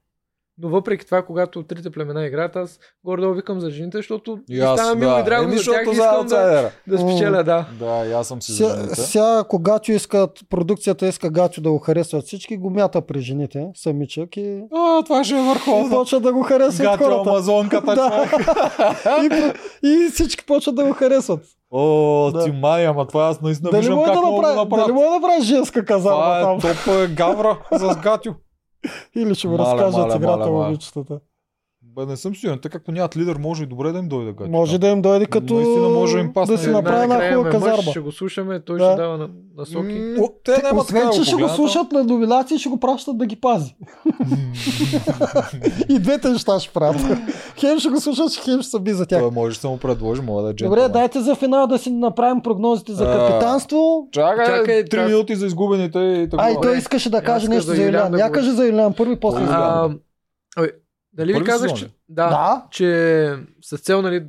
Но 0.61 0.69
въпреки 0.69 1.07
това, 1.07 1.23
когато 1.23 1.63
трите 1.63 1.91
племена 1.91 2.27
играят, 2.27 2.57
аз 2.57 2.79
горе-долу 3.05 3.35
викам 3.35 3.61
за 3.61 3.71
жените, 3.71 3.97
защото 3.97 4.39
И 4.51 4.61
аз, 4.61 4.81
става 4.81 4.95
мило 4.95 5.13
и 5.13 5.17
да. 5.17 5.23
драго 5.23 5.45
Еми, 5.45 5.59
за 5.59 5.71
тях 5.71 5.83
и 5.83 5.87
за 5.87 5.93
искам 5.93 6.27
да, 6.27 6.71
да 6.87 6.99
спечеля, 6.99 7.45
да. 7.45 7.67
Да, 7.79 8.07
и 8.07 8.13
аз 8.13 8.29
съм 8.29 8.43
си 8.43 8.53
за 8.53 8.57
Сега, 8.59 8.75
жените. 8.77 8.95
сега, 8.95 9.45
когато 9.49 9.93
искат, 9.93 10.39
продукцията 10.51 11.09
иска 11.09 11.31
Гачо 11.31 11.61
да 11.61 11.71
го 11.71 11.79
харесват 11.79 12.25
всички, 12.25 12.57
го 12.57 12.71
мята 12.71 13.03
при 13.03 13.21
жените, 13.21 13.67
самичък 13.75 14.37
и, 14.37 14.63
А, 14.73 15.03
това 15.05 15.25
ще 15.25 15.35
е 15.35 15.39
и 15.39 15.49
върховно. 15.49 15.91
почват 15.91 16.23
да 16.23 16.33
го 16.33 16.43
харесват 16.43 16.87
Гачо 16.87 17.05
хората. 17.05 17.31
амазонката, 17.31 17.87
Да. 17.95 18.29
човек. 18.29 19.57
и, 19.83 19.89
и 19.89 20.11
всички 20.11 20.47
почват 20.47 20.75
да 20.75 20.85
го 20.85 20.93
харесват. 20.93 21.41
О, 21.71 22.31
Да. 22.31 22.45
ти 22.45 22.51
май, 22.53 22.87
ама 22.87 23.07
това 23.07 23.25
аз 23.25 23.41
наистина 23.41 23.71
Дали 23.71 23.81
виждам 23.81 24.05
как 24.05 24.15
да 24.15 24.21
мога 24.21 24.49
да 24.49 24.55
направят. 24.55 24.87
дали 24.87 24.93
може 24.93 25.07
да 25.07 25.15
направи 25.15 25.43
женска 25.43 25.85
казарма 25.85 26.17
Това 26.19 26.41
там? 26.43 26.57
е 26.59 26.61
топ 26.61 26.95
е, 26.95 27.07
гавра 27.07 27.59
с 27.73 27.97
Гатю. 27.97 28.35
Или 29.17 29.35
ще 29.35 29.49
Мале, 29.49 29.59
разкажат 29.59 29.93
мале, 29.99 30.17
играта 30.17 30.39
мале, 30.39 30.51
мале. 30.51 30.65
момичетата. 30.65 31.21
Бе, 31.99 32.07
не 32.07 32.17
съм 32.17 32.37
сигурен. 32.37 32.59
Те 32.59 32.69
както 32.69 32.93
нямат 32.93 33.17
лидер, 33.17 33.37
може 33.37 33.63
и 33.63 33.67
добре 33.67 33.93
да 33.93 33.99
им 33.99 34.09
дойде 34.09 34.33
Гатю. 34.33 34.51
Може 34.51 34.79
да 34.79 34.89
им 34.89 35.03
дойде 35.03 35.27
като 35.27 35.55
Наистина 35.55 35.89
може 35.89 36.19
им 36.19 36.33
пасне 36.33 36.57
да 36.57 36.59
си 36.59 36.71
направи 36.71 37.03
една 37.03 37.29
хубава 37.29 37.51
казарма. 37.51 37.83
Ще 37.83 38.01
го 38.01 38.13
слушаме, 38.13 38.61
той 38.61 38.79
Да. 38.79 38.85
ще 38.87 38.97
дава 38.97 39.19
на, 39.19 39.29
насоки. 39.57 40.15
М, 40.19 40.29
Те 40.45 40.63
нямат 40.63 40.85
Освен, 40.85 41.11
че 41.11 41.25
ще 41.25 41.37
го 41.37 41.49
слушат 41.49 41.93
на 41.93 42.05
номинации, 42.05 42.59
ще 42.59 42.69
го 42.69 42.81
пращат 42.81 43.19
да 43.19 43.27
ги 43.27 43.37
пази. 43.37 43.77
И 45.89 45.99
двете 45.99 46.29
неща 46.29 46.61
ще 46.61 46.73
правят. 46.73 47.01
Хем 47.57 47.79
ще 47.79 47.89
го 47.89 48.01
слушат, 48.01 48.35
хем 48.35 48.61
ще 48.61 48.71
са 48.71 48.81
би 48.81 48.93
за 48.93 49.07
тях. 49.07 49.21
Той 49.21 49.31
може 49.31 49.51
да 49.51 49.61
се 49.61 49.69
му 49.69 49.79
предложи, 49.79 50.23
мога 50.23 50.43
да 50.43 50.49
е 50.49 50.53
Добре, 50.53 50.59
джентлмен. 50.69 50.93
дайте 50.93 51.21
за 51.21 51.35
финал 51.35 51.67
да 51.67 51.79
си 51.79 51.91
направим 51.91 52.43
прогнозите 52.43 52.93
за 52.93 53.05
А, 53.05 53.19
капитанство. 53.19 54.09
Чакай, 54.13 54.47
Чакай, 54.47 54.85
3 54.85 54.97
аз- 54.97 55.07
минути 55.07 55.37
за 55.37 55.47
изгубените 55.47 55.99
и 55.99 56.29
така. 56.31 56.43
Ай, 56.43 56.55
Добре. 56.55 56.69
той 56.69 56.79
искаше 56.79 57.11
да 57.11 57.23
каже 57.23 57.49
нещо 57.49 57.67
за 57.67 57.75
да 58.09 58.19
Я 58.19 58.33
кажи 58.33 58.51
за 58.51 58.67
Юлиан 58.67 58.93
първи, 58.93 59.17
после 59.17 59.47
за 59.47 59.89
ой, 60.61 60.71
дали 61.13 61.33
ви 61.33 61.45
казах, 61.45 61.71
сезон 61.71 61.89
че, 61.89 61.95
да, 62.09 62.29
Да. 62.29 62.67
че 62.71 63.37
с 63.63 63.79
цел, 63.79 64.03
нали, 64.03 64.27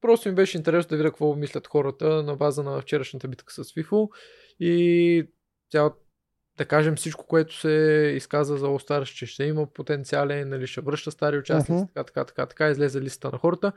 просто 0.00 0.28
ми 0.28 0.34
беше 0.34 0.56
интересно 0.56 0.88
да 0.88 0.96
видя 0.96 1.08
какво 1.08 1.34
мислят 1.34 1.66
хората 1.66 2.22
на 2.22 2.36
база 2.36 2.62
на 2.62 2.80
вчерашната 2.80 3.28
битка 3.28 3.52
с 3.52 3.64
FIFO 3.64 4.08
и 4.60 5.28
цяло, 5.70 5.90
да 6.56 6.64
кажем 6.64 6.96
всичко, 6.96 7.26
което 7.26 7.60
се 7.60 7.70
изказа 8.16 8.56
за 8.56 8.66
All 8.66 8.88
Stars, 8.88 9.14
че 9.14 9.26
ще 9.26 9.44
има 9.44 9.66
потенциален, 9.66 10.48
нали, 10.48 10.66
ще 10.66 10.80
връща 10.80 11.10
стари 11.10 11.38
участници, 11.38 11.72
Мгм. 11.82 11.86
така, 11.86 12.04
така, 12.04 12.24
така, 12.24 12.46
така, 12.46 12.68
излезе 12.68 13.00
листа 13.00 13.30
на 13.32 13.38
хората. 13.38 13.72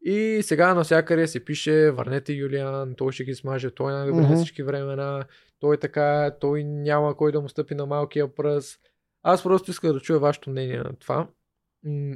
И 0.00 0.40
сега 0.42 0.74
навсякъде 0.74 1.26
се 1.28 1.44
пише, 1.44 1.90
върнете 1.90 2.32
Юлиан, 2.32 2.94
той 2.94 3.12
ще 3.12 3.24
ги 3.24 3.34
смаже, 3.34 3.70
той 3.70 3.92
е 3.92 3.96
най-добре 3.96 4.22
на 4.22 4.36
всички 4.36 4.62
времена, 4.62 5.24
той 5.60 5.74
е 5.74 5.78
така, 5.78 6.30
той 6.40 6.64
няма 6.64 7.16
кой 7.16 7.32
да 7.32 7.40
му 7.40 7.48
стъпи 7.48 7.74
на 7.74 7.86
малкия 7.86 8.34
пръст. 8.34 8.80
Аз 9.22 9.42
просто 9.42 9.70
искам 9.70 9.92
да 9.92 10.00
чуя 10.00 10.18
вашето 10.18 10.50
мнение 10.50 10.78
на 10.78 10.92
това 10.98 11.28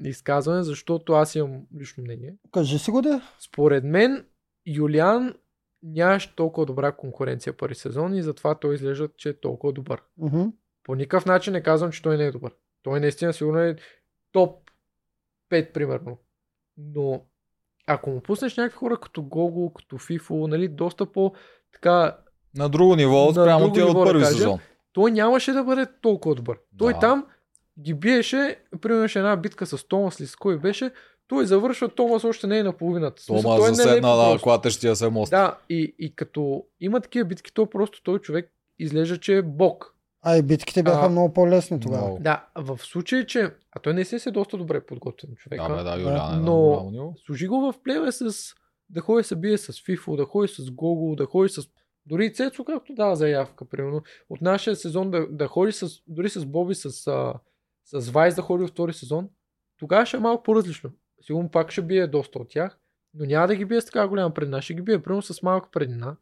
изказване, 0.04 0.62
защото 0.62 1.12
аз 1.12 1.34
имам 1.34 1.62
лично 1.80 2.02
мнение. 2.02 2.34
Кажи 2.52 2.78
си 2.78 2.90
го 2.90 3.02
де. 3.02 3.20
Според 3.40 3.84
мен, 3.84 4.26
Юлиан 4.66 5.34
нямаше 5.82 6.36
толкова 6.36 6.66
добра 6.66 6.92
конкуренция 6.92 7.56
първи 7.56 7.74
сезон 7.74 8.14
и 8.14 8.22
затова 8.22 8.54
той 8.54 8.74
изглежда, 8.74 9.08
че 9.16 9.28
е 9.28 9.40
толкова 9.40 9.72
добър. 9.72 10.02
Мгм. 10.18 10.42
По 10.84 10.94
никакъв 10.94 11.26
начин 11.26 11.52
не 11.52 11.62
казвам, 11.62 11.92
че 11.92 12.02
той 12.02 12.16
не 12.16 12.24
е 12.24 12.30
добър. 12.30 12.52
Той 12.82 13.00
наистина 13.00 13.32
сигурно 13.32 13.58
е 13.58 13.76
топ 14.32 14.70
5, 15.50 15.72
примерно. 15.72 16.18
Но 16.76 17.22
ако 17.86 18.10
му 18.10 18.20
пуснеш 18.20 18.56
някакви 18.56 18.76
хора 18.76 18.96
като 18.96 19.22
Гого, 19.22 19.72
като 19.72 19.98
Фифо, 19.98 20.46
нали, 20.46 20.68
доста 20.68 21.06
по 21.06 21.32
така, 21.72 22.16
На 22.56 22.68
друго 22.68 22.96
ниво, 22.96 23.32
спрямо 23.32 23.66
ниво, 23.66 23.86
от 23.86 23.94
да 23.94 24.04
първи 24.04 24.22
кажа. 24.22 24.36
сезон. 24.36 24.58
той 24.92 25.10
нямаше 25.10 25.52
да 25.52 25.64
бъде 25.64 25.86
толкова 26.02 26.34
добър. 26.34 26.58
Той 26.78 26.92
Да. 26.92 26.98
там 26.98 27.26
ги 27.80 27.94
биеше, 27.94 28.56
примерно 28.80 29.00
имаше 29.00 29.18
една 29.18 29.36
битка 29.36 29.66
с 29.66 29.88
Томас 29.88 30.20
ли 30.20 30.26
с 30.26 30.36
кой 30.36 30.58
беше, 30.58 30.90
той 31.28 31.46
завършва, 31.46 31.88
Томас 31.88 32.24
още 32.24 32.46
не 32.46 32.58
е 32.58 32.62
на 32.62 32.72
половината. 32.72 33.22
В 33.22 33.24
смисъл, 33.24 33.42
Тома 33.42 33.56
той 33.56 33.70
е 33.70 33.74
заседна 33.74 34.16
на 34.16 34.38
клатещия 34.38 34.96
се 34.96 35.08
мост. 35.08 35.30
Да, 35.30 35.58
и, 35.68 35.94
и 35.98 36.14
като 36.14 36.64
има 36.80 37.00
такива 37.00 37.24
битки, 37.24 37.54
то 37.54 37.66
просто 37.66 38.02
той 38.02 38.18
човек 38.18 38.52
изглежда, 38.78 39.18
че 39.18 39.36
е 39.36 39.42
бог. 39.42 39.94
А 40.22 40.36
и 40.36 40.42
битките 40.42 40.82
бяха 40.82 41.06
А, 41.06 41.08
много 41.08 41.32
по-лесни 41.32 41.80
тогава. 41.80 42.06
Много. 42.06 42.22
Да, 42.22 42.46
в 42.54 42.78
случай, 42.82 43.26
че... 43.26 43.50
А 43.72 43.78
той 43.82 43.94
не 43.94 44.04
си 44.04 44.18
е 44.26 44.30
доста 44.30 44.56
добре 44.56 44.80
подготвен 44.80 45.34
човек. 45.36 45.60
Да, 45.60 45.76
бе, 45.76 45.82
да, 45.82 46.00
Юлян 46.00 46.38
е 46.38 46.42
Но-. 46.42 47.14
Служи 47.26 47.46
го 47.46 47.60
в 47.60 47.74
племе 47.84 48.12
с... 48.12 48.54
Да 48.90 49.00
ходи 49.00 49.24
се 49.24 49.36
бие 49.36 49.58
с 49.58 49.84
Фифо, 49.84 50.16
да 50.16 50.24
ходи 50.24 50.48
с 50.48 50.70
Гого, 50.70 51.16
да 51.16 51.26
ходи 51.26 51.48
с... 51.48 51.68
Дори 52.06 52.26
и 52.26 52.32
Цецо, 52.32 52.64
както 52.64 52.94
дава 52.94 53.16
заявка, 53.16 53.64
примерно. 53.68 54.02
От 54.30 54.40
нашия 54.40 54.76
сезон 54.76 55.10
да, 55.10 55.26
да 55.30 55.46
ходи 55.46 55.72
с... 55.72 55.88
Дори 56.08 56.28
с 56.28 56.46
Боби, 56.46 56.74
с, 56.74 57.06
а, 57.06 57.34
с 57.84 58.10
Вайс 58.10 58.34
да 58.34 58.42
ходи 58.42 58.62
във 58.62 58.70
втори 58.70 58.92
сезон. 58.92 59.28
Тогава 59.78 60.06
ще 60.06 60.16
е 60.16 60.20
малко 60.20 60.42
по-различно. 60.42 60.90
Сигурно 61.22 61.50
пак 61.50 61.70
ще 61.70 61.82
бие 61.82 62.06
доста 62.06 62.38
от 62.38 62.48
тях, 62.48 62.78
но 63.14 63.24
няма 63.24 63.46
да 63.46 63.56
ги 63.56 63.64
бие 63.64 63.80
с 63.80 63.84
така 63.84 64.08
голяма 64.08 64.34
преднина. 64.34 64.62
Ще 64.62 64.74
ги 64.74 64.82
бие 64.82 65.02
примерно 65.02 65.22
с 65.22 65.42
малка 65.42 65.70
преднина. 65.70 66.16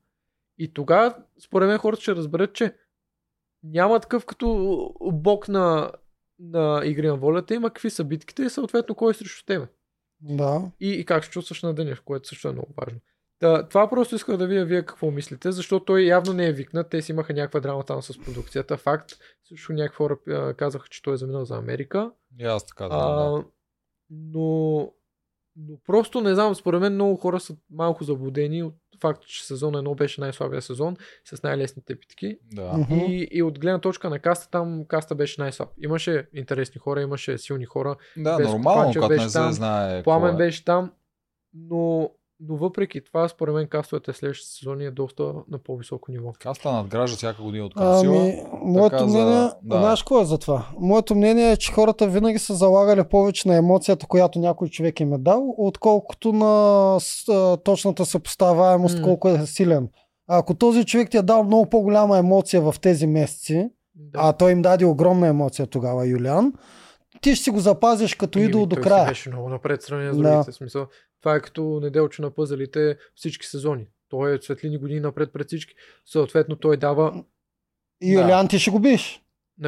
И 0.58 0.72
тогава, 0.72 1.16
според 1.44 1.68
мен, 1.68 1.78
хората 1.78 2.02
ще 2.02 2.16
разберат, 2.16 2.54
че 2.54 2.74
няма 3.62 4.00
такъв 4.00 4.26
като 4.26 4.94
бог 5.12 5.48
на, 5.48 5.92
на 6.38 6.82
игри 6.84 7.06
на 7.06 7.16
волята, 7.16 7.54
има 7.54 7.70
какви 7.70 7.90
са 7.90 8.04
битките 8.04 8.42
и 8.42 8.50
съответно 8.50 8.94
кой 8.94 9.10
е 9.10 9.14
срещу 9.14 9.44
тебе 9.46 9.66
Да. 10.20 10.70
и, 10.80 10.90
и 10.90 11.04
как 11.04 11.24
се 11.24 11.30
чувстваш 11.30 11.62
на 11.62 11.74
деня, 11.74 11.96
което 12.04 12.28
също 12.28 12.48
е 12.48 12.52
много 12.52 12.74
важно. 12.76 13.00
Та, 13.40 13.68
това 13.68 13.90
просто 13.90 14.14
исках 14.14 14.36
да 14.36 14.46
видя 14.46 14.64
вие 14.64 14.82
какво 14.82 15.10
мислите, 15.10 15.52
защото 15.52 15.84
той 15.84 16.00
явно 16.00 16.32
не 16.32 16.46
е 16.46 16.52
викнат. 16.52 16.90
Те 16.90 17.02
си 17.02 17.12
имаха 17.12 17.34
някаква 17.34 17.60
драма 17.60 17.84
там 17.84 18.02
с 18.02 18.18
продукцията. 18.20 18.76
Факт. 18.76 19.10
Също 19.48 19.72
някакви 19.72 19.96
хора 19.96 20.18
казаха, 20.56 20.88
че 20.88 21.02
той 21.02 21.14
е 21.14 21.16
заминал 21.16 21.44
за 21.44 21.56
Америка. 21.56 22.10
И 22.38 22.44
аз 22.44 22.66
така 22.66 22.84
да. 22.84 22.96
да. 22.96 23.04
А, 23.04 23.44
но, 24.10 24.78
но 25.56 25.78
просто 25.86 26.20
не 26.20 26.34
знам, 26.34 26.54
според 26.54 26.80
мен 26.80 26.94
много 26.94 27.16
хора 27.16 27.40
са 27.40 27.56
малко 27.70 28.04
заблудени 28.04 28.62
от 28.62 28.74
факта, 29.00 29.26
че 29.26 29.46
сезон 29.46 29.74
1 29.74 29.96
беше 29.96 30.20
най-слабия 30.20 30.62
сезон 30.62 30.96
с 31.24 31.42
най-лесните 31.42 31.94
битки. 31.94 32.38
Да. 32.52 32.86
И, 32.90 33.28
и 33.30 33.42
от 33.42 33.58
гледна 33.58 33.80
точка 33.80 34.10
на 34.10 34.18
каста, 34.18 34.50
там 34.50 34.84
каста 34.88 35.14
беше 35.14 35.40
най-слаб. 35.40 35.68
Имаше 35.78 36.28
интересни 36.34 36.78
хора, 36.78 37.02
имаше 37.02 37.38
силни 37.38 37.64
хора. 37.64 37.96
Да, 38.16 38.36
Без 38.36 38.48
нормално, 38.48 38.92
когато 38.94 39.22
не 39.22 39.28
се 39.28 39.38
там, 39.38 39.52
знае. 39.52 40.02
Пламен 40.02 40.34
е. 40.34 40.36
беше 40.36 40.64
там, 40.64 40.92
но, 41.54 42.10
но 42.40 42.56
въпреки 42.56 43.00
това, 43.02 43.28
според 43.28 43.54
мен 43.54 43.66
кастовете 43.66 44.12
следващите 44.12 44.50
сезони 44.50 44.84
е 44.84 44.90
доста 44.90 45.22
на 45.48 45.58
по-високо 45.58 46.10
ниво. 46.12 46.32
Каста 46.40 46.72
надгражда 46.72 47.16
всяка 47.16 47.42
година 47.42 47.64
от 47.64 47.74
към 47.74 47.98
сила. 47.98 48.16
Ами, 48.16 48.42
моето 48.54 48.90
Така 48.90 48.98
за- 49.00 49.18
мнение, 49.18 49.48
да. 49.62 49.78
знаеш 49.78 50.02
какво 50.02 50.20
е 50.20 50.24
за 50.24 50.38
това? 50.38 50.66
Моето 50.80 51.14
мнение 51.14 51.50
е, 51.50 51.56
че 51.56 51.72
хората 51.72 52.08
винаги 52.08 52.38
са 52.38 52.54
залагали 52.54 53.04
повече 53.04 53.48
на 53.48 53.56
емоцията, 53.56 54.06
която 54.06 54.38
някой 54.38 54.68
човек 54.68 55.00
им 55.00 55.12
е 55.12 55.18
дал, 55.18 55.54
отколкото 55.58 56.32
на 56.32 56.98
точната 57.56 58.06
съпоставяемост, 58.06 58.98
М. 58.98 59.04
колко 59.04 59.28
е 59.28 59.38
силен. 59.38 59.88
Ако 60.28 60.54
този 60.54 60.84
човек 60.84 61.10
ти 61.10 61.16
е 61.16 61.22
дал 61.22 61.44
много 61.44 61.66
по-голяма 61.66 62.18
емоция 62.18 62.62
в 62.62 62.74
тези 62.80 63.06
месеци, 63.06 63.68
Да. 63.94 64.18
А 64.22 64.32
той 64.32 64.52
им 64.52 64.62
даде 64.62 64.84
огромна 64.84 65.26
емоция 65.26 65.66
тогава, 65.66 66.06
Юлиан. 66.06 66.52
Ти 67.20 67.34
ще 67.34 67.44
си 67.44 67.50
го 67.50 67.58
запазиш 67.58 68.14
като 68.14 68.38
идол 68.38 68.66
до 68.66 68.76
края. 68.76 69.06
беше 69.06 69.30
много 69.30 69.48
напред 69.48 69.82
сравнение 69.82 70.12
с 70.12 70.16
Да. 70.16 70.22
другите. 70.30 70.52
Смисъл. 70.52 70.86
Това 71.22 71.34
е 71.36 71.40
като 71.40 71.80
неделче 71.82 72.22
на 72.22 72.30
пъзелите 72.30 72.96
всички 73.14 73.46
сезони. 73.46 73.86
Той 74.10 74.34
е 74.34 74.38
светлини 74.42 74.78
години 74.78 75.00
напред 75.00 75.32
пред 75.32 75.46
всички. 75.46 75.74
Съответно 76.06 76.56
той 76.56 76.76
дава 76.76 77.24
И 78.00 78.14
Да. 78.14 78.20
Юлиан 78.20 78.48
ти 78.48 78.58
ще 78.58 78.70
го 78.70 78.78
биеш. 78.78 79.22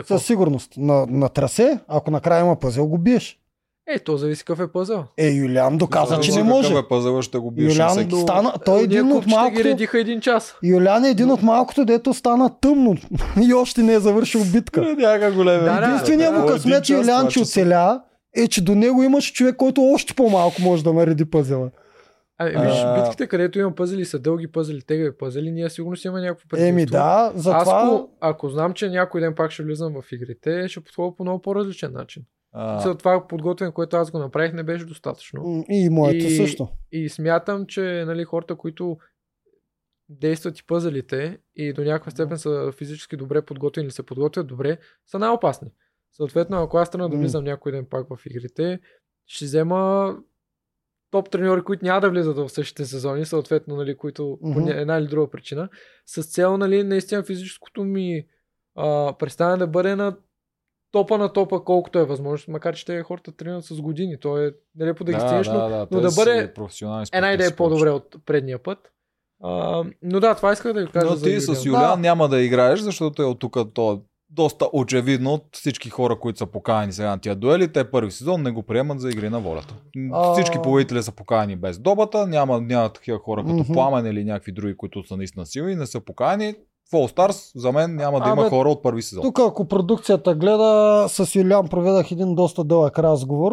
Със 0.05 0.27
сигурност. 0.27 0.73
На, 0.77 1.07
на 1.07 1.29
трасе, 1.29 1.81
ако 1.89 2.11
накрая 2.11 2.41
има 2.41 2.59
пъзел, 2.61 2.87
го 2.87 2.99
биеш. 2.99 3.37
Е, 3.87 3.99
то 3.99 4.17
зависи 4.17 4.45
какъв 4.45 4.61
е 4.69 4.73
пъзел. 4.73 5.05
Е, 5.19 5.31
Юлиан 5.31 5.79
доказа, 5.79 6.15
Зависи 6.15 6.31
че 6.31 6.37
не 6.37 6.43
какъв 6.43 6.57
може. 6.57 6.75
Е 6.75 6.89
пъзела, 6.89 7.23
ще 7.23 7.39
го 7.39 7.51
биеш 7.51 7.73
Юлиан 7.75 7.89
всеки. 7.89 8.17
стана, 8.17 8.53
той 8.65 8.75
е 8.75 8.77
Ония 8.77 8.85
един 8.85 9.07
от 9.07 9.13
купчета 9.13 9.29
ги 9.29 9.35
малкото. 9.35 9.65
редиха 9.65 10.01
един 10.01 10.21
час. 10.21 10.55
Юлиан 10.63 11.05
е 11.05 11.09
един 11.09 11.31
от 11.31 11.43
малкото, 11.43 11.85
дето 11.85 12.15
стана 12.15 12.51
тъмно 12.61 12.95
и 13.49 13.55
още 13.55 13.83
не 13.83 13.93
е 13.95 14.01
завършил 14.01 14.41
битка. 14.53 14.81
Да, 14.81 15.19
да, 15.19 15.87
Единственият 15.87 16.35
му 16.35 16.43
Един 16.43 16.55
късмет, 16.55 16.85
че 16.85 16.93
час, 16.93 17.01
Юлиан, 17.01 17.29
че 17.29 17.39
часа. 17.41 17.43
оцеля, 17.43 18.03
е, 18.37 18.49
че 18.49 18.65
до 18.65 18.75
него 18.75 19.03
имаш 19.03 19.33
човек, 19.33 19.57
който 19.57 19.83
още 19.83 20.15
по-малко 20.15 20.63
може 20.63 20.85
да 20.85 20.93
нареди 20.93 21.25
пъзела. 21.25 21.71
Ами, 22.39 22.67
виж, 22.67 22.81
А. 22.85 23.03
битките, 23.03 23.27
където 23.27 23.59
има 23.59 23.75
пъзели, 23.75 24.05
са 24.05 24.19
дълги 24.19 24.53
пъзели, 24.53 24.83
тегави 24.83 25.17
пъзели, 25.19 25.51
ние 25.51 25.71
сигурно 25.71 25.97
си 25.97 26.07
има 26.07 26.21
някакво 26.21 26.49
предимство. 26.49 26.69
Еми 26.71 26.87
да, 26.87 26.99
Аз, 27.35 27.43
затова 27.43 27.83
ако, 27.85 28.11
ако 28.21 28.49
знам, 28.49 28.73
че 28.75 28.89
някой 28.89 29.21
ден 29.21 29.35
пак 29.35 29.51
ще 29.51 29.63
влизам 29.63 29.95
в 29.95 30.13
игрите, 30.13 30.69
ще 30.69 30.81
подходя 30.81 31.17
по 31.17 31.23
много 31.23 31.43
по-различен 31.43 31.93
начин. 31.93 32.23
А, 32.53 32.79
За 32.81 32.95
това 32.95 33.27
подготвяне, 33.27 33.73
което 33.73 33.97
аз 33.97 34.11
го 34.11 34.19
направих, 34.19 34.53
не 34.53 34.63
беше 34.63 34.85
достатъчно. 34.85 35.65
и 35.69 35.89
моите 35.91 36.27
И- 36.27 36.37
също. 36.37 36.69
И 36.93 37.09
смятам, 37.09 37.67
че 37.67 38.05
нали, 38.07 38.25
хората, 38.25 38.57
които 38.57 38.97
действат 40.09 40.59
и 40.59 40.67
пъзелите 40.67 41.39
и 41.57 41.73
до 41.73 41.83
някаква 41.83 42.11
степен 42.11 42.39
са 42.39 42.73
физически 42.73 43.17
добре 43.17 43.43
подготвени 43.43 43.85
или 43.85 43.93
се 43.93 44.03
подготвят 44.03 44.47
добре, 44.47 44.79
са 45.07 45.19
най-опасни. 45.19 45.69
Съответно, 46.13 46.63
ако 46.63 46.79
аз 46.79 46.91
тръгна 46.91 47.09
да 47.09 47.17
влизам 47.17 47.45
някой 47.45 47.73
ден 47.73 47.87
пак 47.91 48.07
в 48.09 48.27
игрите, 48.27 48.81
ще 49.27 49.45
взема 49.45 50.15
топ 51.11 51.31
треньори, 51.31 51.63
които 51.63 51.85
няма 51.85 52.01
да 52.01 52.11
влизат 52.11 52.37
в 52.37 52.49
същите 52.49 52.85
сезони, 52.85 53.25
съответно, 53.27 53.77
нали, 53.77 53.97
които 53.97 54.39
по 54.43 54.49
Мгм. 54.49 54.61
ня- 54.61 54.81
една 54.81 54.99
или 54.99 55.07
друга 55.07 55.31
причина, 55.31 55.69
с 56.07 56.23
цел, 56.23 56.57
нали, 56.57 56.83
наистина 56.83 57.23
физическото 57.23 57.85
ми 57.85 58.27
а, 58.77 59.15
представяне 59.19 59.57
да 59.57 59.67
бъде 59.67 59.97
на 59.97 60.17
топа 60.93 61.19
на 61.19 61.33
топа, 61.33 61.65
колкото 61.65 61.99
е 61.99 62.05
възможно, 62.05 62.53
макар 62.53 62.75
че 62.75 62.87
те 62.87 63.03
хората 63.03 63.33
тренират 63.33 63.65
с 63.65 63.81
години. 63.81 64.21
То 64.21 64.39
е 64.39 64.53
нелепо 64.75 65.05
да 65.05 65.13
ги 65.13 65.21
стигнеш, 65.21 65.47
но 65.49 65.55
да, 65.55 65.87
но 65.91 66.01
да 66.01 66.11
бъде 66.17 66.53
една 67.13 67.33
идея 67.33 67.49
е 67.49 67.57
по-добре 67.57 67.91
от 67.91 68.17
предния 68.27 68.63
път. 68.63 68.79
А, 69.43 69.85
но 70.03 70.21
да, 70.21 70.35
това 70.35 70.53
исках 70.53 70.73
да 70.73 70.81
ви 70.81 70.91
кажа. 70.93 71.07
Но 71.07 71.17
за 71.17 71.25
ти 71.25 71.41
с 71.41 71.65
Юлиан. 71.65 71.83
Юлиан 71.83 72.01
няма 72.01 72.29
да 72.29 72.41
играеш, 72.41 72.81
защото 72.81 73.23
е 73.23 73.27
от 73.27 73.39
тук 73.39 73.57
то 73.75 73.93
е 73.93 74.01
доста 74.31 74.69
очевидно 74.73 75.33
от 75.33 75.45
всички 75.53 75.91
хора, 75.91 76.19
които 76.19 76.39
са 76.39 76.47
поканени 76.47 76.93
сега 76.93 77.11
на 77.11 77.19
тия 77.19 77.35
дуели. 77.37 77.73
Те 77.73 77.91
първи 77.91 78.11
сезон 78.11 78.43
не 78.43 78.51
го 78.51 78.63
приемат 78.63 79.01
за 79.01 79.09
игри 79.09 79.29
на 79.29 79.41
волята. 79.41 79.75
А- 80.13 80.33
Всички 80.33 80.59
победители 80.59 81.03
са 81.03 81.13
поканени 81.13 81.57
без 81.57 81.79
добата, 81.79 82.27
няма, 82.27 82.61
няма 82.61 82.89
такива 82.89 83.19
хора 83.19 83.43
като 83.43 83.55
Мгм. 83.55 83.73
Пламен 83.73 84.07
или 84.07 84.25
някакви 84.25 84.53
други, 84.53 84.77
които 84.77 85.07
са 85.07 85.17
наистина 85.17 85.47
силни, 85.47 85.75
не 85.75 85.87
са 85.87 86.01
поканени. 86.01 86.55
В 86.89 86.93
All 86.93 87.17
Stars 87.17 87.59
за 87.59 87.73
мен 87.73 87.97
няма 87.97 88.21
да 88.21 88.29
има 88.29 88.41
Абе, 88.43 88.49
хора 88.51 88.69
от 88.69 88.83
първи 88.83 89.03
сезон. 89.03 89.23
Тук, 89.23 89.39
ако 89.39 89.69
продукцията 89.69 90.35
гледа, 90.35 91.07
с 91.09 91.35
Юлиан 91.35 91.69
проведах 91.69 92.11
един 92.11 92.35
доста 92.35 92.65
дълъг 92.65 92.99
разговор. 92.99 93.53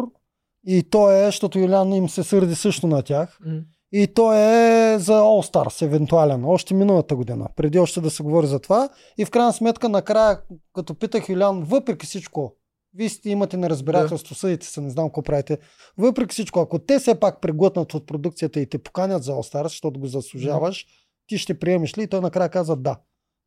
И 0.66 0.82
то 0.82 1.10
е, 1.12 1.24
защото 1.24 1.58
Юлиан 1.58 1.92
им 1.92 2.08
се 2.08 2.22
сърди 2.22 2.54
също 2.54 2.86
на 2.86 3.02
тях. 3.02 3.38
М. 3.46 3.60
И 3.92 4.06
то 4.06 4.32
е 4.32 4.98
за 4.98 5.12
All 5.12 5.52
Stars, 5.52 5.84
евентуален, 5.84 6.44
още 6.44 6.74
миналата 6.74 7.16
година, 7.16 7.48
преди 7.56 7.78
още 7.78 8.00
да 8.00 8.10
се 8.10 8.22
говори 8.22 8.46
за 8.46 8.58
това. 8.58 8.88
И 9.18 9.24
в 9.24 9.30
крайна 9.30 9.52
сметка, 9.52 9.88
накрая, 9.88 10.40
като 10.74 10.94
питах 10.94 11.28
Юлиан, 11.28 11.62
въпреки 11.62 12.06
всичко, 12.06 12.56
вие 12.94 13.08
сте 13.08 13.30
имате 13.30 13.56
неразбирателство, 13.56 14.34
съдите 14.34 14.66
се, 14.66 14.80
не 14.80 14.90
знам 14.90 15.08
какво 15.08 15.22
правите. 15.22 15.58
Въпреки 15.98 16.32
всичко, 16.32 16.60
ако 16.60 16.78
те 16.78 16.98
все 16.98 17.20
пак 17.20 17.40
преглътнат 17.40 17.94
от 17.94 18.06
продукцията 18.06 18.60
и 18.60 18.68
те 18.68 18.78
поканят 18.78 19.22
за 19.22 19.32
All 19.32 19.54
Stars, 19.54 19.62
защото 19.62 20.00
го 20.00 20.06
заслужаваш, 20.06 20.86
ти 21.26 21.38
ще 21.38 21.58
приемеш 21.58 21.98
ли? 21.98 22.02
И 22.02 22.06
той 22.06 22.20
накрая 22.20 22.48
каза 22.48 22.76
да. 22.76 22.96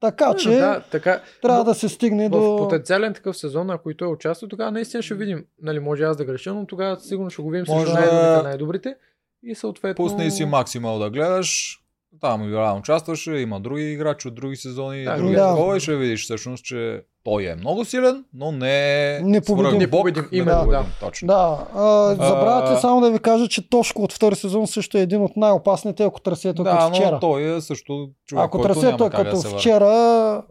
Така 0.01 0.34
че 0.35 0.49
Да, 0.49 0.84
така, 0.91 1.22
трябва 1.41 1.63
да 1.63 1.73
се 1.73 1.89
стигне 1.89 2.27
в 2.27 2.31
до... 2.31 2.57
потенциален 2.57 3.13
такъв 3.13 3.38
сезон, 3.38 3.69
ако 3.69 3.91
и 3.91 3.97
той 3.97 4.07
участва, 4.07 4.47
тогава 4.47 4.72
наистина 4.72 5.03
ще 5.03 5.15
видим. 5.15 5.45
Нали, 5.61 5.80
може 5.80 6.03
аз 6.03 6.18
да 6.18 6.26
греша, 6.26 6.53
но 6.53 6.65
тогава 6.65 6.99
сигурно 6.99 7.30
ще 7.30 7.41
го 7.41 7.49
видим 7.49 7.65
Може 7.69 7.85
срещу 7.85 7.99
най-добрите, 7.99 8.43
най-добрите. 8.43 8.95
И 9.43 9.55
съответно... 9.55 9.95
Пусни 9.95 10.31
си 10.31 10.45
максимал 10.45 10.99
да 10.99 11.09
гледаш. 11.09 11.77
Там 12.22 12.43
Юлиан 12.43 12.77
участваше, 12.77 13.31
има 13.31 13.59
други 13.59 13.84
играчи 13.84 14.27
от 14.27 14.35
други 14.35 14.55
сезони, 14.55 15.03
Да, 15.03 15.18
други 15.18 15.35
да. 15.35 15.47
такова 15.49 15.77
и 15.77 15.80
ще 15.80 15.95
видиш 15.95 16.23
всъщност, 16.23 16.63
че 16.63 17.01
той 17.23 17.43
е 17.43 17.55
много 17.55 17.85
силен, 17.85 18.26
но 18.34 18.51
не 18.51 18.76
е 19.07 19.19
Непобедим. 19.19 19.43
според 19.43 19.89
Бог, 19.89 20.05
Непобедим, 20.05 20.30
именно, 20.31 20.65
да. 20.65 20.85
Точно. 20.99 21.27
Да, 21.27 21.68
а, 21.76 22.09
забравяте 22.09 22.72
А- 22.72 22.77
само 22.77 23.01
да 23.01 23.11
ви 23.11 23.19
кажа, 23.19 23.47
че 23.47 23.69
Тошко 23.69 24.03
от 24.03 24.13
втори 24.13 24.35
сезон 24.35 24.68
също 24.68 24.97
е 24.97 25.01
един 25.01 25.22
от 25.22 25.38
най-опасните, 25.38 26.03
ако 26.03 26.19
трасето 26.19 26.61
е 26.61 26.65
да, 26.65 26.72
като 26.72 26.84
но 26.84 26.95
вчера. 26.95 27.19
той 27.19 27.55
е 27.55 27.61
също 27.61 28.09
човек, 28.26 28.45
Ако 28.45 28.51
който 28.51 28.68
трасето 28.69 28.88
няма 28.99 29.05
е 29.05 29.09
като 29.09 29.41
да 29.41 29.49
вчера, 29.49 29.85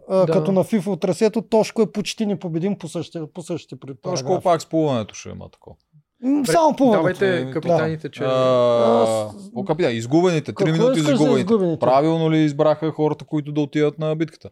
Да. 0.09 0.25
като 0.27 0.51
на 0.51 0.63
FIFA 0.63 1.01
трасето, 1.01 1.41
Тошко 1.41 1.81
е 1.81 1.91
почти 1.91 2.25
непобедим 2.25 2.77
по 2.77 2.87
същите, 2.87 3.19
по 3.33 3.41
същите 3.41 3.75
Точно 3.77 3.95
параграфи. 4.01 4.43
пак 4.43 4.61
с 4.61 4.65
плуването 4.65 5.15
ще 5.15 5.29
има 5.29 5.49
такова. 5.49 5.75
Само 6.45 6.75
по 6.75 6.91
Давайте 6.91 7.45
Да. 7.45 7.51
капитаните, 7.51 8.09
че... 8.09 8.23
А, 8.23 9.03
Аз- 9.03 9.51
по 9.53 9.65
капитан, 9.65 9.91
изгубените, 9.91 10.51
3 10.51 10.55
Какво 10.55 10.71
минути 10.73 10.99
за 10.99 11.11
изгубените. 11.11 11.39
изгубените? 11.41 11.79
Правилно 11.79 12.31
ли 12.31 12.37
избраха 12.37 12.91
хората, 12.91 13.25
които 13.25 13.51
да 13.51 13.61
отидат 13.61 13.99
на 13.99 14.15
битката? 14.15 14.49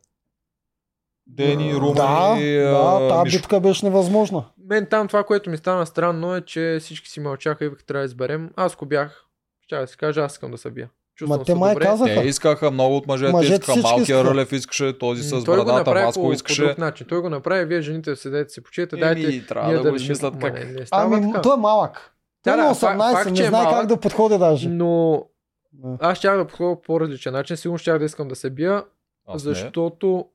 Дени, 1.27 1.75
Румен 1.75 1.93
Да, 1.93 2.37
и 2.39 2.55
да, 2.55 2.97
а, 3.01 3.07
тази 3.09 3.23
Мишо. 3.23 3.37
битка 3.37 3.59
беше 3.59 3.85
невъзможна. 3.85 4.45
Мен 4.59 4.85
там 4.85 5.07
това, 5.07 5.23
което 5.23 5.49
ми 5.49 5.57
стана 5.57 5.85
странно 5.85 6.35
е, 6.35 6.41
че 6.41 6.77
всички 6.79 7.09
си 7.09 7.19
мълчаха 7.19 7.65
и 7.65 7.69
викаха, 7.69 7.85
трябва 7.85 8.01
да 8.01 8.05
изберем. 8.05 8.49
Аз 8.55 8.73
ако 8.73 8.85
бях, 8.85 9.25
ще 9.61 9.75
да 9.77 9.87
си 9.87 9.97
кажа, 9.97 10.21
аз 10.21 10.31
искам 10.31 10.51
да 10.51 10.57
се 10.57 10.71
бия. 10.71 10.89
Чувствам 11.19 11.39
Ма 11.39 11.45
те 11.45 11.55
май 11.55 11.73
добре. 11.73 11.85
казаха. 11.85 12.13
Те 12.13 12.21
искаха, 12.21 12.71
много 12.71 12.97
от 12.97 13.07
мъжете, 13.07 13.31
Мъжете 13.31 13.53
искаха, 13.55 13.79
малкия 13.79 14.03
искаха. 14.03 14.23
Рълев 14.25 14.51
искаше, 14.51 14.97
този 14.97 15.23
с 15.23 15.43
брадата, 15.43 15.73
направи 15.73 15.99
по, 15.99 16.05
Васко 16.05 16.21
по 16.21 16.33
искаше. 16.33 16.63
друг 16.63 16.77
начин. 16.77 17.07
Той 17.07 17.21
го 17.21 17.29
направи, 17.29 17.65
вие 17.65 17.81
жените 17.81 18.15
седете 18.15 18.49
си 18.49 18.63
почиете, 18.63 18.95
Еми, 18.95 19.01
дайте 19.21 19.45
трябва 19.45 19.73
да 19.73 19.81
да 19.81 19.89
го 19.89 19.95
измислят 19.95 20.33
как. 20.41 20.53
Не, 20.53 20.65
не 20.65 20.85
Ами, 20.91 21.21
така. 21.23 21.41
той 21.41 21.53
е 21.53 21.59
малък. 21.59 22.11
Той 22.43 22.53
Да, 22.53 22.53
е 22.53 22.57
на 22.57 22.69
да, 22.69 22.75
факт- 22.75 22.95
18, 22.95 23.13
факт, 23.13 23.27
че 23.27 23.41
не 23.41 23.47
е 23.47 23.49
знае 23.49 23.63
как 23.63 23.71
малък. 23.71 23.87
да 23.87 23.97
подходи 23.97 24.37
даже. 24.37 24.69
Но 24.69 25.23
Да. 25.73 25.97
аз 26.01 26.17
щях 26.17 26.37
да 26.37 26.47
подходя 26.47 26.75
по 26.75 26.81
по-различен 26.83 27.33
начин. 27.33 27.57
Сигурно 27.57 27.77
щях 27.77 27.99
да 27.99 28.05
искам 28.05 28.27
да 28.27 28.35
се 28.35 28.49
бия, 28.49 28.83
Аз 29.27 29.33
не. 29.35 29.49
защото... 29.49 30.25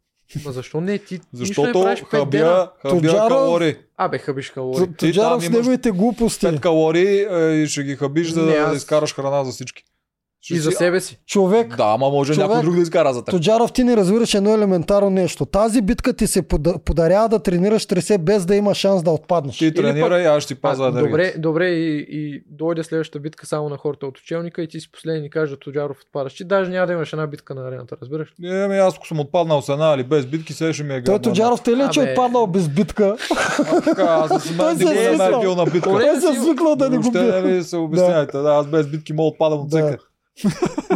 Ма 0.45 0.53
защо 0.53 0.81
не? 0.81 0.99
Ти 0.99 1.15
не 1.15 1.21
Защото 1.35 1.73
дена. 1.75 1.97
хабя, 1.99 2.71
хабя 2.79 2.95
Тоджаров- 2.97 3.29
калории. 3.29 3.77
Абе, 3.97 4.19
хъбиш 4.19 4.51
калории. 4.51 4.87
Т- 4.87 4.95
Тоджаров 4.97 5.15
с 5.35 5.45
там 5.45 5.55
имаш 5.55 5.57
неговите 5.57 5.91
глупости. 5.91 6.47
5 6.47 6.61
калории 6.61 7.19
е, 7.23 7.53
и 7.53 7.67
ще 7.67 7.83
ги 7.83 7.97
хабиш, 7.97 8.29
за 8.29 8.43
Не, 8.43 8.53
да 8.53 8.59
аз- 8.59 8.77
изкараш 8.77 9.15
храна 9.15 9.45
за 9.45 9.53
всички. 9.53 9.85
Ще 10.45 10.55
И 10.55 10.59
за 10.59 10.71
си- 10.71 10.77
себе 10.77 11.01
си. 11.01 11.19
Човек, 11.27 11.77
Да, 11.77 11.85
ама 11.85 12.09
може 12.09 12.33
Човек- 12.35 12.49
някой 12.49 12.63
друг 12.63 12.75
да 12.75 12.81
изкара 12.81 13.13
за 13.13 13.25
теб. 13.25 13.31
Тоджаров, 13.31 13.73
ти 13.73 13.85
не 13.85 13.97
разбираш 13.97 14.35
едно 14.35 14.55
елементарно 14.55 15.11
нещо. 15.11 15.47
Тази 15.47 15.83
битка 15.83 16.13
ти 16.13 16.27
се 16.27 16.43
пода- 16.43 16.79
подарява 16.79 17.29
да 17.29 17.39
тренираш 17.39 17.87
тресе 17.87 18.19
без 18.19 18.47
да 18.47 18.57
има 18.57 18.75
шанс 18.75 19.03
да 19.03 19.11
отпаднеш. 19.11 19.59
Ти 19.59 19.75
тренирай, 19.75 20.27
аз 20.27 20.43
ще 20.43 20.55
ти 20.55 20.61
паза 20.61 20.83
А, 20.83 20.89
енергията. 20.89 21.09
добре, 21.09 21.35
добре 21.39 21.67
и, 21.67 22.07
и 22.11 22.45
дойде 22.49 22.83
следващата 22.83 23.21
битка 23.21 23.47
само 23.47 23.69
на 23.69 23.77
хората 23.77 24.07
от 24.07 24.19
учелника 24.19 24.63
и 24.63 24.69
ти 24.69 24.81
си 24.81 24.93
последен 24.93 25.25
и 25.25 25.31
кажа 25.31 25.57
Тоджаров 25.57 25.97
отпадаш. 26.01 26.35
Ти 26.35 26.45
даже 26.45 26.71
няма 26.71 26.87
да 26.87 26.93
имаш 26.93 27.13
една 27.13 27.27
битка 27.27 27.55
на 27.55 27.63
арената, 27.63 27.97
разбираш? 28.03 28.29
Не, 28.39 28.49
ами 28.55 28.79
аз 28.79 28.95
ако 28.95 29.07
съм 29.07 29.21
отпаднал 29.21 29.63
с 29.63 29.69
една 29.69 29.95
или 29.95 30.05
без 30.05 30.27
битки, 30.27 30.53
сега 30.53 30.73
ще 30.73 30.83
ми 30.83 30.91
е 30.91 30.97
Той 30.97 31.15
гадно. 31.15 31.19
Тоджаров 31.23 31.63
те 31.63 31.71
ли 31.71 31.83
е, 31.83 31.89
че 31.89 32.01
Абе. 32.01 32.11
отпаднал 32.11 32.47
без 32.47 32.69
битка? 32.69 33.17
А, 33.63 33.81
така, 33.81 34.03
аз 34.03 34.43
съм 34.43 34.57
Той 34.57 34.77
се 34.77 34.83
е 34.85 35.09
свикнал. 35.09 35.39
е 35.39 35.41
бил 35.41 35.55
на 35.55 35.65
битка. 35.65 35.81
Поне 35.83 36.01
Той 36.01 36.15
да 36.15 36.21
се 36.21 36.29
е 36.29 36.35
свикнал 36.35 36.77
да 36.77 36.91
не 36.91 36.97
го 36.97 37.03
Въобще 37.03 37.23
не 37.23 37.43
бие. 37.43 37.53
ми 37.53 37.63
се 37.63 37.77
обяснявайте. 37.77 38.39
Да, 38.39 38.51
аз 38.51 38.67
без 38.67 38.87
битки 38.87 39.13
мога 39.13 39.25
да 39.25 39.29
отпадам 39.29 39.61
от 39.61 39.69
Да. 39.69 39.97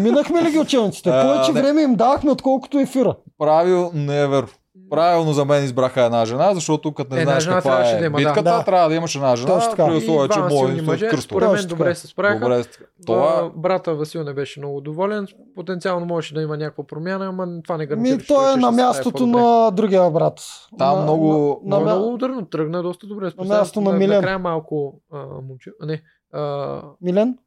Минахме 0.00 0.42
ли 0.42 0.50
ги 0.50 0.58
учениците? 0.58 1.10
Повече 1.12 1.52
не. 1.52 1.62
време 1.62 1.82
им 1.82 1.94
давахме, 1.94 2.30
отколкото 2.30 2.78
ефира. 2.78 3.14
Правил, 3.38 3.90
невер. 3.94 4.46
Правилно 4.90 5.32
за 5.32 5.44
мен 5.44 5.64
избраха 5.64 6.02
една 6.02 6.24
жена, 6.24 6.54
защото 6.54 6.94
като 6.94 7.14
не 7.14 7.20
Една 7.20 7.30
знаеш 7.30 7.44
жена 7.44 7.54
каква 7.54 7.88
е 7.88 7.98
да 7.98 8.06
има, 8.06 8.16
битката, 8.16 8.42
Да. 8.42 8.64
трябва 8.64 8.88
да 8.88 8.94
имаш 8.94 9.14
една 9.14 9.36
жена, 9.36 9.48
Точно 9.48 9.70
така. 9.70 9.86
при 9.86 9.96
условие, 9.96 10.28
че 10.28 10.40
мой 10.40 10.70
е 10.70 10.82
мъже, 10.82 11.08
кръстов. 11.08 11.24
според 11.24 11.52
мен 11.52 11.66
добре 11.66 11.94
се 11.94 12.06
справиха. 12.06 12.40
Добре, 12.40 12.64
това 12.64 12.76
Това... 13.06 13.50
Брата 13.56 13.94
Васил 13.94 14.24
не 14.24 14.34
беше 14.34 14.60
много 14.60 14.80
доволен. 14.80 15.26
Потенциално 15.56 16.06
можеше 16.06 16.34
да 16.34 16.42
има 16.42 16.56
някаква 16.56 16.84
промяна, 16.84 17.26
ама 17.26 17.62
това 17.64 17.76
не 17.76 17.86
гарантира. 17.86 18.16
Ми, 18.16 18.22
той 18.24 18.52
е 18.52 18.56
на 18.56 18.70
мястото 18.72 19.26
на 19.26 19.70
другия 19.70 20.10
брат. 20.10 20.40
Там 20.78 20.96
на, 20.96 21.02
много- 21.02 21.60
На, 21.64 21.76
Много, 21.76 21.84
на, 21.84 21.94
много 21.94 22.14
ударно 22.14 22.46
тръгна 22.46 22.82
доста 22.82 23.06
добре. 23.06 23.30
Специално 23.30 23.50
място 23.52 23.80
на 23.80 23.92
Милен. 23.92 24.16
Накрая 24.16 24.38
малко 24.38 25.00
а, 25.12 25.18
момче. 25.48 25.70
Не. 25.82 26.02
А, 26.32 26.82
Милен? 27.02 27.38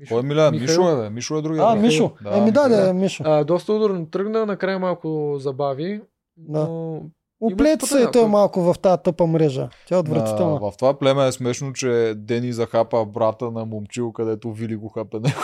Мишо. 0.00 0.14
Кой 0.14 0.20
е? 0.20 0.22
Михаил. 0.22 0.50
Мишо 0.50 0.90
е, 0.90 0.96
бе. 0.96 1.10
Мишо 1.10 1.36
е 1.36 1.42
другия. 1.42 1.64
А. 1.66 1.74
Мишо. 1.74 2.12
Да, 2.22 2.38
Еми 2.38 2.50
да, 2.50 2.68
да, 2.68 2.94
Мишо. 2.94 3.22
А, 3.26 3.44
доста 3.44 3.72
ударно 3.72 4.06
тръгна, 4.06 4.46
накрая 4.46 4.78
малко 4.78 5.36
забави. 5.38 6.00
Да. 6.36 6.58
Но... 6.68 7.02
Оплети 7.40 7.86
се 7.86 8.02
е 8.02 8.10
той 8.10 8.28
малко 8.28 8.60
в 8.62 8.78
тази 8.78 9.02
тъпа 9.04 9.26
мрежа. 9.26 9.68
Тя 9.88 9.94
е 9.94 9.98
отвратителна. 9.98 10.52
На, 10.60 10.70
в 10.70 10.72
това 10.78 10.98
племе 10.98 11.26
е 11.26 11.32
смешно, 11.32 11.72
че 11.72 12.14
Дени 12.16 12.52
захапа 12.52 13.04
брата 13.06 13.50
на 13.50 13.64
момчил, 13.64 14.12
където 14.12 14.52
Вили 14.52 14.76
го 14.76 14.88
хапе 14.88 15.16
него. 15.20 15.40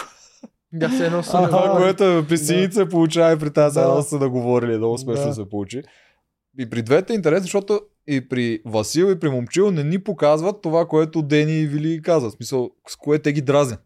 Да 0.73 0.91
се 0.91 1.07
едно 1.07 1.23
са. 1.23 1.31
Това, 1.47 1.77
което 1.77 2.05
е 2.05 2.21
в 2.23 2.29
песиница, 2.29 2.89
получава 2.89 3.33
и 3.33 3.39
при 3.39 3.51
тази 3.51 3.81
Да. 3.81 3.95
да. 3.95 4.03
са 4.03 4.19
да 4.19 4.31
говорили. 4.31 4.77
Много 4.77 4.99
смешно 4.99 5.27
Да. 5.27 5.35
се 5.35 5.49
получи. 5.49 5.83
и 6.59 6.71
при 6.71 6.83
двете 6.83 7.13
е 7.13 7.17
интересно, 7.17 7.43
защото 7.43 7.81
и 8.07 8.29
при 8.29 8.61
Васил 8.67 9.05
и 9.05 9.21
при 9.21 9.29
Момчил 9.31 9.71
не 9.71 9.85
ни 9.85 9.99
показват 9.99 10.63
това, 10.63 10.87
което 10.87 11.23
Дени 11.23 11.53
и 11.61 11.67
Вили 11.67 12.03
казват. 12.03 12.33
В 12.33 12.37
смисъл, 12.37 12.71
с 12.89 12.97
кое 12.97 13.19
те 13.19 13.33
ги 13.33 13.43
дразнят. 13.43 13.81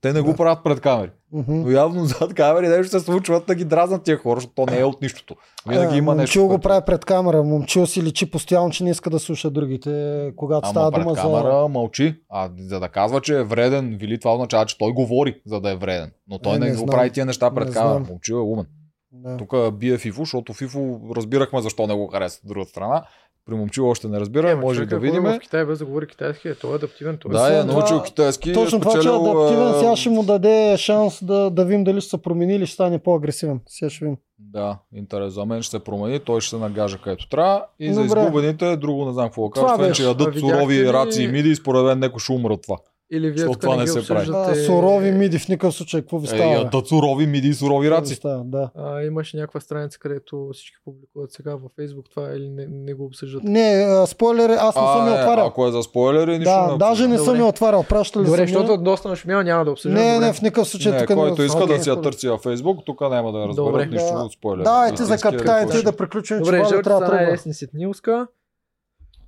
Те 0.00 0.12
не 0.12 0.20
го 0.20 0.30
Да. 0.30 0.36
правят 0.36 0.58
пред 0.64 0.80
камери. 0.80 1.10
Мгм. 1.32 1.54
Но 1.54 1.70
явно 1.70 2.04
зад 2.04 2.34
камери 2.34 2.68
нещо 2.68 2.90
се 2.90 3.04
случват 3.04 3.46
да 3.46 3.54
ги 3.54 3.64
дразнат 3.64 4.02
тия 4.02 4.16
хора, 4.16 4.36
защото 4.36 4.54
то 4.56 4.66
не 4.66 4.78
е 4.78 4.84
от 4.84 5.02
нищото. 5.02 5.34
Винаги 5.68 5.94
А, 5.94 5.98
има 5.98 6.14
нещо. 6.14 6.38
Момчил 6.38 6.48
го 6.48 6.60
прави 6.60 6.82
пред 6.86 7.04
камера. 7.04 7.42
Момчил 7.42 7.86
си 7.86 8.02
личи 8.02 8.30
постоянно, 8.30 8.70
че 8.70 8.84
не 8.84 8.90
иска 8.90 9.10
да 9.10 9.18
слуша 9.18 9.50
другите, 9.50 9.92
когато 10.36 10.68
става 10.68 10.86
Ама 10.86 10.92
пред 10.92 11.02
дума 11.02 11.16
камера 11.16 11.62
за... 11.62 11.68
мълчи. 11.68 12.16
А 12.28 12.50
за 12.58 12.80
да 12.80 12.88
казва, 12.88 13.20
че 13.20 13.38
е 13.38 13.42
вреден, 13.42 13.96
Вили, 13.96 14.20
това 14.20 14.34
означава, 14.34 14.66
че 14.66 14.78
той 14.78 14.92
говори, 14.92 15.40
за 15.46 15.60
да 15.60 15.70
е 15.70 15.76
вреден. 15.76 16.10
Но 16.28 16.38
той 16.38 16.56
Е, 16.56 16.58
не, 16.58 16.70
не 16.70 16.76
го 16.76 16.86
прави 16.86 17.10
тия 17.10 17.26
неща 17.26 17.50
пред 17.50 17.68
Не 17.68 17.74
камера. 17.74 17.92
знам. 17.92 18.06
Момчил 18.08 18.34
е 18.34 18.40
умен. 18.40 18.66
Да. 19.12 19.36
Тук 19.36 19.72
бие 19.72 19.98
Фифо, 19.98 20.22
защото 20.22 20.52
Фифо 20.52 21.00
разбирахме 21.16 21.62
защо 21.62 21.86
не 21.86 21.94
го 21.94 22.06
харесва 22.06 22.40
от 22.44 22.48
другата 22.48 22.70
страна. 22.70 23.04
При 23.48 23.54
Момчил 23.54 23.88
още 23.88 24.08
не 24.08 24.20
разбира, 24.20 24.50
Ема, 24.50 24.60
може 24.60 24.86
да 24.86 24.96
е 24.96 24.98
видим. 24.98 25.22
В 25.22 25.38
Китай 25.38 25.64
без 25.64 25.78
да 25.78 25.84
говори 25.84 26.06
китайски, 26.06 26.48
е, 26.48 26.54
той 26.54 26.72
е 26.72 26.74
адаптивен. 26.74 27.18
Той 27.18 27.30
е 27.30 27.32
Да, 27.32 27.60
е 27.60 27.64
научил 27.64 28.02
китайски. 28.02 28.52
Точно 28.52 28.78
е 28.78 28.80
това, 28.80 29.00
че 29.00 29.08
е 29.08 29.10
адаптивен, 29.10 29.74
сега 29.78 29.96
ще 29.96 30.08
му 30.08 30.22
даде 30.22 30.76
шанс 30.78 31.24
да, 31.24 31.50
да 31.50 31.64
видим 31.64 31.84
дали 31.84 32.00
ще 32.00 32.10
се 32.10 32.22
промени 32.22 32.54
или 32.54 32.66
ще 32.66 32.74
стане 32.74 32.98
по-агресивен. 32.98 33.60
Сега 33.66 33.90
ще 33.90 34.04
видим. 34.04 34.16
Да, 34.38 34.78
интерес. 34.94 35.32
За 35.32 35.44
мен 35.44 35.62
ще 35.62 35.70
се 35.70 35.84
промени, 35.84 36.20
той 36.20 36.40
ще 36.40 36.50
се 36.50 36.56
нагажа 36.56 36.98
където 36.98 37.28
трябва. 37.28 37.64
И 37.78 37.92
за 37.92 38.02
Добре. 38.02 38.20
изгубените, 38.20 38.76
друго 38.76 39.04
не 39.04 39.12
знам 39.12 39.28
какво 39.28 39.48
да 39.48 39.76
кажа. 39.76 39.92
Че 39.92 40.04
ядат 40.04 40.38
сурови 40.38 40.92
раци 40.92 41.22
и 41.22 41.28
миди 41.28 41.54
според 41.54 41.84
мен 41.84 41.98
някой 41.98 42.20
ще 42.20 42.32
умре 42.32 42.52
от 42.52 42.62
това. 42.62 42.76
Или 43.10 43.30
вие 43.30 43.44
това 43.52 43.76
не 43.76 43.82
не 43.82 43.86
се 43.86 44.06
прави. 44.08 44.28
А, 44.34 44.54
сурови 44.56 45.10
миди 45.12 45.38
в 45.38 45.48
никакъв 45.48 45.74
случай. 45.74 46.00
Какво 46.00 46.18
ви 46.18 46.24
Е, 46.24 46.28
става? 46.28 46.44
ядат 46.44 46.86
сурови 46.86 47.26
миди 47.26 47.48
и 47.48 47.54
сурови 47.54 47.90
раци. 47.90 48.14
става? 48.14 48.42
Да. 48.44 48.70
А, 48.76 49.02
имаше 49.02 49.36
някаква 49.36 49.60
страница, 49.60 49.98
където 49.98 50.50
всички 50.52 50.76
публикуват 50.84 51.32
сега 51.32 51.50
във 51.52 51.72
Facebook 51.72 52.10
това 52.10 52.28
или 52.28 52.48
не, 52.48 52.66
не 52.66 52.94
го 52.94 53.04
обсъждат. 53.04 53.42
Не, 53.44 53.60
а, 53.88 54.06
спойлери, 54.06 54.52
аз 54.52 54.76
не 54.76 54.82
съм 54.82 55.04
А, 55.04 55.08
я 55.08 55.18
е, 55.18 55.20
отварял. 55.20 55.46
ако 55.46 55.66
е 55.66 55.72
за 55.72 55.82
спойлери, 55.82 56.30
нищо 56.32 56.44
Да, 56.52 56.72
не 56.72 56.78
даже 56.78 57.02
не 57.02 57.16
Добре. 57.16 57.24
съм 57.24 57.36
я 57.36 57.44
отварял. 57.44 57.82
Пращали 57.82 58.24
Добре, 58.24 58.36
съм 58.38 58.46
защото 58.48 58.76
доста 58.78 59.08
нашумял, 59.08 59.42
няма 59.42 59.64
да 59.64 59.70
обсъждам. 59.70 59.94
Не, 59.96 60.14
добре. 60.14 60.26
не, 60.26 60.32
в 60.32 60.42
никакъв 60.42 60.68
случай 60.68 60.92
Не, 60.92 60.98
тук 60.98 61.16
който 61.16 61.42
иска 61.42 61.58
Окей. 61.58 61.76
да 61.76 61.82
си 61.82 61.88
я 61.88 62.00
търси 62.00 62.28
във 62.28 62.40
Фейсбук, 62.40 62.78
тук 62.86 63.00
няма 63.00 63.32
да 63.32 63.38
я 63.38 63.48
Добре. 63.48 63.62
разберат 63.72 63.92
нищо 63.92 64.12
Да. 64.12 64.18
от 64.18 64.32
спойлери. 64.32 64.64
Давайте 64.64 64.96
за 64.98 65.14
Истинския 65.14 65.32
капитаните 65.32 65.82
да 65.82 65.92
приключим, 65.94 66.36
че 66.36 66.42
Добре, 66.42 66.56
жълтите 66.58 66.82
трябва 66.82 67.00
да 67.00 67.06
са 67.06 67.10
тръгва. 67.10 67.24
най-лесни 67.24 67.54
ситнилска. 67.54 68.26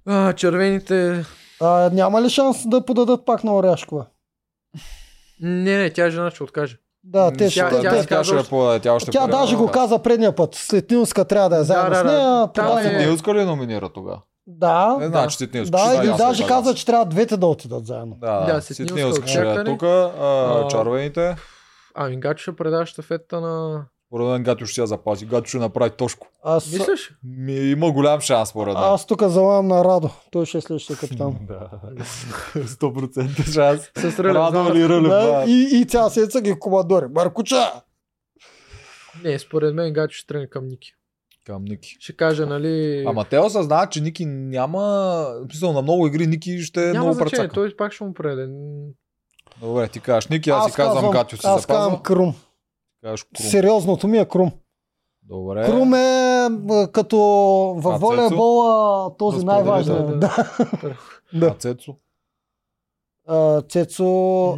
А, 0.07 0.33
червените... 0.33 1.25
А, 1.61 1.91
няма 1.93 2.23
ли 2.23 2.31
шанс 2.31 2.69
да 2.69 2.85
подадат 2.85 3.25
пак 3.27 3.45
на 3.45 3.57
Оряшкова? 3.57 4.07
Не, 5.41 5.79
не, 5.79 5.91
тя 5.91 6.11
жена 6.11 6.31
ще 6.31 6.43
откаже. 6.43 6.79
Да, 7.05 7.31
те 7.31 7.51
ще. 7.51 7.61
Тя- 7.61 7.71
Тя, 7.71 7.81
тя 7.83 7.91
тя, 7.93 8.07
тя 8.07 8.25
ще 8.25 8.49
подаде, 8.51 8.81
тя 8.81 8.93
още 8.93 9.11
Тя 9.11 9.27
даже 9.27 9.53
да 9.53 9.59
го 9.59 9.69
каза 9.69 9.99
предния 9.99 10.35
път. 10.37 10.55
След 10.55 10.91
Нилска 10.91 11.25
трябва 11.25 11.49
да 11.49 11.57
е 11.57 11.65
заедно 11.65 11.91
да, 11.91 11.97
с 11.97 12.03
да. 12.03 12.13
нея. 12.13 12.25
Там 12.45 12.67
подава- 12.67 12.81
е- 12.81 12.85
Ситнилска 12.85 13.35
ли 13.35 13.45
номинира 13.45 13.89
тогава? 13.89 14.21
Да. 14.47 14.97
Не 15.01 15.07
значи 15.07 15.37
Ситнилска. 15.37 15.71
Да, 15.71 15.79
ще 15.79 16.05
и 16.05 16.07
да, 16.07 16.17
даже 16.17 16.43
ясно, 16.43 16.57
каза, 16.57 16.75
че 16.75 16.87
трябва 16.87 17.05
двете 17.05 17.37
да 17.37 17.47
отидат 17.47 17.87
заедно. 17.87 18.17
Да, 18.21 18.41
Да, 18.41 18.55
да. 18.55 18.61
Ситнилска 18.61 18.97
Ситнилска 18.97 19.27
ще 19.27 19.41
е 19.41 19.65
тук, 19.65 19.83
а, 19.83 20.13
А, 20.21 20.69
червените. 20.69 21.37
Ами 21.95 22.17
Гачо 22.17 22.43
ще 22.43 22.57
предава 22.57 22.87
щафета 22.87 23.41
на... 23.41 23.85
Според 24.11 24.27
мен 24.27 24.43
Гатю 24.43 24.67
ще 24.67 24.81
я 24.81 24.87
запази. 24.87 25.27
Гатю 25.27 25.49
ще 25.49 25.59
направи 25.59 25.91
тошко. 25.91 26.27
Аз, 26.45 26.73
Мислиш? 26.73 27.15
Ми, 27.25 27.53
има 27.53 27.93
голям 27.93 28.21
шанс, 28.21 28.49
според 28.49 28.75
мен. 28.75 28.83
аз 28.83 29.07
тук 29.07 29.23
залагам 29.23 29.69
на 29.69 29.85
Радо. 29.85 30.11
Той 30.31 30.47
ще 30.47 30.59
е 30.59 30.61
следващия 30.61 30.97
капитан. 30.97 31.35
Да. 31.49 31.71
100% 32.57 33.53
шанс. 33.53 33.91
С 33.97 34.19
Рълев. 34.19 34.35
Радо 34.35 34.73
или 34.75 34.89
Рълев? 34.89 35.11
Да, 35.11 35.45
и, 35.47 35.81
и 35.81 35.85
цяла 35.85 36.11
седмица 36.11 36.41
ги 36.41 36.59
командори. 36.59 37.07
Маркуча! 37.15 37.73
Не, 39.25 39.39
според 39.39 39.75
мен 39.75 39.93
Гачо 39.93 40.15
ще 40.15 40.27
тръгне 40.27 40.47
към 40.47 40.69
Ники. 40.69 40.93
Към 41.47 41.65
Ники. 41.65 41.97
Ще 42.01 42.17
каже, 42.17 42.47
нали... 42.47 43.05
Ама 43.07 43.25
те 43.25 43.39
осъзнават, 43.39 43.91
че 43.93 44.01
Ники 44.01 44.27
няма... 44.27 44.81
В 44.81 45.53
смисъл, 45.53 45.73
на 45.73 45.83
много 45.83 46.07
игри 46.07 46.27
Ники 46.27 46.59
ще 46.59 46.83
е 46.83 46.93
Няма 46.93 46.99
много 46.99 47.15
значение, 47.15 47.31
прецакан. 47.31 47.55
той 47.55 47.77
пак 47.77 47.93
ще 47.93 48.05
му 48.05 48.15
преде. 48.15 48.49
Добре, 49.61 49.89
ти 49.89 50.01
кажеш 50.01 50.29
Ники, 50.29 50.51
аз, 50.51 50.67
си 50.67 50.73
казвам 50.77 51.11
Гатю 51.11 51.37
Аз 51.45 51.67
казвам. 51.67 52.03
Крум. 52.03 52.35
Кажеш 53.03 53.25
Крум. 53.25 53.51
Сериозното 53.51 54.09
ми 54.09 54.19
е 54.19 54.25
Крум. 54.25 54.53
Добре. 55.23 55.67
Крум 55.67 55.95
е 55.95 56.49
като 56.93 57.19
във 57.77 58.01
волейбола 58.01 59.17
този 59.17 59.45
най-важният. 59.47 60.21
да, 60.21 60.51
Да. 61.35 61.47
А. 61.47 61.55
Цецо? 61.55 61.97
А, 63.27 63.63
Цецо, 63.63 64.05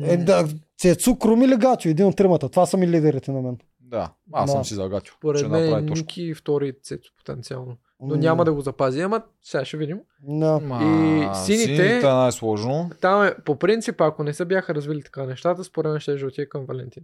е, 0.03 0.17
да, 0.17 0.45
Цецо, 0.79 1.17
Крум 1.17 1.43
или 1.43 1.57
Гачо, 1.57 1.89
един 1.89 2.07
от 2.07 2.17
тримата. 2.17 2.49
Това 2.49 2.67
са 2.67 2.77
ми 2.77 2.89
лидерите 2.89 3.33
на 3.33 3.43
мен. 3.43 3.59
Да, 3.81 4.13
аз 4.33 4.47
Да. 4.47 4.53
съм 4.53 4.65
си 4.65 4.75
за 4.75 4.89
Гатю. 4.89 5.13
Поред 5.21 5.49
мен. 5.49 5.85
Ники 5.85 6.35
втори 6.35 6.73
Цецо 6.83 7.11
потенциално. 7.17 7.77
Но 8.01 8.17
няма 8.17 8.45
да 8.45 8.53
го 8.53 8.61
запази, 8.61 9.01
ама 9.01 9.23
сега 9.43 9.65
ще 9.65 9.77
видим. 9.77 10.01
Да. 10.23 10.61
И 10.83 11.29
сините- 11.37 11.99
е 11.99 12.03
най-сложно. 12.03 12.91
Там 13.01 13.23
е, 13.23 13.35
по 13.45 13.57
принцип, 13.57 14.01
ако 14.01 14.23
не 14.23 14.35
се 14.35 14.45
бяха 14.45 14.75
развили 14.75 15.03
така 15.03 15.27
нещата, 15.27 15.65
според 15.65 15.91
мен 15.91 16.01
ще 16.01 16.13
отиде 16.13 16.49
към 16.49 16.65
Валентин. 16.65 17.03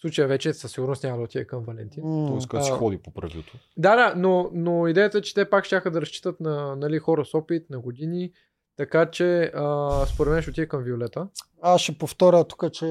В 0.00 0.02
случая 0.02 0.28
вече 0.28 0.52
със 0.52 0.72
сигурност 0.72 1.04
няма 1.04 1.16
да 1.16 1.22
отиде 1.22 1.44
към 1.44 1.64
Валентин. 1.64 2.02
Той 2.02 2.38
иска 2.38 2.56
да 2.56 2.62
си 2.62 2.70
ходи 2.70 2.98
по 2.98 3.10
правилото. 3.10 3.58
Да, 3.76 3.96
да, 3.96 4.14
но, 4.16 4.50
но 4.52 4.88
идеята 4.88 5.18
е, 5.18 5.20
че 5.20 5.34
те 5.34 5.50
пак 5.50 5.64
ще 5.64 5.80
да 5.80 6.00
разчитат 6.00 6.40
на 6.40 6.76
нали, 6.76 6.98
хора 6.98 7.24
с 7.24 7.34
опит, 7.34 7.70
на 7.70 7.80
години. 7.80 8.32
Така 8.76 9.10
че, 9.10 9.52
а, 9.54 10.06
според 10.06 10.32
мен 10.32 10.42
ще 10.42 10.50
отиде 10.50 10.68
към 10.68 10.82
Виолета. 10.82 11.28
Аз 11.62 11.80
ще 11.80 11.98
повторя 11.98 12.44
тук, 12.44 12.72
че 12.72 12.86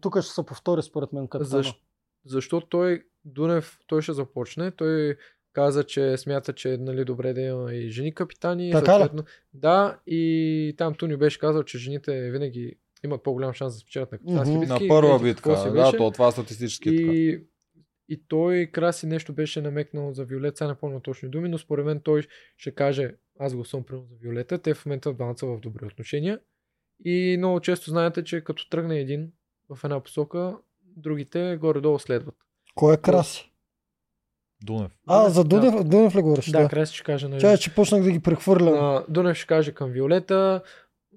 тук 0.00 0.20
ще 0.20 0.32
се 0.34 0.46
повтори 0.46 0.82
според 0.82 1.12
мен 1.12 1.28
капитана. 1.28 1.62
Защо? 1.62 1.78
Защото 2.26 2.66
той, 2.66 3.02
Дунев, 3.24 3.78
той 3.86 4.02
ще 4.02 4.12
започне. 4.12 4.70
Той 4.70 5.16
каза, 5.52 5.84
че 5.84 6.16
смята, 6.16 6.52
че 6.52 6.74
е 6.74 6.76
нали, 6.76 7.04
добре 7.04 7.32
да 7.32 7.40
има 7.40 7.74
и 7.74 7.90
жени 7.90 8.14
капитани. 8.14 8.72
Така 8.72 9.00
ли? 9.00 9.08
Да, 9.54 9.98
и 10.06 10.74
там 10.78 10.94
Туни 10.94 11.16
беше 11.16 11.38
казал, 11.38 11.62
че 11.62 11.78
жените 11.78 12.30
винаги 12.30 12.76
имат 13.04 13.22
по-голям 13.22 13.52
шанс 13.52 13.74
да 13.74 13.80
спечелят 13.80 14.12
на 14.12 14.18
капитански 14.18 14.58
битки. 14.58 14.84
На 14.84 14.88
първа 14.88 15.18
битка. 15.18 15.50
Да, 15.50 15.70
беше. 15.70 15.96
то 15.96 16.10
това 16.10 16.30
статистически 16.30 16.88
е 16.88 16.96
така. 16.96 17.12
И, 17.12 17.44
и 18.08 18.22
той 18.28 18.66
Краси 18.66 19.06
нещо 19.06 19.32
беше 19.32 19.60
намекнал 19.62 20.12
за 20.12 20.24
Виолет, 20.24 20.56
сега 20.56 20.68
не 20.68 20.74
помня 20.74 21.00
точни 21.00 21.28
думи, 21.28 21.48
но 21.48 21.58
според 21.58 21.86
мен 21.86 22.00
той 22.00 22.22
ще 22.56 22.70
каже, 22.70 23.14
аз 23.38 23.54
го 23.54 23.64
съм 23.64 23.84
примерно 23.84 24.06
за 24.10 24.16
Виолета, 24.20 24.58
те 24.58 24.74
в 24.74 24.86
момента 24.86 25.12
двамата 25.12 25.38
са 25.38 25.46
в 25.46 25.60
добри 25.60 25.86
отношения. 25.86 26.40
И 27.04 27.34
много 27.38 27.60
често 27.60 27.90
знаете, 27.90 28.24
че 28.24 28.44
като 28.44 28.68
тръгне 28.68 28.98
един 28.98 29.32
в 29.70 29.84
една 29.84 30.00
посока, 30.00 30.56
другите 30.96 31.56
горе-долу 31.60 31.98
следват. 31.98 32.34
Кой 32.74 32.94
е 32.94 32.96
Краси? 32.96 33.50
Дунев. 34.64 34.92
А, 35.06 35.30
за 35.30 35.44
Да. 35.44 35.60
Дунев, 35.60 35.84
Дунев 35.84 36.14
ли 36.14 36.22
говориш? 36.22 36.50
Да, 36.50 36.68
Краси 36.68 36.94
ще 36.94 37.04
каже. 37.04 37.28
Нали, 37.28 37.40
Чай, 37.40 37.56
че 37.56 37.74
почнах 37.74 38.02
да 38.02 38.10
ги 38.10 38.20
прехвърлям. 38.20 38.74
на 38.74 39.04
Дунев 39.08 39.36
ще 39.36 39.46
каже 39.46 39.72
към 39.72 39.90
Виолета, 39.90 40.62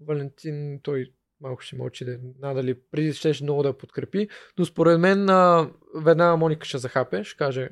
Валентин 0.08 0.80
той 0.84 1.14
малко 1.42 1.62
ще 1.62 1.76
мълчи, 1.76 2.06
да, 2.06 2.18
надали 2.40 2.74
преди 2.92 3.14
ще 3.14 3.34
много 3.44 3.64
да 3.64 3.78
подкрепи, 3.78 4.28
но 4.58 4.66
според 4.66 5.00
мен 5.00 5.30
а, 5.30 5.70
веднага 5.96 6.38
Моника 6.38 6.66
ще 6.66 6.78
захапе, 6.78 7.24
ще 7.24 7.38
каже 7.38 7.70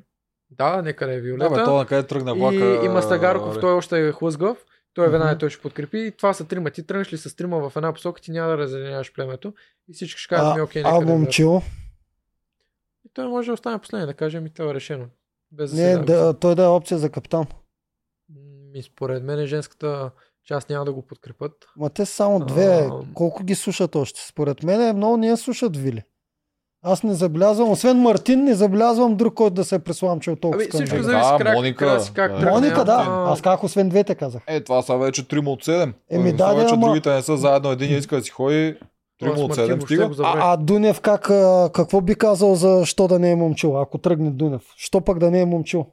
да, 0.50 0.82
нека 0.82 1.08
да 1.08 1.14
е 1.14 1.22
Виолета. 1.22 1.50
Да, 1.50 1.60
бе, 1.60 1.64
то 1.64 1.78
на 1.78 1.86
къде 1.86 2.08
тръгна 2.08 2.36
влака. 2.36 2.82
И 2.84 2.86
има 2.86 3.02
Стагарков, 3.02 3.58
а, 3.58 3.60
той 3.60 3.74
още 3.74 4.08
е 4.08 4.12
хлъзгав. 4.12 4.66
Той 4.94 5.10
веднага 5.10 5.32
Мгм. 5.32 5.40
той 5.40 5.50
ще 5.50 5.62
подкрепи. 5.62 6.00
И 6.00 6.12
това 6.12 6.34
са 6.34 6.48
трима. 6.48 6.72
Ти 6.72 6.88
тръгнеш 6.88 7.14
ли 7.14 7.18
с 7.18 7.36
трима 7.36 7.70
в 7.70 7.76
една 7.76 7.94
посока, 7.94 8.22
ти 8.22 8.32
няма 8.32 8.50
да 8.50 8.58
разединяваш 8.58 9.14
племето. 9.14 9.54
И 9.88 9.94
всички 9.94 10.22
ще 10.22 10.36
кажат 10.36 10.56
ми, 10.56 10.62
А, 10.62 10.64
окей, 10.64 10.82
а 10.86 10.94
нека 10.94 11.06
да 11.06 11.12
момчил? 11.12 11.62
И 13.06 13.10
той 13.14 13.28
може 13.28 13.46
да 13.46 13.54
остане 13.54 13.80
последен, 13.80 14.08
да 14.08 14.14
кажем 14.14 14.46
и 14.46 14.54
това 14.54 14.72
е 14.72 14.74
решено. 14.74 15.06
Без 15.52 15.76
да 15.76 15.82
Не, 15.82 15.98
да, 15.98 16.40
той 16.40 16.56
да 16.56 16.64
е 16.64 16.68
опция 16.68 16.98
за 16.98 17.10
капитан. 17.10 17.46
И 18.74 18.84
според 18.84 19.24
мен 19.24 19.46
женската 19.46 20.12
част 20.46 20.70
няма 20.70 20.86
да 20.86 20.94
го 20.94 21.02
подкрепят. 21.02 21.52
Ма 21.78 21.90
те 21.90 22.06
са 22.06 22.16
само 22.16 22.40
две. 22.40 22.90
А. 22.92 23.00
Колко 23.14 23.44
ги 23.44 23.56
слушат 23.56 23.96
още? 23.96 24.22
Според 24.28 24.64
мен 24.64 24.82
е 24.82 24.94
много 24.94 25.18
не 25.18 25.28
я 25.28 25.38
слушат 25.38 25.78
Вили. 25.78 26.04
Аз 26.88 27.04
не 27.04 27.14
забелязвам, 27.14 27.72
освен 27.72 28.02
Мартин, 28.02 28.44
не 28.44 28.54
забелязвам 28.54 29.16
друг, 29.16 29.34
който 29.34 29.54
да 29.54 29.64
се 29.64 29.76
е 29.76 29.80
пресламчил 29.80 30.36
толкова. 30.36 30.64
Ами 30.64 30.70
всичко 30.70 31.04
зависи 31.04 31.30
Да, 31.30 31.38
как, 31.42 31.56
Моника, 31.56 31.86
краси, 31.86 32.12
как 32.14 32.40
да. 32.40 32.50
Моника, 32.52 32.86
да. 32.86 33.06
Аз 33.08 33.42
как 33.42 33.64
освен 33.64 33.90
двете 33.90 34.16
казах. 34.16 34.44
Е, 34.48 34.64
това 34.64 34.82
са 34.82 34.98
вече 34.98 35.28
3 35.28 35.48
от 35.48 35.66
7. 35.66 35.94
Еми, 36.12 36.32
да, 36.32 36.54
да, 36.54 36.62
вече 36.62 36.74
ама- 36.74 36.88
другите 36.88 37.14
не 37.14 37.22
са 37.22 37.38
заедно. 37.38 37.72
Един 37.72 37.98
иска 37.98 38.16
да 38.16 38.22
си 38.24 38.30
ходи. 38.30 38.76
3 39.22 39.34
Аз 39.34 39.40
от 39.40 39.50
Мартин 39.50 39.66
7 39.66 39.68
въобще 39.68 39.96
стига. 39.96 40.10
А, 40.24 40.54
а 40.54 40.58
Дунев 40.58 41.02
как, 41.02 41.22
какво 41.74 42.02
би 42.02 42.16
казал 42.16 42.56
за 42.56 42.86
що 42.86 43.08
да 43.08 43.20
не 43.20 43.32
е 43.32 43.36
момчил, 43.36 43.82
ако 43.82 43.98
тръгне 43.98 44.32
Дунев? 44.32 44.62
Що 44.78 45.02
пък 45.02 45.20
да 45.20 45.32
не 45.32 45.42
е 45.42 45.46
момчил? 45.46 45.86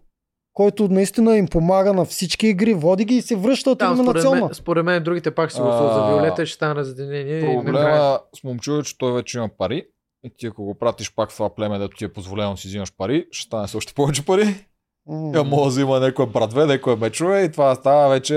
Който 0.55 0.89
наистина 0.89 1.37
им 1.37 1.47
помага 1.47 1.93
на 1.93 2.05
всички 2.05 2.47
игри, 2.47 2.75
води 2.75 3.05
ги 3.05 3.15
и 3.15 3.23
се 3.23 3.37
връща 3.37 3.71
от 3.71 3.79
Да, 3.79 3.85
според, 3.85 3.99
елиминационна. 3.99 4.41
мен, 4.41 4.55
според 4.55 4.85
мен 4.85 5.03
другите 5.03 5.31
пак 5.31 5.53
се 5.53 5.61
гласуват 5.61 5.95
за 5.95 6.07
Виолета 6.07 6.43
и 6.43 6.47
ще 6.47 6.55
стане 6.55 6.75
разединение. 6.75 7.55
Проблема 7.57 8.19
с 8.41 8.45
момчил 8.45 8.73
е, 8.73 8.83
че 8.83 8.99
той 8.99 9.13
вече 9.13 9.39
има 9.39 9.49
пари. 9.59 9.87
И 10.25 10.31
ти 10.37 10.47
ако 10.47 10.65
го 10.65 10.79
пратиш 10.79 11.15
пак 11.15 11.31
в 11.31 11.37
това 11.37 11.55
племе, 11.55 11.79
дето 11.79 11.97
ти 11.97 12.05
е 12.05 12.13
позволено 12.13 12.51
да 12.51 12.57
си 12.57 12.69
взимаш 12.69 12.93
пари, 12.97 13.27
ще 13.31 13.47
стане 13.47 13.69
с 13.69 13.75
още 13.75 13.95
повече 13.95 14.25
пари. 14.25 14.67
М. 15.09 15.33
Я 15.35 15.45
може 15.45 15.75
да 15.75 15.81
има 15.81 16.01
някое 16.01 16.27
братве, 16.27 16.67
някое 16.67 16.97
мечове 16.97 17.43
и 17.43 17.53
това 17.53 17.75
става 17.75 18.09
вече 18.09 18.35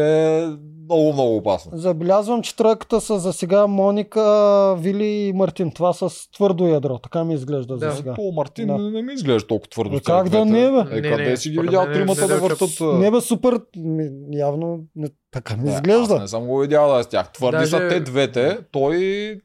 много, 0.85 1.13
много 1.13 1.35
опасно. 1.35 1.71
Забелязвам, 1.73 2.41
че 2.41 2.55
тройката 2.55 3.01
са 3.01 3.19
за 3.19 3.33
сега 3.33 3.67
Моника, 3.67 4.21
Вили 4.75 5.05
и 5.05 5.33
Мартин. 5.33 5.71
Това 5.71 5.93
с 5.93 6.31
твърдо 6.31 6.65
ядро. 6.65 6.97
Така 6.97 7.23
ми 7.23 7.33
изглежда 7.33 7.77
Да. 7.77 7.91
за 7.91 7.97
сега. 7.97 8.13
То 8.13 8.31
Мартин 8.31 8.67
Да. 8.67 8.77
не, 8.77 8.91
не 8.91 9.01
ми 9.01 9.13
изглежда 9.13 9.47
толкова 9.47 9.69
твърдо. 9.69 9.95
Е, 9.95 9.99
как 9.99 10.29
да 10.29 10.45
не, 10.45 10.51
бе? 10.71 10.97
Е, 10.97 11.01
Не, 11.01 11.09
къде 11.09 11.29
не, 11.29 11.37
си 11.37 11.49
ги 11.49 11.59
видял 11.59 11.85
тримата 11.85 12.21
не 12.21 12.27
да 12.27 12.35
е 12.35 12.37
въртат? 12.37 12.69
а? 12.81 12.85
Не 12.85 13.11
бе, 13.11 13.21
супер. 13.21 13.59
Явно 14.31 14.79
не, 14.95 15.07
така 15.31 15.57
ми 15.57 15.63
Не, 15.63 15.71
изглежда. 15.71 16.13
Аз 16.13 16.21
не 16.21 16.27
съм 16.27 16.45
го 16.45 16.59
видял 16.59 16.89
да 16.89 16.99
е 16.99 17.03
с 17.03 17.07
тях. 17.07 17.31
Твърди 17.31 17.57
Даже- 17.57 17.69
са 17.69 17.87
те 17.89 17.99
двете. 17.99 18.57
Той 18.71 18.97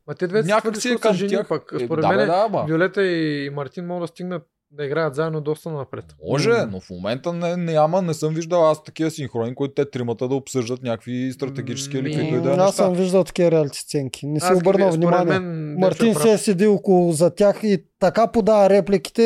Ма 0.07 0.15
те 0.15 0.27
двете 0.27 0.49
някак 0.49 0.77
си 0.77 0.89
е 0.89 0.93
са 0.93 0.99
към 0.99 1.15
жени 1.15 1.31
тях. 1.31 1.49
пък. 1.49 1.73
Е, 1.75 1.85
Според 1.85 2.03
да, 2.03 2.09
бе, 2.09 2.17
мен 2.17 2.27
да. 2.27 2.65
Виолета 2.67 3.03
и 3.03 3.51
Мартин 3.51 3.87
могат 3.87 4.03
да 4.03 4.07
стигнат 4.07 4.43
да 4.73 4.85
играят 4.85 5.15
заедно 5.15 5.41
доста 5.41 5.71
напред. 5.71 6.05
Може, 6.27 6.51
но 6.71 6.81
в 6.81 6.91
момента 6.91 7.33
не, 7.33 7.57
няма, 7.57 8.03
не 8.03 8.15
съм 8.15 8.35
виждал 8.35 8.71
аз 8.71 8.85
такива 8.85 9.11
синхрони, 9.11 9.55
които 9.55 9.75
те 9.75 9.91
тримата 9.91 10.29
да 10.29 10.35
обсъждат 10.35 10.83
някакви 10.83 11.33
стратегически 11.35 11.97
или 11.99 12.09
Ми, 12.09 12.15
каквито 12.15 12.35
и 12.35 12.41
да 12.41 12.49
е 12.49 12.53
Аз 12.53 12.59
неща. 12.59 12.73
съм 12.73 12.95
виждал 12.95 13.25
такива 13.25 13.51
реалити 13.51 13.79
сценки. 13.79 14.27
Не 14.27 14.41
си 14.41 14.47
Аз 14.51 14.59
обърнал 14.59 14.91
внимание. 14.91 15.39
мен, 15.39 15.75
Мартин 15.79 16.09
е 16.09 16.15
се 16.15 16.21
прав. 16.21 16.35
е 16.35 16.39
седи 16.39 16.67
около 16.67 17.13
за 17.13 17.31
тях 17.31 17.61
и 17.63 17.85
така 17.99 18.27
подава 18.27 18.71
репликите, 18.71 19.23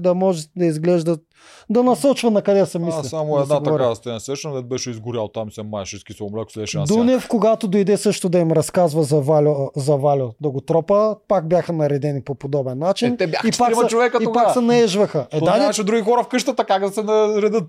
да 0.00 0.14
може 0.14 0.42
да 0.56 0.66
изглеждат, 0.66 1.20
да 1.70 1.82
насочва 1.82 2.30
на 2.30 2.42
къде 2.42 2.66
са 2.66 2.78
мисли. 2.78 3.00
Аз 3.00 3.08
само 3.08 3.36
да 3.36 3.42
една 3.42 3.56
се 3.56 3.62
така 3.62 3.94
сцена 3.94 4.20
сещам, 4.20 4.52
да 4.52 4.62
беше 4.62 4.90
изгорял 4.90 5.28
там 5.28 5.52
се 5.52 5.62
маеше 5.62 5.98
с 5.98 6.04
кисело 6.04 6.30
мляко, 6.30 6.50
сянка. 6.66 6.86
Дунев, 6.86 7.28
когато 7.28 7.68
дойде 7.68 7.96
също 7.96 8.28
да 8.28 8.38
им 8.38 8.52
разказва 8.52 9.02
за 9.02 9.20
Валю, 9.20 9.54
за 9.76 9.96
Валю 9.96 10.30
да 10.40 10.50
го 10.50 10.60
тропа, 10.60 11.16
пак 11.28 11.48
бяха 11.48 11.72
наредени 11.72 12.22
по 12.22 12.34
подобен 12.34 12.78
начин. 12.78 13.12
Е, 13.12 13.16
те 13.16 13.26
бяха 13.26 13.48
и 13.48 13.52
пак, 13.58 13.74
са, 13.74 13.86
човека 13.86 14.18
и 14.20 14.24
тогава. 14.24 14.44
пак 14.44 14.54
се 14.54 14.60
наежваха. 14.60 15.26
Е, 15.32 15.38
То 15.38 15.44
да, 15.44 15.52
не, 15.52 15.58
нямаше 15.58 15.84
други 15.84 16.02
хора 16.02 16.22
в 16.22 16.28
къщата, 16.28 16.64
как 16.64 16.82
да 16.82 16.88
се 16.88 17.02
наредат. 17.02 17.64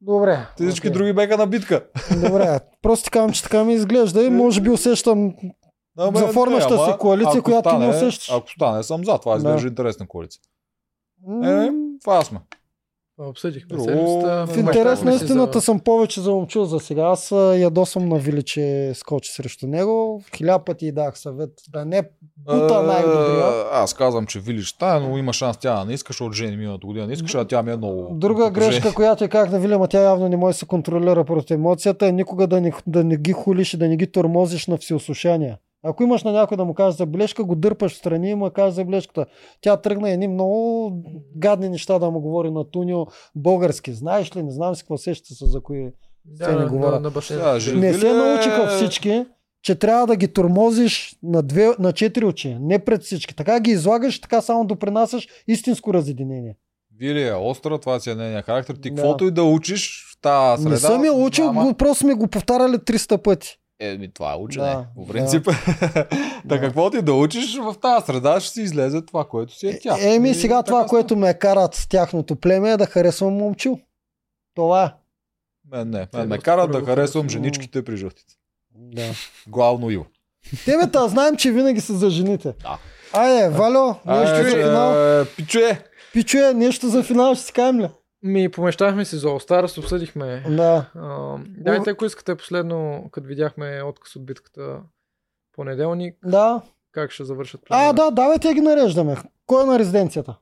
добре. 0.00 0.46
Те 0.56 0.66
всички 0.66 0.86
окей. 0.86 0.92
други 0.92 1.12
беха 1.12 1.36
на 1.36 1.46
битка. 1.46 1.84
Добре, 2.22 2.58
просто 2.82 3.04
ти 3.04 3.10
казвам, 3.10 3.32
че 3.32 3.42
така 3.42 3.64
ми 3.64 3.74
изглежда 3.74 4.22
и 4.22 4.30
може 4.30 4.60
би 4.60 4.70
усещам 4.70 5.32
Ама, 6.00 6.18
За 6.18 6.26
не, 6.26 6.32
формаща 6.32 6.74
ама, 6.74 6.84
си 6.84 6.92
коалиция, 6.98 7.42
която 7.42 7.68
ти 7.70 7.76
не 7.76 7.84
стане- 7.84 7.96
усещаш. 7.98 8.30
Ако 8.30 8.50
стане, 8.50 8.82
съм 8.82 9.04
за. 9.04 9.18
Това 9.18 9.32
Да. 9.32 9.38
изглежда 9.38 9.68
интересна 9.68 10.06
коалиция. 10.08 10.40
Е, 11.44 11.68
това 12.02 12.24
сме. 12.24 12.38
Обсъдихме 13.20 13.78
седмицата. 13.78 14.46
В 14.46 14.58
интерес 14.58 15.02
на 15.02 15.14
истината 15.14 15.60
съм 15.60 15.80
повече 15.80 16.20
за 16.20 16.30
момчил 16.30 16.64
за 16.64 16.80
сега. 16.80 17.02
Аз 17.02 17.32
а, 17.32 17.56
ядосвам 17.56 18.08
на 18.08 18.18
Вили, 18.18 18.42
че 18.42 18.92
скочи 18.94 19.32
срещу 19.32 19.66
него. 19.66 20.22
Хиляда 20.36 20.64
пъти 20.64 20.86
и 20.86 20.92
дах 20.92 21.18
съвет 21.18 21.50
да 21.72 21.84
не 21.84 22.02
бута 22.36 22.82
най-добрия. 22.82 23.64
Аз 23.72 23.94
казвам, 23.94 24.26
че 24.26 24.40
Вили 24.40 24.62
ще 24.62 24.76
стане, 24.76 25.08
но 25.08 25.18
има 25.18 25.32
шанс 25.32 25.56
тя 25.56 25.84
не 25.84 25.92
искаш 25.92 26.20
от 26.20 26.34
Жени 26.34 26.56
миналата 26.56 26.86
година. 26.86 27.06
Не 27.06 27.12
искаш, 27.12 27.34
а 27.34 27.44
тя 27.44 27.62
ми 27.62 27.72
е 27.72 27.76
много. 27.76 28.14
Друга 28.14 28.50
грешка, 28.50 28.94
която 28.94 29.24
е 29.24 29.28
как 29.28 29.52
на 29.52 29.58
Вили, 29.58 29.76
ма 29.76 29.88
тя 29.88 30.00
явно 30.00 30.28
не 30.28 30.36
може 30.36 30.54
да 30.54 30.58
се 30.58 30.66
контролира 30.66 31.24
против 31.24 31.50
емоцията, 31.50 32.06
е 32.06 32.12
никога 32.12 32.46
да 32.46 32.60
не, 32.60 32.72
да 32.86 33.04
не 33.04 33.16
ги 33.16 33.32
хулиш 33.32 33.74
и 33.74 33.76
да 33.76 33.88
не 33.88 33.96
ги 33.96 34.12
тормозиш 34.12 34.66
на 34.66 34.76
всеослушание. 34.76 35.56
Ако 35.88 36.02
имаш 36.02 36.22
на 36.22 36.32
някой 36.32 36.56
да 36.56 36.64
му 36.64 36.74
кажеш 36.74 36.98
забележка, 36.98 37.44
го 37.44 37.54
дърпаш 37.54 37.92
в 37.92 37.96
страни 37.96 38.30
и 38.30 38.34
му 38.34 38.50
кажеш 38.50 38.74
забележката. 38.74 39.26
Тя 39.60 39.76
тръгна 39.76 40.10
едни 40.10 40.28
много 40.28 40.92
гадни 41.36 41.68
неща 41.68 41.98
да 41.98 42.10
му 42.10 42.20
говори 42.20 42.50
на 42.50 42.64
Тунио 42.64 43.06
български. 43.34 43.92
Знаеш 43.92 44.36
ли, 44.36 44.42
не 44.42 44.50
знам 44.50 44.74
си 44.74 44.82
какво 44.82 44.98
сеща 44.98 45.34
се 45.34 45.46
за 45.46 45.60
кои 45.60 45.90
Те 46.38 46.48
не 46.48 46.54
Да, 46.54 46.66
говоря. 46.66 46.90
на. 46.92 47.10
Да, 47.10 47.58
не 47.74 47.94
се 47.94 48.08
е- 48.08 48.12
научиха 48.12 48.66
всички, 48.68 49.24
че 49.62 49.74
трябва 49.74 50.06
да 50.06 50.16
ги 50.16 50.28
тормозиш 50.28 51.16
на, 51.22 51.42
две, 51.42 51.68
на 51.78 51.92
четири 51.92 52.24
очи, 52.24 52.56
не 52.60 52.78
пред 52.78 53.02
всички. 53.02 53.36
Така 53.36 53.60
ги 53.60 53.70
излагаш, 53.70 54.20
така 54.20 54.40
само 54.40 54.64
допринасяш 54.64 55.28
истинско 55.48 55.94
разединение. 55.94 56.56
Вили 56.98 57.22
е 57.22 57.34
остра, 57.34 57.78
това 57.78 58.00
си 58.00 58.10
е 58.10 58.14
нейния 58.14 58.42
характер. 58.42 58.74
Ти 58.74 58.90
Да. 58.90 58.96
каквото 58.96 59.24
и 59.24 59.30
да 59.30 59.42
учиш 59.42 60.04
в 60.08 60.20
тази 60.20 60.62
среда. 60.62 60.74
не 60.74 60.78
съм 60.78 61.04
я 61.04 61.12
учил, 61.12 61.52
го, 61.52 61.74
просто 61.74 62.00
сме 62.00 62.14
го 62.14 62.28
повтаряли 62.28 62.76
300 62.76 63.18
пъти. 63.18 63.58
Е, 63.80 64.08
това 64.08 64.32
е 64.32 64.36
учене. 64.36 64.66
Да, 64.66 64.86
По 64.94 65.04
да. 65.04 65.12
принцип. 65.12 65.44
да. 65.94 66.06
Да. 66.44 66.60
каквото 66.60 66.96
и 66.96 67.02
да 67.02 67.12
учиш 67.14 67.56
в 67.58 67.74
тази 67.82 68.06
среда, 68.06 68.40
ще 68.40 68.52
си 68.52 68.62
излезе 68.62 69.02
това, 69.02 69.24
което 69.24 69.54
си 69.54 69.68
е 69.68 69.78
тя. 69.80 69.96
Е, 70.00 70.14
еми 70.14 70.30
И 70.30 70.34
сега 70.34 70.62
това, 70.62 70.78
така 70.78 70.88
което 70.88 71.16
ме 71.16 71.34
карат 71.38 71.74
с 71.74 71.88
тяхното 71.88 72.36
племе 72.36 72.70
е 72.70 72.76
да 72.76 72.86
харесвам 72.86 73.32
момчил. 73.32 73.78
Това 74.54 74.84
е. 74.84 74.90
Мен 75.70 75.90
не. 75.90 76.06
Мен 76.14 76.28
ме 76.28 76.38
карат 76.38 76.72
да 76.72 76.84
харесвам 76.84 77.28
женичките 77.28 77.84
при 77.84 77.96
жълтите. 77.96 78.34
Да. 78.74 79.10
Главно 79.46 79.90
Иво. 79.90 80.06
Тебе 80.64 80.90
та 80.90 81.08
знаем, 81.08 81.36
че 81.36 81.52
винаги 81.52 81.80
са 81.80 81.94
за 81.94 82.10
жените. 82.10 82.54
Да. 82.62 82.78
Айде, 83.12 83.48
Валю, 83.48 83.86
нещо 83.86 84.34
Ай, 84.34 84.44
за 84.44 84.50
финал. 84.50 85.20
е, 85.20 85.24
Пичуе! 85.36 85.84
Пичуе, 86.12 86.54
нещо 86.54 86.88
за 86.88 87.02
финал 87.02 87.34
ще 87.34 87.44
си 87.44 87.52
кажем 87.52 87.80
ли? 87.80 87.88
Ми 88.22 88.48
помещахме 88.48 89.04
си 89.04 89.16
за 89.16 89.28
Stars, 89.28 89.78
обсъдихме. 89.78 90.44
Да. 90.48 90.84
А, 90.96 91.36
дайте, 91.48 91.90
ако 91.90 92.04
искате 92.04 92.36
последно, 92.36 93.08
като 93.12 93.26
видяхме 93.26 93.82
отказ 93.82 94.16
от 94.16 94.26
битката 94.26 94.80
понеделник, 95.52 96.16
Да. 96.24 96.60
как 96.92 97.10
ще 97.10 97.24
завършат 97.24 97.60
А, 97.60 97.66
плановете. 97.66 97.94
да, 97.94 98.10
давайте 98.12 98.54
ги 98.54 98.60
нареждаме. 98.60 99.16
Кой 99.46 99.62
е 99.62 99.66
на 99.66 99.78
резиденцията? 99.78 100.36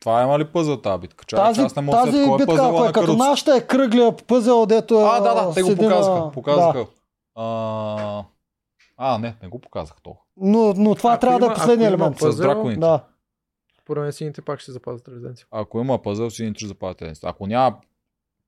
Това 0.00 0.22
има 0.22 0.38
ли 0.38 0.44
пъзъл 0.44 0.76
тази 0.76 1.00
битка? 1.00 1.24
Чакай, 1.24 1.44
Тази, 1.44 1.60
аз 1.60 1.76
не 1.76 1.82
мога 1.82 1.96
да 1.96 2.04
тази 2.04 2.16
сетя 2.16 2.26
кой 2.26 2.34
е 2.34 2.38
битка, 2.38 2.62
ако 2.64 2.76
е 2.76 2.86
на 2.86 2.92
като 2.92 3.16
нашата 3.16 3.56
е 3.56 3.60
кръглия 3.60 4.16
пъзел, 4.18 4.66
дето 4.66 4.98
А, 4.98 5.20
да, 5.20 5.34
да, 5.36 5.54
те 5.54 5.62
го 5.62 5.68
показаха. 5.70 6.10
на- 6.10 6.30
показаха. 6.32 6.78
Да. 6.78 6.86
А, 7.34 8.24
а, 8.98 9.18
не, 9.18 9.36
не 9.42 9.48
го 9.48 9.60
показах 9.60 9.96
толкова. 10.02 10.24
Но, 10.36 10.74
но 10.76 10.94
това 10.94 11.12
Ако 11.12 11.20
трябва 11.20 11.38
да 11.38 11.44
е 11.44 11.46
има- 11.46 11.54
последния 11.54 11.86
има 11.86 11.96
елемент. 11.96 12.16
С 12.16 12.20
Пъзел? 12.20 12.46
драконите. 12.46 12.80
Да. 12.80 13.00
Поред 13.86 14.02
мен 14.02 14.12
сините 14.12 14.42
пак 14.42 14.60
ще 14.60 14.72
запазят 14.72 15.08
резиденция. 15.08 15.46
Ако 15.50 15.80
има 15.80 16.02
пъзъл, 16.02 16.30
сините 16.30 16.58
ще 16.58 16.66
запазят 16.66 16.98
тенис. 16.98 17.20
Ако 17.24 17.46
няма, 17.46 17.76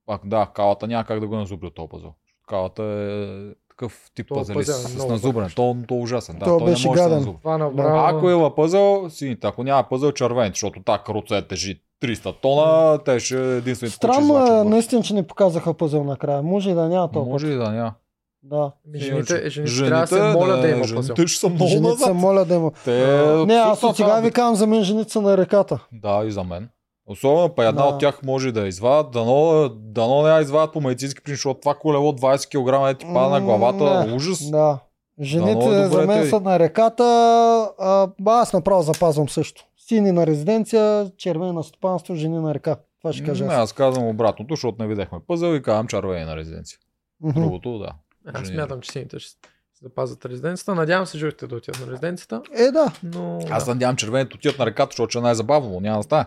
а, 0.08 0.18
да, 0.24 0.50
калата 0.54 0.86
няма 0.86 1.04
как 1.04 1.20
да 1.20 1.26
го 1.26 1.36
назубря 1.36 1.70
този 1.70 1.88
пъзъл. 1.88 2.14
Калата 2.48 2.82
е 2.82 3.54
такъв 3.68 4.10
тип 4.14 4.28
пъзел 4.28 4.54
е 4.58 4.64
с, 4.64 4.72
с 4.72 4.94
много 4.94 5.12
назубране. 5.12 5.50
То, 5.56 5.76
то 5.88 5.94
е 5.94 5.98
ужасен. 5.98 6.38
Да, 6.38 6.44
То 6.44 6.58
той 6.58 6.70
беше 6.70 6.88
не 6.88 6.90
може 6.90 7.02
да 7.02 7.08
гаден. 7.08 7.18
назубра. 7.18 7.38
Това 7.38 7.58
направо... 7.58 8.16
Ако 8.18 8.30
има 8.30 8.54
пъзъл, 8.54 9.10
сините. 9.10 9.46
Ако 9.46 9.62
няма 9.62 9.88
пъзъл, 9.88 10.12
червените, 10.12 10.54
защото 10.54 10.82
тази 10.82 11.02
каруца 11.06 11.46
тежи 11.48 11.82
300 12.02 12.40
тона, 12.40 12.98
те 13.04 13.20
ще 13.20 13.56
единствените, 13.56 13.96
Странно 13.96 14.46
е, 14.46 14.64
наистина, 14.64 15.02
че 15.02 15.14
не 15.14 15.26
показаха 15.26 15.74
пъзел 15.74 16.04
накрая. 16.04 16.42
Може 16.42 16.70
и 16.70 16.74
да 16.74 16.88
няма 16.88 17.10
толкова. 17.10 17.32
Може 17.32 17.46
и 17.46 17.54
да 17.54 17.70
няма. 17.70 17.94
Да. 18.42 18.72
Ми, 18.86 18.98
жените, 18.98 19.50
жените, 19.50 19.78
трябва 19.78 20.00
да 20.00 20.06
се 20.06 20.14
Жените, 20.16 20.32
молят 20.34 20.60
да 20.60 20.68
има. 20.68 20.84
Жените 20.84 21.26
ще 21.26 21.40
са 21.40 21.48
много 21.48 21.66
Жените 21.66 21.96
се 21.96 22.04
назад. 22.04 22.16
моля 22.16 22.44
да 22.44 22.54
има. 22.54 22.70
Те, 22.84 23.16
Не, 23.46 23.54
аз 23.54 23.82
от 23.82 23.96
сега 23.96 24.20
ви 24.20 24.30
казвам 24.30 24.54
за 24.54 24.66
мен 24.66 24.82
жените 24.84 25.12
са 25.12 25.20
на 25.20 25.36
реката. 25.38 25.86
Да, 25.92 26.22
и 26.26 26.30
за 26.30 26.44
мен. 26.44 26.68
Особено 27.06 27.48
па 27.48 27.64
една 27.64 27.82
Да. 27.82 27.88
от 27.88 28.00
тях 28.00 28.22
може 28.22 28.52
да 28.52 28.60
я 28.60 28.66
извадят, 28.66 29.10
дано, 29.10 29.68
дано 29.70 30.22
не 30.22 30.28
я 30.28 30.40
извадят 30.40 30.72
по 30.72 30.80
медицински 30.80 31.22
причини, 31.22 31.36
защото 31.36 31.60
това 31.60 31.74
колело 31.74 32.12
20 32.12 32.46
кг 32.48 32.90
е 32.90 32.98
ти 32.98 33.06
пада 33.14 33.30
на 33.30 33.40
главата, 33.40 34.06
Не, 34.06 34.12
ужас. 34.12 34.50
Да. 34.50 34.78
Жените 35.20 35.54
Дано 35.54 35.72
е 35.74 35.86
за 35.86 36.06
мен 36.06 36.28
са 36.28 36.40
на 36.40 36.58
реката, 36.58 37.04
а, 37.78 38.08
аз 38.26 38.52
направо 38.52 38.82
запазвам 38.82 39.28
също. 39.28 39.64
Сини 39.78 40.12
на 40.12 40.26
резиденция, 40.26 41.10
червени 41.16 41.52
на 41.52 41.62
стопанство, 41.62 42.14
жени 42.14 42.38
на 42.38 42.54
река. 42.54 42.76
Това 43.00 43.12
ще 43.12 43.24
кажа 43.24 43.44
Не, 43.44 43.54
аз. 43.54 43.58
аз 43.60 43.72
казвам 43.72 44.06
обратното, 44.06 44.54
защото 44.54 44.82
не 44.82 44.88
видяхме 44.88 45.18
пъзъл 45.26 45.54
и 45.54 45.62
казвам 45.62 45.86
червени 45.86 46.24
на 46.24 46.36
резиденция. 46.36 46.78
Другото, 47.22 47.78
да. 47.78 47.88
Аз 48.34 48.48
смятам, 48.48 48.80
че 48.80 48.92
сините 48.92 49.18
ще 49.18 49.48
запазят 49.82 50.24
резиденцията. 50.26 50.74
Надявам 50.74 51.06
се 51.06 51.18
жълтите 51.18 51.46
да 51.46 51.56
отидат 51.56 51.80
на 51.80 51.92
резиденцията, 51.92 52.42
Е, 52.54 52.70
да. 52.70 52.92
но... 53.02 53.40
Аз 53.50 53.64
да, 53.64 53.74
надявам 53.74 53.96
червените 53.96 54.36
отиват 54.36 54.58
на 54.58 54.66
реката, 54.66 54.90
защото 54.90 55.18
е 55.18 55.20
най-забавно, 55.22 55.70
но 55.70 55.80
няма 55.80 55.96
да 55.98 56.02
стане. 56.02 56.24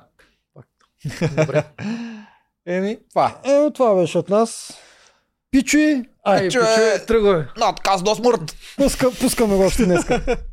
добре. 1.38 1.64
Еми, 2.66 3.00
това. 3.10 3.40
Е, 3.44 3.72
това 3.74 3.96
беше 3.96 4.18
от 4.18 4.30
нас. 4.30 4.74
Пичуи, 5.52 6.04
ай, 6.24 6.42
пичуе, 6.48 7.06
тръгваме. 7.08 7.48
Надказ 7.58 8.04
до 8.04 8.16
смърт! 8.16 8.56
пуска, 8.78 9.12
пускаме 9.20 9.56
го 9.56 9.64
още 9.64 9.86
днеска. 9.86 10.38